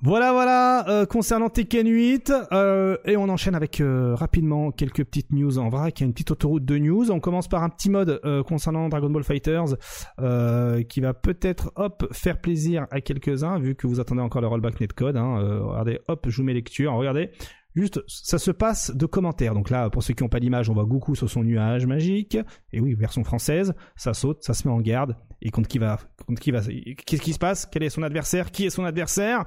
Voilà, 0.00 0.30
voilà, 0.32 0.88
euh, 0.88 1.06
concernant 1.06 1.48
Tekken 1.48 1.88
8, 1.88 2.32
euh, 2.52 2.98
et 3.04 3.16
on 3.16 3.28
enchaîne 3.28 3.56
avec 3.56 3.80
euh, 3.80 4.14
rapidement 4.14 4.70
quelques 4.70 5.02
petites 5.04 5.32
news 5.32 5.58
en 5.58 5.70
vrac, 5.70 5.98
il 5.98 6.02
y 6.02 6.04
a 6.04 6.06
une 6.06 6.12
petite 6.12 6.30
autoroute 6.30 6.64
de 6.64 6.78
news. 6.78 7.10
On 7.10 7.18
commence 7.18 7.48
par 7.48 7.64
un 7.64 7.68
petit 7.68 7.90
mode 7.90 8.20
euh, 8.24 8.44
concernant 8.44 8.88
Dragon 8.88 9.10
Ball 9.10 9.24
Fighters, 9.24 9.74
euh, 10.20 10.84
qui 10.84 11.00
va 11.00 11.14
peut-être, 11.14 11.72
hop, 11.74 12.06
faire 12.12 12.38
plaisir 12.40 12.86
à 12.92 13.00
quelques-uns, 13.00 13.58
vu 13.58 13.74
que 13.74 13.88
vous 13.88 13.98
attendez 13.98 14.20
encore 14.22 14.40
le 14.40 14.46
rollback 14.46 14.78
netcode. 14.80 15.16
Hein, 15.16 15.40
euh, 15.42 15.64
regardez, 15.64 15.98
hop, 16.06 16.26
je 16.28 16.36
vous 16.36 16.44
mets 16.44 16.54
lecture, 16.54 16.92
regardez. 16.92 17.32
Juste, 17.78 18.02
ça 18.08 18.40
se 18.40 18.50
passe 18.50 18.90
de 18.90 19.06
commentaires. 19.06 19.54
Donc 19.54 19.70
là, 19.70 19.88
pour 19.88 20.02
ceux 20.02 20.12
qui 20.12 20.24
n'ont 20.24 20.28
pas 20.28 20.40
d'image, 20.40 20.68
on 20.68 20.74
voit 20.74 20.84
Goku 20.84 21.14
sur 21.14 21.30
son 21.30 21.44
nuage 21.44 21.86
magique. 21.86 22.36
Et 22.72 22.80
oui, 22.80 22.94
version 22.94 23.22
française, 23.22 23.72
ça 23.94 24.14
saute, 24.14 24.42
ça 24.42 24.52
se 24.52 24.66
met 24.66 24.74
en 24.74 24.80
garde. 24.80 25.14
Et 25.42 25.50
contre 25.50 25.68
qui 25.68 25.78
va, 25.78 26.00
contre 26.26 26.40
qui 26.40 26.50
va, 26.50 26.60
qu'est-ce 26.60 27.22
qui 27.22 27.32
se 27.32 27.38
passe? 27.38 27.66
Quel 27.66 27.84
est 27.84 27.90
son 27.90 28.02
adversaire? 28.02 28.50
Qui 28.50 28.66
est 28.66 28.70
son 28.70 28.84
adversaire? 28.84 29.44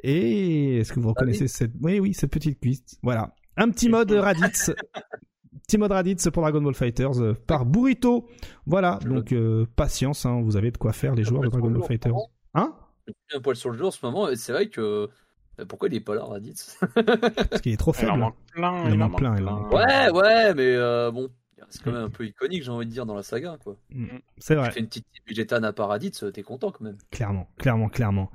Et 0.00 0.78
est-ce 0.78 0.92
que 0.92 1.00
vous 1.00 1.08
reconnaissez 1.08 1.48
cette, 1.48 1.72
oui, 1.82 1.98
oui, 1.98 2.14
cette 2.14 2.30
petite 2.30 2.60
quiz 2.60 2.84
Voilà, 3.02 3.34
un 3.56 3.68
petit 3.70 3.88
mode 3.88 4.12
Raditz, 4.12 4.70
petit 5.66 5.76
mode 5.76 5.90
Raditz 5.90 6.30
pour 6.30 6.42
Dragon 6.42 6.62
Ball 6.62 6.74
Fighters 6.74 7.20
euh, 7.20 7.34
par 7.48 7.66
Burrito. 7.66 8.28
Voilà, 8.66 9.00
donc 9.04 9.32
euh, 9.32 9.66
patience, 9.74 10.24
hein, 10.24 10.40
vous 10.40 10.56
avez 10.56 10.70
de 10.70 10.78
quoi 10.78 10.92
faire 10.92 11.16
les 11.16 11.24
joueurs 11.24 11.42
de 11.42 11.48
Dragon 11.48 11.72
Ball 11.72 11.82
Fighters. 11.82 12.14
Hein? 12.54 12.76
Un 13.34 13.40
poil 13.40 13.56
sur 13.56 13.70
le 13.70 13.76
jeu 13.76 13.86
en 13.86 13.90
ce 13.90 14.06
moment, 14.06 14.28
c'est 14.36 14.52
vrai 14.52 14.68
que. 14.68 15.08
Euh, 15.60 15.64
Pourquoi 15.66 15.88
il 15.88 15.94
est 15.94 16.00
pas 16.00 16.14
là, 16.14 16.24
Raditz 16.24 16.78
Parce 16.94 17.60
qu'il 17.62 17.72
est 17.72 17.76
trop 17.76 17.92
Il 17.92 18.06
en 18.06 18.08
faible. 18.08 18.18
manque 18.18 18.36
plein. 18.52 18.88
Il 18.88 18.92
en 19.02 19.06
en 19.06 19.08
manque 19.08 19.18
plein, 19.18 19.36
il 19.36 19.48
en 19.48 19.60
manque 19.60 19.72
Ouais, 19.72 20.10
ouais, 20.10 20.54
mais 20.54 20.74
euh, 20.76 21.10
bon, 21.10 21.30
c'est 21.68 21.82
quand 21.82 21.92
même 21.92 22.04
un 22.04 22.10
peu 22.10 22.26
iconique, 22.26 22.62
j'ai 22.62 22.70
envie 22.70 22.86
de 22.86 22.90
dire, 22.90 23.06
dans 23.06 23.14
la 23.14 23.22
saga, 23.22 23.56
quoi. 23.62 23.76
C'est 24.38 24.54
vrai. 24.54 24.68
Tu 24.68 24.74
fais 24.74 24.80
une 24.80 24.86
petite 24.86 25.06
Vegeta 25.28 25.56
à 25.56 25.72
Paradis, 25.72 26.12
t'es 26.32 26.42
content 26.42 26.70
quand 26.70 26.84
même. 26.84 26.98
Clairement, 27.10 27.48
clairement, 27.58 27.88
clairement. 27.88 28.30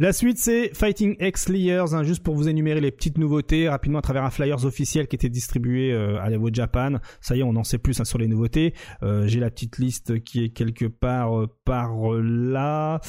La 0.00 0.12
suite, 0.12 0.38
c'est 0.38 0.74
Fighting 0.74 1.14
X 1.20 1.48
Layers, 1.48 1.92
hein, 1.94 2.02
juste 2.02 2.24
pour 2.24 2.34
vous 2.34 2.48
énumérer 2.48 2.80
les 2.80 2.90
petites 2.90 3.16
nouveautés 3.16 3.68
rapidement 3.68 4.00
à 4.00 4.02
travers 4.02 4.24
un 4.24 4.30
flyers 4.30 4.64
officiel 4.64 5.06
qui 5.06 5.14
était 5.14 5.28
distribué 5.28 5.92
euh, 5.92 6.20
à 6.20 6.28
l'Evo 6.30 6.48
Japan. 6.52 6.94
Ça 7.20 7.36
y 7.36 7.40
est, 7.40 7.42
on 7.44 7.54
en 7.54 7.62
sait 7.62 7.78
plus 7.78 8.00
hein, 8.00 8.04
sur 8.04 8.18
les 8.18 8.26
nouveautés. 8.26 8.74
Euh, 9.04 9.28
J'ai 9.28 9.38
la 9.38 9.50
petite 9.50 9.78
liste 9.78 10.24
qui 10.24 10.42
est 10.42 10.48
quelque 10.48 10.86
part 10.86 11.38
euh, 11.38 11.46
par 11.64 11.94
là, 12.12 13.00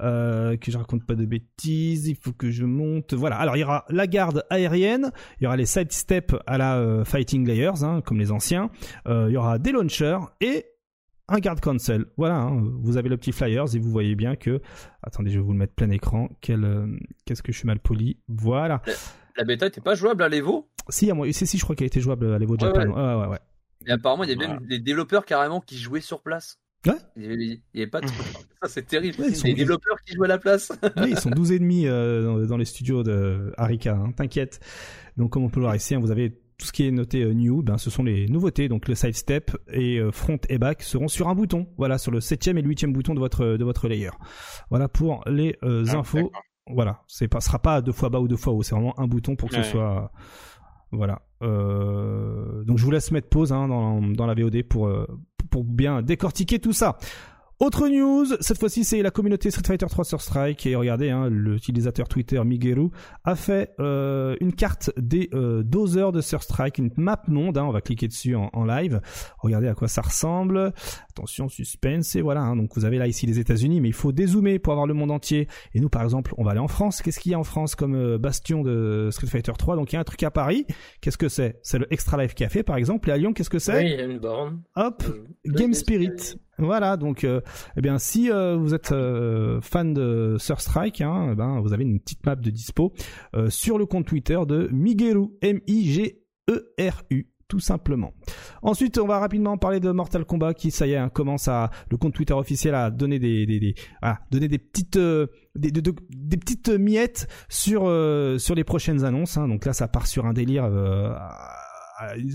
euh, 0.00 0.58
que 0.58 0.70
je 0.70 0.76
raconte 0.76 1.06
pas 1.06 1.14
de 1.14 1.24
bêtises. 1.24 2.08
Il 2.08 2.16
faut 2.16 2.32
que 2.32 2.50
je 2.50 2.66
monte. 2.66 3.14
Voilà. 3.14 3.36
Alors 3.36 3.56
il 3.56 3.60
y 3.60 3.64
aura 3.64 3.86
la 3.88 4.06
garde 4.06 4.44
aérienne, 4.50 5.12
il 5.40 5.44
y 5.44 5.46
aura 5.46 5.56
les 5.56 5.64
side 5.66 5.92
steps 5.92 6.34
à 6.46 6.58
la 6.58 6.76
euh, 6.76 7.04
Fighting 7.04 7.46
Layers, 7.46 7.82
hein, 7.84 8.02
comme 8.04 8.18
les 8.18 8.32
anciens. 8.32 8.68
Il 9.06 9.30
y 9.30 9.36
aura 9.36 9.58
des 9.58 9.72
launchers 9.72 10.18
et 10.42 10.66
un 11.28 11.38
garde 11.38 11.60
console. 11.60 12.06
Voilà, 12.16 12.36
hein, 12.40 12.62
vous 12.82 12.96
avez 12.96 13.08
le 13.08 13.16
petit 13.16 13.32
flyers 13.32 13.74
et 13.74 13.78
vous 13.78 13.90
voyez 13.90 14.14
bien 14.14 14.36
que. 14.36 14.60
Attendez, 15.02 15.30
je 15.30 15.38
vais 15.38 15.44
vous 15.44 15.52
le 15.52 15.58
mettre 15.58 15.74
plein 15.74 15.90
écran. 15.90 16.28
Quel, 16.40 16.64
euh, 16.64 16.86
qu'est-ce 17.24 17.42
que 17.42 17.52
je 17.52 17.58
suis 17.58 17.66
mal 17.66 17.78
poli. 17.80 18.18
Voilà. 18.28 18.82
La 19.36 19.44
bêta 19.44 19.66
était 19.66 19.80
pas 19.80 19.94
jouable 19.94 20.22
à 20.22 20.28
l'Evo, 20.28 20.68
Si, 20.88 21.10
à 21.10 21.14
moi, 21.14 21.30
si, 21.32 21.46
si, 21.46 21.58
je 21.58 21.64
crois 21.64 21.74
qu'elle 21.74 21.86
était 21.88 22.00
jouable 22.00 22.32
à 22.32 22.38
l'Evo 22.38 22.52
Ouais, 22.54 22.60
Japan. 22.60 22.86
ouais. 22.86 22.92
Ouais, 22.94 23.22
ouais, 23.22 23.28
ouais. 23.32 23.38
et 23.86 23.90
apparemment 23.92 24.24
il 24.24 24.30
y 24.30 24.32
a 24.32 24.36
Voilà. 24.36 24.54
même 24.60 24.66
des 24.68 24.78
développeurs 24.78 25.24
carrément 25.24 25.60
qui 25.60 25.76
jouaient 25.78 26.00
sur 26.00 26.20
place. 26.22 26.58
Ouais. 26.86 26.92
Il 27.16 27.22
y 27.22 27.26
avait, 27.26 27.60
avait 27.74 27.86
pas 27.88 28.00
de... 28.02 28.06
Ça 28.62 28.68
c'est 28.68 28.86
terrible. 28.86 29.18
Ouais, 29.20 29.28
ils 29.30 29.36
sont 29.36 29.48
douze. 29.48 29.56
développeurs 29.56 29.96
qui 30.06 30.14
jouaient 30.14 30.26
à 30.26 30.28
la 30.28 30.38
place. 30.38 30.70
Oui, 30.98 31.08
ils 31.10 31.18
sont 31.18 31.30
12 31.30 31.52
et 31.52 31.58
demi 31.58 31.86
euh, 31.86 32.22
dans, 32.24 32.46
dans 32.46 32.56
les 32.58 32.64
studios 32.66 33.02
de 33.02 33.52
Arika, 33.56 33.94
hein, 33.96 34.12
t'inquiète. 34.16 34.60
Donc 35.16 35.30
comme 35.32 35.42
on 35.44 35.48
peut 35.48 35.60
le 35.60 35.64
voir 35.64 35.74
ici, 35.74 35.94
hein, 35.94 35.98
vous 36.00 36.10
avez 36.10 36.38
tout 36.58 36.66
ce 36.66 36.72
qui 36.72 36.86
est 36.86 36.90
noté 36.90 37.24
new, 37.34 37.62
ben 37.62 37.78
ce 37.78 37.90
sont 37.90 38.02
les 38.02 38.26
nouveautés. 38.28 38.68
Donc 38.68 38.88
le 38.88 38.94
side 38.94 39.14
step 39.14 39.56
et 39.72 40.00
front 40.12 40.38
et 40.48 40.58
back 40.58 40.82
seront 40.82 41.08
sur 41.08 41.28
un 41.28 41.34
bouton. 41.34 41.66
Voilà, 41.78 41.98
sur 41.98 42.12
le 42.12 42.20
septième 42.20 42.58
et 42.58 42.62
huitième 42.62 42.92
bouton 42.92 43.14
de 43.14 43.20
votre 43.20 43.44
de 43.56 43.64
votre 43.64 43.88
layer. 43.88 44.10
Voilà 44.70 44.88
pour 44.88 45.22
les 45.26 45.56
Ah, 45.62 45.98
infos. 45.98 46.30
Voilà, 46.70 47.02
c'est 47.08 47.28
pas 47.28 47.40
sera 47.40 47.58
pas 47.58 47.82
deux 47.82 47.92
fois 47.92 48.08
bas 48.08 48.20
ou 48.20 48.28
deux 48.28 48.36
fois 48.36 48.52
haut. 48.52 48.62
C'est 48.62 48.74
vraiment 48.74 48.98
un 48.98 49.06
bouton 49.06 49.36
pour 49.36 49.50
que 49.50 49.56
Ouais. 49.56 49.62
ce 49.64 49.70
soit. 49.72 50.10
Voilà. 50.92 51.22
Euh, 51.42 52.62
donc 52.64 52.78
je 52.78 52.84
vous 52.84 52.90
laisse 52.90 53.10
mettre 53.10 53.28
pause 53.28 53.52
hein, 53.52 53.68
dans, 53.68 54.00
dans 54.00 54.26
la 54.26 54.34
VOD 54.34 54.62
pour, 54.62 54.86
euh, 54.86 55.06
pour 55.50 55.64
bien 55.64 56.02
décortiquer 56.02 56.58
tout 56.60 56.72
ça. 56.72 56.96
Autre 57.64 57.88
news, 57.88 58.26
cette 58.40 58.58
fois-ci 58.58 58.84
c'est 58.84 59.00
la 59.00 59.10
communauté 59.10 59.50
Street 59.50 59.62
Fighter 59.66 59.86
3 59.88 60.04
sur 60.04 60.20
Strike. 60.20 60.66
Et 60.66 60.76
regardez, 60.76 61.08
hein, 61.08 61.30
l'utilisateur 61.30 62.08
Twitter 62.08 62.38
Migeru 62.44 62.90
a 63.24 63.36
fait 63.36 63.70
euh, 63.80 64.36
une 64.42 64.52
carte 64.52 64.90
des 64.98 65.30
euh, 65.32 65.62
doseurs 65.62 66.12
de 66.12 66.20
Sur 66.20 66.42
Strike, 66.42 66.76
une 66.76 66.90
map 66.98 67.22
monde, 67.26 67.56
hein, 67.56 67.64
on 67.64 67.70
va 67.70 67.80
cliquer 67.80 68.06
dessus 68.06 68.34
en, 68.36 68.50
en 68.52 68.66
live, 68.66 69.00
regardez 69.38 69.68
à 69.68 69.72
quoi 69.72 69.88
ça 69.88 70.02
ressemble, 70.02 70.74
attention 71.08 71.48
suspense 71.48 72.14
et 72.16 72.20
voilà, 72.20 72.42
hein, 72.42 72.54
donc 72.54 72.68
vous 72.74 72.84
avez 72.84 72.98
là 72.98 73.06
ici 73.06 73.24
les 73.24 73.38
États-Unis 73.38 73.80
mais 73.80 73.88
il 73.88 73.94
faut 73.94 74.12
dézoomer 74.12 74.58
pour 74.58 74.74
avoir 74.74 74.86
le 74.86 74.92
monde 74.92 75.10
entier. 75.10 75.48
Et 75.72 75.80
nous 75.80 75.88
par 75.88 76.02
exemple 76.02 76.34
on 76.36 76.44
va 76.44 76.50
aller 76.50 76.60
en 76.60 76.68
France, 76.68 77.00
qu'est-ce 77.00 77.18
qu'il 77.18 77.32
y 77.32 77.34
a 77.34 77.38
en 77.38 77.44
France 77.44 77.76
comme 77.76 77.94
euh, 77.94 78.18
bastion 78.18 78.60
de 78.62 79.08
Street 79.10 79.26
Fighter 79.26 79.52
3 79.56 79.76
donc 79.76 79.90
il 79.90 79.94
y 79.94 79.96
a 79.96 80.00
un 80.00 80.04
truc 80.04 80.22
à 80.22 80.30
Paris, 80.30 80.66
qu'est-ce 81.00 81.16
que 81.16 81.30
c'est? 81.30 81.60
C'est 81.62 81.78
le 81.78 81.90
Extra 81.90 82.22
Life 82.22 82.34
Café 82.34 82.62
par 82.62 82.76
exemple. 82.76 83.08
Et 83.08 83.12
à 83.12 83.16
Lyon 83.16 83.32
qu'est-ce 83.32 83.48
que 83.48 83.58
c'est? 83.58 83.78
Oui, 83.84 83.90
il 83.92 83.98
y 83.98 84.02
a 84.02 84.04
une 84.04 84.18
borne. 84.18 84.60
Hop, 84.76 85.02
Euh, 85.08 85.24
Game 85.46 85.72
Spirit. 85.72 86.36
Voilà, 86.58 86.96
donc 86.96 87.24
euh, 87.24 87.40
eh 87.76 87.80
bien 87.80 87.98
si 87.98 88.30
euh, 88.30 88.56
vous 88.56 88.74
êtes 88.74 88.92
euh, 88.92 89.60
fan 89.60 89.92
de 89.92 90.36
Sur 90.38 90.60
Strike, 90.60 91.00
hein, 91.00 91.30
eh 91.32 91.34
ben 91.34 91.60
vous 91.60 91.72
avez 91.72 91.84
une 91.84 92.00
petite 92.00 92.24
map 92.24 92.36
de 92.36 92.50
dispo 92.50 92.92
euh, 93.34 93.50
sur 93.50 93.78
le 93.78 93.86
compte 93.86 94.06
Twitter 94.06 94.38
de 94.46 94.68
Migeru, 94.72 95.28
M 95.42 95.60
I 95.66 95.92
G 95.92 96.22
E 96.50 96.72
R 96.78 97.02
U 97.10 97.28
tout 97.46 97.60
simplement. 97.60 98.14
Ensuite, 98.62 98.96
on 98.98 99.06
va 99.06 99.18
rapidement 99.18 99.58
parler 99.58 99.78
de 99.78 99.90
Mortal 99.90 100.24
Kombat 100.24 100.54
qui, 100.54 100.70
ça 100.70 100.86
y 100.86 100.92
est, 100.92 100.96
hein, 100.96 101.10
commence 101.10 101.46
à 101.46 101.70
le 101.90 101.98
compte 101.98 102.14
Twitter 102.14 102.32
officiel 102.32 102.74
à 102.74 102.90
donner 102.90 103.18
des, 103.18 103.44
des, 103.44 103.60
des 103.60 103.74
à 104.00 104.18
donner 104.30 104.48
des 104.48 104.58
petites 104.58 104.96
euh, 104.96 105.26
des, 105.54 105.70
de- 105.70 105.82
de- 105.82 105.94
des 106.10 106.38
petites 106.38 106.70
miettes 106.70 107.28
sur 107.50 107.82
euh, 107.86 108.38
sur 108.38 108.54
les 108.54 108.64
prochaines 108.64 109.04
annonces. 109.04 109.36
hein. 109.36 109.46
Donc 109.46 109.66
là, 109.66 109.72
ça 109.74 109.88
part 109.88 110.06
sur 110.06 110.24
un 110.24 110.32
délire 110.32 110.64
euh, 110.64 111.12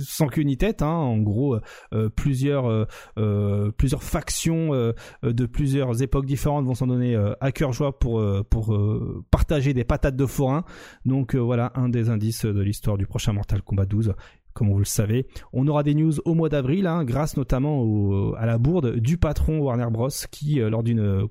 sans 0.03 0.27
queue 0.27 0.41
ni 0.43 0.57
tête. 0.57 0.81
hein. 0.81 0.87
En 0.87 1.17
gros, 1.17 1.57
euh, 1.93 2.09
plusieurs 2.09 2.69
euh, 2.69 2.85
euh, 3.17 3.71
plusieurs 3.71 4.03
factions 4.03 4.73
euh, 4.73 4.93
euh, 5.23 5.33
de 5.33 5.45
plusieurs 5.45 6.01
époques 6.01 6.25
différentes 6.25 6.65
vont 6.65 6.75
s'en 6.75 6.87
donner 6.87 7.15
euh, 7.15 7.33
à 7.41 7.51
cœur 7.51 7.73
joie 7.73 7.97
pour 7.97 8.19
euh, 8.19 8.43
pour 8.49 8.73
euh, 8.73 9.23
partager 9.31 9.73
des 9.73 9.83
patates 9.83 10.15
de 10.15 10.25
forain. 10.25 10.63
Donc 11.05 11.35
euh, 11.35 11.39
voilà 11.39 11.71
un 11.75 11.89
des 11.89 12.09
indices 12.09 12.45
de 12.45 12.61
l'histoire 12.61 12.97
du 12.97 13.05
prochain 13.05 13.33
Mortal 13.33 13.61
Kombat 13.61 13.85
12 13.85 14.13
comme 14.53 14.71
vous 14.71 14.79
le 14.79 14.85
savez. 14.85 15.27
On 15.53 15.67
aura 15.67 15.83
des 15.83 15.93
news 15.93 16.19
au 16.25 16.33
mois 16.33 16.49
d'avril, 16.49 16.85
hein, 16.87 17.05
grâce 17.05 17.37
notamment 17.37 18.33
à 18.35 18.45
la 18.45 18.57
bourde 18.57 18.97
du 18.97 19.17
patron 19.17 19.59
Warner 19.59 19.87
Bros. 19.89 20.09
qui, 20.31 20.59
euh, 20.59 20.69
lors 20.69 20.83
d'une 20.83 20.99
euh, 20.99 21.25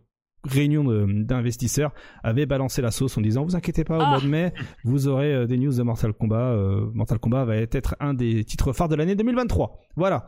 réunion 0.45 0.85
d'investisseurs, 1.07 1.93
avait 2.23 2.47
balancé 2.47 2.83
la 2.83 2.91
sauce 2.91 3.17
en 3.19 3.21
disant 3.21 3.45
vous 3.45 3.57
inquiétez 3.57 3.85
pas, 3.85 3.99
au 3.99 4.01
Ah 4.01 4.11
mois 4.11 4.21
de 4.21 4.27
mai, 4.27 4.53
vous 4.85 5.09
aurez 5.09 5.35
euh, 5.35 5.47
des 5.47 5.57
news 5.57 5.73
de 5.73 5.83
Mortal 5.83 6.13
Kombat. 6.13 6.37
Euh, 6.37 6.87
Mortal 6.95 7.19
Kombat 7.19 7.45
va 7.45 7.57
être 7.57 7.97
un 8.01 8.15
des 8.15 8.45
titres 8.45 8.73
phares 8.73 8.89
de 8.89 8.97
l'année 8.97 9.15
2023. 9.15 9.81
Voilà. 9.97 10.27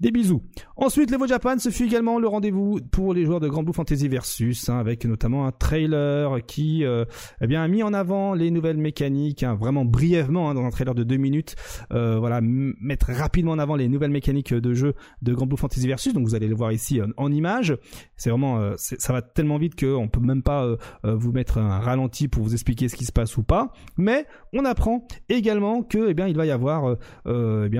Des 0.00 0.10
bisous. 0.10 0.42
Ensuite, 0.76 1.10
l'Evo 1.10 1.26
Japan, 1.26 1.58
ce 1.58 1.70
fut 1.70 1.84
également 1.84 2.18
le 2.18 2.28
rendez-vous 2.28 2.80
pour 2.90 3.14
les 3.14 3.24
joueurs 3.24 3.40
de 3.40 3.48
Grand 3.48 3.62
Blue 3.62 3.72
Fantasy 3.72 4.08
Versus, 4.08 4.68
hein, 4.68 4.78
avec 4.78 5.04
notamment 5.04 5.46
un 5.46 5.52
trailer 5.52 6.44
qui 6.46 6.84
euh, 6.84 7.04
eh 7.40 7.46
bien, 7.46 7.62
a 7.62 7.68
mis 7.68 7.82
en 7.82 7.92
avant 7.92 8.34
les 8.34 8.50
nouvelles 8.50 8.78
mécaniques, 8.78 9.42
hein, 9.42 9.54
vraiment 9.54 9.84
brièvement, 9.84 10.50
hein, 10.50 10.54
dans 10.54 10.64
un 10.64 10.70
trailer 10.70 10.94
de 10.94 11.04
deux 11.04 11.16
minutes. 11.16 11.56
Voilà, 11.90 12.40
mettre 12.42 13.10
rapidement 13.12 13.52
en 13.52 13.58
avant 13.58 13.76
les 13.76 13.88
nouvelles 13.88 14.10
mécaniques 14.10 14.54
de 14.54 14.74
jeu 14.74 14.94
de 15.22 15.34
Grand 15.34 15.46
Blue 15.46 15.56
Fantasy 15.56 15.86
Versus. 15.86 16.12
Donc 16.14 16.24
vous 16.26 16.34
allez 16.34 16.48
le 16.48 16.54
voir 16.54 16.72
ici 16.72 17.00
en 17.16 17.32
image. 17.32 17.76
C'est 18.16 18.30
vraiment, 18.30 18.74
ça 18.76 19.12
va 19.12 19.22
tellement 19.22 19.41
vite 19.58 19.78
qu'on 19.78 20.08
peut 20.08 20.20
même 20.20 20.42
pas 20.42 20.64
euh, 20.64 20.76
euh, 21.04 21.14
vous 21.14 21.32
mettre 21.32 21.58
un 21.58 21.78
ralenti 21.78 22.28
pour 22.28 22.42
vous 22.42 22.52
expliquer 22.52 22.88
ce 22.88 22.96
qui 22.96 23.04
se 23.04 23.12
passe 23.12 23.36
ou 23.36 23.42
pas. 23.42 23.72
Mais 23.96 24.26
on 24.52 24.64
apprend 24.64 25.06
également 25.28 25.82
que, 25.82 26.10
eh 26.10 26.28
il 26.28 26.36
va 26.36 26.46
y 26.46 26.50
avoir, 26.50 26.96
euh, 27.26 27.68
eh 27.72 27.78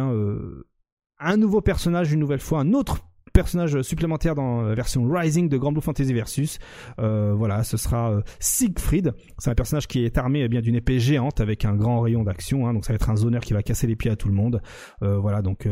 un 1.25 1.37
nouveau 1.37 1.61
personnage 1.61 2.13
une 2.13 2.21
nouvelle 2.21 2.41
fois, 2.41 2.61
un 2.61 2.73
autre 2.73 2.99
personnage 3.33 3.81
supplémentaire 3.83 4.35
dans 4.35 4.63
la 4.63 4.75
version 4.75 5.05
Rising 5.09 5.49
de 5.49 5.57
Grand 5.57 5.73
Blue 5.73 5.81
Fantasy 5.81 6.13
Versus. 6.13 6.59
Euh, 6.99 7.33
voilà, 7.35 7.65
ce 7.65 7.77
sera 7.77 8.13
euh, 8.13 8.21
Siegfried. 8.41 9.13
C'est 9.39 9.51
un 9.51 9.55
personnage 9.55 9.87
qui 9.87 10.05
est 10.05 10.19
armé 10.19 10.41
eh 10.43 10.49
bien 10.49 10.61
d'une 10.61 10.75
épée 10.75 10.99
géante 10.99 11.41
avec 11.41 11.65
un 11.65 11.75
grand 11.75 12.01
rayon 12.01 12.23
d'action. 12.23 12.67
hein. 12.67 12.75
donc 12.75 12.85
ça 12.85 12.93
va 12.93 12.97
être 12.97 13.11
un 13.11 13.17
zoneur 13.17 13.41
qui 13.43 13.53
va 13.53 13.63
casser 13.63 13.87
les 13.87 13.97
pieds 13.97 14.11
à 14.11 14.17
tout 14.17 14.29
le 14.29 14.35
monde. 14.35 14.61
Euh, 15.03 15.17
voilà, 15.19 15.43
donc 15.43 15.69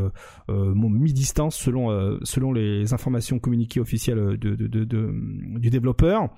mon 0.49 0.89
mi-distance 0.91 1.57
selon 1.57 2.19
selon 2.23 2.53
les 2.53 2.93
informations 2.93 3.39
communiquées 3.39 3.81
officielles 3.81 4.37
de- 4.39 4.55
du 5.59 5.71
développeur. 5.71 6.29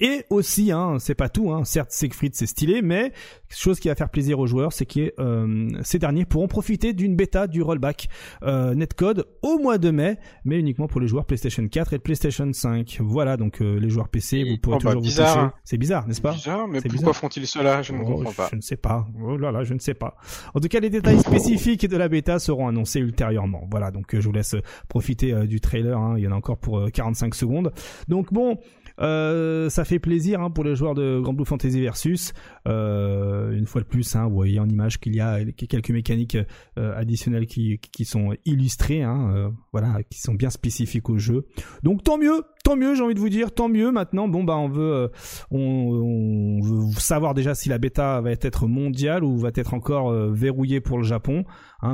Et 0.00 0.24
aussi, 0.30 0.70
hein, 0.70 0.98
c'est 1.00 1.14
pas 1.16 1.28
tout, 1.28 1.50
hein, 1.52 1.64
certes 1.64 1.90
Siegfried 1.90 2.34
c'est 2.34 2.46
stylé, 2.46 2.82
mais 2.82 3.12
chose 3.48 3.80
qui 3.80 3.88
va 3.88 3.94
faire 3.96 4.10
plaisir 4.10 4.38
aux 4.38 4.46
joueurs, 4.46 4.72
c'est 4.72 4.86
que 4.86 5.12
euh, 5.18 5.68
ces 5.82 5.98
derniers 5.98 6.24
pourront 6.24 6.46
profiter 6.46 6.92
d'une 6.92 7.16
bêta 7.16 7.46
du 7.48 7.62
rollback 7.62 8.08
euh, 8.44 8.74
netcode 8.74 9.26
au 9.42 9.58
mois 9.58 9.76
de 9.78 9.90
mai, 9.90 10.18
mais 10.44 10.58
uniquement 10.60 10.86
pour 10.86 11.00
les 11.00 11.08
joueurs 11.08 11.24
PlayStation 11.24 11.66
4 11.66 11.94
et 11.94 11.98
PlayStation 11.98 12.48
5. 12.52 12.98
Voilà, 13.00 13.36
donc 13.36 13.60
euh, 13.60 13.78
les 13.80 13.90
joueurs 13.90 14.08
PC, 14.08 14.44
vous 14.44 14.58
pourrez 14.58 14.76
Oh, 14.76 14.84
bah, 14.84 14.90
toujours 14.90 15.02
vous 15.02 15.08
bizarre, 15.08 15.34
toucher. 15.34 15.40
hein. 15.46 15.52
C'est 15.64 15.78
bizarre, 15.78 16.06
n'est-ce 16.06 16.20
pas? 16.20 16.32
Bizarre, 16.32 16.68
mais 16.68 16.80
C'est 16.80 16.88
pourquoi 16.88 17.12
font-ils 17.12 17.46
cela? 17.46 17.82
Je 17.82 17.92
ne 17.92 17.98
Oh, 18.02 18.04
comprends 18.04 18.32
pas. 18.32 18.48
Je 18.52 18.56
ne 18.56 18.60
sais 18.60 18.76
pas. 18.76 19.06
Oh 19.20 19.36
là 19.36 19.50
là, 19.50 19.64
je 19.64 19.74
ne 19.74 19.80
sais 19.80 19.94
pas. 19.94 20.16
En 20.54 20.60
tout 20.60 20.68
cas, 20.68 20.78
les 20.78 20.90
détails 20.90 21.18
spécifiques 21.18 21.86
de 21.88 21.96
la 21.96 22.08
bêta 22.08 22.38
seront 22.38 22.68
annoncés 22.68 23.00
ultérieurement. 23.00 23.66
Voilà, 23.70 23.90
donc 23.90 24.14
euh, 24.14 24.20
je 24.20 24.26
vous 24.28 24.32
laisse 24.32 24.54
euh, 24.54 24.62
profiter 24.88 25.32
euh, 25.32 25.46
du 25.46 25.60
trailer. 25.60 25.98
hein. 25.98 26.14
Il 26.18 26.22
y 26.22 26.28
en 26.28 26.32
a 26.32 26.36
encore 26.36 26.58
pour 26.58 26.78
euh, 26.78 26.88
45 26.90 27.34
secondes. 27.34 27.72
Donc 28.06 28.32
bon, 28.32 28.58
euh, 29.00 29.68
ça 29.68 29.84
fait 29.84 29.98
plaisir 29.98 30.40
hein, 30.40 30.50
pour 30.50 30.64
les 30.64 30.74
joueurs 30.74 30.94
de 30.94 31.20
Grand 31.20 31.32
Blue 31.32 31.44
Fantasy 31.44 31.80
Versus. 31.80 32.32
Euh, 32.66 33.52
une 33.52 33.66
fois 33.66 33.80
de 33.80 33.86
plus, 33.86 34.16
hein, 34.16 34.26
vous 34.26 34.34
voyez 34.34 34.58
en 34.58 34.68
image 34.68 34.98
qu'il 34.98 35.14
y 35.14 35.20
a 35.20 35.44
quelques 35.44 35.90
mécaniques 35.90 36.36
euh, 36.78 36.96
additionnelles 36.96 37.46
qui, 37.46 37.78
qui 37.78 38.04
sont 38.04 38.34
illustrées, 38.44 39.02
hein, 39.02 39.52
voilà, 39.72 40.02
qui 40.10 40.20
sont 40.20 40.34
bien 40.34 40.50
spécifiques 40.50 41.08
au 41.08 41.18
jeu. 41.18 41.46
Donc 41.82 42.02
tant 42.02 42.18
mieux, 42.18 42.42
tant 42.64 42.76
mieux, 42.76 42.94
j'ai 42.94 43.02
envie 43.02 43.14
de 43.14 43.20
vous 43.20 43.28
dire, 43.28 43.52
tant 43.52 43.68
mieux. 43.68 43.92
Maintenant, 43.92 44.28
bon 44.28 44.44
bah 44.44 44.56
on 44.56 44.68
veut, 44.68 45.10
on, 45.50 45.60
on 45.60 46.60
veut 46.60 46.92
savoir 46.98 47.34
déjà 47.34 47.54
si 47.54 47.68
la 47.68 47.78
bêta 47.78 48.20
va 48.20 48.32
être 48.32 48.66
mondiale 48.66 49.24
ou 49.24 49.38
va 49.38 49.50
être 49.54 49.74
encore 49.74 50.12
verrouillée 50.32 50.80
pour 50.80 50.98
le 50.98 51.04
Japon, 51.04 51.44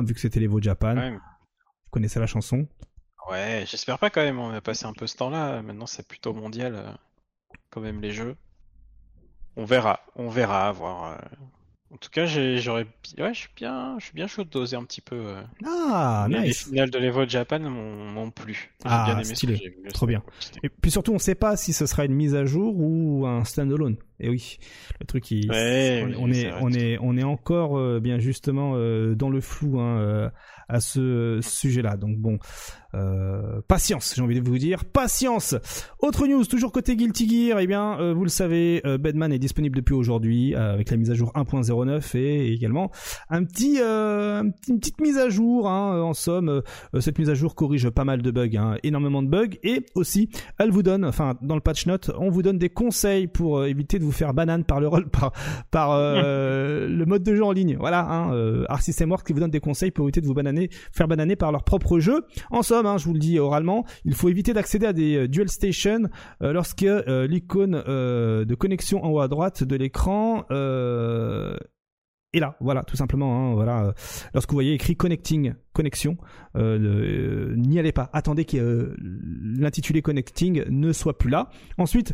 vu 0.05 0.13
que 0.13 0.19
c'était 0.19 0.39
l'Evo 0.39 0.59
Japan. 0.61 0.95
Ouais, 0.97 1.11
Vous 1.11 1.91
connaissez 1.91 2.19
la 2.19 2.27
chanson? 2.27 2.67
Ouais, 3.29 3.65
j'espère 3.67 3.99
pas 3.99 4.09
quand 4.09 4.21
même. 4.23 4.39
On 4.39 4.51
a 4.51 4.61
passé 4.61 4.85
un 4.85 4.93
peu 4.93 5.05
ce 5.07 5.15
temps-là. 5.17 5.61
Maintenant, 5.61 5.85
c'est 5.87 6.07
plutôt 6.07 6.33
mondial, 6.33 6.75
euh, 6.75 6.91
quand 7.71 7.81
même, 7.81 8.01
les 8.01 8.11
jeux. 8.13 8.37
On 9.57 9.65
verra, 9.65 9.99
on 10.15 10.29
verra, 10.29 10.71
voir. 10.71 11.11
euh. 11.13 11.17
En 11.95 11.97
tout 11.97 12.09
cas, 12.11 12.25
j'aurais, 12.25 12.85
ouais, 13.19 13.33
je 13.33 13.39
suis 13.39 13.49
bien, 13.55 13.95
je 13.99 14.03
suis 14.07 14.13
bien 14.13 14.27
chaud 14.27 14.43
de 14.43 14.49
doser 14.49 14.75
un 14.75 14.83
petit 14.83 14.99
peu. 14.99 15.15
euh. 15.15 15.41
Ah, 15.65 16.27
Les- 16.29 16.39
Les 16.39 16.47
nice. 16.49 16.65
finales 16.67 16.89
de 16.89 16.97
l'Evo 16.99 17.25
Japan 17.25 17.59
m'ont 17.59 18.31
plu. 18.31 18.73
Ah, 18.83 19.05
bien 19.05 19.15
aimé 19.15 19.23
stylé. 19.33 19.53
vu. 19.55 19.87
Trop 19.93 20.05
bien. 20.05 20.21
Et 20.61 20.67
puis 20.67 20.91
surtout, 20.91 21.13
on 21.13 21.19
sait 21.19 21.35
pas 21.35 21.55
si 21.55 21.71
ce 21.71 21.85
sera 21.85 22.03
une 22.03 22.13
mise 22.13 22.35
à 22.35 22.43
jour 22.43 22.75
ou 22.77 23.25
un 23.25 23.45
standalone. 23.45 23.95
Et 24.19 24.29
oui, 24.29 24.57
le 24.99 25.05
truc, 25.05 25.25
Ouais, 25.31 26.03
on, 26.05 26.07
oui, 26.09 26.15
on 26.19 26.33
c'est 26.33 26.39
est, 26.41 26.53
on 26.61 26.69
est, 26.71 26.97
on 27.01 27.17
est 27.17 27.23
encore 27.23 27.77
euh, 27.77 27.99
bien 28.01 28.17
justement 28.19 28.73
euh, 28.75 29.13
dans 29.15 29.29
le 29.29 29.39
flou 29.41 29.79
hein, 29.79 29.99
euh, 29.99 30.29
à 30.69 30.79
ce 30.81 31.39
sujet-là. 31.41 31.95
Donc 31.97 32.17
bon, 32.17 32.39
patience, 33.67 34.13
j'ai 34.15 34.21
envie 34.21 34.39
de 34.39 34.47
vous 34.47 34.57
dire, 34.57 34.85
patience. 34.85 35.55
Autre 35.99 36.27
news, 36.27 36.45
toujours 36.45 36.71
côté 36.71 36.95
Guilty 36.95 37.49
Gear, 37.49 37.59
eh 37.59 37.67
bien, 37.67 38.13
vous 38.13 38.23
le 38.23 38.29
savez, 38.29 38.81
Bedman 38.99 39.33
est 39.33 39.39
disponible 39.39 39.75
depuis 39.75 39.93
aujourd'hui 39.93 40.55
avec 40.55 40.89
la 40.91 40.97
mise 40.97 41.11
à 41.11 41.13
jour 41.13 41.31
1.09 41.85 42.15
et 42.15 42.51
également 42.53 42.91
un 43.29 43.43
petit, 43.43 43.77
euh, 43.81 44.39
un 44.41 44.49
petit- 44.49 44.71
une 44.71 44.79
petite 44.79 45.01
mise 45.01 45.17
à 45.17 45.29
jour. 45.29 45.69
Hein, 45.69 46.01
en 46.01 46.13
somme, 46.13 46.49
euh, 46.49 46.99
cette 46.99 47.17
mise 47.19 47.29
à 47.29 47.33
jour 47.33 47.55
corrige 47.55 47.89
pas 47.89 48.03
mal 48.03 48.21
de 48.21 48.31
bugs, 48.31 48.55
hein, 48.57 48.75
énormément 48.83 49.21
de 49.23 49.27
bugs, 49.29 49.55
et 49.63 49.85
aussi, 49.95 50.29
elle 50.59 50.71
vous 50.71 50.83
donne, 50.83 51.05
enfin, 51.05 51.35
dans 51.41 51.55
le 51.55 51.61
patch 51.61 51.85
note, 51.87 52.11
on 52.17 52.29
vous 52.29 52.41
donne 52.41 52.57
des 52.57 52.69
conseils 52.69 53.27
pour 53.27 53.59
euh, 53.59 53.65
éviter 53.67 53.99
de 53.99 54.03
vous 54.03 54.11
faire 54.11 54.33
banane 54.33 54.63
par 54.63 54.79
le 54.79 54.87
rôle, 54.87 55.07
par, 55.71 55.91
euh, 55.91 56.87
le 56.87 57.05
mode 57.05 57.23
de 57.23 57.35
jeu 57.35 57.43
en 57.43 57.51
ligne. 57.51 57.77
Voilà, 57.79 58.05
hein, 58.09 58.33
euh, 58.33 58.65
Arc 58.69 58.83
qui 59.25 59.33
vous 59.33 59.39
donne 59.39 59.51
des 59.51 59.59
conseils 59.59 59.91
pour 59.91 60.05
éviter 60.05 60.21
de 60.21 60.25
vous 60.27 60.33
bananer, 60.33 60.69
faire 60.91 61.07
bananer 61.07 61.35
par 61.35 61.51
leur 61.51 61.63
propre 61.63 61.99
jeu. 61.99 62.25
En 62.51 62.61
somme, 62.61 62.85
hein, 62.85 62.97
je 62.97 63.05
vous 63.05 63.13
le 63.13 63.19
dis 63.19 63.39
oralement, 63.39 63.85
il 64.05 64.13
faut 64.13 64.29
éviter 64.29 64.53
d'accéder 64.53 64.85
à 64.85 64.93
des 64.93 65.15
euh, 65.15 65.27
dual 65.27 65.49
stations 65.49 66.03
euh, 66.41 66.53
lorsque 66.53 66.83
euh, 66.83 67.27
l'icône 67.27 67.81
euh, 67.87 68.45
de 68.45 68.55
connexion 68.55 69.03
en 69.03 69.09
haut 69.09 69.19
à 69.19 69.27
droite 69.27 69.63
de 69.63 69.75
l'écran 69.75 70.45
euh, 70.51 71.55
est 72.35 72.39
là. 72.39 72.55
Voilà, 72.59 72.83
tout 72.83 72.95
simplement. 72.95 73.51
hein, 73.51 73.53
voilà, 73.53 73.93
lorsque 74.33 74.49
vous 74.49 74.55
voyez 74.55 74.73
écrit 74.73 74.95
connecting, 74.95 75.53
connexion, 75.73 76.17
euh, 76.55 76.79
euh, 76.79 77.55
n'y 77.55 77.79
allez 77.79 77.91
pas. 77.91 78.09
Attendez 78.13 78.45
que 78.45 78.57
euh, 78.57 78.95
l'intitulé 78.99 80.01
connecting 80.01 80.63
ne 80.69 80.91
soit 80.93 81.17
plus 81.17 81.29
là. 81.29 81.49
Ensuite, 81.77 82.13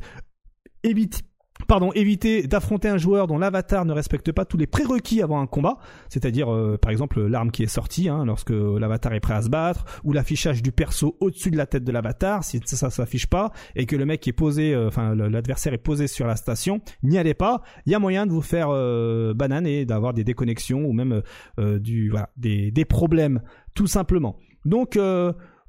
évite 0.83 1.23
pardon, 1.71 1.93
éviter 1.93 2.47
d'affronter 2.47 2.89
un 2.89 2.97
joueur 2.97 3.27
dont 3.27 3.37
l'avatar 3.37 3.85
ne 3.85 3.93
respecte 3.93 4.33
pas 4.33 4.43
tous 4.43 4.57
les 4.57 4.67
prérequis 4.67 5.21
avant 5.21 5.39
un 5.39 5.47
combat, 5.47 5.77
c'est-à-dire 6.09 6.53
euh, 6.53 6.77
par 6.77 6.91
exemple 6.91 7.25
l'arme 7.25 7.49
qui 7.49 7.63
est 7.63 7.67
sortie 7.67 8.09
hein, 8.09 8.25
lorsque 8.25 8.49
l'avatar 8.49 9.13
est 9.13 9.21
prêt 9.21 9.35
à 9.35 9.41
se 9.41 9.47
battre, 9.47 9.85
ou 10.03 10.11
l'affichage 10.11 10.61
du 10.61 10.73
perso 10.73 11.15
au-dessus 11.21 11.49
de 11.49 11.55
la 11.55 11.67
tête 11.67 11.85
de 11.85 11.91
l'avatar 11.93 12.43
si 12.43 12.59
ça, 12.65 12.75
ça 12.75 12.89
s'affiche 12.89 13.27
pas 13.27 13.53
et 13.77 13.85
que 13.85 13.95
le 13.95 14.05
mec 14.05 14.27
est 14.27 14.33
posé, 14.33 14.73
euh, 14.73 14.89
enfin 14.89 15.15
l'adversaire 15.15 15.71
est 15.71 15.77
posé 15.77 16.07
sur 16.07 16.27
la 16.27 16.35
station, 16.35 16.81
n'y 17.03 17.17
allez 17.17 17.35
pas. 17.35 17.61
Il 17.85 17.93
y 17.93 17.95
a 17.95 17.99
moyen 17.99 18.25
de 18.25 18.33
vous 18.33 18.41
faire 18.41 18.67
euh, 18.69 19.33
banane 19.33 19.65
et 19.65 19.85
d'avoir 19.85 20.13
des 20.13 20.25
déconnexions 20.25 20.83
ou 20.83 20.91
même 20.91 21.21
du 21.57 22.09
voilà 22.09 22.31
des, 22.35 22.71
des 22.71 22.83
problèmes 22.83 23.41
tout 23.75 23.87
simplement. 23.87 24.35
Donc 24.65 24.99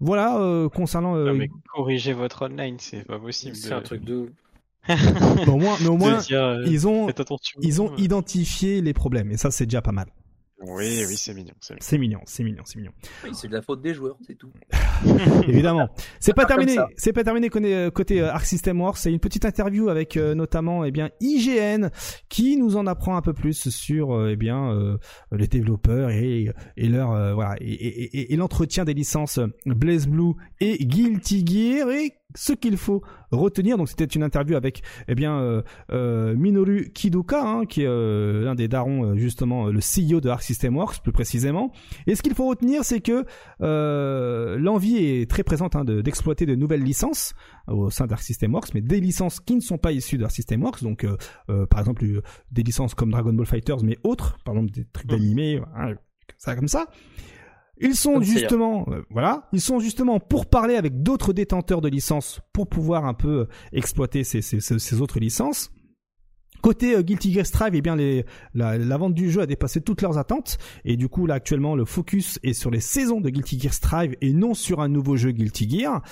voilà 0.00 0.68
concernant. 0.74 1.14
Non, 1.14 1.34
mais 1.34 1.48
corrigez 1.72 2.12
votre 2.12 2.46
online, 2.46 2.74
c'est 2.80 3.06
pas 3.06 3.20
possible. 3.20 3.54
C'est 3.54 3.72
un 3.72 3.82
truc 3.82 4.02
de 4.02 4.32
mais 4.88 5.48
au 5.48 5.56
moins, 5.56 5.76
mais 5.80 5.88
au 5.88 5.96
moins 5.96 6.18
euh, 6.32 6.64
ils 6.66 6.88
ont, 6.88 7.08
ils 7.60 7.82
ont 7.82 7.94
identifié 7.96 8.80
les 8.80 8.92
problèmes 8.92 9.30
et 9.30 9.36
ça 9.36 9.50
c'est 9.50 9.66
déjà 9.66 9.82
pas 9.82 9.92
mal. 9.92 10.06
Oui, 10.64 11.02
oui, 11.08 11.16
c'est 11.16 11.34
mignon. 11.34 11.54
C'est 11.80 11.98
mignon, 11.98 12.20
c'est 12.24 12.44
mignon, 12.44 12.62
c'est 12.64 12.76
mignon. 12.76 12.92
Oui, 13.24 13.30
c'est 13.32 13.48
de 13.48 13.52
la 13.52 13.62
faute 13.62 13.82
des 13.82 13.94
joueurs, 13.94 14.16
c'est 14.24 14.36
tout. 14.36 14.52
Évidemment. 15.48 15.88
C'est 16.20 16.34
pas, 16.34 16.44
terminé. 16.44 16.76
C'est 16.96 17.12
pas 17.12 17.24
terminé 17.24 17.48
côté, 17.48 17.74
euh, 17.74 17.90
euh, 18.12 18.30
Arc 18.30 18.46
System 18.46 18.80
Wars. 18.80 18.96
C'est 18.96 19.10
une 19.12 19.18
petite 19.18 19.44
interview 19.44 19.88
avec 19.88 20.16
notamment 20.16 20.84
eh 20.84 20.92
bien 20.92 21.10
IGN 21.20 21.88
qui 22.28 22.56
nous 22.56 22.76
en 22.76 22.86
apprend 22.86 23.16
un 23.16 23.22
peu 23.22 23.32
plus 23.32 23.70
sur 23.70 24.28
eh 24.28 24.36
bien 24.36 24.98
les 25.32 25.48
développeurs 25.48 26.10
et, 26.10 26.52
et 26.76 26.88
leur 26.88 27.34
voilà 27.34 27.56
et, 27.60 27.72
et, 27.72 28.32
et 28.32 28.36
l'entretien 28.36 28.84
des 28.84 28.94
licences 28.94 29.40
Blaze 29.66 30.06
Blue 30.06 30.34
et 30.60 30.78
Guilty 30.84 31.44
Gear 31.44 31.90
et 31.90 32.21
ce 32.34 32.52
qu'il 32.52 32.76
faut 32.76 33.02
retenir. 33.30 33.78
Donc 33.78 33.88
c'était 33.88 34.04
une 34.04 34.22
interview 34.22 34.56
avec 34.56 34.82
eh 35.08 35.14
bien 35.14 35.38
euh, 35.38 35.62
euh, 35.92 36.34
Minoru 36.36 36.90
Kidoka, 36.92 37.42
hein, 37.42 37.66
qui 37.66 37.82
est 37.82 37.86
euh, 37.86 38.44
l'un 38.44 38.54
des 38.54 38.68
darons 38.68 39.16
justement 39.16 39.66
le 39.66 39.80
CEO 39.80 40.20
de 40.20 40.28
Arc 40.28 40.42
System 40.42 40.76
Works 40.76 41.02
plus 41.02 41.12
précisément. 41.12 41.72
Et 42.06 42.14
ce 42.14 42.22
qu'il 42.22 42.34
faut 42.34 42.48
retenir, 42.48 42.84
c'est 42.84 43.00
que 43.00 43.24
l'envie 44.56 44.96
est 44.96 45.30
très 45.30 45.42
présente 45.42 45.76
hein, 45.76 45.84
d'exploiter 45.84 46.46
de, 46.46 46.54
nouvelles 46.54 46.82
licences 46.82 47.34
au 47.68 47.90
sein 47.90 48.06
d'Arc 48.06 48.22
System 48.22 48.52
Works, 48.54 48.74
mais 48.74 48.80
des 48.80 49.00
licences 49.00 49.40
qui 49.40 49.54
ne 49.54 49.60
sont 49.60 49.78
pas 49.78 49.92
issues 49.92 50.18
d'Arc 50.18 50.32
System 50.32 50.62
Works. 50.62 50.82
Donc 50.82 51.06
par 51.70 51.80
exemple 51.80 52.04
des 52.50 52.62
licences 52.62 52.94
comme 52.94 53.10
Dragon 53.10 53.32
Ball 53.32 53.46
Fighters, 53.46 53.82
mais 53.82 53.98
autres, 54.04 54.38
par 54.44 54.54
exemple 54.54 54.72
des 54.72 54.84
trucs 54.92 55.06
d'animé, 55.06 55.60
hein, 55.76 55.94
ça 56.38 56.54
comme 56.54 56.68
ça. 56.68 56.86
Ils 57.82 57.96
sont 57.96 58.20
justement, 58.20 58.86
euh, 58.88 59.02
voilà, 59.10 59.48
ils 59.52 59.60
sont 59.60 59.80
justement 59.80 60.20
pour 60.20 60.46
parler 60.46 60.76
avec 60.76 61.02
d'autres 61.02 61.32
détenteurs 61.32 61.80
de 61.80 61.88
licences 61.88 62.40
pour 62.52 62.68
pouvoir 62.68 63.04
un 63.04 63.14
peu 63.14 63.40
euh, 63.40 63.48
exploiter 63.72 64.24
ces, 64.24 64.40
ces, 64.40 64.60
ces 64.60 65.00
autres 65.00 65.18
licences. 65.18 65.70
Côté 66.60 66.94
euh, 66.94 67.02
Guilty 67.02 67.32
Gear 67.32 67.44
Strive, 67.44 67.74
eh 67.74 67.80
bien 67.80 67.96
les, 67.96 68.24
la, 68.54 68.78
la, 68.78 68.96
vente 68.96 69.14
du 69.14 69.32
jeu 69.32 69.40
a 69.40 69.46
dépassé 69.46 69.80
toutes 69.80 70.00
leurs 70.00 70.16
attentes 70.16 70.58
et 70.84 70.96
du 70.96 71.08
coup 71.08 71.26
là 71.26 71.34
actuellement 71.34 71.74
le 71.74 71.84
focus 71.84 72.38
est 72.44 72.52
sur 72.52 72.70
les 72.70 72.78
saisons 72.78 73.20
de 73.20 73.30
Guilty 73.30 73.58
Gear 73.58 73.74
Strive 73.74 74.16
et 74.20 74.32
non 74.32 74.54
sur 74.54 74.80
un 74.80 74.88
nouveau 74.88 75.16
jeu 75.16 75.32
Guilty 75.32 75.68
Gear. 75.68 76.02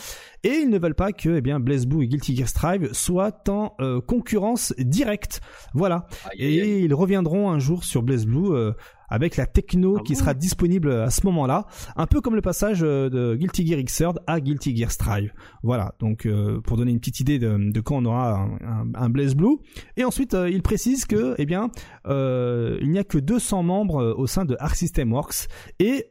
Et 0.42 0.54
ils 0.54 0.68
ne 0.68 0.78
veulent 0.78 0.96
pas 0.96 1.12
que 1.12 1.36
eh 1.36 1.40
bien 1.40 1.60
Blaze 1.60 1.86
Blue 1.86 2.02
et 2.02 2.08
Guilty 2.08 2.34
Gear 2.34 2.48
Strive 2.48 2.92
soient 2.92 3.44
en 3.48 3.76
concurrence 4.00 4.74
directe. 4.78 5.40
Voilà. 5.72 6.06
et 6.36 6.80
ils 6.80 6.94
reviendront 6.94 7.50
un 7.50 7.60
jour 7.60 7.84
sur 7.84 8.02
Blaze 8.02 8.26
Blue 8.26 8.72
avec 9.10 9.36
la 9.36 9.46
techno 9.46 9.96
ah 9.98 10.02
qui 10.04 10.14
sera 10.16 10.34
disponible 10.34 10.92
à 10.92 11.10
ce 11.10 11.26
moment-là, 11.26 11.66
un 11.96 12.06
peu 12.06 12.20
comme 12.20 12.34
le 12.34 12.40
passage 12.40 12.80
euh, 12.82 13.10
de 13.10 13.34
Guilty 13.36 13.66
Gear 13.66 13.80
Xrd 13.82 14.20
à 14.26 14.40
Guilty 14.40 14.76
Gear 14.76 14.90
Strive. 14.90 15.32
Voilà, 15.62 15.94
donc 15.98 16.26
euh, 16.26 16.60
pour 16.60 16.76
donner 16.76 16.92
une 16.92 17.00
petite 17.00 17.20
idée 17.20 17.38
de, 17.38 17.80
quand 17.80 17.96
on 17.96 18.04
aura 18.06 18.48
un, 18.94 19.10
Blaze 19.10 19.34
Blue. 19.34 19.58
Et 19.96 20.04
ensuite, 20.04 20.34
euh, 20.34 20.48
il 20.48 20.62
précise 20.62 21.04
que, 21.04 21.34
eh 21.38 21.46
bien, 21.46 21.70
il 22.06 22.90
n'y 22.90 22.98
a 22.98 23.04
que 23.04 23.18
200 23.18 23.62
membres 23.62 24.14
au 24.16 24.26
sein 24.26 24.44
de 24.44 24.56
Arc 24.60 24.76
System 24.76 25.12
Works 25.12 25.48
et 25.78 26.06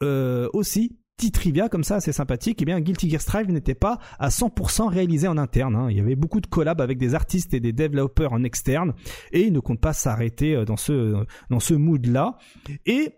aussi 0.53 0.97
petit 1.19 1.31
trivia 1.31 1.67
comme 1.67 1.83
ça 1.83 1.95
assez 1.95 2.13
sympathique, 2.13 2.61
eh 2.61 2.65
bien 2.65 2.79
Guilty 2.79 3.09
Gear 3.09 3.19
Strive 3.19 3.51
n'était 3.51 3.75
pas 3.75 3.99
à 4.19 4.29
100% 4.29 4.87
réalisé 4.87 5.27
en 5.27 5.37
interne. 5.37 5.75
Hein. 5.75 5.87
Il 5.91 5.97
y 5.97 5.99
avait 5.99 6.15
beaucoup 6.15 6.39
de 6.39 6.47
collabs 6.47 6.79
avec 6.79 6.97
des 6.97 7.13
artistes 7.13 7.53
et 7.53 7.59
des 7.59 7.73
développeurs 7.73 8.31
en 8.31 8.43
externe, 8.43 8.93
et 9.33 9.41
il 9.41 9.51
ne 9.51 9.59
compte 9.59 9.81
pas 9.81 9.91
s'arrêter 9.91 10.55
euh, 10.55 10.63
dans 10.63 10.77
ce 10.77 11.25
dans 11.49 11.59
ce 11.59 11.73
mood 11.73 12.05
là. 12.05 12.37
Et 12.85 13.15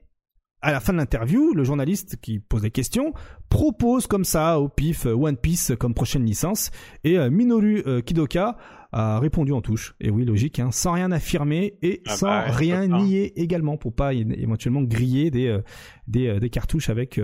à 0.64 0.72
la 0.72 0.80
fin 0.80 0.94
de 0.94 0.98
l'interview, 0.98 1.54
le 1.54 1.64
journaliste 1.64 2.18
qui 2.22 2.40
pose 2.40 2.64
des 2.64 2.72
questions 2.72 3.14
propose 3.50 4.08
comme 4.08 4.26
ça 4.26 4.60
au 4.60 4.68
pif 4.68 5.06
euh, 5.06 5.14
One 5.14 5.38
Piece 5.38 5.74
comme 5.80 5.94
prochaine 5.94 6.26
licence, 6.26 6.72
et 7.04 7.20
euh, 7.20 7.30
Minoru 7.30 7.84
Kidoka 8.04 8.58
a 8.94 9.20
répondu 9.20 9.54
en 9.54 9.62
touche. 9.62 9.96
Et 10.02 10.10
oui, 10.10 10.26
logique, 10.26 10.60
hein, 10.60 10.72
sans 10.72 10.94
rien 10.94 11.12
affirmer 11.12 11.78
et 11.84 12.02
ah 12.08 12.16
sans 12.18 12.28
bah, 12.28 12.46
rien 12.48 12.88
nier 12.88 13.40
également 13.40 13.78
pour 13.78 13.94
pas 13.94 14.14
éventuellement 14.14 14.82
griller 14.82 15.30
des 15.30 15.60
des, 16.08 16.40
des 16.40 16.50
cartouches 16.50 16.90
avec 16.90 17.20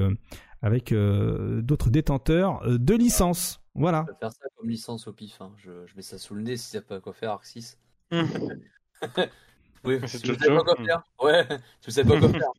avec 0.61 0.91
euh, 0.91 1.61
d'autres 1.61 1.89
détenteurs 1.89 2.63
euh, 2.63 2.77
de 2.77 2.93
licences. 2.93 3.61
Voilà. 3.75 4.05
Je 4.07 4.13
vais 4.13 4.19
faire 4.19 4.31
ça 4.31 4.47
comme 4.57 4.69
licence 4.69 5.07
au 5.07 5.13
pif. 5.13 5.39
Hein. 5.41 5.51
Je, 5.57 5.85
je, 5.85 5.95
mets 5.95 6.01
ça 6.01 6.17
sous 6.17 6.33
le 6.35 6.41
nez 6.41 6.57
si 6.57 6.71
ça 6.71 6.81
pas 6.81 6.99
quoi 6.99 7.13
faire, 7.13 7.43
6. 7.43 7.77
oui, 8.11 8.19
si 10.07 10.17
vous 10.17 10.35
savez 10.35 10.55
pas 10.55 10.63
quoi 10.63 10.75
faire. 10.75 11.03
Ouais, 11.21 11.45
si 11.81 11.85
vous 11.87 11.91
savez 11.91 12.09
pas 12.09 12.19
quoi 12.19 12.29
faire. 12.29 12.51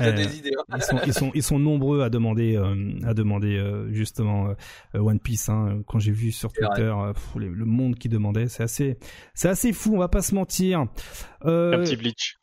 Euh, 0.00 0.12
des 0.12 0.38
idées. 0.38 0.52
Hein. 0.56 0.76
ils, 0.76 0.82
sont, 0.82 0.98
ils, 1.06 1.12
sont, 1.12 1.30
ils 1.34 1.42
sont 1.42 1.58
nombreux 1.58 2.02
à 2.02 2.10
demander, 2.10 2.56
euh, 2.56 2.98
à 3.04 3.14
demander 3.14 3.56
euh, 3.56 3.92
justement 3.92 4.54
One 4.94 5.20
Piece. 5.20 5.48
Hein. 5.48 5.82
Quand 5.86 5.98
j'ai 5.98 6.12
vu 6.12 6.32
sur 6.32 6.52
Twitter 6.52 6.94
le 7.36 7.64
monde 7.64 7.96
qui 7.96 8.08
demandait, 8.08 8.48
c'est 8.48 8.62
assez, 8.62 8.98
c'est 9.34 9.48
assez 9.48 9.72
fou. 9.72 9.94
On 9.94 9.98
va 9.98 10.08
pas 10.08 10.22
se 10.22 10.34
mentir. 10.34 10.80
Un 10.80 10.86
petit 11.82 11.96
Bleach 11.96 12.39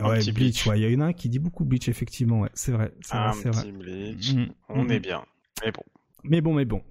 ouais, 0.00 0.32
Bleach, 0.32 0.66
ouais. 0.66 0.80
Il 0.80 0.90
y 0.90 0.96
en 0.96 1.00
a 1.00 1.06
un 1.06 1.12
qui 1.12 1.28
dit 1.28 1.38
beaucoup 1.38 1.64
Bleach, 1.64 1.88
effectivement, 1.88 2.40
ouais. 2.40 2.50
C'est 2.54 2.72
vrai. 2.72 2.92
C'est 3.00 3.14
un 3.14 3.30
vrai, 3.30 3.50
petit 3.50 3.72
Bleach. 3.72 4.34
Mm, 4.34 4.40
mm, 4.40 4.48
On 4.68 4.84
mm, 4.84 4.90
est 4.92 5.00
bien. 5.00 5.24
Mais 5.64 5.72
bon. 5.72 5.82
Mais 6.24 6.40
bon, 6.40 6.54
mais 6.54 6.64
bon. 6.64 6.82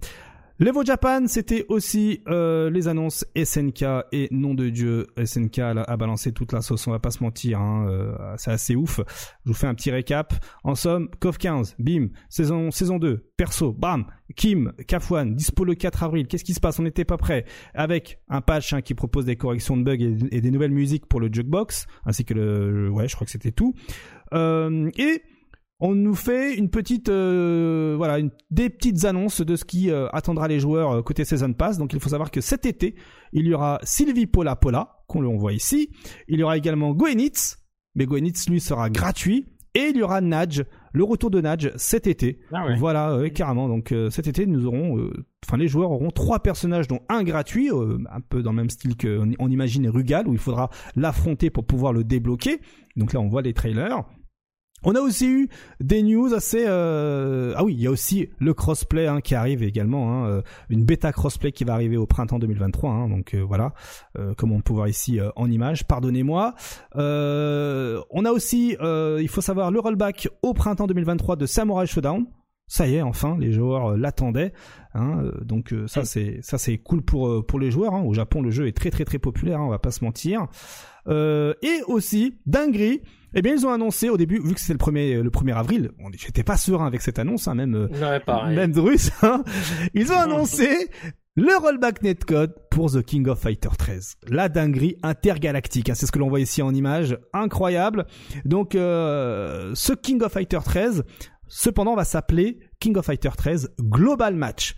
L'Evo 0.58 0.82
Japan, 0.82 1.26
c'était 1.26 1.66
aussi 1.68 2.22
euh, 2.28 2.70
les 2.70 2.88
annonces 2.88 3.26
SNK 3.36 3.84
et 4.10 4.28
nom 4.30 4.54
de 4.54 4.70
Dieu, 4.70 5.06
SNK 5.22 5.58
a, 5.58 5.96
balancé 5.98 6.32
toute 6.32 6.52
la 6.52 6.62
sauce, 6.62 6.86
on 6.86 6.92
va 6.92 6.98
pas 6.98 7.10
se 7.10 7.22
mentir, 7.22 7.60
hein, 7.60 7.86
euh, 7.90 8.14
c'est 8.38 8.52
assez 8.52 8.74
ouf. 8.74 9.00
Je 9.44 9.50
vous 9.50 9.54
fais 9.54 9.66
un 9.66 9.74
petit 9.74 9.90
récap. 9.90 10.32
En 10.64 10.74
somme, 10.74 11.10
KOF 11.20 11.36
15, 11.36 11.76
bim, 11.78 12.08
saison 12.30 12.70
saison 12.70 12.98
2, 12.98 13.32
perso, 13.36 13.74
bam, 13.74 14.06
Kim, 14.34 14.72
Kafwan, 14.88 15.34
dispo 15.34 15.62
le 15.62 15.74
4 15.74 16.04
avril. 16.04 16.26
Qu'est-ce 16.26 16.44
qui 16.44 16.54
se 16.54 16.60
passe? 16.60 16.78
On 16.78 16.84
n'était 16.84 17.04
pas 17.04 17.18
prêt. 17.18 17.44
Avec 17.74 18.20
un 18.30 18.40
patch 18.40 18.72
hein, 18.72 18.80
qui 18.80 18.94
propose 18.94 19.26
des 19.26 19.36
corrections 19.36 19.76
de 19.76 19.82
bugs 19.82 19.98
et, 20.30 20.40
des 20.40 20.50
nouvelles 20.50 20.70
musiques 20.70 21.04
pour 21.04 21.20
le 21.20 21.28
jukebox, 21.30 21.86
ainsi 22.06 22.24
que 22.24 22.32
le, 22.32 22.88
ouais, 22.88 23.08
je 23.08 23.14
crois 23.14 23.26
que 23.26 23.30
c'était 23.30 23.52
tout. 23.52 23.74
Euh, 24.32 24.90
et 24.96 25.22
on 25.78 25.94
nous 25.94 26.14
fait 26.14 26.54
une 26.56 26.70
petite 26.70 27.08
euh, 27.08 27.94
voilà 27.96 28.18
une, 28.18 28.30
des 28.50 28.70
petites 28.70 29.04
annonces 29.04 29.42
de 29.42 29.56
ce 29.56 29.64
qui 29.64 29.90
euh, 29.90 30.08
attendra 30.12 30.48
les 30.48 30.58
joueurs 30.58 30.90
euh, 30.92 31.02
côté 31.02 31.24
Season 31.24 31.52
Pass. 31.52 31.78
Donc 31.78 31.92
il 31.92 32.00
faut 32.00 32.08
savoir 32.08 32.30
que 32.30 32.40
cet 32.40 32.64
été, 32.66 32.94
il 33.32 33.46
y 33.46 33.54
aura 33.54 33.78
Sylvie 33.82 34.26
Pola 34.26 34.56
Pola, 34.56 35.02
qu'on 35.06 35.20
le 35.20 35.28
voit 35.28 35.52
ici. 35.52 35.90
Il 36.28 36.40
y 36.40 36.42
aura 36.42 36.56
également 36.56 36.92
Goenitz, 36.92 37.58
mais 37.94 38.06
Goenitz 38.06 38.48
lui 38.48 38.60
sera 38.60 38.90
gratuit. 38.90 39.46
Et 39.74 39.90
il 39.90 39.98
y 39.98 40.02
aura 40.02 40.22
Nadge, 40.22 40.62
le 40.94 41.04
retour 41.04 41.30
de 41.30 41.38
Nadge 41.38 41.70
cet 41.76 42.06
été. 42.06 42.40
Ah 42.50 42.64
voilà, 42.78 43.28
carrément. 43.28 43.68
Donc 43.68 43.92
cet 44.08 44.26
été, 44.26 44.46
nous 44.46 44.64
aurons, 44.64 45.10
enfin 45.46 45.58
les 45.58 45.68
joueurs 45.68 45.90
auront 45.90 46.10
trois 46.10 46.38
personnages, 46.38 46.88
dont 46.88 47.00
un 47.10 47.22
gratuit, 47.22 47.68
un 47.68 48.20
peu 48.26 48.42
dans 48.42 48.52
le 48.52 48.56
même 48.56 48.70
style 48.70 48.96
qu'on 48.96 49.32
on 49.38 49.50
imagine 49.50 49.86
Rugal, 49.90 50.28
où 50.28 50.32
il 50.32 50.38
faudra 50.38 50.70
l'affronter 50.94 51.50
pour 51.50 51.66
pouvoir 51.66 51.92
le 51.92 52.04
débloquer. 52.04 52.62
Donc 52.96 53.12
là, 53.12 53.20
on 53.20 53.28
voit 53.28 53.42
les 53.42 53.52
trailers. 53.52 54.02
On 54.84 54.94
a 54.94 55.00
aussi 55.00 55.26
eu 55.26 55.48
des 55.80 56.02
news 56.02 56.34
assez 56.34 56.64
euh... 56.66 57.54
ah 57.56 57.64
oui 57.64 57.72
il 57.72 57.80
y 57.80 57.86
a 57.86 57.90
aussi 57.90 58.28
le 58.38 58.52
crossplay 58.52 59.06
hein, 59.06 59.20
qui 59.20 59.34
arrive 59.34 59.62
également 59.62 60.12
hein, 60.12 60.28
euh, 60.28 60.42
une 60.68 60.84
bêta 60.84 61.12
crossplay 61.12 61.50
qui 61.50 61.64
va 61.64 61.72
arriver 61.72 61.96
au 61.96 62.06
printemps 62.06 62.38
2023 62.38 62.90
hein, 62.90 63.08
donc 63.08 63.34
euh, 63.34 63.40
voilà 63.40 63.72
euh, 64.18 64.34
comme 64.34 64.52
on 64.52 64.60
peut 64.60 64.74
voir 64.74 64.88
ici 64.88 65.18
en 65.34 65.50
image. 65.50 65.84
Pardonnez-moi. 65.84 66.54
On 66.94 68.24
a 68.24 68.30
aussi 68.30 68.76
il 68.80 69.28
faut 69.28 69.40
savoir 69.40 69.70
le 69.70 69.80
rollback 69.80 70.28
au 70.42 70.52
printemps 70.52 70.86
2023 70.86 71.36
de 71.36 71.46
Samurai 71.46 71.86
Showdown 71.86 72.26
ça 72.68 72.86
y 72.86 72.96
est 72.96 73.02
enfin 73.02 73.36
les 73.38 73.52
joueurs 73.52 73.96
l'attendaient 73.96 74.52
hein, 74.94 75.22
donc 75.42 75.74
ça 75.86 76.04
c'est 76.04 76.40
ça 76.42 76.58
c'est 76.58 76.78
cool 76.78 77.02
pour 77.02 77.46
pour 77.46 77.58
les 77.58 77.70
joueurs 77.70 77.94
hein. 77.94 78.02
au 78.02 78.12
Japon 78.12 78.42
le 78.42 78.50
jeu 78.50 78.66
est 78.66 78.76
très 78.76 78.90
très 78.90 79.04
très 79.04 79.18
populaire 79.18 79.60
on 79.60 79.68
va 79.68 79.78
pas 79.78 79.90
se 79.92 80.04
mentir 80.04 80.46
et 81.08 81.82
aussi 81.86 82.38
dinguerie 82.46 83.02
eh 83.38 83.42
bien, 83.42 83.52
ils 83.52 83.66
ont 83.66 83.70
annoncé 83.70 84.08
au 84.08 84.16
début, 84.16 84.40
vu 84.40 84.54
que 84.54 84.60
c'était 84.60 84.72
le 84.72 84.78
premier 84.78 85.20
le 85.20 85.28
1er 85.28 85.54
avril, 85.54 85.90
j'étais 86.16 86.42
pas 86.42 86.56
serein 86.56 86.86
avec 86.86 87.02
cette 87.02 87.18
annonce, 87.18 87.46
hein, 87.48 87.54
même 87.54 87.74
ouais, 87.74 88.54
même 88.54 88.72
Drus, 88.72 89.10
hein, 89.22 89.44
ils 89.92 90.10
ont 90.10 90.16
annoncé 90.16 90.88
le 91.38 91.54
rollback 91.60 92.02
netcode 92.02 92.54
pour 92.70 92.90
The 92.90 93.02
King 93.02 93.28
of 93.28 93.38
Fighter 93.38 93.68
13. 93.76 94.16
La 94.28 94.48
dinguerie 94.48 94.96
intergalactique, 95.02 95.90
hein, 95.90 95.94
c'est 95.94 96.06
ce 96.06 96.12
que 96.12 96.18
l'on 96.18 96.30
voit 96.30 96.40
ici 96.40 96.62
en 96.62 96.72
image, 96.72 97.18
incroyable. 97.34 98.06
Donc, 98.46 98.74
euh, 98.74 99.72
ce 99.74 99.92
King 99.92 100.22
of 100.22 100.32
Fighter 100.32 100.60
13, 100.64 101.04
cependant, 101.48 101.94
va 101.94 102.04
s'appeler 102.04 102.58
King 102.80 102.96
of 102.96 103.06
Fighter 103.06 103.30
13 103.36 103.74
Global 103.80 104.34
Match. 104.34 104.74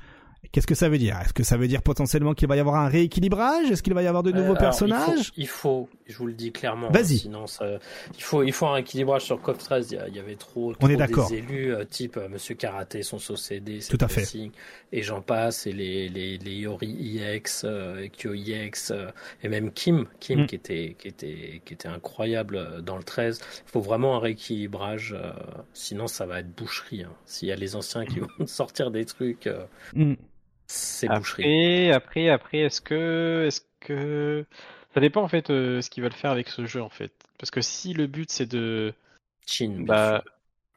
Qu'est-ce 0.52 0.66
que 0.69 0.74
ça 0.74 0.89
veut 0.89 0.98
dire? 0.98 1.19
Est-ce 1.20 1.35
que 1.35 1.43
ça 1.43 1.56
veut 1.59 1.69
dire 1.69 1.82
potentiellement 1.82 2.32
qu'il 2.32 2.48
va 2.48 2.56
y 2.56 2.60
avoir 2.60 2.77
un 2.77 2.89
rééquilibrage? 2.89 3.70
Est-ce 3.70 3.82
qu'il 3.82 3.93
va 3.93 4.02
y 4.02 4.06
avoir 4.06 4.23
de 4.23 4.31
nouveaux 4.32 4.52
Alors, 4.52 4.59
personnages 4.59 5.31
il 5.36 5.47
faut, 5.47 5.89
il 5.89 5.93
faut, 5.93 5.98
je 6.06 6.16
vous 6.16 6.27
le 6.27 6.32
dis 6.32 6.52
clairement. 6.52 6.90
Vas-y. 6.90 7.19
Sinon, 7.19 7.47
ça, 7.47 7.78
il 8.16 8.23
faut, 8.23 8.43
il 8.43 8.52
faut 8.52 8.66
un 8.66 8.77
équilibrage 8.77 9.23
sur 9.24 9.43
CoF 9.43 9.59
13. 9.59 9.97
Il 10.09 10.15
y, 10.15 10.19
avait 10.19 10.36
trop, 10.36 10.70
On 10.70 10.73
trop 10.74 10.89
est 10.89 10.97
des 10.97 11.35
élus 11.35 11.74
euh, 11.74 11.85
type 11.85 12.16
euh, 12.16 12.28
Monsieur 12.28 12.55
Karaté, 12.55 13.02
son 13.02 13.19
CD, 13.19 13.81
Tout 13.81 13.98
à 14.01 14.09
fait. 14.09 14.24
et 14.93 15.02
j'en 15.02 15.20
passe, 15.20 15.66
et 15.66 15.73
les, 15.73 16.09
les, 16.09 16.39
les 16.39 16.55
Yori 16.55 17.19
EX, 17.19 17.62
euh, 17.65 18.06
Kyo 18.16 18.32
EX, 18.32 18.90
euh, 18.93 19.10
et 19.43 19.48
même 19.48 19.70
Kim, 19.73 20.06
Kim 20.20 20.43
Mm. 20.43 20.47
qui 20.47 20.55
était, 20.55 20.97
qui 20.98 21.09
était, 21.09 21.62
qui 21.65 21.74
était 21.74 21.89
incroyable 21.89 22.56
euh, 22.56 22.81
dans 22.81 22.97
le 22.97 23.02
13. 23.02 23.40
Il 23.66 23.70
faut 23.70 23.81
vraiment 23.81 24.16
un 24.16 24.20
rééquilibrage, 24.20 25.15
euh, 25.20 25.32
sinon 25.74 26.06
ça 26.06 26.24
va 26.27 26.40
être 26.40 26.55
boucherie. 26.56 27.02
hein. 27.02 27.12
S'il 27.27 27.48
y 27.48 27.52
a 27.52 27.56
les 27.56 27.77
anciens 27.77 28.06
qui 28.06 28.20
vont 28.39 28.47
sortir 28.47 28.90
des 28.90 29.05
trucs, 29.05 29.47
euh, 29.47 29.65
Hmm. 29.94 30.15
C'est 30.68 31.08
boucherie. 31.08 31.90
Après, 31.90 31.90
après, 31.92 32.28
après, 32.28 32.58
est-ce 32.60 32.80
que, 32.80 33.44
est-ce 33.46 33.62
que, 33.80 34.44
ça 34.94 35.00
dépend 35.00 35.22
en 35.22 35.28
fait 35.28 35.50
euh, 35.50 35.80
ce 35.80 35.90
qu'ils 35.90 36.02
veulent 36.02 36.12
faire 36.12 36.30
avec 36.30 36.48
ce 36.48 36.64
jeu 36.66 36.82
en 36.82 36.88
fait. 36.90 37.12
Parce 37.38 37.50
que 37.50 37.60
si 37.60 37.94
le 37.94 38.06
but 38.06 38.30
c'est 38.30 38.46
de, 38.46 38.92
Chin, 39.46 39.68
bien 39.76 39.84
bah, 39.84 40.24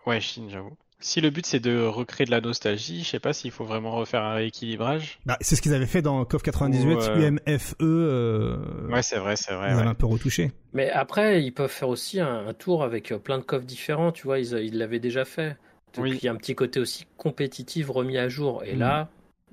ouais, 0.05 0.19
Chine, 0.19 0.49
j'avoue. 0.49 0.76
Si 1.03 1.19
le 1.19 1.31
but 1.31 1.45
c'est 1.47 1.59
de 1.59 1.81
recréer 1.84 2.26
de 2.27 2.31
la 2.31 2.41
nostalgie, 2.41 3.03
je 3.03 3.09
sais 3.09 3.19
pas 3.19 3.34
s'il 3.34 3.49
faut 3.49 3.65
vraiment 3.65 3.89
refaire 3.91 4.22
un 4.22 4.35
rééquilibrage. 4.35 5.19
Bah, 5.26 5.35
c'est 5.41 5.55
ce 5.55 5.61
qu'ils 5.63 5.73
avaient 5.73 5.88
fait 5.88 6.03
dans 6.03 6.23
KOF 6.26 6.43
98, 6.43 6.95
Ou, 6.95 6.99
euh, 6.99 7.31
UMFE. 7.47 7.76
Euh... 7.81 8.88
Ouais, 8.88 9.01
c'est 9.01 9.18
vrai, 9.18 9.35
c'est 9.35 9.53
vrai. 9.55 9.69
ils 9.72 9.73
ouais. 9.73 9.80
avaient 9.81 9.89
un 9.89 9.95
peu 9.95 10.05
retouché. 10.05 10.51
Mais 10.73 10.91
après, 10.91 11.41
ils 11.43 11.51
peuvent 11.51 11.72
faire 11.72 11.89
aussi 11.89 12.19
un, 12.19 12.47
un 12.47 12.53
tour 12.53 12.84
avec 12.84 13.11
euh, 13.11 13.18
plein 13.18 13.39
de 13.39 13.43
coffres 13.43 13.65
différents, 13.65 14.11
tu 14.11 14.23
vois, 14.23 14.38
ils 14.39 14.77
l'avaient 14.77 14.99
déjà 14.99 15.26
fait. 15.26 15.57
Et 15.97 16.01
Oui. 16.01 16.18
puis 16.19 16.27
un 16.27 16.35
petit 16.35 16.53
côté 16.53 16.80
aussi 16.80 17.07
compétitif 17.18 17.89
remis 17.89 18.19
à 18.19 18.30
jour. 18.30 18.63
Et 18.63 18.76
Mm. 18.76 18.80
là, 18.80 19.09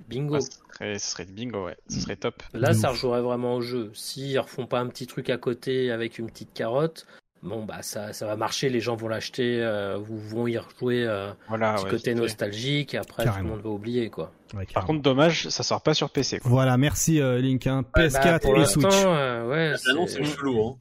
bingo. 0.08 0.34
Ouais, 0.34 0.40
ce 0.40 0.50
serait, 0.74 0.98
ce 0.98 1.10
serait 1.10 1.24
bingo, 1.24 1.64
ouais. 1.66 1.76
Ce 1.88 2.00
serait 2.00 2.16
top. 2.16 2.42
Là, 2.54 2.72
ça 2.74 2.90
rejouerait 2.90 3.22
vraiment 3.22 3.54
au 3.56 3.60
jeu. 3.60 3.90
S'ils 3.94 4.38
refont 4.38 4.66
pas 4.66 4.80
un 4.80 4.86
petit 4.88 5.06
truc 5.06 5.30
à 5.30 5.38
côté 5.38 5.90
avec 5.90 6.18
une 6.18 6.26
petite 6.30 6.52
carotte, 6.54 7.06
bon, 7.42 7.64
bah 7.64 7.82
ça, 7.82 8.12
ça 8.12 8.26
va 8.26 8.36
marcher, 8.36 8.68
les 8.68 8.80
gens 8.80 8.96
vont 8.96 9.08
l'acheter, 9.08 9.60
euh, 9.62 9.98
ou 9.98 10.16
vont 10.18 10.46
y 10.46 10.58
rejouer 10.58 11.04
euh, 11.06 11.30
Voilà. 11.48 11.74
petit 11.74 11.84
ouais, 11.84 11.90
côté 11.90 12.14
nostalgique, 12.14 12.94
et 12.94 12.98
après 12.98 13.24
tout 13.24 13.32
le 13.38 13.44
monde 13.44 13.60
va 13.60 13.70
oublier, 13.70 14.10
quoi. 14.10 14.32
Ouais, 14.54 14.66
Par 14.72 14.86
contre, 14.86 15.02
dommage, 15.02 15.48
ça 15.48 15.62
sort 15.62 15.82
pas 15.82 15.92
sur 15.94 16.10
PC. 16.10 16.38
Quoi. 16.40 16.50
Voilà, 16.50 16.76
merci 16.78 17.20
euh, 17.20 17.38
Link. 17.40 17.66
hein. 17.66 17.84
PS4 17.94 18.22
Bah, 18.24 18.38
pour 18.38 18.58
et 18.58 18.64
Switch. 18.66 18.86
euh, 19.04 19.46
ouais, 19.48 19.74
L'annonce 19.86 20.10
c'est- 20.12 20.20
est 20.20 20.24
chelou, 20.24 20.62
hein. 20.64 20.76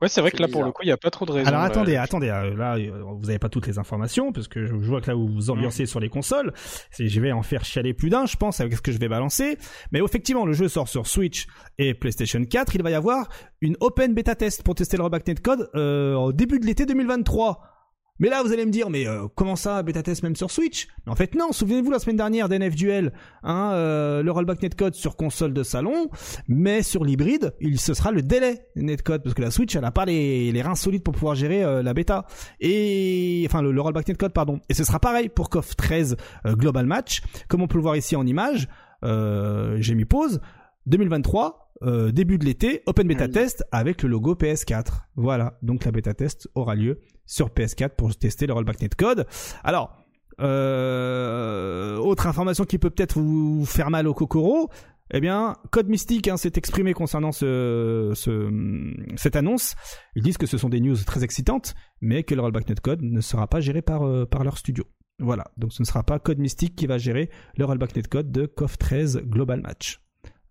Ouais, 0.00 0.08
c'est 0.08 0.20
vrai 0.20 0.30
que 0.30 0.40
là, 0.40 0.46
pour 0.46 0.62
le 0.62 0.70
coup, 0.70 0.82
il 0.84 0.88
y 0.88 0.92
a 0.92 0.96
pas 0.96 1.10
trop 1.10 1.26
de 1.26 1.32
raisons. 1.32 1.48
Alors 1.48 1.62
euh, 1.62 1.66
attendez, 1.66 1.96
attendez, 1.96 2.28
euh, 2.28 2.54
là 2.54 2.76
vous 2.78 3.26
n'avez 3.26 3.38
pas 3.38 3.48
toutes 3.48 3.66
les 3.66 3.78
informations 3.78 4.32
parce 4.32 4.46
que 4.46 4.64
je, 4.64 4.74
vois 4.74 5.00
que 5.00 5.08
là 5.08 5.14
vous 5.14 5.26
vous 5.26 5.50
ambiancez 5.50 5.86
sur 5.86 5.98
les 5.98 6.08
consoles, 6.08 6.52
c'est 6.90 7.08
je 7.08 7.20
vais 7.20 7.32
en 7.32 7.42
faire 7.42 7.64
chialer 7.64 7.94
plus 7.94 8.08
d'un, 8.08 8.24
je 8.26 8.36
pense 8.36 8.60
avec 8.60 8.74
ce 8.76 8.80
que 8.80 8.92
je 8.92 8.98
vais 8.98 9.08
balancer. 9.08 9.58
Mais 9.90 10.00
effectivement, 10.00 10.46
le 10.46 10.52
jeu 10.52 10.68
sort 10.68 10.88
sur 10.88 11.06
Switch 11.06 11.46
et 11.78 11.94
PlayStation 11.94 12.44
4, 12.44 12.76
il 12.76 12.82
va 12.82 12.90
y 12.90 12.94
avoir 12.94 13.28
une 13.60 13.76
open 13.80 14.14
beta 14.14 14.36
test 14.36 14.62
pour 14.62 14.76
tester 14.76 14.96
le 14.96 15.02
rollback 15.02 15.26
netcode 15.26 15.68
euh, 15.74 16.14
au 16.14 16.32
début 16.32 16.60
de 16.60 16.66
l'été 16.66 16.86
2023. 16.86 17.77
Mais 18.18 18.28
là, 18.28 18.42
vous 18.42 18.52
allez 18.52 18.66
me 18.66 18.70
dire, 18.70 18.90
mais 18.90 19.06
euh, 19.06 19.26
comment 19.34 19.56
ça, 19.56 19.82
bêta 19.82 20.02
test 20.02 20.22
même 20.22 20.36
sur 20.36 20.50
Switch? 20.50 20.88
Mais 21.06 21.12
en 21.12 21.14
fait, 21.14 21.34
non. 21.34 21.52
Souvenez-vous 21.52 21.90
la 21.90 21.98
semaine 21.98 22.16
dernière 22.16 22.48
d'NF 22.48 22.74
Duel, 22.74 23.12
hein, 23.42 23.72
euh, 23.74 24.22
le 24.22 24.30
rollback 24.30 24.62
netcode 24.62 24.94
sur 24.94 25.16
console 25.16 25.52
de 25.52 25.62
salon, 25.62 26.08
mais 26.48 26.82
sur 26.82 27.04
l'hybride, 27.04 27.54
il 27.60 27.78
ce 27.78 27.94
sera 27.94 28.10
le 28.10 28.22
délai 28.22 28.66
netcode 28.76 29.22
parce 29.22 29.34
que 29.34 29.42
la 29.42 29.50
Switch, 29.50 29.76
elle 29.76 29.84
a 29.84 29.90
pas 29.90 30.04
les, 30.04 30.50
les 30.52 30.62
reins 30.62 30.74
solides 30.74 31.02
pour 31.02 31.14
pouvoir 31.14 31.34
gérer 31.34 31.62
euh, 31.64 31.82
la 31.82 31.94
bêta 31.94 32.26
et 32.60 33.44
enfin 33.48 33.62
le, 33.62 33.72
le 33.72 33.80
rollback 33.80 34.08
netcode, 34.08 34.32
pardon. 34.32 34.60
Et 34.68 34.74
ce 34.74 34.84
sera 34.84 34.98
pareil 34.98 35.28
pour 35.28 35.50
KOF 35.50 35.76
13 35.76 36.16
euh, 36.46 36.54
Global 36.54 36.86
Match, 36.86 37.22
comme 37.48 37.62
on 37.62 37.68
peut 37.68 37.78
le 37.78 37.82
voir 37.82 37.96
ici 37.96 38.16
en 38.16 38.26
image. 38.26 38.68
Euh, 39.04 39.76
J'ai 39.80 39.94
mis 39.94 40.04
pause. 40.04 40.40
2023, 40.86 41.72
euh, 41.82 42.10
début 42.10 42.38
de 42.38 42.44
l'été, 42.44 42.82
open 42.86 43.06
beta 43.06 43.28
test 43.28 43.64
avec 43.70 44.02
le 44.02 44.08
logo 44.08 44.34
PS4. 44.34 45.02
Voilà, 45.16 45.58
donc 45.62 45.84
la 45.84 45.92
bêta 45.92 46.14
test 46.14 46.48
aura 46.54 46.74
lieu 46.74 47.00
sur 47.28 47.50
PS4 47.50 47.90
pour 47.90 48.16
tester 48.16 48.48
le 48.48 48.54
rollback 48.54 48.80
netcode. 48.82 49.26
Alors, 49.62 49.96
euh, 50.40 51.96
autre 51.98 52.26
information 52.26 52.64
qui 52.64 52.78
peut 52.78 52.90
peut-être 52.90 53.20
vous 53.20 53.64
faire 53.64 53.90
mal 53.90 54.08
au 54.08 54.14
Kokoro, 54.14 54.70
eh 55.12 55.20
bien, 55.20 55.56
Code 55.70 55.88
Mystique 55.88 56.28
hein, 56.28 56.36
s'est 56.36 56.52
exprimé 56.56 56.92
concernant 56.94 57.32
ce, 57.32 58.12
ce- 58.14 58.94
cette 59.16 59.36
annonce. 59.36 59.74
Ils 60.16 60.22
disent 60.22 60.36
que 60.38 60.46
ce 60.46 60.58
sont 60.58 60.68
des 60.68 60.80
news 60.80 60.96
très 61.06 61.24
excitantes, 61.24 61.74
mais 62.00 62.24
que 62.24 62.34
le 62.34 62.42
rollback 62.42 62.68
netcode 62.68 63.02
ne 63.02 63.20
sera 63.20 63.46
pas 63.46 63.60
géré 63.60 63.80
par, 63.82 64.02
euh, 64.06 64.26
par 64.26 64.44
leur 64.44 64.58
studio. 64.58 64.84
Voilà, 65.20 65.44
donc 65.56 65.72
ce 65.72 65.82
ne 65.82 65.86
sera 65.86 66.02
pas 66.04 66.18
Code 66.18 66.38
Mystique 66.38 66.76
qui 66.76 66.86
va 66.86 66.98
gérer 66.98 67.30
le 67.56 67.64
rollback 67.64 67.96
netcode 67.96 68.30
de 68.30 68.46
KOF 68.46 68.78
13 68.78 69.22
Global 69.24 69.60
Match. 69.62 70.00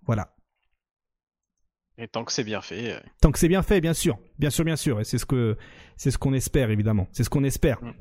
Voilà. 0.06 0.34
Et 1.98 2.08
tant 2.08 2.24
que 2.24 2.32
c'est 2.32 2.44
bien 2.44 2.62
fait. 2.62 2.92
euh, 2.94 3.00
Tant 3.22 3.32
que 3.32 3.40
c'est 3.40 3.48
bien 3.48 3.64
fait, 3.64 3.82
bien 3.82 3.94
sûr, 3.94 4.18
bien 4.38 4.50
sûr, 4.50 4.64
bien 4.66 4.76
sûr, 4.76 5.00
et 5.02 5.04
c'est 5.04 5.18
ce 5.18 5.26
que 5.26 5.58
c'est 5.96 6.12
ce 6.12 6.18
qu'on 6.18 6.34
espère 6.34 6.70
évidemment, 6.70 7.08
c'est 7.12 7.24
ce 7.24 7.30
qu'on 7.30 7.44
espère. 7.44 7.84
Mm. 7.84 7.92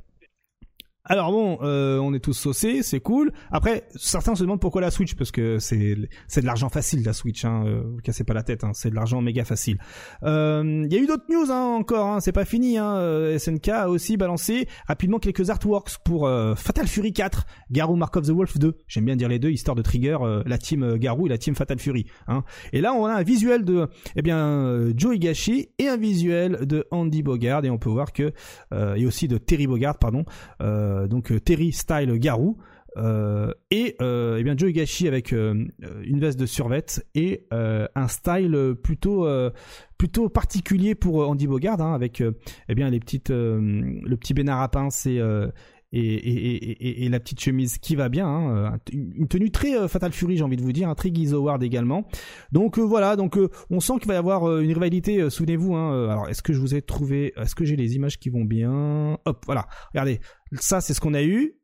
Alors 1.08 1.30
bon, 1.30 1.58
euh, 1.62 1.98
on 1.98 2.12
est 2.14 2.18
tous 2.18 2.32
saucés, 2.32 2.82
c'est 2.82 3.00
cool. 3.00 3.32
Après, 3.52 3.86
certains 3.94 4.34
se 4.34 4.42
demandent 4.42 4.60
pourquoi 4.60 4.80
la 4.80 4.90
Switch, 4.90 5.14
parce 5.14 5.30
que 5.30 5.58
c'est 5.58 5.96
c'est 6.26 6.40
de 6.40 6.46
l'argent 6.46 6.68
facile 6.68 7.04
la 7.04 7.12
Switch. 7.12 7.44
Hein, 7.44 7.64
euh, 7.66 7.96
cassez 8.02 8.24
pas 8.24 8.34
la 8.34 8.42
tête, 8.42 8.64
hein, 8.64 8.72
c'est 8.74 8.90
de 8.90 8.94
l'argent 8.96 9.20
méga 9.20 9.44
facile. 9.44 9.78
Euh, 10.24 10.82
Il 10.86 10.92
y 10.92 10.96
a 10.96 11.00
eu 11.00 11.06
d'autres 11.06 11.26
news 11.30 11.50
hein, 11.50 11.76
encore, 11.78 12.06
hein, 12.06 12.20
c'est 12.20 12.32
pas 12.32 12.44
fini. 12.44 12.76
Hein, 12.76 12.96
euh, 12.96 13.38
SNK 13.38 13.68
a 13.68 13.88
aussi 13.88 14.16
balancé 14.16 14.66
rapidement 14.88 15.18
quelques 15.18 15.48
artworks 15.50 15.98
pour 16.04 16.26
euh, 16.26 16.54
Fatal 16.56 16.88
Fury 16.88 17.12
4, 17.12 17.46
Garou 17.70 17.94
Mark 17.94 18.16
of 18.16 18.26
the 18.26 18.30
Wolf 18.30 18.58
2. 18.58 18.74
J'aime 18.88 19.04
bien 19.04 19.16
dire 19.16 19.28
les 19.28 19.38
deux, 19.38 19.50
histoire 19.50 19.76
de 19.76 19.82
trigger 19.82 20.18
euh, 20.22 20.42
la 20.44 20.58
team 20.58 20.82
euh, 20.82 20.96
Garou 20.96 21.26
et 21.26 21.30
la 21.30 21.38
team 21.38 21.54
Fatal 21.54 21.78
Fury. 21.78 22.06
Hein. 22.26 22.42
Et 22.72 22.80
là, 22.80 22.92
on 22.94 23.06
a 23.06 23.12
un 23.12 23.22
visuel 23.22 23.64
de 23.64 23.88
eh 24.16 24.22
bien 24.22 24.38
euh, 24.38 24.92
Joe 24.96 25.14
Higashi 25.14 25.68
et 25.78 25.88
un 25.88 25.96
visuel 25.96 26.66
de 26.66 26.86
Andy 26.90 27.22
Bogard 27.22 27.64
et 27.64 27.70
on 27.70 27.78
peut 27.78 27.90
voir 27.90 28.12
que 28.12 28.32
euh, 28.72 28.94
et 28.94 29.06
aussi 29.06 29.28
de 29.28 29.38
Terry 29.38 29.66
Bogard 29.66 29.98
pardon 29.98 30.24
euh, 30.60 30.95
donc 31.06 31.32
euh, 31.32 31.40
Terry 31.40 31.72
style 31.72 32.18
Garou 32.18 32.56
euh, 32.96 33.52
et 33.70 33.94
euh, 34.00 34.38
eh 34.38 34.42
bien 34.42 34.54
Joe 34.56 34.70
Higashi 34.70 35.06
avec 35.06 35.32
euh, 35.32 35.66
une 36.04 36.18
veste 36.18 36.38
de 36.40 36.46
survette 36.46 37.06
et 37.14 37.46
euh, 37.52 37.86
un 37.94 38.08
style 38.08 38.74
plutôt 38.82 39.26
euh, 39.26 39.50
plutôt 39.98 40.30
particulier 40.30 40.94
pour 40.94 41.22
euh, 41.22 41.26
Andy 41.26 41.46
Bogard 41.46 41.80
hein, 41.82 41.92
avec 41.92 42.22
euh, 42.22 42.32
eh 42.70 42.74
bien 42.74 42.88
les 42.88 43.00
petites 43.00 43.30
euh, 43.30 43.60
le 44.02 44.16
petit 44.16 44.32
bénard 44.32 44.62
à 44.62 44.70
pince 44.70 45.04
et 45.04 45.18
euh, 45.18 45.48
et, 45.92 46.00
et, 46.00 47.04
et, 47.04 47.08
la 47.08 47.20
petite 47.20 47.40
chemise 47.40 47.78
qui 47.78 47.96
va 47.96 48.08
bien, 48.08 48.26
hein, 48.26 48.56
euh, 48.56 48.70
une 48.92 49.28
tenue 49.28 49.50
très 49.50 49.76
euh, 49.76 49.88
Fatal 49.88 50.12
Fury, 50.12 50.36
j'ai 50.36 50.42
envie 50.42 50.56
de 50.56 50.62
vous 50.62 50.72
dire, 50.72 50.88
un 50.88 50.94
très 50.94 51.10
Guy 51.10 51.32
Howard 51.32 51.62
également. 51.62 52.06
Donc 52.52 52.78
euh, 52.78 52.82
voilà, 52.82 53.16
donc 53.16 53.38
euh, 53.38 53.48
on 53.70 53.80
sent 53.80 53.94
qu'il 54.00 54.08
va 54.08 54.14
y 54.14 54.16
avoir 54.16 54.48
euh, 54.48 54.62
une 54.62 54.72
rivalité. 54.72 55.20
euh, 55.22 55.30
Souvenez-vous, 55.30 55.74
hein, 55.74 55.94
euh, 55.94 56.08
alors 56.08 56.28
est-ce 56.28 56.42
que 56.42 56.52
je 56.52 56.60
vous 56.60 56.74
ai 56.74 56.82
trouvé, 56.82 57.32
est-ce 57.36 57.54
que 57.54 57.64
j'ai 57.64 57.76
les 57.76 57.94
images 57.94 58.18
qui 58.18 58.30
vont 58.30 58.44
bien? 58.44 59.18
Hop, 59.24 59.44
voilà. 59.46 59.68
Regardez, 59.94 60.20
ça 60.52 60.80
c'est 60.80 60.94
ce 60.94 61.00
qu'on 61.00 61.14
a 61.14 61.22
eu, 61.22 61.54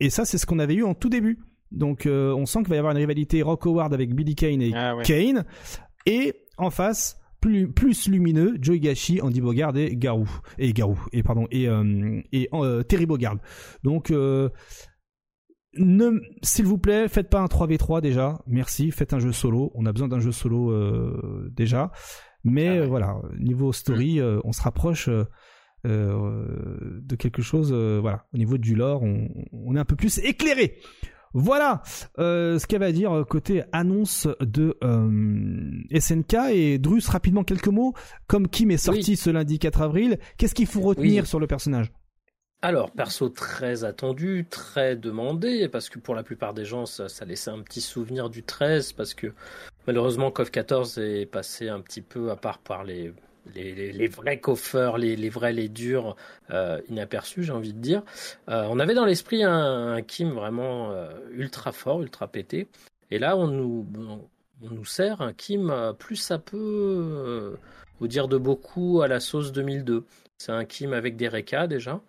et 0.00 0.10
ça 0.10 0.24
c'est 0.24 0.38
ce 0.38 0.46
qu'on 0.46 0.58
avait 0.58 0.74
eu 0.74 0.84
en 0.84 0.94
tout 0.94 1.08
début. 1.08 1.38
Donc 1.70 2.06
euh, 2.06 2.34
on 2.34 2.44
sent 2.46 2.60
qu'il 2.60 2.68
va 2.68 2.76
y 2.76 2.78
avoir 2.78 2.92
une 2.92 2.98
rivalité 2.98 3.40
Rock 3.42 3.64
Howard 3.66 3.94
avec 3.94 4.14
Billy 4.14 4.34
Kane 4.34 4.60
et 4.60 4.72
Ah 4.74 4.94
ouais. 4.96 5.04
Kane, 5.04 5.44
et 6.06 6.34
en 6.58 6.70
face 6.70 7.18
plus, 7.40 7.72
plus 7.72 8.08
lumineux, 8.08 8.56
Joe 8.60 8.76
Higashi, 8.76 9.20
Andy 9.22 9.40
Bogard 9.40 9.76
et 9.76 9.96
Garou 9.96 10.28
et 10.58 10.72
Garou 10.72 10.98
et 11.12 11.22
pardon 11.22 11.46
et 11.50 11.68
euh, 11.68 12.20
et 12.32 12.48
euh, 12.52 12.82
Terry 12.82 13.06
Bogard. 13.06 13.36
Donc 13.82 14.10
ne 15.78 16.20
s'il 16.42 16.66
vous 16.66 16.78
plaît, 16.78 17.08
faites 17.08 17.30
pas 17.30 17.40
un 17.40 17.46
3v3 17.46 18.00
déjà. 18.02 18.38
Merci, 18.46 18.90
faites 18.90 19.14
un 19.14 19.18
jeu 19.18 19.32
solo. 19.32 19.72
On 19.74 19.86
a 19.86 19.92
besoin 19.92 20.08
d'un 20.08 20.20
jeu 20.20 20.32
solo 20.32 20.72
déjà. 21.50 21.90
Mais 22.44 22.68
Ah 22.68 22.80
ouais. 22.82 22.86
voilà, 22.86 23.16
niveau 23.38 23.72
story, 23.72 24.20
on 24.44 24.52
se 24.52 24.60
rapproche 24.62 25.08
euh, 25.86 27.00
de 27.02 27.16
quelque 27.16 27.42
chose. 27.42 27.70
euh, 27.72 27.98
voilà, 28.00 28.24
au 28.34 28.38
niveau 28.38 28.58
du 28.58 28.74
lore, 28.74 29.02
on, 29.02 29.28
on 29.52 29.74
est 29.76 29.80
un 29.80 29.84
peu 29.84 29.96
plus 29.96 30.18
éclairé. 30.18 30.78
Voilà 31.34 31.82
euh, 32.18 32.58
ce 32.58 32.66
qu'elle 32.66 32.80
va 32.80 32.92
dire 32.92 33.24
côté 33.26 33.62
annonce 33.72 34.28
de 34.40 34.76
SNK 35.98 36.34
et 36.52 36.78
Drus 36.78 37.08
rapidement 37.08 37.42
quelques 37.42 37.68
mots 37.68 37.94
comme 38.26 38.48
Kim 38.48 38.70
est 38.70 38.76
sorti 38.76 39.12
Oui. 39.12 39.16
ce 39.16 39.30
lundi 39.30 39.58
4 39.58 39.80
avril 39.80 40.18
qu'est-ce 40.36 40.54
qu'il 40.54 40.66
faut 40.66 40.82
retenir 40.82 41.22
Oui. 41.22 41.28
sur 41.28 41.40
le 41.40 41.46
personnage? 41.46 41.90
Alors, 42.64 42.92
perso 42.92 43.28
très 43.28 43.82
attendu, 43.82 44.46
très 44.48 44.94
demandé, 44.94 45.68
parce 45.68 45.88
que 45.88 45.98
pour 45.98 46.14
la 46.14 46.22
plupart 46.22 46.54
des 46.54 46.64
gens, 46.64 46.86
ça, 46.86 47.08
ça 47.08 47.24
laissait 47.24 47.50
un 47.50 47.60
petit 47.60 47.80
souvenir 47.80 48.30
du 48.30 48.44
13, 48.44 48.92
parce 48.92 49.14
que 49.14 49.32
malheureusement, 49.88 50.30
KOF 50.30 50.50
14 50.52 50.98
est 50.98 51.26
passé 51.26 51.68
un 51.68 51.80
petit 51.80 52.02
peu, 52.02 52.30
à 52.30 52.36
part 52.36 52.58
par 52.58 52.84
les, 52.84 53.12
les, 53.54 54.08
vrais 54.08 54.40
coffeurs, 54.40 54.98
les, 54.98 55.28
vrais, 55.28 55.52
les 55.52 55.68
durs, 55.68 56.16
euh, 56.50 56.80
inaperçus, 56.88 57.44
j'ai 57.44 57.52
envie 57.52 57.72
de 57.72 57.80
dire. 57.80 58.02
Euh, 58.48 58.66
on 58.70 58.78
avait 58.78 58.94
dans 58.94 59.04
l'esprit 59.04 59.42
un, 59.42 60.02
Kim 60.02 60.30
vraiment 60.30 60.90
euh, 60.92 61.10
ultra 61.32 61.72
fort, 61.72 62.02
ultra 62.02 62.28
pété, 62.28 62.68
et 63.10 63.18
là, 63.18 63.36
on 63.36 63.48
nous, 63.48 63.86
on, 63.98 64.70
nous 64.70 64.84
sert 64.84 65.20
un 65.20 65.32
Kim 65.32 65.72
plus 65.98 66.32
peut, 66.44 66.56
euh, 66.56 67.56
au 68.00 68.06
dire 68.06 68.28
de 68.28 68.38
beaucoup, 68.38 69.02
à 69.02 69.08
la 69.08 69.20
sauce 69.20 69.52
2002. 69.52 70.04
C'est 70.38 70.52
un 70.52 70.64
Kim 70.64 70.92
avec 70.92 71.16
des 71.16 71.28
RK 71.28 71.66
déjà. 71.68 72.00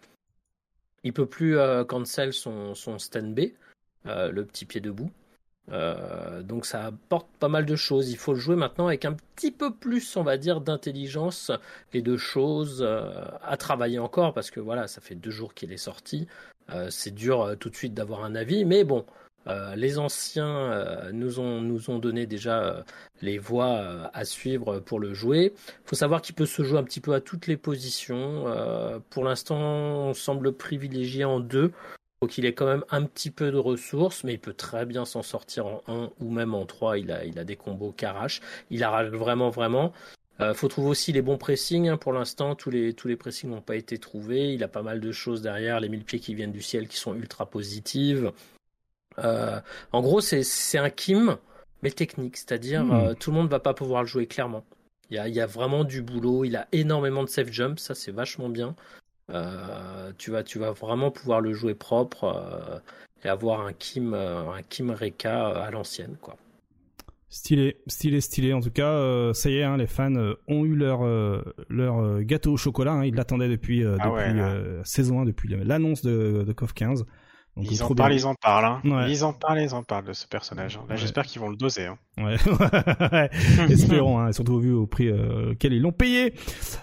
Il 1.03 1.11
peut 1.11 1.25
plus 1.25 1.57
cancel 1.89 2.31
son, 2.31 2.75
son 2.75 2.97
stand 2.97 3.35
B. 3.35 3.51
le 4.05 4.43
petit 4.43 4.65
pied 4.65 4.79
debout. 4.79 5.11
Donc 5.69 6.65
ça 6.65 6.85
apporte 6.85 7.27
pas 7.39 7.47
mal 7.47 7.65
de 7.65 7.75
choses. 7.75 8.09
Il 8.09 8.17
faut 8.17 8.33
le 8.33 8.39
jouer 8.39 8.55
maintenant 8.55 8.87
avec 8.87 9.05
un 9.05 9.13
petit 9.35 9.51
peu 9.51 9.73
plus, 9.73 10.17
on 10.17 10.23
va 10.23 10.37
dire, 10.37 10.61
d'intelligence 10.61 11.51
et 11.93 12.01
de 12.01 12.17
choses 12.17 12.85
à 13.41 13.57
travailler 13.57 13.99
encore 13.99 14.33
parce 14.33 14.51
que 14.51 14.59
voilà, 14.59 14.87
ça 14.87 15.01
fait 15.01 15.15
deux 15.15 15.31
jours 15.31 15.53
qu'il 15.53 15.71
est 15.71 15.77
sorti. 15.77 16.27
c'est 16.89 17.13
dur 17.13 17.55
tout 17.59 17.69
de 17.69 17.75
suite 17.75 17.93
d'avoir 17.93 18.23
un 18.23 18.35
avis, 18.35 18.65
mais 18.65 18.83
bon, 18.83 19.05
euh, 19.47 19.75
les 19.75 19.99
anciens 19.99 20.71
euh, 20.71 21.11
nous, 21.11 21.39
ont, 21.39 21.59
nous 21.59 21.89
ont 21.89 21.99
donné 21.99 22.25
déjà 22.25 22.63
euh, 22.63 22.83
les 23.21 23.37
voies 23.37 24.09
à 24.13 24.25
suivre 24.25 24.79
pour 24.79 24.99
le 24.99 25.13
jouer. 25.13 25.53
Il 25.55 25.89
faut 25.89 25.95
savoir 25.95 26.21
qu'il 26.21 26.35
peut 26.35 26.45
se 26.45 26.63
jouer 26.63 26.79
un 26.79 26.83
petit 26.83 27.01
peu 27.01 27.13
à 27.13 27.21
toutes 27.21 27.47
les 27.47 27.57
positions. 27.57 28.45
pour 29.09 29.23
l'instant, 29.23 29.57
on 29.57 30.13
semble 30.13 30.53
privilégier 30.53 31.25
en 31.25 31.39
deux. 31.39 31.71
Donc 32.23 32.29
qu'il 32.29 32.45
ait 32.45 32.53
quand 32.53 32.67
même 32.67 32.85
un 32.89 33.03
petit 33.03 33.31
peu 33.31 33.51
de 33.51 33.57
ressources, 33.57 34.23
mais 34.23 34.35
il 34.35 34.39
peut 34.39 34.53
très 34.53 34.85
bien 34.85 35.03
s'en 35.03 35.23
sortir 35.23 35.65
en 35.65 35.81
1 35.89 36.09
ou 36.21 36.31
même 36.31 36.53
en 36.53 36.65
3. 36.65 36.97
Il 36.97 37.11
a, 37.11 37.25
il 37.25 37.37
a 37.37 37.43
des 37.43 37.57
combos 37.57 37.91
qu'arrache. 37.91 38.39
Il 38.69 38.81
arrache 38.81 39.09
vraiment, 39.09 39.49
vraiment. 39.49 39.91
Il 40.39 40.53
faut 40.53 40.69
trouver 40.69 40.87
aussi 40.87 41.11
les 41.11 41.21
bons 41.21 41.37
pressings. 41.37 41.89
Hein. 41.89 41.97
Pour 41.97 42.13
l'instant, 42.13 42.55
tous 42.55 42.69
les, 42.69 42.93
tous 42.93 43.09
les 43.09 43.17
pressings 43.17 43.49
n'ont 43.49 43.59
pas 43.59 43.75
été 43.75 43.97
trouvés. 43.97 44.53
Il 44.53 44.63
a 44.63 44.69
pas 44.69 44.83
mal 44.83 45.01
de 45.01 45.11
choses 45.11 45.41
derrière. 45.41 45.81
Les 45.81 45.89
mille 45.89 46.05
pieds 46.05 46.21
qui 46.21 46.33
viennent 46.33 46.53
du 46.53 46.61
ciel 46.61 46.87
qui 46.87 46.95
sont 46.95 47.13
ultra 47.13 47.45
positives. 47.45 48.31
Euh, 49.19 49.59
en 49.91 50.01
gros, 50.01 50.21
c'est 50.21 50.77
un 50.77 50.89
Kim, 50.89 51.35
mais 51.81 51.91
technique, 51.91 52.37
c'est-à-dire 52.37 52.85
hmm. 52.85 52.91
euh, 52.91 53.13
tout 53.15 53.31
le 53.31 53.35
monde 53.35 53.49
va 53.49 53.59
pas 53.59 53.73
pouvoir 53.73 54.03
le 54.03 54.07
jouer 54.07 54.27
clairement. 54.27 54.63
Il 55.09 55.17
y 55.17 55.19
a, 55.19 55.27
y 55.27 55.41
a, 55.41 55.45
vraiment 55.45 55.83
du 55.83 56.01
boulot, 56.01 56.45
il 56.45 56.55
a 56.55 56.69
énormément 56.71 57.23
de 57.23 57.27
safe 57.27 57.51
jump, 57.51 57.79
ça 57.79 57.95
c'est 57.95 58.13
vachement 58.13 58.47
bien. 58.47 58.77
Euh, 59.29 60.11
tu, 60.17 60.31
vas, 60.31 60.43
tu 60.43 60.59
vas 60.59 60.71
vraiment 60.71 61.11
pouvoir 61.11 61.41
le 61.41 61.53
jouer 61.53 61.75
propre 61.75 62.81
et 63.23 63.29
avoir 63.29 63.65
un 63.65 63.73
Kim, 63.73 64.13
un 64.13 64.61
Kim 64.69 64.91
Reka 64.91 65.47
à 65.47 65.71
l'ancienne, 65.71 66.17
quoi. 66.21 66.35
Stylé, 67.29 67.77
stylé, 67.87 68.21
stylé. 68.21 68.53
En 68.53 68.61
tout 68.61 68.69
cas, 68.69 69.33
ça 69.33 69.49
y 69.49 69.57
est, 69.57 69.63
hein, 69.63 69.77
les 69.77 69.87
fans 69.87 70.13
ont 70.47 70.65
eu 70.65 70.75
leur 70.75 71.03
leur 71.69 72.21
gâteau 72.21 72.53
au 72.53 72.57
chocolat. 72.57 72.91
Hein, 72.91 73.05
ils 73.05 73.15
l'attendaient 73.15 73.49
depuis, 73.49 73.83
ah 73.83 73.97
depuis 73.97 74.83
saison 74.83 75.21
1, 75.21 75.25
depuis 75.25 75.49
l'annonce 75.49 76.03
de, 76.03 76.43
de 76.45 76.53
KOF 76.53 76.73
15 76.73 77.05
ils, 77.55 77.83
en 77.83 77.93
parlent, 77.93 78.13
ils 78.13 78.25
en 78.25 78.33
parlent, 78.33 78.65
hein. 78.65 79.05
ils 79.07 79.23
en 79.23 79.31
parlent, 79.31 79.61
ils 79.61 79.75
en 79.75 79.83
parlent 79.83 80.05
de 80.05 80.13
ce 80.13 80.25
personnage. 80.25 80.77
Hein. 80.77 80.85
Là, 80.89 80.95
j'espère 80.95 81.25
qu'ils 81.25 81.39
vont 81.39 81.49
le 81.49 81.55
doser. 81.55 81.85
Hein. 81.85 81.97
Ouais, 82.23 83.29
espérons, 83.69 84.19
hein, 84.19 84.31
surtout 84.31 84.59
vu 84.59 84.71
au 84.71 84.85
prix 84.85 85.07
euh, 85.07 85.51
auquel 85.51 85.73
ils 85.73 85.81
l'ont 85.81 85.91
payé. 85.91 86.33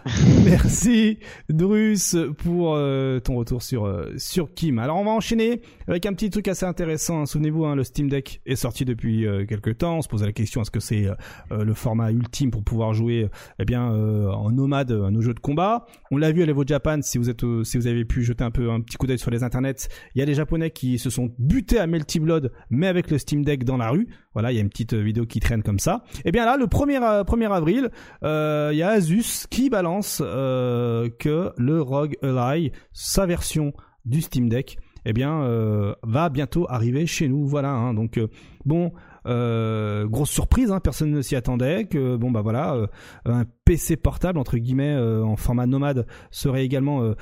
Merci, 0.45 1.21
Drus, 1.49 2.17
pour 2.39 2.75
euh, 2.75 3.21
ton 3.21 3.37
retour 3.37 3.63
sur 3.63 3.87
euh, 3.87 4.13
sur 4.17 4.53
Kim. 4.53 4.81
Alors, 4.81 4.97
on 4.97 5.05
va 5.05 5.13
enchaîner 5.13 5.63
avec 5.87 6.05
un 6.07 6.15
petit 6.15 6.31
truc 6.31 6.49
assez 6.49 6.67
intéressant. 6.67 7.23
Hein. 7.23 7.27
Souvenez-vous, 7.27 7.65
hein, 7.65 7.77
le 7.77 7.85
Steam 7.85 8.09
Deck 8.09 8.41
est 8.45 8.57
sorti 8.57 8.85
depuis 8.85 9.25
quelques 9.49 9.79
temps. 9.79 9.99
On 9.99 10.03
se 10.03 10.09
posait 10.09 10.27
la 10.27 10.33
question 10.33 10.63
est-ce 10.63 10.71
que 10.73 10.81
c'est 10.81 11.07
le 11.51 11.75
format 11.75 12.11
ultime 12.11 12.51
pour 12.51 12.65
pouvoir 12.65 12.93
jouer, 12.93 13.29
eh 13.59 13.65
bien, 13.65 13.85
en 13.85 14.51
nomade 14.51 14.91
à 14.91 15.11
nos 15.11 15.21
jeux 15.21 15.35
de 15.35 15.41
combat? 15.41 15.87
On 16.11 16.17
l'a 16.17 16.33
vu 16.33 16.43
à 16.43 16.47
l'Evo 16.47 16.65
Japan. 16.67 17.03
Si 17.03 17.19
vous 17.19 17.31
êtes, 17.31 17.45
si 17.65 17.79
vous 17.79 17.87
avez 17.87 18.05
pu 18.05 18.23
jeter 18.23 18.45
un 18.45 18.51
peu 18.51 18.71
un 18.71 18.81
petit 18.81 18.97
coup 18.97 19.07
d'œil 19.07 19.19
sur 19.19 19.31
les 19.31 19.45
internets, 19.45 19.89
il 20.15 20.19
y 20.19 20.23
a 20.23 20.27
des 20.27 20.35
Japonais 20.35 20.60
qui 20.69 20.99
se 20.99 21.09
sont 21.09 21.31
butés 21.39 21.79
à 21.79 21.87
Melty 21.87 22.21
Blood, 22.21 22.53
mais 22.69 22.87
avec 22.87 23.11
le 23.11 23.17
Steam 23.17 23.45
Deck 23.45 23.65
dans 23.65 23.79
la 23.79 23.91
rue. 23.91 24.09
Voilà, 24.35 24.53
il 24.53 24.57
y 24.57 24.59
a 24.59 24.61
une 24.61 24.69
petite 24.69 24.93
euh, 24.93 25.03
vidéo 25.03 25.25
qui 25.27 25.41
traîne 25.41 25.63
comme 25.63 25.79
ça. 25.79 26.05
Et 26.19 26.21
eh 26.27 26.33
bien 26.33 26.45
là, 26.45 26.57
le 26.57 26.67
1er, 26.67 27.25
1er 27.25 27.47
euh, 27.47 27.51
avril, 27.51 27.91
euh, 28.23 28.71
il 28.73 28.79
y 28.79 28.83
a 28.83 28.91
Asus 28.91 29.47
qui 29.49 29.71
balance 29.71 30.19
que 30.19 31.53
le 31.57 31.81
ROG 31.81 32.17
Ally, 32.23 32.73
sa 32.93 33.27
version 33.27 33.73
du 34.05 34.21
Steam 34.21 34.49
Deck, 34.49 34.79
eh 35.07 35.13
bien, 35.13 35.95
va 36.03 36.29
bientôt 36.29 36.67
arriver 36.69 37.07
chez 37.07 37.29
nous. 37.29 37.47
Voilà, 37.47 37.71
hein. 37.71 37.95
donc 37.95 38.21
bon, 38.67 38.93
grosse 39.25 40.31
surprise, 40.31 40.71
hein, 40.71 40.81
personne 40.81 41.11
ne 41.11 41.23
s'y 41.23 41.37
attendait. 41.37 41.87
Que 41.87 42.17
bon 42.17 42.31
bah 42.31 42.43
voilà, 42.43 42.77
PC 43.71 43.97
portable 43.97 44.37
entre 44.37 44.59
guillemets 44.59 44.97
euh, 44.97 45.23
en 45.23 45.37
format 45.37 45.67
nomade 45.67 46.09
serait 46.33 46.65
également 46.65 47.15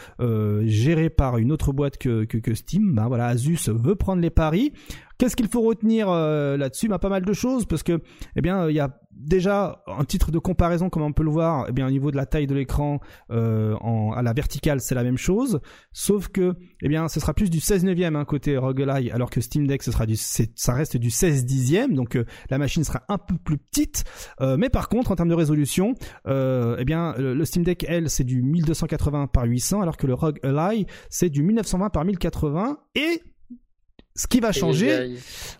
géré 0.62 1.10
par 1.10 1.36
une 1.36 1.52
autre 1.52 1.72
boîte 1.72 1.98
que, 1.98 2.24
que, 2.24 2.54
Steam. 2.54 2.94
Ben 2.94 3.06
voilà, 3.06 3.26
Asus 3.26 3.68
veut 3.68 3.96
prendre 3.96 4.22
les 4.22 4.30
paris. 4.30 4.72
Qu'est-ce 5.18 5.36
qu'il 5.36 5.48
faut 5.48 5.60
retenir 5.60 6.08
là-dessus? 6.08 6.88
Bah, 6.88 6.98
Pas 6.98 7.10
mal 7.10 7.24
de 7.24 7.32
choses 7.32 7.66
parce 7.66 7.82
que 7.82 8.00
eh 8.36 8.40
bien 8.40 8.68
il 8.68 8.74
y 8.74 8.80
a 8.80 8.98
déjà, 9.18 9.82
un 9.86 10.04
titre 10.04 10.30
de 10.30 10.38
comparaison, 10.38 10.90
comme 10.90 11.02
on 11.02 11.12
peut 11.12 11.24
le 11.24 11.30
voir, 11.30 11.66
eh 11.68 11.72
bien, 11.72 11.86
au 11.86 11.90
niveau 11.90 12.10
de 12.10 12.16
la 12.16 12.26
taille 12.26 12.46
de 12.46 12.54
l'écran, 12.54 13.00
euh, 13.30 13.74
à 14.14 14.22
la 14.22 14.32
verticale, 14.32 14.80
c'est 14.80 14.94
la 14.94 15.02
même 15.02 15.18
chose. 15.18 15.60
Sauf 15.92 16.28
que, 16.28 16.54
eh 16.82 16.88
bien, 16.88 17.08
ce 17.08 17.20
sera 17.20 17.34
plus 17.34 17.50
du 17.50 17.60
16 17.60 17.84
neuvième 17.84 18.16
hein, 18.16 18.24
côté 18.24 18.56
Roguelike, 18.56 19.10
alors 19.10 19.30
que 19.30 19.40
Steam 19.40 19.66
Deck, 19.66 19.82
ce 19.82 19.90
sera 19.90 20.06
du, 20.06 20.16
ça 20.16 20.72
reste 20.72 20.96
du 20.96 21.10
16 21.10 21.44
dixième. 21.44 21.94
Donc, 21.94 22.16
euh, 22.16 22.24
la 22.50 22.58
machine 22.58 22.84
sera 22.84 23.02
un 23.08 23.18
peu 23.18 23.34
plus 23.36 23.58
petite. 23.58 24.04
Euh, 24.40 24.56
mais 24.56 24.70
par 24.70 24.88
contre, 24.88 25.10
en 25.10 25.16
termes 25.16 25.28
de 25.28 25.34
résolution, 25.34 25.94
eh 26.78 26.84
bien, 26.84 27.14
le, 27.18 27.44
Steam 27.44 27.64
Deck, 27.64 27.84
elle, 27.88 28.10
c'est 28.10 28.24
du 28.24 28.42
1280 28.42 29.28
par 29.28 29.44
800, 29.44 29.80
alors 29.80 29.96
que 29.96 30.06
le 30.06 30.14
ROG 30.14 30.38
Ally, 30.42 30.86
c'est 31.10 31.30
du 31.30 31.42
1920 31.42 31.90
par 31.90 32.04
1080. 32.04 32.78
Et 32.94 33.22
ce 34.18 34.26
qui 34.26 34.40
va 34.40 34.50
changer, 34.50 35.14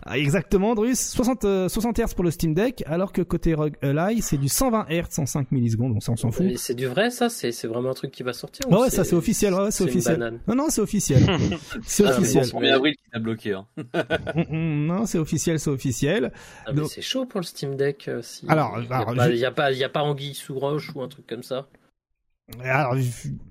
ah, 0.05 0.17
exactement, 0.17 0.75
Drus, 0.75 0.99
60, 0.99 1.69
60 1.69 1.97
Hz 1.97 2.13
pour 2.13 2.25
le 2.25 2.31
Steam 2.31 2.53
Deck, 2.53 2.83
alors 2.85 3.13
que 3.13 3.21
côté 3.21 3.53
ROG 3.53 3.73
Ally, 3.81 4.21
c'est 4.21 4.37
du 4.37 4.49
120 4.49 4.87
Hz 4.89 5.19
en 5.19 5.25
5 5.25 5.51
millisecondes, 5.51 5.95
on 5.95 5.99
s'en 6.01 6.31
fout. 6.31 6.57
C'est 6.57 6.75
du 6.75 6.87
vrai, 6.87 7.09
ça? 7.09 7.29
C'est 7.29 7.67
vraiment 7.67 7.91
un 7.91 7.93
truc 7.93 8.11
qui 8.11 8.23
va 8.23 8.33
sortir 8.33 8.69
Ouais, 8.69 8.89
ça 8.89 9.05
c'est 9.05 9.15
officiel, 9.15 9.53
ouais, 9.53 9.71
c'est 9.71 9.85
officiel. 9.85 10.41
Non, 10.45 10.55
non, 10.55 10.69
c'est 10.69 10.81
officiel. 10.81 11.23
c'est 11.85 12.05
ah, 12.05 12.11
officiel. 12.11 12.45
C'est 12.45 12.59
le 12.59 12.73
avril 12.73 12.95
qui 12.95 13.09
t'a 13.11 13.19
bloqué. 13.19 13.53
Hein. 13.53 13.65
Mm, 14.35 14.41
mm, 14.55 14.85
non, 14.87 15.05
c'est 15.05 15.17
officiel, 15.17 15.59
c'est 15.59 15.69
officiel. 15.69 16.31
Ah, 16.65 16.71
mais 16.73 16.85
c'est 16.85 17.01
chaud 17.01 17.25
pour 17.25 17.39
le 17.39 17.45
Steam 17.45 17.75
Deck. 17.75 18.07
Euh, 18.07 18.21
si... 18.21 18.45
Alors, 18.47 18.77
il 18.79 19.35
n'y 19.35 19.45
a, 19.45 19.51
pas, 19.51 19.71
y 19.71 19.83
a 19.83 19.89
pas 19.89 20.01
Anguille 20.01 20.33
sous 20.33 20.57
roche 20.57 20.93
ou 20.93 21.01
un 21.01 21.07
truc 21.07 21.25
comme 21.27 21.43
ça 21.43 21.67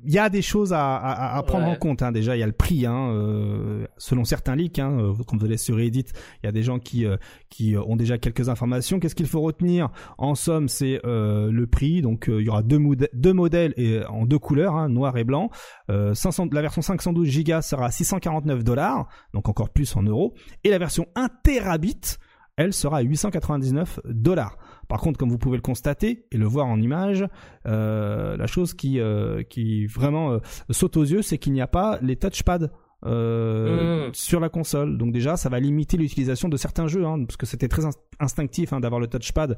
il 0.04 0.12
y 0.12 0.18
a 0.18 0.28
des 0.28 0.42
choses 0.42 0.72
à, 0.72 0.96
à, 0.96 1.36
à 1.36 1.42
prendre 1.42 1.66
en 1.66 1.76
compte. 1.76 2.02
Hein. 2.02 2.12
Déjà, 2.12 2.36
il 2.36 2.40
y 2.40 2.42
a 2.42 2.46
le 2.46 2.52
prix. 2.52 2.86
Hein. 2.86 3.10
Euh, 3.10 3.86
selon 3.96 4.24
certains 4.24 4.56
leaks, 4.56 4.78
hein, 4.78 4.98
euh, 4.98 5.14
comme 5.26 5.38
vous 5.38 5.46
allez 5.46 5.56
sur 5.56 5.76
Reddit, 5.76 6.06
il 6.42 6.46
y 6.46 6.48
a 6.48 6.52
des 6.52 6.62
gens 6.62 6.78
qui 6.78 7.06
euh, 7.06 7.16
qui 7.48 7.76
ont 7.76 7.96
déjà 7.96 8.18
quelques 8.18 8.48
informations. 8.48 9.00
Qu'est-ce 9.00 9.14
qu'il 9.14 9.26
faut 9.26 9.40
retenir? 9.40 9.90
En 10.18 10.34
somme, 10.34 10.68
c'est 10.68 11.00
le 11.04 11.66
prix. 11.66 12.02
Donc, 12.02 12.26
il 12.28 12.44
y 12.44 12.48
aura 12.48 12.62
deux, 12.62 12.80
deux 13.12 13.32
modèles 13.32 13.74
et 13.76 14.04
en 14.06 14.26
deux 14.26 14.38
couleurs, 14.38 14.76
hein, 14.76 14.88
noir 14.88 15.16
et 15.16 15.24
blanc. 15.24 15.50
500, 15.88 16.48
la 16.52 16.62
version 16.62 16.82
512 16.82 17.44
Go 17.44 17.60
sera 17.62 17.86
à 17.86 17.90
649 17.90 18.64
dollars, 18.64 19.08
donc 19.32 19.48
encore 19.48 19.70
plus 19.70 19.96
en 19.96 20.02
euros. 20.02 20.34
Et 20.64 20.70
la 20.70 20.78
version 20.78 21.06
1 21.14 21.28
terabit, 21.42 22.18
elle 22.56 22.72
sera 22.72 22.98
à 22.98 23.02
899 23.02 24.00
dollars. 24.04 24.58
Par 24.88 25.00
contre, 25.00 25.18
comme 25.18 25.28
vous 25.28 25.38
pouvez 25.38 25.56
le 25.56 25.62
constater 25.62 26.24
et 26.32 26.38
le 26.38 26.46
voir 26.46 26.66
en 26.66 26.80
image, 26.80 27.26
euh, 27.66 28.36
la 28.36 28.46
chose 28.46 28.72
qui, 28.72 28.98
euh, 28.98 29.42
qui 29.42 29.86
vraiment 29.86 30.32
euh, 30.32 30.38
saute 30.70 30.96
aux 30.96 31.04
yeux, 31.04 31.22
c'est 31.22 31.36
qu'il 31.36 31.52
n'y 31.52 31.60
a 31.60 31.66
pas 31.66 31.98
les 32.00 32.16
touchpads 32.16 32.68
euh, 33.06 34.08
mm. 34.08 34.14
sur 34.14 34.40
la 34.40 34.48
console. 34.48 34.98
Donc 34.98 35.12
déjà, 35.12 35.36
ça 35.36 35.48
va 35.48 35.60
limiter 35.60 35.96
l'utilisation 35.96 36.48
de 36.48 36.56
certains 36.56 36.88
jeux, 36.88 37.04
hein, 37.04 37.24
parce 37.24 37.36
que 37.36 37.46
c'était 37.46 37.68
très 37.68 37.82
instinctif 38.18 38.72
hein, 38.72 38.80
d'avoir 38.80 39.00
le 39.00 39.06
touchpad, 39.06 39.56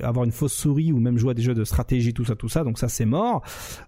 avoir 0.00 0.24
une 0.24 0.32
fausse 0.32 0.54
souris 0.54 0.92
ou 0.92 0.98
même 0.98 1.16
jouer 1.16 1.30
à 1.30 1.34
des 1.34 1.42
jeux 1.42 1.54
de 1.54 1.64
stratégie, 1.64 2.12
tout 2.12 2.24
ça, 2.24 2.34
tout 2.34 2.48
ça. 2.48 2.64
Donc 2.64 2.78
ça, 2.78 2.88
c'est 2.88 3.04
mort. 3.04 3.42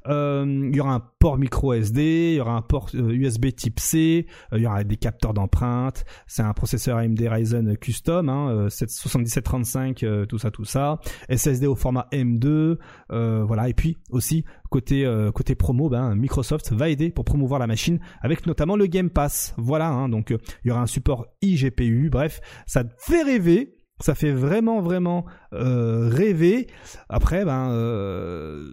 Euh, 0.07 0.69
il 0.71 0.77
y 0.77 0.81
aura 0.81 0.95
un 0.95 1.03
port 1.19 1.39
micro 1.39 1.73
SD, 1.73 2.33
il 2.33 2.37
y 2.37 2.41
aura 2.41 2.55
un 2.55 2.63
port 2.63 2.89
USB 2.95 3.47
euh, 3.47 3.51
Type 3.51 3.81
C, 3.81 4.27
il 4.53 4.59
y 4.59 4.67
aura 4.67 4.85
des 4.85 4.97
capteurs 4.97 5.35
d'empreintes. 5.35 6.05
C'est 6.27 6.43
un 6.43 6.53
processeur 6.53 6.99
AMD 6.99 7.21
Ryzen 7.21 7.77
custom, 7.77 8.29
hein, 8.29 8.69
7735, 8.69 10.05
tout 10.29 10.39
ça, 10.39 10.51
tout 10.51 10.65
ça. 10.65 11.01
SSD 11.29 11.67
au 11.67 11.75
format 11.75 12.07
M2, 12.13 12.77
voilà. 13.11 13.69
Et 13.69 13.75
puis 13.75 13.99
aussi 14.11 14.45
côté 14.75 15.09
côté 15.33 15.55
promo, 15.55 15.89
ben, 15.89 16.17
Microsoft 16.17 16.73
va 16.73 16.89
aider 16.89 17.11
pour 17.11 17.25
promouvoir 17.25 17.61
la 17.61 17.69
machine 17.69 18.01
avec 18.23 18.45
notamment 18.45 18.75
le 18.75 18.87
Game 18.87 19.09
Pass. 19.09 19.55
Voilà, 19.57 19.89
hein, 19.89 20.09
donc 20.09 20.33
euh, 20.33 20.39
il 20.65 20.69
y 20.69 20.71
aura 20.73 20.81
un 20.81 20.87
support 20.87 21.27
iGPU. 21.43 22.11
Bref, 22.11 22.41
ça 22.67 22.83
fait 22.99 23.23
rêver. 23.23 23.77
Ça 24.01 24.17
fait 24.17 24.33
vraiment 24.33 24.83
vraiment 24.83 25.25
euh, 25.53 26.09
rêver. 26.09 26.67
Après, 27.09 27.45
ben, 27.45 27.71
euh, 27.71 28.69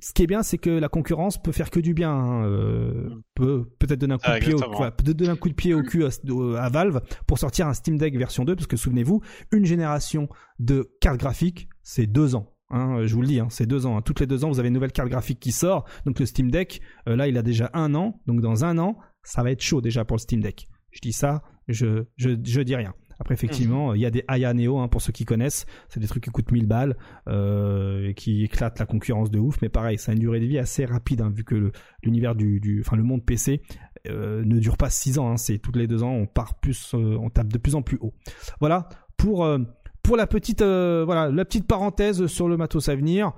ce 0.00 0.12
qui 0.12 0.24
est 0.24 0.26
bien, 0.26 0.42
c'est 0.42 0.58
que 0.58 0.70
la 0.70 0.88
concurrence 0.88 1.40
peut 1.40 1.52
faire 1.52 1.70
que 1.70 1.78
du 1.78 1.94
bien. 1.94 2.10
Hein, 2.10 3.10
peut 3.36 3.64
peut-être 3.78 4.00
donner 4.00 4.14
un 4.14 4.18
coup 4.18 4.30
de 4.32 4.38
pied, 4.40 4.54
au, 4.54 5.12
donner 5.12 5.30
un 5.30 5.36
coup 5.36 5.48
de 5.48 5.54
pied 5.54 5.72
au 5.72 5.82
cul 5.82 6.04
à, 6.04 6.68
Valve 6.68 7.00
pour 7.28 7.38
sortir 7.38 7.68
un 7.68 7.74
Steam 7.74 7.96
Deck 7.96 8.18
version 8.18 8.44
2, 8.44 8.56
parce 8.56 8.66
que 8.66 8.76
souvenez-vous, 8.76 9.22
une 9.52 9.64
génération 9.64 10.28
de 10.58 10.90
cartes 11.00 11.20
graphiques, 11.20 11.68
c'est 11.84 12.08
deux 12.08 12.34
ans. 12.34 12.55
Hein, 12.70 13.06
je 13.06 13.14
vous 13.14 13.20
le 13.20 13.28
dis, 13.28 13.40
hein, 13.40 13.48
c'est 13.50 13.66
deux 13.66 13.86
ans. 13.86 14.00
Toutes 14.02 14.20
les 14.20 14.26
deux 14.26 14.44
ans, 14.44 14.48
vous 14.48 14.58
avez 14.58 14.68
une 14.68 14.74
nouvelle 14.74 14.92
carte 14.92 15.08
graphique 15.08 15.40
qui 15.40 15.52
sort. 15.52 15.84
Donc 16.04 16.18
le 16.18 16.26
Steam 16.26 16.50
Deck, 16.50 16.80
là, 17.06 17.28
il 17.28 17.38
a 17.38 17.42
déjà 17.42 17.70
un 17.74 17.94
an. 17.94 18.20
Donc 18.26 18.40
dans 18.40 18.64
un 18.64 18.78
an, 18.78 18.96
ça 19.22 19.42
va 19.42 19.50
être 19.50 19.62
chaud 19.62 19.80
déjà 19.80 20.04
pour 20.04 20.16
le 20.16 20.20
Steam 20.20 20.40
Deck. 20.40 20.68
Je 20.90 21.00
dis 21.00 21.12
ça, 21.12 21.42
je, 21.68 22.04
je, 22.16 22.30
je 22.42 22.60
dis 22.60 22.74
rien. 22.74 22.94
Après, 23.18 23.34
effectivement, 23.34 23.94
il 23.94 24.00
y 24.00 24.06
a 24.06 24.10
des 24.10 24.24
Aya 24.28 24.52
Neo, 24.52 24.78
hein, 24.78 24.88
pour 24.88 25.00
ceux 25.00 25.12
qui 25.12 25.24
connaissent. 25.24 25.66
C'est 25.88 26.00
des 26.00 26.06
trucs 26.06 26.24
qui 26.24 26.30
coûtent 26.30 26.52
1000 26.52 26.66
balles, 26.66 26.96
euh, 27.28 28.12
qui 28.12 28.44
éclatent 28.44 28.78
la 28.78 28.86
concurrence 28.86 29.30
de 29.30 29.38
ouf. 29.38 29.56
Mais 29.62 29.68
pareil, 29.68 29.98
ça 29.98 30.12
a 30.12 30.14
une 30.14 30.20
durée 30.20 30.40
de 30.40 30.46
vie 30.46 30.58
assez 30.58 30.84
rapide, 30.84 31.22
hein, 31.22 31.30
vu 31.34 31.44
que 31.44 31.72
l'univers 32.02 32.34
du, 32.34 32.60
du, 32.60 32.80
enfin, 32.80 32.96
le 32.96 33.02
monde 33.02 33.24
PC 33.24 33.62
euh, 34.08 34.44
ne 34.44 34.58
dure 34.58 34.76
pas 34.76 34.90
6 34.90 35.18
ans. 35.18 35.30
Hein, 35.30 35.36
c'est 35.38 35.58
toutes 35.58 35.76
les 35.76 35.86
deux 35.86 36.02
ans, 36.02 36.12
on 36.12 36.26
part 36.26 36.60
plus, 36.60 36.94
euh, 36.94 37.16
on 37.20 37.30
tape 37.30 37.52
de 37.52 37.58
plus 37.58 37.74
en 37.74 37.82
plus 37.82 37.98
haut. 38.00 38.14
Voilà 38.60 38.88
pour 39.16 39.44
euh, 39.44 39.58
pour 40.06 40.16
la 40.16 40.26
petite 40.26 40.62
euh, 40.62 41.02
voilà 41.04 41.28
la 41.30 41.44
petite 41.44 41.66
parenthèse 41.66 42.26
sur 42.26 42.48
le 42.48 42.56
matos 42.56 42.88
à 42.88 42.94
venir. 42.94 43.32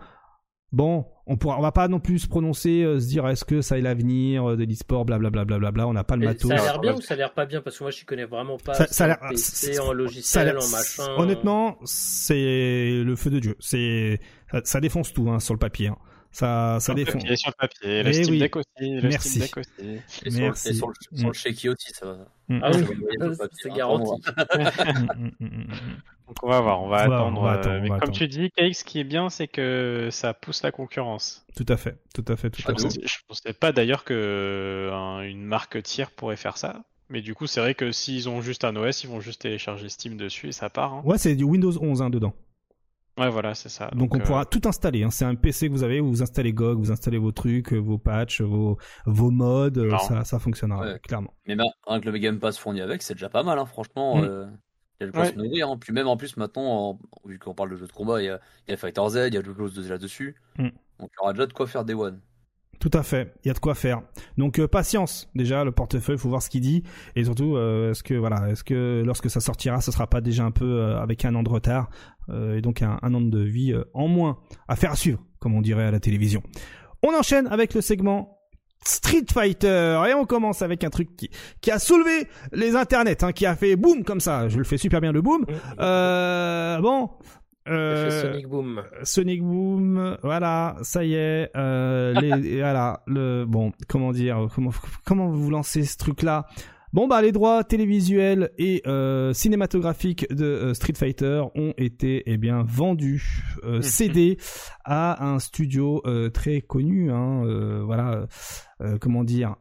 Bon, 0.71 1.07
on 1.27 1.39
pourra, 1.39 1.59
on 1.59 1.63
va 1.63 1.73
pas 1.73 1.89
non 1.89 1.99
plus 1.99 2.19
se 2.19 2.29
prononcer, 2.29 2.83
euh, 2.83 3.01
se 3.01 3.07
dire 3.07 3.27
est-ce 3.27 3.47
que 3.47 3.63
ça 3.63 3.79
est 3.79 3.81
l'avenir 3.81 4.51
euh, 4.51 4.57
de 4.57 4.65
l'e-sport, 4.65 5.07
blablabla. 5.07 5.87
On 5.89 5.95
n'a 5.95 6.05
pas 6.05 6.17
le 6.17 6.25
Et 6.25 6.27
matos. 6.27 6.51
ça 6.51 6.57
a 6.57 6.63
l'air 6.63 6.79
bien 6.79 6.95
ou 6.95 7.01
ça 7.01 7.15
a 7.15 7.17
l'air 7.17 7.33
pas 7.33 7.47
bien? 7.47 7.63
Parce 7.63 7.79
que 7.79 7.85
moi, 7.85 7.91
je 7.91 8.05
connais 8.05 8.27
vraiment 8.27 8.59
pas. 8.59 8.75
Ça- 8.75 8.87
ça 8.87 9.05
a 9.05 9.07
l'air- 9.07 9.19
en 9.83 9.93
logiciel, 9.95 10.51
en 10.59 10.69
machin. 10.69 11.05
Honnêtement, 11.17 11.79
c'est 11.85 13.03
le 13.03 13.17
feu 13.17 13.31
de 13.31 13.39
Dieu. 13.41 13.57
C'est 13.61 14.21
ça, 14.53 14.61
ça 14.65 14.81
défonce 14.81 15.11
tout 15.15 15.31
hein, 15.31 15.41
sur 15.41 15.55
le 15.55 15.59
papier. 15.59 15.89
hein. 15.89 15.97
Ça, 16.31 16.77
ça 16.79 16.81
Sur 16.81 16.95
le 16.95 17.05
défonce. 17.05 17.23
papier, 17.23 17.37
sur 17.37 17.51
le 17.51 17.55
papier, 17.59 17.89
Eh 17.99 18.03
le 18.03 18.13
Steam 18.13 18.31
oui. 18.31 18.39
Deck 18.39 18.57
aussi, 18.57 18.67
le 18.81 19.09
Merci. 19.09 19.29
Steam 19.29 19.43
Deck 19.43 19.57
aussi. 19.57 19.71
Et 20.25 20.31
sur, 20.31 20.41
le- 20.41 20.47
Merci. 20.47 20.69
et 20.69 20.75
sur 20.75 20.89
le, 20.89 20.95
sur 21.01 21.25
Mm. 21.25 21.27
le 21.29 21.33
shaky 21.33 21.69
aussi, 21.71 21.93
ça 21.93 22.07
va. 22.07 22.13
Mm, 22.49 22.61
Ah 22.63 22.71
mm, 22.71 22.75
oui, 22.75 23.37
c'est 23.53 23.71
hein, 23.71 23.75
garanti. 23.75 24.23
Donc 26.29 26.37
on 26.43 26.49
va 26.49 26.61
voir, 26.61 26.83
on 26.83 26.89
va 26.89 27.07
On 27.07 27.09
va- 27.09 27.17
attendre. 27.17 27.41
on 27.41 27.43
va 27.43 27.51
euh, 27.51 27.55
attendre, 27.59 27.77
on 27.79 27.81
mais 27.83 27.89
va 27.89 27.95
comme 27.99 28.11
attendre. 28.11 28.19
tu 28.19 28.29
dis, 28.29 28.51
KX, 28.51 28.75
ce 28.81 28.85
qui 28.85 29.01
est 29.01 29.05
bien, 29.05 29.31
c'est 29.31 29.49
que 29.49 30.09
ça 30.11 30.35
pousse 30.35 30.63
la 30.63 30.71
concurrence. 30.71 31.47
Tout 31.57 31.65
à 31.69 31.77
fait, 31.79 31.97
tout 32.15 32.25
à 32.29 32.37
fait, 32.37 32.51
tout 32.51 32.63
Ah. 32.67 32.73
Je 32.77 33.17
pensais 33.27 33.53
pas 33.55 33.73
d'ailleurs 33.73 34.05
que 34.05 34.91
un- 34.93 35.23
une 35.23 35.43
marque 35.45 35.83
tiers 35.83 36.11
pourrait 36.11 36.37
faire 36.37 36.59
ça. 36.59 36.83
Mais 37.09 37.23
du 37.23 37.35
coup, 37.35 37.47
c'est 37.47 37.61
vrai 37.61 37.75
que 37.75 37.91
s'ils 37.91 38.29
ont 38.29 38.43
juste 38.43 38.65
un 38.65 38.77
OS, 38.77 39.03
ils 39.05 39.09
vont 39.09 39.21
juste 39.21 39.41
télécharger 39.41 39.89
Steam 39.89 40.19
dessus 40.19 40.49
et 40.49 40.53
ça 40.53 40.69
part. 40.69 40.93
hein. 40.93 41.03
Ouais, 41.07 41.17
c'est 41.17 41.35
du 41.35 41.45
Windows 41.45 41.73
11 41.83 42.03
hein, 42.03 42.11
dedans. 42.11 42.35
Ouais, 43.19 43.29
voilà, 43.31 43.55
c'est 43.55 43.69
ça. 43.69 43.91
Donc, 43.95 44.15
on 44.15 44.21
euh, 44.21 44.23
pourra 44.23 44.45
tout 44.45 44.61
installer. 44.65 45.03
hein. 45.03 45.11
C'est 45.11 45.25
un 45.25 45.35
PC 45.35 45.69
que 45.69 45.73
vous 45.73 45.83
avez, 45.83 46.01
vous 46.01 46.23
installez 46.23 46.53
GOG, 46.53 46.79
vous 46.79 46.93
installez 46.93 47.19
vos 47.19 47.33
trucs, 47.33 47.73
euh, 47.73 47.79
vos 47.79 47.99
patchs, 47.99 48.41
vos, 48.43 48.79
vos 49.07 49.31
mods, 49.31 49.77
euh, 49.79 49.97
ça, 49.99 50.25
ça 50.25 50.39
fonctionnera, 50.39 50.81
Ouais. 50.87 50.99
clairement. 51.01 51.35
Mais 51.47 51.57
ben, 51.57 51.67
que 52.01 52.09
le 52.09 52.19
Game 52.19 52.39
Pass 52.39 52.59
fourni 52.59 52.81
avec, 52.81 53.03
c'est 53.03 53.15
déjà 53.15 53.29
pas 53.29 53.43
mal, 53.43 53.59
hein, 53.59 53.67
franchement. 53.67 54.23
Euh, 54.23 54.47
il 55.01 55.05
y 55.05 55.05
a 55.05 55.07
de 55.09 55.13
quoi 55.13 55.23
Ouais. 55.23 55.31
se 55.33 55.37
nourrir. 55.37 55.69
hein. 55.69 55.77
Puis 55.81 55.93
même 55.93 56.07
en 56.09 56.17
plus, 56.17 56.37
maintenant, 56.37 56.91
en- 56.91 56.99
vu 57.25 57.39
qu'on 57.39 57.55
parle 57.55 57.71
de 57.71 57.77
jeux 57.77 57.87
de 57.87 57.93
combat, 57.93 58.21
il 58.23 58.27
y 58.27 58.29
a, 58.29 58.41
il 58.67 58.71
y 58.71 58.75
a 58.75 58.77
Fighter 58.77 59.03
Z, 59.09 59.17
il 59.29 59.35
y 59.35 59.37
a 59.37 59.43
Jojo's 59.43 59.75
de 59.75 59.89
là-dessus. 59.89 60.37
Mm. 60.59 60.69
Donc 60.99 61.11
il 61.13 61.17
y 61.17 61.23
aura 61.23 61.33
déjà 61.33 61.47
de 61.47 61.53
quoi 61.53 61.67
faire 61.67 61.85
des 61.85 61.95
one. 61.95 62.21
Tout 62.81 62.91
à 62.93 63.03
fait, 63.03 63.35
il 63.45 63.49
y 63.49 63.51
a 63.51 63.55
de 63.55 63.59
quoi 63.59 63.75
faire. 63.75 64.03
Donc 64.37 64.61
euh, 64.61 64.69
patience, 64.69 65.29
déjà 65.35 65.65
le 65.65 65.73
portefeuille, 65.73 66.17
faut 66.17 66.29
voir 66.29 66.43
ce 66.43 66.49
qu'il 66.49 66.61
dit 66.61 66.85
et 67.17 67.25
surtout 67.25 67.57
euh, 67.57 67.91
est-ce 67.91 68.05
que 68.05 68.15
voilà, 68.15 68.49
est-ce 68.51 68.63
que 68.63 69.03
lorsque 69.05 69.29
ça 69.29 69.41
sortira, 69.41 69.81
ce 69.81 69.91
sera 69.91 70.07
pas 70.07 70.21
déjà 70.21 70.45
un 70.45 70.53
peu 70.53 70.65
euh, 70.65 71.01
avec 71.01 71.25
un 71.25 71.35
an 71.35 71.43
de 71.43 71.49
retard 71.49 71.91
euh, 72.29 72.57
et 72.57 72.61
donc 72.61 72.83
un, 72.83 72.99
un 73.03 73.15
an 73.15 73.21
de 73.21 73.41
vie 73.41 73.73
euh, 73.73 73.85
en 73.95 74.07
moins 74.07 74.39
à 74.69 74.77
faire 74.77 74.93
à 74.93 74.97
suivre, 74.97 75.19
comme 75.41 75.55
on 75.55 75.61
dirait 75.61 75.85
à 75.85 75.91
la 75.91 75.99
télévision. 75.99 76.41
On 77.03 77.13
enchaîne 77.15 77.49
avec 77.49 77.75
le 77.75 77.81
segment 77.81 78.39
Street 78.85 79.25
Fighter 79.33 80.01
et 80.09 80.15
on 80.15 80.25
commence 80.25 80.63
avec 80.63 80.85
un 80.85 80.91
truc 80.91 81.17
qui, 81.17 81.31
qui 81.61 81.71
a 81.73 81.81
soulevé 81.81 82.29
les 82.53 82.77
internets, 82.77 83.25
hein, 83.25 83.33
qui 83.33 83.45
a 83.45 83.57
fait 83.57 83.75
boum 83.75 84.05
comme 84.05 84.21
ça. 84.21 84.49
Je 84.49 84.57
le 84.57 84.65
fais 84.65 84.79
super 84.79 85.01
bien 85.01 85.11
le 85.11 85.21
boom. 85.21 85.45
Euh, 85.81 86.79
bon. 86.81 87.11
Euh, 87.69 88.11
fait 88.11 88.29
Sonic 88.29 88.49
Boom. 88.49 88.83
Sonic 89.03 89.43
Boom, 89.43 90.17
voilà, 90.23 90.77
ça 90.83 91.05
y 91.05 91.15
est, 91.15 91.51
euh, 91.57 92.15
les, 92.21 92.57
voilà, 92.61 93.03
le, 93.07 93.45
bon, 93.45 93.73
comment 93.89 94.13
dire, 94.13 94.49
comment, 94.55 94.71
comment 95.05 95.29
vous 95.29 95.51
lancez 95.51 95.85
ce 95.85 95.97
truc-là? 95.97 96.47
Bon 96.95 97.07
bah 97.07 97.21
les 97.21 97.33
droits 97.33 97.65
télévisuels 97.65 98.51
et 98.57 98.81
euh, 98.87 99.35
cinématographiques 99.35 100.27
de 100.33 100.47
euh, 100.47 100.75
Street 100.75 100.95
Fighter 100.95 101.43
ont 101.55 101.75
été 101.77 102.23
eh 102.25 102.39
bien 102.39 102.65
vendus, 102.67 103.43
euh, 103.63 103.83
cédés 103.83 104.39
à 104.87 105.23
un 105.23 105.39
studio 105.39 106.03
très 106.33 106.63
connu, 106.63 107.13
hein, 107.13 107.45
euh, 107.45 107.83
voilà, 107.85 108.27
comment 109.01 109.23
dire. 109.23 109.55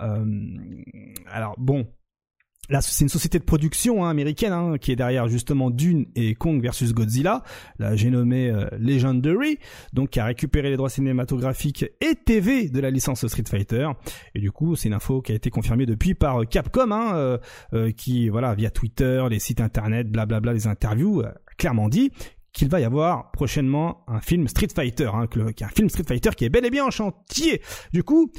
alors 1.29 1.55
bon, 1.57 1.85
Là, 2.69 2.81
c'est 2.81 3.03
une 3.03 3.09
société 3.09 3.39
de 3.39 3.43
production 3.43 4.05
hein, 4.05 4.09
américaine 4.09 4.51
hein, 4.51 4.77
qui 4.79 4.91
est 4.91 4.95
derrière 4.95 5.27
justement 5.27 5.69
Dune 5.69 6.07
et 6.15 6.35
Kong 6.35 6.61
versus 6.61 6.93
Godzilla. 6.93 7.43
Là, 7.79 7.95
j'ai 7.95 8.09
nommé 8.09 8.49
euh, 8.49 8.67
Legendary, 8.77 9.59
donc 9.93 10.09
qui 10.11 10.19
a 10.19 10.25
récupéré 10.25 10.69
les 10.69 10.77
droits 10.77 10.89
cinématographiques 10.89 11.85
et 12.01 12.15
TV 12.15 12.69
de 12.69 12.79
la 12.79 12.89
licence 12.89 13.25
Street 13.25 13.43
Fighter. 13.47 13.87
Et 14.35 14.39
du 14.39 14.51
coup, 14.51 14.75
c'est 14.75 14.89
une 14.89 14.93
info 14.93 15.21
qui 15.21 15.31
a 15.31 15.35
été 15.35 15.49
confirmée 15.49 15.85
depuis 15.85 16.13
par 16.13 16.41
euh, 16.41 16.45
Capcom, 16.45 16.91
hein, 16.91 17.15
euh, 17.15 17.37
euh, 17.73 17.91
qui 17.91 18.29
voilà 18.29 18.53
via 18.55 18.69
Twitter, 18.69 19.25
les 19.29 19.39
sites 19.39 19.61
internet, 19.61 20.09
blablabla, 20.09 20.53
les 20.53 20.67
interviews, 20.67 21.23
clairement 21.57 21.89
dit 21.89 22.11
qu'il 22.53 22.69
va 22.69 22.79
y 22.79 22.85
avoir 22.85 23.31
prochainement 23.31 24.03
un 24.07 24.19
film 24.19 24.47
Street 24.47 24.69
Fighter, 24.73 25.11
hein, 25.13 25.27
que 25.27 25.39
un 25.39 25.69
film 25.69 25.89
Street 25.89 26.05
Fighter 26.07 26.31
qui 26.35 26.45
est 26.45 26.49
bel 26.49 26.65
et 26.65 26.71
bien 26.71 26.85
en 26.85 26.91
chantier. 26.91 27.61
Du 27.93 28.03
coup, 28.03 28.31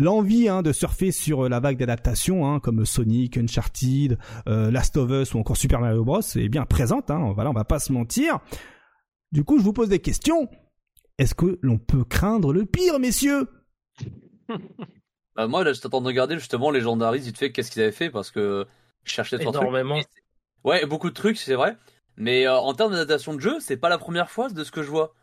l'envie 0.00 0.48
hein, 0.48 0.62
de 0.62 0.72
surfer 0.72 1.12
sur 1.12 1.48
la 1.48 1.60
vague 1.60 1.76
d'adaptation 1.78 2.46
hein, 2.46 2.58
comme 2.60 2.84
Sonic, 2.84 3.36
Uncharted, 3.36 4.18
euh, 4.48 4.70
Last 4.70 4.96
of 4.96 5.10
Us 5.10 5.34
ou 5.34 5.38
encore 5.38 5.56
Super 5.56 5.80
Mario 5.80 6.04
Bros 6.04 6.20
est 6.20 6.48
bien 6.48 6.64
présente. 6.64 7.10
Hein, 7.10 7.32
voilà, 7.34 7.50
on 7.50 7.54
va 7.54 7.64
pas 7.64 7.78
se 7.78 7.92
mentir. 7.92 8.38
Du 9.32 9.44
coup, 9.44 9.58
je 9.58 9.62
vous 9.64 9.72
pose 9.72 9.88
des 9.88 10.00
questions. 10.00 10.48
Est-ce 11.18 11.34
que 11.34 11.58
l'on 11.62 11.78
peut 11.78 12.02
craindre 12.04 12.52
le 12.52 12.64
pire, 12.66 12.98
messieurs? 12.98 13.46
Bah, 15.36 15.46
moi, 15.46 15.62
là, 15.62 15.72
je 15.72 15.80
t'attends 15.80 16.00
de 16.00 16.06
regarder 16.06 16.34
justement 16.34 16.70
Legendary, 16.72 17.20
vite 17.20 17.38
fait, 17.38 17.52
qu'est-ce 17.52 17.70
qu'ils 17.70 17.82
avaient 17.82 17.92
fait 17.92 18.10
parce 18.10 18.30
que 18.32 18.66
je 19.04 19.12
cherchais 19.12 19.38
trois 19.38 19.52
trucs. 19.52 19.62
Énormément. 19.62 20.00
C'est- 20.00 20.08
Ouais, 20.64 20.84
beaucoup 20.84 21.08
de 21.08 21.14
trucs, 21.14 21.38
c'est 21.38 21.54
vrai. 21.54 21.76
Mais 22.16 22.46
euh, 22.46 22.56
en 22.58 22.74
termes 22.74 22.90
d'adaptation 22.92 23.32
de 23.34 23.40
jeu, 23.40 23.58
c'est 23.60 23.76
pas 23.78 23.88
la 23.88 23.96
première 23.96 24.28
fois 24.28 24.50
de 24.50 24.64
ce 24.64 24.70
que 24.72 24.82
je 24.82 24.90
vois. 24.90 25.14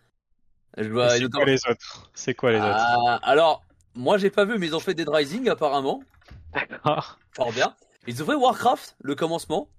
Je 0.77 0.89
vois 0.89 1.09
c'est 1.09 1.19
notamment- 1.19 1.43
quoi 1.43 1.51
les 1.51 1.59
autres? 1.69 2.09
C'est 2.15 2.33
quoi 2.33 2.51
les 2.51 2.57
autres? 2.57 2.67
Ah, 2.69 3.19
alors, 3.21 3.63
moi 3.97 4.17
j'ai 4.17 4.29
pas 4.29 4.45
vu, 4.45 4.57
mais 4.57 4.67
ils 4.67 4.75
ont 4.75 4.79
fait 4.79 4.93
Dead 4.93 5.09
Rising 5.09 5.49
apparemment. 5.49 6.01
Ah, 6.83 7.03
Fort 7.35 7.51
bien. 7.51 7.75
Ils 8.07 8.23
ont 8.23 8.25
fait 8.25 8.35
Warcraft, 8.35 8.95
le 9.01 9.15
commencement. 9.15 9.69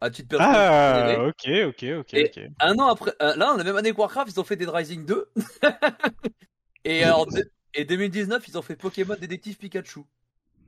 À 0.00 0.10
titre 0.10 0.28
personnel. 0.36 1.16
Ah, 1.18 1.26
ok, 1.26 1.50
ok, 1.68 1.84
ok, 2.00 2.14
Et- 2.14 2.26
ok. 2.36 2.42
Un 2.60 2.78
an 2.78 2.88
après, 2.88 3.12
euh, 3.22 3.34
là, 3.36 3.54
la 3.56 3.64
même 3.64 3.76
année 3.76 3.92
que 3.92 3.96
Warcraft, 3.98 4.30
ils 4.34 4.40
ont 4.40 4.44
fait 4.44 4.56
Dead 4.56 4.68
Rising 4.68 5.06
2. 5.06 5.28
et, 6.84 7.04
en 7.06 7.24
deux- 7.24 7.50
et 7.74 7.84
2019, 7.84 8.46
ils 8.48 8.58
ont 8.58 8.62
fait 8.62 8.76
Pokémon 8.76 9.14
Détective 9.18 9.56
Pikachu. 9.56 10.00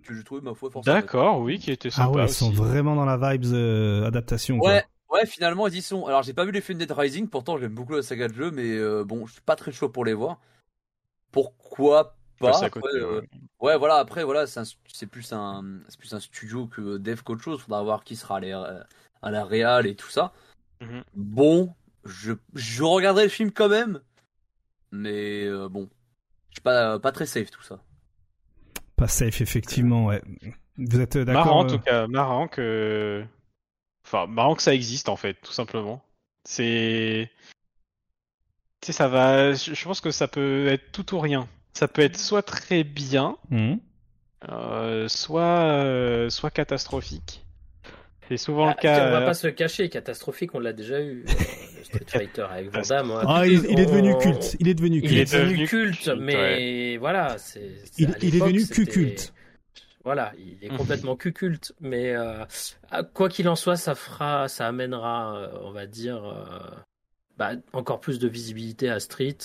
Que 0.03 0.15
j'ai 0.15 0.25
trouvé, 0.25 0.41
ma 0.41 0.55
foi, 0.55 0.71
forcément. 0.71 0.95
D'accord, 0.97 1.41
oui, 1.41 1.59
qui 1.59 1.71
était 1.71 1.91
Ah 1.97 2.09
ouais, 2.11 2.23
ils 2.23 2.25
aussi. 2.25 2.35
sont 2.37 2.51
vraiment 2.53 2.95
dans 2.95 3.05
la 3.05 3.17
vibes 3.33 3.53
euh, 3.53 4.07
adaptation. 4.07 4.59
quoi. 4.59 4.71
Ouais, 4.73 4.85
ouais, 5.11 5.27
finalement, 5.27 5.67
ils 5.67 5.77
y 5.77 5.83
sont. 5.83 6.07
Alors, 6.07 6.23
j'ai 6.23 6.33
pas 6.33 6.45
vu 6.47 6.53
les 6.53 6.61
films 6.63 6.79
Dead 6.79 6.91
Rising, 6.91 7.29
pourtant, 7.29 7.59
j'aime 7.59 7.75
beaucoup 7.75 7.93
la 7.95 8.03
saga 8.03 8.29
de 8.29 8.35
jeu, 8.35 8.51
mais 8.51 8.65
euh, 8.79 9.05
bon, 9.05 9.27
je 9.27 9.33
suis 9.33 9.43
pas 9.43 9.57
très 9.57 9.73
chaud 9.73 9.89
pour 9.91 10.05
les 10.07 10.15
voir. 10.15 10.39
Pourquoi 11.33 12.17
pas 12.39 12.57
après, 12.57 12.71
côté, 12.71 12.89
euh, 12.95 13.21
ouais. 13.21 13.29
Ouais, 13.61 13.79
voilà, 13.79 13.97
après, 13.97 14.25
voilà, 14.25 14.47
c'est 14.47 15.07
plus 15.07 15.33
un, 15.33 15.65
c'est 15.89 15.99
plus 15.99 16.15
un 16.15 16.21
studio 16.21 16.67
que 16.67 16.99
dev 16.99 17.23
qu'autre 17.23 17.43
chose. 17.43 17.61
Faudra 17.61 17.83
voir 17.83 18.05
qui 18.05 18.17
sera 18.17 18.37
à 18.37 18.41
la, 18.41 18.87
à 19.23 19.31
la 19.31 19.45
réal 19.45 19.87
et 19.87 19.95
tout 19.95 20.11
ça. 20.11 20.33
Mhm. 20.81 21.03
Bon, 21.15 21.75
je, 22.05 22.33
je 22.55 22.83
regarderai 22.83 23.25
le 23.25 23.31
film 23.31 23.51
quand 23.51 23.69
même, 23.69 24.01
mais 24.93 25.45
euh, 25.45 25.69
bon, 25.69 25.89
je 26.51 26.57
suis 26.57 26.63
pas, 26.63 26.99
pas 26.99 27.13
très 27.13 27.27
safe 27.27 27.51
tout 27.51 27.63
ça. 27.63 27.81
Pas 28.97 29.09
safe, 29.09 29.41
effectivement, 29.41 30.07
ouais. 30.07 30.23
Vous 30.77 31.01
êtes 31.01 31.17
euh, 31.17 31.25
Marrant 31.25 31.45
d'accord 31.45 31.57
en 31.57 31.65
euh, 31.65 31.69
tout 31.69 31.79
cas, 31.81 32.07
marrant 32.07 32.49
que. 32.49 33.25
Enfin, 34.05 34.27
marrant 34.27 34.55
que 34.55 34.63
ça 34.63 34.75
existe 34.75 35.09
en 35.09 35.17
fait, 35.17 35.35
tout 35.35 35.53
simplement. 35.53 36.03
C'est. 36.45 37.31
Tu 38.81 38.87
sais, 38.87 38.93
ça 38.93 39.09
va. 39.09 39.55
Je 39.55 39.85
pense 39.85 40.01
que 40.01 40.11
ça 40.11 40.29
peut 40.29 40.69
être 40.69 40.93
tout 40.93 41.15
ou 41.15 41.19
rien. 41.19 41.49
Ça 41.79 41.87
peut 41.87 42.03
être 42.03 42.17
soit 42.19 42.43
très 42.43 42.83
bien, 42.83 43.37
hmm. 43.51 43.75
euh, 44.49 45.07
soit, 45.07 45.61
euh, 45.75 46.29
soit 46.29 46.51
catastrophique. 46.51 47.45
C'est 48.29 48.37
souvent 48.37 48.67
Ah, 48.67 48.75
le 48.77 48.83
cas. 48.83 49.07
on 49.07 49.11
va 49.13 49.21
euh, 49.23 49.27
pas 49.27 49.35
se 49.35 49.47
cacher, 49.47 49.89
catastrophique, 49.89 50.57
on 50.57 50.59
l'a 50.59 50.73
déjà 50.73 51.01
eu. 51.01 51.25
le 51.25 51.85
Street 51.85 52.01
Fighter 52.09 52.47
avec 52.51 52.71
Van 52.73 52.83
Damme. 52.83 53.13
hein. 53.13 53.23
Ah, 53.29 53.47
il, 53.47 53.65
il 53.71 53.79
est 53.79 53.87
devenu 53.87 54.19
culte. 54.19 54.57
Il 54.59 54.67
est 54.67 54.75
devenu 54.75 54.97
Il 54.97 55.03
culte. 55.09 55.33
est 55.33 55.39
devenu 55.39 55.67
culte, 55.69 55.97
culte, 56.03 56.19
mais 56.19 56.97
voilà, 56.97 57.39
c'est. 57.39 57.71
Il, 57.97 58.13
il 58.23 58.35
est 58.35 58.41
devenu 58.41 58.67
culte. 58.67 59.33
Voilà, 60.05 60.33
il 60.37 60.59
est 60.65 60.71
Mhm. 60.73 60.79
complètement 60.79 61.15
cuculte, 61.17 61.75
mais 61.81 62.11
euh, 62.17 62.45
ah, 62.91 63.05
quoi 63.05 63.29
qu'il 63.29 63.49
en 63.49 63.55
soit, 63.57 63.77
ça 63.77 63.95
fera, 63.95 64.49
ça 64.49 64.67
amènera, 64.67 65.49
on 65.63 65.71
va 65.71 65.87
dire, 65.87 66.25
euh, 66.25 66.59
bah, 67.37 67.53
encore 67.73 68.01
plus 68.01 68.19
de 68.19 68.27
visibilité 68.27 68.91
à 68.91 68.99
Street. 68.99 69.37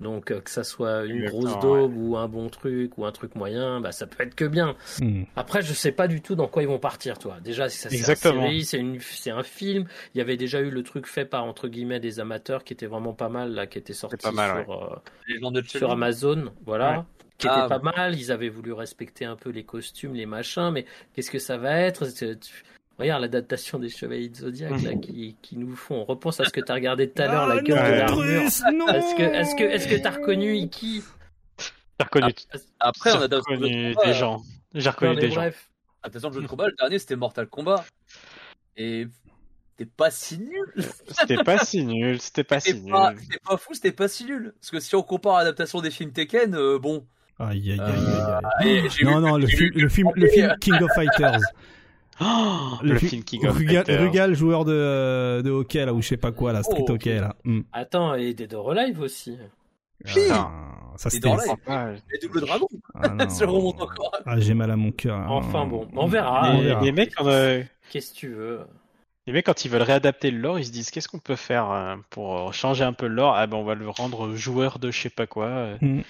Donc 0.00 0.30
euh, 0.30 0.40
que 0.40 0.50
ça 0.50 0.62
soit 0.62 1.04
une 1.06 1.24
Exactement, 1.24 1.42
grosse 1.42 1.58
daube 1.60 1.96
ou 1.96 2.16
un 2.16 2.28
bon 2.28 2.48
truc 2.48 2.96
ou 2.98 3.04
un 3.04 3.10
truc 3.10 3.34
moyen, 3.34 3.80
bah 3.80 3.90
ça 3.90 4.06
peut 4.06 4.22
être 4.22 4.34
que 4.36 4.44
bien. 4.44 4.76
Hmm. 5.00 5.24
Après, 5.34 5.60
je 5.62 5.72
sais 5.72 5.90
pas 5.90 6.06
du 6.06 6.20
tout 6.20 6.36
dans 6.36 6.46
quoi 6.46 6.62
ils 6.62 6.68
vont 6.68 6.78
partir, 6.78 7.18
toi. 7.18 7.38
Déjà, 7.42 7.68
ça, 7.68 7.88
c'est 7.88 7.96
une 7.96 8.00
Exactement. 8.00 8.42
série, 8.42 8.64
c'est 8.64 8.78
une, 8.78 9.00
c'est 9.00 9.30
un 9.30 9.42
film. 9.42 9.86
Il 10.14 10.18
y 10.18 10.20
avait 10.20 10.36
déjà 10.36 10.60
eu 10.60 10.70
le 10.70 10.82
truc 10.84 11.06
fait 11.08 11.24
par 11.24 11.44
entre 11.44 11.66
guillemets 11.66 11.98
des 11.98 12.20
amateurs 12.20 12.62
qui 12.62 12.72
était 12.74 12.86
vraiment 12.86 13.12
pas 13.12 13.28
mal 13.28 13.52
là, 13.54 13.66
qui 13.66 13.78
était 13.78 13.92
sorti 13.92 14.16
pas 14.18 14.30
mal, 14.32 14.64
sur, 14.64 14.82
euh, 14.92 14.96
Les 15.26 15.40
gens 15.40 15.50
de 15.50 15.62
sur. 15.62 15.90
Amazon, 15.90 16.52
voilà, 16.64 16.98
Ouais. 16.98 17.04
qui 17.38 17.48
Ah, 17.48 17.66
était 17.66 17.68
pas 17.80 17.92
mal. 17.96 18.14
Ils 18.16 18.30
avaient 18.30 18.48
voulu 18.50 18.72
respecter 18.72 19.24
un 19.24 19.34
peu 19.36 19.50
les 19.50 19.64
costumes, 19.64 20.14
les 20.14 20.26
machins, 20.26 20.70
mais 20.72 20.84
qu'est-ce 21.14 21.30
que 21.32 21.38
ça 21.40 21.56
va 21.56 21.76
être? 21.76 22.06
Regarde 22.98 23.22
l'adaptation 23.22 23.78
des 23.78 23.88
Chevaliers 23.88 24.28
de 24.28 24.36
Zodiac 24.36 24.82
là, 24.82 24.94
qui, 24.96 25.36
qui 25.40 25.56
nous 25.56 25.76
font. 25.76 26.00
On 26.00 26.04
repense 26.04 26.40
à 26.40 26.44
ce 26.44 26.50
que 26.50 26.60
t'as 26.60 26.74
regardé 26.74 27.08
tout 27.08 27.22
à 27.22 27.26
l'heure, 27.26 27.44
Ah 27.48 27.54
la 27.54 27.62
gueule 27.62 27.78
non, 27.78 27.84
de 27.84 27.94
l'armure. 27.94 28.42
Est-ce 28.42 29.14
que, 29.16 29.22
est-ce 29.22 29.54
que, 29.54 29.62
est-ce 29.62 29.86
que 29.88 29.94
t'as 30.02 30.10
reconnu 30.10 30.56
Iki 30.56 31.02
J'ai 32.00 32.04
reconnu, 32.04 32.32
Après, 32.80 33.10
j'ai 33.12 33.16
on 33.18 33.22
adapte 33.22 33.44
reconnu 33.48 33.90
le 33.90 34.04
des 34.04 34.14
gens. 34.14 34.42
J'ai 34.74 34.90
reconnu 34.90 35.14
des 35.16 35.28
gens. 35.30 35.36
bref. 35.42 35.70
Adaptation 36.02 36.30
de 36.30 36.34
jeu 36.34 36.42
de 36.42 36.46
combat, 36.48 36.66
le 36.66 36.74
dernier 36.78 36.98
c'était 36.98 37.16
Mortal 37.16 37.46
Kombat. 37.48 37.84
Et 38.76 39.06
c'était 39.76 39.90
pas 39.96 40.10
si 40.10 40.38
nul. 40.38 40.84
C'était 41.08 41.42
pas 41.44 41.58
si 41.64 41.84
nul, 41.84 42.20
c'était 42.20 42.44
pas 42.44 42.58
si 42.60 42.74
nul. 42.80 42.94
c'était 43.20 43.38
pas 43.46 43.56
fou, 43.56 43.74
c'était 43.74 43.92
pas 43.92 44.08
si 44.08 44.24
nul. 44.24 44.54
Parce 44.60 44.70
que 44.70 44.80
si 44.80 44.94
on 44.96 45.02
compare 45.04 45.36
à 45.36 45.38
l'adaptation 45.44 45.80
des 45.80 45.90
films 45.92 46.12
Tekken, 46.12 46.54
euh, 46.56 46.78
bon. 46.80 47.06
Aïe, 47.38 47.70
aïe, 47.72 47.80
aïe, 47.80 47.86
euh, 47.96 48.40
aïe, 48.58 48.78
aïe. 48.80 48.88
j'ai 48.90 49.04
Non, 49.04 49.18
vu- 49.20 49.22
non, 49.26 49.36
le 49.36 49.46
film, 49.46 49.70
le 49.76 49.88
film, 49.88 50.10
le 50.16 50.28
film 50.28 50.54
King 50.60 50.74
of 50.82 50.90
Fighters. 50.96 51.40
Oh, 52.20 52.78
Le 52.82 52.94
le, 52.94 52.98
fi- 52.98 53.08
film 53.08 53.48
of 53.48 53.56
Rugal. 53.56 53.84
Rugal, 53.88 54.34
joueur 54.34 54.64
de, 54.64 54.72
euh, 54.72 55.42
de 55.42 55.50
hockey, 55.50 55.84
là, 55.86 55.94
ou 55.94 56.02
je 56.02 56.08
sais 56.08 56.16
pas 56.16 56.32
quoi, 56.32 56.52
là, 56.52 56.62
street 56.62 56.84
Oh, 56.88 56.92
hockey, 56.92 57.20
là. 57.20 57.36
Hmm. 57.44 57.60
Attends, 57.72 58.14
et 58.14 58.34
des 58.34 58.46
Doro 58.46 58.72
Live 58.72 59.00
aussi. 59.00 59.38
Ah, 60.30 60.50
ça 60.96 61.10
c'était. 61.10 61.28
Ah, 61.66 61.90
Les 62.12 62.18
doubles 62.18 62.40
dragons, 62.40 62.68
Ah, 62.94 63.28
ça 63.28 63.46
remonte 63.46 63.80
encore. 63.80 64.12
Ah, 64.26 64.38
j'ai 64.38 64.54
mal 64.54 64.70
à 64.70 64.76
mon 64.76 64.92
cœur. 64.92 65.30
Enfin 65.30 65.66
bon, 65.66 65.88
on 65.94 66.06
verra. 66.06 66.40
Ah, 66.44 66.50
on 66.54 66.58
les, 66.60 66.66
verra. 66.68 66.80
les 66.82 66.92
mecs, 66.92 67.12
euh, 67.20 67.62
Qu'est-ce 67.90 68.12
que 68.12 68.18
tu 68.18 68.28
veux 68.28 68.60
les 69.26 69.34
mecs, 69.34 69.44
quand 69.44 69.66
ils 69.66 69.70
veulent 69.70 69.82
réadapter 69.82 70.30
le 70.30 70.38
lore, 70.38 70.58
ils 70.58 70.64
se 70.64 70.70
disent 70.72 70.90
qu'est-ce 70.90 71.06
qu'on 71.06 71.18
peut 71.18 71.36
faire 71.36 71.70
euh, 71.70 71.96
pour 72.08 72.54
changer 72.54 72.82
un 72.84 72.94
peu 72.94 73.06
le 73.08 73.14
lore? 73.14 73.34
Ah 73.36 73.46
ben, 73.46 73.58
on 73.58 73.64
va 73.64 73.74
le 73.74 73.86
rendre 73.90 74.34
joueur 74.36 74.78
de 74.78 74.90
je 74.90 74.98
sais 75.02 75.10
pas 75.10 75.26
quoi. 75.26 75.74
Hmm. 75.82 76.00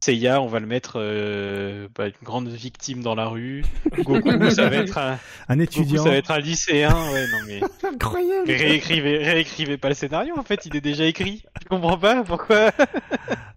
Seiya, 0.00 0.40
on 0.40 0.46
va 0.46 0.60
le 0.60 0.66
mettre 0.66 0.92
euh, 0.96 1.88
bah, 1.96 2.06
une 2.06 2.12
grande 2.22 2.48
victime 2.48 3.02
dans 3.02 3.16
la 3.16 3.26
rue. 3.26 3.64
Goku, 4.04 4.50
ça 4.50 4.68
va 4.68 4.76
être 4.76 4.96
un, 4.96 5.18
Un 5.48 5.56
Goku, 5.56 5.62
étudiant. 5.64 6.04
ça 6.04 6.10
va 6.10 6.16
être 6.16 6.30
un 6.30 6.38
lycéen. 6.38 6.90
Ouais, 7.12 7.24
non 7.32 7.38
mais 7.48 7.60
Incroyable. 7.94 8.48
Réécrivez, 8.48 9.18
réécrivez 9.18 9.76
pas 9.76 9.88
le 9.88 9.94
scénario. 9.94 10.34
En 10.38 10.44
fait, 10.44 10.66
il 10.66 10.76
est 10.76 10.80
déjà 10.80 11.04
écrit. 11.04 11.42
Je 11.62 11.66
comprends 11.68 11.98
pas 11.98 12.22
pourquoi. 12.24 12.70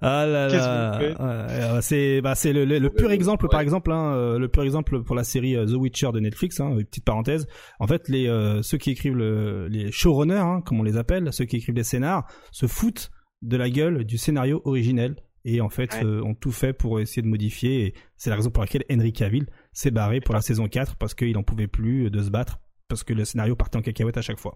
Ah 0.03 0.25
là 0.25 0.47
Qu'est-ce 0.49 0.65
là. 0.65 0.97
que 0.99 1.03
vous 1.05 1.09
faites 1.11 1.73
Ouais, 1.75 1.81
c'est 1.83 2.21
bah 2.21 2.33
c'est 2.33 2.53
le, 2.53 2.65
le, 2.65 2.89
pur 2.89 3.09
ouais, 3.09 3.13
exemple 3.13 3.45
ouais. 3.45 3.51
par 3.51 3.59
exemple 3.59 3.91
hein, 3.91 4.15
euh, 4.15 4.39
le 4.39 4.47
pur 4.47 4.63
exemple 4.63 5.03
pour 5.03 5.15
la 5.15 5.23
série 5.23 5.55
euh, 5.55 5.67
The 5.67 5.75
Witcher 5.75 6.09
de 6.11 6.19
Netflix 6.19 6.59
hein, 6.59 6.71
une 6.71 6.85
petite 6.85 7.05
parenthèse. 7.05 7.45
En 7.79 7.85
fait 7.85 8.09
les 8.09 8.27
euh, 8.27 8.63
ceux 8.63 8.79
qui 8.79 8.89
écrivent 8.89 9.15
le, 9.15 9.67
les 9.67 9.91
showrunners 9.91 10.33
hein, 10.39 10.61
comme 10.65 10.79
on 10.79 10.83
les 10.83 10.97
appelle, 10.97 11.31
ceux 11.31 11.45
qui 11.45 11.57
écrivent 11.57 11.75
les 11.75 11.83
scénars 11.83 12.25
se 12.51 12.65
foutent 12.65 13.11
de 13.43 13.57
la 13.57 13.69
gueule 13.69 14.03
du 14.03 14.17
scénario 14.17 14.63
originel 14.65 15.17
et 15.45 15.61
en 15.61 15.69
fait 15.69 15.93
Ouais. 15.95 16.03
euh, 16.05 16.23
ont 16.23 16.35
tout 16.35 16.51
fait 16.51 16.73
pour 16.73 16.99
essayer 16.99 17.21
de 17.21 17.27
modifier 17.27 17.85
et 17.85 17.93
c'est 18.17 18.29
la 18.29 18.35
raison 18.35 18.49
pour 18.51 18.61
laquelle 18.63 18.83
Henry 18.91 19.11
Cavill 19.13 19.47
s'est 19.73 19.91
barré 19.91 20.21
pour 20.21 20.35
la 20.35 20.41
saison 20.41 20.67
4 20.67 20.95
parce 20.97 21.13
qu'il 21.15 21.37
en 21.37 21.43
pouvait 21.43 21.67
plus 21.67 22.09
de 22.11 22.21
se 22.21 22.29
battre 22.29 22.59
parce 22.87 23.03
que 23.03 23.13
le 23.13 23.25
scénario 23.25 23.55
partait 23.55 23.77
en 23.77 23.81
cacahuète 23.81 24.17
à 24.17 24.21
chaque 24.21 24.39
fois. 24.39 24.55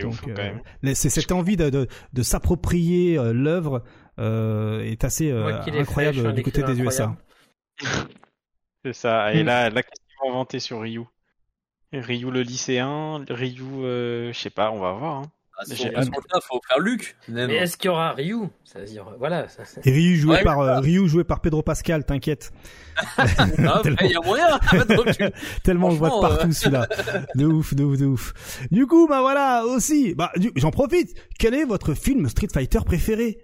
Euh, 0.00 0.52
c'est 0.94 1.08
cette 1.10 1.32
envie 1.32 1.56
de, 1.56 1.70
de, 1.70 1.88
de 2.12 2.22
s'approprier 2.22 3.18
euh, 3.18 3.32
l'œuvre 3.32 3.82
euh, 4.20 4.80
est 4.82 5.02
assez 5.02 5.30
euh, 5.30 5.60
incroyable 5.72 6.34
du 6.34 6.42
côté 6.42 6.62
des 6.62 6.80
USA. 6.80 7.16
C'est 8.84 8.92
ça. 8.92 9.32
Et 9.34 9.42
Mm. 9.42 9.46
là, 9.46 9.70
qu'ils 9.70 9.92
vont 10.22 10.30
inventer 10.30 10.60
sur 10.60 10.80
Ryu? 10.80 11.02
Ryu 11.92 12.30
le 12.30 12.42
lycéen, 12.42 13.24
Ryu, 13.28 13.62
euh, 13.82 14.32
je 14.32 14.38
sais 14.38 14.50
pas, 14.50 14.70
on 14.70 14.78
va 14.78 14.92
voir. 14.92 15.16
Hein. 15.16 15.22
Ce 15.66 16.10
compte-là, 16.10 16.40
faut 16.40 16.60
faire 16.68 16.78
Luc. 16.78 17.16
Même. 17.28 17.48
Mais 17.48 17.56
est-ce 17.56 17.76
qu'il 17.76 17.88
y 17.88 17.90
aura 17.90 18.12
Ryu 18.12 18.48
C'est-à-dire, 18.64 19.06
voilà. 19.18 19.48
ça, 19.48 19.62
Et 19.84 19.90
Ryu 19.90 20.16
joué 20.16 20.36
Ouais, 20.36 20.42
par 20.44 20.60
euh, 20.60 20.78
Ryu 20.80 21.08
joué 21.08 21.24
par 21.24 21.40
Pedro 21.40 21.62
Pascal, 21.62 22.04
t'inquiète. 22.04 22.52
Ah, 23.16 23.24
Il 24.02 24.10
y 24.10 24.16
a 24.16 24.20
moyen. 24.20 24.58
Tellement 25.64 25.88
on 25.88 25.90
le 25.92 25.96
voit 25.96 26.10
de 26.10 26.20
partout 26.20 26.52
celui-là. 26.52 26.86
De 27.34 27.44
ouf, 27.46 27.74
de 27.74 27.84
ouf, 27.84 27.98
de 27.98 28.06
ouf. 28.06 28.34
Du 28.70 28.86
coup, 28.86 29.06
bah 29.08 29.20
voilà 29.20 29.64
aussi. 29.66 30.14
Bah 30.14 30.30
du- 30.36 30.52
j'en 30.56 30.70
profite. 30.70 31.14
Quel 31.38 31.54
est 31.54 31.64
votre 31.64 31.94
film 31.94 32.28
Street 32.28 32.48
Fighter 32.52 32.80
préféré? 32.84 33.38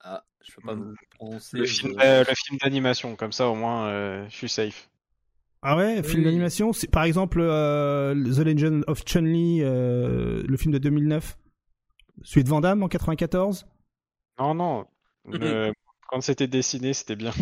Ah, 0.00 0.22
je 0.46 0.54
peux 0.54 0.62
pas 0.66 0.74
me 0.74 0.94
prononcer. 1.18 1.58
Le 1.58 1.64
je- 1.64 1.80
film, 1.80 1.98
euh, 2.02 2.24
le 2.28 2.34
film 2.34 2.58
d'animation, 2.62 3.16
comme 3.16 3.32
ça 3.32 3.48
au 3.48 3.54
moins, 3.54 3.88
euh, 3.88 4.26
je 4.28 4.34
suis 4.36 4.48
safe. 4.48 4.88
Ah 5.64 5.76
ouais, 5.76 6.02
film 6.02 6.18
Oui. 6.20 6.24
d'animation. 6.26 6.72
C'est 6.72 6.90
par 6.90 7.04
exemple 7.04 7.38
euh, 7.40 8.14
The 8.14 8.38
Legend 8.40 8.84
of 8.86 9.02
Chun-Li, 9.04 9.60
euh, 9.62 10.42
le 10.46 10.56
film 10.56 10.72
de 10.72 10.78
2009. 10.78 11.38
Celui 12.22 12.44
de 12.44 12.48
Van 12.50 12.60
Damme 12.60 12.82
en 12.82 12.88
94. 12.88 13.66
Non, 14.38 14.54
non. 14.54 14.86
le- 15.26 15.72
Quand 16.08 16.20
c'était 16.20 16.46
dessiné, 16.46 16.92
c'était 16.92 17.16
bien. 17.16 17.32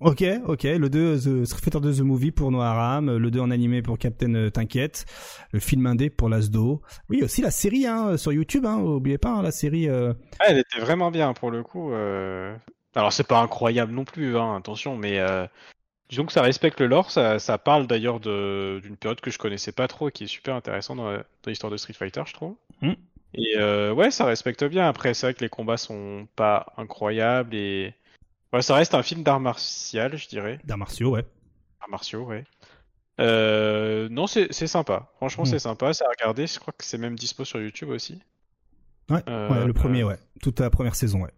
Ok, 0.00 0.22
ok. 0.46 0.62
Le 0.64 0.88
2, 0.88 1.16
The 1.18 1.44
Street 1.46 1.60
Fighter 1.62 1.80
2 1.80 1.94
The 1.94 2.00
Movie 2.02 2.30
pour 2.30 2.52
Noaram, 2.52 3.16
le 3.16 3.30
2 3.30 3.40
en 3.40 3.50
animé 3.50 3.82
pour 3.82 3.98
Captain 3.98 4.32
euh, 4.34 4.50
T'inquiète, 4.50 5.06
le 5.52 5.58
film 5.58 5.86
indé 5.86 6.10
pour 6.10 6.28
Lasdo. 6.28 6.82
Oui, 7.08 7.22
aussi 7.24 7.40
la 7.42 7.50
série 7.50 7.86
hein, 7.86 8.16
sur 8.16 8.32
YouTube, 8.32 8.66
hein, 8.66 8.76
oubliez 8.78 9.18
pas 9.18 9.30
hein, 9.30 9.42
la 9.42 9.50
série. 9.50 9.88
euh, 9.88 10.12
Ah, 10.38 10.44
elle 10.50 10.58
était 10.58 10.78
vraiment 10.80 11.10
bien 11.10 11.32
pour 11.32 11.50
le 11.50 11.64
coup. 11.64 11.90
euh. 11.92 12.54
Alors 12.94 13.12
c'est 13.12 13.26
pas 13.26 13.40
incroyable 13.40 13.92
non 13.92 14.04
plus, 14.04 14.36
hein, 14.36 14.54
attention, 14.56 14.96
mais 14.96 15.18
euh, 15.18 15.46
disons 16.08 16.24
que 16.26 16.32
ça 16.32 16.42
respecte 16.42 16.80
le 16.80 16.86
lore. 16.86 17.10
Ça, 17.10 17.38
ça 17.38 17.58
parle 17.58 17.86
d'ailleurs 17.86 18.20
d'une 18.20 18.96
période 18.98 19.20
que 19.20 19.30
je 19.30 19.38
connaissais 19.38 19.72
pas 19.72 19.88
trop, 19.88 20.08
et 20.08 20.12
qui 20.12 20.24
est 20.24 20.28
super 20.28 20.54
intéressante 20.54 20.98
dans 20.98 21.22
l'histoire 21.46 21.70
de 21.70 21.76
Street 21.76 21.92
Fighter, 21.94 22.22
je 22.26 22.32
trouve. 22.32 22.54
Mm. 22.82 22.92
Et 23.34 23.54
euh, 23.58 23.92
ouais, 23.92 24.10
ça 24.10 24.24
respecte 24.24 24.64
bien. 24.64 24.88
Après, 24.88 25.12
c'est 25.14 25.26
vrai 25.26 25.34
que 25.34 25.40
les 25.40 25.50
combats 25.50 25.76
sont 25.76 26.26
pas 26.34 26.72
incroyables 26.78 27.54
et 27.54 27.92
ouais, 28.52 28.62
ça 28.62 28.74
reste 28.74 28.94
un 28.94 29.02
film 29.02 29.22
d'art 29.22 29.38
martial, 29.40 30.16
je 30.16 30.28
dirais. 30.28 30.58
d'arts 30.64 30.78
martiaux, 30.78 31.10
ouais. 31.10 31.24
Arts 31.80 31.90
martiaux, 31.90 32.22
ouais. 32.24 32.44
Euh, 33.20 34.08
non, 34.10 34.26
c'est 34.26 34.52
sympa. 34.52 35.10
Franchement, 35.16 35.42
Mm. 35.44 35.46
c'est 35.46 35.58
sympa. 35.58 35.92
C'est 35.92 36.04
à 36.04 36.08
regarder. 36.08 36.46
Je 36.46 36.58
crois 36.58 36.72
que 36.76 36.84
c'est 36.84 36.98
même 36.98 37.16
dispo 37.16 37.44
sur 37.44 37.60
YouTube 37.60 37.90
aussi. 37.90 38.20
Ouais, 39.10 39.20
Euh, 39.28 39.48
ouais, 39.50 39.66
le 39.66 39.72
premier, 39.72 40.02
euh, 40.02 40.08
ouais. 40.08 40.18
Toute 40.42 40.60
la 40.60 40.70
première 40.70 40.94
saison, 40.94 41.22
ouais. 41.22 41.30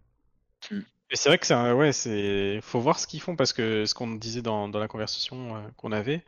C'est 1.13 1.29
vrai 1.29 1.39
que 1.39 1.47
c'est 1.47 1.55
un- 1.55 1.75
ouais, 1.75 1.93
c'est 1.93 2.61
faut 2.63 2.81
voir 2.81 2.99
ce 2.99 3.07
qu'ils 3.07 3.21
font 3.21 3.35
parce 3.37 3.53
que 3.53 3.85
ce 3.87 3.95
qu'on 3.95 4.09
disait 4.15 4.43
dans, 4.43 4.69
dans 4.69 4.79
la 4.79 4.89
conversation 4.89 5.57
euh, 5.57 5.61
qu'on 5.77 5.93
avait, 5.93 6.23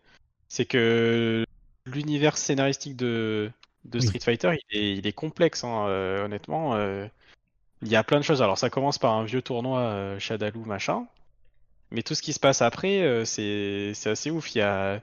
c'est 0.49 0.65
que 0.67 1.45
l'univers 1.87 2.37
scénaristique 2.37 2.97
de, 2.97 3.51
de 3.85 3.99
Oui. 3.99 4.07
Street 4.07 4.19
Fighter, 4.21 4.53
il 4.71 4.79
est, 4.79 4.97
il 4.97 5.07
est 5.07 5.13
complexe, 5.13 5.63
hein, 5.65 5.87
euh, 5.89 6.25
honnêtement. 6.25 6.75
euh, 6.75 7.07
il 7.83 7.89
y 7.89 7.97
a 7.97 8.05
plein 8.05 8.19
de 8.19 8.25
choses. 8.25 8.43
Alors 8.43 8.59
ça 8.59 8.71
commence 8.71 8.99
par 8.99 9.13
un 9.13 9.25
vieux 9.25 9.43
tournoi 9.43 9.81
euh, 9.81 10.19
Shadaloo 10.19 10.65
machin, 10.65 11.07
mais 11.91 12.03
tout 12.03 12.15
ce 12.15 12.23
qui 12.23 12.33
se 12.33 12.41
passe 12.41 12.63
après, 12.63 13.03
euh, 13.03 13.25
c'est 13.25 13.93
c'est 13.95 14.11
assez 14.11 14.31
ouf. 14.31 14.55
Il 14.55 14.59
y 14.59 14.63
a 14.63 15.01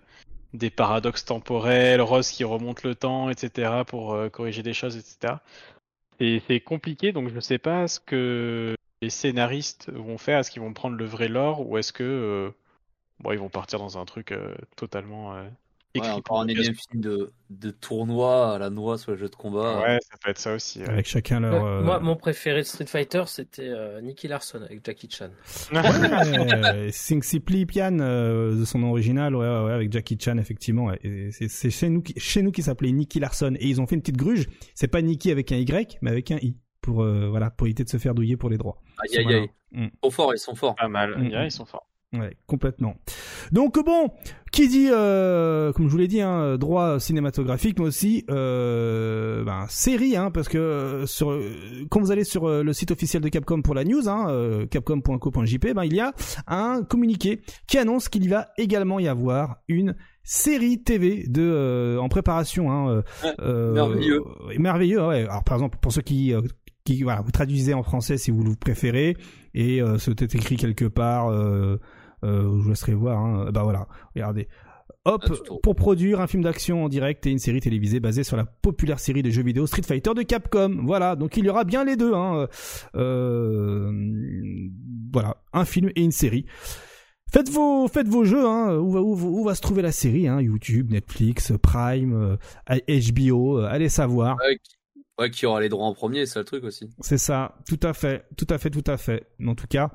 des 0.53 0.69
paradoxes 0.69 1.26
temporels, 1.26 2.01
Ross 2.01 2.31
qui 2.31 2.43
remonte 2.43 2.84
le 2.84 2.95
temps, 2.95 3.30
etc. 3.30 3.85
pour 3.85 4.14
euh, 4.14 4.30
corriger 4.30 4.64
des 4.64 4.73
choses, 4.73 4.97
etc. 4.97 5.41
Et 6.19 6.41
c'est 6.47 6.60
compliqué, 6.60 7.11
donc 7.11 7.30
je 7.34 7.39
sais 7.39 7.60
pas 7.60 7.88
ce 7.88 7.99
que 7.99 8.76
les 9.01 9.09
scénaristes 9.09 9.91
vont 9.91 10.17
faire? 10.17 10.39
Est-ce 10.39 10.51
qu'ils 10.51 10.61
vont 10.61 10.73
prendre 10.73 10.95
le 10.97 11.05
vrai 11.05 11.27
lore 11.27 11.67
ou 11.67 11.77
est-ce 11.77 11.93
que 11.93 12.03
euh, 12.03 12.51
bon, 13.19 13.31
ils 13.31 13.39
vont 13.39 13.49
partir 13.49 13.80
dans 13.80 13.97
un 13.97 14.05
truc 14.05 14.31
euh, 14.31 14.55
totalement 14.76 15.35
euh, 15.35 15.47
Ouais, 15.95 16.01
écrit 16.01 16.09
encore 16.11 16.23
pour 16.23 16.39
un 16.41 16.47
énième 16.47 16.76
film 16.76 17.01
de, 17.01 17.31
de 17.49 17.71
tournoi 17.71 18.53
à 18.53 18.59
la 18.59 18.69
noix 18.69 18.99
sur 18.99 19.09
le 19.11 19.17
jeu 19.17 19.27
de 19.27 19.35
combat. 19.35 19.80
Ouais, 19.81 19.97
ça 20.07 20.17
peut 20.23 20.30
être 20.30 20.38
ça 20.38 20.53
aussi. 20.53 20.81
ouais. 20.81 20.89
Avec 20.89 21.07
chacun 21.07 21.39
leur. 21.39 21.63
Ouais, 21.63 21.69
euh, 21.69 21.81
Moi, 21.81 21.99
mon 21.99 22.15
préféré 22.15 22.59
de 22.59 22.65
Street 22.67 22.85
Fighter, 22.85 23.23
c'était 23.26 23.69
euh, 23.69 23.99
Nicky 23.99 24.27
Larson 24.27 24.61
avec 24.61 24.85
Jackie 24.85 25.09
Chan. 25.09 25.31
Ouais, 25.73 25.81
Sing 26.91 27.23
Simply 27.23 27.65
Pian, 27.65 27.91
de 27.93 28.63
son 28.65 28.77
nom 28.80 28.91
original, 28.91 29.35
ouais, 29.35 29.47
ouais, 29.47 29.63
ouais, 29.63 29.73
avec 29.73 29.91
Jackie 29.91 30.15
Chan, 30.21 30.38
effectivement. 30.38 30.85
Ouais. 30.85 30.99
C'est 31.31 31.47
c'est 31.49 31.71
chez 31.71 31.89
nous, 31.89 32.03
qui, 32.03 32.13
chez 32.19 32.43
nous 32.43 32.51
qui 32.51 32.61
s'appelait 32.61 32.91
Nicky 32.91 33.19
Larson. 33.19 33.55
Et 33.59 33.67
ils 33.67 33.81
ont 33.81 33.88
fait 33.88 33.95
une 33.95 34.01
petite 34.01 34.17
gruge. 34.17 34.45
C'est 34.76 34.89
pas 34.89 35.01
Nicky 35.01 35.31
avec 35.31 35.51
un 35.51 35.57
Y, 35.57 35.97
mais 36.03 36.11
avec 36.11 36.30
un 36.30 36.38
I. 36.38 36.55
Pour, 36.89 37.03
euh, 37.03 37.27
voilà, 37.29 37.51
pour 37.51 37.67
éviter 37.67 37.83
de 37.83 37.89
se 37.89 37.97
faire 37.97 38.15
douiller 38.15 38.35
pour 38.35 38.49
les 38.49 38.57
droits. 38.57 38.81
Aïe 38.97 39.19
aïe 39.19 39.35
aïe. 39.35 39.49
Mm. 39.71 39.83
Ils 39.85 39.91
sont 40.03 40.09
forts, 40.09 40.33
ils 40.33 40.39
sont 40.39 40.55
forts. 40.55 40.75
Pas 40.75 40.87
mal. 40.87 41.15
Mm, 41.17 41.27
mm. 41.27 41.45
ils 41.45 41.51
sont 41.51 41.65
forts. 41.65 41.85
Ouais, 42.11 42.35
complètement. 42.47 42.95
Donc 43.51 43.75
bon, 43.85 44.09
qui 44.51 44.67
dit, 44.67 44.87
euh, 44.91 45.71
comme 45.71 45.85
je 45.85 45.91
vous 45.91 45.97
l'ai 45.99 46.07
dit, 46.07 46.21
hein, 46.21 46.57
droit 46.57 46.99
cinématographique, 46.99 47.77
mais 47.77 47.85
aussi 47.85 48.25
euh, 48.31 49.43
ben, 49.43 49.67
série, 49.69 50.17
hein, 50.17 50.31
parce 50.31 50.49
que 50.49 50.57
euh, 50.57 51.05
sur, 51.05 51.39
quand 51.91 51.99
vous 51.99 52.09
allez 52.09 52.23
sur 52.23 52.49
le 52.49 52.73
site 52.73 52.89
officiel 52.89 53.21
de 53.21 53.29
Capcom 53.29 53.61
pour 53.61 53.75
la 53.75 53.83
news, 53.83 54.09
hein, 54.09 54.65
capcom.co.jp, 54.71 55.73
ben 55.75 55.83
il 55.83 55.93
y 55.93 55.99
a 55.99 56.11
un 56.47 56.81
communiqué 56.81 57.41
qui 57.67 57.77
annonce 57.77 58.09
qu'il 58.09 58.27
va 58.27 58.47
également 58.57 58.97
y 58.97 59.07
avoir 59.07 59.57
une 59.67 59.95
série 60.29 60.83
TV 60.83 61.25
de 61.27 61.41
euh, 61.41 61.97
en 61.97 62.07
préparation. 62.07 62.71
Hein, 62.71 63.03
euh, 63.39 63.73
merveilleux. 63.73 64.21
euh, 64.47 64.59
merveilleux. 64.59 65.07
Ouais. 65.07 65.23
Alors 65.23 65.43
par 65.43 65.55
exemple 65.57 65.79
pour 65.81 65.91
ceux 65.91 66.03
qui 66.03 66.33
euh, 66.33 66.41
qui 66.95 67.03
voilà, 67.03 67.21
vous 67.21 67.31
traduisez 67.31 67.73
en 67.73 67.83
français 67.83 68.17
si 68.17 68.31
vous 68.31 68.43
le 68.43 68.55
préférez 68.55 69.15
et 69.53 69.81
euh, 69.81 69.97
c'est 69.97 70.13
peut-être 70.15 70.35
écrit 70.35 70.55
quelque 70.55 70.85
part. 70.85 71.29
Euh, 71.29 71.79
euh, 72.23 72.41
je 72.43 72.63
vous 72.63 72.69
laisserai 72.69 72.93
voir. 72.93 73.19
Hein. 73.19 73.51
Bah 73.51 73.63
voilà, 73.63 73.87
regardez. 74.15 74.47
Hop, 75.05 75.23
pour 75.63 75.75
produire 75.75 76.19
un 76.19 76.27
film 76.27 76.43
d'action 76.43 76.83
en 76.83 76.89
direct 76.89 77.25
et 77.25 77.31
une 77.31 77.39
série 77.39 77.61
télévisée 77.61 77.99
basée 77.99 78.23
sur 78.23 78.35
la 78.35 78.45
populaire 78.45 78.99
série 78.99 79.23
de 79.23 79.29
jeux 79.29 79.43
vidéo 79.43 79.65
Street 79.65 79.81
Fighter 79.83 80.13
de 80.13 80.23
Capcom. 80.23 80.81
Voilà, 80.83 81.15
donc 81.15 81.37
il 81.37 81.45
y 81.45 81.49
aura 81.49 81.63
bien 81.63 81.85
les 81.85 81.95
deux. 81.95 82.13
Hein. 82.13 82.47
Euh, 82.95 83.91
voilà, 85.13 85.37
un 85.53 85.65
film 85.65 85.89
et 85.95 86.03
une 86.03 86.11
série. 86.11 86.45
Faites 87.31 87.49
vos, 87.49 87.87
faites 87.87 88.07
vos 88.07 88.25
jeux. 88.25 88.45
Hein. 88.45 88.77
Où, 88.77 88.91
va, 88.91 89.01
où, 89.01 89.13
où 89.13 89.43
va 89.45 89.55
se 89.55 89.61
trouver 89.61 89.81
la 89.81 89.91
série 89.91 90.27
hein? 90.27 90.41
YouTube, 90.41 90.91
Netflix, 90.91 91.53
Prime, 91.61 92.13
euh, 92.13 92.77
HBO. 92.87 93.59
euh, 93.59 93.67
allez 93.69 93.89
savoir. 93.89 94.37
Qui- 94.63 94.78
ouais, 95.19 95.29
qui 95.29 95.45
aura 95.45 95.59
les 95.61 95.69
droits 95.69 95.85
en 95.85 95.93
premier, 95.93 96.25
c'est 96.25 96.39
le 96.39 96.45
truc 96.45 96.63
aussi. 96.63 96.89
C'est 97.01 97.17
ça, 97.17 97.55
tout 97.67 97.79
à 97.83 97.93
fait, 97.93 98.25
tout 98.37 98.47
à 98.49 98.57
fait, 98.57 98.69
tout 98.69 98.83
à 98.87 98.97
fait. 98.97 99.27
Mais 99.39 99.51
En 99.51 99.55
tout 99.55 99.67
cas, 99.67 99.91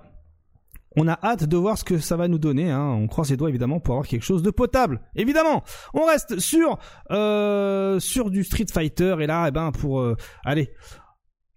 On 0.97 1.09
a 1.09 1.19
hâte 1.25 1.43
de 1.45 1.57
voir 1.57 1.77
ce 1.77 1.83
que 1.83 1.99
ça 1.99 2.17
va 2.17 2.29
nous 2.29 2.39
donner. 2.39 2.71
Hein. 2.71 2.85
On 2.87 3.09
croise 3.09 3.29
les 3.31 3.37
doigts 3.37 3.49
évidemment 3.49 3.81
pour 3.81 3.95
avoir 3.95 4.07
quelque 4.07 4.23
chose 4.23 4.43
de 4.43 4.51
potable. 4.51 5.01
Évidemment, 5.17 5.65
on 5.93 6.05
reste 6.07 6.39
sur 6.39 6.79
euh, 7.11 7.99
sur 7.99 8.31
du 8.31 8.45
Street 8.45 8.67
Fighter 8.73 9.17
et 9.21 9.27
là, 9.27 9.47
eh 9.49 9.51
ben 9.51 9.73
pour 9.73 9.99
euh, 10.01 10.15
allez, 10.45 10.71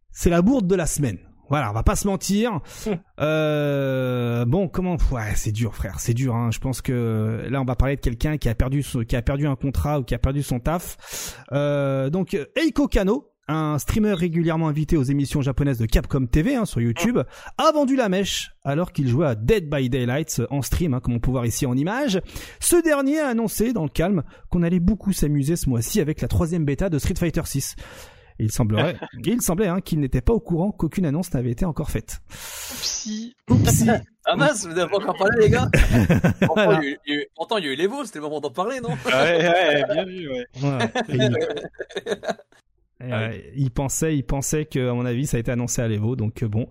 c'est 0.09 0.31
la 0.31 0.41
bourde 0.41 0.65
de 0.65 0.73
la 0.75 0.87
semaine. 0.87 1.19
Voilà, 1.49 1.69
on 1.69 1.73
va 1.73 1.83
pas 1.83 1.95
se 1.95 2.07
mentir. 2.07 2.59
Euh, 3.19 4.45
bon, 4.45 4.67
comment 4.67 4.97
Ouais, 5.11 5.33
c'est 5.35 5.51
dur, 5.51 5.75
frère, 5.75 5.99
c'est 5.99 6.13
dur. 6.13 6.35
Hein. 6.35 6.49
Je 6.51 6.59
pense 6.59 6.81
que 6.81 7.45
là, 7.49 7.61
on 7.61 7.65
va 7.65 7.75
parler 7.75 7.95
de 7.95 8.01
quelqu'un 8.01 8.37
qui 8.37 8.47
a 8.49 8.55
perdu, 8.55 8.83
son- 8.83 9.03
qui 9.03 9.15
a 9.15 9.21
perdu 9.21 9.47
un 9.47 9.55
contrat 9.55 9.99
ou 9.99 10.03
qui 10.03 10.13
a 10.15 10.19
perdu 10.19 10.43
son 10.43 10.59
taf. 10.59 11.35
Euh, 11.51 12.09
donc, 12.09 12.37
Eiko 12.55 12.87
Kano, 12.87 13.31
un 13.47 13.79
streamer 13.79 14.13
régulièrement 14.13 14.67
invité 14.67 14.97
aux 14.97 15.03
émissions 15.03 15.41
japonaises 15.41 15.77
de 15.77 15.85
Capcom 15.85 16.25
TV 16.25 16.55
hein, 16.55 16.65
sur 16.65 16.81
YouTube, 16.81 17.19
a 17.57 17.71
vendu 17.71 17.95
la 17.95 18.09
mèche 18.09 18.51
alors 18.63 18.91
qu'il 18.91 19.07
jouait 19.07 19.27
à 19.27 19.35
Dead 19.35 19.69
by 19.69 19.89
Daylight 19.89 20.41
en 20.49 20.61
stream, 20.61 20.93
hein, 20.93 20.99
comme 20.99 21.13
on 21.13 21.19
peut 21.19 21.31
voir 21.31 21.45
ici 21.45 21.65
en 21.65 21.75
image. 21.75 22.21
Ce 22.59 22.81
dernier 22.81 23.19
a 23.19 23.27
annoncé, 23.27 23.71
dans 23.73 23.83
le 23.83 23.89
calme, 23.89 24.23
qu'on 24.49 24.63
allait 24.63 24.79
beaucoup 24.81 25.13
s'amuser 25.13 25.55
ce 25.55 25.69
mois-ci 25.69 26.01
avec 26.01 26.21
la 26.21 26.27
troisième 26.27 26.65
bêta 26.65 26.89
de 26.89 26.99
Street 26.99 27.15
Fighter 27.17 27.41
6. 27.45 27.75
Et 28.39 28.43
il 28.43 28.51
semblerait, 28.51 28.97
il 29.25 29.41
semblait 29.41 29.67
hein, 29.67 29.81
qu'il 29.81 29.99
n'était 29.99 30.21
pas 30.21 30.33
au 30.33 30.39
courant 30.39 30.71
qu'aucune 30.71 31.05
annonce 31.05 31.33
n'avait 31.33 31.51
été 31.51 31.65
encore 31.65 31.89
faite. 31.89 32.19
Si. 32.29 33.35
Oupsie. 33.49 33.89
Ah 34.25 34.35
mince, 34.35 34.67
vous 34.67 34.73
n'avez 34.73 34.89
pas 34.91 34.97
encore 34.97 35.17
parlé, 35.17 35.43
les 35.45 35.49
gars 35.49 35.69
Pourtant, 36.45 36.81
il 36.81 36.97
y 37.07 37.13
a 37.13 37.15
eu- 37.15 37.25
pourtant, 37.33 37.57
il 37.57 37.65
y 37.65 37.69
a 37.69 37.71
eu 37.71 37.75
les 37.75 37.87
veaux, 37.87 38.03
c'était 38.03 38.19
le 38.19 38.23
moment 38.25 38.41
d'en 38.41 38.51
parler, 38.51 38.81
non? 38.81 38.89
Ouais, 39.05 39.13
ouais, 39.13 39.83
bien 39.91 40.05
vu, 40.05 40.29
ouais. 40.29 40.45
Voilà. 40.55 40.91
Et, 42.99 43.13
euh, 43.13 43.37
il 43.55 43.71
pensait, 43.71 44.15
il 44.17 44.23
pensait 44.23 44.65
que, 44.65 44.89
à 44.89 44.93
mon 44.93 45.05
avis, 45.05 45.27
ça 45.27 45.37
a 45.37 45.39
été 45.39 45.51
annoncé 45.51 45.81
à 45.81 45.87
l'Evo, 45.87 46.15
donc 46.15 46.43
euh, 46.43 46.47
bon. 46.47 46.67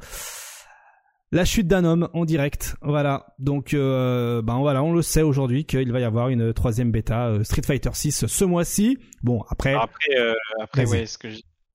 La 1.33 1.45
chute 1.45 1.67
d'un 1.67 1.85
homme 1.85 2.09
en 2.15 2.25
direct, 2.25 2.77
voilà. 2.83 3.35
Donc, 3.41 3.75
euh, 3.75 4.43
ben 4.43 4.59
voilà, 4.59 4.83
on 4.85 4.93
le 4.93 5.03
sait 5.03 5.23
aujourd'hui 5.23 5.65
qu'il 5.65 5.91
va 5.91 5.99
y 6.01 6.05
avoir 6.05 6.29
une 6.29 6.53
troisième 6.55 6.93
bêta 6.93 7.27
euh, 7.27 7.45
Street 7.45 7.63
Fighter 7.67 7.91
6 7.93 8.27
ce 8.27 8.45
mois-ci. 8.45 8.99
Bon, 9.23 9.43
après, 9.49 9.75
après, 9.75 10.17
euh, 10.19 10.35
après 10.61 10.87
ouais, 10.89 11.05
ce 11.07 11.19
que 11.19 11.29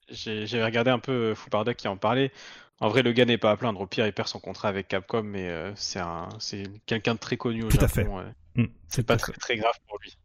j'ai- 0.10 0.64
regardé 0.64 0.90
un 0.90 1.00
peu 1.00 1.34
Fouparda 1.34 1.74
qui 1.74 1.88
en 1.90 1.98
parlait. 1.98 2.32
En 2.80 2.88
vrai, 2.88 3.04
le 3.04 3.12
gars 3.12 3.26
n'est 3.26 3.38
pas 3.38 3.52
à 3.52 3.58
plaindre. 3.58 3.82
Au 3.82 3.88
pire, 3.88 4.08
il 4.08 4.14
perd 4.14 4.28
son 4.30 4.40
contrat 4.40 4.70
avec 4.70 4.88
Capcom, 4.88 5.22
mais 5.22 5.54
c'est 5.76 6.00
un, 6.00 6.30
c'est 6.40 6.64
quelqu'un 6.86 7.14
de 7.14 7.20
très 7.20 7.38
connu 7.38 7.64
au 7.64 7.68
Tout 7.70 7.78
à 7.80 7.88
ouais. 8.02 8.24
hmm, 8.56 8.66
C'est 8.88 9.06
pas 9.06 9.18
très, 9.18 9.34
très 9.34 9.58
grave 9.58 9.76
pour 9.88 10.00
lui. 10.02 10.18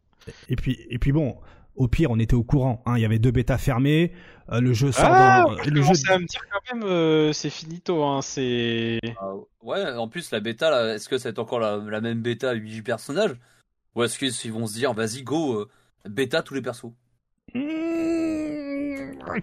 Et 0.49 0.55
puis, 0.55 0.79
et 0.89 0.97
puis 0.99 1.11
bon, 1.11 1.37
au 1.77 1.87
pire, 1.87 2.11
on 2.11 2.19
était 2.19 2.33
au 2.35 2.43
courant. 2.43 2.81
Hein, 2.85 2.97
il 2.97 3.01
y 3.01 3.05
avait 3.05 3.19
deux 3.19 3.31
bêtas 3.31 3.57
fermées. 3.57 4.11
euh, 4.51 4.59
le 4.59 4.73
jeu 4.73 4.91
sort 4.91 5.05
Ah, 5.09 5.43
dans 5.47 5.51
le 5.71 5.81
jeu. 5.81 5.93
à 6.09 6.17
me 6.19 6.25
dire 6.25 6.41
quand 6.51 6.73
même, 6.75 6.83
euh, 6.83 7.31
c'est 7.33 7.49
finito. 7.49 8.03
Hein, 8.03 8.21
c'est. 8.21 8.99
Ah, 9.19 9.33
Ouais, 9.61 9.83
en 9.93 10.07
plus, 10.07 10.31
la 10.31 10.39
bêta, 10.39 10.69
là, 10.69 10.93
est-ce 10.95 11.07
que 11.09 11.17
ça 11.17 11.29
va 11.29 11.31
être 11.31 11.39
encore 11.39 11.59
la, 11.59 11.77
la 11.77 12.01
même 12.01 12.21
bêta 12.21 12.53
8 12.53 12.81
personnages? 12.81 13.35
Ou 13.95 14.03
est-ce 14.03 14.17
qu'ils 14.19 14.51
vont 14.53 14.67
se 14.67 14.73
dire, 14.75 14.93
vas-y, 14.93 15.23
go, 15.23 15.61
euh, 15.61 15.67
bêta 16.07 16.41
tous 16.43 16.53
les 16.53 16.61
persos? 16.61 16.91
Hmm, 17.53 17.59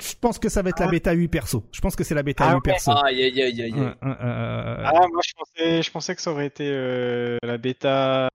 je 0.01 0.15
pense 0.20 0.39
que 0.39 0.48
ça 0.48 0.62
va 0.62 0.70
être 0.70 0.81
la 0.81 0.89
bêta 0.89 1.12
8 1.12 1.28
perso. 1.28 1.65
Je 1.73 1.81
pense 1.81 1.97
que 1.97 2.05
c'est 2.05 2.15
la 2.15 2.23
bêta 2.23 2.44
Ah 2.47 2.51
8 2.51 2.55
ouais. 2.55 2.61
perso. 2.62 2.90
Aïe, 3.05 3.23
aïe, 3.23 3.43
aïe, 3.43 3.62
aïe. 3.62 3.73
Ouais, 3.73 3.78
ouais, 3.81 3.85
ouais, 3.85 3.89
ouais, 4.02 4.09
ouais. 4.11 4.85
Ah, 4.85 5.06
moi 5.12 5.20
je 5.27 5.32
pensais, 5.36 5.82
je 5.82 5.90
pensais 5.90 6.15
que 6.15 6.23
ça 6.23 6.31
aurait 6.31 6.47
été 6.47 6.66
euh, 6.70 7.36
la 7.43 7.59
bêta, 7.59 8.28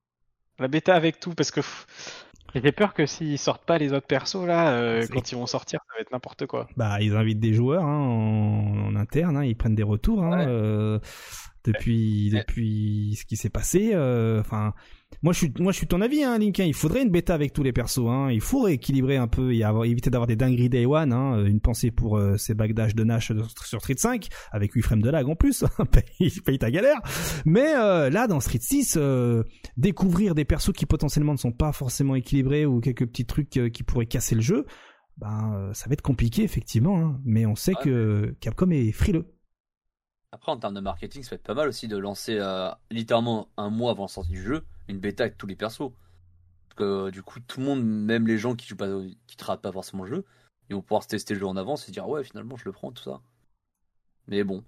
la 0.59 0.67
bêta 0.67 0.93
avec 0.95 1.19
tout, 1.19 1.33
parce 1.33 1.51
que 1.51 1.61
j'ai 2.55 2.71
peur 2.71 2.93
que 2.93 3.05
s'ils 3.05 3.37
sortent 3.37 3.65
pas 3.65 3.77
les 3.77 3.93
autres 3.93 4.07
persos 4.07 4.45
là, 4.45 4.71
euh, 4.73 5.05
quand 5.11 5.31
ils 5.31 5.35
vont 5.35 5.45
sortir, 5.45 5.79
ça 5.87 5.93
va 5.95 6.01
être 6.01 6.11
n'importe 6.11 6.45
quoi. 6.45 6.67
Bah, 6.77 7.01
ils 7.01 7.15
invitent 7.15 7.39
des 7.39 7.53
joueurs 7.53 7.83
hein, 7.83 7.97
en, 7.99 8.87
en 8.87 8.95
interne, 8.95 9.37
hein, 9.37 9.43
ils 9.43 9.55
prennent 9.55 9.75
des 9.75 9.83
retours 9.83 10.23
hein, 10.23 10.39
Ouais. 10.39 10.45
euh, 10.47 10.99
depuis 11.63 12.31
Ouais. 12.33 12.39
depuis 12.39 13.15
ce 13.19 13.25
qui 13.25 13.37
s'est 13.37 13.49
passé. 13.49 13.91
euh, 13.93 14.39
Enfin, 14.39 14.73
moi 15.21 15.33
je 15.33 15.39
suis 15.39 15.53
moi 15.59 15.71
je 15.71 15.77
suis 15.77 15.87
ton 15.87 16.01
avis, 16.01 16.23
hein, 16.23 16.37
Link. 16.37 16.59
hein, 16.59 16.63
il 16.65 16.73
faudrait 16.73 17.01
une 17.03 17.09
bêta 17.09 17.33
avec 17.33 17.53
tous 17.53 17.63
les 17.63 17.73
persos. 17.73 18.07
Hein, 18.07 18.31
il 18.31 18.41
faut 18.41 18.61
rééquilibrer 18.61 19.17
un 19.17 19.27
peu 19.27 19.53
et 19.53 19.63
avoir, 19.63 19.85
éviter 19.85 20.09
d'avoir 20.09 20.27
des 20.27 20.35
dingueries 20.35 20.69
Day 20.69 20.85
One. 20.85 21.11
Hein, 21.13 21.39
euh, 21.39 21.45
une 21.45 21.59
pensée 21.59 21.91
pour 21.91 22.17
euh, 22.17 22.37
ces 22.37 22.53
bagdages 22.53 22.95
de 22.95 23.03
Nash 23.03 23.31
sur 23.65 23.79
Street 23.81 23.95
5 23.97 24.27
avec 24.51 24.71
8 24.73 24.81
frames 24.81 25.01
de 25.01 25.09
lag 25.09 25.27
en 25.27 25.35
plus. 25.35 25.63
paye, 25.91 26.31
paye 26.45 26.57
ta 26.59 26.71
galère. 26.71 26.99
Mais 27.45 27.75
euh, 27.75 28.09
là, 28.09 28.27
dans 28.27 28.39
Street 28.39 28.59
6, 28.61 28.95
euh, 28.97 29.43
découvrir 29.77 30.35
des 30.35 30.45
persos 30.45 30.73
qui 30.73 30.85
potentiellement 30.85 31.33
ne 31.33 31.37
sont 31.37 31.51
pas 31.51 31.71
forcément 31.71 32.15
équilibrés 32.15 32.65
ou 32.65 32.79
quelques 32.79 33.05
petits 33.07 33.25
trucs 33.25 33.49
qui 33.49 33.83
pourraient 33.83 34.05
casser 34.05 34.35
le 34.35 34.41
jeu, 34.41 34.65
ben 35.17 35.71
ça 35.73 35.89
va 35.89 35.93
être 35.93 36.01
compliqué 36.01 36.43
effectivement. 36.43 36.97
hein. 36.99 37.19
Mais 37.25 37.45
on 37.45 37.55
sait 37.55 37.73
Ouais. 37.75 37.83
que 37.83 38.35
Capcom 38.39 38.69
est 38.71 38.91
frileux. 38.93 39.25
Après, 40.31 40.51
en 40.51 40.57
termes 40.57 40.75
de 40.75 40.79
marketing, 40.79 41.23
ça 41.23 41.31
va 41.31 41.35
être 41.35 41.43
pas 41.43 41.55
mal 41.55 41.67
aussi 41.67 41.87
de 41.87 41.97
lancer 41.97 42.37
euh, 42.39 42.69
littéralement 42.91 43.47
un 43.57 43.69
mois 43.69 43.91
avant 43.91 44.03
la 44.03 44.07
sortie 44.09 44.29
du 44.31 44.43
jeu 44.43 44.63
une 44.89 44.99
bêta 44.99 45.23
avec 45.23 45.37
tous 45.37 45.47
les 45.47 45.55
persos. 45.55 45.91
Parce 46.69 46.77
que 46.77 46.83
euh, 46.83 47.11
du 47.11 47.23
coup, 47.23 47.39
tout 47.39 47.59
le 47.59 47.65
monde, 47.65 47.83
même 47.83 48.27
les 48.27 48.37
gens 48.37 48.55
qui 48.55 48.67
jouent 48.67 48.75
pas, 48.75 48.87
qui 49.27 49.37
ne 49.39 49.43
ratent 49.45 49.61
pas 49.61 49.71
forcément 49.71 50.03
le 50.03 50.09
jeu, 50.09 50.25
ils 50.69 50.75
vont 50.75 50.81
pouvoir 50.81 51.03
se 51.03 51.07
tester 51.07 51.33
le 51.33 51.39
jeu 51.39 51.47
en 51.47 51.57
avance 51.57 51.83
et 51.83 51.87
se 51.87 51.91
dire 51.91 52.07
ouais, 52.07 52.23
finalement, 52.23 52.57
je 52.57 52.65
le 52.65 52.71
prends, 52.71 52.91
tout 52.91 53.03
ça. 53.03 53.21
Mais 54.27 54.43
bon, 54.43 54.63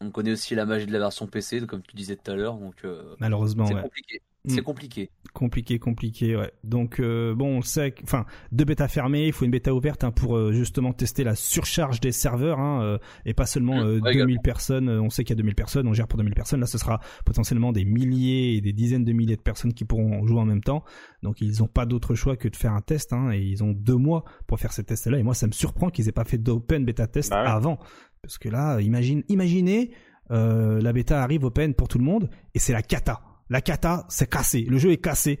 on 0.00 0.10
connaît 0.10 0.32
aussi 0.32 0.54
la 0.54 0.66
magie 0.66 0.86
de 0.86 0.92
la 0.92 0.98
version 0.98 1.26
PC, 1.26 1.66
comme 1.66 1.82
tu 1.82 1.96
disais 1.96 2.16
tout 2.16 2.30
à 2.30 2.34
l'heure, 2.34 2.56
donc 2.56 2.84
euh, 2.84 3.16
Malheureusement, 3.18 3.66
c'est 3.66 3.74
ouais. 3.74 3.82
compliqué. 3.82 4.22
Mm. 4.48 4.54
C'est 4.54 4.62
compliqué. 4.62 5.10
compliqué, 5.34 5.78
compliqué, 5.78 6.36
ouais. 6.36 6.50
Donc 6.64 7.00
euh, 7.00 7.34
bon, 7.34 7.58
on 7.58 7.62
sait, 7.62 7.92
que- 7.92 8.02
enfin, 8.02 8.24
deux 8.52 8.64
bêtas 8.64 8.88
fermées, 8.88 9.26
il 9.26 9.32
faut 9.32 9.44
une 9.44 9.50
bêta 9.50 9.72
ouverte 9.74 10.04
hein, 10.04 10.10
pour 10.10 10.36
euh, 10.36 10.52
justement 10.52 10.92
tester 10.92 11.22
la 11.24 11.34
surcharge 11.34 12.00
des 12.00 12.12
serveurs 12.12 12.58
hein, 12.58 12.82
euh, 12.82 12.98
et 13.24 13.34
pas 13.34 13.46
seulement 13.46 13.80
euh, 13.80 13.98
ouais, 14.00 14.14
2000 14.14 14.38
personnes. 14.42 14.88
euh, 14.88 15.00
On 15.02 15.10
sait 15.10 15.24
qu'il 15.24 15.34
y 15.34 15.38
a 15.38 15.42
2000 15.42 15.54
personnes, 15.54 15.86
on 15.86 15.92
gère 15.92 16.08
pour 16.08 16.16
2000 16.18 16.34
personnes. 16.34 16.60
Là, 16.60 16.66
ce 16.66 16.78
sera 16.78 17.00
potentiellement 17.24 17.72
des 17.72 17.84
milliers 17.84 18.56
et 18.56 18.60
des 18.60 18.72
dizaines 18.72 19.04
de 19.04 19.12
milliers 19.12 19.36
de 19.36 19.42
personnes 19.42 19.74
qui 19.74 19.84
pourront 19.84 20.26
jouer 20.26 20.40
en 20.40 20.44
même 20.46 20.62
temps. 20.62 20.82
Donc 21.22 21.40
ils 21.40 21.58
n'ont 21.60 21.68
pas 21.68 21.86
d'autre 21.86 22.14
choix 22.14 22.36
que 22.36 22.48
de 22.48 22.56
faire 22.56 22.72
un 22.72 22.80
test 22.80 23.12
hein, 23.12 23.30
et 23.32 23.40
ils 23.40 23.62
ont 23.62 23.72
deux 23.72 23.96
mois 23.96 24.24
pour 24.46 24.58
faire 24.58 24.72
ces 24.72 24.84
tests-là. 24.84 25.18
Et 25.18 25.22
moi, 25.22 25.34
ça 25.34 25.46
me 25.46 25.52
surprend 25.52 25.90
qu'ils 25.90 26.08
aient 26.08 26.12
pas 26.12 26.24
fait 26.24 26.38
d'open 26.38 26.84
bêta 26.84 27.06
test 27.06 27.30
Bah 27.30 27.42
ouais. 27.42 27.48
avant, 27.48 27.78
parce 28.22 28.38
que 28.38 28.48
là, 28.48 28.80
imagine, 28.80 29.22
imaginez, 29.28 29.90
euh, 30.30 30.80
la 30.80 30.92
bêta 30.92 31.22
arrive 31.22 31.44
open 31.44 31.74
pour 31.74 31.88
tout 31.88 31.98
le 31.98 32.04
monde 32.04 32.28
et 32.54 32.58
c'est 32.58 32.72
la 32.72 32.82
cata. 32.82 33.20
La 33.50 33.60
cata, 33.60 34.04
c'est 34.08 34.28
cassé. 34.28 34.62
Le 34.68 34.78
jeu 34.78 34.90
est 34.92 34.98
cassé. 35.02 35.38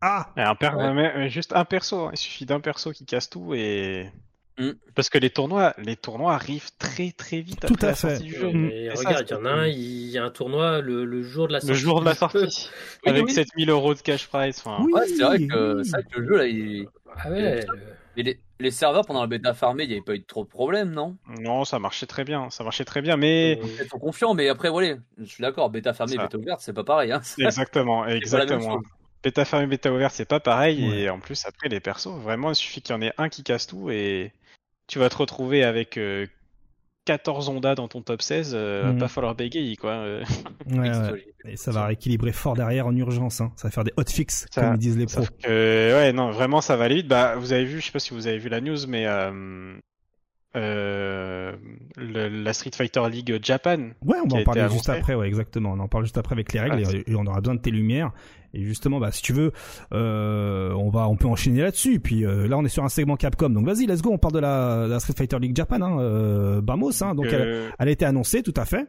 Ah 0.00 0.32
Et 0.36 0.40
un 0.40 0.54
per- 0.54 0.72
Ouais. 0.76 0.92
mais- 0.94 1.12
mais 1.16 1.28
juste 1.28 1.52
un 1.54 1.64
perso, 1.64 2.06
hein. 2.06 2.10
il 2.12 2.18
suffit 2.18 2.44
d'un 2.46 2.60
perso 2.60 2.90
qui 2.92 3.04
casse 3.04 3.30
tout 3.30 3.54
et. 3.54 4.10
Mm. 4.58 4.72
Parce 4.94 5.08
que 5.08 5.16
les 5.18 5.30
tournois, 5.30 5.74
les 5.78 5.96
tournois 5.96 6.34
arrivent 6.34 6.70
très 6.78 7.12
très 7.12 7.40
vite 7.40 7.60
Tout 7.60 7.72
après 7.74 7.86
à 7.86 7.90
la 7.90 7.94
fait. 7.96 8.08
sortie 8.16 8.24
du 8.24 8.34
jeu. 8.34 8.52
Mm. 8.52 8.70
Regarde, 8.96 9.26
il 9.28 9.32
y 9.32 9.34
en 9.36 9.44
a 9.44 9.50
un, 9.50 9.66
il 9.66 10.08
y 10.10 10.18
a 10.18 10.24
un 10.24 10.30
tournoi 10.30 10.80
le, 10.80 11.04
le 11.04 11.22
jour 11.22 11.46
de 11.48 11.52
la 11.52 11.58
Le 11.60 11.66
sortie. 11.66 11.80
jour 11.80 12.00
de 12.00 12.04
la 12.06 12.14
sortie, 12.14 12.68
Oui, 13.04 13.10
avec 13.10 13.24
oui. 13.26 13.32
7000 13.32 13.70
euros 13.70 13.94
de 13.94 14.00
cash 14.00 14.26
prize. 14.28 14.60
Enfin, 14.64 14.82
Oui, 14.84 14.92
Ouais, 14.92 15.06
c'est 15.06 15.22
vrai 15.22 15.38
que 15.46 15.88
vrai 15.90 16.02
que 16.02 16.18
le 16.20 16.26
jeu 16.28 16.36
là, 16.36 16.46
il... 16.46 16.86
Ah 17.16 17.30
ouais, 17.30 17.60
le- 17.60 17.66
Et 18.16 18.22
les, 18.22 18.40
les 18.60 18.70
serveurs 18.70 19.06
pendant 19.06 19.20
la 19.22 19.26
bêta 19.26 19.54
farmée, 19.54 19.84
il 19.84 19.88
n'y 19.88 19.94
avait 19.94 20.02
pas 20.02 20.14
eu 20.14 20.22
trop 20.22 20.44
de 20.44 20.48
problèmes, 20.48 20.90
non? 20.90 21.16
Non, 21.40 21.64
ça 21.64 21.78
marchait 21.78 22.06
très 22.06 22.24
bien, 22.24 22.50
ça 22.50 22.62
marchait 22.64 22.84
très 22.84 23.00
bien, 23.02 23.16
mais 23.16 23.58
Ils 23.80 23.88
sont 23.88 23.98
confiants, 23.98 24.34
mais 24.34 24.48
après, 24.48 24.68
voilà, 24.68 24.96
je 25.18 25.24
suis 25.24 25.42
d'accord, 25.42 25.70
bêta 25.70 25.92
fermée, 25.94 26.16
Ça. 26.16 26.22
bêta 26.24 26.38
ouverte, 26.38 26.60
c'est 26.60 26.72
pas 26.72 26.84
pareil. 26.84 27.12
Hein. 27.12 27.20
exactement, 27.38 28.06
exactement. 28.06 28.80
Bêta 29.22 29.44
fermée, 29.44 29.66
bêta 29.66 29.92
ouverte, 29.92 30.14
c'est 30.14 30.28
pas 30.28 30.40
pareil, 30.40 30.88
Ouais. 30.90 30.98
et 31.02 31.10
en 31.10 31.20
plus 31.20 31.46
après 31.46 31.68
les 31.68 31.80
persos, 31.80 32.18
vraiment, 32.20 32.50
il 32.50 32.56
suffit 32.56 32.82
qu'il 32.82 32.94
y 32.94 32.98
en 32.98 33.02
ait 33.02 33.12
un 33.18 33.28
qui 33.28 33.42
casse 33.42 33.66
tout 33.66 33.90
et 33.90 34.32
tu 34.88 34.98
vas 34.98 35.08
te 35.08 35.16
retrouver 35.16 35.64
avec 35.64 35.96
euh, 35.96 36.26
14 37.04 37.48
ondas 37.48 37.74
dans 37.74 37.88
ton 37.88 38.00
top 38.02 38.22
16, 38.22 38.52
euh, 38.54 38.82
va 38.84 38.92
Mhm. 38.92 38.98
pas 38.98 39.08
falloir 39.08 39.34
bégayer 39.34 39.76
quoi. 39.76 39.90
euh. 39.92 40.24
Ouais, 40.70 40.78
ouais. 40.78 40.90
Désolé. 40.90 41.26
Et 41.46 41.56
ça 41.56 41.72
va 41.72 41.86
rééquilibrer 41.86 42.32
fort 42.32 42.54
derrière 42.54 42.86
en 42.86 42.94
urgence. 42.96 43.40
Hein. 43.40 43.52
Ça 43.56 43.68
va 43.68 43.72
faire 43.72 43.84
des 43.84 43.92
hotfix, 43.96 44.46
Ça- 44.50 44.60
comme 44.62 44.74
ils 44.74 44.78
disent 44.78 44.96
les 44.96 45.06
pros. 45.06 45.16
Sauf 45.22 45.30
que, 45.42 45.48
ouais, 45.94 46.12
non, 46.12 46.30
vraiment, 46.30 46.60
ça 46.60 46.76
va 46.76 46.84
aller 46.84 46.96
vite. 46.96 47.08
Bah, 47.08 47.34
vous 47.36 47.52
avez 47.52 47.64
vu, 47.64 47.80
je 47.80 47.86
sais 47.86 47.92
pas 47.92 47.98
si 47.98 48.14
vous 48.14 48.26
avez 48.28 48.38
vu 48.38 48.48
la 48.48 48.60
news, 48.60 48.76
mais 48.86 49.06
euh, 49.06 49.74
euh, 50.54 51.52
le- 51.96 52.28
la 52.28 52.52
Street 52.52 52.70
Fighter 52.74 53.02
League 53.10 53.38
Japan. 53.42 53.78
Ouais, 54.04 54.18
on 54.24 54.28
va 54.28 54.40
en 54.40 54.44
parler 54.44 54.68
juste 54.70 54.88
après, 54.88 55.14
ouais, 55.14 55.26
exactement. 55.26 55.72
On 55.72 55.80
en 55.80 55.88
parle 55.88 56.04
juste 56.04 56.18
après 56.18 56.34
avec 56.34 56.52
les 56.52 56.60
règles 56.60 56.82
Ah, 56.86 56.92
et, 56.92 57.10
et 57.10 57.14
on 57.14 57.24
aura 57.26 57.40
besoin 57.40 57.54
de 57.54 57.60
tes 57.60 57.70
lumières. 57.70 58.10
Et 58.54 58.62
justement, 58.64 59.00
bah, 59.00 59.10
si 59.12 59.22
tu 59.22 59.32
veux, 59.32 59.52
euh, 59.94 60.72
on 60.74 60.90
va, 60.90 61.08
on 61.08 61.16
peut 61.16 61.26
enchaîner 61.26 61.62
là-dessus. 61.62 62.00
Puis 62.00 62.26
euh, 62.26 62.46
là, 62.46 62.58
on 62.58 62.64
est 62.64 62.68
sur 62.68 62.84
un 62.84 62.90
segment 62.90 63.16
Capcom, 63.16 63.48
donc 63.50 63.64
vas-y, 63.66 63.86
let's 63.86 64.02
go. 64.02 64.10
On 64.12 64.18
parle 64.18 64.34
de 64.34 64.40
la, 64.40 65.00
Street 65.00 65.14
Fighter 65.16 65.38
League 65.38 65.56
Japan, 65.56 65.80
hein, 65.80 66.60
Bamos. 66.60 67.02
Hein, 67.02 67.14
donc 67.14 67.26
elle, 67.26 67.70
elle 67.78 67.88
a 67.88 67.90
été 67.90 68.04
annoncée, 68.04 68.42
tout 68.42 68.54
à 68.56 68.66
fait. 68.66 68.86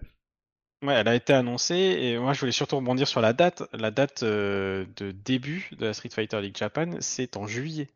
Ouais, 0.85 0.95
elle 0.95 1.07
a 1.07 1.15
été 1.15 1.31
annoncée 1.31 1.75
et 1.75 2.17
moi 2.19 2.33
je 2.33 2.41
voulais 2.41 2.51
surtout 2.51 2.75
rebondir 2.75 3.07
sur 3.07 3.21
la 3.21 3.31
date. 3.31 3.63
La 3.71 3.89
date 3.89 4.21
de 4.25 4.85
début 5.23 5.69
de 5.79 5.85
la 5.85 5.93
Street 5.93 6.09
Fighter 6.09 6.41
League 6.41 6.57
Japan, 6.57 6.87
c'est 6.99 7.37
en 7.37 7.47
juillet. 7.47 7.87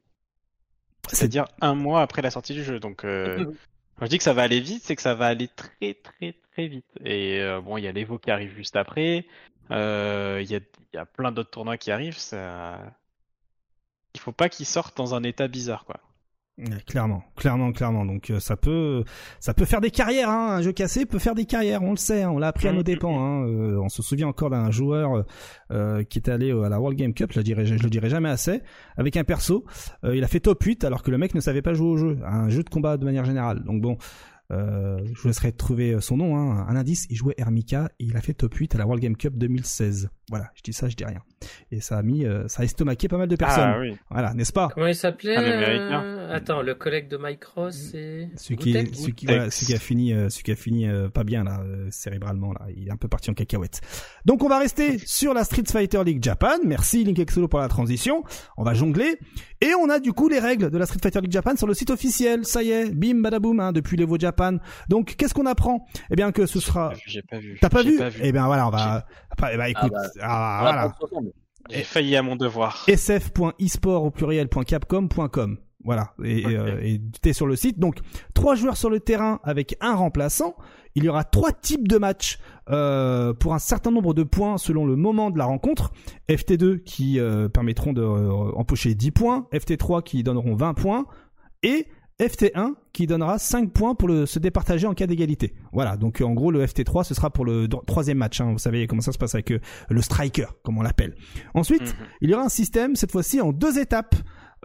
C'est-à-dire 1.08 1.46
un 1.62 1.76
mois 1.76 2.02
après 2.02 2.22
la 2.22 2.32
sortie 2.32 2.54
du 2.54 2.64
jeu. 2.64 2.80
Donc 2.80 3.04
euh, 3.06 3.46
quand 3.96 4.06
je 4.06 4.10
dis 4.10 4.18
que 4.18 4.24
ça 4.24 4.34
va 4.34 4.44
aller 4.44 4.60
vite, 4.60 4.84
c'est 4.84 4.96
que 4.96 5.02
ça 5.02 5.16
va 5.16 5.28
aller 5.28 5.48
très 5.48 5.96
très 5.96 6.34
très 6.52 6.68
vite. 6.68 6.86
Et 7.04 7.42
euh, 7.42 7.62
bon, 7.62 7.78
il 7.78 7.84
y 7.84 7.88
a 7.88 7.92
l'Evo 7.92 8.20
qui 8.20 8.32
arrive 8.32 8.54
juste 8.56 8.76
après. 8.76 9.28
Euh, 9.72 10.40
Il 10.44 10.50
y, 10.52 10.56
a, 10.56 10.60
y 10.94 10.98
a 10.98 11.06
plein 11.06 11.32
d'autres 11.32 11.52
tournois 11.52 11.78
qui 11.78 11.92
arrivent. 11.92 12.18
Ça... 12.18 12.80
Il 14.14 14.20
faut 14.20 14.32
pas 14.34 14.50
qu'ils 14.50 14.66
sortent 14.66 14.98
dans 14.98 15.16
un 15.16 15.24
état 15.24 15.48
bizarre, 15.48 15.86
quoi. 15.86 16.02
Clairement, 16.88 17.24
clairement, 17.36 17.72
clairement. 17.72 18.04
Donc 18.04 18.32
euh, 18.32 18.40
ça 18.40 18.58
peut, 18.58 19.04
ça 19.40 19.54
peut 19.54 19.66
faire 19.66 19.80
des 19.80 19.92
carrières. 19.92 20.30
Hein. 20.32 20.56
Un 20.58 20.62
jeu 20.64 20.72
cassé 20.72 21.06
peut 21.06 21.20
faire 21.20 21.36
des 21.36 21.46
carrières. 21.46 21.84
On 21.84 21.92
le 21.92 21.98
sait. 21.98 22.24
hein. 22.24 22.32
On 22.32 22.40
l'a 22.40 22.48
appris 22.48 22.68
à 22.68 22.74
nos 22.74 22.82
dépens. 22.82 23.16
Hein. 23.20 23.46
Euh, 23.48 23.78
on 23.80 23.90
se 23.90 24.02
souvient 24.02 24.28
encore 24.28 24.50
d'un 24.50 24.72
joueur 24.72 25.24
euh, 25.72 26.04
qui 26.04 26.18
est 26.18 26.30
allé 26.30 26.52
à 26.52 26.68
la 26.70 26.80
World 26.80 26.98
Game 26.98 27.14
Cup. 27.14 27.30
Je 27.32 27.40
le 27.40 27.44
dirai, 27.44 27.68
je 27.68 27.76
le 27.76 27.90
dirai 27.92 28.10
jamais 28.10 28.30
assez. 28.30 28.62
Avec 28.98 29.18
un 29.18 29.24
perso, 29.24 29.66
Euh, 30.04 30.16
il 30.16 30.24
a 30.24 30.28
fait 30.28 30.40
top 30.40 30.64
8 30.64 30.84
alors 30.84 31.04
que 31.04 31.12
le 31.12 31.20
mec 31.20 31.36
ne 31.36 31.42
savait 31.42 31.62
pas 31.62 31.76
jouer 31.76 31.90
au 31.90 31.98
jeu, 31.98 32.18
à 32.26 32.36
un 32.36 32.50
jeu 32.50 32.64
de 32.64 32.70
combat 32.70 32.98
de 32.98 33.06
manière 33.06 33.26
générale. 33.26 33.64
Donc 33.64 33.82
bon. 33.82 33.98
Euh, 34.50 34.98
je 35.14 35.22
vous 35.22 35.28
laisserai 35.28 35.52
trouver 35.52 36.00
son 36.00 36.18
nom. 36.18 36.38
Hein. 36.38 36.66
Un 36.70 36.76
indice, 36.78 37.06
il 37.10 37.18
jouait 37.18 37.36
Hermika 37.38 37.90
et 38.00 38.06
il 38.06 38.16
a 38.18 38.22
fait 38.22 38.34
top 38.34 38.56
8 38.56 38.74
à 38.76 38.78
la 38.78 38.86
World 38.86 39.04
Game 39.04 39.18
Cup 39.18 39.38
2016. 39.38 40.10
Voilà, 40.30 40.52
je 40.56 40.62
dis 40.62 40.74
ça, 40.74 40.90
je 40.90 40.96
dis 40.96 41.06
rien. 41.06 41.22
Et 41.72 41.80
ça 41.80 41.98
a 41.98 42.04
mis, 42.04 42.26
euh, 42.26 42.48
ça 42.50 42.64
a 42.64 42.66
estomaqué 42.66 43.08
pas 43.08 43.18
mal 43.18 43.30
de 43.30 43.36
personnes. 43.38 43.72
Ah 43.76 43.80
oui. 43.80 43.96
Voilà, 44.10 44.34
n'est-ce 44.34 44.52
pas? 44.52 44.68
Comment 44.74 44.88
il 44.88 44.96
s'appelait 44.96 45.38
Un 45.38 45.44
Américain. 45.44 46.04
euh, 46.04 46.36
Attends, 46.36 46.62
le 46.62 46.76
collègue 46.76 47.08
de 47.08 47.16
Mike 47.16 47.46
Ross, 47.46 47.76
c'est. 47.92 48.30
Celui 48.36 48.58
qui, 48.58 48.74
celui 48.74 49.14
qui, 49.14 49.26
voilà, 49.26 49.50
celui 49.50 49.68
qui 49.68 49.74
a 49.74 49.80
fini, 49.80 50.14
euh, 50.14 50.28
celui 50.30 50.44
qui 50.44 50.52
a 50.52 50.56
fini 50.58 50.86
euh, 50.88 51.08
pas 51.08 51.24
bien 51.24 51.46
là, 51.46 51.62
euh, 51.62 51.88
cérébralement 51.92 52.52
là, 52.52 52.62
il 52.76 52.88
est 52.90 52.92
un 52.92 52.98
peu 52.98 53.08
parti 53.08 53.30
en 53.30 53.34
cacahuète. 53.34 53.80
Donc 54.26 54.44
on 54.44 54.50
va 54.50 54.60
rester 54.60 54.98
sur 55.06 55.34
la 55.34 55.46
Street 55.46 55.64
Fighter 55.66 56.04
League 56.04 56.22
Japan. 56.22 56.58
Merci 56.66 57.06
Link 57.06 57.18
Exolo 57.20 57.48
pour 57.48 57.60
la 57.60 57.70
transition. 57.70 58.24
On 58.58 58.64
va 58.64 58.74
jongler 58.74 59.18
et 59.62 59.74
on 59.80 59.90
a 59.90 60.00
du 60.00 60.12
coup 60.12 60.28
les 60.28 60.40
règles 60.40 60.70
de 60.70 60.78
la 60.78 60.86
Street 60.86 61.00
Fighter 61.02 61.22
League 61.22 61.32
Japan 61.32 61.56
sur 61.56 61.68
le 61.68 61.74
site 61.74 61.90
officiel. 61.90 62.44
Ça 62.46 62.64
y 62.64 62.72
est, 62.72 62.94
bim 62.94 63.22
badaboum, 63.22 63.62
hein, 63.62 63.72
depuis 63.72 63.96
l'Evo 63.96 64.18
Japan. 64.20 64.58
Donc 64.90 65.16
qu'est-ce 65.16 65.34
qu'on 65.34 65.46
apprend? 65.46 65.88
Eh 66.12 66.16
bien 66.18 66.34
que 66.34 66.46
ce 66.46 66.60
sera. 66.60 66.92
J'ai 67.06 67.22
pas 67.22 67.40
vu. 67.40 67.58
T'as 67.62 67.70
pas 67.70 67.84
vu, 67.84 67.98
pas 67.98 68.10
vu? 68.10 68.20
Eh 68.24 68.32
bien 68.34 68.46
voilà, 68.48 68.68
on 68.68 68.72
va. 68.72 69.06
Eh 69.54 69.56
ben, 69.58 69.66
écoute, 69.66 69.92
bah, 69.92 70.02
ah, 70.22 70.60
voilà. 70.62 70.94
ensemble. 71.02 71.32
J'ai 71.70 71.84
failli 71.84 72.16
à 72.16 72.22
mon 72.24 72.36
devoir. 72.36 72.86
sf.esport 72.88 74.04
au 74.04 74.12
pluriel.capcom.com. 74.12 75.58
Voilà, 75.84 76.14
et 76.24 76.46
Ok. 76.46 76.52
euh, 76.52 76.80
et 76.82 77.02
t'es 77.22 77.32
sur 77.34 77.48
le 77.48 77.56
site. 77.56 77.80
Donc, 77.80 78.00
trois 78.34 78.56
joueurs 78.56 78.76
sur 78.76 78.90
le 78.90 79.00
terrain 79.00 79.40
avec 79.44 79.78
un 79.80 79.96
remplaçant. 79.96 80.56
Il 80.96 81.04
y 81.04 81.10
aura 81.10 81.24
trois 81.24 81.52
types 81.54 81.88
de 81.88 81.98
matchs 81.98 82.40
euh, 82.70 83.34
pour 83.34 83.54
un 83.54 83.60
certain 83.60 83.92
nombre 83.92 84.14
de 84.14 84.24
points 84.24 84.58
selon 84.58 84.86
le 84.86 84.96
moment 84.96 85.30
de 85.30 85.38
la 85.38 85.46
rencontre. 85.46 85.92
FT2 86.28 86.84
qui 86.84 87.20
euh, 87.20 87.48
permettront 87.48 87.94
de 87.94 88.02
euh, 88.02 88.52
empocher 88.56 88.96
10 88.96 89.12
points, 89.12 89.48
FT3 89.54 90.04
qui 90.04 90.24
donneront 90.24 90.56
20 90.56 90.74
points, 90.74 91.06
et 91.64 91.88
FT1 92.20 92.74
qui 92.94 93.06
donnera 93.06 93.38
5 93.38 93.72
points 93.72 93.94
pour 93.94 94.08
le, 94.08 94.26
se 94.26 94.40
départager 94.40 94.88
en 94.88 94.94
cas 94.94 95.06
d'égalité. 95.06 95.54
Voilà, 95.72 95.98
donc 95.98 96.22
en 96.22 96.34
gros 96.34 96.50
le 96.52 96.66
FT3 96.66 97.04
ce 97.04 97.14
sera 97.14 97.30
pour 97.30 97.46
le 97.46 97.68
troisième 97.86 98.18
match. 98.18 98.42
hein. 98.42 98.52
Vous 98.54 98.58
savez 98.58 98.88
comment 98.88 99.02
ça 99.02 99.12
se 99.12 99.18
passe 99.20 99.36
avec 99.36 99.52
euh, 99.52 99.60
le 99.90 100.02
striker, 100.02 100.48
comme 100.64 100.78
on 100.78 100.82
l'appelle. 100.82 101.16
Ensuite, 101.54 101.82
Mhm. 101.84 101.94
il 102.22 102.30
y 102.30 102.34
aura 102.34 102.44
un 102.44 102.50
système 102.50 102.96
cette 102.96 103.12
fois-ci 103.12 103.40
en 103.42 103.52
deux 103.54 103.78
étapes. 103.78 104.16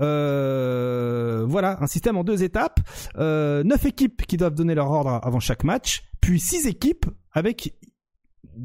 Euh, 0.01 1.45
voilà, 1.47 1.83
un 1.83 1.87
système 1.87 2.17
en 2.17 2.25
deux 2.25 2.43
étapes. 2.43 2.81
Euh, 3.19 3.63
neuf 3.65 3.85
équipes 3.85 4.23
qui 4.27 4.37
doivent 4.39 4.55
donner 4.55 4.75
leur 4.75 4.91
ordre 4.91 5.21
avant 5.23 5.41
chaque 5.41 5.65
match, 5.65 6.03
puis 6.23 6.41
six 6.41 6.67
équipes 6.67 7.05
avec 7.33 7.75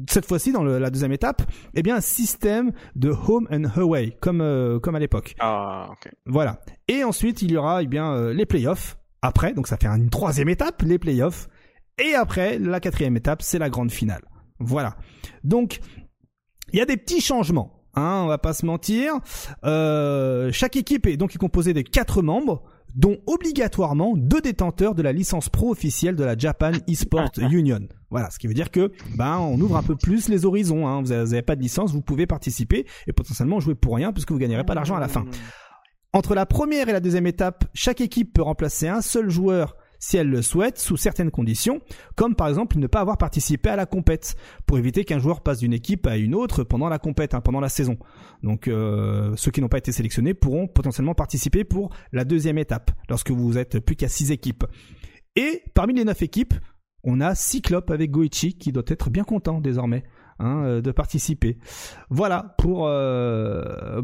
cette 0.08 0.26
fois-ci 0.26 0.52
dans 0.52 0.62
le- 0.62 0.78
la 0.78 0.90
deuxième 0.90 1.12
étape, 1.12 1.42
eh 1.74 1.82
bien 1.82 1.96
un 1.96 2.00
système 2.00 2.72
de 2.96 3.10
home 3.10 3.48
and 3.50 3.64
away 3.80 4.16
comme 4.20 4.40
euh, 4.40 4.78
comme 4.78 4.94
à 4.94 4.98
l'époque. 4.98 5.34
Ah, 5.40 5.88
ok. 5.90 6.10
Voilà. 6.26 6.60
Et 6.88 7.04
ensuite, 7.04 7.42
il 7.42 7.52
y 7.52 7.56
aura 7.56 7.82
eh 7.82 7.86
bien 7.86 8.12
euh, 8.12 8.32
les 8.32 8.46
playoffs 8.46 8.98
après, 9.22 9.52
donc 9.54 9.66
ça 9.68 9.76
fait 9.76 9.88
une 9.88 10.10
troisième 10.10 10.48
étape, 10.48 10.82
les 10.82 10.98
playoffs. 10.98 11.48
Et 11.98 12.14
après, 12.14 12.58
la 12.58 12.78
quatrième 12.80 13.16
étape, 13.16 13.42
c'est 13.42 13.58
la 13.58 13.70
grande 13.70 13.90
finale. 13.90 14.22
Voilà. 14.60 14.96
Donc, 15.42 15.80
il 16.72 16.78
y 16.78 16.82
a 16.82 16.84
des 16.84 16.96
petits 16.96 17.20
changements. 17.20 17.82
Hein, 17.94 18.20
on 18.24 18.26
va 18.28 18.38
pas 18.38 18.52
se 18.52 18.64
mentir. 18.64 19.14
Euh, 19.64 20.50
chaque 20.52 20.76
équipe 20.76 21.06
est 21.06 21.16
donc 21.16 21.36
composée 21.38 21.72
de 21.74 21.80
quatre 21.80 22.22
membres, 22.22 22.62
dont 22.94 23.16
obligatoirement 23.26 24.14
deux 24.16 24.40
détenteurs 24.40 24.94
de 24.94 25.02
la 25.02 25.12
licence 25.12 25.48
pro 25.48 25.70
officielle 25.72 26.14
de 26.14 26.22
la 26.24 26.36
Japan 26.36 26.70
Esport 26.86 27.30
Union. 27.38 27.88
Voilà, 28.10 28.30
ce 28.30 28.38
qui 28.38 28.46
veut 28.46 28.54
dire 28.54 28.70
que 28.70 28.90
ben 29.16 29.38
on 29.38 29.60
ouvre 29.60 29.76
un 29.76 29.82
peu 29.82 29.96
plus 29.96 30.28
les 30.28 30.44
horizons. 30.44 30.86
Hein. 30.86 31.02
Vous 31.02 31.08
n'avez 31.08 31.42
pas 31.42 31.56
de 31.56 31.60
licence, 31.60 31.92
vous 31.92 32.02
pouvez 32.02 32.26
participer 32.26 32.86
et 33.06 33.12
potentiellement 33.12 33.60
jouer 33.60 33.74
pour 33.74 33.96
rien 33.96 34.12
puisque 34.12 34.32
vous 34.32 34.38
gagnerez 34.38 34.64
pas 34.64 34.74
d'argent 34.74 34.96
à 34.96 35.00
la 35.00 35.08
fin. 35.08 35.24
Entre 36.12 36.34
la 36.34 36.46
première 36.46 36.88
et 36.88 36.92
la 36.92 37.00
deuxième 37.00 37.26
étape, 37.26 37.64
chaque 37.74 38.00
équipe 38.00 38.32
peut 38.32 38.42
remplacer 38.42 38.88
un 38.88 39.02
seul 39.02 39.28
joueur 39.28 39.76
si 39.98 40.16
elle 40.16 40.30
le 40.30 40.42
souhaite, 40.42 40.78
sous 40.78 40.96
certaines 40.96 41.30
conditions, 41.30 41.80
comme 42.14 42.34
par 42.34 42.48
exemple 42.48 42.78
ne 42.78 42.86
pas 42.86 43.00
avoir 43.00 43.18
participé 43.18 43.68
à 43.68 43.76
la 43.76 43.84
compète, 43.86 44.36
pour 44.66 44.78
éviter 44.78 45.04
qu'un 45.04 45.18
joueur 45.18 45.42
passe 45.42 45.58
d'une 45.58 45.72
équipe 45.72 46.06
à 46.06 46.16
une 46.16 46.34
autre 46.34 46.62
pendant 46.64 46.88
la 46.88 46.98
compète, 46.98 47.34
hein, 47.34 47.40
pendant 47.40 47.60
la 47.60 47.68
saison. 47.68 47.98
Donc 48.42 48.68
euh, 48.68 49.34
ceux 49.36 49.50
qui 49.50 49.60
n'ont 49.60 49.68
pas 49.68 49.78
été 49.78 49.92
sélectionnés 49.92 50.34
pourront 50.34 50.68
potentiellement 50.68 51.14
participer 51.14 51.64
pour 51.64 51.90
la 52.12 52.24
deuxième 52.24 52.58
étape, 52.58 52.90
lorsque 53.08 53.30
vous 53.30 53.58
êtes 53.58 53.80
plus 53.80 53.96
qu'à 53.96 54.08
six 54.08 54.30
équipes. 54.30 54.64
Et 55.36 55.62
parmi 55.74 55.94
les 55.94 56.04
neuf 56.04 56.22
équipes, 56.22 56.54
on 57.08 57.20
a 57.20 57.34
Cyclope 57.34 57.90
avec 57.90 58.10
Goichi 58.10 58.56
qui 58.56 58.70
doit 58.72 58.84
être 58.86 59.10
bien 59.10 59.24
content 59.24 59.60
désormais. 59.60 60.04
hein, 60.38 60.62
euh, 60.64 60.80
de 60.80 60.90
participer. 60.90 61.58
Voilà 62.10 62.54
pour 62.58 62.86
euh, 62.86 64.02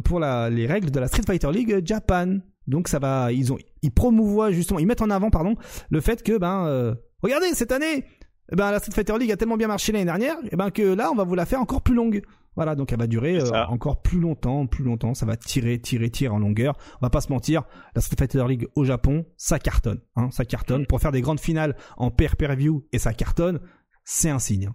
les 0.51 0.67
règles 0.67 0.91
de 0.91 1.01
la 1.01 1.09
Street 1.09 1.23
Fighter 1.27 1.51
League 1.53 1.83
Japan. 1.85 2.39
Donc 2.67 2.89
ça 2.89 2.99
va, 2.99 3.31
ils 3.33 3.53
ont, 3.53 3.59
ils 3.83 3.93
promouvoient 3.93 4.51
justement, 4.51 4.79
ils 4.79 4.87
mettent 4.87 5.03
en 5.03 5.11
avant 5.11 5.31
pardon 5.31 5.55
le 5.91 6.01
fait 6.01 6.23
que 6.23 6.39
ben 6.39 6.67
euh, 6.67 6.95
regardez 7.23 7.49
cette 7.55 7.73
année, 7.73 8.05
eh 8.51 8.57
ben 8.57 8.71
la 8.71 8.79
Street 8.79 8.93
Fighter 8.93 9.19
League 9.19 9.33
a 9.33 9.37
tellement 9.37 9.59
bien 9.59 9.69
marché 9.69 9.93
l'année 9.93 10.07
dernière, 10.07 10.37
et 10.51 10.57
ben 10.57 10.71
que 10.71 10.83
là 10.83 11.11
on 11.13 11.15
va 11.15 11.25
vous 11.25 11.35
la 11.35 11.45
faire 11.45 11.61
encore 11.61 11.83
plus 11.83 11.95
longue. 11.95 12.23
Voilà, 12.57 12.75
donc 12.75 12.93
elle 12.93 12.99
va 12.99 13.07
durer 13.07 13.39
euh, 13.41 13.67
encore 13.67 14.01
plus 14.03 14.21
longtemps, 14.21 14.67
plus 14.67 14.85
longtemps. 14.85 15.15
Ça 15.15 15.27
va 15.27 15.37
tirer, 15.37 15.79
tirer, 15.81 16.11
tirer 16.11 16.33
en 16.33 16.39
longueur. 16.39 16.77
On 16.97 17.07
va 17.07 17.11
pas 17.11 17.21
se 17.21 17.33
mentir, 17.33 17.65
la 17.95 18.01
Street 18.01 18.17
Fighter 18.19 18.45
League 18.49 18.69
au 18.77 18.85
Japon, 18.85 19.27
ça 19.37 19.59
cartonne, 19.59 20.01
hein, 20.17 20.31
ça 20.31 20.45
cartonne. 20.45 20.87
Pour 20.87 21.01
faire 21.01 21.13
des 21.13 21.21
grandes 21.21 21.41
finales 21.41 21.77
en 21.97 22.11
pair 22.11 22.37
per 22.37 22.55
view 22.57 22.87
et 22.93 22.99
ça 22.99 23.13
cartonne, 23.13 23.61
c'est 24.05 24.31
un 24.31 24.39
signe. 24.39 24.71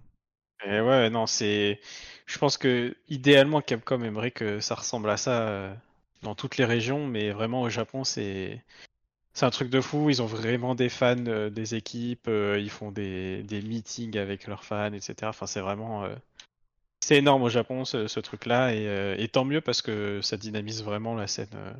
Et 0.66 0.80
ouais, 0.80 1.08
non, 1.10 1.26
c'est. 1.26 1.80
Je 2.26 2.38
pense 2.38 2.58
que 2.58 2.94
idéalement 3.08 3.60
Capcom 3.62 4.02
aimerait 4.02 4.30
que 4.30 4.60
ça 4.60 4.74
ressemble 4.74 5.08
à 5.10 5.16
ça 5.16 5.48
euh, 5.48 5.74
dans 6.22 6.34
toutes 6.34 6.58
les 6.58 6.64
régions, 6.66 7.06
mais 7.06 7.30
vraiment 7.30 7.62
au 7.62 7.70
Japon, 7.70 8.04
c'est. 8.04 8.62
C'est 9.32 9.46
un 9.46 9.50
truc 9.50 9.70
de 9.70 9.80
fou. 9.80 10.10
Ils 10.10 10.20
ont 10.22 10.26
vraiment 10.26 10.74
des 10.74 10.88
fans 10.88 11.16
euh, 11.26 11.50
des 11.50 11.74
équipes. 11.76 12.26
euh, 12.28 12.58
ils 12.60 12.68
font 12.70 12.90
des, 12.90 13.42
des 13.44 13.62
meetings 13.62 14.18
avec 14.18 14.46
leurs 14.48 14.64
fans, 14.64 14.92
etc. 14.92 15.14
Enfin, 15.24 15.46
c'est 15.46 15.60
vraiment. 15.60 16.06
C'est 17.10 17.16
énorme 17.16 17.42
au 17.42 17.48
Japon 17.48 17.84
ce, 17.84 18.20
truc-là, 18.20 18.72
et, 18.72 18.86
euh, 18.86 19.16
et 19.18 19.26
tant 19.26 19.44
mieux 19.44 19.60
parce 19.60 19.82
que 19.82 20.20
ça 20.22 20.36
dynamise 20.36 20.84
vraiment 20.84 21.16
la 21.16 21.26
scène, 21.26 21.48
euh, 21.56 21.72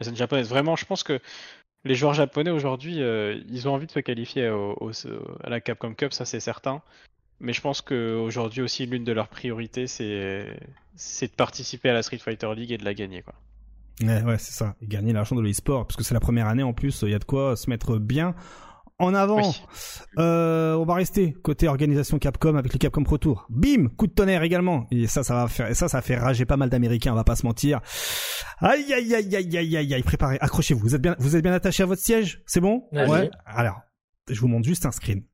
la 0.00 0.04
scène 0.04 0.16
japonaise. 0.16 0.48
Vraiment, 0.48 0.74
je 0.74 0.84
pense 0.84 1.04
que 1.04 1.20
les 1.84 1.94
joueurs 1.94 2.14
japonais 2.14 2.50
aujourd'hui, 2.50 3.00
euh, 3.00 3.40
ils 3.48 3.68
ont 3.68 3.74
envie 3.74 3.86
de 3.86 3.92
se 3.92 4.00
qualifier 4.00 4.48
à 4.48 5.48
la 5.48 5.60
Capcom 5.60 5.94
Cup, 5.94 6.12
ça 6.12 6.24
c'est 6.24 6.40
certain. 6.40 6.82
Mais 7.38 7.52
je 7.52 7.60
pense 7.60 7.80
qu'aujourd'hui 7.80 8.60
aussi, 8.60 8.84
l'une 8.86 9.04
de 9.04 9.12
leurs 9.12 9.28
priorités, 9.28 9.86
c'est 9.86 10.48
de 10.96 11.36
participer 11.36 11.90
à 11.90 11.92
la 11.92 12.02
Street 12.02 12.18
Fighter 12.18 12.52
League 12.52 12.72
et 12.72 12.76
de 12.76 12.84
la 12.84 12.94
gagner. 12.94 13.22
Quoi. 13.22 13.34
Ouais, 14.00 14.20
ouais, 14.22 14.38
c'est 14.38 14.50
ça. 14.50 14.74
Et 14.82 14.88
gagner 14.88 15.12
l'argent 15.12 15.36
de 15.36 15.42
l'e-sport, 15.42 15.86
parce 15.86 15.96
que 15.96 16.02
c'est 16.02 16.14
la 16.14 16.18
première 16.18 16.48
année 16.48 16.64
en 16.64 16.72
plus, 16.72 17.02
il 17.02 17.10
y 17.10 17.14
a 17.14 17.20
de 17.20 17.24
quoi 17.24 17.54
se 17.54 17.70
mettre 17.70 17.98
bien 17.98 18.34
en 18.98 19.14
avant. 19.14 19.40
Oui. 19.40 19.62
Euh, 20.18 20.74
on 20.74 20.84
va 20.84 20.94
rester 20.94 21.32
côté 21.32 21.68
organisation 21.68 22.18
Capcom 22.18 22.56
avec 22.56 22.72
le 22.72 22.78
Capcom 22.78 23.02
Pro 23.02 23.18
Tour. 23.18 23.46
Bim, 23.50 23.88
coup 23.96 24.06
de 24.06 24.12
tonnerre 24.12 24.42
également. 24.42 24.86
Et 24.90 25.06
ça, 25.06 25.22
ça 25.24 25.34
va 25.34 25.48
faire, 25.48 25.68
et 25.68 25.74
ça, 25.74 25.88
ça 25.88 26.02
fait 26.02 26.16
rager 26.16 26.44
pas 26.44 26.56
mal 26.56 26.70
d'Américains, 26.70 27.12
on 27.12 27.16
va 27.16 27.24
pas 27.24 27.36
se 27.36 27.46
mentir. 27.46 27.80
Aïe, 28.60 28.92
aïe, 28.92 29.14
aïe, 29.14 29.36
aïe, 29.36 29.56
aïe, 29.56 29.76
aïe, 29.76 29.94
aïe, 29.94 30.02
préparez, 30.02 30.38
accrochez-vous. 30.40 30.80
Vous 30.80 30.94
êtes 30.94 31.02
bien, 31.02 31.16
vous 31.18 31.36
êtes 31.36 31.42
bien 31.42 31.52
attaché 31.52 31.82
à 31.82 31.86
votre 31.86 32.02
siège? 32.02 32.42
C'est 32.46 32.60
bon? 32.60 32.88
Vas-y. 32.92 33.10
Ouais. 33.10 33.30
Alors, 33.46 33.80
je 34.28 34.40
vous 34.40 34.48
montre 34.48 34.66
juste 34.66 34.86
un 34.86 34.92
screen. 34.92 35.24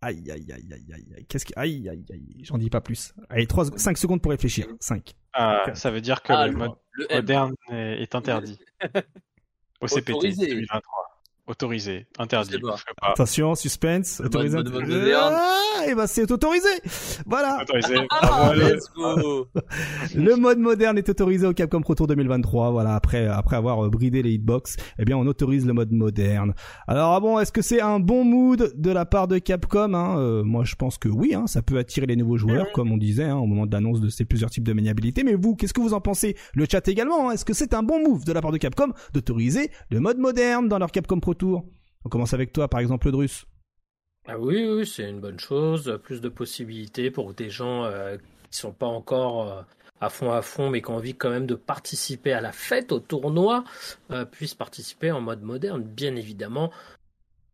Aïe, 0.00 0.30
aïe, 0.30 0.46
aïe, 0.52 0.68
aïe, 0.72 0.86
aïe, 0.94 1.12
aïe. 1.16 1.26
Qu'est-ce 1.26 1.44
que, 1.44 1.52
aïe, 1.56 1.88
aïe, 1.88 2.04
aïe. 2.10 2.44
J'en 2.44 2.58
dis 2.58 2.70
pas 2.70 2.80
plus. 2.80 3.14
Allez, 3.30 3.46
3, 3.46 3.76
5 3.76 3.98
secondes 3.98 4.22
pour 4.22 4.30
réfléchir. 4.30 4.66
5. 4.78 5.14
Ah, 5.32 5.64
ça 5.74 5.90
veut 5.90 6.00
dire 6.00 6.22
que 6.22 6.32
Ah, 6.32 6.46
le 6.46 6.56
mode 6.56 6.72
Le 6.92 7.06
moderne 7.12 7.54
est, 7.72 8.14
interdit. 8.14 8.58
Au 9.80 9.88
CPT 9.88 10.10
Autorisé. 10.10 10.46
2023. 10.46 11.07
Autorisé, 11.48 12.06
interdit. 12.18 12.58
Pas. 12.60 12.76
Attention, 13.00 13.54
suspense. 13.54 14.20
Le 14.20 14.26
Autorisé. 14.26 14.56
mode- 14.58 14.70
mode 14.70 14.86
moderne. 14.88 15.34
Ah, 15.34 15.86
et 15.88 15.94
ben, 15.94 16.06
c'est 16.06 16.30
autorisé. 16.30 16.68
Voilà. 17.26 17.58
Autorisé. 17.62 17.94
Ah, 18.10 18.26
Bravo, 18.26 18.50
allez. 18.50 18.72
let's 18.74 18.90
go. 18.94 19.46
Le 20.14 20.36
mode 20.36 20.58
moderne 20.58 20.98
est 20.98 21.08
autorisé 21.08 21.46
au 21.46 21.54
Capcom 21.54 21.80
Pro 21.80 21.94
Tour 21.94 22.06
2023. 22.06 22.70
Voilà, 22.70 22.94
après 22.94 23.26
après 23.26 23.56
avoir 23.56 23.84
euh, 23.86 23.88
bridé 23.90 24.22
les 24.22 24.32
hitbox, 24.32 24.76
eh 24.98 25.04
bien 25.04 25.16
on 25.16 25.26
autorise 25.26 25.64
le 25.66 25.72
mode 25.72 25.90
moderne. 25.92 26.52
Alors 26.86 27.12
ah 27.14 27.20
bon, 27.20 27.38
est-ce 27.38 27.52
que 27.52 27.62
c'est 27.62 27.80
un 27.80 27.98
bon 28.00 28.24
mood 28.24 28.72
de 28.76 28.90
la 28.90 29.06
part 29.06 29.26
de 29.28 29.38
Capcom 29.38 29.94
hein? 29.94 30.18
Euh, 30.18 30.42
Moi, 30.44 30.64
je 30.64 30.74
pense 30.74 30.98
que 30.98 31.08
oui. 31.08 31.34
Hein, 31.34 31.46
ça 31.46 31.62
peut 31.62 31.78
attirer 31.78 32.06
les 32.06 32.16
nouveaux 32.16 32.36
joueurs, 32.36 32.66
comme 32.72 32.92
on 32.92 32.98
disait 32.98 33.24
hein, 33.24 33.36
au 33.36 33.46
moment 33.46 33.64
de 33.66 33.72
l'annonce 33.72 34.00
de 34.00 34.10
ces 34.10 34.24
plusieurs 34.26 34.50
types 34.50 34.64
de 34.64 34.72
maniabilité. 34.74 35.22
Mais 35.24 35.34
vous, 35.34 35.54
qu'est-ce 35.56 35.72
que 35.72 35.80
vous 35.80 35.94
en 35.94 36.00
pensez? 36.02 36.36
Le 36.54 36.66
chat 36.70 36.86
également. 36.88 37.30
hein, 37.30 37.32
est-ce 37.32 37.44
que 37.46 37.54
c'est 37.54 37.72
un 37.72 37.82
bon 37.82 38.02
move 38.06 38.24
de 38.24 38.32
la 38.32 38.42
part 38.42 38.52
de 38.52 38.58
Capcom 38.58 38.92
d'autoriser 39.14 39.70
le 39.90 40.00
mode 40.00 40.18
moderne 40.18 40.68
dans 40.68 40.78
leur 40.78 40.90
Capcom 40.90 41.20
Pro 41.20 41.34
Tour 41.38 41.64
On 42.04 42.08
commence 42.08 42.34
avec 42.34 42.52
toi, 42.52 42.68
par 42.68 42.80
exemple, 42.80 43.10
Drus. 43.10 43.46
Ah 44.26 44.38
oui, 44.38 44.68
oui, 44.68 44.86
c'est 44.86 45.08
une 45.08 45.20
bonne 45.20 45.40
chose. 45.40 45.98
Plus 46.02 46.20
de 46.20 46.28
possibilités 46.28 47.10
pour 47.10 47.32
des 47.32 47.48
gens 47.48 47.84
euh, 47.84 48.18
qui 48.50 48.58
sont 48.58 48.72
pas 48.72 48.86
encore 48.86 49.50
euh, 49.50 49.62
à 50.00 50.10
fond 50.10 50.32
à 50.32 50.42
fond, 50.42 50.70
mais 50.70 50.82
qui 50.82 50.90
ont 50.90 50.96
envie 50.96 51.14
quand 51.14 51.30
même 51.30 51.46
de 51.46 51.54
participer 51.54 52.32
à 52.32 52.40
la 52.40 52.52
fête, 52.52 52.92
au 52.92 53.00
tournoi, 53.00 53.64
euh, 54.10 54.24
puissent 54.24 54.54
participer 54.54 55.10
en 55.10 55.20
mode 55.20 55.42
moderne, 55.42 55.82
bien 55.82 56.14
évidemment. 56.16 56.70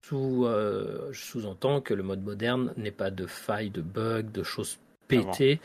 Sous, 0.03 0.45
euh, 0.45 1.09
je 1.13 1.21
sous-entends 1.21 1.81
que 1.81 1.95
le 1.95 2.03
mode 2.03 2.23
moderne 2.23 2.75
n'est 2.77 2.91
pas 2.91 3.11
de 3.11 3.27
failles, 3.27 3.71
de 3.71 3.81
bugs, 3.81 4.23
de 4.23 4.43
choses 4.43 4.79
pétées. 5.09 5.61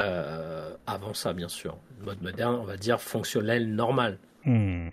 Euh, 0.00 0.74
avant 0.86 1.12
ça, 1.12 1.34
bien 1.34 1.48
sûr. 1.48 1.76
Le 1.98 2.06
mode 2.06 2.22
moderne, 2.22 2.54
on 2.54 2.64
va 2.64 2.78
dire 2.78 3.00
fonctionnel, 3.00 3.68
normal. 3.74 4.18
Hmm. 4.44 4.88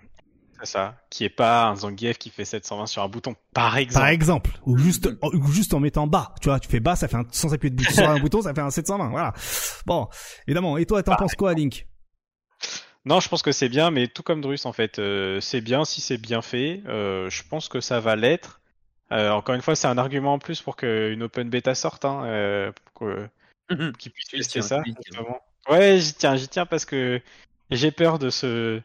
C'est 0.62 0.66
ça. 0.72 0.96
Qui 1.10 1.24
est 1.24 1.30
pas 1.30 1.68
un 1.70 1.76
Zangief 1.76 2.18
qui 2.18 2.30
fait 2.30 2.46
720 2.46 2.86
sur 2.88 3.02
un 3.04 3.08
bouton, 3.08 3.36
par 3.54 3.78
exemple. 3.78 4.02
Par 4.04 4.10
exemple, 4.10 4.52
ou 4.66 4.78
juste, 4.78 5.10
ou 5.22 5.48
juste 5.52 5.74
en 5.74 5.80
mettant 5.80 6.06
bas. 6.08 6.34
Tu 6.42 6.50
vois, 6.50 6.60
tu 6.60 6.68
fais 6.70 6.80
bas, 6.80 6.96
ça 6.96 7.08
fait 7.08 7.16
un, 7.18 7.26
sans 7.32 7.54
appuyer 7.54 7.70
de 7.72 7.76
bouton 7.78 7.94
sur 7.94 8.10
un 8.10 8.20
bouton, 8.20 8.42
ça 8.42 8.54
fait 8.54 8.62
un 8.62 8.70
720. 8.70 9.10
Voilà. 9.10 9.34
Bon, 9.86 10.08
évidemment. 10.48 10.78
Et 10.78 10.86
toi, 10.86 11.02
t'en 11.04 11.16
penses 11.16 11.36
quoi, 11.36 11.54
Link? 11.54 11.86
Non, 13.06 13.20
je 13.22 13.30
pense 13.30 13.42
que 13.42 13.52
c'est 13.54 13.70
bien, 13.70 13.92
mais 13.92 14.08
tout 14.08 14.24
comme 14.24 14.42
Drus, 14.42 14.66
en 14.66 14.74
fait, 14.74 15.00
euh, 15.00 15.40
c'est 15.40 15.62
bien 15.62 15.86
si 15.86 16.02
c'est 16.02 16.18
bien 16.18 16.42
fait. 16.42 16.84
Euh, 16.88 17.30
je 17.30 17.44
pense 17.44 17.70
que 17.70 17.80
ça 17.80 18.00
va 18.00 18.16
l'être. 18.16 18.60
Euh, 19.12 19.32
encore 19.32 19.56
une 19.56 19.62
fois, 19.62 19.76
c'est 19.76 19.88
un 19.88 19.98
argument 19.98 20.34
en 20.34 20.40
plus 20.40 20.62
pour 20.62 20.76
qu'une 20.76 21.24
open 21.24 21.50
beta 21.50 21.74
sorte, 21.74 22.06
hein, 22.06 22.72
pour 22.94 23.08
que- 23.08 23.28
Mhm. 23.72 23.94
qu'ils 23.94 24.12
puissent 24.12 24.28
Tu 24.28 24.38
tester 24.38 24.62
ça. 24.62 24.84
Ouais, 25.70 26.00
j'y 26.00 26.14
tiens, 26.14 26.36
j'y 26.36 26.48
tiens 26.48 26.66
parce 26.66 26.86
que 26.86 27.22
j'ai 27.72 27.92
peur 27.92 28.20
de 28.20 28.30
ce, 28.30 28.82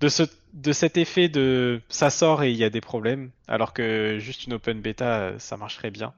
de 0.00 0.08
ce, 0.08 0.22
de 0.52 0.72
cet 0.72 0.96
effet 0.96 1.28
de 1.28 1.80
ça 1.88 2.10
sort 2.10 2.42
et 2.42 2.50
il 2.50 2.56
y 2.56 2.64
a 2.64 2.70
des 2.70 2.80
problèmes, 2.80 3.30
alors 3.48 3.72
que 3.72 4.18
juste 4.18 4.46
une 4.46 4.54
open 4.54 4.80
beta, 4.80 5.18
euh, 5.20 5.38
ça 5.38 5.56
marcherait 5.56 5.90
bien. 5.90 6.14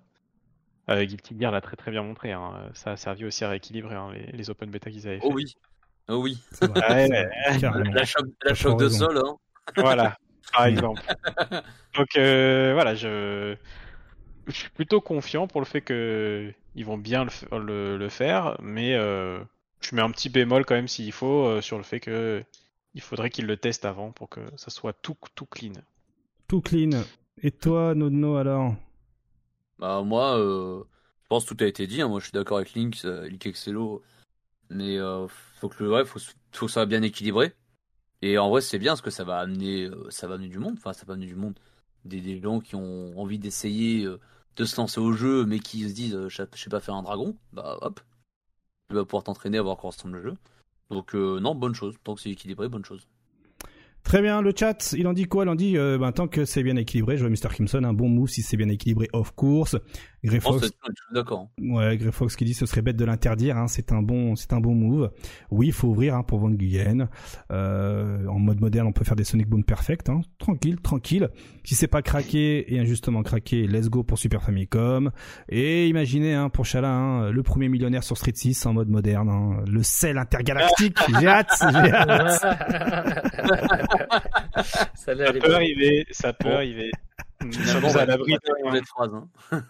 Euh, 0.90 1.04
Guilty 1.04 1.36
Gear 1.38 1.52
l'a 1.52 1.60
très 1.60 1.76
très 1.76 1.90
bien 1.90 2.02
montré, 2.02 2.32
hein. 2.32 2.70
ça 2.74 2.92
a 2.92 2.96
servi 2.96 3.24
aussi 3.24 3.44
à 3.44 3.50
rééquilibrer 3.50 3.94
hein, 3.94 4.10
les, 4.12 4.32
les 4.32 4.50
open 4.50 4.70
beta 4.70 4.90
qu'ils 4.90 5.06
avaient 5.06 5.20
fait. 5.20 5.26
Oh 5.26 5.32
oui. 5.34 5.54
Oh 6.08 6.16
oui. 6.22 6.38
Vrai, 6.62 7.08
carrément. 7.60 7.92
La 7.92 8.04
choc, 8.04 8.24
la 8.42 8.52
de 8.52 8.88
sol, 8.88 9.18
hein. 9.18 9.36
Voilà, 9.76 10.16
par 10.52 10.66
exemple. 10.66 11.02
Donc 11.94 12.16
euh, 12.16 12.72
voilà, 12.72 12.94
je... 12.94 13.56
je 14.46 14.52
suis 14.52 14.70
plutôt 14.70 15.00
confiant 15.00 15.46
pour 15.46 15.60
le 15.60 15.66
fait 15.66 15.82
que 15.82 16.52
ils 16.74 16.84
vont 16.84 16.96
bien 16.98 17.26
le, 17.52 17.98
le 17.98 18.08
faire, 18.08 18.56
mais 18.62 18.94
euh, 18.94 19.38
je 19.80 19.94
mets 19.94 20.02
un 20.02 20.10
petit 20.10 20.30
bémol 20.30 20.64
quand 20.64 20.74
même 20.74 20.88
s'il 20.88 21.12
faut 21.12 21.44
euh, 21.44 21.60
sur 21.60 21.76
le 21.76 21.82
fait 21.84 22.00
que 22.00 22.42
il 22.94 23.00
faudrait 23.00 23.30
qu'ils 23.30 23.46
le 23.46 23.56
testent 23.56 23.86
avant 23.86 24.12
pour 24.12 24.28
que 24.28 24.40
ça 24.56 24.70
soit 24.70 24.92
tout 24.92 25.16
tout 25.34 25.46
clean. 25.46 25.72
Tout 26.46 26.60
clean. 26.60 27.06
Et 27.42 27.52
toi, 27.52 27.94
Nodno, 27.94 28.36
alors? 28.36 28.74
Bah 29.78 30.02
moi, 30.02 30.38
euh, 30.38 30.82
je 31.22 31.28
pense 31.28 31.44
que 31.44 31.54
tout 31.54 31.64
a 31.64 31.66
été 31.66 31.86
dit. 31.86 32.00
hein. 32.02 32.08
Moi, 32.08 32.20
je 32.20 32.24
suis 32.26 32.32
d'accord 32.32 32.56
avec 32.58 32.72
Link, 32.74 33.00
euh, 33.04 33.28
Link 33.28 33.46
Excello. 33.46 34.02
Mais 34.70 34.98
euh, 34.98 35.28
faut 35.60 35.68
que 35.68 35.84
le, 35.84 35.92
ouais, 35.92 36.04
faut, 36.06 36.20
faut 36.52 36.66
que 36.66 36.72
ça 36.72 36.74
soit 36.82 36.86
bien 36.86 37.02
équilibré. 37.02 37.54
Et 38.22 38.38
en 38.38 38.50
vrai, 38.50 38.62
c'est 38.62 38.78
bien 38.80 38.92
parce 38.92 39.02
que 39.02 39.10
ça 39.10 39.24
va 39.24 39.38
amener, 39.40 39.84
euh, 39.86 40.10
ça 40.10 40.28
va 40.28 40.34
amener 40.36 40.48
du 40.48 40.58
monde. 40.60 40.76
Enfin, 40.78 40.94
ça 40.94 41.06
va 41.06 41.14
amener 41.14 41.26
du 41.26 41.36
monde. 41.36 41.58
Des, 42.04 42.20
des 42.22 42.40
gens 42.40 42.60
qui 42.60 42.76
ont 42.76 43.18
envie 43.20 43.38
d'essayer 43.38 44.06
de 44.56 44.64
se 44.64 44.76
lancer 44.80 45.00
au 45.00 45.12
jeu, 45.12 45.46
mais 45.46 45.60
qui 45.60 45.88
se 45.88 45.94
disent, 45.94 46.28
je 46.28 46.36
sais- 46.36 46.48
je 46.54 46.62
sais 46.62 46.70
pas 46.70 46.80
faire 46.80 46.94
un 46.96 47.02
dragon. 47.02 47.36
Bah 47.52 47.78
hop, 47.82 48.00
tu 48.90 48.96
vas 48.96 49.04
pouvoir 49.04 49.24
t'entraîner 49.24 49.58
à 49.58 49.62
voir 49.62 49.76
comment 49.78 49.90
ressemble 49.90 50.18
le 50.18 50.22
jeu. 50.22 50.34
Donc 50.90 51.14
euh, 51.14 51.40
non, 51.40 51.54
bonne 51.54 51.74
chose. 51.74 51.96
Tant 52.02 52.14
que 52.14 52.20
c'est 52.20 52.30
équilibré, 52.30 52.68
bonne 52.68 52.84
chose. 52.84 53.06
Très 54.04 54.22
bien, 54.22 54.40
le 54.40 54.52
chat, 54.56 54.94
il 54.96 55.06
en 55.06 55.12
dit 55.12 55.26
quoi? 55.26 55.44
Il 55.44 55.50
en 55.50 55.54
dit, 55.54 55.76
euh, 55.76 55.98
ben, 55.98 56.12
tant 56.12 56.28
que 56.28 56.46
c'est 56.46 56.62
bien 56.62 56.76
équilibré, 56.76 57.18
je 57.18 57.26
vois 57.26 57.30
Mr. 57.30 57.54
Kimson, 57.54 57.84
un 57.84 57.92
bon 57.92 58.08
move 58.08 58.28
si 58.28 58.40
c'est 58.40 58.56
bien 58.56 58.68
équilibré 58.68 59.08
off 59.12 59.32
course. 59.32 59.76
Grey 60.24 60.40
Fox, 60.40 60.72
d'accord. 61.12 61.48
ouais, 61.60 61.96
Grey 61.96 62.10
Fox 62.10 62.34
qui 62.34 62.44
dit 62.44 62.54
ce 62.54 62.66
serait 62.66 62.82
bête 62.82 62.96
de 62.96 63.04
l'interdire, 63.04 63.56
hein, 63.56 63.68
c'est 63.68 63.92
un 63.92 64.02
bon, 64.02 64.34
c'est 64.34 64.52
un 64.52 64.58
bon 64.60 64.74
move. 64.74 65.10
Oui, 65.50 65.68
il 65.68 65.72
faut 65.72 65.88
ouvrir 65.88 66.16
hein, 66.16 66.22
pour 66.24 66.40
Van 66.40 66.50
Guyen. 66.50 67.08
Euh, 67.52 68.26
en 68.26 68.38
mode 68.40 68.60
moderne, 68.60 68.88
on 68.88 68.92
peut 68.92 69.04
faire 69.04 69.14
des 69.16 69.22
Sonic 69.24 69.48
Boom 69.48 69.62
perfect, 69.62 70.08
hein, 70.08 70.20
tranquille, 70.38 70.80
tranquille. 70.80 71.28
Si 71.62 71.74
c'est 71.76 71.86
pas 71.86 72.02
craqué 72.02 72.74
et 72.74 72.80
injustement 72.80 73.22
craqué, 73.22 73.66
let's 73.68 73.88
go 73.88 74.02
pour 74.02 74.18
Super 74.18 74.42
Famicom. 74.42 75.10
Et 75.48 75.86
imaginez 75.88 76.34
hein, 76.34 76.48
pour 76.48 76.64
Chala, 76.66 76.90
hein, 76.90 77.30
le 77.30 77.42
premier 77.44 77.68
millionnaire 77.68 78.02
sur 78.02 78.16
Street 78.16 78.32
6 78.34 78.66
en 78.66 78.72
mode 78.72 78.88
moderne, 78.88 79.28
hein, 79.28 79.62
le 79.70 79.82
sel 79.84 80.18
intergalactique. 80.18 80.98
j'ai 81.20 81.26
hâte, 81.28 81.52
j'ai 81.60 81.92
hâte. 81.92 82.40
Ça 84.94 85.14
peut 85.14 85.54
arriver, 85.54 86.06
ça 86.10 86.32
peut 86.32 86.48
Bon. 86.48 86.54
arriver. 86.54 86.90
Sommes 87.40 87.96
à 87.96 88.04
l'abri 88.04 88.32
de 88.32 88.38
cette 88.74 88.86
phrase. 88.86 89.10
Hein. 89.14 89.28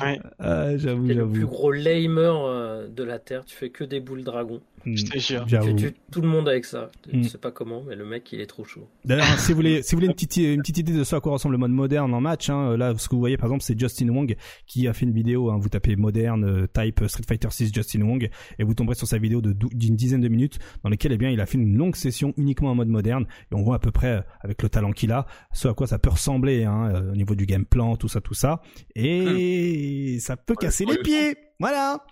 Ouais, 0.00 0.20
Ah, 0.38 0.76
j'avoue, 0.76 1.06
le 1.06 1.28
plus 1.28 1.44
gros 1.46 1.72
lamer 1.72 2.44
euh, 2.46 2.88
de 2.88 3.02
la 3.02 3.18
Terre? 3.18 3.44
Tu 3.44 3.56
fais 3.56 3.70
que 3.70 3.82
des 3.84 4.00
boules 4.00 4.22
dragon. 4.22 4.60
Hmm, 4.84 4.94
je 4.96 5.04
te 5.06 5.18
jure. 5.18 5.44
Tu 5.46 5.74
tues 5.74 5.94
tout 6.12 6.20
le 6.20 6.28
monde 6.28 6.48
avec 6.48 6.64
ça. 6.64 6.90
Je 7.12 7.16
Mm. 7.18 7.22
sais 7.24 7.38
pas 7.38 7.50
comment, 7.50 7.82
mais 7.88 7.96
le 7.96 8.04
mec, 8.04 8.32
il 8.32 8.40
est 8.40 8.46
trop 8.46 8.64
chaud. 8.64 8.86
D'ailleurs, 9.04 9.26
si 9.40 9.50
vous 9.50 9.56
voulez, 9.56 9.82
si 9.82 9.94
vous 9.94 9.98
voulez 9.98 10.06
une 10.06 10.12
petite, 10.14 10.36
une 10.36 10.60
petite 10.60 10.78
idée 10.78 10.92
de 10.92 11.02
ce 11.02 11.16
à 11.16 11.20
quoi 11.20 11.32
ressemble 11.32 11.54
le 11.54 11.58
mode 11.58 11.72
moderne 11.72 12.14
en 12.14 12.20
match, 12.20 12.48
hein, 12.50 12.76
là, 12.76 12.94
ce 12.96 13.08
que 13.08 13.16
vous 13.16 13.20
voyez 13.20 13.36
par 13.36 13.46
exemple, 13.46 13.64
c'est 13.64 13.76
Justin 13.78 14.08
Wong 14.10 14.36
qui 14.68 14.86
a 14.86 14.92
fait 14.92 15.04
une 15.04 15.12
vidéo. 15.12 15.50
Hein, 15.50 15.58
vous 15.60 15.68
tapez 15.68 15.96
moderne 15.96 16.44
euh, 16.44 16.66
type 16.72 17.02
Street 17.08 17.24
Fighter 17.26 17.48
6 17.50 17.72
Justin 17.74 18.02
Wong 18.02 18.30
et 18.60 18.62
vous 18.64 18.74
tomberez 18.74 18.94
sur 18.94 19.08
sa 19.08 19.18
vidéo 19.18 19.40
de 19.40 19.52
d'une 19.72 19.96
dizaine 19.96 20.20
de 20.20 20.28
minutes 20.28 20.60
dans 20.84 20.90
laquelle, 20.90 21.10
eh 21.12 21.18
bien, 21.18 21.30
il 21.30 21.40
a 21.40 21.46
fait 21.46 21.58
une 21.58 21.76
longue 21.76 21.96
session 21.96 22.32
uniquement 22.36 22.70
en 22.70 22.74
mode 22.76 22.88
moderne 22.88 23.26
et 23.50 23.54
on 23.56 23.62
voit 23.62 23.76
à 23.76 23.80
peu 23.80 23.90
près 23.90 24.18
euh, 24.18 24.20
avec 24.42 24.62
le 24.62 24.68
talent 24.68 24.92
qu'il 24.92 25.10
a, 25.10 25.26
ce 25.52 25.66
à 25.66 25.74
quoi 25.74 25.88
ça 25.88 25.98
peut 25.98 26.10
ressembler 26.10 26.62
hein, 26.64 26.92
euh, 26.94 27.12
au 27.16 27.18
niveau 27.18 27.34
du 27.34 27.46
game 27.46 27.64
plan, 27.64 27.96
tout 27.96 28.08
ça, 28.08 28.20
tout 28.20 28.34
ça, 28.34 28.60
et 28.94 30.18
ça 30.20 30.36
peut 30.36 30.54
casser 30.54 30.84
les 30.84 30.94
le 30.96 31.02
pieds. 31.02 31.36
Voilà. 31.58 32.04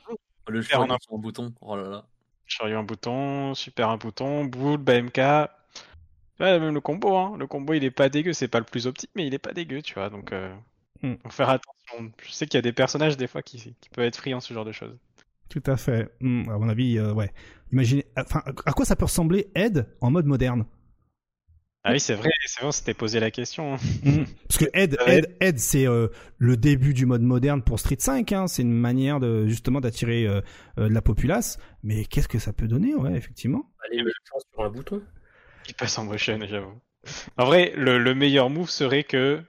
Le 0.49 0.63
Faire 0.63 0.81
en 0.81 0.91
un- 0.91 0.99
bouton. 1.19 1.55
Oh 1.61 1.77
là 1.77 1.89
là. 1.89 2.07
Chariot 2.47 2.79
un 2.79 2.83
bouton, 2.83 3.55
super 3.55 3.89
un 3.91 3.97
bouton, 3.97 4.45
boule, 4.45 4.79
BMK. 4.79 5.19
Ouais, 6.41 6.59
même 6.59 6.75
le 6.75 6.81
combo, 6.81 7.17
hein. 7.17 7.37
Le 7.39 7.47
combo, 7.47 7.73
il 7.75 7.85
est 7.85 7.91
pas 7.91 8.09
dégueu. 8.09 8.33
C'est 8.33 8.49
pas 8.49 8.59
le 8.59 8.65
plus 8.65 8.87
optique, 8.87 9.11
mais 9.15 9.27
il 9.27 9.33
est 9.35 9.39
pas 9.39 9.53
dégueu, 9.53 9.81
tu 9.83 9.95
vois. 9.95 10.11
Donc, 10.11 10.33
euh, 10.33 10.53
faut 11.03 11.31
faire 11.31 11.49
attention. 11.51 12.13
Je 12.23 12.33
sais 12.33 12.47
qu'il 12.47 12.59
y 12.59 12.59
a 12.59 12.63
des 12.63 12.73
personnages, 12.73 13.17
des 13.17 13.27
fois, 13.27 13.43
qui, 13.43 13.59
qui 13.81 13.89
peuvent 13.91 14.05
être 14.05 14.17
friands, 14.17 14.41
ce 14.41 14.53
genre 14.53 14.65
de 14.65 14.73
choses. 14.73 14.97
Tout 15.49 15.63
à 15.67 15.77
fait. 15.77 16.11
Hmm, 16.21 16.49
à 16.51 16.59
mon 16.59 16.69
avis, 16.69 16.99
euh, 16.99 17.13
ouais. 17.13 17.33
Imaginez, 17.73 18.05
enfin, 18.19 18.43
à 18.67 18.73
quoi 18.73 18.85
ça 18.85 18.97
peut 18.97 19.05
ressembler 19.05 19.51
Ed 19.55 19.87
en 20.01 20.11
mode 20.11 20.27
moderne? 20.27 20.65
Ah 21.87 21.93
oui, 21.93 22.01
c'est 22.01 22.15
vrai, 22.15 22.31
c'est 22.47 22.61
vrai, 22.61 22.69
on 22.69 22.73
s'était 22.73 22.95
posé 22.95 23.21
la 23.21 23.31
question. 23.31 23.75
hein. 23.75 23.79
Mhm. 24.05 24.27
Parce 24.49 24.59
que 24.59 24.65
Ed. 24.73 24.97
Ed, 25.07 25.37
Ed, 25.41 25.59
c'est 25.59 25.87
euh, 25.87 26.09
le 26.39 26.57
début 26.57 26.95
du 26.95 27.05
mode 27.05 27.21
moderne 27.23 27.63
pour 27.63 27.79
Street 27.79 27.97
5. 27.99 28.33
Hein. 28.33 28.47
C'est 28.47 28.63
une 28.63 28.73
manière 28.73 29.21
de 29.21 29.47
justement 29.47 29.81
d'attirer 29.83 30.27
euh, 30.27 30.41
euh, 30.79 30.89
de 30.89 30.95
la 30.95 31.03
populace. 31.03 31.59
Mais 31.83 32.07
qu'est-ce 32.07 32.29
que 32.29 32.39
ça 32.39 32.55
peut 32.55 32.67
donner, 32.69 32.95
ouais, 32.95 33.13
effectivement. 33.13 33.71
Allez, 33.87 34.03
ça 34.03 34.39
sur 34.53 34.65
un 34.65 34.71
bouton. 34.71 35.03
Il 35.69 35.75
passe 35.75 35.99
en 35.99 36.05
motion, 36.05 36.39
j'avoue. 36.49 36.73
En 37.37 37.45
vrai, 37.45 37.73
le, 37.77 37.99
le 37.99 38.15
meilleur 38.15 38.49
move 38.49 38.71
serait 38.71 39.05
que 39.05 39.43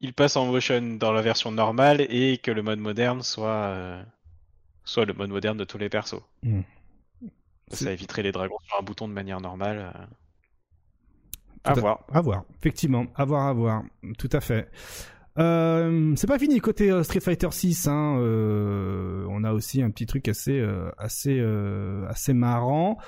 il 0.00 0.14
passe 0.14 0.36
en 0.36 0.46
motion 0.46 0.96
dans 0.96 1.12
la 1.12 1.22
version 1.22 1.50
normale 1.50 2.00
et 2.08 2.38
que 2.38 2.52
le 2.52 2.62
mode 2.62 2.78
moderne 2.78 3.22
soit, 3.22 3.48
euh, 3.50 4.02
soit 4.84 5.04
le 5.04 5.12
mode 5.12 5.30
moderne 5.30 5.58
de 5.58 5.64
tous 5.64 5.76
les 5.76 5.88
persos. 5.88 6.22
Hmm. 6.44 6.62
Ça 7.72 7.92
éviterait 7.92 8.22
les 8.22 8.32
dragons 8.32 8.56
sur 8.66 8.78
un 8.78 8.82
bouton 8.82 9.08
de 9.08 9.12
manière 9.12 9.40
normale. 9.40 9.92
À 11.64 11.74
voir. 11.74 12.04
À 12.12 12.20
voir, 12.20 12.44
effectivement, 12.58 13.06
à 13.14 13.24
voir, 13.24 13.46
à 13.46 13.52
voir, 13.52 13.82
tout 14.18 14.30
à 14.32 14.40
fait. 14.40 14.68
Euh, 15.38 16.12
c'est 16.16 16.26
pas 16.26 16.38
fini 16.38 16.58
côté 16.60 16.90
euh, 16.90 17.02
Street 17.02 17.20
Fighter 17.20 17.48
6. 17.50 17.86
Hein, 17.86 18.18
euh, 18.18 19.26
on 19.30 19.44
a 19.44 19.52
aussi 19.52 19.82
un 19.82 19.90
petit 19.90 20.06
truc 20.06 20.28
assez, 20.28 20.58
euh, 20.58 20.90
assez, 20.98 21.38
euh, 21.38 22.06
assez 22.08 22.32
marrant. 22.32 22.98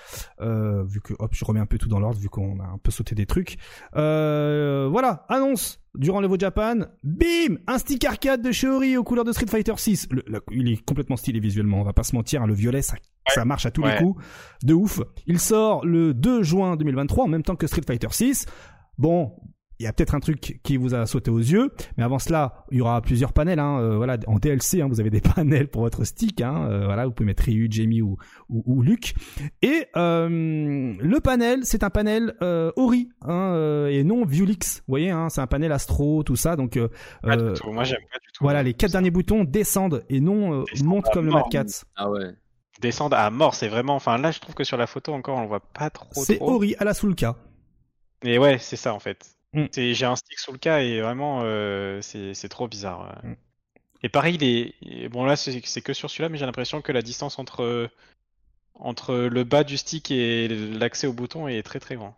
Euh, 0.40 0.82
vu 0.84 1.00
que, 1.00 1.14
hop, 1.18 1.30
je 1.32 1.44
remets 1.44 1.60
un 1.60 1.66
peu 1.66 1.78
tout 1.78 1.88
dans 1.88 2.00
l'ordre 2.00 2.18
vu 2.18 2.28
qu'on 2.28 2.60
a 2.60 2.64
un 2.64 2.78
peu 2.78 2.90
sauté 2.90 3.14
des 3.14 3.26
trucs. 3.26 3.56
Euh, 3.96 4.88
voilà, 4.90 5.26
annonce 5.28 5.81
durant 5.94 6.20
l'Evo 6.20 6.36
Japan. 6.38 6.80
Bim, 7.02 7.56
un 7.66 7.78
stick 7.78 8.04
arcade 8.04 8.42
de 8.42 8.52
Shiori 8.52 8.96
aux 8.96 9.04
couleurs 9.04 9.24
de 9.24 9.32
Street 9.32 9.46
Fighter 9.46 9.74
6. 9.76 10.08
Le- 10.10 10.22
le- 10.26 10.42
il 10.52 10.70
est 10.72 10.84
complètement 10.84 11.16
stylé 11.16 11.40
visuellement. 11.40 11.80
On 11.80 11.84
va 11.84 11.92
pas 11.92 12.02
se 12.04 12.14
mentir. 12.14 12.42
hein, 12.42 12.46
le 12.46 12.54
violet, 12.54 12.82
ça, 12.82 12.96
ça 13.34 13.44
marche 13.44 13.66
à 13.66 13.70
tous 13.70 13.82
les 13.82 13.96
coups. 13.98 14.24
De 14.64 14.74
ouf. 14.74 15.00
Il 15.26 15.38
sort 15.38 15.84
le 15.84 16.14
2 16.14 16.42
juin 16.42 16.76
2023 16.76 17.24
en 17.24 17.28
même 17.28 17.42
temps 17.42 17.56
que 17.56 17.66
Street 17.66 17.82
Fighter 17.86 18.08
6. 18.10 18.46
Bon, 18.98 19.32
il 19.78 19.84
y 19.84 19.86
a 19.86 19.92
peut-être 19.92 20.14
un 20.14 20.20
truc 20.20 20.60
qui 20.62 20.76
vous 20.76 20.94
a 20.94 21.06
sauté 21.06 21.30
aux 21.30 21.38
yeux, 21.38 21.70
mais 21.96 22.04
avant 22.04 22.18
cela, 22.18 22.64
il 22.70 22.78
y 22.78 22.80
aura 22.80 23.00
plusieurs 23.02 23.32
panels. 23.32 23.58
Hein, 23.58 23.80
euh, 23.80 23.96
voilà, 23.96 24.16
en 24.26 24.38
DLC, 24.38 24.80
hein, 24.80 24.88
vous 24.88 25.00
avez 25.00 25.10
des 25.10 25.20
panels 25.34 25.68
pour 25.68 25.82
votre 25.82 26.04
stick. 26.04 26.40
Hein, 26.40 26.66
euh, 26.70 26.84
voilà, 26.84 27.06
vous 27.06 27.12
pouvez 27.12 27.26
mettre 27.26 27.44
Ryu, 27.44 27.68
Jamie 27.70 28.02
ou, 28.02 28.16
ou, 28.48 28.62
ou 28.66 28.82
Luke. 28.82 29.14
Et 29.62 29.86
euh, 29.96 30.28
le 30.98 31.20
panel, 31.20 31.60
c'est 31.64 31.82
un 31.82 31.90
panel 31.90 32.34
euh, 32.42 32.70
Ori 32.76 33.08
hein, 33.22 33.52
euh, 33.54 33.88
et 33.88 34.04
non 34.04 34.24
Viewlix. 34.24 34.78
Vous 34.78 34.92
voyez, 34.92 35.10
hein, 35.10 35.28
c'est 35.28 35.40
un 35.40 35.46
panel 35.46 35.72
Astro, 35.72 36.22
tout 36.22 36.36
ça. 36.36 36.56
Donc 36.56 36.78
Pas 37.22 37.36
du 37.36 37.52
tout. 37.54 37.70
Moi, 37.72 37.84
j'aime 37.84 38.00
pas 38.12 38.18
du 38.18 38.32
tout. 38.32 38.44
voilà, 38.44 38.62
les 38.62 38.74
quatre 38.74 38.92
derniers 38.92 39.10
boutons 39.10 39.44
descendent 39.44 40.04
et 40.08 40.20
non 40.20 40.60
euh, 40.60 40.64
Descendent 40.70 40.88
montent 40.88 41.10
comme 41.12 41.26
le. 41.26 41.32
Mad 41.32 41.44
Cats. 41.50 41.84
Ah 41.96 42.10
ouais. 42.10 42.30
Descendre 42.80 43.16
à 43.16 43.30
mort, 43.30 43.54
c'est 43.54 43.68
vraiment. 43.68 43.94
Enfin, 43.94 44.18
là, 44.18 44.30
je 44.30 44.40
trouve 44.40 44.54
que 44.54 44.64
sur 44.64 44.76
la 44.76 44.86
photo 44.86 45.12
encore, 45.12 45.38
on 45.38 45.42
le 45.42 45.48
voit 45.48 45.60
pas 45.60 45.90
trop. 45.90 46.08
C'est. 46.12 46.38
Ori 46.40 46.74
à 46.78 46.84
la 46.84 46.94
Soulka. 46.94 47.36
Mais 48.24 48.38
ouais, 48.38 48.58
c'est 48.58 48.76
ça 48.76 48.94
en 48.94 49.00
fait. 49.00 49.36
Mm. 49.52 49.66
J'ai 49.74 50.06
un 50.06 50.16
stick 50.16 50.38
sous 50.38 50.52
le 50.52 50.58
cas 50.58 50.80
et 50.80 51.00
vraiment, 51.00 51.42
euh, 51.44 52.00
c'est 52.00 52.48
trop 52.48 52.68
bizarre. 52.68 53.20
Mm. 53.22 53.34
Et 54.04 54.08
pareil, 54.08 54.36
les... 54.38 54.74
et 54.82 55.08
bon 55.08 55.24
là, 55.24 55.36
c'est 55.36 55.60
que 55.60 55.92
sur 55.92 56.10
celui-là, 56.10 56.28
mais 56.28 56.38
j'ai 56.38 56.46
l'impression 56.46 56.80
que 56.82 56.92
la 56.92 57.02
distance 57.02 57.38
entre 57.38 57.90
entre 58.74 59.14
le 59.14 59.44
bas 59.44 59.64
du 59.64 59.76
stick 59.76 60.10
et 60.10 60.48
l'accès 60.48 61.06
au 61.06 61.12
bouton 61.12 61.46
est 61.46 61.62
très 61.62 61.78
très 61.78 61.94
grand. 61.94 62.16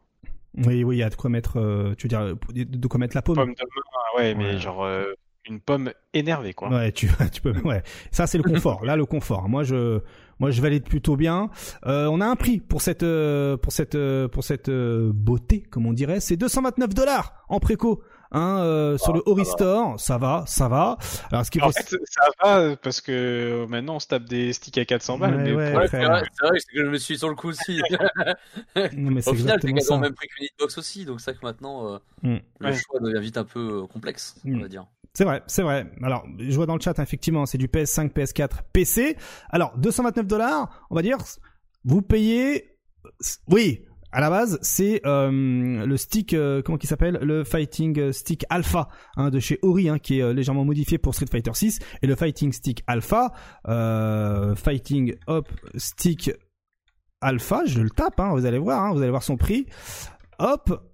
Oui, 0.56 0.84
oui, 0.84 0.96
il 0.96 1.00
y 1.00 1.02
a 1.02 1.10
de 1.10 1.14
quoi 1.14 1.28
mettre, 1.30 1.58
euh, 1.58 1.94
tu 1.98 2.06
veux 2.06 2.08
dire, 2.08 2.36
de 2.52 2.86
quoi 2.86 2.98
mettre 2.98 3.16
la 3.16 3.22
paume. 3.22 3.34
Pomme 3.34 3.54
de 3.54 3.64
main, 3.64 4.18
ouais, 4.22 4.34
mais 4.34 4.58
genre 4.58 4.84
euh, 4.84 5.12
une 5.48 5.60
pomme 5.60 5.92
énervée 6.12 6.54
quoi. 6.54 6.68
Ouais, 6.70 6.92
tu, 6.92 7.10
tu 7.32 7.40
peux. 7.42 7.52
Ouais, 7.60 7.82
ça 8.10 8.26
c'est 8.26 8.38
le 8.38 8.44
confort. 8.52 8.84
Là, 8.84 8.96
le 8.96 9.06
confort. 9.06 9.48
Moi, 9.48 9.62
je, 9.64 10.00
moi, 10.40 10.50
je 10.50 10.60
valide 10.62 10.84
plutôt 10.84 11.16
bien. 11.16 11.50
Euh, 11.86 12.06
on 12.06 12.20
a 12.20 12.26
un 12.26 12.36
prix 12.36 12.58
pour 12.60 12.82
cette, 12.82 13.02
euh, 13.02 13.56
pour 13.56 13.72
cette, 13.72 13.94
euh, 13.94 14.26
pour 14.28 14.42
cette 14.44 14.68
euh, 14.68 15.10
beauté, 15.14 15.60
comme 15.62 15.86
on 15.86 15.92
dirait. 15.92 16.20
C'est 16.20 16.36
229 16.36 16.94
dollars 16.94 17.34
en 17.48 17.60
préco. 17.60 18.02
Hein, 18.36 18.58
euh, 18.62 18.98
sur 18.98 19.12
le 19.12 19.22
Ori 19.26 19.44
Store, 19.44 20.00
ça 20.00 20.18
va, 20.18 20.42
ça 20.48 20.66
va. 20.66 20.98
Alors, 21.30 21.46
ce 21.46 21.52
qui 21.52 21.60
En 21.62 21.66
faut- 21.66 21.72
fait, 21.72 21.96
ça 22.10 22.22
va 22.42 22.74
parce 22.74 23.00
que 23.00 23.64
maintenant 23.68 23.94
on 23.96 24.00
se 24.00 24.08
tape 24.08 24.24
des 24.24 24.52
sticks 24.52 24.76
à 24.78 24.84
400 24.84 25.18
balles. 25.18 25.36
Ouais, 25.36 25.42
mais 25.44 25.54
ouais, 25.54 25.76
Ouais, 25.76 25.86
c'est 25.88 26.02
vrai, 26.04 26.22
c'est 26.32 26.46
vrai, 26.48 26.58
que 26.58 26.84
je 26.84 26.90
me 26.90 26.96
suis 26.96 27.16
sur 27.16 27.28
le 27.28 27.36
coup 27.36 27.50
aussi. 27.50 27.80
Non, 28.96 29.10
mais 29.12 29.20
c'est 29.22 29.30
Au 29.30 29.34
final, 29.34 29.60
c'est 29.60 29.68
exactement 29.68 29.74
quasiment 29.76 29.98
même 29.98 30.14
prix 30.14 30.26
qu'une 30.28 30.46
hitbox 30.46 30.78
aussi, 30.78 31.04
donc 31.04 31.20
c'est 31.20 31.30
vrai 31.30 31.40
que 31.40 31.46
maintenant, 31.46 31.94
euh, 31.94 31.98
Mm. 32.22 32.36
le 32.60 32.66
Ouais. 32.66 32.74
choix 32.74 32.98
devient 33.00 33.20
vite 33.20 33.36
un 33.36 33.44
peu 33.44 33.86
complexe, 33.86 34.34
Mm. 34.44 34.56
on 34.56 34.60
va 34.62 34.68
dire. 34.68 34.86
C'est 35.16 35.24
vrai, 35.24 35.42
c'est 35.46 35.62
vrai. 35.62 35.90
Alors, 36.02 36.26
je 36.38 36.54
vois 36.56 36.66
dans 36.66 36.74
le 36.74 36.80
chat, 36.80 36.98
effectivement, 36.98 37.46
c'est 37.46 37.58
du 37.58 37.68
PS5, 37.68 38.12
PS4, 38.12 38.62
PC. 38.72 39.16
Alors, 39.48 39.76
229 39.78 40.26
dollars, 40.26 40.86
on 40.90 40.96
va 40.96 41.02
dire, 41.02 41.18
vous 41.84 42.02
payez, 42.02 42.76
oui, 43.46 43.84
à 44.10 44.20
la 44.20 44.30
base, 44.30 44.58
c'est 44.62 45.00
euh, 45.06 45.86
le 45.86 45.96
stick, 45.96 46.34
euh, 46.34 46.62
comment 46.62 46.78
il 46.80 46.86
s'appelle? 46.86 47.18
Le 47.22 47.42
Fighting 47.42 48.12
Stick 48.12 48.44
Alpha 48.48 48.88
hein, 49.16 49.30
de 49.30 49.40
chez 49.40 49.58
Ori, 49.62 49.88
hein, 49.88 49.98
qui 49.98 50.18
est 50.18 50.22
euh, 50.22 50.32
légèrement 50.32 50.64
modifié 50.64 50.98
pour 50.98 51.14
Street 51.14 51.26
Fighter 51.30 51.50
6. 51.52 51.80
Et 52.02 52.06
le 52.06 52.14
Fighting 52.14 52.52
Stick 52.52 52.84
Alpha, 52.86 53.32
euh, 53.66 54.54
Fighting 54.54 55.16
Hop 55.26 55.48
Stick 55.76 56.30
Alpha, 57.20 57.64
je 57.66 57.80
le 57.80 57.90
tape, 57.90 58.20
hein, 58.20 58.30
vous 58.34 58.46
allez 58.46 58.58
voir, 58.58 58.84
hein, 58.84 58.92
vous 58.92 59.00
allez 59.00 59.10
voir 59.10 59.24
son 59.24 59.36
prix. 59.36 59.66
Hop, 60.38 60.93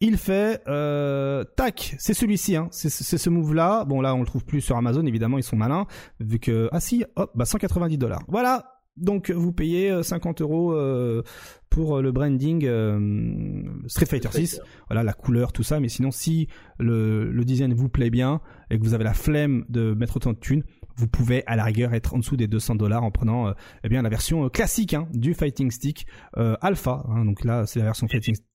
il 0.00 0.16
fait 0.16 0.62
euh, 0.66 1.44
tac, 1.56 1.94
c'est 1.98 2.14
celui-ci, 2.14 2.56
hein, 2.56 2.68
c'est 2.70 2.90
ce 2.90 3.30
move-là. 3.30 3.84
Bon 3.84 4.00
là, 4.00 4.14
on 4.14 4.20
le 4.20 4.26
trouve 4.26 4.44
plus 4.44 4.60
sur 4.60 4.76
Amazon, 4.76 5.04
évidemment, 5.06 5.38
ils 5.38 5.42
sont 5.42 5.56
malins, 5.56 5.86
vu 6.20 6.38
que 6.38 6.68
ah 6.72 6.80
si, 6.80 7.04
hop, 7.16 7.30
bah 7.34 7.44
190 7.44 7.98
dollars. 7.98 8.22
Voilà. 8.28 8.76
Donc 8.96 9.30
vous 9.30 9.52
payez 9.52 9.90
euh, 9.90 10.02
50 10.02 10.42
euros 10.42 10.74
euh, 10.74 11.22
pour 11.70 11.96
euh, 11.96 12.02
le 12.02 12.12
branding 12.12 12.66
euh, 12.66 13.62
Street 13.86 14.04
Fighter 14.04 14.28
6 14.30 14.60
voilà 14.88 15.04
la 15.04 15.12
couleur 15.12 15.52
tout 15.52 15.62
ça 15.62 15.78
mais 15.78 15.88
sinon 15.88 16.10
si 16.10 16.48
le, 16.78 17.30
le 17.30 17.44
design 17.44 17.72
vous 17.72 17.88
plaît 17.88 18.10
bien 18.10 18.40
et 18.68 18.78
que 18.78 18.82
vous 18.82 18.92
avez 18.92 19.04
la 19.04 19.14
flemme 19.14 19.64
de 19.68 19.94
mettre 19.94 20.16
autant 20.16 20.32
de 20.32 20.38
thunes 20.38 20.64
vous 20.96 21.08
pouvez 21.08 21.44
à 21.46 21.56
la 21.56 21.64
rigueur 21.64 21.94
être 21.94 22.14
en 22.14 22.18
dessous 22.18 22.36
des 22.36 22.46
200 22.46 22.74
dollars 22.74 23.04
en 23.04 23.10
prenant 23.10 23.48
euh, 23.48 23.52
eh 23.84 23.88
bien 23.88 24.02
la 24.02 24.08
version 24.10 24.44
euh, 24.44 24.48
classique 24.48 24.92
hein, 24.92 25.08
du 25.12 25.34
Fighting 25.34 25.70
Stick 25.70 26.06
euh, 26.36 26.56
Alpha 26.60 27.04
hein. 27.08 27.24
donc 27.24 27.44
là 27.44 27.66
c'est 27.66 27.78
la 27.78 27.86
version 27.86 28.06
Fighting 28.06 28.34
Stick 28.34 28.46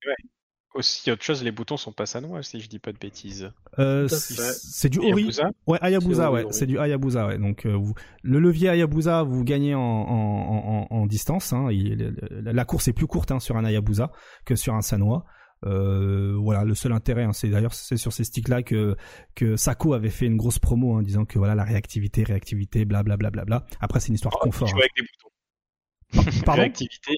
Aussi 0.76 1.10
autre 1.10 1.24
chose, 1.24 1.42
les 1.42 1.52
boutons 1.54 1.78
sont 1.78 1.94
pas 1.94 2.06
sanois 2.06 2.44
si 2.44 2.60
je 2.60 2.68
dis 2.68 2.80
pas 2.80 2.92
de 2.92 2.98
bêtises. 2.98 3.50
euh, 3.80 4.08
c'est 4.10 4.90
du 4.90 5.00
Ori 5.00 5.22
Yakuza 5.24 5.50
ouais 5.68 5.80
Hayabusa 5.82 6.32
ouais 6.32 6.46
c'est 6.52 6.66
du 6.68 6.78
Hayabusa 6.78 7.28
ouais 7.28 7.38
donc 7.38 7.66
euh, 7.66 7.74
vous, 7.78 7.94
le 8.24 8.40
levier 8.40 8.68
Hayabusa 8.70 9.24
vous 9.24 9.44
gagnez 9.46 9.74
en, 9.74 9.80
en, 9.80 10.88
en, 10.92 10.96
en 10.96 11.06
distance 11.08 11.54
hein. 11.54 11.70
Il- 11.72 11.98
le- 11.98 12.42
le- 12.42 12.52
la 12.52 12.66
course 12.66 12.90
est 12.90 12.94
plus 12.94 13.08
courte 13.08 13.32
hein, 13.32 13.40
sur 13.40 13.56
un 13.56 13.64
Hayabusa 13.64 14.12
que 14.46 14.56
sur 14.56 14.74
un 14.76 14.82
Sanois 14.82 15.24
Euh, 15.66 16.36
voilà, 16.38 16.64
le 16.66 16.76
seul 16.76 16.92
intérêt, 16.92 17.24
hein, 17.24 17.32
c'est 17.34 17.48
d'ailleurs 17.50 17.74
c'est 17.74 17.98
sur 17.98 18.12
ces 18.12 18.26
sticks-là 18.26 18.62
que 18.62 18.98
que 19.34 19.56
Sako 19.56 19.94
avait 19.94 20.12
fait 20.12 20.26
une 20.28 20.36
grosse 20.36 20.60
promo, 20.60 20.96
hein, 20.98 21.02
disant 21.02 21.24
que 21.26 21.40
voilà 21.40 21.56
la 21.56 21.64
réactivité, 21.64 22.24
réactivité, 22.24 22.84
blablabla. 22.86 23.30
Bla, 23.32 23.46
bla, 23.46 23.60
bla. 23.62 23.78
Après, 23.80 24.00
c'est 24.02 24.10
une 24.10 24.16
histoire 24.16 24.34
de 24.36 24.40
confort. 24.44 24.68
Joue 24.68 24.78
avec 24.78 24.92
des 24.98 25.04
boutons. 25.04 26.42
Pardon? 26.46 26.62
réactivité, 26.64 27.16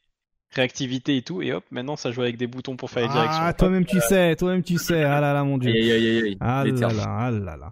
réactivité 0.51 1.17
et 1.17 1.22
tout, 1.22 1.42
et 1.42 1.53
hop, 1.53 1.64
maintenant 1.72 1.95
ça 1.95 2.11
joue 2.11 2.22
avec 2.22 2.38
des 2.38 2.48
boutons 2.48 2.76
pour 2.76 2.90
faire 2.90 3.03
les 3.03 3.09
directions. 3.09 3.42
Ah, 3.43 3.53
toi-même 3.53 3.85
tu 3.85 4.00
sais, 4.01 4.35
toi-même 4.35 4.64
tu 4.64 4.77
sais. 4.77 5.03
Ah 5.03 5.22
là 5.22 5.34
là, 5.34 5.43
mon 5.43 5.58
dieu. 5.58 5.72
Aïe, 5.72 5.92
aïe, 5.92 6.08
aïe, 6.08 6.24
aïe. 6.24 6.38
Ah 6.40 6.64
là 6.66 6.93
là, 6.93 7.03
ah 7.08 7.32
là 7.32 7.58
là. 7.58 7.72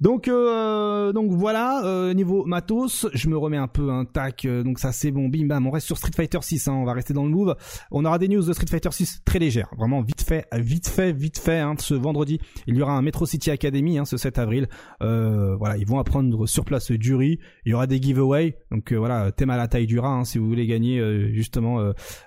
Donc 0.00 0.28
euh, 0.28 1.12
donc 1.12 1.30
voilà 1.32 1.84
euh, 1.84 2.14
niveau 2.14 2.44
matos, 2.44 3.06
je 3.12 3.28
me 3.28 3.36
remets 3.36 3.56
un 3.56 3.68
peu 3.68 3.90
un 3.90 4.04
tac 4.04 4.44
euh, 4.44 4.62
donc 4.62 4.78
ça 4.78 4.92
c'est 4.92 5.10
bon 5.10 5.28
bim 5.28 5.46
bam, 5.46 5.66
on 5.66 5.70
reste 5.70 5.86
sur 5.86 5.98
Street 5.98 6.12
Fighter 6.14 6.38
6 6.40 6.68
hein, 6.68 6.72
on 6.72 6.84
va 6.84 6.92
rester 6.92 7.12
dans 7.12 7.24
le 7.24 7.30
move. 7.30 7.54
On 7.90 8.04
aura 8.04 8.18
des 8.18 8.28
news 8.28 8.42
de 8.42 8.52
Street 8.52 8.66
Fighter 8.68 8.90
6 8.92 9.22
très 9.24 9.38
légères, 9.38 9.70
vraiment 9.76 10.00
vite 10.00 10.22
fait, 10.22 10.46
vite 10.54 10.88
fait, 10.88 11.12
vite 11.12 11.38
fait 11.38 11.58
hein, 11.58 11.74
ce 11.78 11.94
vendredi, 11.94 12.40
il 12.66 12.76
y 12.76 12.82
aura 12.82 12.92
un 12.92 13.02
Metro 13.02 13.26
City 13.26 13.50
Academy 13.50 13.98
hein, 13.98 14.04
ce 14.04 14.16
7 14.16 14.38
avril. 14.38 14.68
Euh, 15.02 15.56
voilà, 15.56 15.76
ils 15.76 15.86
vont 15.86 15.98
apprendre 15.98 16.46
sur 16.46 16.64
place 16.64 16.90
du 16.90 17.14
riz, 17.14 17.38
il 17.64 17.70
y 17.70 17.74
aura 17.74 17.86
des 17.86 18.00
giveaways. 18.00 18.56
Donc 18.70 18.92
euh, 18.92 18.96
voilà, 18.96 19.32
thème 19.32 19.50
à 19.50 19.56
la 19.56 19.68
taille 19.68 19.86
du 19.86 19.98
rat 19.98 20.08
hein, 20.08 20.24
si 20.24 20.38
vous 20.38 20.46
voulez 20.46 20.66
gagner 20.66 20.98
euh, 20.98 21.32
justement 21.32 21.80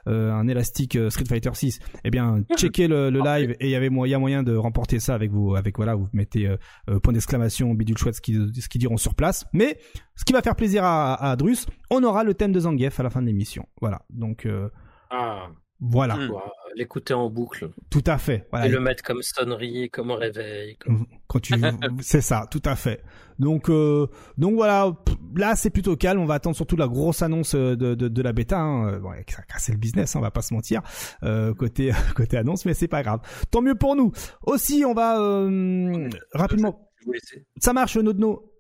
un 0.06 0.48
élastique 0.48 0.96
euh, 0.96 1.10
Street 1.10 1.26
Fighter 1.26 1.52
6. 1.54 1.80
Eh 2.04 2.10
bien, 2.12 2.44
checkez 2.58 2.88
le, 2.88 3.10
le 3.10 3.20
live 3.20 3.56
et 3.60 3.68
il 3.68 3.70
y 3.70 3.76
avait 3.76 3.90
moyen 3.90 4.20
moyen 4.20 4.44
de 4.44 4.56
remporter 4.56 5.00
ça 5.00 5.16
avec 5.16 5.32
vous 5.32 5.56
avec 5.56 5.78
voilà, 5.78 5.96
vous 5.96 6.08
mettez 6.14 6.48
euh, 6.48 6.58
euh, 6.90 7.00
point 7.00 7.14
d'exclamation 7.14 7.74
bidule 7.74 7.98
chouette 7.98 8.16
ce 8.16 8.22
qu'ils 8.22 8.52
ce 8.60 8.70
qu'ils 8.70 8.80
diront 8.80 8.98
sur 8.98 9.16
place. 9.16 9.46
Mais 9.54 9.78
ce 10.16 10.26
qui 10.26 10.34
va 10.34 10.42
faire 10.42 10.56
plaisir 10.56 10.84
à, 10.84 11.32
à 11.32 11.36
Drus, 11.36 11.66
on 11.90 12.04
aura 12.04 12.24
le 12.24 12.34
thème 12.34 12.52
de 12.52 12.60
Zangief 12.60 13.00
à 13.00 13.04
la 13.04 13.10
fin 13.10 13.22
de 13.22 13.28
l'émission. 13.28 13.66
Voilà. 13.82 14.02
Donc 14.10 14.46
euh, 14.46 14.70
Ah, 15.10 15.48
voilà, 15.84 16.16
Mm. 16.16 16.26
pouvoir 16.28 16.52
l'écouter 16.76 17.14
en 17.14 17.30
boucle. 17.30 17.70
tout 17.92 18.02
à 18.08 18.18
fait. 18.18 18.48
Voilà. 18.52 18.66
Et 18.66 18.70
le 18.70 18.80
mettre 18.80 19.04
comme 19.04 19.22
sonnerie, 19.22 19.90
comme 19.92 20.10
réveil. 20.12 20.76
comme- 20.78 21.06
quand 21.28 21.40
tu 21.40 21.54
c'est 22.02 22.22
ça 22.22 22.48
tout 22.50 22.62
à 22.66 22.76
fait 22.76 23.04
donc 23.40 23.70
euh, 23.70 24.06
donc 24.38 24.54
voilà 24.54 24.92
là 25.36 25.56
c'est 25.56 25.72
plutôt 25.72 25.96
calme 25.96 26.20
on 26.20 26.26
va 26.26 26.36
attendre 26.36 26.56
surtout 26.56 26.76
la 26.76 26.88
grosse 26.88 27.24
annonce 27.24 27.56
euh, 27.56 27.76
de, 27.76 27.96
de, 27.96 28.08
de 28.08 28.22
la 28.22 28.34
bêta 28.34 28.60
hein. 28.60 28.88
Euh, 28.88 29.00
bon, 29.00 29.10
ça 29.28 29.40
a 29.40 29.42
cassé 29.52 29.72
le 29.72 29.80
business 29.80 30.16
hein, 30.16 30.20
on 30.20 30.22
va 30.22 30.30
pas 30.30 30.44
se 30.44 30.54
mentir 30.54 30.82
euh, 31.24 31.52
côté 31.56 31.92
côté 32.16 32.38
annonce 32.38 32.66
mais 32.66 32.76
c'est 32.76 32.88
pas 32.88 33.02
grave 33.02 33.22
tant 33.50 33.62
mieux 33.62 33.74
pour 33.74 33.96
nous 33.96 34.12
aussi 34.46 34.84
on 34.86 34.94
va 34.94 35.20
euh, 35.20 36.08
rapidement 36.34 36.88
ça 37.60 37.74
marche 37.74 37.98
Nodno 37.98 38.53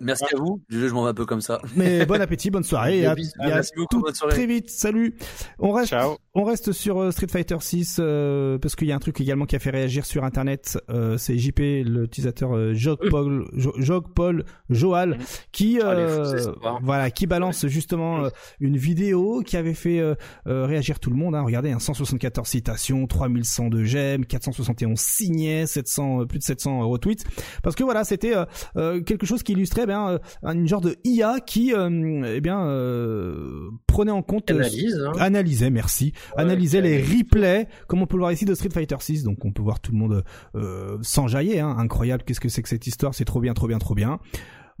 Merci 0.00 0.24
à 0.34 0.36
vous. 0.38 0.60
Je 0.68 0.88
je 0.88 0.92
m'en 0.94 1.04
vais 1.04 1.10
un 1.10 1.14
peu 1.14 1.26
comme 1.26 1.40
ça. 1.40 1.60
mais 1.76 2.04
bon 2.06 2.20
appétit 2.20 2.50
bonne 2.50 2.62
soirée 2.64 3.00
et 3.00 3.06
à, 3.06 3.14
Bisous. 3.14 3.32
et 3.40 3.44
à 3.44 3.54
Merci 3.56 3.72
beaucoup. 3.76 3.96
tout 3.96 4.00
Bonne 4.02 4.14
soirée. 4.14 4.34
très 4.34 4.46
vite 4.46 4.70
salut 4.70 5.14
on 5.58 5.72
reste 5.72 5.90
Ciao. 5.90 6.16
on 6.34 6.44
reste 6.44 6.72
sur 6.72 6.98
euh, 7.00 7.10
Street 7.10 7.26
Fighter 7.28 7.56
6 7.60 7.96
euh, 8.00 8.58
parce 8.58 8.76
qu'il 8.76 8.88
y 8.88 8.92
a 8.92 8.96
un 8.96 9.00
truc 9.00 9.20
également 9.20 9.44
qui 9.46 9.56
a 9.56 9.58
fait 9.58 9.70
réagir 9.70 10.06
sur 10.06 10.24
internet. 10.24 10.78
Euh, 10.90 11.18
c'est 11.18 11.36
JP, 11.38 11.58
l'utilisateur 11.84 12.56
euh, 12.56 12.72
Jogpol, 12.74 13.48
Jo- 13.54 13.74
Jogpol 13.78 14.44
Joal, 14.70 15.18
qui 15.52 15.78
Ah, 15.82 15.90
euh, 15.90 16.52
voilà, 16.82 17.10
qui 17.10 17.26
balance 17.26 17.66
justement 17.66 18.24
euh, 18.24 18.28
une 18.60 18.76
vidéo 18.76 19.42
qui 19.44 19.56
avait 19.56 19.74
fait 19.74 19.98
euh, 20.00 20.14
euh, 20.46 20.66
réagir 20.66 20.98
tout 21.00 21.10
le 21.10 21.16
monde. 21.16 21.34
Hein. 21.34 21.42
Regardez, 21.42 21.70
hein, 21.72 21.78
174 21.78 22.48
citations, 22.48 23.06
3100 23.06 23.68
de 23.68 23.84
j'aime, 23.84 24.24
471 24.24 24.98
signés, 24.98 25.66
700 25.66 26.22
euh, 26.22 26.24
plus 26.26 26.38
de 26.38 26.44
700 26.44 26.88
retweets. 26.88 27.24
Parce 27.62 27.76
que 27.76 27.84
voilà, 27.84 28.04
c'était 28.04 28.34
quelque 29.06 29.26
chose 29.26 29.42
qui 29.42 29.49
illustrait 29.50 29.86
ben, 29.86 30.18
euh, 30.44 30.52
une 30.52 30.68
genre 30.68 30.80
de 30.80 30.96
IA 31.04 31.40
qui 31.40 31.74
euh, 31.74 32.34
eh 32.34 32.40
bien 32.40 32.64
euh, 32.64 33.70
prenait 33.86 34.10
en 34.10 34.22
compte 34.22 34.50
Analyse. 34.50 35.00
Hein. 35.06 35.12
analysait, 35.18 35.70
merci, 35.70 36.12
Ouais, 36.36 36.42
analysait 36.42 36.82
qui 36.82 36.88
les 36.88 37.02
replays, 37.02 37.68
comme 37.86 38.02
on 38.02 38.06
peut 38.06 38.16
le 38.16 38.20
voir 38.20 38.32
ici 38.32 38.44
de 38.44 38.54
Street 38.54 38.70
Fighter 38.70 38.96
6. 38.98 39.24
Donc 39.24 39.44
on 39.44 39.52
peut 39.52 39.62
voir 39.62 39.80
tout 39.80 39.92
le 39.92 39.98
monde 39.98 40.24
s'enjailler, 41.02 41.60
hein. 41.60 41.74
incroyable. 41.78 42.24
Qu'est-ce 42.24 42.40
que 42.40 42.48
c'est 42.48 42.62
que 42.62 42.68
cette 42.68 42.86
histoire? 42.86 43.14
C'est 43.14 43.24
trop 43.24 43.40
bien, 43.40 43.54
trop 43.54 43.66
bien, 43.66 43.78
trop 43.78 43.94
bien. 43.94 44.18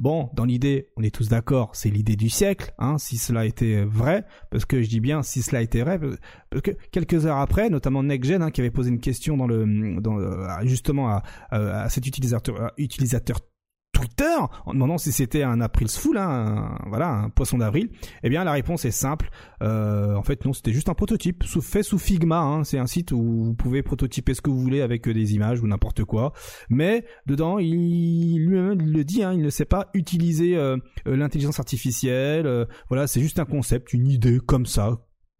Bon, 0.00 0.30
dans 0.32 0.46
l'idée, 0.46 0.88
on 0.96 1.02
est 1.02 1.14
tous 1.14 1.28
d'accord, 1.28 1.76
c'est 1.76 1.90
l'idée 1.90 2.16
du 2.16 2.30
siècle, 2.30 2.72
hein, 2.78 2.96
si 2.96 3.18
cela 3.18 3.44
était 3.44 3.84
vrai, 3.84 4.24
parce 4.50 4.64
que 4.64 4.80
je 4.80 4.88
dis 4.88 4.98
bien 4.98 5.22
si 5.22 5.42
cela 5.42 5.60
était 5.60 5.82
vrai, 5.82 6.00
parce 6.48 6.62
que 6.62 6.70
quelques 6.90 7.26
heures 7.26 7.36
après, 7.36 7.68
notamment 7.68 8.02
NextGen, 8.02 8.40
hein, 8.40 8.50
qui 8.50 8.62
avait 8.62 8.70
posé 8.70 8.88
une 8.88 9.00
question 9.00 9.36
dans 9.36 9.46
le, 9.46 10.00
dans, 10.00 10.16
justement 10.62 11.10
à, 11.10 11.22
à 11.50 11.90
cet 11.90 12.06
utilisateur, 12.06 12.62
à 12.62 12.72
utilisateur 12.78 13.40
Twitter 14.00 14.36
en 14.66 14.72
demandant 14.72 14.98
si 14.98 15.12
c'était 15.12 15.42
un 15.42 15.60
April's 15.60 15.96
Fool, 15.96 16.18
hein, 16.18 16.78
un, 16.84 16.88
voilà, 16.88 17.08
un 17.08 17.30
poisson 17.30 17.58
d'avril. 17.58 17.90
Eh 18.22 18.28
bien, 18.28 18.44
la 18.44 18.52
réponse 18.52 18.84
est 18.84 18.90
simple. 18.90 19.30
Euh, 19.62 20.14
en 20.14 20.22
fait, 20.22 20.44
non, 20.44 20.52
c'était 20.52 20.72
juste 20.72 20.88
un 20.88 20.94
prototype, 20.94 21.44
sous, 21.44 21.60
fait 21.60 21.82
sous 21.82 21.98
Figma. 21.98 22.40
Hein, 22.40 22.64
c'est 22.64 22.78
un 22.78 22.86
site 22.86 23.12
où 23.12 23.44
vous 23.44 23.54
pouvez 23.54 23.82
prototyper 23.82 24.34
ce 24.34 24.40
que 24.40 24.50
vous 24.50 24.60
voulez 24.60 24.80
avec 24.80 25.06
euh, 25.08 25.14
des 25.14 25.34
images 25.34 25.60
ou 25.60 25.66
n'importe 25.66 26.04
quoi. 26.04 26.32
Mais 26.68 27.04
dedans, 27.26 27.58
il 27.58 28.38
lui-même 28.38 28.80
il 28.80 28.92
le 28.92 29.04
dit, 29.04 29.22
hein, 29.22 29.32
il 29.32 29.42
ne 29.42 29.50
sait 29.50 29.64
pas 29.64 29.88
utiliser 29.94 30.56
euh, 30.56 30.76
euh, 31.06 31.16
l'intelligence 31.16 31.58
artificielle. 31.58 32.46
euh, 32.46 32.64
voilà, 32.88 33.06
c'est 33.06 33.20
juste 33.20 33.38
un 33.38 33.44
concept, 33.44 33.92
une 33.92 34.06
idée 34.06 34.38
comme 34.44 34.66
ça. 34.66 34.98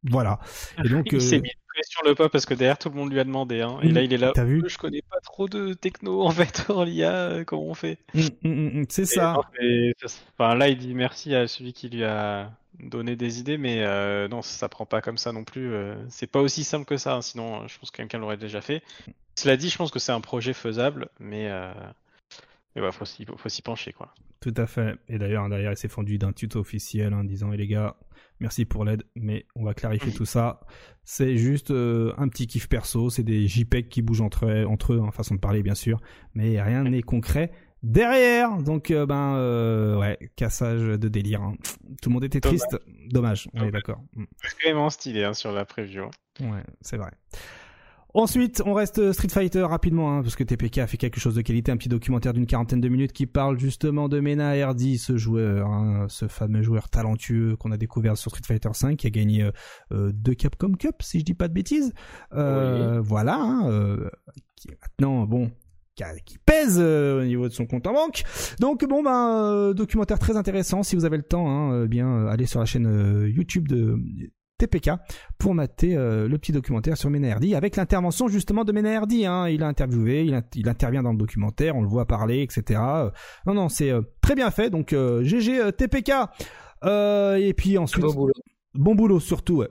Voilà. 0.08 0.38
Et 0.82 0.88
donc, 0.88 1.12
il 1.12 1.20
s'est 1.20 1.36
euh, 1.36 1.42
mis 1.42 1.50
pression 1.74 2.00
le 2.04 2.14
pas 2.14 2.28
parce 2.28 2.46
que 2.46 2.54
derrière 2.54 2.78
tout 2.78 2.88
le 2.90 2.96
monde 2.96 3.12
lui 3.12 3.20
a 3.20 3.24
demandé. 3.24 3.60
Hein. 3.60 3.78
Et 3.82 3.88
là 3.90 4.02
il 4.02 4.12
est 4.12 4.18
là. 4.18 4.32
t'as 4.34 4.44
vu 4.44 4.62
Je 4.66 4.78
connais 4.78 5.02
pas 5.02 5.20
trop 5.20 5.48
de 5.48 5.72
techno 5.74 6.22
en 6.22 6.30
fait 6.30 6.66
en 6.70 6.84
l'IA. 6.84 7.12
euh, 7.12 7.44
Comment 7.44 7.64
on 7.66 7.74
fait 7.74 7.98
hum, 8.14 8.22
hum, 8.44 8.66
hum, 8.78 8.86
c'est 8.88 9.04
ça. 9.06 9.34
non, 9.34 9.42
mais 9.60 9.94
ça- 10.04 10.18
Enfin 10.38 10.54
là 10.54 10.68
il 10.68 10.78
dit 10.78 10.94
merci 10.94 11.34
à 11.34 11.46
celui 11.48 11.72
qui 11.72 11.88
lui 11.88 12.04
a 12.04 12.50
donné 12.80 13.14
des 13.16 13.40
idées, 13.40 13.58
mais 13.58 13.82
euh, 13.84 14.26
non 14.28 14.42
ça 14.42 14.68
prend 14.68 14.86
pas 14.86 15.00
comme 15.02 15.18
ça 15.18 15.32
non 15.32 15.44
plus. 15.44 15.72
euh, 15.72 15.94
c'est 16.08 16.26
pas 16.30 16.40
aussi 16.40 16.64
simple 16.64 16.84
que 16.86 16.96
ça. 16.96 17.14
hein, 17.14 17.22
sinon 17.22 17.66
je 17.68 17.78
pense 17.78 17.90
que 17.90 17.96
quelqu'un 17.98 18.18
l'aurait 18.18 18.36
déjà 18.36 18.60
fait. 18.60 18.82
Cela 19.36 19.56
dit, 19.56 19.70
je 19.70 19.76
pense 19.78 19.90
que 19.90 19.98
c'est 19.98 20.12
un 20.12 20.20
projet 20.20 20.52
faisable, 20.52 21.08
mais 21.18 21.48
euh... 21.50 21.72
mais 22.74 22.82
ouais, 22.82 22.92
faut 22.92 23.04
s'y 23.04 23.24
faut 23.36 23.48
s'y 23.48 23.62
pencher 23.62 23.92
quoi. 23.92 24.12
Tout 24.40 24.54
à 24.56 24.66
fait. 24.66 24.96
Et 25.08 25.18
d'ailleurs, 25.18 25.48
derrière, 25.50 25.70
il 25.72 25.76
s'est 25.76 25.88
fendu 25.88 26.16
d'un 26.18 26.32
tuto 26.32 26.60
officiel 26.60 27.12
en 27.12 27.24
disant, 27.24 27.52
et 27.52 27.56
les 27.58 27.66
gars, 27.66 27.94
Merci 28.40 28.64
pour 28.64 28.84
l'aide, 28.84 29.04
mais 29.14 29.46
on 29.54 29.64
va 29.64 29.74
clarifier 29.74 30.12
tout 30.12 30.24
ça. 30.24 30.60
C'est 31.04 31.36
juste 31.36 31.70
euh, 31.70 32.14
un 32.16 32.28
petit 32.28 32.46
kiff 32.46 32.68
perso, 32.68 33.10
c'est 33.10 33.22
des 33.22 33.46
JPEG 33.46 33.88
qui 33.88 34.00
bougent 34.00 34.22
entre, 34.22 34.64
entre 34.64 34.94
eux, 34.94 35.00
en 35.00 35.10
façon 35.10 35.34
de 35.34 35.40
parler 35.40 35.62
bien 35.62 35.74
sûr, 35.74 36.00
mais 36.34 36.60
rien 36.60 36.84
n'est 36.84 37.02
concret 37.02 37.52
derrière. 37.82 38.56
Donc 38.62 38.90
euh, 38.90 39.04
ben 39.04 39.34
euh, 39.36 39.98
ouais, 39.98 40.18
cassage 40.36 40.80
de 40.80 41.08
délire. 41.08 41.42
hein. 41.42 41.54
Tout 42.00 42.08
le 42.08 42.14
monde 42.14 42.24
était 42.24 42.40
triste. 42.40 42.78
Dommage, 43.10 43.48
on 43.54 43.64
est 43.64 43.70
d'accord. 43.70 44.00
Mm. 44.14 44.24
Vraiment 44.62 44.88
stylé 44.90 45.24
hein, 45.24 45.34
sur 45.34 45.52
la 45.52 45.64
preview. 45.66 46.04
Ouais, 46.40 46.64
c'est 46.80 46.96
vrai. 46.96 47.10
Ensuite, 48.14 48.62
on 48.66 48.74
reste 48.74 49.12
Street 49.12 49.28
Fighter 49.28 49.62
rapidement, 49.62 50.16
hein, 50.16 50.22
parce 50.22 50.36
que 50.36 50.44
TPK 50.44 50.78
a 50.78 50.86
fait 50.86 50.96
quelque 50.96 51.20
chose 51.20 51.34
de 51.34 51.42
qualité, 51.42 51.70
un 51.70 51.76
petit 51.76 51.88
documentaire 51.88 52.32
d'une 52.32 52.46
quarantaine 52.46 52.80
de 52.80 52.88
minutes 52.88 53.12
qui 53.12 53.26
parle 53.26 53.58
justement 53.58 54.08
de 54.08 54.20
Mena 54.20 54.50
Hardy, 54.50 54.98
ce 54.98 55.16
joueur, 55.16 55.66
hein, 55.68 56.06
ce 56.08 56.26
fameux 56.28 56.62
joueur 56.62 56.88
talentueux 56.88 57.56
qu'on 57.56 57.70
a 57.70 57.76
découvert 57.76 58.16
sur 58.16 58.30
Street 58.30 58.42
Fighter 58.46 58.70
5, 58.72 58.96
qui 58.96 59.06
a 59.06 59.10
gagné 59.10 59.42
euh, 59.42 59.50
euh, 59.92 60.12
deux 60.12 60.34
Capcom 60.34 60.72
Cup, 60.72 60.96
si 61.02 61.20
je 61.20 61.24
dis 61.24 61.34
pas 61.34 61.48
de 61.48 61.54
bêtises. 61.54 61.92
Euh, 62.34 63.00
Voilà, 63.00 63.36
hein, 63.36 63.70
euh, 63.70 64.10
qui 64.56 64.68
est 64.68 64.78
maintenant, 64.82 65.26
bon, 65.26 65.50
qui, 66.24 66.38
pèse 66.38 66.78
euh, 66.80 67.22
au 67.22 67.24
niveau 67.24 67.48
de 67.48 67.52
son 67.52 67.66
compte 67.66 67.86
en 67.86 67.92
banque. 67.92 68.22
Donc 68.58 68.84
bon, 68.86 69.02
ben, 69.02 69.44
euh, 69.44 69.74
documentaire 69.74 70.18
très 70.18 70.36
intéressant, 70.36 70.82
si 70.82 70.96
vous 70.96 71.04
avez 71.04 71.16
le 71.16 71.22
temps, 71.22 71.48
hein, 71.48 71.72
euh, 71.72 71.86
bien, 71.86 72.08
euh, 72.08 72.28
allez 72.28 72.46
sur 72.46 72.60
la 72.60 72.66
chaîne 72.66 72.86
euh, 72.86 73.28
YouTube 73.28 73.68
de 73.68 73.98
TPK 74.66 74.90
pour 75.38 75.54
mater 75.54 75.96
euh, 75.96 76.28
le 76.28 76.38
petit 76.38 76.52
documentaire 76.52 76.96
sur 76.96 77.10
Mena 77.10 77.32
Hardy 77.32 77.54
avec 77.54 77.76
l'intervention 77.76 78.28
justement 78.28 78.64
de 78.64 78.72
Mena 78.72 78.96
Hardy. 78.96 79.26
Hein. 79.26 79.48
Il 79.48 79.62
a 79.62 79.66
interviewé, 79.66 80.24
il, 80.24 80.34
int- 80.34 80.44
il 80.54 80.68
intervient 80.68 81.02
dans 81.02 81.12
le 81.12 81.18
documentaire, 81.18 81.76
on 81.76 81.82
le 81.82 81.88
voit 81.88 82.06
parler, 82.06 82.42
etc. 82.42 82.80
Euh, 82.82 83.10
non, 83.46 83.54
non, 83.54 83.68
c'est 83.68 83.90
euh, 83.90 84.02
très 84.20 84.34
bien 84.34 84.50
fait. 84.50 84.70
Donc 84.70 84.90
GG 84.94 85.72
TPK. 85.76 86.12
Et 86.84 87.54
puis 87.56 87.76
ensuite, 87.78 88.04
Beau 88.04 88.12
boulot. 88.14 88.32
bon 88.74 88.94
boulot 88.94 89.20
surtout. 89.20 89.58
ouais. 89.58 89.68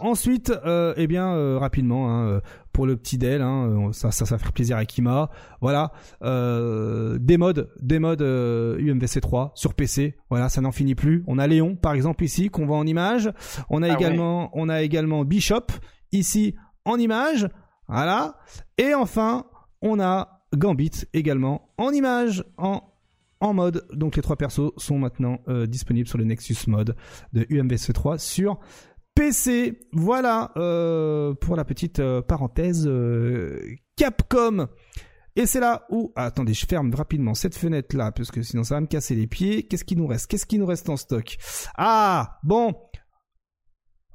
Ensuite, 0.00 0.52
eh 0.96 1.06
bien, 1.06 1.58
rapidement, 1.58 2.08
hein, 2.10 2.40
pour 2.72 2.86
le 2.86 2.96
petit 2.96 3.18
Dell, 3.18 3.42
hein, 3.42 3.88
euh, 3.88 3.92
ça, 3.92 4.10
ça, 4.10 4.26
ça 4.26 4.38
faire 4.38 4.52
plaisir 4.52 4.76
à 4.76 4.84
Kima. 4.84 5.30
Voilà, 5.60 5.92
euh, 6.22 7.18
des 7.18 7.36
modes, 7.36 7.70
des 7.80 7.98
modes 7.98 8.22
euh, 8.22 8.78
UMVC 8.78 9.20
3 9.20 9.52
sur 9.54 9.74
PC. 9.74 10.16
Voilà, 10.30 10.48
ça 10.48 10.60
n'en 10.60 10.72
finit 10.72 10.94
plus. 10.94 11.22
On 11.26 11.38
a 11.38 11.46
Léon, 11.46 11.76
par 11.76 11.92
exemple 11.92 12.24
ici, 12.24 12.48
qu'on 12.48 12.66
voit 12.66 12.78
en 12.78 12.86
image. 12.86 13.30
On 13.68 13.82
a 13.82 13.90
Ah 13.90 13.94
également, 13.94 14.50
on 14.54 14.68
a 14.68 14.82
également 14.82 15.24
Bishop 15.24 15.66
ici 16.12 16.54
en 16.84 16.98
image. 16.98 17.48
Voilà. 17.88 18.38
Et 18.78 18.94
enfin, 18.94 19.46
on 19.82 20.00
a 20.00 20.40
Gambit 20.56 21.06
également 21.12 21.72
en 21.78 21.90
image, 21.90 22.44
en 22.56 22.82
en 23.42 23.52
mode. 23.52 23.84
Donc 23.92 24.16
les 24.16 24.22
trois 24.22 24.36
persos 24.36 24.72
sont 24.76 24.98
maintenant 24.98 25.40
euh, 25.48 25.66
disponibles 25.66 26.08
sur 26.08 26.16
le 26.16 26.24
Nexus 26.24 26.56
mode 26.68 26.96
de 27.32 27.44
UMVC 27.50 27.92
3 27.92 28.18
sur 28.18 28.58
PC. 29.14 29.80
Voilà 29.92 30.52
euh, 30.56 31.34
pour 31.34 31.56
la 31.56 31.64
petite 31.64 32.00
euh, 32.00 32.22
parenthèse 32.22 32.86
euh, 32.86 33.60
Capcom. 33.96 34.68
Et 35.34 35.46
c'est 35.46 35.60
là 35.60 35.86
où... 35.90 36.12
ah, 36.14 36.26
attendez, 36.26 36.52
je 36.52 36.66
ferme 36.66 36.94
rapidement 36.94 37.34
cette 37.34 37.56
fenêtre 37.56 37.96
là, 37.96 38.12
parce 38.12 38.30
que 38.30 38.42
sinon 38.42 38.64
ça 38.64 38.74
va 38.74 38.82
me 38.82 38.86
casser 38.86 39.14
les 39.14 39.26
pieds. 39.26 39.62
Qu'est-ce 39.62 39.84
qui 39.84 39.96
nous 39.96 40.06
reste? 40.06 40.26
Qu'est-ce 40.26 40.44
qui 40.44 40.58
nous 40.58 40.66
reste 40.66 40.88
en 40.90 40.96
stock? 40.96 41.36
Ah, 41.76 42.38
bon 42.42 42.74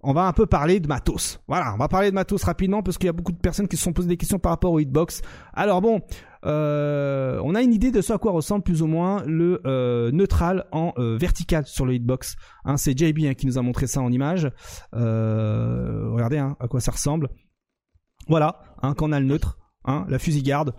on 0.02 0.14
va 0.14 0.28
un 0.28 0.34
peu 0.34 0.46
parler 0.46 0.80
de 0.80 0.88
matos. 0.88 1.40
Voilà, 1.48 1.74
on 1.74 1.78
va 1.78 1.88
parler 1.88 2.10
de 2.10 2.16
matos 2.16 2.44
rapidement 2.44 2.84
parce 2.84 2.98
qu'il 2.98 3.08
y 3.08 3.10
a 3.10 3.14
beaucoup 3.14 3.32
de 3.32 3.38
personnes 3.38 3.68
qui 3.68 3.78
se 3.78 3.84
sont 3.84 3.94
posées 3.94 4.08
des 4.08 4.18
questions 4.18 4.40
par 4.40 4.52
rapport 4.52 4.72
au 4.72 4.80
hitbox. 4.80 5.22
Alors 5.54 5.82
bon, 5.82 6.02
euh, 6.46 7.42
on 7.44 7.56
a 7.56 7.62
une 7.62 7.74
idée 7.74 7.92
de 7.92 8.02
ce 8.02 8.14
à 8.14 8.18
quoi 8.18 8.32
ressemble 8.32 8.64
plus 8.64 8.82
ou 8.82 8.88
moins 8.88 9.24
le 9.26 9.62
euh, 9.66 10.12
neutral 10.12 10.66
en 10.72 10.94
euh, 10.98 11.18
vertical 11.18 11.66
sur 11.66 11.86
le 11.86 11.96
hitbox. 11.96 12.36
Hein, 12.64 12.78
c'est 12.78 12.98
JB 12.98 13.26
hein, 13.26 13.34
qui 13.34 13.48
nous 13.48 13.58
a 13.58 13.62
montré 13.62 13.88
ça 13.88 14.02
en 14.02 14.12
image. 14.12 14.50
Euh, 14.94 16.10
regardez 16.12 16.38
hein, 16.38 16.56
à 16.60 16.68
quoi 16.68 16.80
ça 16.80 16.92
ressemble. 16.92 17.30
Voilà, 18.28 18.62
hein, 18.82 18.94
quand 18.94 19.10
on 19.10 19.12
a 19.12 19.20
le 19.20 19.26
neutre, 19.26 19.58
hein, 19.86 20.06
la 20.10 20.20
fusillade. 20.20 20.74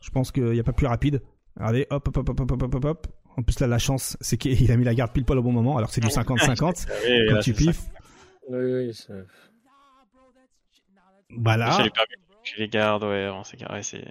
Je 0.00 0.10
pense 0.10 0.30
qu'il 0.32 0.52
n'y 0.52 0.60
a 0.60 0.64
pas 0.64 0.72
plus 0.72 0.86
rapide. 0.86 1.22
Regardez, 1.56 1.86
hop, 1.90 2.08
hop, 2.08 2.16
hop, 2.18 2.28
hop, 2.28 2.40
hop, 2.40 2.62
hop, 2.62 2.74
hop. 2.74 2.84
hop. 2.84 3.06
En 3.36 3.42
plus, 3.42 3.60
là, 3.60 3.68
la 3.68 3.78
chance, 3.78 4.16
c'est 4.20 4.36
qu'il 4.36 4.70
a 4.72 4.76
mis 4.76 4.84
la 4.84 4.94
garde 4.94 5.12
pile 5.12 5.24
poil 5.24 5.38
au 5.38 5.42
bon 5.42 5.52
moment. 5.52 5.76
Alors, 5.76 5.90
c'est 5.90 6.00
du 6.00 6.08
50-50. 6.08 6.86
Quand 7.30 7.40
tu 7.40 7.54
oui, 8.48 8.58
oui, 8.58 8.94
ça- 8.94 9.14
les, 11.84 11.90
permis, 11.90 12.14
chez 12.44 12.56
les 12.60 12.68
gardes, 12.68 13.04
ouais, 13.04 13.28
on 13.32 13.44
s'est 13.44 13.56
carré, 13.56 13.82
c'est 13.82 14.04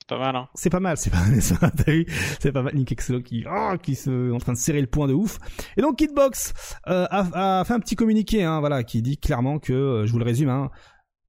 c'est 0.00 0.08
pas 0.08 0.18
mal, 0.18 0.34
hein. 0.36 0.48
C'est 0.54 0.70
pas 0.70 0.80
mal, 0.80 0.96
c'est 0.96 1.10
pas 1.10 1.24
mal, 1.24 1.40
ça, 1.42 1.70
t'as 1.70 1.92
vu? 1.92 2.04
C'est 2.40 2.50
pas 2.50 2.62
mal, 2.62 2.74
Nick 2.74 2.90
Exelo 2.90 3.20
qui, 3.22 3.44
oh, 3.48 3.74
qui 3.80 3.94
se, 3.94 4.32
en 4.32 4.38
train 4.38 4.52
de 4.54 4.58
serrer 4.58 4.80
le 4.80 4.88
point 4.88 5.06
de 5.06 5.14
ouf. 5.14 5.38
Et 5.76 5.82
donc, 5.82 6.00
Hitbox, 6.00 6.52
euh, 6.88 7.06
a, 7.10 7.60
a 7.60 7.64
fait 7.64 7.74
un 7.74 7.80
petit 7.80 7.94
communiqué, 7.94 8.42
hein, 8.42 8.58
voilà, 8.60 8.82
qui 8.82 9.02
dit 9.02 9.18
clairement 9.18 9.60
que, 9.60 9.72
euh, 9.72 10.06
je 10.06 10.12
vous 10.12 10.18
le 10.18 10.24
résume, 10.24 10.48
hein, 10.48 10.70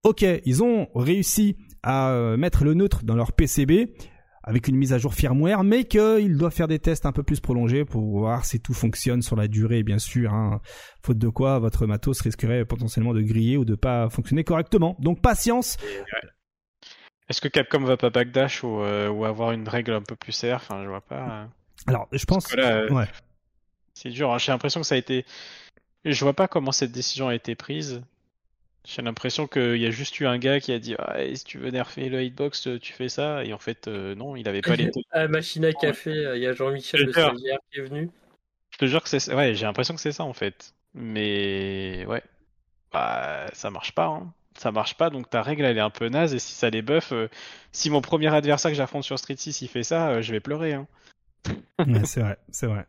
ok, 0.04 0.26
ils 0.46 0.64
ont 0.64 0.88
réussi 0.96 1.58
à 1.84 2.10
euh, 2.10 2.38
mettre 2.38 2.64
le 2.64 2.74
neutre 2.74 3.04
dans 3.04 3.16
leur 3.16 3.34
PCB, 3.34 3.94
avec 4.44 4.68
une 4.68 4.76
mise 4.76 4.94
à 4.94 4.98
jour 4.98 5.14
firmware, 5.14 5.64
mais 5.64 5.84
qu'ils 5.86 6.38
doivent 6.38 6.54
faire 6.54 6.68
des 6.68 6.80
tests 6.80 7.06
un 7.06 7.12
peu 7.12 7.24
plus 7.24 7.40
prolongés 7.40 7.86
pour 7.86 8.04
voir 8.20 8.46
si 8.46 8.60
tout 8.60 8.74
fonctionne 8.74 9.22
sur 9.22 9.36
la 9.36 9.48
durée, 9.48 9.84
bien 9.84 10.00
sûr. 10.00 10.34
Hein. 10.34 10.62
Faute 11.04 11.18
de 11.18 11.30
quoi, 11.30 11.60
votre 11.60 11.86
matos 11.86 12.20
risquerait 12.22 12.66
potentiellement 12.66 13.14
de 13.14 13.22
griller 13.22 13.58
ou 13.58 13.66
de 13.66 13.76
pas 13.76 14.10
fonctionner 14.10 14.44
correctement. 14.44 14.96
Donc 15.00 15.22
patience. 15.22 15.78
Est-ce 17.30 17.40
que 17.42 17.48
Capcom 17.48 17.80
va 17.84 17.98
pas 17.98 18.10
backdash 18.10 18.64
ou, 18.64 18.82
euh, 18.82 19.08
ou 19.10 19.24
avoir 19.26 19.52
une 19.52 19.68
règle 19.68 19.94
un 19.94 20.02
peu 20.02 20.16
plus 20.16 20.32
serre 20.34 20.58
Enfin, 20.58 20.84
je 20.84 20.90
vois 20.90 21.02
pas. 21.02 21.44
euh. 21.44 21.46
Alors, 21.88 22.08
je 22.12 22.26
pense. 22.26 22.48
que 22.48 22.58
là, 22.58 22.78
euh, 22.78 22.90
ouais. 22.90 23.06
C'est 23.94 24.10
dur. 24.10 24.34
hein. 24.34 24.38
J'ai 24.38 24.52
l'impression 24.52 24.82
que 24.82 24.88
ça 24.88 24.96
a 24.96 24.98
été. 24.98 25.26
Je 26.04 26.24
vois 26.24 26.34
pas 26.34 26.48
comment 26.48 26.72
cette 26.72 26.92
décision 26.92 27.28
a 27.30 27.36
été 27.36 27.56
prise. 27.56 28.02
J'ai 28.84 29.04
l'impression 29.04 29.48
qu'il 29.48 29.78
y 29.78 29.86
a 29.86 29.92
juste 29.92 30.20
eu 30.20 30.26
un 30.26 30.40
gars 30.40 30.60
qui 30.60 30.72
a 30.72 30.80
dit 30.80 30.96
ah, 30.98 31.18
si 31.34 31.44
tu 31.44 31.60
veux 31.60 31.70
nerfer 31.70 32.10
le 32.10 32.24
hitbox, 32.24 32.68
tu 32.82 32.94
fais 32.94 33.10
ça. 33.10 33.44
Et 33.46 33.54
en 33.54 33.60
fait, 33.60 33.88
euh, 33.88 34.16
non, 34.16 34.36
il 34.36 34.48
avait 34.48 34.62
pas 34.62 34.76
les. 34.76 34.90
À 35.12 35.20
la 35.20 35.28
machine 35.28 35.66
à 35.66 35.74
café, 35.74 36.12
euh, 36.12 36.36
il 36.36 36.44
y 36.44 36.48
a 36.48 36.54
Jean-Michel 36.54 37.06
le 37.06 37.12
stagiaire 37.12 37.60
qui 37.72 37.80
est 37.80 37.84
venu. 37.84 38.10
Je 38.72 38.78
te 38.78 38.86
jure 38.86 39.04
que 39.04 39.10
c'est. 39.10 39.34
Ouais, 39.34 39.54
j'ai 39.54 39.66
l'impression 39.66 39.94
que 39.94 40.02
c'est 40.02 40.12
ça 40.12 40.24
en 40.24 40.34
fait. 40.34 40.74
Mais 40.94 42.06
ouais, 42.08 42.24
bah 42.92 43.46
ça 43.54 43.70
marche 43.70 43.94
pas. 43.94 44.08
Hein. 44.08 44.34
Ça 44.58 44.72
marche 44.72 44.96
pas. 44.96 45.10
Donc 45.10 45.30
ta 45.30 45.42
règle 45.42 45.64
elle 45.66 45.78
est 45.78 45.82
un 45.82 45.90
peu 45.90 46.10
naze. 46.10 46.34
Et 46.34 46.40
si 46.40 46.54
ça 46.54 46.70
les 46.70 46.82
buff, 46.82 47.12
euh, 47.12 47.28
si 47.72 47.90
mon 47.90 48.02
premier 48.02 48.34
adversaire 48.34 48.72
que 48.72 48.78
j'affronte 48.78 49.04
sur 49.04 49.18
Street 49.20 49.36
6 49.38 49.62
il 49.62 49.68
fait 49.68 49.84
ça, 49.84 50.10
euh, 50.10 50.22
je 50.22 50.32
vais 50.32 50.40
pleurer. 50.40 50.74
Hein. 50.74 50.88
Ouais, 51.80 52.06
c'est 52.06 52.22
vrai, 52.22 52.38
c'est 52.52 52.68
vrai. 52.68 52.86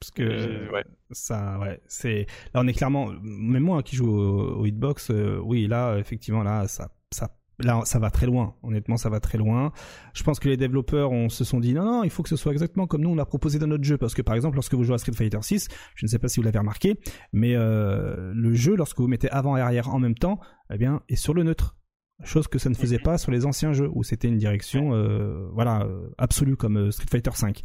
Parce 0.00 0.10
que 0.12 0.72
ouais. 0.72 0.84
ça, 1.10 1.58
ouais, 1.58 1.80
c'est 1.86 2.26
là 2.54 2.60
on 2.62 2.66
est 2.68 2.72
clairement, 2.72 3.10
même 3.22 3.64
moi 3.64 3.78
hein, 3.78 3.82
qui 3.82 3.96
joue 3.96 4.08
au, 4.08 4.60
au 4.60 4.66
hitbox, 4.66 5.10
euh, 5.10 5.40
oui 5.42 5.66
là 5.66 5.96
effectivement 5.98 6.42
là 6.44 6.68
ça, 6.68 6.90
ça, 7.10 7.36
là 7.58 7.80
ça 7.84 7.98
va 7.98 8.10
très 8.10 8.26
loin. 8.26 8.54
Honnêtement 8.62 8.96
ça 8.96 9.10
va 9.10 9.18
très 9.18 9.38
loin. 9.38 9.72
Je 10.14 10.22
pense 10.22 10.38
que 10.38 10.48
les 10.48 10.56
développeurs 10.56 11.10
on 11.10 11.28
se 11.28 11.42
sont 11.42 11.58
dit 11.58 11.74
non 11.74 11.84
non 11.84 12.04
il 12.04 12.10
faut 12.10 12.22
que 12.22 12.28
ce 12.28 12.36
soit 12.36 12.52
exactement 12.52 12.86
comme 12.86 13.00
nous 13.00 13.10
on 13.10 13.18
a 13.18 13.26
proposé 13.26 13.58
dans 13.58 13.66
notre 13.66 13.84
jeu 13.84 13.98
parce 13.98 14.14
que 14.14 14.22
par 14.22 14.36
exemple 14.36 14.54
lorsque 14.54 14.74
vous 14.74 14.84
jouez 14.84 14.94
à 14.94 14.98
Street 14.98 15.12
Fighter 15.12 15.42
6, 15.42 15.68
je 15.96 16.06
ne 16.06 16.08
sais 16.08 16.18
pas 16.18 16.28
si 16.28 16.38
vous 16.38 16.44
l'avez 16.44 16.58
remarqué, 16.58 17.00
mais 17.32 17.54
euh, 17.56 18.32
le 18.34 18.54
jeu 18.54 18.76
lorsque 18.76 18.98
vous 18.98 19.08
mettez 19.08 19.30
avant 19.30 19.56
et 19.56 19.60
arrière 19.60 19.88
en 19.92 19.98
même 19.98 20.14
temps, 20.14 20.38
eh 20.72 20.78
bien 20.78 21.02
est 21.08 21.16
sur 21.16 21.34
le 21.34 21.42
neutre. 21.42 21.76
Chose 22.24 22.48
que 22.48 22.58
ça 22.58 22.68
ne 22.68 22.74
faisait 22.74 22.98
pas 22.98 23.16
sur 23.16 23.30
les 23.30 23.46
anciens 23.46 23.72
jeux 23.72 23.88
où 23.92 24.02
c'était 24.02 24.26
une 24.26 24.38
direction 24.38 24.92
euh, 24.92 25.48
voilà 25.52 25.82
euh, 25.82 26.10
absolue 26.18 26.56
comme 26.56 26.76
euh, 26.76 26.90
Street 26.90 27.06
Fighter 27.08 27.30
5. 27.32 27.62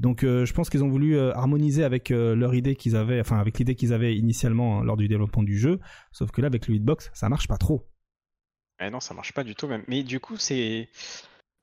Donc 0.00 0.24
euh, 0.24 0.44
je 0.44 0.52
pense 0.52 0.70
qu'ils 0.70 0.82
ont 0.82 0.88
voulu 0.88 1.16
euh, 1.16 1.32
harmoniser 1.36 1.84
avec 1.84 2.10
leur 2.10 2.52
idée 2.56 2.74
qu'ils 2.74 2.96
avaient, 2.96 3.20
enfin 3.20 3.38
avec 3.38 3.58
l'idée 3.60 3.76
qu'ils 3.76 3.92
avaient 3.92 4.16
initialement 4.16 4.80
hein, 4.80 4.84
lors 4.84 4.96
du 4.96 5.06
développement 5.06 5.44
du 5.44 5.56
jeu. 5.56 5.78
Sauf 6.10 6.32
que 6.32 6.40
là 6.40 6.48
avec 6.48 6.66
le 6.66 6.74
hitbox 6.74 7.10
ça 7.14 7.28
marche 7.28 7.46
pas 7.46 7.58
trop. 7.58 7.86
Ouais, 8.80 8.90
non, 8.90 8.98
ça 8.98 9.14
marche 9.14 9.32
pas 9.34 9.44
du 9.44 9.54
tout 9.54 9.68
même. 9.68 9.84
Mais 9.86 10.02
du 10.02 10.18
coup, 10.18 10.36
c'est. 10.36 10.88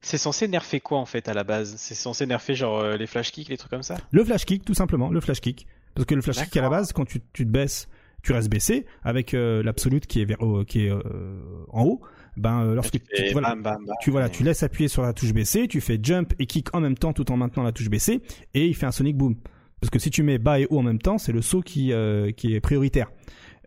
C'est 0.01 0.17
censé 0.17 0.47
nerfer 0.47 0.79
quoi 0.79 0.99
en 0.99 1.05
fait 1.05 1.27
à 1.27 1.33
la 1.33 1.43
base? 1.43 1.75
C'est 1.75 1.93
censé 1.93 2.25
nerfer 2.25 2.55
genre 2.55 2.81
les 2.91 3.05
flash 3.05 3.33
kicks, 3.33 3.49
les 3.49 3.57
trucs 3.57 3.71
comme 3.71 3.83
ça? 3.83 3.97
Le 4.11 4.23
flash 4.23 4.45
kick 4.45 4.63
tout 4.63 4.73
simplement, 4.73 5.09
le 5.09 5.19
flash 5.19 5.41
kick. 5.41 5.67
Parce 5.93 6.05
que 6.05 6.15
le 6.15 6.21
flash 6.21 6.37
kick 6.37 6.55
à 6.55 6.61
la 6.61 6.69
base 6.69 6.93
quand 6.93 7.03
tu, 7.03 7.19
tu 7.33 7.45
te 7.45 7.51
baisses, 7.51 7.89
tu 8.23 8.31
restes 8.31 8.49
baissé 8.49 8.85
avec 9.03 9.33
l'absolute 9.33 10.07
qui 10.07 10.21
est 10.21 10.25
vers, 10.25 10.37
qui 10.65 10.85
est 10.85 10.91
en 10.91 11.83
haut. 11.83 12.01
Ben 12.39 12.61
euh, 12.63 12.75
lorsque 12.75 12.93
tu, 13.03 13.31
voilà, 13.33 13.49
bam, 13.49 13.61
bam, 13.61 13.85
bam, 13.85 13.95
tu 14.01 14.09
voilà, 14.11 14.27
et- 14.27 14.31
tu 14.31 14.43
laisses 14.43 14.63
appuyer 14.63 14.87
sur 14.87 15.01
la 15.03 15.13
touche 15.13 15.33
BC, 15.33 15.67
tu 15.67 15.81
fais 15.81 15.99
jump 16.01 16.33
et 16.39 16.45
kick 16.45 16.73
en 16.75 16.79
même 16.81 16.97
temps 16.97 17.13
tout 17.13 17.31
en 17.31 17.37
maintenant 17.37 17.63
la 17.63 17.71
touche 17.71 17.89
BC 17.89 18.21
et 18.53 18.65
il 18.67 18.73
fait 18.75 18.85
un 18.85 18.91
sonic 18.91 19.15
boom. 19.17 19.35
Parce 19.81 19.89
que 19.91 19.99
si 19.99 20.09
tu 20.09 20.23
mets 20.23 20.37
bas 20.39 20.59
et 20.59 20.67
haut 20.69 20.79
en 20.79 20.83
même 20.83 20.99
temps, 20.99 21.17
c'est 21.17 21.31
le 21.31 21.41
saut 21.41 21.61
qui 21.61 21.93
euh, 21.93 22.31
qui 22.31 22.53
est 22.55 22.59
prioritaire. 22.59 23.11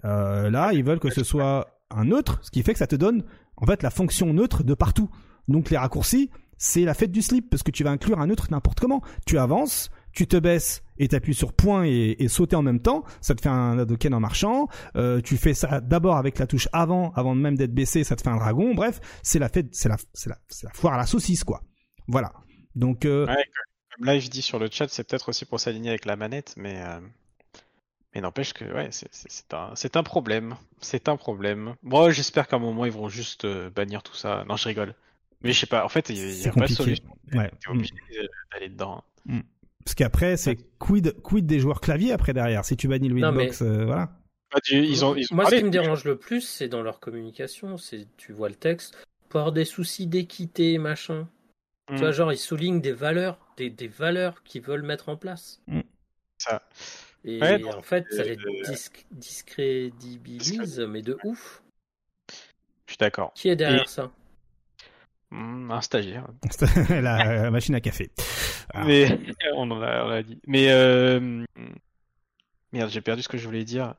Euh, 0.05 0.51
là, 0.51 0.73
ils 0.73 0.84
veulent 0.84 0.99
que 1.01 1.10
ce 1.10 1.23
soit 1.25 1.68
un 1.91 2.05
neutre, 2.07 2.39
ce 2.42 2.51
qui 2.51 2.62
fait 2.62 2.73
que 2.73 2.78
ça 2.78 2.86
te 2.86 2.97
donne 2.97 3.25
en 3.57 3.67
fait 3.67 3.83
la 3.83 3.91
fonction 3.91 4.33
neutre 4.33 4.62
de 4.65 4.75
partout. 4.75 5.09
Donc 5.49 5.70
les 5.70 5.76
raccourcis, 5.76 6.31
c'est 6.59 6.84
la 6.84 6.94
fête 6.94 7.12
du 7.12 7.23
slip 7.23 7.51
parce 7.51 7.62
que 7.62 7.70
tu 7.70 7.84
vas 7.84 7.91
inclure 7.91 8.18
un 8.20 8.26
neutre 8.26 8.49
n'importe 8.51 8.81
comment. 8.81 9.02
Tu 9.26 9.39
avances, 9.39 9.91
tu 10.12 10.26
te 10.26 10.36
baisses 10.36 10.82
et 10.99 11.08
t'appuies 11.08 11.34
sur 11.34 11.52
point 11.52 11.84
et, 11.84 12.16
et 12.18 12.28
sauter 12.28 12.57
en 12.57 12.62
même 12.62 12.81
temps. 12.81 13.05
Ça 13.20 13.34
te 13.34 13.41
fait 13.41 13.49
un 13.49 13.78
Hadoken 13.78 14.15
en 14.15 14.20
marchant. 14.20 14.68
Euh, 14.97 15.20
tu 15.20 15.36
fais 15.36 15.55
ça 15.55 15.81
d'abord 15.81 16.16
avec 16.16 16.39
la 16.39 16.47
touche 16.47 16.68
avant, 16.73 17.12
avant 17.12 17.34
même 17.34 17.57
d'être 17.57 17.74
baissé, 17.74 18.05
ça 18.05 18.15
te 18.16 18.23
fait 18.23 18.28
un 18.31 18.36
dragon. 18.36 18.74
Bref, 18.74 19.00
c'est 19.23 19.39
la 19.39 19.49
fête, 19.49 19.74
c'est 19.74 19.89
la, 19.89 19.97
c'est 20.15 20.31
la, 20.31 20.39
c'est 20.49 20.66
la 20.66 20.73
foire 20.73 20.94
à 20.94 20.97
la 20.99 21.07
saucisse 21.07 21.44
quoi. 21.44 21.62
Voilà. 22.08 22.32
Donc 22.74 23.05
euh, 23.05 23.26
Ouais, 23.26 23.44
comme 23.97 24.07
là 24.07 24.18
je 24.18 24.28
dis 24.28 24.42
sur 24.42 24.58
le 24.58 24.68
chat, 24.70 24.89
c'est 24.89 25.05
peut-être 25.08 25.28
aussi 25.28 25.44
pour 25.44 25.58
s'aligner 25.60 25.91
avec 25.91 26.05
la 26.05 26.16
manette, 26.16 26.55
mais. 26.57 26.81
euh, 26.82 27.00
Mais 28.15 28.20
n'empêche 28.20 28.52
que 28.52 28.65
ouais, 28.66 28.89
c'est- 28.91 29.55
un, 29.55 29.70
c'est 29.74 29.97
un 29.97 30.02
problème. 30.02 30.57
C'est 30.81 31.08
un 31.08 31.16
problème. 31.16 31.74
Moi, 31.82 32.10
j'espère 32.10 32.47
qu'à 32.47 32.57
un 32.57 32.58
moment, 32.58 32.84
ils 32.84 32.92
vont 32.92 33.08
juste 33.08 33.47
bannir 33.74 34.02
tout 34.02 34.15
ça. 34.15 34.44
Non, 34.47 34.57
je 34.57 34.68
rigole. 34.68 34.94
Mais 35.42 35.52
je 35.52 35.60
sais 35.60 35.66
pas, 35.66 35.84
en 35.84 35.89
fait, 35.89 36.08
il 36.10 36.16
y 36.18 36.20
a, 36.20 36.44
y 36.44 36.49
a 36.49 36.52
pas 36.52 36.66
de 36.66 36.73
solution. 36.73 37.05
Ouais. 37.32 37.50
T'es 37.60 37.70
obligé 37.70 37.94
euh, 38.20 38.26
d'aller 38.52 38.68
dedans. 38.68 39.02
Parce 39.85 39.94
qu'après, 39.94 40.36
c'est 40.36 40.57
quid, 40.78 41.20
quid 41.23 41.47
des 41.47 41.59
joueurs 41.59 41.81
clavier 41.81 42.12
après 42.12 42.33
derrière. 42.33 42.65
Si 42.65 42.77
tu 42.77 42.89
bannis 42.89 43.09
le 43.09 43.17
Non, 43.20 43.31
hitbox, 43.33 43.62
euh, 43.62 43.85
voilà. 43.85 44.11
Tu- 44.62 44.85
ils 44.85 45.05
ont, 45.05 45.17
ils 45.17 45.25
ont 45.25 45.35
Moi, 45.35 45.44
parlé 45.44 45.57
ce 45.59 45.61
qui 45.62 45.67
me 45.67 45.70
dérange 45.70 46.05
le 46.05 46.17
plus, 46.17 46.43
c'est 46.43 46.69
dans 46.69 46.83
leur 46.83 47.01
communication. 47.01 47.78
C'est, 47.78 48.07
tu 48.17 48.33
vois 48.33 48.49
le 48.49 48.55
texte, 48.55 48.97
pour 49.28 49.41
avoir 49.41 49.52
des 49.52 49.65
soucis 49.65 50.07
d'équité, 50.07 50.78
machin. 50.78 51.28
Mm. 51.91 51.94
Tu 51.97 52.01
vois, 52.01 52.12
genre, 52.12 52.33
ils 52.33 52.39
soulignent 52.39 52.81
des 52.81 52.93
valeurs, 52.93 53.39
des, 53.57 53.70
des 53.70 53.89
valeurs 53.89 54.43
qu'ils 54.44 54.62
veulent 54.62 54.83
mettre 54.83 55.09
en 55.09 55.17
place. 55.17 55.62
Ça. 56.39 56.62
Et 57.25 57.41
Ouais, 57.41 57.59
non, 57.59 57.70
en 57.70 57.83
fait, 57.83 58.05
ça 58.11 58.23
euh, 58.23 58.25
les 58.25 58.36
disc- 58.65 59.07
discrédibilise, 59.12 60.81
mais 60.81 61.02
de 61.02 61.19
ouf. 61.25 61.62
Je 62.86 62.93
suis 62.93 62.99
d'accord. 62.99 63.33
Qui 63.35 63.49
est 63.49 63.57
derrière 63.57 63.89
ça? 63.89 64.11
Hmm, 65.31 65.70
un 65.70 65.81
stagiaire. 65.81 66.27
la, 66.91 67.01
la 67.43 67.51
machine 67.51 67.75
à 67.75 67.81
café. 67.81 68.11
Ah. 68.75 68.84
Mais 68.84 69.07
on 69.57 69.70
en 69.70 69.83
a, 69.83 70.05
on 70.05 70.09
l'a 70.09 70.23
dit. 70.23 70.39
Mais 70.47 70.67
euh... 70.70 71.44
merde, 72.73 72.91
j'ai 72.91 73.01
perdu 73.01 73.23
ce 73.23 73.28
que 73.28 73.39
je 73.39 73.44
voulais 73.47 73.65
dire 73.65 73.94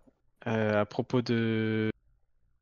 Euh, 0.48 0.82
à 0.82 0.86
propos 0.86 1.22
de. 1.22 1.90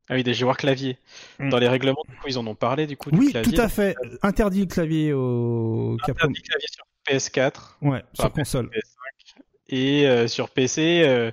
Ah 0.10 0.16
oui, 0.16 0.24
des 0.24 0.34
joueurs 0.34 0.58
clavier. 0.58 0.98
Mm. 1.40 1.50
Dans 1.50 1.58
les 1.58 1.68
règlements, 1.70 2.04
du 2.10 2.16
coup, 2.18 2.28
ils 2.28 2.38
en 2.38 2.46
ont 2.46 2.56
parlé 2.56 2.86
du 2.86 2.98
coup 2.98 3.12
du 3.12 3.18
Oui, 3.18 3.32
clavier. 3.32 3.54
tout 3.54 3.62
à 3.62 3.70
fait. 3.70 3.96
Interdit 4.24 4.62
le 4.62 4.66
clavier 4.66 5.14
au 5.14 5.98
Capcom. 6.06 6.28
Interdit 6.28 6.42
clavier 6.42 6.68
sur 6.70 6.84
PS4 7.08 7.78
Ouais, 7.82 8.04
sur 8.14 8.26
Enfin, 8.26 8.30
console. 8.34 8.68
PS5 8.68 9.42
et 9.70 10.06
euh, 10.08 10.28
sur 10.28 10.50
PC. 10.50 11.02
euh, 11.06 11.32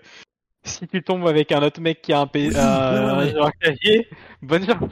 Si 0.65 0.87
tu 0.87 1.03
tombes 1.03 1.27
avec 1.27 1.51
un 1.51 1.63
autre 1.63 1.81
mec 1.81 2.03
qui 2.03 2.13
a 2.13 2.21
un, 2.21 2.27
P... 2.29 2.49
Oui, 2.49 2.57
un- 2.57 2.61
ouais, 2.95 2.99
ouais, 3.05 3.11
un 3.11 3.19
ouais. 3.19 3.31
joueur 3.33 3.51
clavier, 3.61 4.09
bonne 4.43 4.65
chance. 4.67 4.91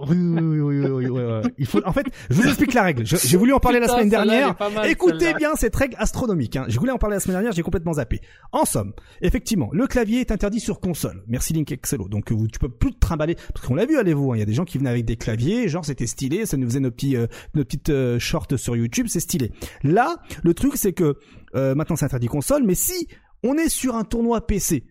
Oui, 0.00 0.16
oui, 0.16 0.40
oui, 0.40 0.60
oui, 0.60 0.78
oui, 0.78 0.88
oui, 0.90 1.06
oui, 1.10 1.40
oui. 1.44 1.50
Il 1.58 1.66
faut, 1.66 1.80
en 1.84 1.92
fait, 1.92 2.06
je 2.30 2.34
vous 2.36 2.46
explique 2.46 2.72
la 2.74 2.82
règle. 2.84 3.04
J'ai 3.04 3.36
voulu 3.36 3.52
en 3.52 3.58
parler 3.58 3.80
la 3.80 3.88
semaine 3.88 4.08
dernière. 4.08 4.54
mal, 4.72 4.88
Écoutez 4.90 5.34
bien 5.34 5.54
cette 5.56 5.74
règle 5.74 5.96
astronomique. 5.98 6.56
Hein. 6.56 6.66
Je 6.68 6.78
voulais 6.78 6.92
en 6.92 6.98
parler 6.98 7.16
la 7.16 7.20
semaine 7.20 7.34
dernière, 7.36 7.52
j'ai 7.52 7.62
complètement 7.62 7.94
zappé. 7.94 8.20
En 8.52 8.64
somme, 8.64 8.92
effectivement, 9.22 9.70
le 9.72 9.86
clavier 9.86 10.20
est 10.20 10.30
interdit 10.30 10.60
sur 10.60 10.80
console. 10.80 11.24
Merci 11.26 11.52
Link 11.52 11.72
Excello. 11.72 12.08
Donc 12.08 12.30
vous, 12.30 12.46
tu 12.46 12.58
peux 12.58 12.68
plus 12.68 12.92
te 12.92 12.98
trimballer 13.00 13.34
parce 13.54 13.66
qu'on 13.66 13.74
l'a 13.74 13.86
vu, 13.86 13.96
allez-vous. 13.98 14.32
hein, 14.32 14.36
Il 14.36 14.40
y 14.40 14.42
a 14.42 14.46
des 14.46 14.54
gens 14.54 14.64
qui 14.64 14.78
venaient 14.78 14.90
avec 14.90 15.04
des 15.04 15.16
claviers, 15.16 15.68
genre 15.68 15.84
c'était 15.84 16.06
stylé, 16.06 16.46
ça 16.46 16.56
nous 16.56 16.66
faisait 16.68 16.80
nos 16.80 16.90
petits, 16.90 17.16
euh, 17.16 17.26
nos 17.54 17.64
petites 17.64 17.90
euh, 17.90 18.18
shorts 18.18 18.46
sur 18.56 18.76
YouTube, 18.76 19.06
c'est 19.08 19.20
stylé. 19.20 19.50
Là, 19.82 20.16
le 20.44 20.54
truc 20.54 20.72
c'est 20.76 20.92
que 20.92 21.16
euh, 21.56 21.74
maintenant 21.74 21.96
c'est 21.96 22.04
interdit 22.04 22.28
console, 22.28 22.62
mais 22.64 22.74
si 22.74 23.08
on 23.42 23.54
est 23.56 23.68
sur 23.68 23.96
un 23.96 24.04
tournoi 24.04 24.46
PC. 24.46 24.84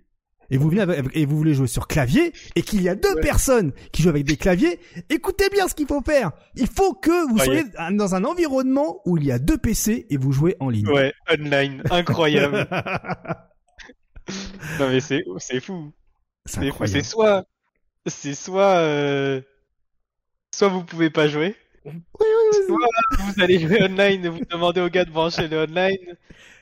Et 0.50 0.58
vous 0.58 0.70
venez 0.70 0.82
avec- 0.82 1.06
et 1.14 1.26
vous 1.26 1.38
voulez 1.38 1.54
jouer 1.54 1.68
sur 1.68 1.88
clavier 1.88 2.32
et 2.56 2.62
qu'il 2.62 2.82
y 2.82 2.88
a 2.90 2.96
deux 2.96 3.16
personnes 3.22 3.74
qui 3.92 4.02
jouent 4.02 4.10
avec 4.10 4.24
des 4.26 4.38
claviers, 4.38 4.80
écoutez 5.10 5.50
bien 5.50 5.68
ce 5.68 5.76
qu'il 5.76 5.88
faut 5.88 6.02
faire. 6.02 6.32
Il 6.56 6.68
faut 6.68 6.94
que 6.94 7.30
vous 7.30 7.38
soyez 7.40 7.64
dans 7.92 8.16
un 8.16 8.24
environnement 8.24 9.02
où 9.06 9.18
il 9.18 9.26
y 9.26 9.32
a 9.32 9.40
deux 9.40 9.58
PC 9.58 10.08
et 10.10 10.18
vous 10.18 10.32
jouez 10.32 10.56
en 10.60 10.70
ligne. 10.70 10.88
Ouais, 10.88 11.14
online, 11.30 11.84
incroyable. 11.92 12.68
non 14.80 14.90
mais 14.90 15.00
c'est 15.00 15.24
c'est 15.38 15.60
fou. 15.60 15.94
C'est 16.46 16.54
C'est 16.54 16.60
fou. 16.62 16.68
incroyable. 16.68 17.00
C'est 17.04 17.10
soit 17.10 17.46
c'est 18.06 18.36
soit 18.36 18.76
euh, 18.78 19.42
soit 20.54 20.70
vous 20.70 20.84
pouvez 20.84 21.10
pas 21.10 21.28
jouer. 21.28 21.56
Soit 21.86 22.88
vous 23.20 23.42
allez 23.42 23.60
jouer 23.60 23.84
online 23.84 24.26
et 24.26 24.30
vous 24.30 24.40
demandez 24.50 24.82
au 24.82 24.90
gars 24.90 25.06
de 25.06 25.12
brancher 25.12 25.48
le 25.48 25.64
online, 25.64 26.18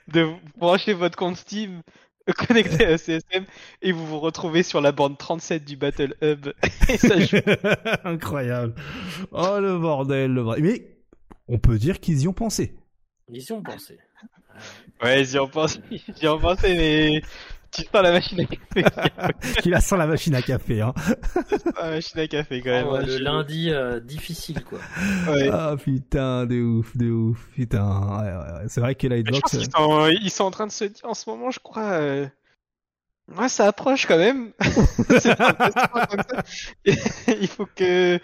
de 0.08 0.28
brancher 0.58 0.94
votre 0.94 1.18
compte 1.18 1.38
Steam, 1.38 1.82
connecter 2.48 2.86
à 2.86 2.98
CSM 2.98 3.46
et 3.82 3.92
vous 3.92 4.06
vous 4.06 4.20
retrouvez 4.20 4.64
sur 4.64 4.82
la 4.82 4.92
bande 4.92 5.18
37 5.18 5.64
du 5.64 5.76
Battle 5.78 6.16
Hub 6.22 6.48
et 6.90 6.98
ça 6.98 7.20
joue. 7.20 7.38
Incroyable. 8.04 8.74
Oh 9.32 9.60
le 9.60 9.78
bordel, 9.78 10.34
le 10.34 10.44
bordel. 10.44 10.64
Mais 10.64 10.98
on 11.48 11.60
peut 11.60 11.78
dire 11.78 12.00
qu'ils 12.00 12.22
y 12.22 12.28
ont 12.28 12.34
pensé. 12.34 12.76
Ils 13.30 13.44
y 13.44 13.52
ont 13.52 13.62
pensé. 13.62 14.00
Ouais, 15.04 15.26
j'y 15.26 15.38
en 15.38 15.48
pense, 15.48 15.80
j'y 15.92 16.28
en 16.28 16.40
pensais 16.40 16.74
mais 16.74 17.22
tu 17.76 17.84
sens 17.84 18.04
la 18.04 18.12
machine 18.12 18.42
à 18.42 18.46
café, 18.46 18.86
Qu'il 19.62 19.74
a 19.74 19.82
sans 19.82 19.98
la 19.98 20.08
machine 20.08 20.36
à 20.36 20.42
café. 20.42 20.82
Hein. 20.82 20.94
la 21.82 21.90
machine 21.92 22.20
à 22.20 22.28
café 22.28 22.62
quand 22.62 22.72
même. 22.72 22.88
Ouais, 22.88 23.00
hein, 23.00 23.06
le 23.06 23.18
lundi 23.18 23.72
euh, 23.72 24.00
difficile, 24.00 24.64
quoi. 24.64 24.80
Ouais. 25.28 25.50
Ah 25.52 25.76
putain, 25.78 26.46
de 26.46 26.62
ouf, 26.62 26.96
de 26.98 27.10
ouf. 27.10 27.48
Putain, 27.54 27.84
ouais, 27.84 28.24
ouais, 28.24 28.62
ouais. 28.62 28.66
c'est 28.68 28.82
vrai 28.82 28.96
que 28.96 29.08
la 29.08 29.18
pense 29.18 29.38
hitbox. 29.38 29.52
qu'ils 29.52 29.72
sont, 29.72 30.08
ils 30.08 30.32
sont 30.32 30.46
en 30.46 30.52
train 30.52 30.68
de 30.68 30.72
se 30.72 30.86
dire 30.86 31.06
en 31.06 31.14
ce 31.14 31.30
moment, 31.30 31.52
je 31.52 31.60
crois. 31.60 31.84
Euh... 31.84 32.28
Ouais, 33.36 33.50
ça 33.50 33.68
approche 33.68 34.06
quand 34.06 34.18
même. 34.18 34.52
Il 36.86 37.48
faut 37.48 37.68
que, 37.76 38.20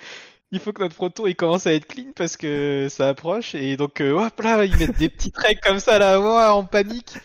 il 0.51 0.59
faut 0.59 0.73
que 0.73 0.81
notre 0.81 0.95
proto 0.95 1.27
il 1.27 1.35
commence 1.35 1.67
à 1.67 1.73
être 1.73 1.87
clean 1.87 2.11
parce 2.15 2.37
que 2.37 2.87
ça 2.89 3.09
approche 3.09 3.55
et 3.55 3.77
donc 3.77 4.01
euh, 4.01 4.11
hop 4.11 4.41
là 4.41 4.65
ils 4.65 4.77
mettent 4.77 4.97
des 4.97 5.09
petits 5.09 5.31
traits 5.31 5.59
comme 5.61 5.79
ça 5.79 5.97
là, 5.99 6.19
ouah, 6.19 6.53
en 6.53 6.65
panique 6.65 7.17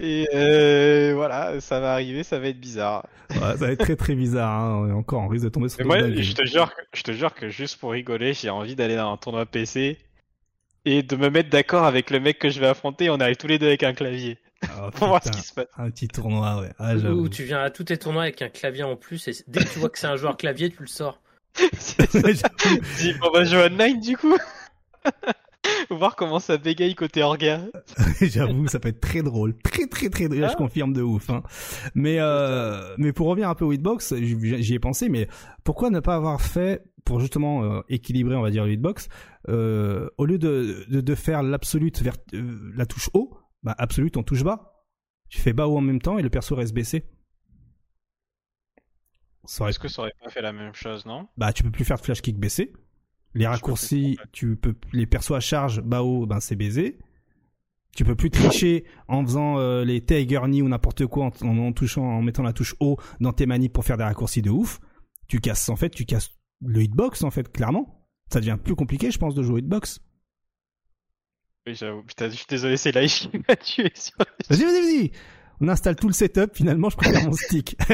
et 0.00 0.28
euh, 0.34 1.12
voilà, 1.14 1.60
ça 1.60 1.78
va 1.78 1.92
arriver, 1.92 2.24
ça 2.24 2.40
va 2.40 2.48
être 2.48 2.58
bizarre. 2.58 3.06
Ouais, 3.30 3.38
ça 3.38 3.54
va 3.54 3.70
être 3.70 3.84
très 3.84 3.94
très 3.94 4.14
bizarre. 4.16 4.50
Hein. 4.50 4.92
Encore, 4.92 5.22
on 5.22 5.28
risque 5.28 5.44
de 5.44 5.48
tomber 5.48 5.68
sur 5.68 5.86
Mais 5.86 6.02
des 6.02 6.08
moi, 6.08 6.22
je 6.22 6.32
te 6.32 6.44
jure, 6.44 6.74
que, 6.74 6.82
je 6.92 7.02
te 7.02 7.12
jure 7.12 7.32
que 7.34 7.48
juste 7.48 7.78
pour 7.78 7.92
rigoler, 7.92 8.34
j'ai 8.34 8.50
envie 8.50 8.74
d'aller 8.74 8.96
dans 8.96 9.12
un 9.12 9.16
tournoi 9.16 9.46
PC 9.46 9.98
et 10.84 11.02
de 11.04 11.16
me 11.16 11.30
mettre 11.30 11.50
d'accord 11.50 11.84
avec 11.84 12.10
le 12.10 12.18
mec 12.18 12.40
que 12.40 12.50
je 12.50 12.58
vais 12.58 12.66
affronter. 12.66 13.10
On 13.10 13.20
arrive 13.20 13.36
tous 13.36 13.46
les 13.46 13.60
deux 13.60 13.68
avec 13.68 13.84
un 13.84 13.94
clavier 13.94 14.38
Ah, 14.62 14.90
pour 14.94 15.06
voir 15.06 15.22
ce 15.22 15.30
qui 15.30 15.40
se 15.40 15.54
passe. 15.54 15.66
Un 15.78 15.90
petit 15.90 16.08
tournoi, 16.08 16.60
ouais. 16.60 16.70
Ah. 16.78 16.96
Ou 16.96 17.28
tu 17.28 17.44
viens 17.44 17.60
à 17.60 17.70
tous 17.70 17.84
tes 17.84 17.96
tournois 17.96 18.24
avec 18.24 18.42
un 18.42 18.48
clavier 18.48 18.82
en 18.82 18.96
plus 18.96 19.28
et 19.28 19.32
dès 19.46 19.64
que 19.64 19.72
tu 19.72 19.78
vois 19.78 19.88
que 19.88 20.00
c'est 20.00 20.08
un 20.08 20.16
joueur 20.16 20.36
clavier, 20.36 20.68
tu 20.68 20.82
le 20.82 20.88
sors. 20.88 21.20
Dis, 21.56 23.14
on 23.22 23.30
va 23.30 23.44
jouer 23.44 23.68
online 23.70 24.00
du 24.00 24.16
coup. 24.16 24.36
Voir 25.90 26.16
comment 26.16 26.38
ça 26.40 26.56
bégaye 26.56 26.94
côté 26.94 27.22
orga. 27.22 27.60
J'avoue, 28.20 28.66
ça 28.66 28.80
peut 28.80 28.88
être 28.88 29.00
très 29.00 29.22
drôle, 29.22 29.56
très 29.62 29.86
très 29.86 30.08
très 30.10 30.28
drôle. 30.28 30.40
Je 30.40 30.44
Ah. 30.44 30.54
confirme 30.56 30.92
de 30.92 31.02
ouf. 31.02 31.30
Hein. 31.30 31.42
Mais 31.94 32.16
euh, 32.18 32.94
mais 32.98 33.12
pour 33.12 33.28
revenir 33.28 33.48
un 33.48 33.54
peu 33.54 33.64
au 33.64 33.72
hitbox, 33.72 34.14
j'y 34.16 34.74
ai 34.74 34.78
pensé. 34.78 35.08
Mais 35.08 35.28
pourquoi 35.64 35.90
ne 35.90 36.00
pas 36.00 36.14
avoir 36.16 36.40
fait 36.40 36.82
pour 37.04 37.20
justement 37.20 37.64
euh, 37.64 37.80
équilibrer, 37.88 38.34
on 38.36 38.42
va 38.42 38.50
dire 38.50 38.64
le 38.64 38.72
hitbox, 38.72 39.08
euh, 39.48 40.08
au 40.18 40.24
lieu 40.24 40.38
de 40.38 40.84
de, 40.88 41.00
de 41.00 41.14
faire 41.14 41.42
l'absolute 41.42 42.00
vers 42.02 42.14
euh, 42.34 42.72
la 42.76 42.86
touche 42.86 43.08
haut, 43.14 43.36
bah 43.62 43.74
absolute 43.78 44.16
en 44.16 44.22
touche 44.22 44.42
bas. 44.44 44.84
Tu 45.28 45.40
fais 45.40 45.52
bas 45.52 45.66
haut 45.68 45.78
en 45.78 45.82
même 45.82 46.00
temps 46.00 46.18
et 46.18 46.22
le 46.22 46.30
perso 46.30 46.54
reste 46.54 46.74
baissé. 46.74 47.04
Aurait- 49.58 49.70
Est-ce 49.70 49.78
que 49.78 49.88
ça 49.88 50.02
aurait 50.02 50.12
pas 50.22 50.30
fait 50.30 50.42
la 50.42 50.52
même 50.52 50.74
chose, 50.74 51.04
non? 51.06 51.28
Bah 51.36 51.52
tu 51.52 51.62
peux 51.62 51.70
plus 51.70 51.84
faire 51.84 51.96
de 51.98 52.02
flash 52.04 52.22
kick 52.22 52.38
baissé. 52.38 52.72
Les 53.34 53.46
raccourcis, 53.46 54.18
tu 54.32 54.56
peux 54.56 54.74
les 54.92 55.06
persos 55.06 55.32
à 55.32 55.40
charge 55.40 55.80
bas 55.80 56.02
haut, 56.02 56.26
ben 56.26 56.38
c'est 56.40 56.54
baisé. 56.56 56.98
Tu 57.96 58.04
peux 58.04 58.14
plus 58.14 58.30
tricher 58.30 58.84
en 59.08 59.22
faisant 59.24 59.58
euh, 59.58 59.84
les 59.84 60.02
Tiger 60.04 60.40
Knee 60.46 60.62
ou 60.62 60.68
n'importe 60.68 61.06
quoi 61.06 61.30
en, 61.42 61.58
en, 61.58 61.72
touchant 61.72 62.02
en 62.04 62.22
mettant 62.22 62.42
la 62.42 62.52
touche 62.52 62.74
haut 62.80 62.96
dans 63.20 63.32
tes 63.32 63.46
manips 63.46 63.72
pour 63.72 63.84
faire 63.84 63.96
des 63.98 64.04
raccourcis 64.04 64.42
de 64.42 64.50
ouf. 64.50 64.80
Tu 65.28 65.40
casses 65.40 65.68
en 65.68 65.76
fait, 65.76 65.90
tu 65.90 66.04
casses 66.06 66.30
le 66.64 66.82
hitbox 66.82 67.22
en 67.24 67.30
fait 67.30 67.50
clairement. 67.52 68.06
Ça 68.32 68.40
devient 68.40 68.58
plus 68.62 68.74
compliqué 68.76 69.10
je 69.10 69.18
pense 69.18 69.34
de 69.34 69.42
jouer 69.42 69.60
hitbox. 69.60 70.00
Oui, 71.66 71.74
j'avoue. 71.74 72.02
Putain, 72.02 72.28
je 72.28 72.36
suis 72.36 72.46
désolé, 72.48 72.76
c'est 72.76 72.92
Laïch 72.92 73.30
qui 73.30 73.38
m'a 73.48 73.56
tué 73.56 73.92
Vas-y 74.50 74.64
vas-y 74.64 74.80
vas-y. 74.82 75.12
On 75.62 75.68
installe 75.68 75.96
tout 75.96 76.08
le 76.08 76.12
setup 76.12 76.54
finalement 76.56 76.90
je 76.90 76.96
préfère 76.96 77.24
mon 77.24 77.32
stick. 77.32 77.76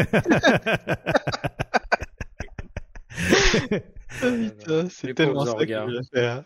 Putain, 4.20 4.88
c'est 4.88 5.14
tellement 5.14 5.44
pauvres 5.44 5.58
ça 5.58 5.66
que 5.66 5.72
je 5.72 5.78
orgas. 5.78 5.86
vais 6.00 6.02
faire. 6.12 6.44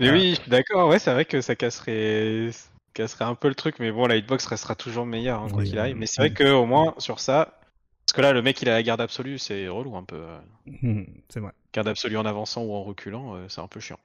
Mais 0.00 0.08
Ah. 0.08 0.12
oui, 0.12 0.30
je 0.36 0.40
suis 0.40 0.50
d'accord, 0.50 0.88
ouais, 0.88 0.98
c'est 0.98 1.12
vrai 1.12 1.24
que 1.24 1.40
ça 1.40 1.54
casserait, 1.54 2.48
ça 2.52 2.68
casserait 2.94 3.24
un 3.24 3.34
peu 3.34 3.48
le 3.48 3.54
truc, 3.54 3.76
mais 3.78 3.92
bon, 3.92 4.06
la 4.06 4.16
hitbox 4.16 4.46
restera 4.46 4.74
toujours 4.74 5.06
meilleure, 5.06 5.40
hein, 5.40 5.48
quoi 5.48 5.58
Oui, 5.62 5.68
qu'il 5.68 5.78
arrive. 5.78 5.94
oui. 5.94 6.00
Mais 6.00 6.06
c'est 6.06 6.20
vrai 6.22 6.32
que 6.32 6.50
au 6.52 6.66
moins, 6.66 6.94
sur 6.98 7.20
ça, 7.20 7.60
parce 8.06 8.14
que 8.14 8.20
là, 8.20 8.32
le 8.32 8.42
mec, 8.42 8.60
il 8.62 8.68
a 8.68 8.72
la 8.72 8.82
garde 8.82 9.00
absolue, 9.00 9.38
c'est 9.38 9.68
relou 9.68 9.96
un 9.96 10.02
peu. 10.04 10.16
euh. 10.16 10.38
Hmm, 10.82 11.04
c'est 11.28 11.40
vrai. 11.40 11.52
Garde 11.72 11.88
absolue 11.88 12.16
en 12.16 12.26
avançant 12.26 12.62
ou 12.62 12.72
en 12.74 12.82
reculant, 12.82 13.36
euh, 13.36 13.46
c'est 13.48 13.60
un 13.60 13.68
peu 13.68 13.80
chiant. 13.80 13.98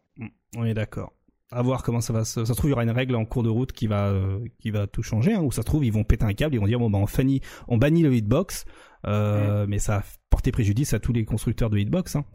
On 0.55 0.65
est 0.65 0.73
d'accord. 0.73 1.13
À 1.51 1.61
voir 1.61 1.81
comment 1.81 2.01
ça 2.01 2.11
va 2.11 2.25
se. 2.25 2.43
Ça 2.43 2.53
se 2.53 2.57
trouve, 2.57 2.69
il 2.69 2.71
y 2.71 2.73
aura 2.73 2.83
une 2.83 2.91
règle 2.91 3.15
en 3.15 3.23
cours 3.23 3.43
de 3.43 3.49
route 3.49 3.71
qui 3.71 3.87
va 3.87 4.07
euh, 4.07 4.39
qui 4.59 4.69
va 4.69 4.85
tout 4.85 5.01
changer. 5.01 5.33
Hein, 5.33 5.41
ou 5.41 5.51
ça 5.51 5.61
se 5.61 5.65
trouve, 5.65 5.85
ils 5.85 5.93
vont 5.93 6.03
péter 6.03 6.25
un 6.25 6.33
câble, 6.33 6.55
ils 6.55 6.59
vont 6.59 6.67
dire 6.67 6.79
bon 6.79 6.89
bah 6.89 6.99
on 6.99 7.05
bannit, 7.05 7.41
on 7.69 7.77
bannit 7.77 8.03
le 8.03 8.13
hitbox, 8.13 8.65
euh, 9.05 9.65
mais 9.67 9.79
ça 9.79 9.99
va 9.99 10.03
porter 10.29 10.51
préjudice 10.51 10.93
à 10.93 10.99
tous 10.99 11.13
les 11.13 11.25
constructeurs 11.25 11.69
de 11.69 11.77
hitbox. 11.77 12.15
Hein. 12.15 12.25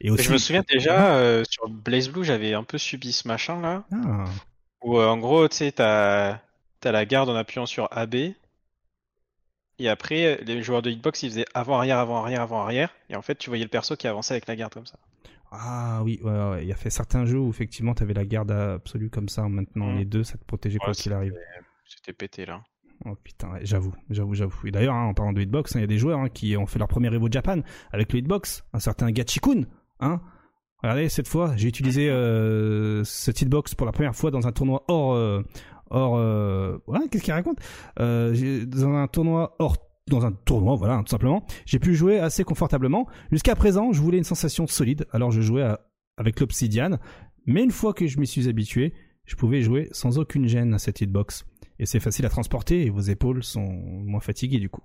Et 0.00 0.10
aussi. 0.10 0.24
je 0.24 0.32
me 0.32 0.38
souviens 0.38 0.64
déjà, 0.68 1.16
euh, 1.16 1.44
sur 1.48 1.68
Blaze 1.68 2.08
Blue, 2.08 2.24
j'avais 2.24 2.54
un 2.54 2.64
peu 2.64 2.78
subi 2.78 3.12
ce 3.12 3.28
machin 3.28 3.60
là. 3.60 3.84
Ah, 3.92 4.24
Où 4.82 4.98
euh, 4.98 5.06
en 5.06 5.18
gros, 5.18 5.48
tu 5.48 5.56
sais, 5.56 5.72
t'as 5.72 6.40
t'as 6.80 6.92
la 6.92 7.04
garde 7.04 7.28
en 7.28 7.36
appuyant 7.36 7.66
sur 7.66 7.88
AB. 7.90 8.14
Et 9.78 9.90
après, 9.90 10.40
les 10.44 10.62
joueurs 10.62 10.80
de 10.80 10.90
hitbox, 10.90 11.22
ils 11.22 11.30
faisaient 11.30 11.44
avant-arrière, 11.52 11.98
avant-arrière, 11.98 12.40
avant-arrière. 12.40 12.90
Et 13.10 13.16
en 13.16 13.22
fait, 13.22 13.34
tu 13.36 13.50
voyais 13.50 13.64
le 13.64 13.68
perso 13.68 13.94
qui 13.94 14.08
avançait 14.08 14.32
avec 14.32 14.46
la 14.46 14.56
garde 14.56 14.72
comme 14.72 14.86
ça. 14.86 14.98
Ah 15.52 16.00
oui, 16.04 16.20
ouais, 16.22 16.30
ouais, 16.30 16.62
il 16.64 16.68
y 16.68 16.72
a 16.72 16.76
fait 16.76 16.90
certains 16.90 17.24
jeux 17.24 17.38
où 17.38 17.48
effectivement 17.50 17.94
t'avais 17.94 18.14
la 18.14 18.24
garde 18.24 18.50
absolue 18.50 19.10
comme 19.10 19.28
ça. 19.28 19.48
Maintenant 19.48 19.92
Mm. 19.92 19.98
les 19.98 20.04
deux, 20.04 20.24
ça 20.24 20.36
te 20.38 20.44
protégeait 20.44 20.78
quoi 20.78 20.88
Ouais, 20.88 20.94
qu'il 20.94 21.12
arrive. 21.12 21.34
C'était 21.86 22.12
pété 22.12 22.46
là. 22.46 22.62
Oh 23.04 23.14
putain, 23.22 23.50
j'avoue, 23.62 23.94
j'avoue, 24.10 24.34
j'avoue. 24.34 24.66
Et 24.66 24.70
d'ailleurs, 24.70 24.94
hein, 24.94 25.04
en 25.06 25.14
parlant 25.14 25.32
de 25.32 25.40
hitbox, 25.42 25.76
hein, 25.76 25.80
il 25.80 25.82
y 25.82 25.84
a 25.84 25.88
des 25.88 25.98
joueurs 25.98 26.18
hein, 26.18 26.28
qui 26.28 26.56
ont 26.56 26.66
fait 26.66 26.78
leur 26.78 26.88
premier 26.88 27.12
Evo 27.14 27.28
Japan 27.30 27.60
avec 27.92 28.12
le 28.12 28.18
hitbox. 28.20 28.64
Un 28.72 28.78
certain 28.80 29.10
Gachikun, 29.10 29.64
hein. 30.00 30.20
Regardez, 30.82 31.08
cette 31.08 31.28
fois, 31.28 31.54
j'ai 31.56 31.68
utilisé 31.68 32.08
euh, 32.10 33.02
cette 33.04 33.40
hitbox 33.42 33.74
pour 33.74 33.86
la 33.86 33.92
première 33.92 34.14
fois 34.14 34.30
dans 34.30 34.46
un 34.46 34.52
tournoi 34.52 34.84
hors... 34.88 35.14
Euh, 35.14 35.42
hors 35.90 36.16
euh, 36.16 36.78
voilà, 36.86 37.06
qu'est-ce 37.10 37.22
qu'il 37.22 37.32
raconte? 37.32 37.58
Euh, 38.00 38.64
Dans 38.66 38.88
un 38.94 39.06
tournoi 39.08 39.56
hors 39.58 39.76
dans 40.08 40.24
un 40.24 40.32
tournoi, 40.32 40.76
voilà, 40.76 41.02
tout 41.04 41.10
simplement. 41.10 41.44
J'ai 41.64 41.78
pu 41.78 41.94
jouer 41.94 42.18
assez 42.18 42.44
confortablement. 42.44 43.06
Jusqu'à 43.32 43.56
présent, 43.56 43.92
je 43.92 44.00
voulais 44.00 44.18
une 44.18 44.24
sensation 44.24 44.66
solide, 44.66 45.06
alors 45.12 45.32
je 45.32 45.40
jouais 45.40 45.66
avec 46.16 46.40
l'Obsidian. 46.40 46.98
Mais 47.46 47.62
une 47.62 47.70
fois 47.70 47.92
que 47.92 48.06
je 48.06 48.18
m'y 48.18 48.26
suis 48.26 48.48
habitué, 48.48 48.94
je 49.24 49.34
pouvais 49.34 49.62
jouer 49.62 49.88
sans 49.92 50.18
aucune 50.18 50.46
gêne 50.46 50.74
à 50.74 50.78
cette 50.78 51.00
hitbox. 51.00 51.44
Et 51.78 51.86
c'est 51.86 52.00
facile 52.00 52.24
à 52.24 52.28
transporter 52.28 52.86
et 52.86 52.90
vos 52.90 53.00
épaules 53.00 53.42
sont 53.42 53.66
moins 53.66 54.20
fatiguées 54.20 54.60
du 54.60 54.70
coup. 54.70 54.82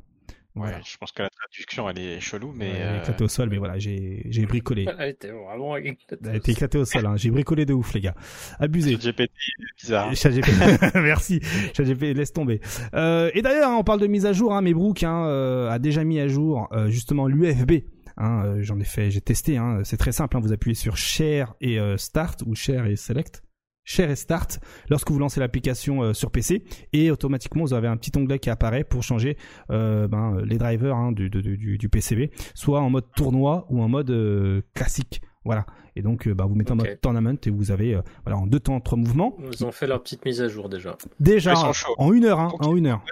Voilà. 0.54 0.78
Ouais, 0.78 0.84
je 0.86 0.98
pense 0.98 1.12
que 1.14 1.24
la 1.24 1.30
traduction 1.30 1.90
elle 1.90 2.00
est 2.00 2.20
chelou, 2.20 2.52
mais 2.54 2.72
Ouais, 2.72 2.76
elle 2.76 2.82
est 2.82 2.98
euh, 2.98 3.02
éclatée 3.02 3.24
au 3.24 3.28
sol, 3.30 3.50
mais 3.50 3.58
voilà, 3.58 3.80
j'ai 3.80 4.24
j'ai 4.30 4.46
bricolé. 4.46 4.86
Elle 5.00 5.10
était 5.10 5.32
vraiment 5.32 5.78
éclatée. 5.78 6.18
Elle 6.24 6.30
a 6.30 6.36
été 6.36 6.52
éclatée 6.52 6.78
au 6.78 6.86
sol, 6.86 7.06
hein. 7.06 7.16
j'ai 7.16 7.32
bricolé 7.32 7.66
de 7.66 7.74
ouf, 7.74 7.94
les 7.94 8.02
gars. 8.02 8.16
Abusé. 8.60 8.96
GPT 8.96 9.22
est 9.22 9.82
bizarre. 9.82 10.16
ChatGPT. 10.16 10.52
Merci. 10.96 11.40
ChatGPT, 11.76 12.16
laisse 12.18 12.34
tomber. 12.34 12.60
Euh, 12.94 13.32
et 13.34 13.42
d'ailleurs, 13.42 13.70
hein, 13.70 13.78
on 13.80 13.84
parle 13.84 14.02
de 14.02 14.08
mise 14.08 14.26
à 14.26 14.34
jour. 14.34 14.54
Hein, 14.54 14.62
mais 14.62 14.74
Brooke 14.74 15.04
hein, 15.04 15.26
euh, 15.28 15.70
a 15.70 15.80
déjà 15.80 16.04
mis 16.04 16.20
à 16.20 16.28
jour 16.28 16.68
euh, 16.74 16.90
justement 16.90 17.28
l'UFB. 17.28 17.72
Hein, 18.18 18.44
euh, 18.46 18.58
J'en 18.62 18.80
ai 18.80 18.84
fait, 18.84 19.10
j'ai 19.10 19.22
testé. 19.22 19.58
Hein, 19.58 19.82
c'est 19.84 19.98
très 19.98 20.12
simple. 20.12 20.38
Hein, 20.38 20.42
vous 20.42 20.52
appuyez 20.54 20.76
sur 20.76 20.98
Share 20.98 21.56
et 21.62 21.80
euh, 21.80 21.98
Start 21.98 22.44
ou 22.46 22.56
Share 22.56 22.86
et 22.88 22.96
Select. 22.96 23.42
Share 23.84 24.10
et 24.10 24.16
Start 24.16 24.60
lorsque 24.90 25.10
vous 25.12 25.20
lancez 25.20 25.40
l'application 25.40 26.04
euh, 26.04 26.14
sur 26.14 26.32
PC 26.32 26.64
et 26.94 27.12
automatiquement 27.12 27.64
vous 27.64 27.74
avez 27.74 27.88
un 27.88 27.98
petit 27.98 28.12
onglet 28.18 28.40
qui 28.40 28.50
apparaît 28.50 28.84
pour 28.84 29.04
changer 29.04 29.38
euh, 29.72 30.08
ben, 30.08 30.42
les 30.46 30.58
drivers 30.58 30.96
hein, 30.96 31.12
du, 31.12 31.30
du, 31.30 31.42
du, 31.42 31.78
du 31.78 31.90
PCB, 31.90 32.32
soit 32.54 32.80
en 32.82 32.90
mode 32.90 33.06
tournoi 33.16 33.66
ou 33.70 33.82
en 33.82 33.88
mode 33.88 34.12
euh, 34.12 34.62
classique. 34.74 35.22
Voilà. 35.44 35.66
Et 35.96 36.02
donc, 36.02 36.28
euh, 36.28 36.34
bah, 36.34 36.46
vous 36.48 36.56
mettez 36.56 36.72
en 36.72 36.76
mode 36.76 37.00
tournament 37.02 37.38
et 37.46 37.50
vous 37.50 37.72
avez 37.72 37.96
euh, 37.96 38.02
voilà 38.24 38.38
en 38.38 38.46
deux 38.48 38.60
temps 38.60 38.80
trois 38.80 38.98
mouvements. 38.98 39.36
Ils 39.52 39.66
ont 39.66 39.72
fait 39.72 39.88
leur 39.88 40.02
petite 40.02 40.24
mise 40.26 40.42
à 40.42 40.48
jour 40.48 40.70
déjà. 40.70 40.98
Déjà 41.20 41.54
en 41.98 42.14
une 42.14 42.26
heure, 42.26 42.40
hein, 42.40 42.54
en 42.60 42.76
une 42.76 42.88
heure. 42.88 43.04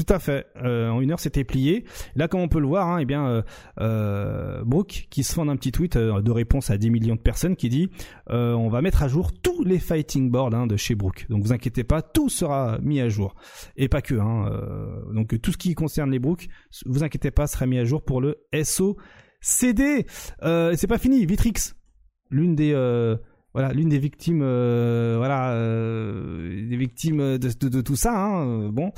Tout 0.00 0.14
à 0.14 0.18
fait. 0.18 0.46
Euh, 0.56 0.88
en 0.88 1.02
une 1.02 1.12
heure, 1.12 1.20
c'était 1.20 1.44
plié. 1.44 1.84
Là, 2.16 2.26
comme 2.26 2.40
on 2.40 2.48
peut 2.48 2.58
le 2.58 2.66
voir, 2.66 2.88
hein, 2.88 2.98
eh 3.00 3.04
bien, 3.04 3.26
euh, 3.26 3.42
euh, 3.80 4.64
Brooke 4.64 5.08
qui 5.10 5.22
se 5.22 5.34
fend 5.34 5.46
un 5.46 5.56
petit 5.56 5.72
tweet 5.72 5.96
euh, 5.96 6.22
de 6.22 6.30
réponse 6.30 6.70
à 6.70 6.78
10 6.78 6.88
millions 6.88 7.16
de 7.16 7.20
personnes 7.20 7.54
qui 7.54 7.68
dit 7.68 7.90
on 8.30 8.70
va 8.70 8.80
mettre 8.80 9.02
à 9.02 9.08
jour 9.08 9.32
tous 9.32 9.62
les 9.64 9.78
fighting 9.78 10.30
boards 10.30 10.54
hein, 10.54 10.66
de 10.66 10.76
chez 10.76 10.94
Brooke. 10.94 11.26
Donc, 11.28 11.42
vous 11.42 11.52
inquiétez 11.52 11.84
pas, 11.84 12.00
tout 12.00 12.30
sera 12.30 12.78
mis 12.80 12.98
à 13.00 13.10
jour 13.10 13.34
et 13.76 13.88
pas 13.88 14.00
que. 14.00 14.14
Hein, 14.14 14.50
donc, 15.12 15.38
tout 15.42 15.52
ce 15.52 15.58
qui 15.58 15.74
concerne 15.74 16.10
les 16.10 16.18
Brooke, 16.18 16.48
vous 16.86 17.04
inquiétez 17.04 17.30
pas, 17.30 17.46
sera 17.46 17.66
mis 17.66 17.78
à 17.78 17.84
jour 17.84 18.02
pour 18.02 18.22
le 18.22 18.38
SO 18.62 18.96
CD. 19.42 20.06
Euh, 20.42 20.74
c'est 20.76 20.86
pas 20.86 20.98
fini. 20.98 21.26
Vitrix, 21.26 21.74
l'une 22.30 22.54
des 22.54 22.72
voilà 23.52 23.72
l'une 23.72 23.88
des 23.88 23.98
victimes 23.98 24.44
voilà 25.16 25.54
des 25.56 26.76
victimes 26.76 27.36
de, 27.36 27.68
de, 27.68 27.80
tout 27.80 27.96
ça 27.96 28.16
hein, 28.16 28.68
bon 28.68 28.92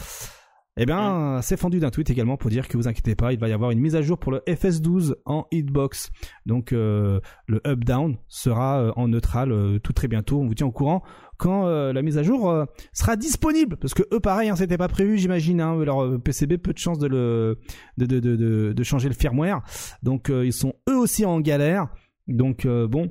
eh 0.78 0.86
bien 0.86 1.41
c'est 1.42 1.59
fendu 1.59 1.81
d'un 1.81 1.91
tweet 1.91 2.09
également 2.09 2.36
pour 2.36 2.49
dire 2.49 2.67
que 2.67 2.76
vous 2.78 2.89
inquiétez 2.89 3.15
pas 3.15 3.33
il 3.33 3.39
va 3.39 3.49
y 3.49 3.52
avoir 3.52 3.70
une 3.73 3.78
mise 3.78 3.94
à 3.94 4.01
jour 4.01 4.18
pour 4.18 4.33
le 4.33 4.39
FS12 4.47 5.15
en 5.26 5.47
hitbox. 5.51 6.10
Donc 6.47 6.73
euh, 6.73 7.20
le 7.47 7.60
up 7.67 7.84
down 7.84 8.17
sera 8.28 8.81
euh, 8.81 8.92
en 8.97 9.09
neutral 9.09 9.52
euh, 9.52 9.78
tout 9.78 9.92
très 9.92 10.09
bientôt. 10.09 10.41
On 10.41 10.47
vous 10.47 10.55
tient 10.55 10.67
au 10.67 10.73
courant 10.73 11.02
quand 11.36 11.67
la 11.67 12.02
mise 12.02 12.18
à 12.18 12.23
jour 12.23 12.55
sera 12.92 13.17
disponible. 13.17 13.76
Parce 13.76 13.94
que 13.94 14.05
eux 14.12 14.20
pareil 14.20 14.49
hein, 14.49 14.55
c'était 14.55 14.78
pas 14.78 14.86
prévu 14.86 15.18
j'imagine 15.18 15.60
hein, 15.60 15.76
leur 15.84 16.20
PCB 16.20 16.57
peu 16.57 16.73
de 16.73 16.78
chance 16.78 17.01
de 17.01 17.09
le 17.09 17.59
de 17.99 18.07
de, 18.07 18.20
de, 18.20 18.73
de, 18.73 18.83
changer 18.84 19.09
le 19.09 19.15
firmware. 19.15 19.60
Donc 20.05 20.31
ils 20.31 20.52
sont 20.52 20.75
eux 20.89 20.97
aussi 20.97 21.25
en 21.25 21.41
galère. 21.41 21.89
Donc 22.28 22.65
bon 22.67 23.10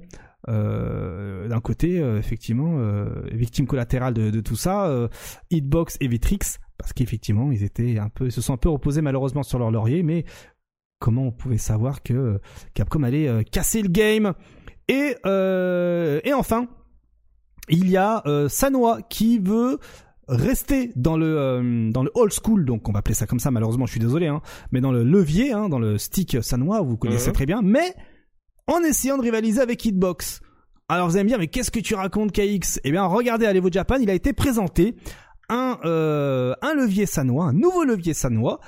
euh, 0.50 1.48
d'un 1.48 1.60
côté, 1.60 2.00
euh, 2.00 2.18
effectivement, 2.18 2.80
euh, 2.80 3.06
victime 3.32 3.68
collatérale 3.68 4.14
de, 4.14 4.32
de 4.32 4.42
tout 4.42 4.56
ça, 4.56 5.10
Hitbox 5.50 5.98
et 6.02 6.08
Vitrix, 6.08 6.58
parce 6.82 6.94
qu'effectivement, 6.94 7.52
ils 7.52 7.64
étaient 7.64 7.98
un 7.98 8.10
peu, 8.10 8.26
ils 8.26 8.32
se 8.32 8.42
sont 8.42 8.54
un 8.54 8.58
peu 8.58 8.70
reposés 8.70 9.02
malheureusement 9.02 9.44
sur 9.44 9.60
leur 9.60 9.72
laurier, 9.72 10.04
mais 10.04 10.26
comment 11.00 11.24
on 11.24 11.32
pouvait 11.32 11.58
savoir 11.58 12.04
que 12.04 12.40
Capcom 12.74 13.04
allait 13.04 13.28
euh, 13.28 13.44
casser 13.44 13.82
le 13.82 13.90
game? 13.90 14.34
Et 14.88 15.16
euh, 15.26 16.20
et 16.24 16.34
enfin, 16.34 16.68
il 17.70 17.90
y 17.90 17.98
a 17.98 18.24
euh, 18.26 18.50
Sanoa 18.50 19.02
qui 19.04 19.40
veut 19.40 19.80
rester 20.28 20.92
dans 20.96 21.18
le 21.18 21.38
euh, 21.38 21.92
dans 21.92 22.04
le 22.04 22.12
old 22.14 22.32
school 22.32 22.66
donc 22.66 22.88
on 22.88 22.92
va 22.94 23.00
appeler 23.00 23.16
ça 23.16 23.26
comme 23.26 23.40
ça 23.40 23.52
malheureusement 23.52 23.86
je 23.86 23.92
suis 23.92 24.00
désolé 24.00 24.28
hein, 24.28 24.42
mais 24.72 24.80
dans 24.80 24.94
le 24.94 25.04
levier 25.04 25.52
hein, 25.52 25.68
dans 25.68 25.80
le 25.80 25.98
stick 25.98 26.38
sanois 26.42 26.80
vous 26.82 26.96
connaissez 26.96 27.34
très 27.34 27.46
bien 27.46 27.62
mais 27.62 27.94
en 28.68 28.82
essayant 28.84 29.18
de 29.18 29.24
rivaliser 29.24 29.62
avec 29.62 29.84
Hitbox. 29.84 30.42
Alors 30.88 31.08
vous 31.08 31.16
allez 31.16 31.24
me 31.24 31.30
dire, 31.30 31.40
mais 31.40 31.48
qu'est-ce 31.48 31.72
que 31.72 31.80
tu 31.80 31.96
racontes 31.96 32.32
KX 32.32 32.80
Eh 32.84 32.92
bien, 32.92 33.06
regardez 33.06 33.46
à 33.46 33.54
l'Evo 33.54 33.70
Japan, 33.72 33.96
il 34.02 34.10
a 34.10 34.14
été 34.14 34.34
présenté 34.34 34.96
un, 35.52 35.78
euh, 35.86 36.54
un 36.64 36.74
levier 36.74 37.06
sanois, 37.06 37.46
un 37.46 37.54
nouveau 37.54 37.84
levier 37.84 38.14
sanois, 38.16 38.60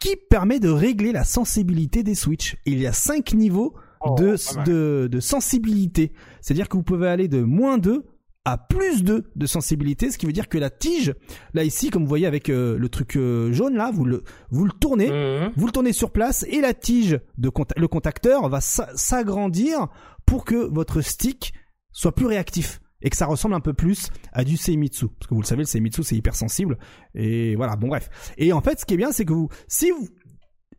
qui 0.00 0.14
permet 0.30 0.60
de 0.60 0.68
régler 0.68 1.10
la 1.10 1.24
sensibilité 1.24 2.02
des 2.02 2.14
switches. 2.14 2.56
Il 2.66 2.78
y 2.80 2.86
a 2.86 2.92
cinq 2.92 3.32
niveaux 3.34 3.74
de, 4.18 4.36
Oh, 4.38 4.54
mal. 4.56 4.64
de, 4.66 5.08
de 5.10 5.20
sensibilité. 5.20 6.12
C'est-à-dire 6.42 6.68
que 6.68 6.76
vous 6.76 6.82
pouvez 6.82 7.08
aller 7.08 7.26
de 7.28 7.40
moins 7.42 7.78
2 7.78 8.04
à 8.44 8.58
plus 8.58 9.02
2 9.02 9.24
de 9.34 9.46
sensibilité, 9.46 10.10
ce 10.12 10.18
qui 10.18 10.26
veut 10.26 10.32
dire 10.32 10.48
que 10.48 10.58
la 10.58 10.70
tige, 10.70 11.14
là 11.54 11.64
ici, 11.64 11.90
comme 11.90 12.02
vous 12.02 12.08
voyez 12.08 12.26
avec 12.26 12.48
euh, 12.48 12.78
le 12.78 12.88
truc 12.88 13.16
euh, 13.16 13.52
jaune 13.52 13.74
là, 13.74 13.90
vous 13.92 14.04
le, 14.04 14.22
vous 14.50 14.64
le 14.64 14.70
tournez, 14.70 15.08
Mhm. 15.08 15.50
vous 15.56 15.66
le 15.66 15.72
tournez 15.72 15.92
sur 15.92 16.12
place 16.12 16.44
et 16.48 16.60
la 16.60 16.72
tige 16.72 17.18
de 17.38 17.50
le 17.76 17.88
contacteur 17.88 18.48
va 18.48 18.60
s'a- 18.60 18.90
s'agrandir 18.94 19.88
pour 20.26 20.44
que 20.44 20.54
votre 20.72 21.00
stick 21.00 21.54
soit 21.90 22.14
plus 22.14 22.26
réactif 22.26 22.80
et 23.02 23.10
que 23.10 23.16
ça 23.16 23.26
ressemble 23.26 23.54
un 23.54 23.60
peu 23.60 23.72
plus 23.72 24.10
à 24.32 24.44
du 24.44 24.56
Seimitsu. 24.56 25.08
Parce 25.08 25.28
que 25.28 25.34
vous 25.34 25.40
le 25.40 25.46
savez 25.46 25.62
le 25.62 25.66
Seimitsu 25.66 26.02
c'est 26.02 26.16
hypersensible. 26.16 26.78
Et 27.14 27.56
voilà 27.56 27.76
bon 27.76 27.88
bref. 27.88 28.10
Et 28.38 28.52
en 28.52 28.60
fait 28.60 28.80
ce 28.80 28.86
qui 28.86 28.94
est 28.94 28.98
bien 28.98 29.12
c'est 29.12 29.24
que 29.24 29.32
vous 29.32 29.48
si 29.68 29.90
vous 29.90 30.08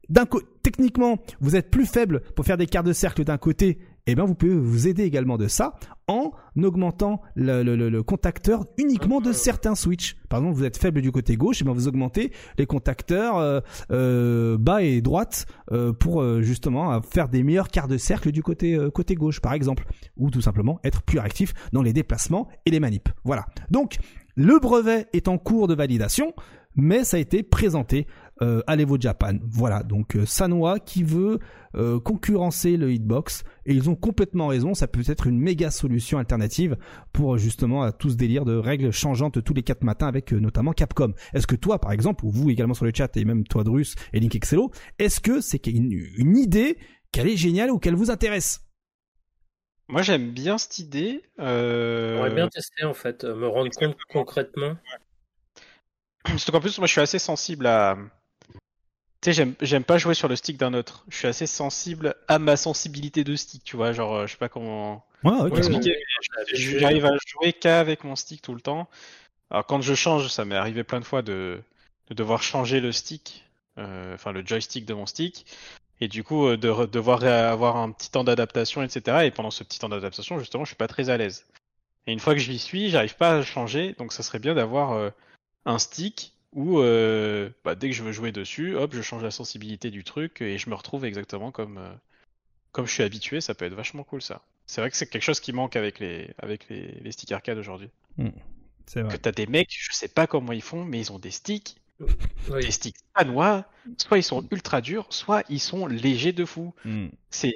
d'un 0.09 0.25
côté 0.25 0.45
techniquement 0.63 1.17
vous 1.39 1.55
êtes 1.55 1.69
plus 1.69 1.85
faible 1.85 2.21
pour 2.35 2.45
faire 2.45 2.57
des 2.57 2.67
quarts 2.67 2.83
de 2.83 2.93
cercle 2.93 3.23
d'un 3.23 3.37
côté 3.37 3.79
eh 4.07 4.15
bien 4.15 4.25
vous 4.25 4.35
pouvez 4.35 4.55
vous 4.55 4.87
aider 4.87 5.03
également 5.03 5.37
de 5.37 5.47
ça 5.47 5.75
en 6.07 6.31
augmentant 6.63 7.21
le, 7.35 7.63
le- 7.63 7.75
le- 7.75 7.89
le 7.89 8.03
contacteur 8.03 8.65
uniquement 8.77 9.19
de 9.21 9.31
certains 9.33 9.75
switches. 9.75 10.15
Par 10.29 10.39
exemple, 10.39 10.55
vous 10.57 10.63
êtes 10.63 10.77
faible 10.77 11.01
du 11.01 11.11
côté 11.11 11.35
gauche, 11.35 11.61
et 11.61 11.65
bien 11.65 11.73
vous 11.73 11.87
augmentez 11.87 12.31
les 12.57 12.65
contacteurs 12.65 13.37
euh, 13.37 13.59
euh, 13.91 14.57
bas 14.57 14.81
et 14.83 15.01
droite 15.01 15.45
euh, 15.71 15.91
pour 15.93 16.21
euh, 16.21 16.41
justement 16.41 17.01
faire 17.01 17.27
des 17.29 17.43
meilleurs 17.43 17.67
quarts 17.67 17.87
de 17.89 17.97
cercle 17.97 18.31
du 18.31 18.41
côté 18.41 18.75
euh, 18.75 18.89
côté 18.89 19.15
gauche, 19.15 19.41
par 19.41 19.53
exemple, 19.53 19.85
ou 20.15 20.29
tout 20.31 20.41
simplement 20.41 20.79
être 20.83 21.01
plus 21.03 21.19
actif 21.19 21.53
dans 21.73 21.81
les 21.81 21.93
déplacements 21.93 22.47
et 22.65 22.71
les 22.71 22.79
manips. 22.79 23.09
Voilà. 23.25 23.45
Donc 23.69 23.97
le 24.35 24.59
brevet 24.59 25.07
est 25.13 25.27
en 25.27 25.37
cours 25.37 25.67
de 25.67 25.75
validation, 25.75 26.33
mais 26.75 27.03
ça 27.03 27.17
a 27.17 27.19
été 27.19 27.43
présenté 27.43 28.07
euh, 28.41 28.61
à 28.67 28.75
l'Evo 28.75 28.97
Japan. 28.99 29.33
Voilà, 29.43 29.83
donc 29.83 30.15
euh, 30.15 30.25
Sanoa 30.25 30.79
qui 30.79 31.03
veut 31.03 31.39
euh, 31.75 31.99
concurrencer 31.99 32.77
le 32.77 32.91
hitbox 32.91 33.43
et 33.65 33.73
ils 33.73 33.89
ont 33.89 33.95
complètement 33.95 34.47
raison, 34.47 34.73
ça 34.73 34.87
peut 34.87 35.03
être 35.07 35.27
une 35.27 35.39
méga 35.39 35.71
solution 35.71 36.17
alternative 36.17 36.77
pour 37.13 37.37
justement 37.37 37.83
à 37.83 37.91
tout 37.91 38.09
ce 38.09 38.15
délire 38.15 38.45
de 38.45 38.55
règles 38.55 38.91
changeantes 38.91 39.43
tous 39.43 39.53
les 39.53 39.63
quatre 39.63 39.83
matins 39.83 40.07
avec 40.07 40.33
euh, 40.33 40.39
notamment 40.39 40.73
Capcom. 40.73 41.13
Est-ce 41.33 41.47
que 41.47 41.55
toi 41.55 41.79
par 41.79 41.91
exemple, 41.91 42.25
ou 42.25 42.31
vous 42.31 42.49
également 42.49 42.73
sur 42.73 42.85
le 42.85 42.91
chat 42.95 43.15
et 43.17 43.25
même 43.25 43.43
toi 43.43 43.63
Drus 43.63 43.95
et 44.13 44.19
Link 44.19 44.35
Excello, 44.35 44.71
est-ce 44.99 45.19
que 45.19 45.41
c'est 45.41 45.65
une, 45.67 45.91
une 45.91 46.37
idée 46.37 46.77
qu'elle 47.11 47.27
est 47.27 47.37
géniale 47.37 47.71
ou 47.71 47.79
qu'elle 47.79 47.95
vous 47.95 48.11
intéresse? 48.11 48.61
Moi 49.89 50.01
j'aime 50.01 50.31
bien 50.31 50.57
cette 50.57 50.79
idée. 50.79 51.21
Euh... 51.39 52.15
J'aimerais 52.15 52.35
bien 52.35 52.47
tester 52.49 52.83
en 52.83 52.93
fait, 52.93 53.23
me 53.23 53.47
rendre 53.47 53.71
compte 53.71 53.97
concrètement. 54.09 54.75
Surtout 56.35 56.51
qu'en 56.51 56.59
plus, 56.59 56.77
moi, 56.77 56.87
je 56.87 56.91
suis 56.91 56.99
assez 56.99 57.19
sensible 57.19 57.65
à. 57.67 57.97
Tu 59.21 59.29
sais, 59.29 59.33
j'aime, 59.33 59.55
j'aime 59.61 59.83
pas 59.83 59.97
jouer 59.97 60.13
sur 60.13 60.27
le 60.27 60.35
stick 60.35 60.57
d'un 60.57 60.73
autre. 60.73 61.03
Je 61.09 61.17
suis 61.17 61.27
assez 61.27 61.47
sensible 61.47 62.15
à 62.27 62.37
ma 62.39 62.55
sensibilité 62.55 63.23
de 63.23 63.35
stick, 63.35 63.63
tu 63.63 63.75
vois. 63.75 63.91
Genre, 63.91 64.13
euh, 64.15 64.27
je 64.27 64.31
sais 64.33 64.37
pas 64.37 64.49
comment 64.49 65.05
Ouais, 65.23 65.31
comment 65.49 65.57
expliquer. 65.57 65.95
J'arrive 66.53 67.05
à 67.05 67.11
jouer 67.27 67.53
qu'avec 67.53 68.03
mon 68.03 68.15
stick 68.15 68.41
tout 68.41 68.53
le 68.53 68.61
temps. 68.61 68.87
Alors, 69.49 69.65
quand 69.65 69.81
je 69.81 69.95
change, 69.95 70.27
ça 70.29 70.45
m'est 70.45 70.55
arrivé 70.55 70.83
plein 70.83 70.99
de 70.99 71.05
fois 71.05 71.21
de, 71.23 71.61
de 72.09 72.13
devoir 72.13 72.43
changer 72.43 72.79
le 72.79 72.91
stick, 72.91 73.43
euh, 73.79 74.13
enfin 74.13 74.31
le 74.31 74.45
joystick 74.45 74.85
de 74.85 74.93
mon 74.93 75.05
stick. 75.07 75.45
Et 75.99 76.07
du 76.07 76.23
coup, 76.23 76.45
euh, 76.47 76.57
de 76.57 76.69
re- 76.69 76.87
devoir 76.89 77.23
avoir 77.23 77.77
un 77.77 77.89
petit 77.91 78.11
temps 78.11 78.23
d'adaptation, 78.23 78.83
etc. 78.83 79.25
Et 79.25 79.31
pendant 79.31 79.49
ce 79.49 79.63
petit 79.63 79.79
temps 79.79 79.89
d'adaptation, 79.89 80.37
justement, 80.37 80.63
je 80.63 80.69
suis 80.69 80.75
pas 80.75 80.87
très 80.87 81.09
à 81.09 81.17
l'aise. 81.17 81.45
Et 82.05 82.13
une 82.13 82.19
fois 82.19 82.33
que 82.35 82.39
j'y 82.39 82.59
suis, 82.59 82.89
j'arrive 82.91 83.15
pas 83.15 83.37
à 83.37 83.41
changer. 83.41 83.93
Donc, 83.97 84.13
ça 84.13 84.21
serait 84.21 84.39
bien 84.39 84.53
d'avoir 84.53 84.91
euh, 84.93 85.09
un 85.65 85.79
stick 85.79 86.33
où 86.53 86.79
euh, 86.79 87.49
bah, 87.63 87.75
dès 87.75 87.89
que 87.89 87.95
je 87.95 88.03
veux 88.03 88.11
jouer 88.11 88.31
dessus, 88.31 88.75
hop, 88.75 88.93
je 88.93 89.01
change 89.01 89.23
la 89.23 89.31
sensibilité 89.31 89.91
du 89.91 90.03
truc 90.03 90.41
et 90.41 90.57
je 90.57 90.69
me 90.69 90.75
retrouve 90.75 91.05
exactement 91.05 91.51
comme 91.51 91.77
euh, 91.77 91.93
comme 92.71 92.87
je 92.87 92.93
suis 92.93 93.03
habitué. 93.03 93.41
Ça 93.41 93.55
peut 93.55 93.65
être 93.65 93.73
vachement 93.75 94.03
cool 94.03 94.21
ça. 94.21 94.43
C'est 94.67 94.81
vrai 94.81 94.89
que 94.91 94.97
c'est 94.97 95.07
quelque 95.09 95.23
chose 95.23 95.39
qui 95.39 95.53
manque 95.53 95.75
avec 95.75 95.99
les 95.99 96.31
avec 96.39 96.69
les, 96.69 96.99
les 97.01 97.11
sticks 97.11 97.31
arcade 97.31 97.57
aujourd'hui. 97.57 97.89
C'est 98.87 99.01
Que 99.07 99.07
vrai. 99.07 99.17
t'as 99.17 99.31
des 99.31 99.47
mecs, 99.47 99.69
je 99.77 99.93
sais 99.93 100.07
pas 100.07 100.27
comment 100.27 100.53
ils 100.53 100.61
font, 100.61 100.85
mais 100.85 100.99
ils 100.99 101.11
ont 101.11 101.19
des 101.19 101.31
sticks, 101.31 101.75
Oui. 102.49 102.61
des 102.61 102.71
sticks 102.71 102.95
panois, 103.13 103.65
soit 103.97 104.17
ils 104.17 104.23
sont 104.23 104.47
ultra 104.51 104.81
durs, 104.81 105.07
soit 105.09 105.43
ils 105.49 105.59
sont 105.59 105.87
légers 105.87 106.33
de 106.33 106.45
fou. 106.45 106.73
Hmm. 106.85 107.07
C'est 107.29 107.55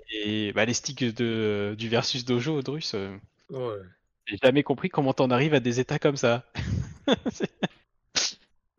bah, 0.56 0.66
les 0.66 0.74
sticks 0.74 1.04
de, 1.04 1.76
du 1.78 1.90
versus 1.90 2.26
dojo 2.26 2.62
Drus. 2.62 2.94
euh, 2.96 3.16
Ouais. 3.50 3.80
J'ai 4.26 4.38
jamais 4.42 4.64
compris 4.64 4.90
comment 4.90 5.14
t'en 5.14 5.30
arrives 5.32 5.54
à 5.54 5.60
des 5.60 5.80
états 5.80 6.00
comme 6.00 6.18
ça. 6.18 6.50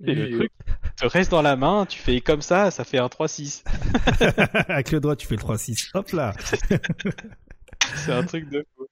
C'est 0.05 0.15
le 0.15 0.31
truc. 0.37 0.51
Te 0.97 1.07
reste 1.07 1.31
dans 1.31 1.43
la 1.43 1.57
main, 1.57 1.87
tu 1.87 1.99
fais 1.99 2.21
comme 2.21 2.43
ça, 2.43 2.71
ça 2.71 2.85
fait 2.85 2.99
un 2.99 3.07
3-6. 3.09 3.63
Avec 4.69 4.91
le 4.93 5.01
doigt, 5.01 5.17
tu 5.17 5.27
fais 5.27 5.37
le 5.37 5.43
3-6. 5.43 5.91
Hop 5.95 6.11
là. 6.13 6.33
C'est 7.97 8.13
un 8.13 8.25
truc 8.25 8.49
de 8.51 8.65
fou. 8.77 8.87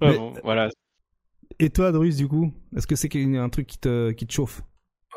Mais- 0.00 0.08
Ouais, 0.08 0.16
bon, 0.16 0.34
voilà. 0.44 0.68
Et 1.58 1.70
toi, 1.70 1.90
Drus, 1.92 2.16
du 2.16 2.28
coup, 2.28 2.52
est-ce 2.76 2.86
que 2.86 2.96
c'est 2.96 3.08
un 3.14 3.48
truc 3.48 3.66
qui 3.66 3.78
te, 3.78 4.10
qui 4.12 4.26
te 4.26 4.32
chauffe? 4.32 4.60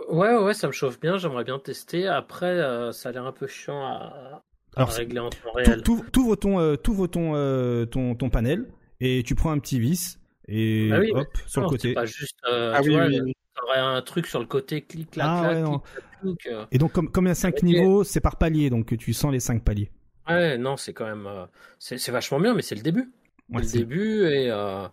Ouais, 0.10 0.36
ouais, 0.38 0.54
ça 0.54 0.68
me 0.68 0.72
chauffe 0.72 1.00
bien, 1.00 1.18
j'aimerais 1.18 1.44
bien 1.44 1.60
tester. 1.60 2.08
Après, 2.08 2.46
euh, 2.48 2.92
ça 2.94 3.10
a 3.10 3.12
l'air 3.12 3.26
un 3.26 3.32
peu 3.34 3.46
chiant 3.48 3.86
à, 3.86 3.92
à 3.92 4.44
Alors, 4.78 4.92
c'est- 4.92 5.00
régler 5.02 5.20
en 5.20 5.30
temps 5.30 5.38
Tout- 5.44 5.52
réel. 5.56 5.82
T'ouvres 5.84 6.06
t'ouvres 6.12 6.36
ton, 6.38 6.60
euh, 6.60 6.76
ton, 6.78 7.32
euh, 7.36 7.86
ton, 7.86 8.16
ton 8.16 8.30
panel 8.30 8.68
et 9.02 9.24
tu 9.24 9.36
prends 9.36 9.52
un 9.52 9.60
petit 9.60 9.80
vis 9.80 10.18
et 10.48 10.90
Ah 10.94 11.00
oui, 11.00 11.12
hop, 11.14 11.28
sur 11.46 11.62
le 11.62 11.68
côté. 11.68 11.90
C'est 11.90 11.94
pas 11.94 12.06
juste, 12.06 12.38
euh, 12.50 12.74
Ah 12.76 12.82
oui, 12.84 12.94
vois, 12.94 13.06
oui, 13.08 13.34
un 13.78 14.02
truc 14.02 14.28
sur 14.28 14.40
le 14.40 14.46
côté, 14.46 14.82
clic, 14.82 15.12
clac, 15.12 15.28
Ah 15.30 15.40
clac, 15.42 15.56
ouais, 15.56 15.62
non. 15.62 15.80
clic, 15.80 15.94
clac, 15.94 16.20
clic, 16.22 16.48
euh. 16.48 16.66
Et 16.72 16.78
donc, 16.78 16.92
comme, 16.92 17.12
comme 17.12 17.26
il 17.26 17.30
y 17.30 17.32
a 17.32 17.36
5 17.36 17.56
Ok. 17.56 17.64
niveaux, 17.64 18.04
c'est 18.04 18.22
par 18.22 18.38
palier, 18.38 18.70
donc 18.70 18.98
tu 18.98 19.14
sens 19.14 19.32
les 19.32 19.40
5 19.40 19.64
paliers. 19.64 19.92
Ouais, 20.28 20.58
non, 20.58 20.78
c'est 20.78 20.94
quand 20.94 21.06
même, 21.06 21.26
euh, 21.26 21.46
c'est 21.80 22.12
vachement 22.12 22.40
bien, 22.40 22.54
mais 22.54 22.62
c'est 22.62 22.76
le 22.76 22.82
début. 22.82 23.12
Ouais, 23.50 23.62
le 23.62 23.68
début 23.68 24.26
et, 24.26 24.52
euh, 24.52 24.88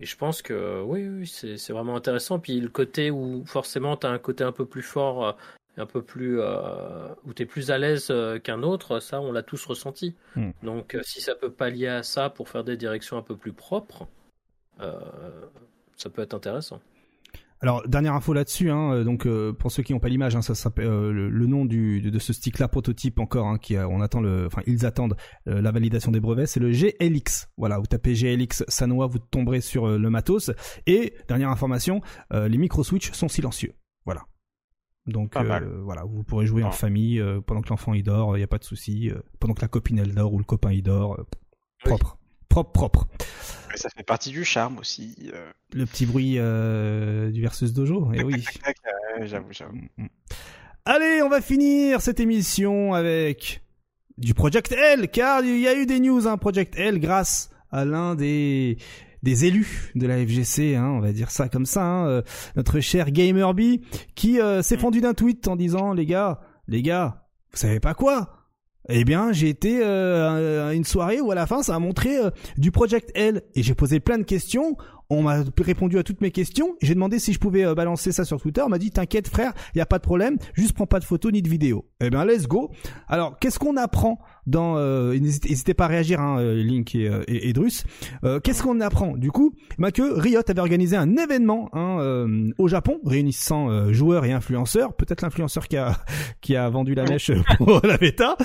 et 0.00 0.06
je 0.06 0.16
pense 0.16 0.40
que 0.40 0.82
oui, 0.82 1.06
oui 1.06 1.26
c'est 1.26 1.72
vraiment 1.72 1.94
intéressant. 1.94 2.38
Puis 2.38 2.58
le 2.58 2.70
côté 2.70 3.10
où 3.10 3.44
forcément 3.44 3.98
tu 3.98 4.06
as 4.06 4.10
un 4.10 4.18
côté 4.18 4.44
un 4.44 4.52
peu 4.52 4.64
plus 4.64 4.82
fort, 4.82 5.36
un 5.76 5.86
peu 5.86 6.00
plus 6.00 6.40
euh, 6.40 7.08
où 7.26 7.34
tu 7.34 7.42
es 7.42 7.46
plus 7.46 7.70
à 7.70 7.76
l'aise 7.76 8.10
qu'un 8.42 8.62
autre, 8.62 9.00
ça 9.00 9.20
on 9.20 9.30
l'a 9.30 9.42
tous 9.42 9.62
ressenti. 9.66 10.14
Hmm. 10.36 10.52
Donc 10.62 10.96
si 11.02 11.20
ça 11.20 11.34
peut 11.34 11.50
pallier 11.50 11.88
à 11.88 12.02
ça 12.02 12.30
pour 12.30 12.48
faire 12.48 12.64
des 12.64 12.78
directions 12.78 13.18
un 13.18 13.22
peu 13.22 13.36
plus 13.36 13.52
propres, 13.52 14.08
ça 14.78 16.08
peut 16.08 16.22
être 16.22 16.34
intéressant. 16.34 16.80
Alors 17.60 17.82
dernière 17.88 18.14
info 18.14 18.32
là-dessus, 18.32 18.70
hein, 18.70 18.92
euh, 18.92 19.04
donc 19.04 19.26
euh, 19.26 19.52
pour 19.52 19.72
ceux 19.72 19.82
qui 19.82 19.92
n'ont 19.92 19.98
pas 19.98 20.08
l'image, 20.08 20.36
hein, 20.36 20.42
ça 20.42 20.54
s'appelle 20.54 20.86
euh, 20.86 21.12
le, 21.12 21.28
le 21.28 21.46
nom 21.46 21.64
du, 21.64 22.00
de, 22.00 22.08
de 22.10 22.18
ce 22.20 22.32
stick-là 22.32 22.68
prototype 22.68 23.18
encore, 23.18 23.48
hein, 23.48 23.58
qui 23.58 23.76
on 23.76 24.00
attend 24.00 24.20
le, 24.20 24.46
enfin 24.46 24.62
ils 24.66 24.86
attendent 24.86 25.16
euh, 25.48 25.60
la 25.60 25.72
validation 25.72 26.12
des 26.12 26.20
brevets, 26.20 26.46
c'est 26.46 26.60
le 26.60 26.70
GLX. 26.70 27.48
Voilà, 27.56 27.78
vous 27.78 27.86
tapez 27.86 28.14
GLX 28.14 28.62
Sanoa, 28.68 29.06
vous 29.08 29.18
tomberez 29.18 29.60
sur 29.60 29.88
euh, 29.88 29.98
le 29.98 30.08
matos. 30.08 30.52
Et 30.86 31.14
dernière 31.26 31.50
information, 31.50 32.00
euh, 32.32 32.46
les 32.46 32.58
micro 32.58 32.84
switch 32.84 33.10
sont 33.12 33.28
silencieux. 33.28 33.74
Voilà. 34.04 34.22
Donc 35.06 35.34
euh, 35.36 35.80
voilà, 35.82 36.04
vous 36.04 36.22
pourrez 36.22 36.46
jouer 36.46 36.62
en 36.62 36.70
famille 36.70 37.18
euh, 37.18 37.40
pendant 37.40 37.62
que 37.62 37.70
l'enfant 37.70 37.94
il 37.94 38.02
dort, 38.04 38.36
il 38.36 38.40
n'y 38.40 38.44
a 38.44 38.48
pas 38.48 38.58
de 38.58 38.64
souci. 38.64 39.10
euh, 39.10 39.18
pendant 39.40 39.54
que 39.54 39.62
la 39.62 39.68
copine 39.68 39.98
elle 39.98 40.14
dort 40.14 40.32
ou 40.32 40.38
le 40.38 40.44
copain 40.44 40.70
il 40.70 40.82
dort, 40.82 41.18
euh, 41.18 41.24
propre, 41.82 42.17
propre, 42.48 42.72
propre. 42.72 43.08
Ça 43.74 43.88
fait 43.90 44.02
partie 44.02 44.30
du 44.30 44.44
charme 44.44 44.78
aussi. 44.78 45.30
euh. 45.32 45.50
Le 45.72 45.86
petit 45.86 46.06
bruit 46.06 46.36
euh, 46.38 47.30
du 47.30 47.42
versus 47.42 47.72
dojo, 47.72 48.12
et 48.12 48.22
oui. 48.24 48.44
Tac, 48.64 48.76
euh, 49.20 49.26
J'avoue, 49.26 49.52
j'avoue. 49.52 49.76
Mm, 49.96 50.06
Allez, 50.84 51.22
on 51.22 51.28
va 51.28 51.40
finir 51.40 52.00
cette 52.00 52.18
émission 52.18 52.94
avec 52.94 53.62
du 54.16 54.34
Project 54.34 54.72
L, 54.72 55.08
car 55.10 55.44
il 55.44 55.60
y 55.60 55.68
a 55.68 55.74
eu 55.74 55.86
des 55.86 56.00
news, 56.00 56.26
hein, 56.26 56.38
Project 56.38 56.74
L, 56.78 56.98
grâce 56.98 57.50
à 57.70 57.84
l'un 57.84 58.14
des 58.14 58.78
des 59.24 59.46
élus 59.46 59.90
de 59.96 60.06
la 60.06 60.16
FGC, 60.24 60.76
hein, 60.76 60.86
on 60.86 61.00
va 61.00 61.10
dire 61.12 61.30
ça 61.32 61.48
comme 61.48 61.66
ça, 61.66 61.82
hein, 61.84 62.06
euh, 62.06 62.22
notre 62.54 62.78
cher 62.78 63.10
Gamerby, 63.10 63.82
qui 64.14 64.40
euh, 64.40 64.62
s'est 64.62 64.76
fendu 64.76 65.00
d'un 65.00 65.12
tweet 65.12 65.48
en 65.48 65.56
disant 65.56 65.92
les 65.92 66.06
gars, 66.06 66.40
les 66.68 66.82
gars, 66.82 67.26
vous 67.50 67.58
savez 67.58 67.80
pas 67.80 67.94
quoi? 67.94 68.37
Eh 68.88 69.04
bien, 69.04 69.32
j'ai 69.32 69.48
été 69.48 69.80
euh, 69.82 70.70
une 70.72 70.84
soirée 70.84 71.20
où 71.20 71.30
à 71.30 71.34
la 71.34 71.46
fin, 71.46 71.62
ça 71.62 71.74
a 71.74 71.78
montré 71.78 72.16
euh, 72.16 72.30
du 72.56 72.70
Project 72.70 73.10
L 73.14 73.42
et 73.54 73.62
j'ai 73.62 73.74
posé 73.74 74.00
plein 74.00 74.18
de 74.18 74.22
questions. 74.22 74.76
On 75.10 75.22
m'a 75.22 75.42
répondu 75.58 75.98
à 75.98 76.02
toutes 76.02 76.20
mes 76.20 76.30
questions. 76.30 76.76
J'ai 76.82 76.94
demandé 76.94 77.18
si 77.18 77.32
je 77.32 77.38
pouvais 77.38 77.64
euh, 77.64 77.74
balancer 77.74 78.12
ça 78.12 78.24
sur 78.26 78.40
Twitter. 78.40 78.60
On 78.60 78.68
m'a 78.68 78.76
dit 78.78 78.90
t'inquiète 78.90 79.26
frère, 79.28 79.52
il 79.74 79.78
y 79.78 79.80
a 79.80 79.86
pas 79.86 79.96
de 79.98 80.02
problème. 80.02 80.36
Juste 80.52 80.74
prends 80.74 80.86
pas 80.86 81.00
de 81.00 81.04
photos 81.04 81.32
ni 81.32 81.40
de 81.40 81.48
vidéos. 81.48 81.86
Eh 82.00 82.10
bien, 82.10 82.26
let's 82.26 82.46
go. 82.46 82.70
Alors, 83.08 83.38
qu'est-ce 83.38 83.58
qu'on 83.58 83.76
apprend 83.78 84.18
dans 84.46 84.76
euh, 84.76 85.12
N'hésitez 85.18 85.48
n'hésitez 85.48 85.74
pas 85.74 85.86
à 85.86 85.88
réagir, 85.88 86.20
hein, 86.20 86.38
euh, 86.40 86.62
Link 86.62 86.94
et, 86.94 87.08
euh, 87.08 87.22
et, 87.26 87.48
et 87.48 87.52
Drus. 87.54 87.84
Euh, 88.24 88.38
qu'est-ce 88.40 88.62
qu'on 88.62 88.80
apprend? 88.80 89.16
Du 89.16 89.30
coup 89.30 89.54
bah, 89.78 89.92
que 89.92 90.02
Riot 90.02 90.42
avait 90.46 90.60
organisé 90.60 90.96
un 90.96 91.16
événement 91.16 91.70
hein, 91.72 91.98
euh, 92.00 92.50
au 92.58 92.68
Japon 92.68 92.98
réunissant 93.04 93.70
euh, 93.70 93.92
joueurs 93.94 94.26
et 94.26 94.32
influenceurs. 94.32 94.92
Peut-être 94.94 95.22
l'influenceur 95.22 95.68
qui 95.68 95.78
a 95.78 95.96
qui 96.42 96.54
a 96.54 96.68
vendu 96.68 96.94
la 96.94 97.04
mèche 97.04 97.30
pour 97.56 97.80
la 97.82 97.96
bêta. 97.96 98.36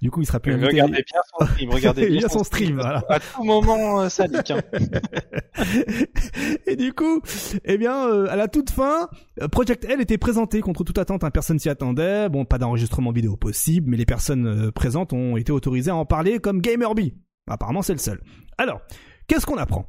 Du 0.00 0.10
coup, 0.10 0.22
il 0.22 0.26
sera 0.26 0.40
plus 0.40 0.52
invité. 0.54 0.68
Regardez 0.72 1.04
bien 1.04 1.20
son 1.38 1.46
stream, 1.46 1.70
regardez 1.74 2.06
bien 2.08 2.26
a 2.26 2.28
son 2.30 2.44
stream, 2.44 2.74
voilà. 2.76 3.04
À 3.10 3.20
tout 3.20 3.44
moment, 3.44 4.08
ça 4.08 4.26
leak. 4.26 4.50
hein. 4.50 4.60
et 6.66 6.76
du 6.76 6.92
coup, 6.92 7.20
eh 7.64 7.78
bien, 7.78 8.08
euh, 8.08 8.26
à 8.30 8.36
la 8.36 8.48
toute 8.48 8.70
fin, 8.70 9.08
euh, 9.40 9.48
Project 9.48 9.84
L 9.84 10.00
était 10.00 10.18
présenté 10.18 10.60
contre 10.60 10.84
toute 10.84 10.98
attente. 10.98 11.24
Hein, 11.24 11.30
personne 11.30 11.58
s'y 11.58 11.68
attendait. 11.68 12.28
Bon, 12.28 12.44
pas 12.44 12.58
d'enregistrement 12.58 13.12
vidéo 13.12 13.36
possible, 13.36 13.90
mais 13.90 13.96
les 13.96 14.06
personnes 14.06 14.46
euh, 14.46 14.70
présentes 14.70 15.12
ont 15.12 15.36
été 15.36 15.52
autorisées 15.52 15.90
à 15.90 15.96
en 15.96 16.04
parler 16.04 16.38
comme 16.38 16.60
Gamerby. 16.60 17.14
Apparemment, 17.48 17.82
c'est 17.82 17.92
le 17.92 17.98
seul. 17.98 18.20
Alors, 18.58 18.80
qu'est-ce 19.26 19.46
qu'on 19.46 19.58
apprend? 19.58 19.86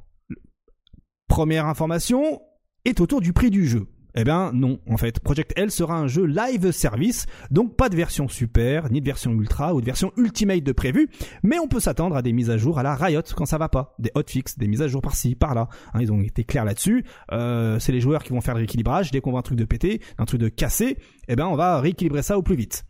Première 1.27 1.65
information 1.65 2.41
est 2.85 3.01
autour 3.01 3.21
du 3.21 3.33
prix 3.33 3.49
du 3.49 3.67
jeu. 3.67 3.87
Eh 4.19 4.23
ben 4.23 4.51
non, 4.51 4.79
en 4.89 4.97
fait, 4.97 5.19
Project 5.19 5.53
L 5.55 5.69
sera 5.69 5.95
un 5.95 6.07
jeu 6.07 6.25
live 6.25 6.71
service, 6.71 7.27
donc 7.51 7.75
pas 7.75 7.87
de 7.87 7.95
version 7.95 8.27
super, 8.27 8.91
ni 8.91 8.99
de 8.99 9.05
version 9.05 9.31
ultra 9.31 9.75
ou 9.75 9.79
de 9.79 9.85
version 9.85 10.11
ultimate 10.17 10.63
de 10.63 10.71
prévu, 10.71 11.07
mais 11.43 11.59
on 11.59 11.67
peut 11.67 11.79
s'attendre 11.79 12.15
à 12.15 12.23
des 12.23 12.33
mises 12.33 12.49
à 12.49 12.57
jour 12.57 12.79
à 12.79 12.83
la 12.83 12.95
Riot 12.95 13.21
quand 13.35 13.45
ça 13.45 13.59
va 13.59 13.69
pas, 13.69 13.93
des 13.99 14.09
hotfix, 14.15 14.57
des 14.57 14.67
mises 14.67 14.81
à 14.81 14.87
jour 14.87 15.03
par-ci, 15.03 15.35
par-là. 15.35 15.69
Hein, 15.93 16.01
ils 16.01 16.11
ont 16.11 16.19
été 16.19 16.43
clairs 16.43 16.65
là-dessus. 16.65 17.05
Euh, 17.31 17.77
c'est 17.77 17.91
les 17.91 18.01
joueurs 18.01 18.23
qui 18.23 18.33
vont 18.33 18.41
faire 18.41 18.55
le 18.55 18.61
rééquilibrage. 18.61 19.11
Dès 19.11 19.21
qu'on 19.21 19.29
voit 19.29 19.41
un 19.41 19.43
truc 19.43 19.59
de 19.59 19.65
pété, 19.65 20.01
un 20.17 20.25
truc 20.25 20.41
de 20.41 20.49
cassé, 20.49 20.97
eh 21.27 21.35
ben 21.35 21.45
on 21.45 21.55
va 21.55 21.79
rééquilibrer 21.79 22.23
ça 22.23 22.39
au 22.39 22.41
plus 22.41 22.55
vite. 22.55 22.85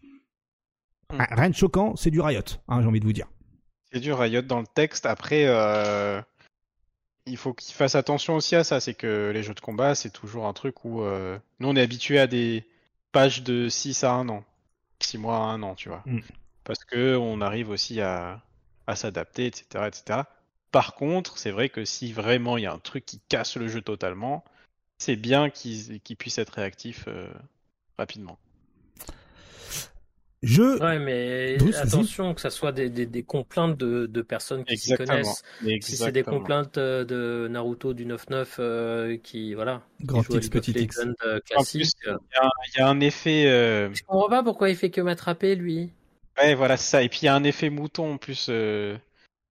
Hmm. 1.11 1.17
Ah, 1.19 1.27
Rien 1.35 1.49
de 1.49 1.56
choquant, 1.56 1.97
c'est 1.97 2.09
du 2.09 2.22
Riot, 2.22 2.39
hein, 2.69 2.81
j'ai 2.81 2.88
envie 2.88 3.01
de 3.01 3.06
vous 3.06 3.11
dire. 3.11 3.27
C'est 3.91 3.99
du 3.99 4.14
Riot 4.14 4.43
dans 4.43 4.61
le 4.61 4.67
texte. 4.73 5.06
Après, 5.06 5.43
euh, 5.45 6.22
il 7.27 7.38
faut 7.38 7.53
qu'ils 7.53 7.75
fassent 7.75 7.95
attention 7.95 8.35
aussi 8.35 8.56
à 8.56 8.64
ça. 8.64 8.80
C'est 8.80 8.93
que 8.93 9.31
les 9.33 9.43
jeux 9.43 9.53
de 9.53 9.59
combat, 9.59 9.95
c'est 9.95 10.09
toujours 10.09 10.45
un 10.45 10.53
truc 10.53 10.85
où 10.85 11.01
euh, 11.01 11.38
nous, 11.59 11.69
on 11.69 11.75
est 11.75 11.81
habitué 11.81 12.19
à 12.19 12.27
des 12.27 12.65
pages 13.11 13.43
de 13.43 13.69
6 13.69 14.03
à 14.03 14.11
1 14.11 14.30
an. 14.30 14.43
6 14.99 15.17
mois 15.17 15.38
à 15.38 15.41
1 15.41 15.64
an, 15.64 15.75
tu 15.75 15.89
vois. 15.89 16.03
Mm. 16.06 16.19
Parce 16.64 16.83
que 16.83 17.15
on 17.15 17.41
arrive 17.41 17.69
aussi 17.69 18.01
à, 18.01 18.41
à 18.88 18.95
s'adapter, 18.95 19.45
etc., 19.45 19.85
etc. 19.88 20.22
Par 20.72 20.95
contre, 20.95 21.38
c'est 21.38 21.51
vrai 21.51 21.69
que 21.69 21.85
si 21.85 22.11
vraiment 22.11 22.57
il 22.57 22.64
y 22.64 22.67
a 22.67 22.73
un 22.73 22.80
truc 22.80 23.06
qui 23.06 23.22
casse 23.30 23.56
le 23.56 23.67
jeu 23.67 23.81
totalement, 23.81 24.43
c'est 24.97 25.15
bien 25.15 25.49
qu'ils 25.49 26.01
qu'ils 26.01 26.17
puissent 26.17 26.39
être 26.39 26.53
réactifs 26.53 27.06
euh, 27.07 27.31
rapidement. 27.97 28.38
Je 30.43 30.80
Ouais, 30.80 30.99
mais 30.99 31.57
Bruce, 31.57 31.77
attention 31.77 32.33
que 32.35 32.41
ça 32.41 32.51
soit 32.51 32.72
des, 32.72 32.90
des, 32.91 33.07
des 33.07 33.24
complaintes 33.24 33.75
de, 33.77 34.06
de 34.06 34.22
personnes 34.22 34.64
qui 34.66 34.77
s'y 34.77 34.91
Exactement. 34.93 35.17
connaissent. 35.24 35.43
Si 35.83 35.95
c'est 35.98 36.11
des 36.11 36.19
Exactement. 36.19 36.38
complaintes 36.40 36.77
euh, 36.77 37.03
de 37.06 37.48
Naruto 37.49 37.93
du 37.95 38.06
9-9 38.06 38.45
euh, 38.59 39.17
qui 39.17 39.56
voilà, 39.56 39.82
Grand 40.01 40.22
qui 40.22 40.27
joue 40.27 40.33
à 40.35 40.38
X, 40.38 40.49
petit 40.49 40.72
X. 40.74 40.99
Euh, 41.25 41.40
classique. 41.40 41.91
euh. 42.07 42.17
il 42.32 42.35
y, 42.35 42.40
a 42.40 42.45
un- 42.45 42.49
il 42.75 42.77
y 42.77 42.82
a 42.82 42.88
un 42.88 42.99
effet. 42.99 43.48
euh, 43.48 43.91
Je 43.93 44.03
comprends 44.03 44.30
pas 44.30 44.43
pourquoi 44.43 44.69
il 44.69 44.75
fait 44.75 44.91
que 44.91 45.01
m'attraper 45.01 45.56
lui. 45.56 45.91
Ouais, 46.40 46.53
voilà, 46.53 46.77
c'est 46.77 46.91
ça. 46.91 47.01
Et 47.03 47.09
puis 47.09 47.22
il 47.24 47.25
y 47.25 47.30
a 47.30 47.35
un 47.35 47.43
effet 47.43 47.72
mouton 47.72 48.14
en 48.14 48.17
plus, 48.17 48.45
euh, 48.49 48.95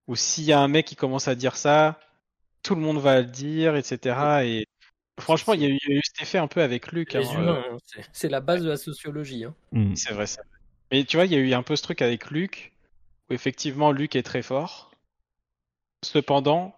où 0.07 0.15
s'il 0.15 0.45
y 0.45 0.53
a 0.53 0.59
un 0.61 0.69
mec 0.69 0.85
qui 0.85 0.95
commence 0.95 1.27
à 1.27 1.35
dire 1.35 1.57
ça, 1.57 1.99
tout 2.63 2.75
le 2.75 2.81
monde 2.81 2.99
va 2.99 3.19
le 3.19 3.27
dire, 3.27 3.75
etc. 3.75 4.15
Et 4.45 4.65
franchement, 5.19 5.53
il 5.53 5.61
y, 5.63 5.65
a 5.65 5.67
eu- 5.67 5.77
il 5.85 5.91
y 5.91 5.95
a 5.95 5.97
eu 5.97 6.01
cet 6.05 6.21
effet 6.21 6.37
un 6.37 6.47
peu 6.47 6.61
avec 6.61 6.93
Luc. 6.93 7.11
Les 7.11 7.25
hein, 7.27 7.33
humains, 7.41 7.63
hein, 7.73 7.77
c'est- 8.13 8.29
la 8.29 8.39
base 8.39 8.63
de 8.63 8.69
la 8.69 8.77
sociologie. 8.77 9.43
Hein. 9.43 9.53
Hmm. 9.73 9.93
c'est 9.95 10.13
vrai, 10.13 10.27
c'est 10.27 10.39
vrai. 10.39 10.47
Mais 10.91 11.03
tu 11.03 11.17
vois, 11.17 11.25
il 11.25 11.33
y 11.33 11.35
a 11.35 11.39
eu 11.39 11.53
un 11.53 11.63
peu 11.63 11.75
ce 11.75 11.83
truc 11.83 12.01
avec 12.01 12.31
Luc, 12.31 12.71
où 13.29 13.33
effectivement 13.33 13.91
Luc 13.91 14.15
est 14.15 14.23
très 14.23 14.41
fort. 14.41 14.91
Cependant, 16.03 16.75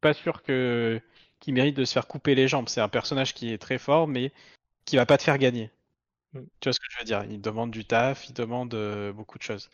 pas 0.00 0.14
sûr 0.14 0.42
que 0.42 1.00
qu'il 1.40 1.54
mérite 1.54 1.76
de 1.76 1.84
se 1.84 1.94
faire 1.94 2.06
couper 2.06 2.34
les 2.34 2.48
jambes. 2.48 2.68
C'est 2.68 2.82
un 2.82 2.88
personnage 2.88 3.34
qui 3.34 3.52
est 3.52 3.58
très 3.58 3.78
fort, 3.78 4.06
mais 4.06 4.30
qui 4.84 4.96
va 4.96 5.06
pas 5.06 5.16
te 5.16 5.22
faire 5.22 5.38
gagner. 5.38 5.70
Mm. 6.34 6.40
Tu 6.60 6.68
vois 6.68 6.72
ce 6.72 6.80
que 6.80 6.86
je 6.90 6.98
veux 6.98 7.04
dire? 7.04 7.24
Il 7.30 7.40
demande 7.40 7.70
du 7.70 7.84
taf, 7.84 8.28
il 8.28 8.34
demande 8.34 8.74
euh, 8.74 9.12
beaucoup 9.12 9.38
de 9.38 9.42
choses. 9.42 9.70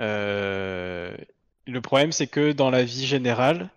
Euh, 0.00 1.16
Le 1.66 1.80
problème, 1.80 2.12
c'est 2.12 2.28
que 2.28 2.52
dans 2.52 2.70
la 2.70 2.84
vie 2.84 3.06
générale, 3.06 3.70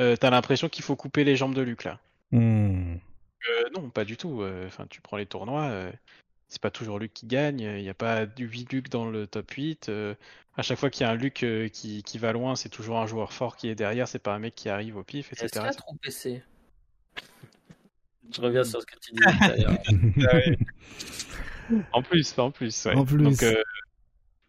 euh, 0.00 0.16
t'as 0.16 0.30
l'impression 0.30 0.68
qu'il 0.68 0.84
faut 0.84 0.96
couper 0.96 1.24
les 1.24 1.36
jambes 1.36 1.54
de 1.54 1.62
Luc 1.62 1.84
là. 1.84 1.98
Hmm. 2.32 2.96
Non, 3.74 3.90
pas 3.90 4.04
du 4.04 4.16
tout. 4.16 4.44
Enfin, 4.66 4.86
tu 4.88 5.00
prends 5.00 5.16
les 5.16 5.26
tournois, 5.26 5.90
c'est 6.52 6.60
pas 6.62 6.70
toujours 6.70 6.98
Luc 6.98 7.12
qui 7.14 7.26
gagne. 7.26 7.60
Il 7.60 7.82
n'y 7.82 7.88
a 7.88 7.94
pas 7.94 8.26
du 8.26 8.46
8 8.46 8.70
Luc 8.72 8.88
dans 8.90 9.08
le 9.08 9.26
top 9.26 9.50
8. 9.52 9.88
euh, 9.88 10.14
à 10.56 10.62
chaque 10.62 10.78
fois 10.78 10.90
qu'il 10.90 11.04
y 11.06 11.08
a 11.08 11.10
un 11.10 11.14
Luc 11.14 11.42
euh, 11.44 11.68
qui, 11.68 12.02
qui 12.02 12.18
va 12.18 12.32
loin, 12.32 12.56
c'est 12.56 12.68
toujours 12.68 12.98
un 12.98 13.06
joueur 13.06 13.32
fort 13.32 13.56
qui 13.56 13.68
est 13.68 13.74
derrière. 13.74 14.06
C'est 14.06 14.18
pas 14.18 14.34
un 14.34 14.38
mec 14.38 14.54
qui 14.54 14.68
arrive 14.68 14.96
au 14.98 15.02
pif, 15.02 15.32
etc. 15.32 15.48
PS4 15.70 15.78
ou 15.88 15.96
PC 15.96 16.42
Je 18.30 18.40
reviens 18.40 18.62
sur 18.64 18.80
ce 18.82 18.86
que 18.86 18.98
tu 19.00 19.12
disais 19.12 19.24
d'ailleurs. 19.48 19.78
En 21.92 22.02
plus, 22.02 22.38
en 22.38 22.50
plus. 22.50 22.84
Ouais. 22.86 22.94
En 22.94 23.04
plus. 23.04 23.22
Donc, 23.22 23.42
euh, 23.42 23.62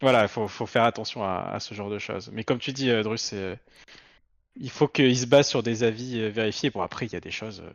voilà, 0.02 0.24
il 0.24 0.28
faut, 0.28 0.48
faut 0.48 0.66
faire 0.66 0.84
attention 0.84 1.24
à, 1.24 1.50
à 1.54 1.60
ce 1.60 1.74
genre 1.74 1.90
de 1.90 2.00
choses. 2.00 2.30
Mais 2.34 2.44
comme 2.44 2.60
tu 2.60 2.74
dis, 2.74 2.90
euh, 2.90 3.04
Drus, 3.04 3.22
c'est- 3.22 3.58
il 4.56 4.70
faut 4.70 4.88
qu'il 4.88 5.18
se 5.18 5.26
base 5.26 5.48
sur 5.48 5.64
des 5.64 5.84
avis 5.84 6.20
euh, 6.20 6.30
vérifiés. 6.30 6.70
Bon, 6.70 6.82
après, 6.82 7.06
il 7.06 7.14
y 7.14 7.16
a 7.16 7.20
des 7.22 7.32
choses. 7.32 7.62
euh, 7.62 7.72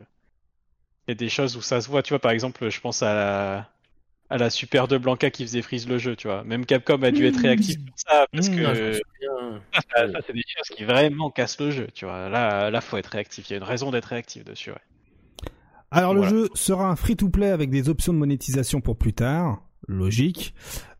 Il 1.07 1.11
y 1.11 1.13
a 1.13 1.15
des 1.15 1.29
choses 1.29 1.57
où 1.57 1.61
ça 1.61 1.81
se 1.81 1.87
voit. 1.89 2.03
Tu 2.03 2.09
vois, 2.09 2.19
par 2.19 2.31
exemple, 2.31 2.69
je 2.69 2.79
pense 2.79 3.01
à 3.01 3.13
la, 3.15 3.69
à 4.29 4.37
la 4.37 4.49
Super 4.49 4.87
de 4.87 4.97
Blanca 4.97 5.29
qui 5.31 5.43
faisait 5.45 5.61
freeze 5.61 5.87
le 5.87 5.97
jeu, 5.97 6.15
tu 6.15 6.27
vois. 6.27 6.43
Même 6.43 6.65
Capcom 6.65 7.01
a 7.03 7.11
dû 7.11 7.25
être 7.25 7.37
réactif 7.37 7.75
sur 7.85 7.93
ça 8.09 8.27
parce 8.35 8.49
Mmh. 8.49 8.55
que 8.55 8.99
Ah, 9.73 9.81
ça, 9.95 10.07
ça, 10.13 10.19
c'est 10.25 10.33
des 10.33 10.43
choses 10.47 10.69
qui 10.69 10.83
vraiment 10.85 11.31
cassent 11.31 11.59
le 11.59 11.71
jeu, 11.71 11.87
tu 11.93 12.05
vois. 12.05 12.29
Là, 12.29 12.69
là, 12.71 12.81
faut 12.81 12.97
être 12.97 13.07
réactif. 13.07 13.49
Il 13.49 13.53
y 13.53 13.55
a 13.55 13.57
une 13.57 13.63
raison 13.63 13.91
d'être 13.91 14.05
réactif 14.05 14.43
dessus, 14.45 14.71
ouais. 14.71 14.77
Alors 15.91 16.13
le 16.15 16.21
Voilà. 16.21 16.29
jeu 16.29 16.49
sera 16.55 16.89
un 16.89 16.95
free-to-play 16.95 17.49
avec 17.49 17.69
des 17.69 17.89
options 17.89 18.13
de 18.13 18.17
monétisation 18.17 18.81
pour 18.81 18.97
plus 18.97 19.13
tard. 19.13 19.61
Logique. 19.89 20.53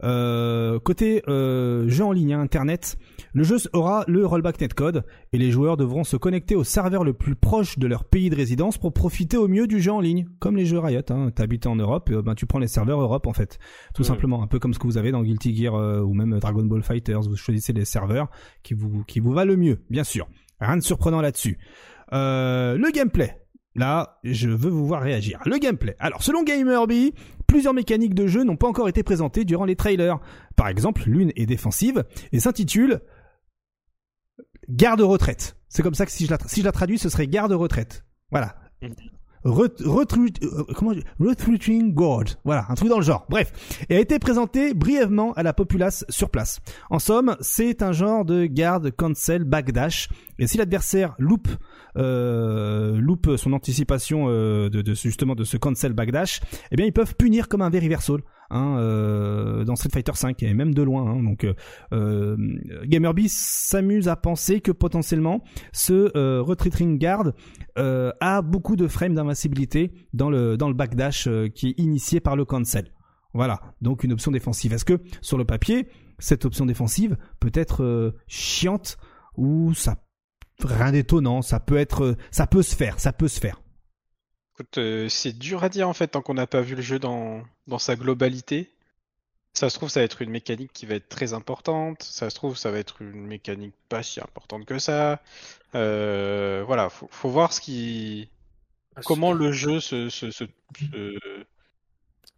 Euh, 0.04 0.80
côté 0.80 1.22
euh, 1.28 1.88
jeu 1.88 2.04
en 2.04 2.12
ligne, 2.12 2.34
hein, 2.34 2.42
internet, 2.42 2.98
le 3.34 3.44
jeu 3.44 3.58
aura 3.72 4.04
le 4.08 4.26
rollback 4.26 4.60
netcode 4.60 5.04
et 5.32 5.38
les 5.38 5.52
joueurs 5.52 5.78
devront 5.78 6.04
se 6.04 6.18
connecter 6.18 6.56
au 6.56 6.64
serveur 6.64 7.04
le 7.04 7.14
plus 7.14 7.36
proche 7.36 7.78
de 7.78 7.86
leur 7.86 8.04
pays 8.04 8.32
de 8.32 8.36
résidence 8.36 8.80
pour 8.80 8.92
profiter 8.92 9.38
au 9.38 9.48
mieux 9.48 9.68
du 9.68 9.80
jeu 9.80 9.92
en 9.92 10.00
ligne, 10.00 10.28
comme 10.40 10.58
les 10.58 10.66
jeux 10.66 10.80
Riot. 10.80 11.04
Hein. 11.12 11.30
T'habites 11.30 11.68
en 11.68 11.76
Europe, 11.76 12.10
euh, 12.10 12.24
ben 12.24 12.34
tu 12.34 12.48
prends 12.48 12.58
les 12.58 12.68
serveurs 12.68 13.00
Europe 13.00 13.28
en 13.28 13.34
fait, 13.34 13.60
tout 13.94 14.04
simplement, 14.04 14.42
un 14.42 14.48
peu 14.48 14.58
comme 14.58 14.74
ce 14.74 14.80
que 14.80 14.88
vous 14.88 14.98
avez 14.98 15.12
dans 15.12 15.22
Guilty 15.22 15.56
Gear 15.56 15.76
euh, 15.76 16.02
ou 16.02 16.16
même 16.16 16.40
Dragon 16.40 16.64
Ball 16.64 16.82
Fighters. 16.82 17.22
Vous 17.22 17.36
choisissez 17.36 17.74
les 17.74 17.86
serveurs 17.86 18.30
qui 18.64 18.74
vous 18.74 19.04
qui 19.04 19.20
vous 19.20 19.34
va 19.34 19.46
le 19.46 19.56
mieux, 19.56 19.84
bien 19.92 20.04
sûr. 20.04 20.28
Rien 20.60 20.78
de 20.78 20.82
surprenant 20.82 21.22
là-dessus. 21.22 21.60
Le 22.12 22.92
gameplay. 22.92 23.36
Là, 23.76 24.20
je 24.24 24.50
veux 24.50 24.70
vous 24.70 24.88
voir 24.88 25.02
réagir. 25.02 25.40
Le 25.46 25.58
gameplay. 25.58 25.96
Alors, 26.00 26.24
selon 26.24 26.44
GamerBee, 26.44 27.14
plusieurs 27.50 27.74
mécaniques 27.74 28.14
de 28.14 28.28
jeu 28.28 28.44
n'ont 28.44 28.56
pas 28.56 28.68
encore 28.68 28.88
été 28.88 29.04
présentées 29.04 29.44
durant 29.44 29.66
les 29.66 29.76
trailers. 29.76 30.20
Par 30.56 30.68
exemple, 30.68 31.04
l'une 31.08 31.34
est 31.36 31.48
défensive 31.48 32.06
et 32.32 32.40
s'intitule 32.40 33.02
Garde-retraite. 34.70 35.58
C'est 35.68 35.82
comme 35.82 35.96
ça 35.96 36.06
que 36.06 36.12
si 36.12 36.28
je 36.28 36.64
la, 36.64 36.72
traduis, 36.72 37.00
ce 37.00 37.10
serait 37.10 37.28
garde-retraite. 37.28 38.06
Voilà. 38.32 38.56
Ret- 39.44 39.82
retru- 39.84 40.34
euh, 40.44 41.90
Guard. 41.92 42.26
Voilà, 42.44 42.66
un 42.70 42.76
truc 42.76 42.90
dans 42.90 42.98
le 42.98 43.04
genre. 43.04 43.26
Bref. 43.30 43.86
Et 43.90 43.96
a 43.96 44.00
été 44.00 44.20
présenté 44.20 44.74
brièvement 44.74 45.34
à 45.34 45.44
la 45.44 45.54
populace 45.54 46.06
sur 46.10 46.30
place. 46.30 46.60
En 46.90 47.00
somme, 47.00 47.36
c'est 47.40 47.82
un 47.82 47.92
genre 47.92 48.26
de 48.26 48.46
garde 48.46 48.92
cancel 48.92 49.44
backdash. 49.44 50.10
Et 50.40 50.48
si 50.48 50.58
l'adversaire 50.58 51.16
loupe, 51.20 51.50
euh, 51.98 52.98
loupe 52.98 53.36
son 53.38 53.54
anticipation 53.54 54.26
euh, 54.28 54.70
de, 54.70 54.82
de 54.82 54.94
justement 54.94 55.36
de 55.36 55.44
ce 55.44 55.58
cancel 55.58 55.94
backdash, 55.94 56.42
eh 56.72 56.76
bien 56.76 56.86
ils 56.86 56.94
peuvent 56.94 57.16
punir 57.16 57.48
comme 57.48 57.62
un 57.62 57.70
very 57.70 57.86
reversal. 57.86 58.20
Hein, 58.52 58.78
euh, 58.80 59.64
dans 59.64 59.76
Street 59.76 59.90
Fighter 59.94 60.14
5 60.16 60.42
et 60.42 60.54
même 60.56 60.74
de 60.74 60.82
loin. 60.82 61.06
hein. 61.06 61.22
donc, 61.22 61.44
euh, 61.44 61.54
euh, 61.94 62.36
Gamerbee 62.86 63.30
s'amuse 63.30 64.08
à 64.08 64.16
penser 64.16 64.60
que 64.60 64.72
potentiellement 64.72 65.44
ce 65.72 66.12
euh, 66.18 66.42
retreating 66.42 66.98
guard 66.98 67.32
a 67.76 68.42
beaucoup 68.42 68.76
de 68.76 68.88
frames 68.88 69.14
d'invincibilité 69.14 69.94
dans 70.14 70.30
le 70.30 70.58
dans 70.58 70.68
le 70.68 70.74
backdash 70.74 71.30
qui 71.56 71.70
est 71.70 71.80
initié 71.80 72.20
par 72.20 72.36
le 72.36 72.44
cancel. 72.44 72.92
Voilà, 73.34 73.62
donc 73.82 74.04
une 74.04 74.12
option 74.12 74.32
défensive. 74.32 74.74
Est-ce 74.74 74.84
que 74.84 75.00
sur 75.22 75.38
le 75.38 75.46
papier, 75.46 75.88
cette 76.18 76.44
option 76.44 76.66
défensive 76.66 77.16
peut 77.40 77.52
être 77.54 78.14
chiante 78.28 78.98
ou 79.38 79.74
ça 79.74 79.96
rien 80.62 80.92
d'étonnant, 80.92 81.42
ça 81.42 81.60
peut 81.62 81.78
être 81.78 82.18
ça 82.32 82.48
peut 82.48 82.64
se 82.64 82.76
faire, 82.76 83.00
ça 83.00 83.14
peut 83.14 83.30
se 83.30 83.40
faire. 83.40 83.62
Écoute, 84.60 84.78
euh, 84.78 85.08
c'est 85.08 85.32
dur 85.32 85.64
à 85.64 85.70
dire 85.70 85.88
en 85.88 85.94
fait 85.94 86.10
tant 86.10 86.22
qu'on 86.22 86.34
n'a 86.34 86.46
pas 86.46 86.60
vu 86.60 86.76
le 86.76 86.82
jeu 86.82 87.00
dans, 87.00 87.44
dans 87.68 87.80
sa 87.80 87.96
globalité. 87.96 88.70
Ça 89.54 89.70
se 89.70 89.78
trouve, 89.78 89.88
ça 89.88 90.02
va 90.02 90.04
être 90.04 90.22
une 90.22 90.32
mécanique 90.32 90.74
qui 90.74 90.86
va 90.86 90.96
être 90.96 91.08
très 91.08 91.32
importante. 91.32 92.04
Ça 92.04 92.30
se 92.30 92.36
trouve, 92.36 92.58
ça 92.58 92.70
va 92.70 92.78
être 92.78 93.02
une 93.02 93.26
mécanique 93.26 93.74
pas 93.88 94.04
si 94.04 94.20
importante 94.20 94.66
que 94.66 94.78
ça. 94.78 95.22
Euh, 95.76 96.62
voilà, 96.68 96.90
faut, 96.90 97.08
faut 97.10 97.30
voir 97.30 97.54
ce 97.54 97.62
qui, 97.62 98.28
Ah, 98.98 99.02
comment 99.06 99.32
le 99.32 99.54
jeu 99.54 99.80
se, 99.80 100.10
se, 100.10 100.30
se, 100.30 100.44
se- 100.46 101.18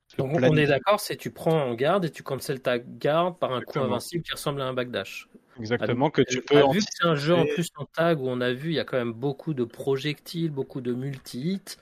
se 0.08 0.18
Donc, 0.18 0.34
on 0.36 0.56
est 0.56 0.68
d'accord, 0.68 1.00
c'est 1.00 1.18
tu 1.18 1.32
prends 1.32 1.60
en 1.60 1.74
garde 1.74 2.06
et 2.06 2.12
tu 2.12 2.22
cancelles 2.22 2.62
ta 2.62 2.78
garde 2.78 3.40
par 3.40 3.52
un 3.52 3.62
coup 3.62 3.80
invincible 3.80 4.24
qui 4.24 4.32
ressemble 4.32 4.62
à 4.62 4.66
un 4.66 4.74
backdash. 4.74 5.28
Exactement, 5.60 6.12
que 6.12 6.22
tu 6.22 6.44
peux 6.44 6.60
ah, 6.60 6.72
vu 6.72 6.80
que 6.82 6.86
c'est 6.88 7.08
un 7.08 7.16
jeu 7.16 7.34
en 7.34 7.46
plus 7.46 7.70
en 7.78 7.86
tag 7.86 8.22
où 8.22 8.30
on 8.30 8.42
a 8.42 8.54
vu 8.54 8.70
il 8.70 8.76
y 8.76 8.80
a 8.80 8.86
quand 8.86 8.98
même 8.98 9.14
beaucoup 9.14 9.56
de 9.56 9.64
projectiles, 9.64 10.52
beaucoup 10.52 10.82
de 10.82 10.94
multi-hits, 10.94 11.78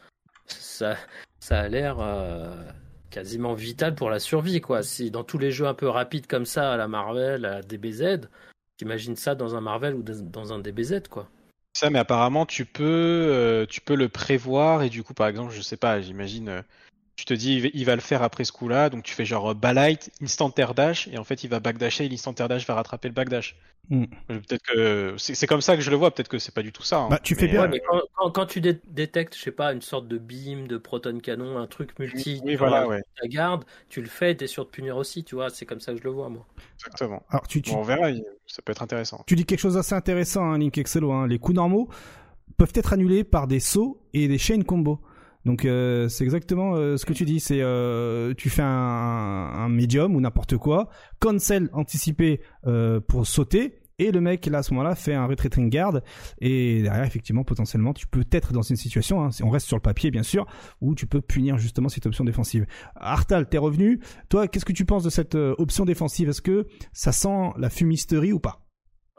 ça, 0.52 0.98
ça 1.40 1.60
a 1.60 1.68
l'air 1.68 2.00
euh, 2.00 2.54
quasiment 3.10 3.54
vital 3.54 3.96
pour 3.96 4.10
la 4.10 4.20
survie 4.20 4.62
quoi. 4.62 4.84
Si 4.84 5.12
dans 5.12 5.24
tous 5.24 5.38
les 5.38 5.52
jeux 5.52 5.68
un 5.68 5.74
peu 5.74 5.88
rapides 5.88 6.28
comme 6.28 6.46
ça 6.46 6.74
à 6.74 6.78
la 6.78 6.88
Marvel, 6.88 7.46
à 7.46 7.56
la 7.56 7.62
DBZ, 7.62 8.28
t'imagines 8.78 9.16
ça 9.16 9.36
dans 9.36 9.56
un 9.56 9.62
Marvel 9.62 9.96
ou 9.96 10.04
dans 10.04 10.54
un 10.54 10.60
DBZ 10.60 11.04
quoi. 11.10 11.30
Ça, 11.74 11.90
mais 11.90 12.00
apparemment, 12.00 12.46
tu 12.46 12.66
peux, 12.66 12.84
euh, 12.84 13.66
tu 13.66 13.80
peux 13.80 13.96
le 13.96 14.10
prévoir 14.10 14.84
et 14.84 14.90
du 14.90 15.04
coup, 15.04 15.14
par 15.14 15.28
exemple, 15.28 15.54
je 15.54 15.62
sais 15.62 15.78
pas, 15.78 16.02
j'imagine, 16.02 16.50
euh, 16.50 16.62
tu 17.20 17.26
te 17.26 17.34
dis, 17.34 17.58
il 17.74 17.86
va- 17.86 17.96
le 17.96 18.02
faire 18.02 18.24
après 18.24 18.44
ce 18.46 18.52
coup-là, 18.52 18.90
donc 18.90 19.04
tu 19.04 19.14
fais 19.14 19.26
genre 19.26 19.52
euh, 19.52 19.54
Balight, 19.54 20.10
instant 20.22 20.52
air 20.58 20.74
dash, 20.74 21.08
et 21.12 21.18
en 21.18 21.24
fait, 21.24 21.44
il 21.44 21.50
va 21.50 21.60
backdasher 21.60 22.06
et 22.06 22.10
l'instant 22.10 22.34
air 22.40 22.48
dash 22.48 22.66
va 22.66 22.76
rattraper 22.76 23.08
le 23.10 23.14
backdash. 23.14 23.56
Mm. 23.90 24.04
Euh, 24.30 24.40
Peut-être 24.48 24.62
que 24.64 25.16
c'est 25.18 25.34
c'est 25.34 25.48
comme 25.48 25.62
ça 25.62 25.76
que 25.76 25.82
je 25.82 25.90
le 25.90 25.96
vois, 25.96 26.12
peut-être 26.12 26.28
que 26.28 26.38
c'est 26.38 26.54
pas 26.54 26.62
du 26.62 26.72
tout 26.72 26.84
ça. 26.84 27.00
hein. 27.00 27.08
Bah, 27.10 27.20
tu 27.24 27.34
fais 27.36 27.48
Mais, 27.48 27.52
bien. 27.54 27.62
euh, 27.62 27.64
Ouais, 27.66 27.70
mais 27.72 27.80
quand, 27.88 28.02
quand, 28.16 28.32
quand 28.32 28.46
tu 28.46 28.62
dé- 28.62 28.80
détectes, 28.88 29.36
je 29.36 29.42
sais 29.42 29.52
pas, 29.52 29.74
une 29.74 29.82
sorte 29.82 30.08
de 30.08 30.18
beam, 30.20 30.68
de 30.68 30.78
proton 30.78 31.18
canon, 31.20 31.58
un 31.58 31.66
truc 31.68 31.98
multi, 31.98 32.40
oui, 32.44 32.52
sur 32.52 32.60
voilà, 32.68 32.86
la- 32.88 33.28
garde, 33.28 33.66
tu 33.90 34.02
le 34.02 34.08
fais, 34.08 34.36
t'es 34.36 34.46
sûr 34.48 34.66
de 34.66 34.70
punir 34.70 34.96
aussi, 34.98 35.24
tu 35.24 35.36
vois. 35.36 35.50
C'est 35.50 35.66
comme 35.66 35.80
ça 35.80 35.92
que 35.94 35.98
je 36.00 36.04
le 36.04 36.12
vois 36.12 36.30
moi. 36.30 36.46
exactement. 36.78 37.24
Alors 37.30 37.48
tu, 37.48 37.62
tu, 37.64 37.72
Bon, 37.72 37.80
on 37.80 37.84
verra, 37.84 38.10
ça 38.46 38.62
peut 38.62 38.72
être 38.72 38.84
intéressant. 38.84 39.24
tu 39.26 39.36
dis 39.36 39.46
quelque 39.46 39.60
chose 39.60 39.74
d'assez 39.74 39.96
intéressant, 39.96 40.52
hein, 40.52 40.58
Link 40.60 40.78
Excello. 40.78 41.12
Hein. 41.12 41.28
Les 41.28 41.40
coups 41.40 41.56
normaux 41.56 41.90
peuvent 42.58 42.74
être 42.76 42.94
annulés 42.94 43.24
par 43.24 43.48
des 43.48 43.60
sauts 43.60 44.00
et 44.14 44.28
des 44.28 44.38
chain 44.38 44.62
combos. 44.62 45.00
Donc 45.46 45.66
euh, 45.66 46.10
c'est 46.10 46.24
exactement 46.24 46.76
euh, 46.76 46.98
ce 46.98 47.06
que 47.06 47.14
tu 47.14 47.26
dis. 47.26 47.40
C'est 47.40 47.62
euh, 47.62 48.34
tu 48.36 48.50
fais 48.50 48.62
un, 48.62 48.68
un 48.68 49.70
médium 49.70 50.16
ou 50.16 50.22
n'importe 50.22 50.58
quoi, 50.58 50.90
cancel 51.20 51.70
anticipé 51.74 52.42
euh, 52.68 53.00
pour 53.00 53.26
sauter. 53.26 53.82
Et 54.02 54.14
le 54.14 54.22
mec, 54.22 54.46
là, 54.46 54.60
à 54.60 54.64
ce 54.64 54.74
moment-là, 54.74 54.96
fait 54.96 55.14
un 55.14 55.26
retreating 55.26 55.70
guard. 55.70 56.00
Et 56.40 56.82
derrière, 56.82 57.04
effectivement, 57.04 57.44
potentiellement, 57.44 57.94
tu 57.94 58.08
peux 58.08 58.24
être 58.32 58.54
dans 58.54 58.62
une 58.62 58.78
situation, 58.78 59.26
hein, 59.26 59.30
on 59.44 59.50
reste 59.50 59.68
sur 59.68 59.76
le 59.76 59.82
papier, 59.82 60.10
bien 60.10 60.24
sûr, 60.24 60.46
où 60.80 60.96
tu 60.96 61.06
peux 61.06 61.20
punir 61.20 61.58
justement 61.58 61.90
cette 61.90 62.06
option 62.06 62.24
défensive. 62.24 62.66
Artal, 62.96 63.50
t'es 63.50 63.58
revenu. 63.58 64.00
Toi, 64.30 64.48
qu'est-ce 64.48 64.64
que 64.64 64.72
tu 64.72 64.86
penses 64.86 65.04
de 65.04 65.10
cette 65.10 65.36
euh, 65.36 65.54
option 65.58 65.84
défensive? 65.84 66.30
Est-ce 66.30 66.42
que 66.42 66.66
ça 66.94 67.12
sent 67.12 67.52
la 67.58 67.70
fumisterie 67.70 68.32
ou 68.32 68.40
pas? 68.40 68.69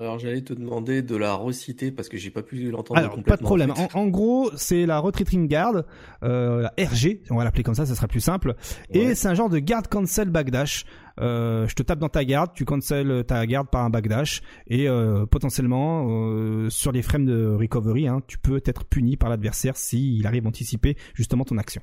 Alors 0.00 0.18
j'allais 0.18 0.40
te 0.40 0.54
demander 0.54 1.02
de 1.02 1.14
la 1.14 1.34
reciter 1.34 1.92
parce 1.92 2.08
que 2.08 2.16
j'ai 2.16 2.30
pas 2.30 2.42
pu 2.42 2.70
l'entendre 2.70 3.02
complètement. 3.02 3.22
pas 3.22 3.36
de 3.36 3.42
problème. 3.42 3.70
en 3.70 3.74
fait. 3.74 3.94
En, 3.94 4.00
en 4.00 4.06
gros, 4.08 4.50
c'est 4.56 4.86
la 4.86 4.98
retreating 4.98 5.46
guard, 5.46 5.84
euh, 6.22 6.62
la 6.62 6.72
RG, 6.82 7.20
on 7.28 7.36
va 7.36 7.44
l'appeler 7.44 7.62
comme 7.62 7.74
ça, 7.74 7.84
ça 7.84 7.94
sera 7.94 8.08
plus 8.08 8.20
simple. 8.20 8.54
Et 8.88 9.14
c'est 9.14 9.28
un 9.28 9.34
genre 9.34 9.50
de 9.50 9.58
guard 9.58 9.88
cancel 9.90 10.30
backdash. 10.30 10.86
Euh, 11.20 11.68
je 11.68 11.74
te 11.74 11.82
tape 11.82 11.98
dans 11.98 12.08
ta 12.08 12.24
garde, 12.24 12.52
tu 12.54 12.64
cancel 12.64 13.24
ta 13.26 13.46
garde 13.46 13.68
par 13.68 13.84
un 13.84 13.90
backdash, 13.90 14.40
et 14.68 14.88
euh, 14.88 15.26
potentiellement, 15.26 16.06
euh, 16.08 16.70
sur 16.70 16.92
les 16.92 17.02
frames 17.02 17.26
de 17.26 17.54
recovery, 17.54 18.08
hein, 18.08 18.22
tu 18.26 18.38
peux 18.38 18.62
être 18.64 18.86
puni 18.86 19.18
par 19.18 19.28
l'adversaire 19.28 19.76
s'il 19.76 20.26
arrive 20.26 20.46
à 20.46 20.48
anticiper 20.48 20.96
justement 21.14 21.44
ton 21.44 21.58
action. 21.58 21.82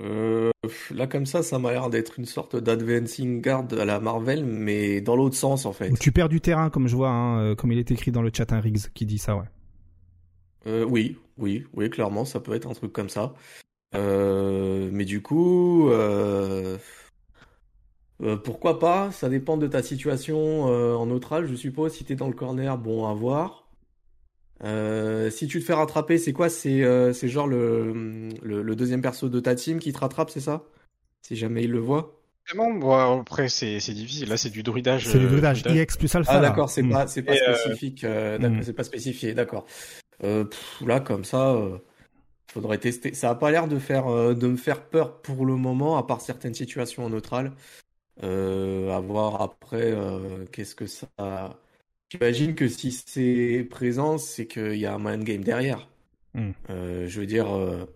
Euh, 0.00 0.50
là 0.90 1.06
comme 1.06 1.26
ça, 1.26 1.42
ça 1.42 1.58
m'a 1.58 1.72
l'air 1.72 1.90
d'être 1.90 2.18
une 2.18 2.24
sorte 2.24 2.56
d'advancing 2.56 3.42
guard 3.42 3.66
à 3.78 3.84
la 3.84 4.00
Marvel, 4.00 4.44
mais 4.44 5.00
dans 5.00 5.16
l'autre 5.16 5.36
sens 5.36 5.66
en 5.66 5.72
fait. 5.72 5.90
Tu 6.00 6.12
perds 6.12 6.28
du 6.28 6.40
terrain, 6.40 6.70
comme 6.70 6.88
je 6.88 6.96
vois, 6.96 7.10
hein, 7.10 7.40
euh, 7.40 7.54
comme 7.54 7.72
il 7.72 7.78
est 7.78 7.90
écrit 7.90 8.10
dans 8.10 8.22
le 8.22 8.30
chat, 8.32 8.52
un 8.52 8.60
Riggs 8.60 8.88
qui 8.94 9.06
dit 9.06 9.18
ça, 9.18 9.36
ouais. 9.36 9.44
Euh, 10.66 10.84
oui, 10.84 11.18
oui, 11.38 11.64
oui, 11.74 11.90
clairement, 11.90 12.24
ça 12.24 12.40
peut 12.40 12.54
être 12.54 12.68
un 12.68 12.74
truc 12.74 12.92
comme 12.92 13.08
ça. 13.08 13.34
Euh, 13.94 14.88
mais 14.92 15.04
du 15.04 15.20
coup, 15.20 15.90
euh, 15.90 16.78
pourquoi 18.44 18.78
pas? 18.78 19.10
Ça 19.10 19.28
dépend 19.28 19.56
de 19.56 19.66
ta 19.66 19.82
situation 19.82 20.64
en 20.64 21.06
neutral, 21.06 21.46
je 21.46 21.54
suppose. 21.54 21.92
Si 21.92 22.04
t'es 22.04 22.14
dans 22.14 22.28
le 22.28 22.34
corner, 22.34 22.78
bon, 22.78 23.06
à 23.08 23.14
voir. 23.14 23.61
Euh, 24.64 25.30
si 25.30 25.46
tu 25.48 25.58
te 25.60 25.64
fais 25.64 25.72
rattraper, 25.74 26.18
c'est 26.18 26.32
quoi? 26.32 26.48
C'est 26.48 26.82
euh, 26.82 27.12
genre 27.12 27.46
le, 27.48 28.28
le, 28.42 28.62
le 28.62 28.76
deuxième 28.76 29.02
perso 29.02 29.28
de 29.28 29.40
ta 29.40 29.54
team 29.54 29.78
qui 29.78 29.92
te 29.92 29.98
rattrape, 29.98 30.30
c'est 30.30 30.40
ça? 30.40 30.64
Si 31.22 31.36
jamais 31.36 31.64
il 31.64 31.70
le 31.70 31.78
voit. 31.80 32.18
Vraiment, 32.48 32.72
bon, 32.74 33.20
après, 33.20 33.48
c'est 33.48 33.76
difficile. 33.78 34.28
Là, 34.28 34.36
c'est 34.36 34.50
du 34.50 34.62
druidage. 34.62 35.06
C'est 35.06 35.18
du 35.18 35.26
euh, 35.26 35.28
druidage 35.28 35.62
druidage. 35.62 35.82
IX 35.84 35.96
plus 35.96 36.14
alpha. 36.14 36.32
Ah 36.34 36.40
d'accord, 36.40 36.70
c'est 36.70 36.82
Mm. 36.82 36.90
pas 36.90 37.06
c'est 37.06 37.22
pas 37.22 37.34
Et, 37.34 37.42
euh, 37.42 37.54
spécifique, 37.54 38.04
euh, 38.04 38.38
d'accord, 38.38 38.58
mm. 38.58 38.62
c'est 38.62 38.72
pas 38.72 38.84
spécifié, 38.84 39.34
d'accord. 39.34 39.64
Euh, 40.24 40.44
là 40.84 41.00
comme 41.00 41.24
ça, 41.24 41.52
euh, 41.52 41.78
faudrait 42.52 42.78
tester. 42.78 43.14
Ça 43.14 43.30
a 43.30 43.34
pas 43.34 43.50
l'air 43.50 43.68
de 43.68 43.78
faire 43.78 44.08
euh, 44.08 44.34
de 44.34 44.46
me 44.48 44.56
faire 44.56 44.82
peur 44.82 45.22
pour 45.22 45.46
le 45.46 45.56
moment, 45.56 45.96
à 45.98 46.06
part 46.06 46.20
certaines 46.20 46.54
situations 46.54 47.04
en 47.04 47.10
neutral. 47.10 47.52
Euh, 48.22 48.90
à 48.90 49.00
voir 49.00 49.40
après 49.40 49.90
euh, 49.92 50.44
qu'est-ce 50.52 50.74
que 50.74 50.86
ça. 50.86 51.08
J'imagine 52.12 52.54
que 52.54 52.68
si 52.68 52.92
c'est 52.92 53.66
présent, 53.70 54.18
c'est 54.18 54.46
qu'il 54.46 54.76
y 54.76 54.84
a 54.84 54.94
un 54.94 54.98
mind 54.98 55.24
game 55.24 55.42
derrière. 55.42 55.88
Mm. 56.34 56.50
Euh, 56.68 57.08
je 57.08 57.20
veux 57.20 57.24
dire, 57.24 57.50
euh, 57.56 57.86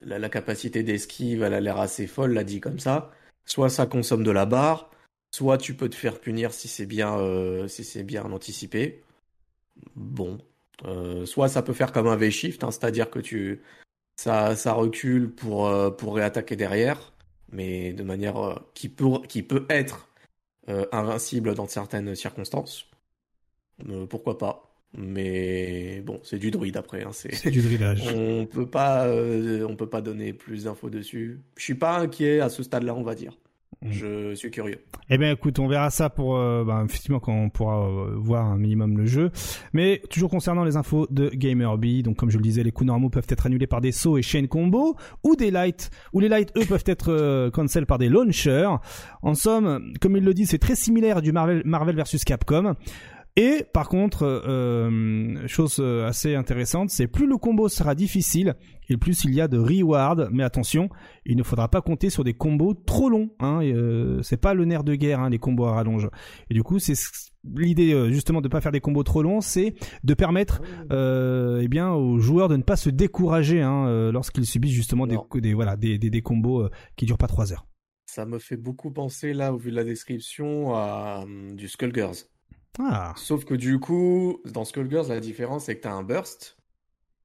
la, 0.00 0.18
la 0.18 0.28
capacité 0.28 0.82
d'esquive, 0.82 1.44
elle 1.44 1.54
a 1.54 1.60
l'air 1.60 1.78
assez 1.78 2.08
folle, 2.08 2.32
l'a 2.32 2.42
dit 2.42 2.58
comme 2.58 2.80
ça. 2.80 3.12
Soit 3.44 3.68
ça 3.68 3.86
consomme 3.86 4.24
de 4.24 4.32
la 4.32 4.44
barre, 4.44 4.90
soit 5.30 5.56
tu 5.56 5.74
peux 5.74 5.88
te 5.88 5.94
faire 5.94 6.18
punir 6.18 6.52
si 6.52 6.66
c'est 6.66 6.84
bien, 6.84 7.16
euh, 7.20 7.68
si 7.68 7.84
c'est 7.84 8.02
bien 8.02 8.24
anticipé. 8.24 9.04
Bon, 9.94 10.38
soit 11.24 11.48
ça 11.48 11.62
peut 11.62 11.72
faire 11.72 11.92
comme 11.92 12.08
un 12.08 12.16
V-shift, 12.16 12.64
hein, 12.64 12.72
c'est-à-dire 12.72 13.08
que 13.08 13.20
tu, 13.20 13.62
ça, 14.16 14.56
ça 14.56 14.72
recule 14.72 15.30
pour, 15.30 15.72
pour 15.96 16.16
réattaquer 16.16 16.56
derrière, 16.56 17.12
mais 17.52 17.92
de 17.92 18.02
manière 18.02 18.60
qui 18.74 18.88
peut, 18.88 19.22
qui 19.28 19.44
peut 19.44 19.64
être 19.68 20.08
invincible 20.66 21.54
dans 21.54 21.68
certaines 21.68 22.14
circonstances. 22.16 22.89
Euh, 23.88 24.06
pourquoi 24.06 24.38
pas? 24.38 24.70
Mais 24.96 26.02
bon, 26.04 26.18
c'est 26.24 26.38
du 26.38 26.50
druide 26.50 26.76
après, 26.76 27.04
hein, 27.04 27.10
c'est. 27.12 27.50
Du 27.50 27.62
drillage. 27.62 28.02
On 28.14 28.46
peut 28.46 28.66
pas, 28.66 29.06
euh, 29.06 29.66
on 29.68 29.76
peut 29.76 29.88
pas 29.88 30.00
donner 30.00 30.32
plus 30.32 30.64
d'infos 30.64 30.90
dessus. 30.90 31.40
Je 31.56 31.62
suis 31.62 31.74
pas 31.74 31.98
inquiet 31.98 32.40
à 32.40 32.48
ce 32.48 32.62
stade-là, 32.62 32.94
on 32.94 33.02
va 33.02 33.14
dire. 33.14 33.38
Mm. 33.82 33.92
Je 33.92 34.34
suis 34.34 34.50
curieux. 34.50 34.80
Eh 35.08 35.16
bien, 35.16 35.30
écoute, 35.30 35.60
on 35.60 35.68
verra 35.68 35.90
ça 35.90 36.10
pour, 36.10 36.36
euh, 36.36 36.64
bah, 36.64 36.82
effectivement, 36.84 37.20
quand 37.20 37.32
on 37.32 37.50
pourra 37.50 37.88
euh, 37.88 38.16
voir 38.16 38.46
un 38.46 38.58
minimum 38.58 38.98
le 38.98 39.06
jeu. 39.06 39.30
Mais 39.72 40.02
toujours 40.10 40.28
concernant 40.28 40.64
les 40.64 40.76
infos 40.76 41.06
de 41.08 41.28
Gamerby, 41.28 42.02
donc 42.02 42.16
comme 42.16 42.30
je 42.30 42.36
le 42.36 42.42
disais, 42.42 42.64
les 42.64 42.72
coups 42.72 42.88
normaux 42.88 43.10
peuvent 43.10 43.26
être 43.28 43.46
annulés 43.46 43.68
par 43.68 43.80
des 43.80 43.92
sauts 43.92 44.18
et 44.18 44.22
chaînes 44.22 44.48
combo, 44.48 44.96
ou 45.22 45.36
des 45.36 45.52
lights, 45.52 45.90
ou 46.12 46.18
les 46.18 46.28
lights, 46.28 46.52
eux, 46.56 46.64
peuvent 46.66 46.84
être 46.86 47.48
cancel 47.50 47.86
par 47.86 47.98
des 47.98 48.08
launchers. 48.08 48.68
En 49.22 49.34
somme, 49.34 49.92
comme 50.00 50.16
il 50.16 50.24
le 50.24 50.34
dit, 50.34 50.46
c'est 50.46 50.58
très 50.58 50.74
similaire 50.74 51.22
du 51.22 51.30
Marvel, 51.30 51.62
Marvel 51.64 51.94
versus 51.94 52.24
Capcom. 52.24 52.74
Et 53.36 53.64
par 53.72 53.88
contre, 53.88 54.24
euh, 54.24 55.46
chose 55.46 55.76
euh, 55.78 56.06
assez 56.06 56.34
intéressante, 56.34 56.90
c'est 56.90 57.06
plus 57.06 57.26
le 57.26 57.36
combo 57.36 57.68
sera 57.68 57.94
difficile 57.94 58.54
et 58.88 58.96
plus 58.96 59.24
il 59.24 59.32
y 59.34 59.40
a 59.40 59.46
de 59.48 59.56
reward. 59.56 60.28
Mais 60.32 60.42
attention, 60.42 60.88
il 61.24 61.36
ne 61.36 61.42
faudra 61.42 61.68
pas 61.68 61.80
compter 61.80 62.10
sur 62.10 62.24
des 62.24 62.34
combos 62.34 62.74
trop 62.74 63.08
longs. 63.08 63.30
Hein, 63.38 63.60
euh, 63.62 64.20
c'est 64.22 64.36
pas 64.36 64.52
le 64.52 64.64
nerf 64.64 64.82
de 64.84 64.94
guerre, 64.96 65.20
hein, 65.20 65.30
les 65.30 65.38
combos 65.38 65.66
à 65.66 65.72
rallonge. 65.74 66.08
Et 66.50 66.54
du 66.54 66.62
coup, 66.62 66.78
c'est 66.80 66.96
ce- 66.96 67.30
l'idée 67.54 68.10
justement 68.12 68.40
de 68.40 68.48
pas 68.48 68.60
faire 68.60 68.72
des 68.72 68.80
combos 68.80 69.04
trop 69.04 69.22
longs, 69.22 69.40
c'est 69.40 69.74
de 70.04 70.14
permettre 70.14 70.60
euh, 70.92 71.60
eh 71.62 71.68
bien 71.68 71.90
aux 71.92 72.18
joueurs 72.18 72.48
de 72.48 72.56
ne 72.56 72.62
pas 72.62 72.76
se 72.76 72.90
décourager 72.90 73.62
hein, 73.62 74.10
lorsqu'ils 74.12 74.44
subissent 74.44 74.74
justement 74.74 75.06
des, 75.06 75.54
voilà 75.54 75.76
des, 75.76 75.96
des, 75.98 76.10
des 76.10 76.20
combos 76.22 76.68
qui 76.96 77.06
durent 77.06 77.16
pas 77.16 77.28
trois 77.28 77.52
heures. 77.52 77.64
Ça 78.06 78.26
me 78.26 78.38
fait 78.40 78.56
beaucoup 78.56 78.90
penser 78.90 79.32
là, 79.32 79.54
au 79.54 79.56
vu 79.56 79.70
de 79.70 79.76
la 79.76 79.84
description, 79.84 80.74
à 80.74 81.20
hum, 81.22 81.54
du 81.54 81.68
Skullgirls. 81.68 82.26
Ah, 82.78 83.14
Sauf 83.16 83.44
que 83.44 83.54
du 83.54 83.78
coup, 83.78 84.40
dans 84.44 84.64
Skullgirls, 84.64 85.08
la 85.08 85.20
différence 85.20 85.64
c'est 85.64 85.76
que 85.76 85.82
t'as 85.82 85.92
un 85.92 86.02
burst. 86.02 86.56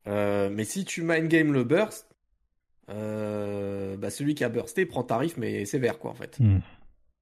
Euh, 0.08 0.50
mais 0.52 0.66
si 0.66 0.86
tu 0.86 1.02
mind 1.02 1.28
game 1.28 1.54
le 1.54 1.64
burst, 1.64 2.08
euh, 2.90 3.98
bah 3.98 4.10
celui 4.10 4.36
qui 4.36 4.44
a 4.44 4.50
bursté 4.50 4.86
prend 4.86 5.04
tarif 5.04 5.38
mais 5.38 5.66
sévère 5.66 6.00
quoi 6.00 6.12
en 6.12 6.16
fait. 6.16 6.40
Hmm. 6.40 6.60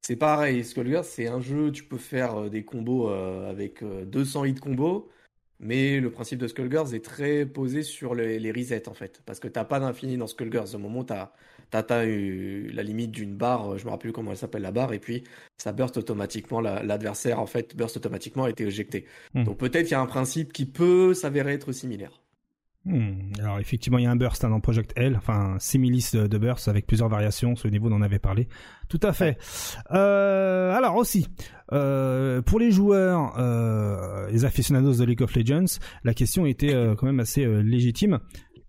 C'est 0.06 0.18
pareil, 0.18 0.66
Skullgirls 0.66 1.06
c'est 1.06 1.28
un 1.28 1.40
jeu, 1.40 1.72
tu 1.72 1.84
peux 1.86 1.98
faire 1.98 2.36
euh, 2.36 2.50
des 2.50 2.66
combos 2.66 3.10
euh, 3.10 3.50
avec 3.50 3.82
euh, 3.84 4.04
200 4.04 4.46
hits 4.46 4.56
combos, 4.56 5.10
mais 5.64 6.00
le 6.00 6.12
principe 6.12 6.40
de 6.40 6.48
Skullgirls 6.48 6.94
est 6.94 7.04
très 7.04 7.46
posé 7.46 7.84
sur 7.84 8.16
les, 8.16 8.40
les 8.40 8.52
resets 8.52 8.88
en 8.88 8.94
fait, 8.94 9.22
parce 9.26 9.40
que 9.40 9.48
t'as 9.48 9.66
pas 9.66 9.80
d'infini 9.80 10.18
dans 10.18 10.28
Skullgirls. 10.28 10.76
Au 10.76 10.78
moment 10.80 11.00
où 11.00 11.04
t'as 11.04 11.32
t'as 11.70 11.84
t'as 11.84 12.06
eu 12.06 12.70
la 12.74 12.84
limite 12.84 13.12
d'une 13.12 13.36
barre, 13.36 13.78
je 13.78 13.86
me 13.86 13.90
rappelle 13.92 14.10
plus 14.10 14.14
comment 14.14 14.32
elle 14.32 14.38
s'appelle 14.38 14.62
la 14.62 14.72
barre, 14.72 14.94
et 14.94 15.00
puis 15.00 15.24
ça 15.58 15.72
burst 15.72 15.98
automatiquement, 15.98 16.62
la- 16.62 16.84
l'adversaire 16.84 17.40
en 17.40 17.46
fait 17.46 17.76
burst 17.76 17.98
automatiquement 17.98 18.48
et 18.48 18.52
était 18.52 18.66
éjecté. 18.66 19.06
Hmm. 19.34 19.44
Donc 19.44 19.58
peut-être 19.58 19.84
qu'il 19.84 19.94
y 19.94 19.96
a 19.96 20.02
un 20.02 20.06
principe 20.06 20.54
qui 20.54 20.66
peut 20.66 21.14
s'avérer 21.14 21.54
être 21.54 21.72
similaire. 21.72 22.23
Hmm. 22.86 23.32
Alors 23.40 23.60
effectivement, 23.60 23.98
il 23.98 24.04
y 24.04 24.08
a 24.08 24.12
un 24.12 24.16
burst 24.18 24.44
hein, 24.44 24.50
dans 24.50 24.60
Project 24.60 24.92
L, 24.98 25.16
enfin 25.16 25.56
similis 25.60 26.10
de, 26.14 26.28
de 26.28 26.38
burst 26.38 26.68
avec 26.68 26.86
plusieurs 26.86 27.08
variations. 27.08 27.56
Ce 27.56 27.68
niveau, 27.70 27.90
on 27.90 27.94
en 27.94 28.02
avait 28.02 28.20
parlé. 28.20 28.50
Tout 28.90 29.00
à 29.04 29.14
fait. 29.14 29.38
Euh, 29.92 30.74
alors 30.74 30.98
aussi, 30.98 31.28
euh, 31.72 32.42
pour 32.42 32.60
les 32.60 32.72
joueurs, 32.72 33.36
euh, 33.40 34.30
les 34.32 34.44
aficionados 34.44 34.96
de 34.96 35.06
League 35.06 35.22
of 35.22 35.34
Legends, 35.34 35.80
la 36.04 36.14
question 36.14 36.46
était 36.46 36.74
euh, 36.74 36.96
quand 36.96 37.06
même 37.06 37.22
assez 37.22 37.46
euh, 37.46 37.62
légitime 37.62 38.20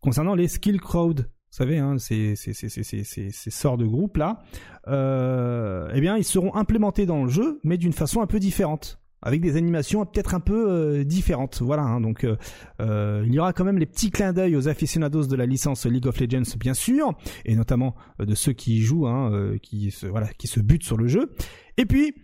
concernant 0.01 0.35
les 0.35 0.47
skill 0.49 0.81
crowd. 0.81 1.21
Vous 1.21 1.59
savez, 1.59 1.79
hein, 1.79 1.99
ces, 1.99 2.35
ces, 2.35 3.51
sorts 3.51 3.79
de 3.79 3.87
groupes 3.87 4.17
là, 4.17 4.41
euh, 4.89 5.89
eh 5.95 6.01
bien, 6.01 6.17
ils 6.17 6.25
seront 6.25 6.55
implémentés 6.57 7.07
dans 7.07 7.23
le 7.23 7.31
jeu, 7.31 7.61
mais 7.63 7.79
d'une 7.79 7.93
façon 7.93 8.21
un 8.21 8.27
peu 8.27 8.41
différente, 8.41 8.99
avec 9.25 9.41
des 9.41 9.57
animations 9.57 10.05
peut-être 10.05 10.35
un 10.35 10.41
peu 10.41 10.71
euh, 10.71 11.05
différentes. 11.05 11.61
Voilà, 11.63 11.83
hein, 11.83 12.01
donc 12.01 12.25
euh, 12.25 12.37
euh, 12.81 13.25
il 13.27 13.35
y 13.35 13.41
aura 13.41 13.53
quand 13.53 13.65
même 13.65 13.79
les 13.79 13.87
petits 13.87 14.11
clins 14.11 14.33
d'œil 14.33 14.55
aux 14.55 14.69
aficionados 14.69 15.27
de 15.27 15.35
la 15.35 15.47
licence 15.47 15.87
League 15.87 16.07
of 16.07 16.21
Legends, 16.21 16.57
bien 16.61 16.75
sûr, 16.75 17.15
et 17.45 17.57
notamment 17.57 17.97
euh, 18.21 18.27
de 18.27 18.35
ceux 18.35 18.53
qui 18.53 18.77
y 18.77 18.81
jouent, 18.81 19.09
hein, 19.09 19.33
euh, 19.33 19.59
qui 19.59 19.91
se 19.91 20.07
voilà, 20.07 20.29
qui 20.29 20.47
se 20.47 20.61
butent 20.61 20.85
sur 20.85 20.99
le 20.99 21.09
jeu. 21.09 21.33
Et 21.79 21.87
puis, 21.87 22.15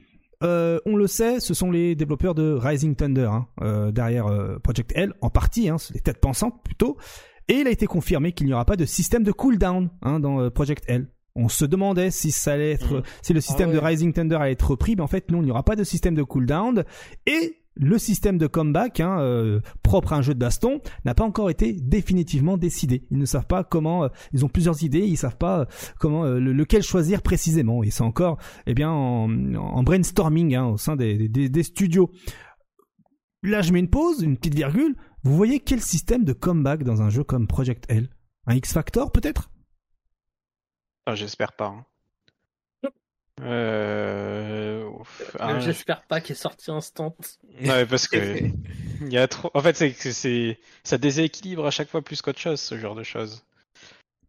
euh, 0.43 0.79
on 0.87 0.95
le 0.97 1.07
sait, 1.07 1.41
ce 1.41 1.55
sont 1.55 1.71
les 1.71 1.95
développeurs 1.95 2.35
de 2.35 2.53
Rising 2.53 2.95
Thunder 2.95 3.31
hein, 3.33 3.47
euh, 3.63 3.91
derrière 3.91 4.27
euh, 4.27 4.59
Project 4.59 4.93
L, 4.95 5.15
en 5.23 5.31
partie, 5.31 5.69
hein, 5.69 5.77
les 5.95 6.01
têtes 6.01 6.21
pensantes 6.21 6.63
plutôt. 6.63 6.99
Et 7.49 7.55
il 7.55 7.67
a 7.67 7.71
été 7.71 7.87
confirmé 7.87 8.33
qu'il 8.33 8.47
n'y 8.47 8.53
aura 8.53 8.65
pas 8.65 8.77
de 8.77 8.85
système 8.85 9.25
de 9.25 9.33
cooldown 9.33 9.91
hein, 10.03 10.21
dans 10.21 10.51
Project 10.51 10.85
L. 10.87 11.09
On 11.37 11.49
se 11.49 11.65
demandait 11.65 12.11
si 12.11 12.31
ça 12.33 12.53
allait 12.53 12.73
être, 12.73 12.97
Mhm. 12.97 13.03
si 13.23 13.33
le 13.33 13.41
système 13.41 13.69
ouais. 13.71 13.75
de 13.77 13.81
Rising 13.81 14.13
Thunder 14.13 14.37
allait 14.37 14.53
être 14.53 14.71
repris, 14.71 14.97
mais 14.97 15.03
en 15.03 15.07
fait 15.07 15.31
non, 15.31 15.41
il 15.43 15.45
n'y 15.47 15.51
aura 15.51 15.63
pas 15.65 15.77
de 15.77 15.85
système 15.85 16.15
de 16.15 16.23
cooldown. 16.23 16.85
Et 17.27 17.57
le 17.77 17.99
système 17.99 18.37
de 18.37 18.49
comeback 18.49 18.99
hein, 18.99 19.21
euh, 19.21 19.61
propre 19.85 20.13
à 20.13 20.17
un 20.17 20.23
jeu 20.23 20.35
de 20.35 20.41
baston 20.41 20.81
n'a 21.05 21.15
pas 21.15 21.23
encore 21.25 21.49
été 21.51 21.73
définitivement 21.73 22.57
décidé. 22.59 23.07
Ils 23.13 23.17
ne 23.19 23.25
savent 23.25 23.47
pas 23.47 23.63
comment. 23.63 24.05
euh, 24.05 24.09
ils 24.33 24.45
ont 24.45 24.49
plusieurs 24.49 24.83
idées, 24.83 25.07
ils 25.07 25.17
savent 25.17 25.37
pas 25.39 25.61
euh, 25.61 25.65
comment 26.01 26.25
euh, 26.25 26.41
le- 26.41 26.53
lequel 26.53 26.83
choisir 26.83 27.23
précisément. 27.23 27.85
Et 27.85 27.91
c'est 27.91 28.03
encore, 28.03 28.39
eh 28.67 28.75
bien, 28.75 28.91
en, 28.91 29.31
en 29.55 29.83
brainstorming 29.85 30.57
hein, 30.57 30.67
au 30.67 30.77
sein 30.79 30.97
des, 30.97 31.29
des- 31.29 31.49
des 31.49 31.63
studios. 31.63 32.11
Là, 33.43 33.63
je 33.63 33.73
mets 33.73 33.79
une 33.81 33.89
pause, 33.89 34.21
une 34.21 34.37
petite 34.37 34.55
virgule. 34.57 34.97
Vous 35.23 35.37
voyez 35.37 35.61
quel 35.61 35.81
système 35.81 36.25
de 36.25 36.33
comeback 36.33 36.83
dans 36.83 37.01
un 37.03 37.09
jeu 37.09 37.25
comme 37.25 37.47
Project 37.47 37.85
L? 37.89 38.09
Un 38.47 38.57
X 38.57 38.73
Factor 38.73 39.13
peut-être? 39.13 39.51
J'espère 41.15 41.53
pas. 41.53 41.67
hein. 41.67 41.85
Euh... 43.43 44.85
ouf, 44.87 45.35
Même 45.41 45.49
un- 45.57 45.61
J'espère 45.61 46.03
pas 46.03 46.21
qu'il 46.21 46.33
est 46.35 46.39
sorti 46.39 46.71
instant. 46.71 47.17
Ouais, 47.63 47.87
parce 47.87 48.07
que 48.09 48.39
il 49.01 49.13
y 49.13 49.17
a 49.19 49.27
trop. 49.29 49.51
En 49.55 49.61
fait, 49.61 49.77
c'est 49.77 49.93
que 49.93 50.13
c'est 50.13 50.59
ça 50.85 50.99
déséquilibre 50.99 51.67
à 51.67 51.71
chaque 51.71 51.89
fois 51.89 52.03
plus 52.03 52.21
qu'autre 52.23 52.39
chose 52.39 52.61
ce 52.61 52.79
genre 52.79 52.95
de 52.95 53.03
choses. 53.03 53.43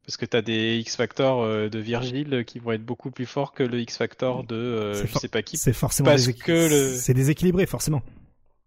Parce 0.06 0.18
que 0.18 0.26
t'as 0.26 0.42
des 0.42 0.78
X 0.78 0.96
Factor 0.96 1.44
euh, 1.44 1.70
de 1.70 1.78
Virgile 1.80 2.44
qui 2.46 2.60
vont 2.60 2.72
être 2.72 2.84
beaucoup 2.86 3.12
plus 3.12 3.26
forts 3.26 3.54
que 3.54 3.64
le 3.64 3.80
X 3.82 3.98
Factor 3.98 4.44
de 4.46 4.56
euh, 4.56 4.94
C'est 4.96 5.08
je 5.08 5.18
sais 5.20 5.28
pas 5.28 5.42
qui. 5.44 5.58
C'est 5.58 5.74
forcément 5.74 6.10
Parce 6.10 6.22
déséquil- 6.28 6.44
que 6.44 6.70
le- 6.70 6.96
c'est 6.96 7.14
déséquilibré 7.14 7.66
forcément. 7.66 8.02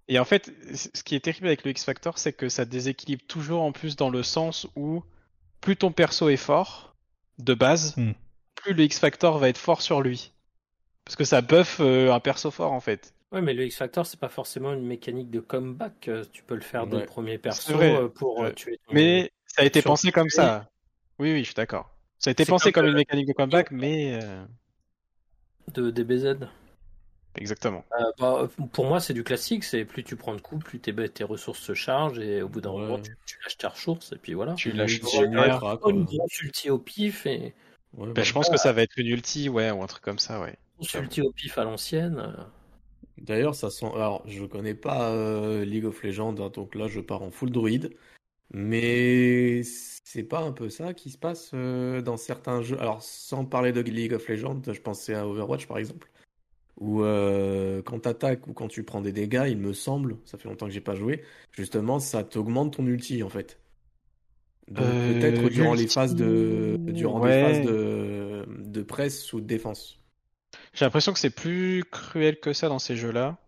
Et 0.09 0.19
en 0.19 0.25
fait, 0.27 0.53
ce 0.75 1.03
qui 1.03 1.15
est 1.15 1.21
terrible 1.21 1.47
avec 1.47 1.65
le 1.65 1.71
X 1.71 1.85
Factor, 1.85 2.19
c'est 2.19 2.35
que 2.35 2.51
ça 2.51 2.67
déséquilibre 2.67 3.23
toujours 3.27 3.63
en 3.63 3.73
plus 3.73 3.97
dans 3.97 4.11
le 4.11 4.23
sens 4.23 4.67
où 4.77 5.03
plus 5.63 5.77
ton 5.77 5.91
perso 5.91 6.29
est 6.29 6.37
fort 6.37 6.94
de 7.39 7.55
base, 7.55 7.97
Hmm. 7.97 8.13
plus 8.55 8.75
le 8.75 8.83
X 8.85 8.99
Factor 8.99 9.39
va 9.39 9.49
être 9.49 9.59
fort 9.59 9.83
sur 9.83 10.01
lui. 10.01 10.33
Parce 11.05 11.17
que 11.17 11.25
ça 11.25 11.41
buff 11.43 11.79
euh, 11.81 12.13
un 12.13 12.21
perso 12.21 12.51
fort 12.51 12.73
en 12.73 12.81
fait. 12.81 13.13
Ouais, 13.33 13.43
mais 13.43 13.53
le 13.53 13.65
X-Factor, 13.67 14.07
c'est 14.07 14.21
pas 14.21 14.29
forcément 14.29 14.73
une 14.73 14.87
mécanique 14.87 15.29
de 15.31 15.41
comeback. 15.41 16.07
euh, 16.09 16.25
Tu 16.33 16.45
peux 16.45 16.55
le 16.55 16.61
faire 16.61 16.87
dès 16.87 16.95
Ouais. 16.95 17.01
le 17.03 17.07
premier 17.07 17.37
perso 17.37 17.75
euh, 17.81 18.09
pour 18.09 18.39
Ouais. 18.39 18.55
tuer 18.55 18.79
ton- 18.87 18.95
Mais 18.95 19.33
ça 19.47 19.63
a 19.63 19.65
été 19.65 19.81
sur 19.81 19.91
pensé 19.91 20.13
comme 20.13 20.29
ça. 20.31 20.69
Oui, 21.19 21.33
oui, 21.33 21.41
je 21.41 21.47
suis 21.47 21.55
d'accord. 21.55 21.91
Ça 22.21 22.31
a 22.31 22.33
été 22.33 22.45
pensé 22.45 22.71
comme 22.71 22.87
une 22.87 22.95
mécanique 22.95 23.27
de 23.27 23.33
comeback, 23.33 23.73
mais 23.73 24.21
euh, 24.23 24.45
de 25.75 25.91
DBZ. 25.91 26.47
Exactement. 27.37 27.85
Euh, 27.99 28.05
bah, 28.19 28.49
pour 28.73 28.87
moi, 28.87 29.01
c'est 29.01 29.15
du 29.15 29.25
classique. 29.25 29.65
C'est 29.65 29.85
plus 29.85 30.03
tu 30.05 30.17
prends 30.17 30.35
de 30.35 30.41
coups, 30.41 30.65
plus 30.65 30.81
tes, 30.81 30.95
tes 31.09 31.25
ressources 31.25 31.61
se 31.61 31.75
chargent 31.75 32.19
et 32.19 32.43
au 32.43 32.49
bout 32.49 32.61
d'un 32.61 32.71
Ouais. 32.73 32.81
moment, 32.81 32.99
tu, 32.99 33.17
tu 33.27 33.39
lâches 33.43 33.57
ta 33.57 33.69
ressource 33.69 34.13
et 34.13 34.17
puis 34.17 34.35
voilà. 34.35 34.55
Tu 34.55 34.73
lâches 34.73 35.01
une 35.03 36.05
grosse 36.05 36.41
ulti 36.41 36.71
au 36.71 36.79
pif 36.79 37.27
et 37.27 37.55
Ouais, 37.97 38.13
Ben, 38.13 38.25
je 38.25 38.33
pense 38.33 38.49
que 38.49 38.57
ça 38.57 38.73
va 38.73 38.83
être 38.83 38.99
une 38.99 39.07
ulti, 39.07 39.49
ouais, 39.49 39.71
ou 39.71 39.83
un 39.83 39.87
truc 39.87 40.03
comme 40.03 40.19
ça, 40.19 40.41
ouais. 40.41 40.57
grosse 40.79 40.95
ulti 40.95 41.23
au 41.23 41.31
pif 41.31 41.59
à 41.59 41.65
l'ancienne. 41.65 42.19
euh, 42.19 42.43
D'ailleurs, 43.19 43.55
ça 43.55 43.71
sent. 43.71 43.87
Alors, 43.95 44.23
je 44.29 44.45
connais 44.45 44.75
pas 44.75 45.11
euh, 45.13 45.65
League 45.65 45.85
of 45.85 46.03
Legends, 46.03 46.35
hein, 46.41 46.51
donc 46.51 46.75
là, 46.75 46.89
je 46.89 47.01
pars 47.01 47.23
en 47.23 47.31
full 47.31 47.51
druide. 47.51 47.95
Mais 48.53 49.63
c'est 49.65 50.25
pas 50.25 50.41
un 50.41 50.53
peu 50.53 50.71
ça 50.71 50.95
qui 50.95 51.11
se 51.11 51.19
passe 51.19 51.53
euh, 51.55 52.03
dans 52.03 52.17
certains 52.17 52.63
jeux? 52.63 52.81
Alors, 52.81 53.03
sans 53.03 53.45
parler 53.47 53.73
de 53.73 53.81
League 53.83 54.15
of 54.15 54.29
Legends, 54.29 54.63
je 54.73 54.81
pensais 54.81 55.15
à 55.15 55.27
Overwatch 55.29 55.67
par 55.67 55.79
exemple, 55.79 56.11
où 56.79 57.03
euh, 57.03 57.83
quand 57.83 58.01
t'attaques 58.01 58.47
ou 58.49 58.53
quand 58.53 58.69
tu 58.69 58.83
prends 58.83 59.01
des 59.01 59.13
dégâts, 59.13 59.47
il 59.49 59.59
me 59.59 59.73
semble, 59.73 60.17
ça 60.25 60.39
fait 60.39 60.49
longtemps 60.49 60.67
que 60.67 60.73
j'ai 60.73 60.81
pas 60.81 60.95
joué, 60.97 61.23
justement, 61.53 62.01
ça 62.01 62.25
t'augmente 62.25 62.77
ton 62.77 62.87
ulti 62.87 63.23
en 63.23 63.29
fait. 63.29 63.61
Donc 64.69 64.85
Euh, 64.87 65.13
peut-être 65.21 65.49
durant 65.51 65.75
les 65.75 65.87
phases 65.87 66.15
de 66.15 66.77
durant 66.81 67.21
ouais. 67.21 67.43
phases 67.43 67.67
de 67.67 68.47
de 68.49 68.83
presse 68.83 69.33
ou 69.33 69.41
de 69.41 69.47
défense. 69.47 70.01
J'ai 70.73 70.85
l'impression 70.85 71.13
que 71.13 71.19
c'est 71.19 71.31
plus 71.35 71.85
cruel 71.91 72.41
que 72.41 72.53
ça 72.53 72.69
dans 72.69 72.79
ces 72.79 72.97
jeux-là. 72.97 73.39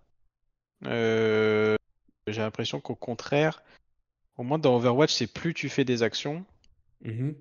Euh, 0.85 1.75
J'ai 2.29 2.41
l'impression 2.41 2.81
qu'au 2.81 2.95
contraire, 2.97 3.63
au 4.37 4.43
moins 4.43 4.59
dans 4.59 4.77
Overwatch, 4.77 5.13
c'est 5.13 5.33
plus 5.33 5.55
tu 5.55 5.69
fais 5.69 5.85
des 5.85 6.03
actions, 6.03 6.45
Mhm. 7.03 7.35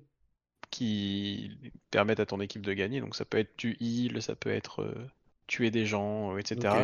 qui 0.70 1.58
permettent 1.90 2.20
à 2.20 2.26
ton 2.26 2.40
équipe 2.40 2.62
de 2.62 2.72
gagner. 2.72 3.00
Donc 3.00 3.14
ça 3.14 3.24
peut 3.24 3.38
être 3.38 3.56
tu 3.56 3.76
heal, 3.80 4.20
ça 4.22 4.34
peut 4.36 4.50
être 4.50 4.82
tuer 5.46 5.70
des 5.70 5.86
gens, 5.86 6.34
euh, 6.34 6.38
etc. 6.38 6.74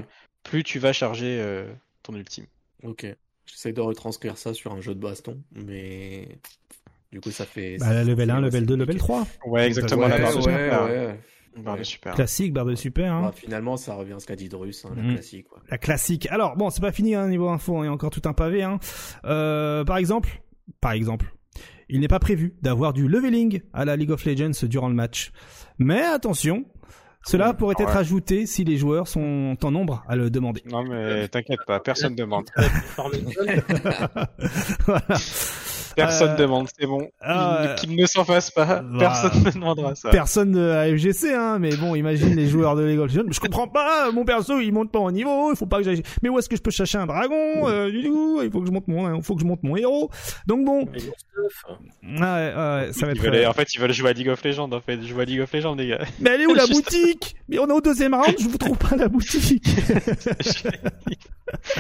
Plus 0.43 0.63
tu 0.65 0.79
vas 0.79 0.93
charger 0.93 1.39
euh, 1.41 1.73
ton 2.03 2.15
ultime. 2.15 2.47
Ok. 2.83 3.07
J'essaie 3.47 3.73
de 3.73 3.81
retranscrire 3.81 4.39
ça 4.39 4.55
sur 4.55 4.73
un 4.73 4.81
jeu 4.81 4.95
de 4.95 5.01
baston, 5.01 5.41
mais 5.53 6.29
du 7.11 7.21
coup 7.21 7.31
ça 7.31 7.45
fait. 7.45 7.77
Bah, 7.79 7.87
ça 7.87 8.05
level 8.05 8.27
fait- 8.29 8.33
1, 8.33 8.37
ouais, 8.37 8.41
level 8.43 8.61
c'est 8.61 8.67
2, 8.67 8.75
level 8.77 8.87
compliqué. 8.99 8.99
3. 8.99 9.27
Ouais, 9.47 9.67
exactement. 9.67 10.03
Ouais, 10.03 10.09
la 10.09 10.19
barre 10.19 10.31
de 10.33 10.37
ouais, 10.37 10.43
super. 10.43 10.85
ouais. 10.85 11.19
Barre 11.59 11.75
de 11.75 11.79
Ouais. 11.81 11.85
super. 11.85 12.15
Classique, 12.15 12.53
barre 12.55 12.65
de 12.65 12.75
super. 12.75 13.13
Hein. 13.13 13.23
Bah, 13.23 13.33
finalement, 13.35 13.77
ça 13.77 13.95
revient 13.95 14.15
à 14.15 14.21
ce 14.21 14.27
qu'a 14.27 14.37
dit 14.37 14.49
Drus, 14.49 14.85
hein, 14.87 14.93
la 14.97 15.03
Mhm. 15.03 15.13
classique. 15.15 15.49
Quoi. 15.49 15.61
La 15.71 15.77
classique. 15.79 16.27
Alors 16.31 16.57
bon, 16.57 16.71
c'est 16.71 16.81
pas 16.81 16.93
fini 16.93 17.15
hein, 17.15 17.29
niveau 17.29 17.49
info, 17.51 17.83
il 17.83 17.87
y 17.87 17.89
a 17.89 17.93
encore 17.93 18.11
tout 18.11 18.23
un 18.25 18.33
pavé. 18.33 18.63
Hein. 18.63 18.79
Euh, 19.25 19.85
par 19.85 19.99
exemple, 19.99 20.41
par 20.81 20.93
exemple, 20.93 21.35
il 21.91 22.01
n'est 22.01 22.09
pas 22.09 22.21
prévu 22.21 22.55
d'avoir 22.63 22.93
du 22.95 23.07
leveling 23.07 23.61
à 23.75 23.85
la 23.85 23.97
League 23.97 24.11
of 24.13 24.25
Legends 24.25 24.67
durant 24.67 24.89
le 24.89 24.95
match. 24.95 25.31
Mais 25.79 26.01
attention, 26.01 26.65
cela 27.25 27.55
pourrait 27.55 27.75
Ah 27.79 27.83
être 27.83 27.93
ouais. 27.95 28.01
ajouté 28.01 28.47
si 28.47 28.65
les 28.65 28.77
joueurs 28.77 29.09
sont 29.09 29.57
en 29.63 29.71
nombre 29.71 30.05
à 30.09 30.17
le 30.17 30.31
demander. 30.31 30.63
Non 30.71 30.83
mais 30.85 31.29
t'inquiète 31.29 31.61
pas, 31.67 31.81
personne 31.81 32.15
demande. 32.15 32.47
Voilà. 34.87 35.19
Personne 35.97 36.31
Euh, 36.31 36.37
demande, 36.37 36.69
c'est 36.79 36.87
bon. 36.87 37.09
ah, 37.21 37.75
Qu'il 37.79 37.95
ne 37.97 38.07
s'en 38.07 38.25
fasse 38.25 38.51
pas, 38.51 38.81
Bah, 38.83 38.99
personne 38.99 39.43
ne 39.45 39.51
demandera 39.51 39.95
ça. 39.95 40.11
Personne 40.11 40.53
de 40.53 40.71
à 40.71 40.87
FGC, 40.87 41.35
hein, 41.35 41.59
mais 41.59 41.77
bon, 41.77 41.95
imagine 41.95 42.35
les 42.35 42.47
joueurs 42.47 42.77
de 42.77 42.85
League 42.85 42.99
of 42.99 43.09
Legends. 43.13 43.31
Je 43.31 43.41
comprends 43.41 43.69
pas, 43.69 44.11
mon 44.13 44.25
perso, 44.25 44.61
il 44.61 44.73
monte 44.73 44.91
pas 44.93 44.99
en 45.01 45.11
niveau, 45.11 45.51
il 45.53 45.57
faut 45.57 45.67
pas 45.67 45.79
que 45.79 45.85
j'aille. 45.85 46.03
Mais 46.23 46.29
où 46.29 46.39
est-ce 46.39 46.49
que 46.49 46.57
je 46.57 46.63
peux 46.63 46.71
chercher 46.71 46.99
un 46.99 47.07
dragon 47.07 47.69
euh, 47.69 47.91
Du 47.91 48.09
coup, 48.11 48.41
il 48.43 48.51
faut 48.51 48.61
que 48.61 48.67
je 48.67 48.73
monte 48.73 48.89
mon, 48.89 49.15
il 49.17 49.23
faut 49.23 49.35
que 49.35 49.41
je 49.41 49.47
monte 49.47 49.63
mon 49.63 49.77
héros. 49.77 50.11
Donc 50.47 50.65
bon, 50.65 50.87
stuff. 50.87 51.65
ouais, 52.03 52.21
ouais, 52.21 52.89
ça 52.93 53.07
va 53.07 53.13
être. 53.13 53.21
veulent- 53.21 53.47
en 53.47 53.53
fait, 53.53 53.75
ils 53.75 53.81
veulent 53.81 53.93
jouer 53.93 54.11
à 54.11 54.13
League 54.13 54.29
of 54.29 54.43
Legends. 54.45 54.71
En 54.73 54.81
fait, 54.81 55.03
jouent 55.03 55.21
à 55.21 55.25
League 55.25 55.41
of 55.41 55.53
Legends, 55.53 55.75
les 55.75 55.89
gars. 55.89 56.05
Mais 56.21 56.31
elle 56.31 56.41
est 56.43 56.47
où 56.47 56.55
la 56.55 56.67
boutique? 56.69 57.37
Mais 57.49 57.59
on 57.59 57.67
est 57.69 57.73
au 57.73 57.81
deuxième 57.81 58.15
round, 58.15 58.35
je 58.39 58.49
vous 58.49 58.59
trouve 58.59 58.79
pas 58.79 58.97
la 58.97 59.09
boutique. 59.09 59.67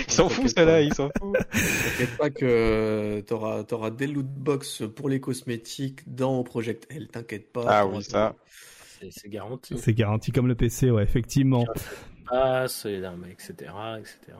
Ils 0.06 0.12
s'en 0.12 0.28
foutent, 0.28 0.52
ceux-là, 0.56 0.82
ils 0.82 0.92
s'en 0.92 1.08
foutent. 1.18 1.32
T'inquiète 1.34 2.16
pas 2.18 2.30
que 2.30 3.20
t'auras 3.26 3.62
auras 3.70 3.90
des 4.06 4.12
loot 4.12 4.26
box 4.26 4.82
pour 4.96 5.08
les 5.08 5.20
cosmétiques 5.20 6.00
dans 6.12 6.42
Project 6.42 6.86
L, 6.90 7.08
t'inquiète 7.08 7.52
pas. 7.52 7.64
Ah 7.68 7.86
oui, 7.86 8.02
ça. 8.02 8.34
C'est 9.00 9.12
c'est 9.12 9.28
garanti. 9.28 9.74
C'est 9.78 9.94
garanti 9.94 10.32
comme 10.32 10.48
le 10.48 10.54
PC, 10.54 10.90
ouais, 10.90 11.02
effectivement. 11.02 11.64
Là, 12.30 12.66
mais 12.82 13.30
etc., 13.30 13.70
etc. 13.98 14.38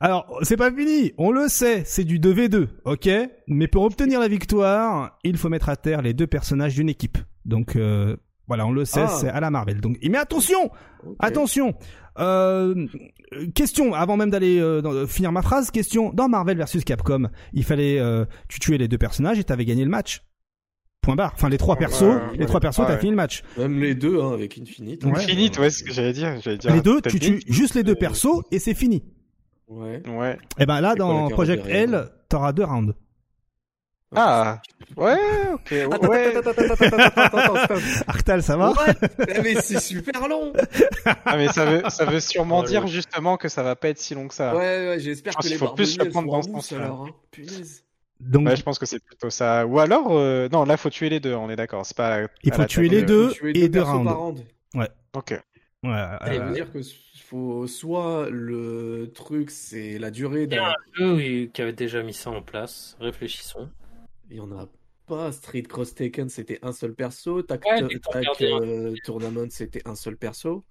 Alors, 0.00 0.38
c'est 0.42 0.56
pas 0.56 0.72
fini, 0.72 1.12
on 1.18 1.30
le 1.30 1.48
sait, 1.48 1.84
c'est 1.84 2.04
du 2.04 2.18
2v2, 2.18 2.68
ok? 2.84 3.08
Mais 3.46 3.68
pour 3.68 3.84
obtenir 3.84 4.18
la 4.20 4.28
victoire, 4.28 5.18
il 5.24 5.36
faut 5.36 5.48
mettre 5.48 5.68
à 5.68 5.76
terre 5.76 6.02
les 6.02 6.14
deux 6.14 6.26
personnages 6.26 6.74
d'une 6.74 6.88
équipe. 6.88 7.18
Donc, 7.44 7.76
euh, 7.76 8.16
voilà, 8.48 8.66
on 8.66 8.72
le 8.72 8.84
sait, 8.84 9.04
Ah. 9.04 9.08
c'est 9.08 9.28
à 9.28 9.40
la 9.40 9.50
Marvel. 9.50 9.80
Donc, 9.80 9.98
mais 10.02 10.18
attention. 10.18 10.70
Attention 11.18 11.74
euh, 12.18 12.86
Question, 13.54 13.94
avant 13.94 14.16
même 14.16 14.30
d'aller 14.30 14.58
euh, 14.58 14.80
dans- 14.80 15.06
finir 15.06 15.32
ma 15.32 15.42
phrase, 15.42 15.70
question, 15.70 16.12
dans 16.12 16.28
Marvel 16.28 16.56
versus 16.56 16.82
Capcom, 16.84 17.28
il 17.52 17.64
fallait... 17.64 17.98
Euh, 17.98 18.24
tu 18.48 18.58
tuais 18.60 18.78
les 18.78 18.88
deux 18.88 18.98
personnages 18.98 19.38
et 19.38 19.44
t'avais 19.44 19.64
gagné 19.64 19.84
le 19.84 19.90
match. 19.90 20.22
Point 21.02 21.14
barre. 21.16 21.32
Enfin, 21.34 21.48
les 21.48 21.58
trois 21.58 21.76
persos, 21.76 22.02
ouais, 22.02 22.18
les 22.34 22.38
ouais. 22.40 22.46
trois 22.46 22.60
persos, 22.60 22.80
Ouais, 22.80 22.86
t'as 22.86 22.98
fini 22.98 23.10
le 23.10 23.16
match. 23.16 23.42
Même 23.56 23.80
les 23.80 23.94
deux 23.94 24.20
hein, 24.20 24.32
avec 24.32 24.58
Infinite. 24.58 25.04
Ouais. 25.04 25.12
Infinite, 25.12 25.58
ouais, 25.58 25.70
c'est 25.70 25.78
ce 25.80 25.84
que 25.84 25.92
j'allais 25.92 26.12
dire. 26.12 26.40
J'allais 26.40 26.58
dire 26.58 26.74
Les 26.74 26.80
deux, 26.80 27.00
tu 27.00 27.18
tues 27.20 27.40
juste 27.46 27.74
les 27.74 27.82
deux 27.84 27.94
persos 27.94 28.42
et 28.50 28.58
c'est 28.58 28.74
fini. 28.74 29.04
Ouais. 29.68 30.02
Ouais. 30.08 30.38
Et 30.58 30.66
ben 30.66 30.80
là, 30.80 30.94
dans 30.94 31.28
Project 31.28 31.66
L, 31.68 32.08
t'auras 32.28 32.52
deux 32.52 32.64
rounds. 32.64 32.94
Ah. 34.14 34.60
Ouais, 34.96 35.16
ok. 35.52 35.72
Attends, 35.72 36.08
Ouais. 36.08 36.36
attends, 36.36 36.50
attends, 36.50 36.62
attends, 36.62 36.84
attends, 36.84 36.96
attends, 36.96 37.38
attends, 37.38 37.54
attends. 37.54 37.74
Arctal, 38.06 38.42
ça 38.42 38.56
va 38.56 38.70
What 38.70 38.86
Eh, 39.28 39.40
Mais 39.42 39.54
c'est 39.60 39.80
super 39.80 40.28
long. 40.28 40.52
Ah, 41.26 41.36
mais 41.36 41.48
ça 41.48 41.66
veut, 41.66 41.82
ça 41.90 42.04
veut 42.06 42.20
sûrement 42.20 42.60
Ouais, 42.60 42.66
dire 42.66 42.82
ouais. 42.84 42.88
justement 42.88 43.36
que 43.36 43.48
ça 43.48 43.62
va 43.62 43.76
pas 43.76 43.88
être 43.90 43.98
si 43.98 44.14
long 44.14 44.26
que 44.28 44.34
ça. 44.34 44.56
Ouais, 44.56 44.88
ouais, 44.88 44.96
j'espère 45.00 45.34
que 45.36 45.42
les 45.42 45.48
qu'il 45.50 45.58
faut 45.58 45.68
plus 45.74 45.98
le 45.98 46.08
prendre 46.08 46.30
dans 46.32 46.40
ce 46.42 46.50
sens-là. 46.50 46.84
alors, 46.84 47.04
hein. 47.06 47.10
Punaise. 47.30 47.84
Donc, 48.20 48.46
Ouais, 48.48 48.56
je 48.56 48.62
pense 48.62 48.78
que 48.78 48.86
c'est 48.86 48.98
plutôt 49.04 49.30
ça. 49.30 49.66
Ou 49.66 49.78
alors, 49.78 50.08
euh, 50.10 50.48
non, 50.50 50.64
là, 50.64 50.76
faut 50.78 50.90
tuer 50.90 51.08
les 51.10 51.20
deux, 51.20 51.34
on 51.34 51.50
est 51.50 51.56
d'accord. 51.56 51.84
C'est 51.84 51.96
pas. 51.96 52.20
Il 52.42 52.52
faut 52.52 52.64
tuer 52.64 52.88
les 52.88 53.02
deux 53.02 53.32
et 53.54 53.68
deux 53.68 53.82
rounds. 53.82 54.04
par 54.06 54.18
round. 54.18 54.44
Ok. 55.14 55.30
ouais, 55.32 55.38
Ça 55.90 56.18
euh, 56.28 56.44
veut 56.46 56.54
dire 56.54 56.72
que 56.72 56.78
faut 57.26 57.66
soit 57.66 58.28
le 58.30 59.10
truc 59.14 59.50
c'est 59.50 59.98
la 59.98 60.10
durée 60.10 60.44
Il 60.44 60.54
y 60.54 60.56
a 60.56 60.60
d'un 60.62 60.68
un 60.70 60.74
jeu 60.94 61.12
oui, 61.14 61.50
qui 61.52 61.60
avait 61.60 61.72
déjà 61.74 62.02
mis 62.02 62.14
ça 62.14 62.30
en 62.30 62.40
place. 62.42 62.96
Réfléchissons. 63.00 63.68
Il 64.30 64.36
y 64.36 64.40
en 64.40 64.52
a 64.52 64.68
pas 65.06 65.32
Street 65.32 65.62
Cross 65.62 65.94
Taken 65.94 66.28
c'était 66.28 66.58
un 66.62 66.72
seul 66.72 66.94
perso 66.94 67.42
Tac, 67.42 67.64
Ouais, 67.64 67.82
un. 67.82 68.62
euh, 68.62 68.94
Tournament 69.04 69.50
c'était 69.50 69.82
un 69.88 69.94
seul 69.94 70.16
perso 70.16 70.64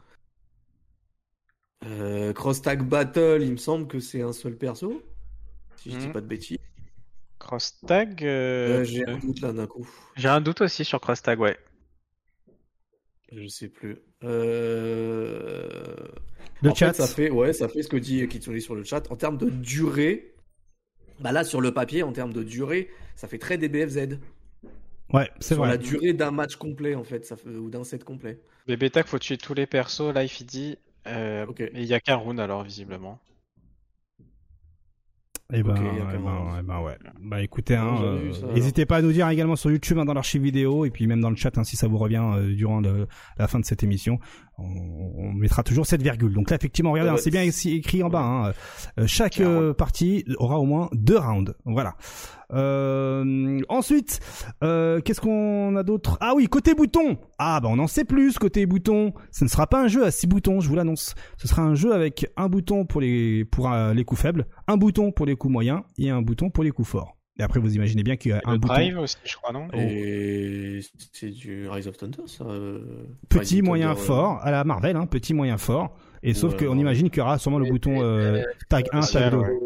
euh, 1.85 2.33
Cross 2.33 2.61
Tag 2.61 2.83
Battle 2.87 3.39
il 3.41 3.51
me 3.51 3.57
semble 3.57 3.87
que 3.87 3.99
c'est 3.99 4.21
un 4.21 4.33
seul 4.33 4.57
perso 4.57 5.01
si 5.75 5.91
je 5.91 5.97
dis 5.97 6.07
Mhm. 6.07 6.13
pas 6.13 6.21
de 6.21 6.27
bêtises 6.27 6.57
Cross 7.39 7.79
tag. 7.85 8.23
Euh, 8.23 8.81
euh, 8.81 8.83
j'ai 8.83 9.05
un 9.07 9.17
doute 9.17 9.41
là 9.41 9.53
d'un 9.53 9.67
coup 9.67 9.87
J'ai 10.15 10.27
un 10.27 10.41
doute 10.41 10.61
aussi 10.61 10.83
sur 10.85 10.99
cross 10.99 11.21
tag, 11.21 11.39
ouais. 11.39 11.57
je 13.31 13.47
sais 13.47 13.67
plus 13.69 13.97
euh... 14.23 16.07
le 16.61 16.71
en 16.71 16.75
chat. 16.75 16.93
fait, 16.93 16.93
ça 16.93 17.07
fait, 17.07 17.29
ouais, 17.29 17.53
ça 17.53 17.67
fait 17.69 17.83
ce 17.83 17.87
que 17.89 17.97
dit 17.97 18.27
Kitsune 18.27 18.59
sur 18.59 18.75
le 18.75 18.83
chat. 18.83 19.09
En 19.11 19.15
termes 19.15 19.37
de 19.37 19.49
durée, 19.49 20.36
bah 21.19 21.31
là, 21.31 21.43
sur 21.43 21.61
le 21.61 21.73
papier, 21.73 22.03
en 22.03 22.11
termes 22.11 22.33
de 22.33 22.43
durée, 22.43 22.89
ça 23.15 23.27
fait 23.27 23.37
très 23.37 23.57
DBFZ. 23.57 24.17
Ouais, 25.13 25.29
c'est 25.39 25.53
Sur 25.53 25.63
vrai. 25.63 25.69
la 25.69 25.77
durée 25.77 26.13
d'un 26.13 26.31
match 26.31 26.57
complet, 26.57 26.93
en 26.95 27.03
fait, 27.03 27.25
ça 27.25 27.37
fait, 27.37 27.49
ou 27.49 27.69
d'un 27.69 27.83
set 27.85 28.03
complet. 28.03 28.39
Bébé 28.67 28.89
tag, 28.89 29.05
faut 29.05 29.19
tuer 29.19 29.37
tous 29.37 29.53
les 29.53 29.65
persos. 29.65 30.13
Life, 30.13 30.41
il 30.41 30.45
dit. 30.45 30.77
Euh. 31.07 31.45
Et 31.59 31.69
il 31.81 31.85
y 31.85 31.93
a 31.93 31.99
qu'un 32.01 32.15
round 32.15 32.39
alors, 32.39 32.63
visiblement. 32.63 33.19
Eh 35.53 35.63
ben, 35.63 35.75
eh 35.77 36.17
ben, 36.17 36.55
eh 36.59 36.61
ben 36.61 36.81
ouais. 36.81 36.97
Bah 37.21 37.41
écoutez, 37.41 37.75
hein, 37.77 37.95
euh, 38.03 38.33
n'hésitez 38.53 38.85
pas 38.85 38.97
à 38.97 39.01
nous 39.01 39.13
dire 39.13 39.29
également 39.29 39.55
sur 39.55 39.71
YouTube, 39.71 39.97
hein, 39.97 40.03
dans 40.03 40.13
l'archive 40.13 40.41
vidéo, 40.41 40.83
et 40.83 40.89
puis 40.89 41.07
même 41.07 41.21
dans 41.21 41.29
le 41.29 41.37
chat, 41.37 41.57
hein, 41.57 41.63
si 41.63 41.77
ça 41.77 41.87
vous 41.87 41.97
revient 41.97 42.21
euh, 42.35 42.53
durant 42.53 42.81
le- 42.81 43.07
la 43.37 43.47
fin 43.47 43.57
de 43.57 43.63
cette 43.63 43.81
émission, 43.81 44.19
on, 44.57 45.11
on 45.17 45.33
mettra 45.33 45.63
toujours 45.63 45.85
cette 45.85 46.01
virgule. 46.01 46.33
Donc 46.33 46.49
là, 46.49 46.55
effectivement, 46.55 46.91
regardez, 46.91 47.11
Ouais, 47.11 47.17
hein, 47.17 47.21
c'est 47.23 47.31
bien 47.31 47.43
ici 47.43 47.75
écrit 47.75 48.03
en 48.03 48.09
bas. 48.09 48.21
Hein, 48.21 48.53
euh, 48.99 49.07
chaque 49.07 49.39
euh, 49.39 49.73
partie 49.73 50.25
aura 50.37 50.59
au 50.59 50.65
moins 50.65 50.89
deux 50.93 51.17
rounds. 51.17 51.53
Voilà. 51.65 51.95
Euh, 52.53 53.59
ensuite, 53.67 54.19
euh, 54.63 55.01
qu'est-ce 55.01 55.19
qu'on 55.19 55.75
a 55.75 55.83
d'autre? 55.83 56.17
Ah 56.21 56.33
oui, 56.35 56.47
côté 56.47 56.73
bouton. 56.73 57.17
Ah 57.37 57.59
bah 57.59 57.67
on 57.69 57.77
en 57.79 57.87
sait 57.87 58.05
plus 58.05 58.37
côté 58.39 58.65
bouton. 58.65 59.13
Ce 59.31 59.43
ne 59.43 59.49
sera 59.49 59.67
pas 59.67 59.83
un 59.83 59.87
jeu 59.87 60.05
à 60.05 60.11
six 60.11 60.27
boutons, 60.27 60.61
je 60.61 60.69
vous 60.69 60.75
l'annonce. 60.75 61.13
Ce 61.37 61.47
sera 61.47 61.61
un 61.63 61.75
jeu 61.75 61.93
avec 61.93 62.31
un 62.37 62.47
bouton 62.47 62.85
pour 62.85 63.01
les 63.01 63.43
pour 63.43 63.71
euh, 63.71 63.93
les 63.93 64.05
coups 64.05 64.21
faibles, 64.21 64.45
un 64.67 64.77
bouton 64.77 65.11
pour 65.11 65.25
les 65.25 65.35
coups 65.35 65.51
moyens 65.51 65.81
et 65.97 66.09
un 66.09 66.21
bouton 66.21 66.49
pour 66.49 66.63
les 66.63 66.71
coups 66.71 66.87
forts. 66.87 67.16
Et 67.39 67.43
après, 67.43 67.59
vous 67.59 67.75
imaginez 67.75 68.01
bien 68.03 68.15
qu'il 68.15 68.31
y 68.31 68.33
a 68.33 68.37
Et 68.37 68.41
un 68.45 68.53
le 68.53 68.57
bouton 68.57 68.73
drive 68.73 68.97
aussi, 68.99 69.15
je 69.23 69.35
crois, 69.35 69.51
non 69.53 69.67
Et 69.73 70.79
c'est 71.13 71.29
du 71.29 71.67
Rise 71.69 71.87
of 71.87 71.97
Thunder, 71.97 72.23
ça 72.25 72.43
euh, 72.45 73.05
petit, 73.29 73.55
Rise 73.55 73.63
moyen, 73.63 73.89
Thunder, 73.89 74.01
euh, 74.01 74.03
fort 74.05 74.39
à 74.41 74.51
la 74.51 74.63
Marvel, 74.63 74.95
hein, 74.95 75.05
petit, 75.05 75.33
moyen, 75.33 75.57
fort. 75.57 75.95
Et 76.23 76.33
sauf 76.33 76.53
Ouais, 76.53 76.65
qu'on 76.65 76.73
ouais. 76.73 76.79
imagine 76.81 77.09
qu'il 77.09 77.19
y 77.19 77.21
aura 77.21 77.37
sûrement 77.37 77.59
le 77.59 77.67
Et- 77.67 77.69
bouton 77.71 78.01
euh, 78.01 78.41
tag 78.69 78.87
1, 78.91 79.01
spécial, 79.03 79.31
tag 79.31 79.39
2. 79.39 79.45
ouais. 79.45 79.59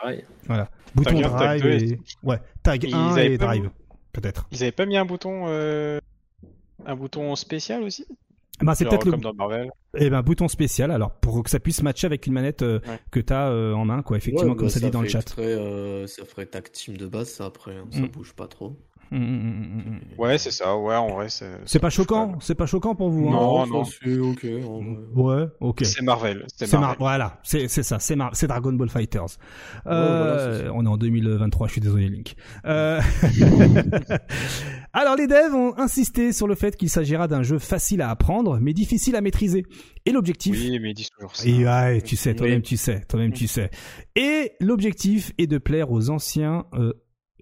Pareil. 0.00 0.24
Voilà. 0.46 0.70
Bouton 0.94 1.10
Tag 1.20 1.24
un, 1.24 1.30
tag 1.38 1.60
drive 1.60 1.66
et... 1.82 1.88
et- 1.94 2.00
Ouais, 2.22 2.38
tag 2.62 2.84
Ils 2.84 2.94
1 2.94 3.08
avaient 3.12 3.32
et 3.34 3.38
pas- 3.38 3.46
drive. 3.46 3.70
Peut-être. 4.12 4.46
Ils 4.52 4.62
avaient 4.62 4.72
pas 4.72 4.86
mis 4.86 4.96
un 4.96 5.04
bouton, 5.04 5.44
euh, 5.48 5.98
un 6.86 6.94
bouton 6.96 7.34
spécial 7.34 7.82
aussi? 7.82 8.06
Bah, 8.62 8.74
c'est 8.74 8.84
peut-être 8.86 9.04
le 9.04 9.10
comme 9.12 9.20
dans 9.20 9.34
Marvel. 9.34 9.70
eh 9.98 10.08
ben, 10.10 10.22
bouton 10.22 10.48
spécial, 10.48 10.90
alors 10.90 11.10
pour 11.12 11.42
que 11.42 11.50
ça 11.50 11.60
puisse 11.60 11.82
matcher 11.82 12.06
avec 12.06 12.26
une 12.26 12.32
manette 12.32 12.62
euh, 12.62 12.80
Ouais. 12.86 12.98
que 13.10 13.20
t'as 13.20 13.48
euh, 13.50 13.74
en 13.74 13.84
main, 13.84 14.02
quoi, 14.02 14.16
effectivement, 14.16 14.52
ouais, 14.52 14.56
comme 14.56 14.68
bah, 14.68 14.72
ça 14.72 14.80
dit 14.80 14.90
dans 14.90 15.02
le 15.02 15.08
chat. 15.08 15.22
très, 15.22 15.42
euh, 15.42 16.06
ça 16.06 16.24
ferait 16.24 16.46
tag 16.46 16.70
team 16.72 16.96
de 16.96 17.06
base, 17.06 17.28
ça 17.28 17.44
après, 17.46 17.72
hein, 17.76 17.84
ça 17.90 18.00
Mm. 18.00 18.06
bouge 18.08 18.32
pas 18.34 18.46
trop. 18.48 18.76
Hum, 19.12 19.20
hum. 19.22 20.00
Ouais, 20.18 20.36
c'est 20.36 20.50
ça. 20.50 20.76
Ouais, 20.76 20.96
en 20.96 21.06
vrai, 21.14 21.28
c'est. 21.28 21.48
C'est 21.64 21.78
pas 21.78 21.90
ça 21.90 21.96
choquant, 22.02 22.38
c'est 22.40 22.56
pas 22.56 22.66
choquant 22.66 22.96
pour 22.96 23.08
vous. 23.08 23.28
hein 23.28 23.30
Non, 23.30 23.64
ça, 23.64 23.70
non. 23.70 23.84
c'est 23.84 24.18
ok. 24.18 24.44
Ouais, 25.14 25.44
ok. 25.60 25.84
C'est 25.84 26.02
Marvel. 26.02 26.44
C'est 26.48 26.66
C'est 26.66 26.72
Mar- 26.76 26.80
Marvel. 26.80 26.98
voilà, 26.98 27.38
c'est 27.44 27.68
c'est 27.68 27.84
ça, 27.84 28.00
c'est 28.00 28.16
Mar- 28.16 28.32
c'est 28.34 28.48
Dragon 28.48 28.72
Ball 28.72 28.88
Fighters. 28.88 29.22
Ouais, 29.22 29.30
voilà, 29.84 30.38
c'est 30.58 30.64
ça. 30.64 30.72
on 30.74 30.84
est 30.84 30.88
en 30.88 30.96
2023, 30.96 31.68
je 31.68 31.72
suis 31.74 31.80
désolé 31.80 32.08
Link. 32.08 32.34
Alors 34.98 35.14
les 35.14 35.26
devs 35.26 35.54
ont 35.54 35.76
insisté 35.76 36.32
sur 36.32 36.46
le 36.46 36.54
fait 36.54 36.74
qu'il 36.74 36.88
s'agira 36.88 37.28
d'un 37.28 37.42
jeu 37.42 37.58
facile 37.58 38.00
à 38.00 38.08
apprendre, 38.08 38.58
mais 38.62 38.72
difficile 38.72 39.14
à 39.14 39.20
maîtriser. 39.20 39.66
Et 40.06 40.10
l'objectif 40.10 40.56
Oui, 40.58 40.78
mais 40.80 40.92
ils 40.92 40.94
disent 40.94 41.10
toujours 41.10 41.36
ça. 41.36 41.46
Et 41.46 41.66
ouais, 41.66 42.00
tu 42.00 42.16
sais, 42.16 42.34
toi-même 42.34 42.62
tu 42.62 42.78
sais, 42.78 43.02
toi-même 43.06 43.34
tu 43.34 43.46
sais. 43.46 43.68
Et 44.14 44.52
l'objectif 44.58 45.32
est 45.36 45.46
de 45.46 45.58
plaire 45.58 45.92
aux 45.92 46.08
anciens 46.08 46.64
euh, 46.72 46.94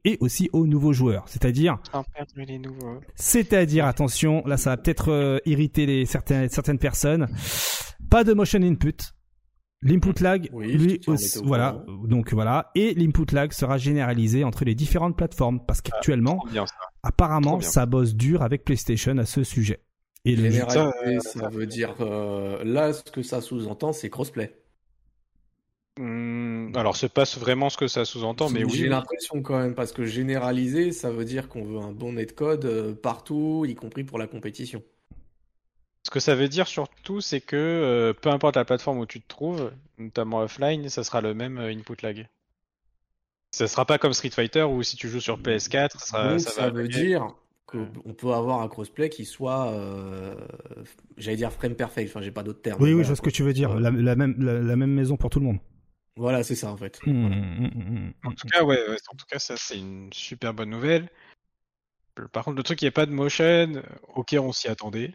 et 0.04 0.18
aussi 0.18 0.50
aux 0.52 0.66
nouveaux 0.66 0.92
joueurs. 0.92 1.28
C'est-à-dire, 1.28 1.78
c'est-à-dire, 3.14 3.86
attention, 3.86 4.42
là 4.46 4.56
ça 4.56 4.70
va 4.70 4.76
peut-être 4.76 5.12
euh, 5.12 5.38
irriter 5.46 5.86
les 5.86 6.06
certaines 6.06 6.48
certaines 6.48 6.80
personnes. 6.80 7.28
Pas 8.10 8.24
de 8.24 8.32
motion 8.32 8.62
input. 8.62 8.96
L'input 9.84 10.18
lag, 10.20 10.48
Oui, 10.52 10.72
lui, 10.72 11.00
aussi- 11.06 11.40
voilà, 11.44 11.84
donc 12.04 12.32
voilà, 12.32 12.70
et 12.74 12.94
l'input 12.94 13.26
lag 13.32 13.52
sera 13.52 13.76
généralisé 13.76 14.42
entre 14.42 14.64
les 14.64 14.74
différentes 14.74 15.14
plateformes 15.14 15.60
parce 15.64 15.82
qu'actuellement, 15.82 16.38
Trop 16.38 16.48
bien 16.48 16.66
ça. 16.66 16.74
apparemment, 17.02 17.60
ça 17.60 17.84
bosse 17.84 18.14
dur 18.14 18.42
avec 18.42 18.64
PlayStation 18.64 19.18
à 19.18 19.26
ce 19.26 19.44
sujet. 19.44 19.80
Et 20.24 20.36
le 20.36 20.50
ça, 20.50 20.90
ça, 21.20 21.48
veut 21.50 21.66
dire 21.66 21.94
euh, 22.00 22.64
là 22.64 22.94
ce 22.94 23.02
que 23.02 23.22
ça 23.22 23.42
sous-entend, 23.42 23.92
c'est 23.92 24.08
crossplay. 24.08 24.56
Hmm, 26.00 26.72
alors, 26.74 26.96
c'est 26.96 27.12
pas 27.12 27.24
vraiment 27.38 27.68
ce 27.68 27.76
que 27.76 27.86
ça 27.86 28.06
sous-entend, 28.06 28.48
mais 28.48 28.64
oui. 28.64 28.72
J'ai 28.74 28.88
l'impression 28.88 29.42
quand 29.42 29.58
même 29.58 29.74
parce 29.74 29.92
que 29.92 30.06
généraliser, 30.06 30.92
ça 30.92 31.10
veut 31.10 31.26
dire 31.26 31.48
qu'on 31.48 31.62
veut 31.62 31.78
un 31.78 31.92
bon 31.92 32.14
netcode 32.14 32.64
euh, 32.64 32.94
partout, 32.94 33.64
y 33.68 33.74
compris 33.74 34.02
pour 34.02 34.18
la 34.18 34.26
compétition. 34.26 34.82
Ce 36.04 36.10
que 36.10 36.20
ça 36.20 36.34
veut 36.34 36.48
dire 36.48 36.68
surtout, 36.68 37.20
c'est 37.20 37.40
que 37.40 37.56
euh, 37.56 38.12
peu 38.12 38.28
importe 38.30 38.56
la 38.56 38.64
plateforme 38.64 38.98
où 38.98 39.06
tu 39.06 39.20
te 39.20 39.28
trouves, 39.28 39.72
notamment 39.98 40.40
offline, 40.40 40.88
ça 40.88 41.02
sera 41.02 41.20
le 41.20 41.34
même 41.34 41.58
euh, 41.58 41.72
input 41.72 41.96
lag. 42.02 42.28
Ça 43.52 43.68
sera 43.68 43.84
pas 43.86 43.98
comme 43.98 44.12
Street 44.12 44.30
Fighter 44.30 44.62
où 44.64 44.82
si 44.82 44.96
tu 44.96 45.08
joues 45.08 45.20
sur 45.20 45.38
PS4, 45.38 45.98
ça, 46.00 46.06
sera- 46.06 46.30
Donc 46.30 46.40
ça 46.40 46.50
ça, 46.50 46.62
va 46.66 46.70
veut 46.70 46.88
dire 46.88 47.34
qu'on 47.66 48.12
peut 48.12 48.32
avoir 48.32 48.60
un 48.60 48.68
crossplay 48.68 49.08
qui 49.08 49.24
soit, 49.24 49.68
euh, 49.72 50.34
j'allais 51.16 51.36
dire 51.36 51.52
frame 51.52 51.74
perfect. 51.74 52.10
Enfin, 52.10 52.20
j'ai 52.20 52.30
pas 52.32 52.42
d'autres 52.42 52.60
termes. 52.62 52.82
Oui, 52.82 52.88
oui, 52.88 52.92
Voilà, 52.94 53.04
je 53.04 53.08
vois 53.08 53.16
ce 53.16 53.22
que 53.22 53.30
tu 53.30 53.42
veux 53.42 53.52
dire. 53.52 53.78
La, 53.78 53.90
la 53.90 54.16
même, 54.16 54.34
la, 54.38 54.60
la 54.60 54.76
même 54.76 54.90
maison 54.92 55.16
pour 55.16 55.30
tout 55.30 55.38
le 55.40 55.46
monde. 55.46 55.58
Voilà, 56.16 56.42
c'est 56.44 56.54
ça 56.54 56.70
en 56.70 56.76
fait. 56.76 57.00
Mmh, 57.06 57.12
mmh, 57.12 57.70
mmh, 57.74 58.08
mmh. 58.08 58.12
En 58.24 58.30
tout 58.32 58.46
cas, 58.48 58.62
ouais, 58.62 58.78
ouais, 58.88 58.96
en 59.08 59.16
tout 59.16 59.26
cas, 59.26 59.38
ça 59.38 59.56
c'est 59.56 59.78
une 59.78 60.12
super 60.12 60.52
bonne 60.54 60.70
nouvelle. 60.70 61.08
Par 62.32 62.44
contre, 62.44 62.56
le 62.56 62.62
truc, 62.62 62.80
il 62.82 62.84
n'y 62.84 62.88
a 62.88 62.92
pas 62.92 63.06
de 63.06 63.12
motion. 63.12 63.82
Ok, 64.14 64.34
on 64.38 64.52
s'y 64.52 64.68
attendait. 64.68 65.12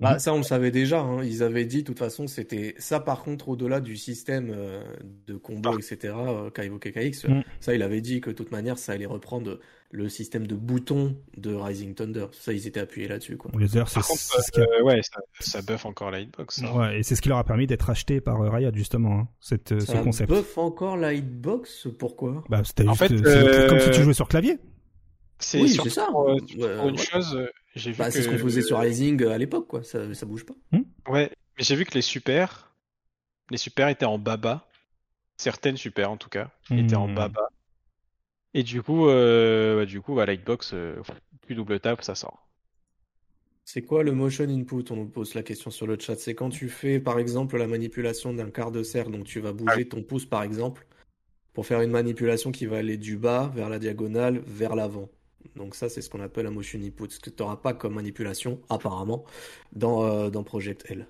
Bah, 0.00 0.18
ça, 0.18 0.34
on 0.34 0.38
le 0.38 0.42
savait 0.42 0.72
déjà. 0.72 1.00
hein. 1.00 1.22
Ils 1.22 1.44
avaient 1.44 1.64
dit, 1.64 1.82
de 1.82 1.86
toute 1.86 1.98
façon, 1.98 2.26
c'était 2.26 2.74
ça. 2.78 2.98
Par 2.98 3.22
contre, 3.22 3.48
au-delà 3.48 3.80
du 3.80 3.96
système 3.96 4.50
euh, 4.52 4.82
de 5.28 5.34
combo, 5.36 5.70
Ah. 5.74 5.76
etc., 5.78 6.14
euh, 6.16 6.50
Kaivo 6.50 6.78
KX, 6.78 7.28
Mm. 7.28 7.42
ça, 7.60 7.74
il 7.74 7.82
avait 7.82 8.00
dit 8.00 8.20
que 8.20 8.30
de 8.30 8.34
toute 8.34 8.50
manière, 8.50 8.78
ça 8.78 8.92
allait 8.92 9.06
reprendre 9.06 9.60
le 9.92 10.08
système 10.08 10.46
de 10.48 10.54
boutons 10.56 11.16
de 11.36 11.54
Rising 11.54 11.94
Thunder. 11.94 12.26
Ça, 12.32 12.52
ils 12.52 12.66
étaient 12.66 12.80
appuyés 12.80 13.06
là-dessus, 13.06 13.36
quoi. 13.36 13.50
Les 13.56 13.76
heures, 13.76 13.88
c'est 13.88 14.00
Par 14.00 14.08
contre, 14.08 14.20
c'est 14.20 14.42
ce 14.42 14.50
qui 14.50 14.60
a- 14.60 14.64
euh, 14.64 14.82
ouais, 14.82 15.00
ça, 15.02 15.20
ça 15.38 15.62
buff 15.62 15.84
encore 15.86 16.10
la 16.10 16.18
hitbox. 16.20 16.62
hein. 16.62 16.72
Ouais, 16.76 16.98
et 16.98 17.02
c'est 17.04 17.14
ce 17.14 17.22
qui 17.22 17.28
leur 17.28 17.38
a 17.38 17.44
permis 17.44 17.66
d'être 17.68 17.88
acheté 17.90 18.20
par 18.20 18.40
euh, 18.40 18.50
Riot 18.50 18.70
justement, 18.74 19.20
hein, 19.20 19.28
cette, 19.38 19.78
ce 19.80 19.86
Ça 19.86 19.98
concept. 20.02 20.30
buff 20.30 20.58
encore 20.58 20.96
la 20.96 21.12
hitbox, 21.12 21.86
pourquoi? 21.98 22.42
Bah, 22.48 22.62
c'était 22.64 22.88
En 22.88 22.94
juste, 22.94 23.06
fait, 23.24 23.28
c'est 23.52 23.68
comme 23.68 23.78
si 23.78 23.90
tu 23.90 24.02
jouais 24.02 24.14
sur 24.14 24.26
clavier. 24.28 24.58
C'est 25.42 25.60
Oui, 25.60 25.68
surtout 25.68 25.90
ça. 25.90 26.06
pour, 26.10 26.28
euh, 26.28 26.36
pour 26.36 26.88
une 26.88 26.96
ouais. 26.96 27.04
chose, 27.04 27.34
euh, 27.34 27.48
j'ai 27.74 27.90
vu 27.92 27.98
Bah, 27.98 28.06
que 28.06 28.12
c'est 28.12 28.22
ce 28.22 28.28
qu'on 28.28 28.38
faisait 28.38 28.62
sur 28.62 28.78
Rising 28.78 29.24
à 29.26 29.38
l'époque, 29.38 29.66
quoi. 29.66 29.82
Ça, 29.82 30.12
ça 30.14 30.24
bouge 30.26 30.46
pas. 30.46 30.54
Ouais, 31.08 31.30
mais 31.58 31.64
j'ai 31.64 31.74
vu 31.76 31.84
que 31.84 31.94
les 31.94 32.02
super, 32.02 32.72
les 33.50 33.58
super 33.58 33.88
étaient 33.88 34.04
en 34.06 34.18
baba. 34.18 34.68
Certaines 35.36 35.76
super 35.76 36.10
en 36.10 36.16
tout 36.16 36.28
cas 36.28 36.50
étaient 36.70 36.94
en 36.96 37.08
Hmm. 37.08 37.14
baba. 37.14 37.48
Et 38.54 38.62
du 38.62 38.82
coup, 38.82 39.08
euh, 39.08 39.76
bah, 39.76 39.86
du 39.86 40.00
coup, 40.00 40.20
à 40.20 40.26
Lightbox, 40.26 40.72
euh, 40.74 41.02
plus 41.42 41.54
double 41.54 41.80
tap, 41.80 42.02
ça 42.02 42.14
sort. 42.14 42.48
C'est 43.64 43.82
quoi 43.82 44.02
le 44.02 44.12
motion 44.12 44.44
input? 44.48 44.84
On 44.90 44.96
nous 44.96 45.08
pose 45.08 45.34
la 45.34 45.42
question 45.42 45.70
sur 45.70 45.86
le 45.86 45.98
chat. 45.98 46.16
C'est 46.16 46.34
quand 46.34 46.50
tu 46.50 46.68
fais, 46.68 47.00
par 47.00 47.18
exemple, 47.18 47.56
la 47.56 47.66
manipulation 47.66 48.32
d'un 48.34 48.50
quart 48.50 48.70
de 48.72 48.82
cercle. 48.82 49.10
Donc, 49.12 49.24
tu 49.24 49.40
vas 49.40 49.52
bouger 49.52 49.88
ton 49.88 50.02
pouce, 50.02 50.26
par 50.26 50.42
exemple, 50.42 50.86
pour 51.54 51.66
faire 51.66 51.80
une 51.82 51.90
manipulation 51.90 52.52
qui 52.52 52.66
va 52.66 52.78
aller 52.78 52.96
du 52.98 53.16
bas 53.18 53.50
vers 53.54 53.68
la 53.70 53.78
diagonale, 53.78 54.40
vers 54.46 54.76
l'avant. 54.76 55.10
Donc, 55.56 55.74
ça, 55.74 55.88
c'est 55.88 56.00
ce 56.00 56.08
qu'on 56.10 56.20
appelle 56.20 56.46
un 56.46 56.50
motion 56.50 56.78
input. 56.80 57.10
Ce 57.10 57.20
que 57.20 57.30
tu 57.30 57.42
n'auras 57.42 57.56
pas 57.56 57.72
comme 57.74 57.94
manipulation, 57.94 58.60
apparemment, 58.68 59.24
dans, 59.72 60.04
euh, 60.04 60.30
dans 60.30 60.42
Project 60.42 60.84
L. 60.88 61.06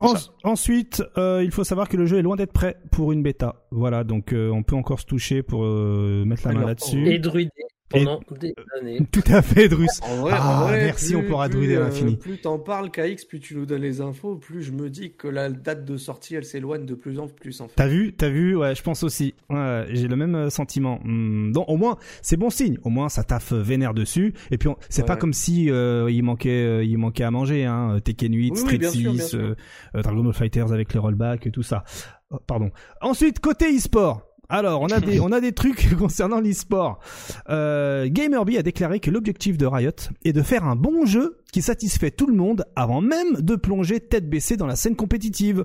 En- 0.00 0.12
ensuite, 0.44 1.02
euh, 1.16 1.42
il 1.42 1.50
faut 1.50 1.64
savoir 1.64 1.88
que 1.88 1.96
le 1.96 2.04
jeu 2.04 2.18
est 2.18 2.22
loin 2.22 2.36
d'être 2.36 2.52
prêt 2.52 2.76
pour 2.92 3.12
une 3.12 3.22
bêta. 3.22 3.66
Voilà, 3.70 4.04
donc 4.04 4.34
euh, 4.34 4.50
on 4.50 4.62
peut 4.62 4.76
encore 4.76 5.00
se 5.00 5.06
toucher 5.06 5.42
pour 5.42 5.64
euh, 5.64 6.24
mettre 6.26 6.46
la 6.46 6.52
main 6.52 6.66
là-dessus. 6.66 7.06
Et 7.08 7.18
druider 7.18 7.50
pendant 7.88 8.20
des 8.40 8.54
années. 8.80 9.00
Tout 9.12 9.22
à 9.28 9.42
fait, 9.42 9.68
Drus. 9.68 9.86
En 10.02 10.16
vrai, 10.16 10.32
Ah, 10.34 10.60
en 10.62 10.64
vrai, 10.66 10.84
merci, 10.84 11.08
plus- 11.08 11.16
on 11.16 11.22
pourra 11.24 11.48
plus, 11.48 11.56
druider 11.56 11.76
à 11.76 11.80
euh, 11.80 11.84
l'infini. 11.84 12.16
Plus 12.16 12.38
t'en 12.38 12.58
parles, 12.58 12.90
KX, 12.90 13.24
plus 13.28 13.40
tu 13.40 13.56
nous 13.56 13.66
donnes 13.66 13.82
les 13.82 14.00
infos, 14.00 14.36
plus 14.36 14.62
je 14.62 14.72
me 14.72 14.90
dis 14.90 15.12
que 15.12 15.28
la 15.28 15.50
date 15.50 15.84
de 15.84 15.96
sortie, 15.96 16.34
elle 16.34 16.44
s'éloigne 16.44 16.84
de 16.86 16.94
plus 16.94 17.18
en 17.18 17.28
plus, 17.28 17.60
en 17.60 17.68
fait. 17.68 17.74
T'as 17.76 17.86
vu, 17.86 18.12
t'as 18.12 18.28
vu, 18.28 18.56
ouais, 18.56 18.74
je 18.74 18.82
pense 18.82 19.02
aussi. 19.02 19.34
Ouais, 19.50 19.84
j'ai 19.90 20.08
le 20.08 20.16
même 20.16 20.34
euh, 20.34 20.50
sentiment. 20.50 21.00
Hmm, 21.04 21.52
donc 21.52 21.68
au 21.68 21.76
moins, 21.76 21.96
c'est 22.22 22.36
bon 22.36 22.50
signe. 22.50 22.78
Au 22.82 22.88
moins, 22.90 23.08
ça 23.08 23.22
taffe 23.24 23.52
euh, 23.52 23.62
vénère 23.62 23.94
dessus. 23.94 24.34
Et 24.50 24.58
puis, 24.58 24.68
on- 24.68 24.76
c'est 24.88 25.02
Ouais, 25.02 25.06
pas 25.06 25.12
ouais. 25.14 25.18
comme 25.20 25.32
si 25.32 25.70
euh, 25.70 26.10
il 26.10 26.22
manquait, 26.22 26.50
euh, 26.64 26.84
il 26.84 26.98
manquait 26.98 27.24
à 27.24 27.30
manger. 27.30 27.64
Hein. 27.64 27.98
Tekken 28.04 28.34
8, 28.34 28.50
Oui, 28.50 28.50
oui, 28.56 28.58
Street 28.60 28.78
bien 28.78 28.90
6, 28.90 29.00
sûr, 29.02 29.12
bien 29.12 29.24
sûr. 29.24 29.40
euh, 29.40 29.54
euh, 29.94 30.02
Dragon 30.02 30.24
Ball 30.24 30.34
Fighters 30.34 30.72
avec 30.72 30.92
les 30.92 30.98
rollbacks 30.98 31.46
et 31.46 31.50
tout 31.50 31.62
ça. 31.62 31.84
Oh, 32.30 32.38
pardon. 32.44 32.70
Ensuite, 33.00 33.38
côté 33.38 33.66
e-sport. 33.76 34.22
Alors, 34.48 34.80
on 34.80 34.86
a 34.88 35.40
des, 35.40 35.52
trucs 35.52 35.94
concernant 35.98 36.40
l'e-sport. 36.40 37.00
Euh, 37.48 38.08
Gamerby 38.10 38.58
a 38.58 38.62
déclaré 38.62 39.00
que 39.00 39.10
l'objectif 39.10 39.58
de 39.58 39.66
Riot 39.66 39.90
est 40.24 40.32
de 40.32 40.42
faire 40.42 40.64
un 40.64 40.76
bon 40.76 41.04
jeu 41.04 41.38
qui 41.52 41.62
satisfait 41.62 42.10
tout 42.10 42.26
le 42.26 42.34
monde 42.34 42.64
avant 42.76 43.00
même 43.00 43.40
de 43.40 43.56
plonger 43.56 44.00
tête 44.00 44.28
baissée 44.28 44.56
dans 44.56 44.66
la 44.66 44.76
scène 44.76 44.96
compétitive. 44.96 45.64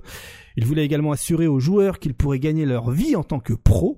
Il 0.57 0.65
voulait 0.65 0.85
également 0.85 1.11
assurer 1.11 1.47
aux 1.47 1.59
joueurs 1.59 1.99
qu'ils 1.99 2.13
pourraient 2.13 2.39
gagner 2.39 2.65
leur 2.65 2.91
vie 2.91 3.15
en 3.15 3.23
tant 3.23 3.39
que 3.39 3.53
pro. 3.53 3.97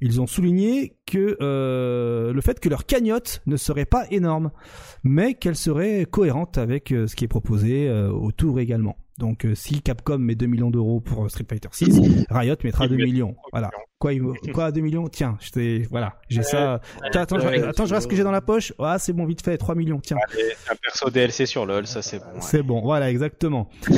Ils 0.00 0.20
ont 0.20 0.26
souligné 0.26 0.96
que 1.06 1.36
euh, 1.40 2.32
le 2.32 2.40
fait 2.40 2.60
que 2.60 2.68
leur 2.68 2.84
cagnotte 2.84 3.42
ne 3.46 3.56
serait 3.56 3.86
pas 3.86 4.06
énorme, 4.10 4.50
mais 5.02 5.34
qu'elle 5.34 5.56
serait 5.56 6.06
cohérente 6.10 6.58
avec 6.58 6.92
euh, 6.92 7.06
ce 7.06 7.16
qui 7.16 7.24
est 7.24 7.28
proposé 7.28 7.88
euh, 7.88 8.10
autour 8.10 8.60
également. 8.60 8.96
Donc 9.18 9.44
euh, 9.46 9.54
si 9.54 9.80
Capcom 9.80 10.18
met 10.18 10.34
2 10.34 10.46
millions 10.46 10.70
d'euros 10.70 11.00
pour 11.00 11.24
euh, 11.24 11.28
Street 11.28 11.46
Fighter 11.48 11.68
6, 11.70 12.26
Riot 12.30 12.56
mettra 12.64 12.86
Ils 12.86 12.90
2 12.90 12.96
mettent 12.96 13.06
millions. 13.06 13.36
Voilà. 13.52 13.70
Quoi, 13.98 14.12
il 14.12 14.22
quoi 14.52 14.72
2 14.72 14.80
millions? 14.80 15.06
Tiens, 15.08 15.36
je 15.40 15.50
t'ai 15.50 15.86
voilà, 15.90 16.18
j'ai 16.28 16.42
ça. 16.42 16.80
Tiens, 17.12 17.22
attends, 17.22 17.38
je, 17.38 17.46
attends, 17.46 17.84
je 17.84 17.90
regarde 17.90 18.02
ce 18.02 18.08
que 18.08 18.16
j'ai 18.16 18.24
dans 18.24 18.32
la 18.32 18.40
poche. 18.40 18.72
Ah, 18.78 18.98
c'est 18.98 19.12
bon, 19.12 19.24
vite 19.24 19.42
fait, 19.44 19.56
3 19.56 19.74
millions. 19.76 20.00
Tiens. 20.00 20.16
Allez, 20.32 20.42
un 20.70 20.74
perso 20.74 21.10
DLC 21.10 21.46
sur 21.46 21.64
LoL, 21.64 21.86
ça 21.86 22.02
c'est 22.02 22.18
bon. 22.18 22.24
ouais. 22.24 22.40
C'est 22.40 22.62
bon, 22.62 22.80
voilà, 22.82 23.10
exactement. 23.10 23.68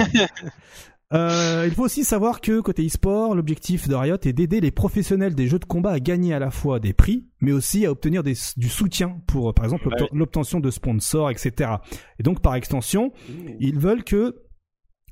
Euh, 1.12 1.62
il 1.68 1.72
faut 1.72 1.84
aussi 1.84 2.02
savoir 2.02 2.40
que 2.40 2.58
côté 2.60 2.84
e-sport, 2.84 3.36
l'objectif 3.36 3.86
de 3.86 3.94
Riot 3.94 4.16
est 4.24 4.32
d'aider 4.32 4.60
les 4.60 4.72
professionnels 4.72 5.36
des 5.36 5.46
jeux 5.46 5.60
de 5.60 5.64
combat 5.64 5.92
à 5.92 6.00
gagner 6.00 6.34
à 6.34 6.40
la 6.40 6.50
fois 6.50 6.80
des 6.80 6.92
prix, 6.94 7.28
mais 7.40 7.52
aussi 7.52 7.86
à 7.86 7.92
obtenir 7.92 8.24
des- 8.24 8.34
du 8.56 8.68
soutien 8.68 9.20
pour, 9.28 9.50
euh, 9.50 9.52
par 9.52 9.64
exemple, 9.66 9.86
Ouais. 9.86 10.08
l'obtention 10.12 10.58
de 10.58 10.68
sponsors, 10.68 11.30
etc. 11.30 11.70
Et 12.18 12.24
donc, 12.24 12.40
par 12.42 12.56
extension, 12.56 13.12
ils 13.60 13.78
veulent 13.78 14.02
que 14.02 14.34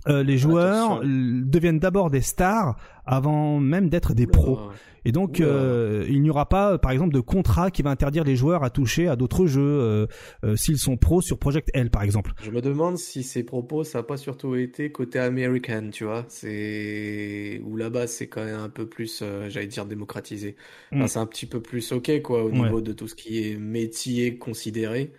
euh, 0.09 0.23
les 0.23 0.39
joueurs 0.39 1.01
euh, 1.03 1.41
deviennent 1.45 1.79
d'abord 1.79 2.11
des 2.11 2.21
stars 2.21 2.77
avant 3.07 3.59
même 3.61 3.89
d'être 3.89 4.15
des 4.15 4.27
pros. 4.27 4.59
Et 5.07 5.13
donc, 5.13 5.41
euh, 5.41 6.07
il 6.09 6.23
n'y 6.23 6.31
aura 6.31 6.49
pas, 6.49 6.79
par 6.79 6.91
exemple, 6.91 7.13
de 7.13 7.21
contrat 7.21 7.71
qui 7.71 7.83
va 7.83 7.91
interdire 7.91 8.25
les 8.25 8.37
joueurs 8.37 8.65
à 8.65 8.71
toucher 8.71 9.07
à 9.07 9.17
d'autres 9.17 9.45
jeux 9.47 10.09
euh, 10.43 10.57
s'ils 10.57 10.79
sont 10.79 10.97
pros 10.97 11.21
sur 11.21 11.39
Project 11.39 11.69
L, 11.75 11.91
par 11.91 12.03
exemple. 12.03 12.33
Je 12.43 12.51
me 12.51 12.63
demande 12.63 12.97
si 12.97 13.23
ces 13.23 13.45
propos, 13.45 13.85
ça 13.85 13.99
n'a 13.99 14.03
pas 14.03 14.17
surtout 14.17 14.55
été 14.55 14.91
côté 14.91 15.19
américain, 15.19 15.91
tu 15.93 16.05
vois. 16.05 16.25
C'est 16.29 17.61
où 17.65 17.77
là-bas, 17.77 18.07
c'est 18.07 18.29
quand 18.29 18.45
même 18.45 18.59
un 18.61 18.71
peu 18.71 18.87
plus, 18.87 19.23
j'allais 19.49 19.67
dire, 19.67 19.85
démocratisé. 19.85 20.57
Enfin, 20.93 21.05
Mm. 21.05 21.09
c'est 21.09 21.19
un 21.19 21.27
petit 21.27 21.47
peu 21.47 21.61
plus 21.61 21.93
ok, 21.93 22.23
quoi, 22.23 22.43
au 22.43 22.49
Ouais. 22.49 22.59
niveau 22.61 22.81
de 22.81 22.93
tout 22.95 23.07
ce 23.09 23.15
qui 23.15 23.47
est 23.47 23.57
métier 23.59 24.39
considéré, 24.39 25.13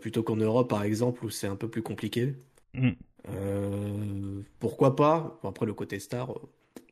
plutôt 0.00 0.22
qu'en 0.22 0.36
Europe, 0.36 0.70
par 0.70 0.84
exemple, 0.84 1.24
où 1.24 1.30
c'est 1.30 1.48
un 1.48 1.56
peu 1.56 1.68
plus 1.68 1.82
compliqué. 1.82 2.34
Mm. 2.74 2.90
Euh, 3.34 4.42
pourquoi 4.58 4.96
pas? 4.96 5.38
Après, 5.42 5.66
le 5.66 5.74
côté 5.74 5.98
star, 5.98 6.32
euh, 6.32 6.40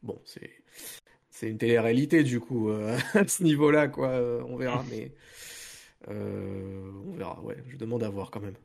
bon, 0.02 0.20
c'est 0.24 0.50
c'est 1.30 1.50
une 1.50 1.58
télé-réalité, 1.58 2.22
du 2.24 2.40
coup, 2.40 2.70
euh, 2.70 2.96
à 3.14 3.26
ce 3.26 3.42
niveau-là, 3.42 3.88
quoi. 3.88 4.10
on 4.48 4.56
verra, 4.56 4.84
mais 4.90 5.12
on 6.08 7.12
verra. 7.16 7.40
Ouais, 7.42 7.56
je 7.68 7.76
demande 7.76 8.02
à 8.02 8.08
voir 8.08 8.30
quand 8.30 8.40
même. 8.40 8.56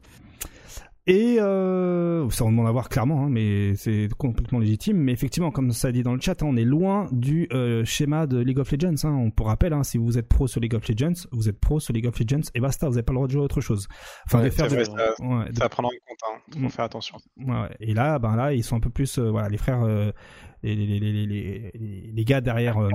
Et 1.08 1.38
euh, 1.40 2.30
ça 2.30 2.46
on 2.46 2.52
demande 2.52 2.68
à 2.68 2.72
voir 2.72 2.88
clairement, 2.88 3.24
hein, 3.26 3.30
mais 3.30 3.74
c'est 3.76 4.08
complètement 4.20 4.60
légitime. 4.60 4.98
Mais 4.98 5.12
effectivement, 5.12 5.50
comme 5.50 5.72
ça 5.72 5.92
dit 5.92 6.04
dans 6.04 6.14
le 6.14 6.22
chat, 6.22 6.42
hein, 6.44 6.46
on 6.48 6.56
est 6.56 6.64
loin 6.64 7.08
du 7.12 7.48
euh, 7.54 7.84
schéma 7.86 8.28
de 8.28 8.38
League 8.40 8.60
of 8.60 8.72
Legends. 8.72 9.04
Hein. 9.08 9.12
On 9.16 9.32
pour 9.32 9.48
rappel, 9.48 9.74
si 9.84 9.98
vous 9.98 10.18
êtes 10.20 10.28
pro 10.28 10.48
sur 10.48 10.62
League 10.62 10.76
of 10.76 10.88
Legends, 10.88 11.28
vous 11.32 11.50
êtes 11.50 11.60
pro 11.60 11.80
sur 11.80 11.92
League 11.94 12.06
of 12.06 12.20
Legends 12.20 12.50
et 12.54 12.60
basta, 12.60 12.88
vous 12.88 12.94
n'avez 12.94 13.04
pas 13.04 13.14
le 13.14 13.18
droit 13.18 13.28
de 13.28 13.32
jouer 13.32 13.42
à 13.42 13.46
autre 13.46 13.62
chose. 13.62 13.88
Enfin, 14.28 14.40
Ouais, 14.40 14.46
de 14.46 14.50
faire 14.52 14.68
vrai, 14.68 14.86
ça- 14.86 14.92
ouais, 15.20 15.50
de- 15.50 15.58
Ça 15.58 15.66
à 15.66 15.70
prendre 15.70 15.90
en 15.90 15.92
compte, 15.92 16.54
faut 16.54 16.60
Mm. 16.60 16.70
faire 16.70 16.86
attention. 16.86 17.18
Ouais, 17.38 17.46
ouais. 17.52 17.76
Et 17.80 17.94
là, 17.96 18.20
ben 18.20 18.36
là, 18.36 18.54
ils 18.54 18.64
sont 18.64 18.76
un 18.76 18.80
peu 18.80 18.92
plus, 18.92 19.18
euh, 19.18 19.32
voilà, 19.32 19.50
les 19.50 19.58
frères, 19.58 19.84
les, 20.64 20.76
les, 20.76 21.00
les, 21.00 22.12
les, 22.14 22.26
gars 22.26 22.42
derrière, 22.42 22.78
euh, 22.78 22.90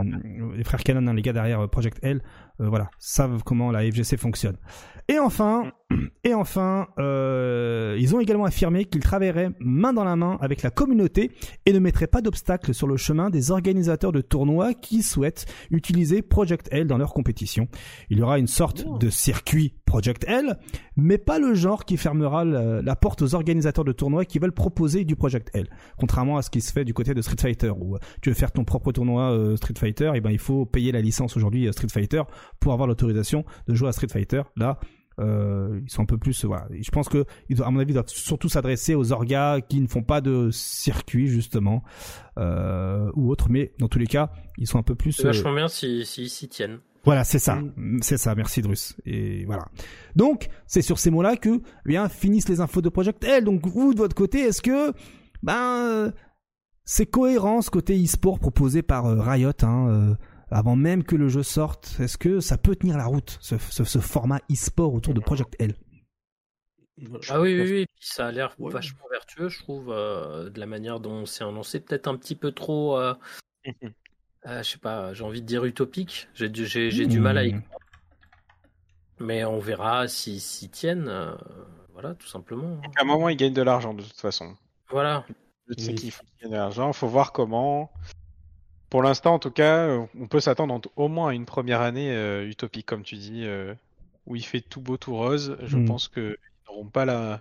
les 0.56 0.64
frères 0.64 0.82
Canon, 0.82 1.06
hein, 1.06 1.14
les 1.14 1.22
gars 1.22 1.32
derrière 1.32 1.60
euh, 1.60 1.66
Project 1.66 1.98
L, 2.02 2.22
euh, 2.60 2.68
voilà, 2.68 2.90
savent 2.98 3.42
comment 3.44 3.70
la 3.70 3.80
FGC 3.80 4.16
fonctionne. 4.16 4.56
Et 5.08 5.18
enfin, 5.18 5.72
et 6.24 6.34
enfin, 6.34 6.88
ils 6.98 8.14
ont 8.14 8.20
également 8.20 8.44
affirmé 8.44 8.84
qu'ils 8.86 9.02
travailleraient 9.02 9.50
main 9.60 9.92
dans 9.92 10.04
la 10.04 10.16
main 10.16 10.36
avec 10.40 10.62
la 10.62 10.70
communauté 10.70 11.30
et 11.64 11.72
ne 11.72 11.78
mettraient 11.78 12.08
pas 12.08 12.22
d'obstacles 12.22 12.74
sur 12.74 12.88
le 12.88 12.96
chemin 12.96 13.30
des 13.30 13.52
organisateurs 13.52 14.10
de 14.10 14.20
tournois 14.20 14.74
qui 14.74 15.02
souhaitent 15.02 15.46
utiliser 15.70 16.22
Project 16.22 16.68
L 16.72 16.88
dans 16.88 16.98
leur 16.98 17.12
compétition. 17.12 17.68
Il 18.10 18.18
y 18.18 18.22
aura 18.22 18.40
une 18.40 18.48
sorte 18.48 18.84
de 18.98 19.08
circuit 19.08 19.74
Project 19.84 20.24
L, 20.26 20.58
mais 20.96 21.18
pas 21.18 21.38
le 21.38 21.54
genre 21.54 21.84
qui 21.84 21.96
fermera 21.96 22.44
la, 22.44 22.82
la 22.82 22.96
porte 22.96 23.22
aux 23.22 23.36
organisateurs 23.36 23.84
de 23.84 23.92
tournois 23.92 24.24
qui 24.24 24.40
veulent 24.40 24.50
proposer 24.50 25.04
du 25.04 25.14
Project 25.14 25.50
L. 25.54 25.68
Contrairement 25.98 26.36
à 26.36 26.42
ce 26.42 26.50
qui 26.50 26.60
se 26.60 26.72
fait 26.72 26.84
du 26.84 26.94
côté 26.94 27.14
de 27.14 27.22
Street 27.22 27.36
Fighter 27.40 27.55
Fighter 27.56 27.70
ou 27.70 27.98
tu 28.22 28.30
veux 28.30 28.34
faire 28.34 28.52
ton 28.52 28.64
propre 28.64 28.92
tournoi 28.92 29.32
euh, 29.32 29.56
Street 29.56 29.74
Fighter, 29.76 30.12
et 30.14 30.20
ben 30.20 30.30
il 30.30 30.38
faut 30.38 30.66
payer 30.66 30.92
la 30.92 31.00
licence 31.00 31.36
aujourd'hui 31.36 31.68
Street 31.72 31.88
Fighter 31.88 32.22
pour 32.60 32.72
avoir 32.72 32.86
l'autorisation 32.86 33.44
de 33.66 33.74
jouer 33.74 33.88
à 33.88 33.92
Street 33.92 34.08
Fighter. 34.08 34.42
Là, 34.56 34.78
euh, 35.18 35.80
ils 35.82 35.90
sont 35.90 36.02
un 36.02 36.06
peu 36.06 36.18
plus 36.18 36.44
voilà. 36.44 36.66
Je 36.78 36.90
pense 36.90 37.08
que 37.08 37.24
ils 37.48 37.56
doivent, 37.56 37.68
à 37.68 37.70
mon 37.70 37.80
avis, 37.80 37.90
ils 37.90 37.94
doivent 37.94 38.08
surtout 38.08 38.48
s'adresser 38.48 38.94
aux 38.94 39.12
orgas 39.12 39.60
qui 39.62 39.80
ne 39.80 39.86
font 39.86 40.02
pas 40.02 40.20
de 40.20 40.50
circuit 40.50 41.26
justement 41.28 41.82
euh, 42.38 43.10
ou 43.14 43.30
autre, 43.30 43.48
mais 43.50 43.72
dans 43.78 43.88
tous 43.88 43.98
les 43.98 44.06
cas, 44.06 44.30
ils 44.58 44.66
sont 44.66 44.78
un 44.78 44.82
peu 44.82 44.94
plus. 44.94 45.22
Vachement 45.22 45.54
bien 45.54 45.68
s'ils 45.68 46.06
si, 46.06 46.28
s'y 46.28 46.48
tiennent. 46.48 46.78
Voilà, 47.04 47.22
c'est 47.22 47.38
ça, 47.38 47.60
c'est 48.00 48.18
ça. 48.18 48.34
Merci 48.34 48.62
Drus. 48.62 48.96
Et 49.06 49.44
voilà. 49.44 49.68
Donc, 50.16 50.48
c'est 50.66 50.82
sur 50.82 50.98
ces 50.98 51.10
mots-là 51.10 51.36
que 51.36 51.60
eh 51.60 51.88
bien 51.88 52.08
finissent 52.08 52.48
les 52.48 52.60
infos 52.60 52.82
de 52.82 52.88
Project 52.88 53.22
L. 53.22 53.44
Donc, 53.44 53.64
vous 53.64 53.94
de 53.94 53.98
votre 53.98 54.16
côté, 54.16 54.40
est-ce 54.40 54.60
que 54.60 54.92
ben 55.42 56.12
c'est 56.86 57.04
cohérent 57.06 57.60
ce 57.60 57.70
côté 57.70 58.02
e-sport 58.02 58.38
proposé 58.38 58.80
par 58.82 59.04
euh, 59.06 59.20
Riot 59.20 59.50
hein, 59.62 59.88
euh, 59.90 60.14
avant 60.50 60.76
même 60.76 61.04
que 61.04 61.16
le 61.16 61.28
jeu 61.28 61.42
sorte 61.42 61.96
Est-ce 62.00 62.16
que 62.16 62.40
ça 62.40 62.56
peut 62.56 62.76
tenir 62.76 62.96
la 62.96 63.04
route 63.04 63.36
ce, 63.42 63.56
ce, 63.58 63.84
ce 63.84 63.98
format 63.98 64.40
e-sport 64.50 64.94
autour 64.94 65.12
de 65.12 65.20
Project 65.20 65.54
L? 65.58 65.74
Ah 67.28 67.42
oui, 67.42 67.54
oui, 67.60 67.70
oui, 67.70 67.86
puis 67.94 68.06
ça 68.08 68.28
a 68.28 68.32
l'air 68.32 68.54
vachement 68.58 69.04
vertueux, 69.10 69.50
je 69.50 69.58
trouve, 69.58 69.90
euh, 69.90 70.48
de 70.48 70.58
la 70.58 70.64
manière 70.64 70.98
dont 70.98 71.26
c'est 71.26 71.44
annoncé. 71.44 71.78
Peut-être 71.80 72.06
un 72.08 72.16
petit 72.16 72.34
peu 72.34 72.52
trop 72.52 72.96
euh, 72.98 73.14
Euh, 74.46 74.62
je 74.62 74.70
sais 74.70 74.78
pas, 74.78 75.12
j'ai 75.12 75.24
envie 75.24 75.42
de 75.42 75.46
dire 75.46 75.64
utopique. 75.64 76.28
J'ai 76.32 76.48
du, 76.48 76.66
j'ai, 76.66 77.06
du 77.06 77.18
mal 77.18 77.36
à 77.36 77.44
y 77.44 77.52
Mmh. 77.52 77.62
croire. 77.62 77.80
Mais 79.18 79.44
on 79.44 79.58
verra 79.58 80.06
s'ils 80.08 80.40
s'y 80.40 80.68
tiennent. 80.68 81.08
euh, 81.08 81.34
voilà, 81.92 82.14
tout 82.14 82.28
simplement. 82.28 82.80
À 82.96 83.02
un 83.02 83.04
moment, 83.04 83.28
ils 83.28 83.36
gagnent 83.36 83.54
de 83.54 83.62
l'argent 83.62 83.92
de 83.92 84.02
toute 84.02 84.20
façon. 84.20 84.54
Voilà. 84.90 85.26
Sais 85.78 85.88
Oui. 85.88 85.94
qu'il 85.96 86.10
faut 86.12 86.22
qu'ils 86.24 86.42
gagnent 86.42 86.52
de 86.52 86.56
l'argent. 86.56 86.92
Faut 86.92 87.08
voir 87.08 87.32
comment. 87.32 87.90
Pour 88.90 89.02
l'instant, 89.02 89.34
en 89.34 89.38
tout 89.40 89.50
cas, 89.50 89.78
euh, 89.88 90.06
on 90.18 90.26
peut 90.28 90.38
s'attendre 90.40 90.72
en- 90.74 90.80
au 90.96 91.08
moins 91.08 91.30
à 91.30 91.34
une 91.34 91.44
première 91.46 91.80
année 91.80 92.12
euh, 92.14 92.46
utopique, 92.48 92.86
comme 92.86 93.02
tu 93.02 93.16
dis, 93.16 93.42
euh, 93.44 93.74
où 94.26 94.36
il 94.36 94.44
fait 94.44 94.60
tout 94.60 94.80
beau, 94.80 94.96
tout 94.96 95.14
rose. 95.16 95.56
Je 95.62 95.76
Mm. 95.76 95.84
pense 95.86 96.08
que 96.08 96.36
ils 96.38 96.72
n'auront 96.72 96.86
pas 96.86 97.04
la. 97.04 97.40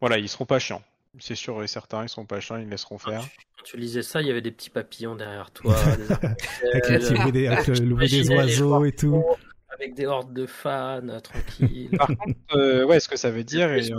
Voilà, 0.00 0.16
ils 0.18 0.28
seront 0.28 0.46
pas 0.46 0.58
chiants. 0.58 0.82
C'est 1.18 1.34
sûr 1.34 1.62
et 1.62 1.66
certain, 1.66 2.04
ils 2.04 2.08
seront 2.08 2.24
pas 2.26 2.40
chiants, 2.40 2.56
ils 2.56 2.68
laisseront 2.68 2.98
faire. 2.98 3.20
Quand 3.22 3.64
tu 3.64 3.76
lisais 3.76 4.02
ça, 4.02 4.20
il 4.22 4.28
y 4.28 4.30
avait 4.30 4.40
des 4.40 4.50
petits 4.52 4.70
papillons 4.70 5.14
derrière 5.16 5.50
toi, 5.50 5.74
des 5.74 6.02
Avec, 6.72 6.88
le 6.88 7.14
bruit 7.18 7.32
des, 7.32 7.46
avec 7.48 7.66
le, 7.66 7.74
le 7.74 7.94
bruit 7.94 8.08
des 8.08 8.22
J'imaginais 8.22 8.46
les 8.46 8.62
oiseaux 8.62 8.84
et 8.84 8.92
tout. 8.92 9.24
avec 9.70 9.94
des 9.94 10.06
hordes 10.06 10.32
de 10.32 10.46
fans, 10.46 11.00
tranquilles. 11.22 11.90
Par 11.98 12.06
contre, 12.08 12.38
euh, 12.54 12.84
ouais, 12.86 13.00
ce 13.00 13.08
que 13.08 13.16
ça 13.16 13.30
veut 13.30 13.44
dire, 13.44 13.72
et, 13.72 13.90
euh, 13.92 13.98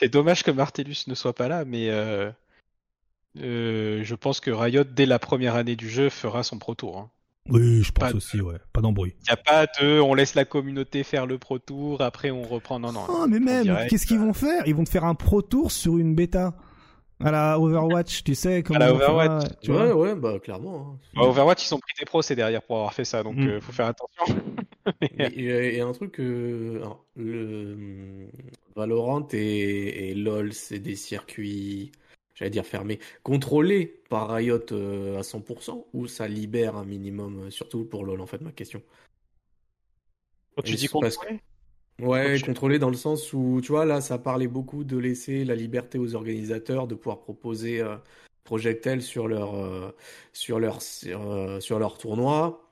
c'est 0.00 0.08
dommage 0.08 0.42
que 0.42 0.50
Martellus 0.50 1.04
ne 1.06 1.14
soit 1.14 1.34
pas 1.34 1.46
là, 1.48 1.64
mais 1.64 1.90
euh, 1.90 2.30
euh, 3.38 4.00
je 4.02 4.14
pense 4.14 4.40
que 4.40 4.50
Riot, 4.50 4.84
dès 4.84 5.06
la 5.06 5.18
première 5.18 5.54
année 5.54 5.76
du 5.76 5.88
jeu, 5.88 6.08
fera 6.10 6.42
son 6.42 6.58
Pro 6.58 6.74
Tour. 6.74 6.98
hein. 6.98 7.10
Oui, 7.48 7.82
je 7.82 7.90
pense 7.92 8.02
Pas 8.04 8.12
de- 8.12 8.16
aussi, 8.16 8.40
ouais. 8.40 8.56
Pas 8.72 8.80
d'embrouille. 8.80 9.14
Il 9.20 9.24
n'y 9.24 9.30
a 9.32 9.36
pas 9.36 9.66
de 9.80 9.98
on 10.00 10.14
laisse 10.14 10.34
la 10.34 10.44
communauté 10.44 11.02
faire 11.04 11.26
le 11.26 11.38
Pro 11.38 11.58
Tour, 11.58 12.00
après 12.00 12.30
on 12.30 12.42
reprend. 12.42 12.78
Non, 12.78 12.92
non. 12.92 13.04
Oh, 13.08 13.26
mais 13.28 13.40
même, 13.40 13.86
qu'est-ce 13.88 14.06
qu'ils 14.06 14.18
vont 14.20 14.32
faire? 14.34 14.62
Ils 14.66 14.74
vont 14.74 14.84
te 14.84 14.90
faire 14.90 15.04
un 15.04 15.14
pro 15.14 15.42
tour 15.42 15.70
sur 15.72 15.98
une 15.98 16.14
bêta. 16.14 16.54
À 17.22 17.30
la 17.30 17.58
Overwatch, 17.60 18.24
tu 18.24 18.34
sais. 18.34 18.62
Comment 18.62 18.78
la 18.78 18.88
fera, 18.88 19.12
Overwatch, 19.12 19.50
tu 19.62 19.70
ouais, 19.72 19.92
vois? 19.92 19.94
ouais, 19.96 20.14
bah 20.14 20.38
clairement. 20.38 20.94
hein. 20.94 20.98
Bah, 21.14 21.22
Overwatch, 21.24 21.68
ils 21.68 21.74
ont 21.74 21.78
pris 21.78 21.92
des 21.98 22.06
pros, 22.06 22.22
c'est 22.22 22.34
derrière 22.34 22.62
pour 22.62 22.76
avoir 22.76 22.94
fait 22.94 23.04
ça, 23.04 23.22
donc 23.22 23.36
Mm. 23.36 23.46
euh, 23.48 23.60
faut 23.60 23.72
faire 23.72 23.86
attention. 23.88 24.36
Il 25.18 25.42
y 25.44 25.80
a- 25.80 25.86
un 25.86 25.92
truc 25.92 26.18
alors, 26.18 27.04
le 27.16 28.28
Valorant 28.76 29.26
et, 29.32 30.10
et 30.10 30.14
LoL, 30.14 30.52
c'est 30.52 30.78
des 30.78 30.96
circuits, 30.96 31.92
j'allais 32.34 32.50
dire 32.50 32.66
fermés, 32.66 32.98
contrôlés 33.22 34.02
par 34.08 34.30
Riot 34.30 34.72
euh, 34.72 35.18
à 35.18 35.22
100% 35.22 35.86
ou 35.92 36.06
ça 36.06 36.28
libère 36.28 36.76
un 36.76 36.84
minimum, 36.84 37.46
euh, 37.46 37.50
surtout 37.50 37.84
pour 37.84 38.04
LoL 38.04 38.20
en 38.20 38.26
fait 38.26 38.40
ma 38.40 38.52
question. 38.52 38.82
Quand 40.56 40.62
tu 40.62 40.72
Et 40.72 40.76
dis 40.76 40.88
contrôler 40.88 41.40
Ouais, 42.02 42.40
contrôlé 42.44 42.78
dans 42.78 42.88
le 42.88 42.96
sens 42.96 43.32
où, 43.32 43.60
tu 43.62 43.72
vois, 43.72 43.84
là, 43.84 44.00
ça 44.00 44.18
parlait 44.18 44.48
beaucoup 44.48 44.84
de 44.84 44.96
laisser 44.96 45.44
la 45.44 45.54
liberté 45.54 45.98
aux 45.98 46.14
organisateurs 46.14 46.86
de 46.86 46.94
pouvoir 46.94 47.20
proposer 47.20 47.80
euh, 47.80 47.96
sur 49.00 49.28
leur, 49.28 49.54
euh, 49.54 49.90
sur 50.32 50.58
leur, 50.58 50.80
sur, 50.82 51.30
euh, 51.30 51.60
sur 51.60 51.78
leur 51.78 51.98
tournoi. 51.98 52.66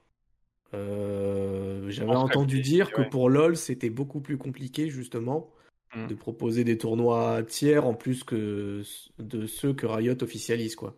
J'avais 0.72 2.14
entendu 2.14 2.60
dire 2.60 2.90
que 2.90 3.02
ouais. 3.02 3.08
pour 3.08 3.28
LoL, 3.28 3.56
c'était 3.56 3.90
beaucoup 3.90 4.20
plus 4.20 4.38
compliqué, 4.38 4.88
justement, 4.88 5.50
Mm. 5.94 6.06
de 6.08 6.14
proposer 6.14 6.64
des 6.64 6.76
tournois 6.76 7.42
tiers 7.42 7.86
en 7.86 7.94
plus 7.94 8.22
que 8.24 8.82
de 9.18 9.46
ceux 9.46 9.72
que 9.72 9.86
Riot 9.86 10.22
officialise, 10.22 10.76
quoi. 10.76 10.96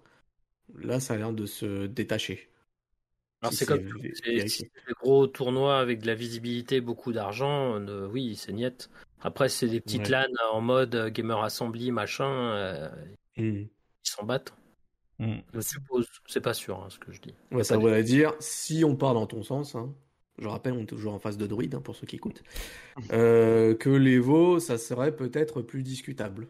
Là, 0.75 0.99
ça 1.01 1.15
a 1.15 1.17
l'air 1.17 1.33
de 1.33 1.47
se 1.47 1.87
détacher. 1.87 2.49
Alors 3.43 3.53
Si 3.53 3.59
c'est 3.59 3.67
comme 3.67 3.89
si 4.49 4.63
des 4.65 4.93
gros 5.01 5.27
tournois 5.27 5.79
avec 5.79 6.01
de 6.03 6.07
la 6.07 6.15
visibilité, 6.15 6.81
beaucoup 6.81 7.13
d'argent. 7.13 7.81
euh, 7.81 8.07
oui, 8.09 8.37
c'est 8.37 8.53
niette. 8.53 8.91
Après, 9.21 9.49
c'est 9.49 9.69
des 9.69 9.81
petites 9.81 10.03
Ouais. 10.03 10.09
LAN 10.11 10.27
en 10.53 10.61
mode 10.61 10.95
euh, 10.95 11.09
gamer 11.11 11.43
assembly, 11.43 11.91
machin. 11.93 12.29
euh, 12.57 12.89
Mm. 13.37 13.63
ils 13.63 13.69
s'en 14.03 14.25
battent. 14.25 14.53
Mm. 15.19 15.37
Je 15.55 15.61
suppose. 15.61 16.09
C'est 16.27 16.41
pas 16.41 16.53
sûr 16.55 16.83
hein, 16.83 16.89
ce 16.91 16.99
que 16.99 17.13
je 17.13 17.21
dis. 17.21 17.35
Ouais, 17.53 17.65
ça 17.65 17.77
voudrait 17.79 18.03
dire, 18.03 18.33
si 18.41 18.85
on 18.85 18.97
part 18.97 19.15
dans 19.15 19.27
ton 19.27 19.43
sens, 19.43 19.75
hein, 19.75 19.95
je 20.41 20.49
rappelle, 20.49 20.73
on 20.73 20.83
est 20.83 20.87
toujours 20.87 21.15
en 21.15 21.19
phase 21.19 21.37
de 21.37 21.47
druide 21.47 21.75
hein, 21.75 21.81
pour 21.83 21.95
ceux 21.97 22.07
qui 22.07 22.17
écoutent, 22.17 22.43
euh, 23.13 23.75
que 23.75 23.91
l'Evo, 23.91 24.59
ça 24.61 24.79
serait 24.79 25.15
peut-être 25.15 25.63
plus 25.63 25.83
discutable. 25.83 26.49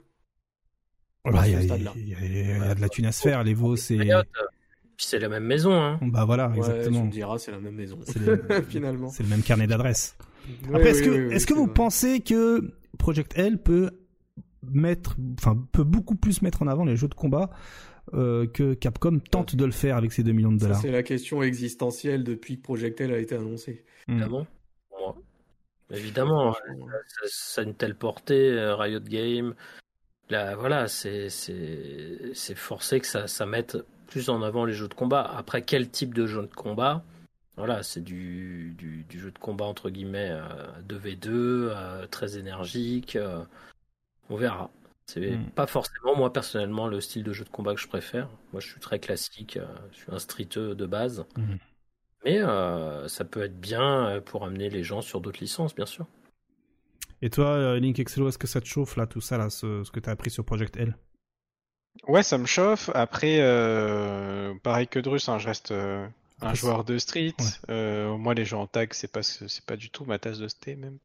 Bah, 1.25 1.47
il 1.47 1.53
y, 1.53 1.57
a- 1.57 1.61
y 1.63 1.65
y 1.69 2.75
de 2.75 2.81
la 2.81 2.89
thune 2.89 3.05
à 3.07 3.13
se 3.13 3.21
faire. 3.23 3.45
Les 3.45 3.53
veaux, 3.55 3.77
c'est. 3.77 3.99
Euh, 4.11 4.23
puis 4.97 5.07
c'est 5.07 5.19
la 5.19 5.29
même 5.29 5.45
maison. 5.45 5.73
Hein. 5.73 5.99
Bah 6.03 6.25
voilà, 6.25 6.49
Ouais, 6.49 6.55
tu 6.55 6.59
exactement. 6.61 7.05
me 7.05 7.11
diras, 7.11 7.39
c'est 7.39 7.51
la 7.51 7.59
même 7.59 7.75
maison. 7.75 7.99
C'est 8.05 8.19
le- 8.19 8.43
Finalement. 8.69 9.09
C'est 9.11 9.23
le 9.23 9.29
même 9.29 9.43
carnet 9.43 9.71
Après, 9.71 9.91
est-ce 10.91 11.01
oui, 11.01 11.05
que, 11.07 11.11
oui, 11.11 11.27
oui, 11.29 11.35
est-ce 11.35 11.47
que 11.47 11.53
c'est 11.55 11.59
vous 11.61 11.67
vrai. 11.67 11.75
pensez 11.75 12.21
que 12.21 12.73
Project 12.99 13.33
L 13.39 13.63
peut 13.63 13.91
mettre, 14.63 15.17
enfin, 15.39 15.57
peut 15.73 15.85
beaucoup 15.85 16.17
plus 16.17 16.43
mettre 16.43 16.63
en 16.63 16.67
avant 16.67 16.85
les 16.85 16.97
jeux 16.97 17.09
de 17.09 17.15
combat 17.15 17.51
euh, 18.15 18.47
que 18.47 18.75
Capcom 18.75 19.19
tente 19.19 19.57
de 19.57 19.65
le 19.65 19.73
faire 19.73 19.97
avec 19.97 20.13
ses 20.13 20.23
2 20.23 20.33
millions 20.33 20.53
de 20.53 20.59
dollars 20.59 20.81
c'est 20.81 20.91
la 20.91 21.03
question 21.03 21.43
existentielle 21.43 22.25
depuis 22.25 22.57
que 22.59 22.63
Project 22.63 23.01
L 23.01 23.13
a 23.13 23.19
été 23.19 23.35
annoncé. 23.35 23.85
Mm. 24.09 24.13
Évidemment. 24.13 24.47
Pour 24.89 24.99
moi. 24.99 25.17
Évidemment. 25.91 26.53
Ça, 26.53 27.27
ça 27.27 27.61
a 27.61 27.65
une 27.65 27.75
telle 27.75 27.95
portée, 27.95 28.53
euh, 28.53 28.77
Riot 28.77 29.01
Game. 29.01 29.55
Là, 30.29 30.55
voilà, 30.55 30.87
c'est 30.87 31.29
c'est 31.29 32.31
c'est 32.35 32.55
forcé 32.55 33.01
que 33.01 33.07
ça, 33.07 33.27
ça 33.27 33.47
mette 33.47 33.77
plus 34.07 34.29
en 34.29 34.43
avant 34.43 34.65
les 34.65 34.75
jeux 34.75 34.89
de 34.89 34.95
combat. 34.95 35.23
Après, 35.23 35.63
quel 35.63 35.89
type 35.89 36.15
de 36.15 36.27
jeu 36.27 36.43
de 36.43 36.55
combat? 36.55 37.05
Voilà, 37.57 37.83
c'est 37.83 38.01
du, 38.01 38.75
du, 38.79 39.05
du 39.05 39.21
jeu 39.21 39.31
de 39.31 39.39
combat 39.39 39.67
entre 39.67 39.91
guillemets 39.91 40.31
euh, 40.31 40.67
2v2, 40.89 41.29
euh, 41.29 42.07
très 42.07 42.39
énergique. 42.39 43.17
euh, 43.17 43.45
on 44.31 44.37
verra. 44.37 44.71
C'est 45.13 45.37
Mm. 45.37 45.51
pas 45.51 45.67
forcément, 45.67 46.15
moi 46.17 46.33
personnellement, 46.33 46.87
le 46.87 47.01
style 47.01 47.23
de 47.25 47.33
jeu 47.33 47.45
de 47.45 47.51
combat 47.51 47.75
que 47.75 47.81
je 47.81 47.89
préfère. 47.89 48.29
Moi, 48.53 48.61
je 48.61 48.69
suis 48.69 48.81
très 48.81 48.99
classique. 48.99 49.57
euh, 49.57 49.67
je 49.93 49.97
suis 49.99 50.13
un 50.13 50.19
streeteux 50.19 50.75
de 50.75 50.87
base. 50.87 51.25
Mhm. 51.37 51.59
Mais 52.25 52.39
euh, 52.43 53.09
ça 53.09 53.25
peut 53.25 53.43
être 53.43 53.59
bien 53.61 54.07
euh, 54.09 54.21
pour 54.21 54.45
amener 54.45 54.69
les 54.71 54.83
gens 54.85 55.01
sur 55.01 55.21
d'autres 55.21 55.41
licences, 55.41 55.75
bien 55.75 55.87
sûr. 55.87 56.07
Et 57.23 57.31
toi, 57.31 57.79
Link 57.79 57.99
Excello, 57.99 58.29
est-ce 58.29 58.39
que 58.39 58.47
ça 58.47 58.61
te 58.61 58.67
chauffe 58.67 58.97
là, 58.97 59.07
tout 59.07 59.21
ça, 59.21 59.37
là, 59.39 59.51
ce, 59.51 59.85
ce 59.85 59.91
que 59.91 60.01
t'as 60.01 60.13
appris 60.13 60.31
sur 60.31 60.45
Project 60.45 60.77
L? 60.77 60.97
Ouais, 62.07 62.23
ça 62.23 62.39
me 62.39 62.47
chauffe. 62.47 62.89
Après, 62.95 63.39
euh, 63.41 64.55
pareil 64.63 64.87
que 64.89 64.99
Drus, 65.01 65.29
hein, 65.29 65.39
je 65.39 65.47
reste 65.49 65.71
euh, 65.73 66.07
un 66.41 66.55
joueur 66.55 66.85
de 66.85 66.97
street. 66.99 67.35
Ouais. 67.39 67.45
Euh, 67.71 68.17
moi, 68.17 68.33
les 68.35 68.45
jeux 68.45 68.57
en 68.57 68.67
tag, 68.67 68.93
c'est 68.95 69.11
pas 69.13 69.23
c'est 69.23 69.65
pas 69.67 69.77
du 69.77 69.91
tout 69.91 70.05
ma 70.05 70.19
tasse 70.19 70.39
de 70.39 70.49
thé 70.49 70.77
même. 70.77 70.99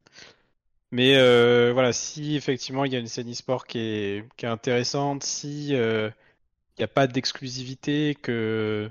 Mais 0.96 1.14
euh, 1.18 1.72
voilà, 1.74 1.92
si 1.92 2.36
effectivement 2.36 2.86
il 2.86 2.92
y 2.94 2.96
a 2.96 2.98
une 2.98 3.06
scène 3.06 3.30
e-sport 3.30 3.66
qui 3.66 3.78
est, 3.80 4.24
qui 4.38 4.46
est 4.46 4.48
intéressante, 4.48 5.24
si 5.24 5.74
euh, 5.74 6.08
il 6.78 6.80
n'y 6.80 6.84
a 6.84 6.88
pas 6.88 7.06
d'exclusivité, 7.06 8.14
que 8.14 8.90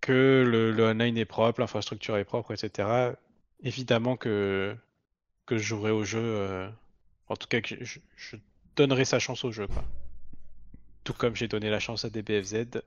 que 0.00 0.44
le, 0.44 0.72
le 0.72 0.84
online 0.84 1.16
est 1.18 1.24
propre, 1.24 1.60
l'infrastructure 1.60 2.16
est 2.16 2.24
propre, 2.24 2.52
etc. 2.52 3.12
Évidemment 3.62 4.16
que 4.16 4.76
que 5.46 5.56
je 5.56 5.62
jouerai 5.62 5.92
au 5.92 6.02
jeu. 6.02 6.18
euh, 6.20 6.68
en 7.28 7.36
tout 7.36 7.46
cas, 7.46 7.60
que 7.60 7.76
je, 7.84 8.36
donnerai 8.74 9.04
sa 9.04 9.20
chance 9.20 9.44
au 9.44 9.52
jeu, 9.52 9.68
quoi. 9.68 9.84
Tout 11.04 11.14
comme 11.14 11.36
j'ai 11.36 11.46
donné 11.46 11.70
la 11.70 11.78
chance 11.78 12.04
à 12.04 12.10
DBFZ, 12.10 12.82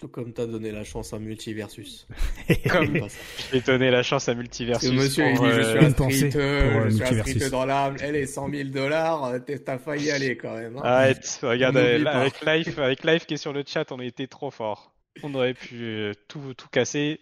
Tout 0.00 0.08
comme 0.08 0.32
t'as 0.32 0.46
donné 0.46 0.70
la 0.72 0.82
chance 0.82 1.12
à 1.12 1.18
Multiversus. 1.18 2.06
Comme- 2.70 3.06
j'ai 3.52 3.60
donné 3.60 3.90
la 3.90 4.02
chance 4.02 4.28
à 4.30 4.32
Parce 4.32 4.38
Multiversus. 4.38 4.88
que 4.90 4.94
monsieur, 4.94 5.26
il 5.28 5.38
dit, 5.38 5.44
je 5.54 5.60
suis 5.62 5.78
un 5.78 5.88
Une 5.88 5.94
pensée 5.94 6.16
streeteux, 6.30 6.70
pour, 6.70 6.80
euh, 6.80 6.88
je 6.88 7.30
suis 7.30 7.44
un 7.44 7.48
dans 7.50 7.66
l'âme, 7.66 7.96
elle 8.00 8.16
est 8.16 8.24
100 8.26 8.48
000 8.50 8.68
dollars, 8.70 9.24
euh, 9.26 9.38
t'es- 9.40 9.58
t'as 9.58 9.76
failli 9.78 10.06
y 10.06 10.10
aller 10.10 10.36
quand 10.38 10.54
même. 10.56 10.78
hein. 10.78 10.82
Arrête, 10.82 11.40
regarde, 11.42 11.76
avec 11.76 12.40
Life, 12.46 12.78
avec 12.78 13.04
Life 13.04 13.26
qui 13.26 13.34
est 13.34 13.36
sur 13.36 13.52
le 13.52 13.62
chat, 13.66 13.92
on 13.92 13.98
a 13.98 14.04
été 14.06 14.26
trop 14.26 14.50
fort. 14.50 14.94
On 15.22 15.34
aurait 15.34 15.52
pu 15.52 15.82
euh, 15.82 16.12
tout, 16.28 16.54
tout 16.56 16.68
casser. 16.72 17.20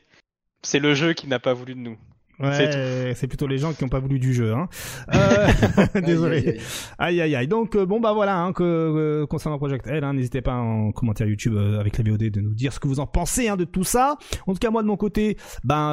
C'est 0.63 0.79
le 0.79 0.95
jeu 0.95 1.15
qui 1.15 1.27
n'a 1.27 1.41
pas 1.41 1.55
voulu 1.55 1.75
de 1.75 1.81
nous. 1.81 1.99
Ouais, 2.41 3.15
c'est 3.17 3.27
plutôt 3.27 3.47
les 3.47 3.59
gens 3.59 3.73
qui 3.73 3.83
n'ont 3.83 3.89
pas 3.89 3.99
voulu 3.99 4.19
du 4.19 4.33
jeu. 4.33 4.55
Hein. 4.55 4.69
Euh, 5.15 5.49
désolé. 6.05 6.61
Aïe 6.99 7.21
aïe 7.21 7.35
aïe. 7.35 7.49
Donc 7.49 7.77
euh, 7.77 7.87
bon 7.87 8.01
bah 8.01 8.13
voilà 8.13 8.39
hein, 8.39 8.53
que 8.53 8.63
euh, 8.63 9.27
concernant 9.27 9.59
Project 9.59 9.87
L, 9.87 10.05
hein, 10.05 10.13
n'hésitez 10.13 10.43
pas 10.43 10.55
en 10.55 10.93
commentaire 10.93 11.27
YouTube 11.27 11.55
euh, 11.57 11.81
avec 11.81 11.99
la 11.99 12.05
VOD 12.05 12.31
de 12.31 12.41
nous 12.41 12.55
dire 12.55 12.73
ce 12.73 12.79
que 12.79 12.87
vous 12.87 13.01
en 13.01 13.07
pensez 13.07 13.49
hein, 13.49 13.57
de 13.57 13.65
tout 13.65 13.85
ça. 13.85 14.17
En 14.47 14.53
tout 14.53 14.59
cas 14.59 14.71
moi 14.71 14.83
de 14.83 14.87
mon 14.87 14.97
côté, 14.97 15.37
ben 15.65 15.93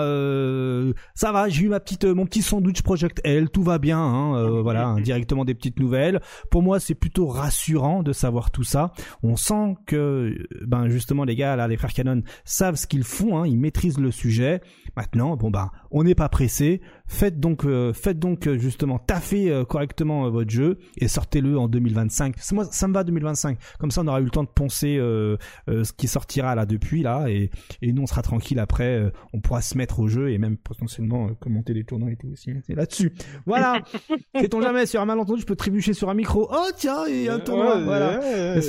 ça 1.16 1.32
va, 1.32 1.50
j'ai 1.50 1.64
eu 1.64 1.70
ma 1.70 1.80
petite 1.80 2.06
mon 2.06 2.26
petit 2.26 2.42
sandwich 2.42 2.82
Project 2.82 3.22
L, 3.24 3.50
tout 3.50 3.64
va 3.64 3.78
bien. 3.78 4.00
Hein, 4.00 4.60
voilà, 4.62 4.88
hein, 4.88 5.02
directement 5.02 5.46
des 5.46 5.56
petites 5.56 5.80
nouvelles. 5.80 6.22
Pour 6.52 6.62
moi 6.62 6.80
c'est 6.80 6.96
plutôt 6.96 7.28
rassurant 7.28 8.04
de 8.04 8.14
savoir 8.14 8.52
tout 8.52 8.64
ça. 8.64 8.92
On 9.24 9.38
sent 9.38 9.76
que 9.86 10.36
ben 10.66 10.90
justement 10.90 11.24
les 11.24 11.36
gars 11.36 11.56
là, 11.56 11.68
les 11.68 11.78
frères 11.78 11.94
Canon 11.94 12.22
savent 12.44 12.76
ce 12.76 12.88
qu'ils 12.88 13.04
font, 13.04 13.38
hein, 13.38 13.48
ils 13.48 13.58
maîtrisent 13.58 14.00
le 14.00 14.12
sujet. 14.12 14.62
Maintenant 14.96 15.36
bon 15.36 15.50
bah 15.50 15.72
on 15.92 16.04
n'est 16.04 16.16
pas 16.16 16.30
pressé. 16.36 16.82
Faites 17.08 17.40
donc, 17.40 17.66
euh, 17.66 17.94
faites 17.94 18.18
donc 18.18 18.48
euh, 18.48 18.58
justement 18.58 18.98
taffer 18.98 19.52
euh, 19.52 19.64
correctement 19.64 20.30
votre 20.30 20.50
jeu 20.50 20.80
et 20.98 21.08
sortez-le 21.08 21.58
en 21.58 21.68
2025. 21.68 22.36
Moi, 22.52 22.66
ça 22.72 22.88
me 22.88 22.94
va 22.94 23.04
2025. 23.04 23.58
Comme 23.80 23.92
ça, 23.92 24.02
on 24.02 24.08
aura 24.08 24.22
eu 24.22 24.24
le 24.24 24.32
temps 24.32 24.44
de 24.44 24.50
poncer 24.50 24.96
ce 24.98 25.94
qui 25.94 26.08
sortira 26.08 26.56
là 26.56 26.66
depuis 26.66 27.04
là 27.04 27.28
et, 27.28 27.52
et 27.82 27.92
nous 27.92 28.02
on 28.02 28.08
sera 28.08 28.22
tranquille 28.22 28.60
après. 28.60 29.12
on 29.34 29.40
pourra 29.40 29.62
se 29.62 29.78
mettre 29.78 30.00
au 30.00 30.08
jeu 30.08 30.32
et 30.32 30.38
même 30.38 30.58
potentiellement 30.58 31.30
commenter 31.36 31.74
des 31.74 31.84
tournois 31.84 32.12
et 32.12 32.16
tout 32.16 32.28
aussi. 32.28 32.52
C'est 32.66 32.76
là-dessus. 32.76 33.14
Voilà. 33.46 33.82
Sait-on 34.36 34.62
jamais 34.62 34.86
sur 34.86 35.02
un 35.02 35.06
malentendu, 35.06 35.42
je 35.42 35.46
peux 35.46 35.56
trébucher 35.56 35.94
sur 35.94 36.10
un 36.10 36.14
micro. 36.14 36.50
Oh 36.52 36.70
tiens, 36.76 37.06
il 37.08 37.24
y 37.24 37.30
a 37.30 37.36
un 37.36 37.40
tournoi. 37.40 37.82
voilà. 37.82 38.20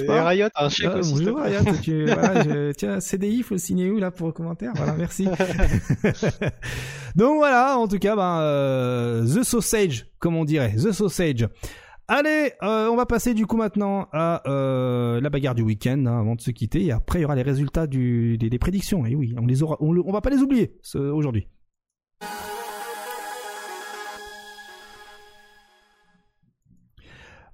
pas 0.07 0.29
Riot, 0.29 0.49
un 0.55 0.69
chèque 0.69 0.91
ah, 0.93 0.99
aussi. 0.99 1.15
Bonjour 1.15 1.41
Riot. 1.41 1.63
Tu, 1.83 2.05
voilà, 2.05 2.43
je, 2.43 2.73
tiens, 2.73 3.01
CDI, 3.01 3.43
faut 3.43 3.55
le 3.55 3.59
signer 3.59 3.91
où 3.91 3.99
là 3.99 4.11
pour 4.11 4.33
commentaire? 4.35 4.73
Voilà, 4.77 4.95
merci. 4.95 5.27
Donc 7.17 7.37
voilà, 7.37 7.79
en 7.79 7.89
tout 7.89 7.99
cas, 7.99 8.15
euh, 8.41 9.25
The 9.25 9.43
Sausage, 9.43 10.07
comme 10.19 10.37
on 10.37 10.45
dirait, 10.45 10.75
The 10.77 10.93
Sausage. 10.93 11.49
Allez, 12.09 12.53
euh, 12.63 12.89
on 12.89 12.97
va 12.97 13.05
passer 13.05 13.35
du 13.35 13.47
coup 13.47 13.57
maintenant 13.57 14.09
à 14.13 14.43
euh, 14.49 15.21
la 15.21 15.29
bagarre 15.29 15.57
du 15.57 15.63
week-end 15.63 16.05
hein, 16.07 16.21
avant 16.21 16.37
de 16.37 16.41
se 16.41 16.53
quitter. 16.53 16.85
Et 16.85 16.93
après, 16.93 17.19
il 17.19 17.23
y 17.23 17.25
aura 17.25 17.35
les 17.35 17.43
résultats 17.43 17.87
des, 17.87 18.59
prédictions. 18.61 19.05
Et 19.07 19.17
oui, 19.17 19.35
on 19.41 19.47
les 19.47 19.63
aura, 19.63 19.77
on 19.81 20.13
va 20.13 20.21
pas 20.21 20.31
les 20.31 20.39
oublier 20.39 20.79
aujourd'hui. 20.95 21.49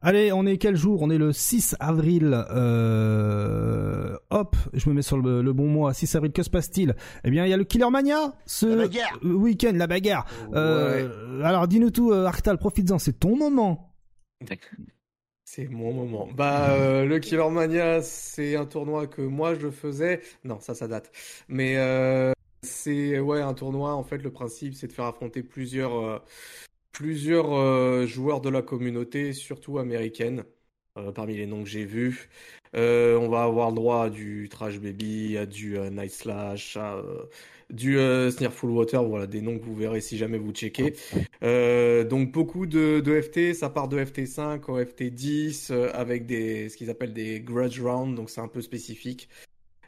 Allez, 0.05 0.33
on 0.33 0.45
est 0.47 0.59
quel 0.59 0.75
jour? 0.75 1.01
On 1.03 1.11
est 1.11 1.19
le 1.19 1.33
6 1.33 1.77
avril. 1.79 2.45
Euh... 2.51 4.17
Hop, 4.31 4.57
je 4.73 4.89
me 4.89 4.95
mets 4.95 5.03
sur 5.03 5.17
le, 5.17 5.53
bon 5.53 5.69
mois. 5.69 5.95
6 5.95 6.17
avril, 6.17 6.33
que 6.33 6.43
se 6.43 6.51
passe-t-il? 6.51 6.97
Eh 7.23 7.31
bien, 7.31 7.47
il 7.47 7.51
y 7.51 7.53
a 7.53 7.57
le 7.57 7.63
Killer 7.63 7.89
Mania 7.89 8.35
ce 8.45 8.89
week-end, 9.25 9.73
la 9.75 9.87
bagarre. 9.87 10.27
Euh, 10.55 11.43
alors, 11.45 11.69
dis-nous 11.69 11.91
tout, 11.91 12.11
euh, 12.11 12.27
Arctal, 12.27 12.59
profites-en, 12.59 12.99
c'est 12.99 13.21
ton 13.21 13.37
moment. 13.37 13.95
C'est 15.45 15.69
mon 15.69 15.93
moment. 15.93 16.29
Bah, 16.35 16.71
euh, 16.71 17.05
le 17.05 17.21
Killer 17.21 17.49
Mania, 17.49 18.03
c'est 18.03 18.57
un 18.57 18.67
tournoi 18.67 19.07
que 19.07 19.23
moi 19.23 19.55
je 19.55 19.71
faisais. 19.71 20.21
Non, 20.43 20.59
ça, 20.59 20.75
ça 20.75 20.89
date. 20.89 21.13
Mais 21.47 21.77
c'est 22.63 23.21
ouais 23.21 23.41
un 23.41 23.55
tournoi. 23.55 23.95
En 23.95 24.03
fait, 24.03 24.19
le 24.19 24.33
principe, 24.33 24.75
c'est 24.75 24.89
de 24.89 24.93
faire 24.93 25.05
affronter 25.05 25.45
plusieurs 25.45 26.25
plusieurs 26.93 27.53
euh, 27.55 28.07
joueurs 28.07 28.41
de 28.41 28.51
la 28.51 28.63
communauté, 28.63 29.33
surtout 29.33 29.79
américaine, 29.79 30.45
euh, 30.99 31.11
parmi 31.11 31.37
les 31.37 31.47
noms 31.47 31.65
que 31.65 31.69
j'ai 31.69 31.85
vus. 31.85 32.29
Euh, 32.77 33.17
on 33.19 33.29
va 33.29 33.43
avoir 33.43 33.71
le 33.71 33.77
droit 33.77 34.05
à 34.05 34.11
du 34.11 34.49
Trash 34.51 34.79
Baby, 34.79 35.37
à 35.37 35.47
du 35.47 35.79
Night 35.91 36.13
Slash, 36.13 36.77
à 36.77 37.03
du 37.71 37.99
Full 38.51 38.71
Water, 38.71 39.03
voilà 39.03 39.27
des 39.27 39.41
noms 39.41 39.59
que 39.59 39.65
vous 39.65 39.75
verrez 39.75 40.03
si 40.03 40.19
jamais 40.19 40.39
vous 40.39 40.53
checkez. 40.53 40.95
donc 41.41 42.33
beaucoup 42.33 42.67
de, 42.67 43.01
de, 43.01 43.21
FT, 43.21 43.55
ça 43.55 43.71
part 43.71 43.89
de 43.89 43.99
FT5 44.03 44.71
au 44.71 44.81
FT10 44.81 45.73
avec 45.93 46.27
des 46.27 46.69
ce 46.69 46.77
qu'ils 46.77 46.91
appellent 46.91 47.15
des 47.15 47.41
grudge 47.41 47.81
rounds, 47.81 48.15
donc 48.15 48.31
c'est 48.31 48.41
un 48.41 48.49
peu 48.49 48.61
spécifique. 48.61 49.29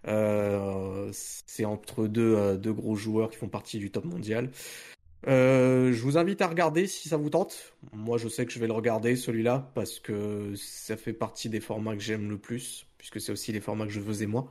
c'est 0.05 1.65
entre 1.65 2.07
deux, 2.07 2.57
deux 2.58 2.73
gros 2.73 2.97
joueurs 2.97 3.31
qui 3.31 3.36
font 3.36 3.49
partie 3.49 3.78
du 3.78 3.91
top 3.91 4.05
mondial. 4.05 4.50
Euh, 5.26 5.92
je 5.92 6.02
vous 6.02 6.18
invite 6.18 6.42
à 6.42 6.48
regarder 6.48 6.86
si 6.86 7.08
ça 7.08 7.16
vous 7.16 7.30
tente. 7.30 7.74
Moi, 7.92 8.18
je 8.18 8.28
sais 8.28 8.44
que 8.44 8.52
je 8.52 8.58
vais 8.58 8.66
le 8.66 8.72
regarder 8.72 9.16
celui-là 9.16 9.70
parce 9.74 10.00
que 10.00 10.52
ça 10.56 10.96
fait 10.96 11.12
partie 11.12 11.48
des 11.48 11.60
formats 11.60 11.94
que 11.94 12.02
j'aime 12.02 12.28
le 12.28 12.38
plus, 12.38 12.86
puisque 12.98 13.20
c'est 13.20 13.32
aussi 13.32 13.52
les 13.52 13.60
formats 13.60 13.86
que 13.86 13.92
je 13.92 14.00
faisais 14.00 14.26
moi. 14.26 14.48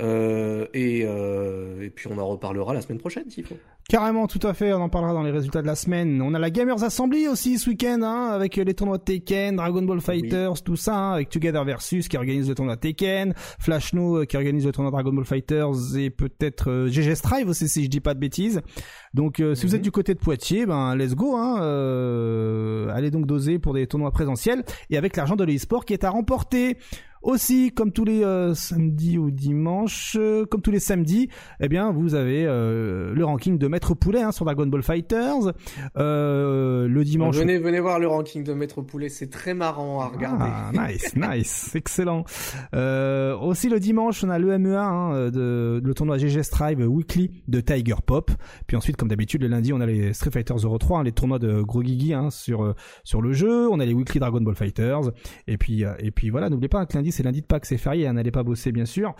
Euh, 0.00 0.66
et, 0.74 1.04
euh, 1.04 1.80
et, 1.82 1.90
puis 1.90 2.08
on 2.08 2.18
en 2.18 2.26
reparlera 2.26 2.74
la 2.74 2.82
semaine 2.82 2.98
prochaine 2.98 3.30
s'il 3.30 3.46
faut. 3.46 3.56
Carrément, 3.88 4.26
tout 4.26 4.44
à 4.44 4.52
fait, 4.52 4.72
on 4.72 4.80
en 4.80 4.88
parlera 4.88 5.12
dans 5.12 5.22
les 5.22 5.30
résultats 5.30 5.62
de 5.62 5.66
la 5.68 5.76
semaine. 5.76 6.20
On 6.20 6.34
a 6.34 6.40
la 6.40 6.50
Gamers 6.50 6.82
Assembly 6.82 7.28
aussi 7.28 7.56
ce 7.56 7.70
week-end, 7.70 8.00
hein, 8.02 8.30
avec 8.32 8.56
les 8.56 8.74
tournois 8.74 8.98
de 8.98 9.04
Tekken, 9.04 9.54
Dragon 9.54 9.82
Ball 9.82 10.00
Fighters, 10.00 10.60
tout 10.64 10.74
ça, 10.74 10.96
hein, 10.96 11.12
avec 11.12 11.28
Together 11.28 11.64
Versus 11.64 12.08
qui 12.08 12.16
organise 12.16 12.48
le 12.48 12.56
tournoi 12.56 12.76
Tekken, 12.76 13.32
Flash 13.60 13.92
No 13.92 14.26
qui 14.26 14.36
organise 14.36 14.66
le 14.66 14.72
tournoi 14.72 14.90
Dragon 14.90 15.12
Ball 15.12 15.24
Fighters 15.24 15.96
et 15.96 16.10
peut-être 16.10 16.88
GG 16.88 17.14
Strive 17.14 17.48
aussi 17.48 17.68
si 17.68 17.84
je 17.84 17.88
dis 17.88 18.00
pas 18.00 18.14
de 18.14 18.18
bêtises. 18.18 18.60
Donc 19.14 19.36
si 19.36 19.66
vous 19.66 19.76
êtes 19.76 19.80
mhm. 19.80 19.84
du 19.84 19.92
côté 19.92 20.14
de 20.14 20.18
Poitiers, 20.18 20.66
ben 20.66 20.96
let's 20.96 21.14
go, 21.14 21.36
hein, 21.36 21.60
euh, 21.62 22.88
allez 22.88 23.12
donc 23.12 23.24
doser 23.24 23.60
pour 23.60 23.72
des 23.72 23.86
tournois 23.86 24.10
présentiels 24.10 24.64
et 24.90 24.98
avec 24.98 25.16
l'argent 25.16 25.36
de 25.36 25.44
l'e-sport 25.44 25.84
qui 25.84 25.92
est 25.92 26.02
à 26.02 26.10
remporter. 26.10 26.76
Aussi, 27.26 27.72
comme 27.72 27.90
tous 27.90 28.04
les 28.04 28.22
euh, 28.22 28.54
samedis 28.54 29.18
ou 29.18 29.32
dimanches, 29.32 30.16
euh, 30.16 30.46
comme 30.46 30.62
tous 30.62 30.70
les 30.70 30.78
samedis, 30.78 31.28
eh 31.58 31.68
bien, 31.68 31.90
vous 31.90 32.14
avez 32.14 32.46
euh, 32.46 33.12
le 33.12 33.24
ranking 33.24 33.58
de 33.58 33.66
Maître 33.66 33.94
Poulet 33.94 34.22
hein, 34.22 34.30
sur 34.30 34.44
Dragon 34.44 34.64
Ball 34.66 34.84
Fighters. 34.84 35.52
le 35.96 37.02
dimanche. 37.02 37.34
Venez, 37.34 37.58
venez 37.58 37.80
voir 37.80 37.98
le 37.98 38.06
ranking 38.06 38.44
de 38.44 38.52
Maître 38.52 38.80
Poulet, 38.80 39.08
c'est 39.08 39.28
très 39.28 39.54
marrant 39.54 40.02
à 40.02 40.06
regarder. 40.06 40.44
Ah, 40.46 40.70
nice, 40.72 41.16
nice, 41.16 41.74
excellent. 41.74 42.22
aussi 42.72 43.68
le 43.70 43.80
dimanche, 43.80 44.22
on 44.22 44.30
a 44.30 44.38
le 44.38 44.56
MEA, 44.56 44.84
hein, 44.84 45.30
de, 45.32 45.82
le 45.82 45.94
tournoi 45.94 46.18
GG 46.18 46.44
Strive 46.44 46.86
Weekly 46.88 47.42
de 47.48 47.60
Tiger 47.60 47.96
Pop. 48.06 48.30
Puis 48.68 48.76
ensuite, 48.76 48.96
comme 48.96 49.08
d'habitude, 49.08 49.42
le 49.42 49.48
lundi, 49.48 49.72
on 49.72 49.80
a 49.80 49.86
les 49.86 50.12
Street 50.12 50.30
Fighter 50.30 50.54
03, 50.78 51.00
hein, 51.00 51.02
les 51.02 51.10
tournois 51.10 51.40
de 51.40 51.60
Gros 51.60 51.82
Gigi 51.82 52.14
hein, 52.14 52.30
sur 52.30 52.72
sur 53.02 53.20
le 53.20 53.32
jeu. 53.32 53.68
On 53.68 53.80
a 53.80 53.84
les 53.84 53.94
Weekly 53.94 54.20
Dragon 54.20 54.40
Ball 54.40 54.54
Fighters. 54.54 55.10
Et 55.48 55.58
puis 55.58 55.82
et 55.98 56.12
puis 56.12 56.30
voilà, 56.30 56.50
n'oubliez 56.50 56.68
pas 56.68 56.86
que 56.86 56.96
lundi 56.96 57.15
c'est 57.16 57.22
lundi 57.22 57.40
de 57.40 57.46
Pâques, 57.46 57.66
c'est 57.66 57.78
férié, 57.78 58.12
n'allez 58.12 58.30
pas 58.30 58.42
bosser 58.42 58.72
bien 58.72 58.84
sûr. 58.84 59.14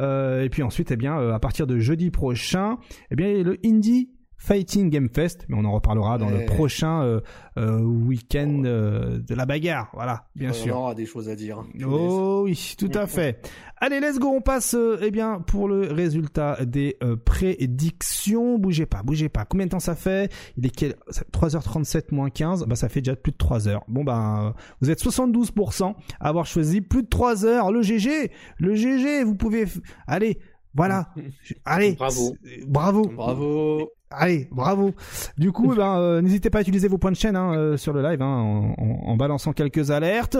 Euh, 0.00 0.42
et 0.42 0.48
puis 0.48 0.62
ensuite, 0.62 0.90
eh 0.90 0.96
bien, 0.96 1.18
euh, 1.18 1.32
à 1.32 1.38
partir 1.38 1.66
de 1.66 1.78
jeudi 1.78 2.10
prochain, 2.10 2.78
eh 3.10 3.16
bien, 3.16 3.42
le 3.42 3.58
Indie 3.64 4.10
Fighting 4.42 4.90
Game 4.90 5.08
Fest, 5.08 5.44
mais 5.48 5.56
on 5.56 5.64
en 5.64 5.70
reparlera 5.70 6.18
dans 6.18 6.28
le 6.28 6.44
prochain 6.46 7.04
euh, 7.04 7.20
euh 7.58 7.78
week-end 7.78 8.62
euh, 8.64 9.20
de 9.20 9.36
la 9.36 9.46
bagarre. 9.46 9.88
Voilà, 9.92 10.24
bien 10.34 10.52
sûr. 10.52 10.76
On 10.76 10.80
aura 10.80 10.94
des 10.96 11.06
choses 11.06 11.28
à 11.28 11.36
dire. 11.36 11.62
Oh 11.86 12.42
oui, 12.44 12.74
tout 12.76 12.90
à 12.92 13.06
fait. 13.06 13.48
Allez, 13.76 14.00
let's 14.00 14.18
go. 14.18 14.26
On 14.34 14.40
passe, 14.40 14.74
euh, 14.74 14.98
eh 15.00 15.12
bien, 15.12 15.38
pour 15.38 15.68
le 15.68 15.92
résultat 15.92 16.58
des 16.64 16.98
prédictions. 17.24 18.58
Bougez 18.58 18.84
pas, 18.86 19.04
bougez 19.04 19.28
pas. 19.28 19.44
Combien 19.44 19.66
de 19.66 19.70
temps 19.70 19.78
ça 19.78 19.94
fait? 19.94 20.32
Il 20.56 20.66
est 20.66 20.96
3h37 21.32 22.12
moins 22.12 22.28
15. 22.28 22.64
Bah, 22.66 22.74
ça 22.74 22.88
fait 22.88 23.00
déjà 23.00 23.14
plus 23.14 23.30
de 23.30 23.36
3 23.36 23.68
heures. 23.68 23.84
Bon, 23.86 24.02
bah, 24.02 24.56
vous 24.80 24.90
êtes 24.90 25.00
72% 25.00 25.94
à 26.18 26.28
avoir 26.28 26.46
choisi 26.46 26.80
plus 26.80 27.04
de 27.04 27.08
3 27.08 27.46
heures. 27.46 27.70
Le 27.70 27.82
GG, 27.82 28.32
le 28.58 28.74
GG. 28.74 29.22
Vous 29.22 29.36
pouvez, 29.36 29.66
allez. 30.08 30.40
Voilà. 30.74 31.08
Allez. 31.64 31.92
Bravo. 31.92 32.36
Bravo. 32.66 33.02
Bravo. 33.08 33.92
Allez, 34.14 34.48
bravo. 34.50 34.94
Du 35.38 35.52
coup, 35.52 35.72
eh 35.72 35.76
ben, 35.76 35.98
euh, 35.98 36.20
n'hésitez 36.20 36.50
pas 36.50 36.58
à 36.58 36.60
utiliser 36.62 36.88
vos 36.88 36.98
points 36.98 37.10
de 37.10 37.16
chaîne 37.16 37.36
hein, 37.36 37.54
euh, 37.54 37.76
sur 37.76 37.92
le 37.92 38.02
live 38.02 38.20
hein, 38.22 38.74
en, 38.78 39.16
balançant 39.16 39.52
quelques 39.52 39.90
alertes. 39.90 40.36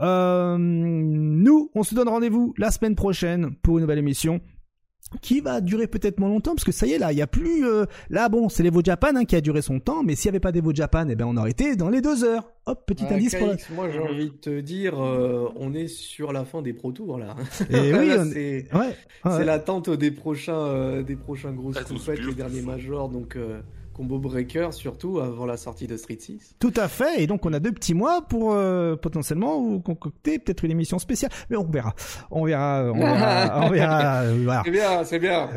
Euh, 0.00 0.56
nous, 0.58 1.70
on 1.74 1.82
se 1.82 1.94
donne 1.94 2.08
rendez-vous 2.08 2.54
la 2.58 2.70
semaine 2.70 2.94
prochaine 2.94 3.50
pour 3.62 3.78
une 3.78 3.82
nouvelle 3.82 3.98
émission 3.98 4.40
qui 5.22 5.40
va 5.40 5.60
durer 5.60 5.86
peut-être 5.86 6.18
moins 6.18 6.28
longtemps 6.28 6.54
parce 6.54 6.64
que 6.64 6.72
ça 6.72 6.86
y 6.86 6.92
est 6.92 6.98
là 6.98 7.12
il 7.12 7.18
y 7.18 7.22
a 7.22 7.26
plus 7.26 7.64
là 8.10 8.28
bon 8.28 8.48
c'est 8.48 8.62
l'Evo 8.62 8.80
Japan 8.82 9.16
hein, 9.16 9.24
qui 9.24 9.36
a 9.36 9.40
duré 9.40 9.62
son 9.62 9.80
temps 9.80 10.02
mais 10.02 10.14
s'il 10.14 10.26
y 10.26 10.28
avait 10.28 10.40
pas 10.40 10.52
d'Evo 10.52 10.72
Japan 10.74 11.06
eh 11.08 11.16
ben 11.16 11.26
on 11.26 11.36
aurait 11.36 11.50
été 11.50 11.76
dans 11.76 11.88
les 11.88 12.00
deux 12.00 12.24
heures. 12.24 12.52
Hop 12.66 12.84
petit 12.86 13.04
indice 13.06 13.34
pour 13.34 13.76
moi 13.76 13.90
j'ai 13.90 13.98
envie 13.98 14.30
de 14.30 14.36
te 14.36 14.60
dire 14.60 14.94
on 14.98 15.74
est 15.74 15.88
sur 15.88 16.32
la 16.32 16.44
fin 16.44 16.62
des 16.62 16.72
Pro 16.72 16.92
Tours 16.92 17.18
là. 17.18 17.34
Et 17.70 17.92
oui 17.94 18.10
c'est 18.32 18.66
ouais, 18.74 19.44
l'attente 19.44 19.90
des 19.90 20.10
prochains 20.10 21.02
des 21.02 21.16
prochains 21.16 21.52
grosses 21.52 21.82
compètes 21.84 22.20
les 22.20 22.34
derniers 22.34 22.62
majors 22.62 23.08
donc 23.08 23.36
Combo 24.00 24.18
Breaker 24.18 24.68
surtout 24.72 25.20
avant 25.20 25.44
la 25.44 25.58
sortie 25.58 25.86
de 25.86 25.98
Street 25.98 26.16
6. 26.18 26.56
Tout 26.58 26.72
à 26.74 26.88
fait, 26.88 27.22
et 27.22 27.26
donc 27.26 27.44
on 27.44 27.52
a 27.52 27.60
deux 27.60 27.70
petits 27.70 27.92
mois 27.92 28.22
pour 28.22 28.54
euh, 28.54 28.96
potentiellement 28.96 29.60
vous 29.60 29.80
concocter 29.80 30.38
peut-être 30.38 30.64
une 30.64 30.70
émission 30.70 30.98
spéciale, 30.98 31.30
mais 31.50 31.58
on 31.58 31.64
verra, 31.64 31.94
on 32.30 32.46
verra, 32.46 32.90
on 32.94 32.98
verra, 32.98 33.60
on 33.66 33.68
verra. 33.68 34.00
Euh, 34.20 34.40
voilà. 34.44 34.62
C'est 34.64 34.70
bien, 34.70 35.04
c'est 35.04 35.18
bien, 35.18 35.48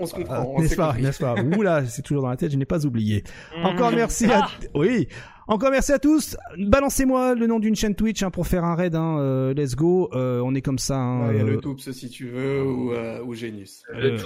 on, 0.00 0.06
se 0.06 0.14
comprend. 0.14 0.58
n'est-ce 0.58 0.74
pas, 0.74 0.94
n'est-ce 0.94 1.18
pas? 1.20 1.36
Oula, 1.56 1.84
c'est 1.86 2.02
toujours 2.02 2.22
dans 2.22 2.30
la 2.30 2.36
tête, 2.36 2.50
je 2.50 2.56
n'ai 2.56 2.64
pas 2.64 2.84
oublié. 2.84 3.22
Encore 3.62 3.92
merci 3.92 4.26
à, 4.26 4.48
oui. 4.74 5.06
Encore 5.46 5.70
merci 5.70 5.92
à 5.92 5.98
tous. 5.98 6.36
Balancez-moi 6.58 7.34
le 7.36 7.46
nom 7.46 7.60
d'une 7.60 7.76
chaîne 7.76 7.94
Twitch 7.94 8.22
hein, 8.22 8.30
pour 8.30 8.48
faire 8.48 8.64
un 8.64 8.74
raid. 8.74 8.96
Hein, 8.96 9.18
euh, 9.18 9.54
let's 9.54 9.76
go. 9.76 10.10
on 10.12 10.54
est 10.54 10.62
comme 10.62 10.78
ça. 10.78 10.96
Hein, 10.96 11.32
il 11.32 11.38
y 11.38 11.40
a 11.40 11.44
le 11.44 11.58
Toops 11.58 11.92
si 11.92 12.10
tu 12.10 12.26
veux 12.28 12.64
ou, 12.64 12.92
ou 13.24 13.34
Genius. 13.34 13.84
Le 13.92 14.16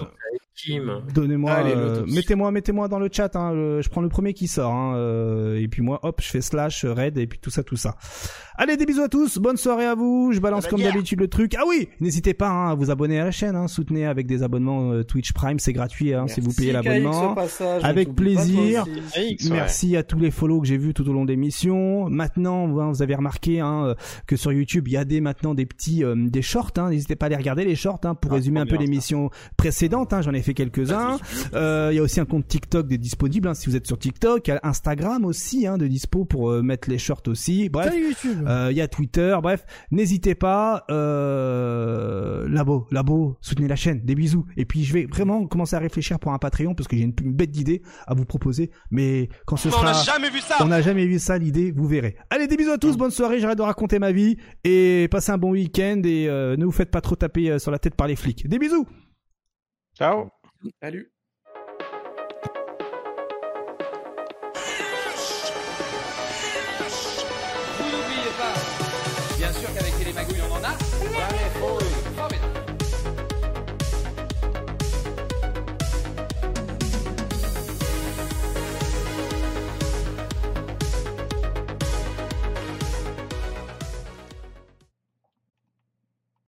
Kim. 0.57 1.02
Donnez-moi, 1.15 1.52
euh, 1.67 2.05
mettez-moi, 2.09 2.51
mettez-moi 2.51 2.89
dans 2.89 2.99
le 2.99 3.09
chat. 3.12 3.36
Hein, 3.36 3.52
le- 3.52 3.83
je 3.83 3.89
prends 3.91 4.01
le 4.01 4.09
premier 4.09 4.33
qui 4.33 4.49
sort. 4.49 4.73
Hein, 4.73 4.94
euh, 4.97 5.60
et 5.60 5.68
puis 5.68 5.83
moi, 5.83 6.01
hop, 6.02 6.20
je 6.23 6.28
fais 6.28 6.41
slash 6.41 6.85
raid 6.85 7.18
et 7.18 7.26
puis 7.26 7.39
tout 7.39 7.51
ça, 7.51 7.62
tout 7.62 7.76
ça. 7.76 7.97
Allez, 8.59 8.78
des 8.78 8.86
bisous 8.86 9.02
à 9.02 9.09
tous. 9.09 9.36
Bonne 9.39 9.59
soirée 9.59 9.85
à 9.85 9.94
vous. 9.94 10.31
Je 10.33 10.41
balance 10.41 10.67
comme 10.67 10.81
d'habitude 10.81 11.20
le 11.20 11.28
truc. 11.28 11.55
Ah 11.59 11.65
oui, 11.68 11.89
n'hésitez 12.01 12.33
pas 12.33 12.49
hein, 12.49 12.70
à 12.70 12.75
vous 12.75 12.91
abonner 12.91 13.20
à 13.20 13.25
la 13.26 13.31
chaîne. 13.31 13.55
Hein, 13.55 13.68
soutenez 13.68 14.07
avec 14.07 14.26
des 14.26 14.43
abonnements 14.43 14.93
euh, 14.93 15.02
Twitch 15.05 15.33
Prime, 15.35 15.59
c'est 15.59 15.75
gratuit. 15.75 16.15
Hein, 16.15 16.26
si 16.26 16.41
vous 16.41 16.52
payez 16.55 16.73
l'abonnement. 16.73 17.35
Avec 17.83 18.15
plaisir. 18.15 18.86
ouais. 19.17 19.36
Merci 19.51 19.94
à 19.94 20.02
tous 20.02 20.18
les 20.18 20.31
follow 20.31 20.60
que 20.62 20.67
j'ai 20.67 20.78
vus 20.78 20.94
tout 20.94 21.07
au 21.09 21.12
long 21.12 21.26
des 21.26 21.36
missions. 21.36 22.09
Maintenant, 22.09 22.65
hein, 22.81 22.91
vous 22.93 23.02
avez 23.02 23.15
remarqué 23.15 23.60
hein, 23.60 23.94
que 24.26 24.36
sur 24.36 24.52
YouTube, 24.52 24.89
il 24.89 24.93
y 24.94 24.97
a 24.97 25.05
des 25.05 25.20
maintenant 25.20 25.52
des 25.55 25.67
petits 25.67 26.02
euh, 26.02 26.15
des 26.17 26.41
shorts. 26.43 26.73
Hein. 26.78 26.89
N'hésitez 26.91 27.15
pas 27.15 27.26
à 27.26 27.28
les 27.28 27.36
regarder 27.36 27.65
les 27.67 27.75
shorts 27.76 28.01
hein, 28.05 28.15
pour 28.15 28.33
Ah, 28.33 28.36
résumer 28.36 28.60
un 28.60 28.67
peu 28.67 28.76
l'émission 28.76 29.28
précédente. 29.59 30.15
Hein. 30.15 30.23
J'en 30.23 30.33
ai 30.33 30.41
fait 30.47 30.55
quelques-uns. 30.55 31.18
Euh, 31.55 31.91
Il 31.92 31.97
y 31.97 31.99
a 31.99 32.02
aussi 32.02 32.20
un 32.20 32.25
compte 32.25 32.47
TikTok 32.49 32.89
de 32.89 32.97
disponible 32.97 33.49
hein, 33.49 33.55
si 33.55 33.68
vous 33.68 33.76
êtes 33.76 33.86
sur 33.86 33.99
TikTok. 33.99 34.47
Il 34.49 34.50
y 34.50 34.55
a 34.55 34.60
Instagram 34.62 35.25
aussi 35.25 35.66
hein, 35.66 35.76
de 35.76 35.86
dispo 35.86 36.25
pour 36.25 36.50
euh, 36.50 36.62
mettre 36.62 36.89
les 36.89 36.99
shorts 36.99 37.23
aussi. 37.26 37.68
Bref, 37.68 37.92
euh, 38.26 38.68
il 38.70 38.76
y 38.76 38.81
a 38.81 38.89
Twitter. 38.89 39.36
Bref, 39.42 39.65
n'hésitez 39.91 40.34
pas. 40.34 40.84
Labo, 42.49 42.86
labo, 42.91 43.36
soutenez 43.41 43.68
la 43.68 43.76
chaîne. 43.76 44.00
Des 44.05 44.15
bisous. 44.15 44.47
Et 44.57 44.65
puis 44.65 44.84
je 44.84 44.92
vais 44.92 45.07
vraiment 45.07 45.47
commencer 45.47 45.76
à 45.76 45.78
réfléchir 45.78 46.18
pour 46.18 46.33
un 46.33 46.39
Patreon 46.39 46.75
parce 46.75 46.89
que 46.89 46.97
j'ai 46.97 47.02
une, 47.02 47.15
une 47.23 47.34
bête 47.34 47.50
d'idée 47.50 47.83
à 48.07 48.15
vous 48.15 48.25
proposer. 48.25 48.70
Mais 48.91 49.28
quand 49.47 49.57
ce 49.57 49.68
On 49.68 49.73
sera 49.73 49.92
n'a 49.92 49.92
jamais 49.92 50.31
vu 50.31 50.41
ça. 50.41 50.57
on 50.60 50.66
n'a 50.66 50.81
jamais 50.81 51.07
vu 51.07 51.18
ça, 51.18 51.39
l'idée, 51.39 51.73
vous 51.73 51.86
verrez. 51.86 52.16
Allez, 52.31 52.47
des 52.47 52.57
bisous 52.57 52.70
à 52.73 52.78
tous, 52.78 52.97
bonne 52.97 53.10
soirée, 53.10 53.41
j'arrête 53.41 53.58
de 53.58 53.62
raconter 53.62 53.99
ma 53.99 54.12
vie, 54.12 54.36
et 54.65 55.08
passez 55.10 55.33
un 55.33 55.39
bon 55.39 55.50
week-end, 55.50 56.00
et 56.05 56.26
ne 56.28 56.65
vous 56.65 56.73
faites 56.73 56.91
pas 56.91 57.00
trop 57.00 57.16
taper 57.16 57.58
sur 57.58 57.70
la 57.70 57.78
tête 57.78 57.94
par 57.94 58.07
les 58.07 58.16
flics. 58.16 58.49
Des 58.49 58.58
bisous 58.58 58.86
Ciao 59.99 60.28
Salut. 60.83 61.15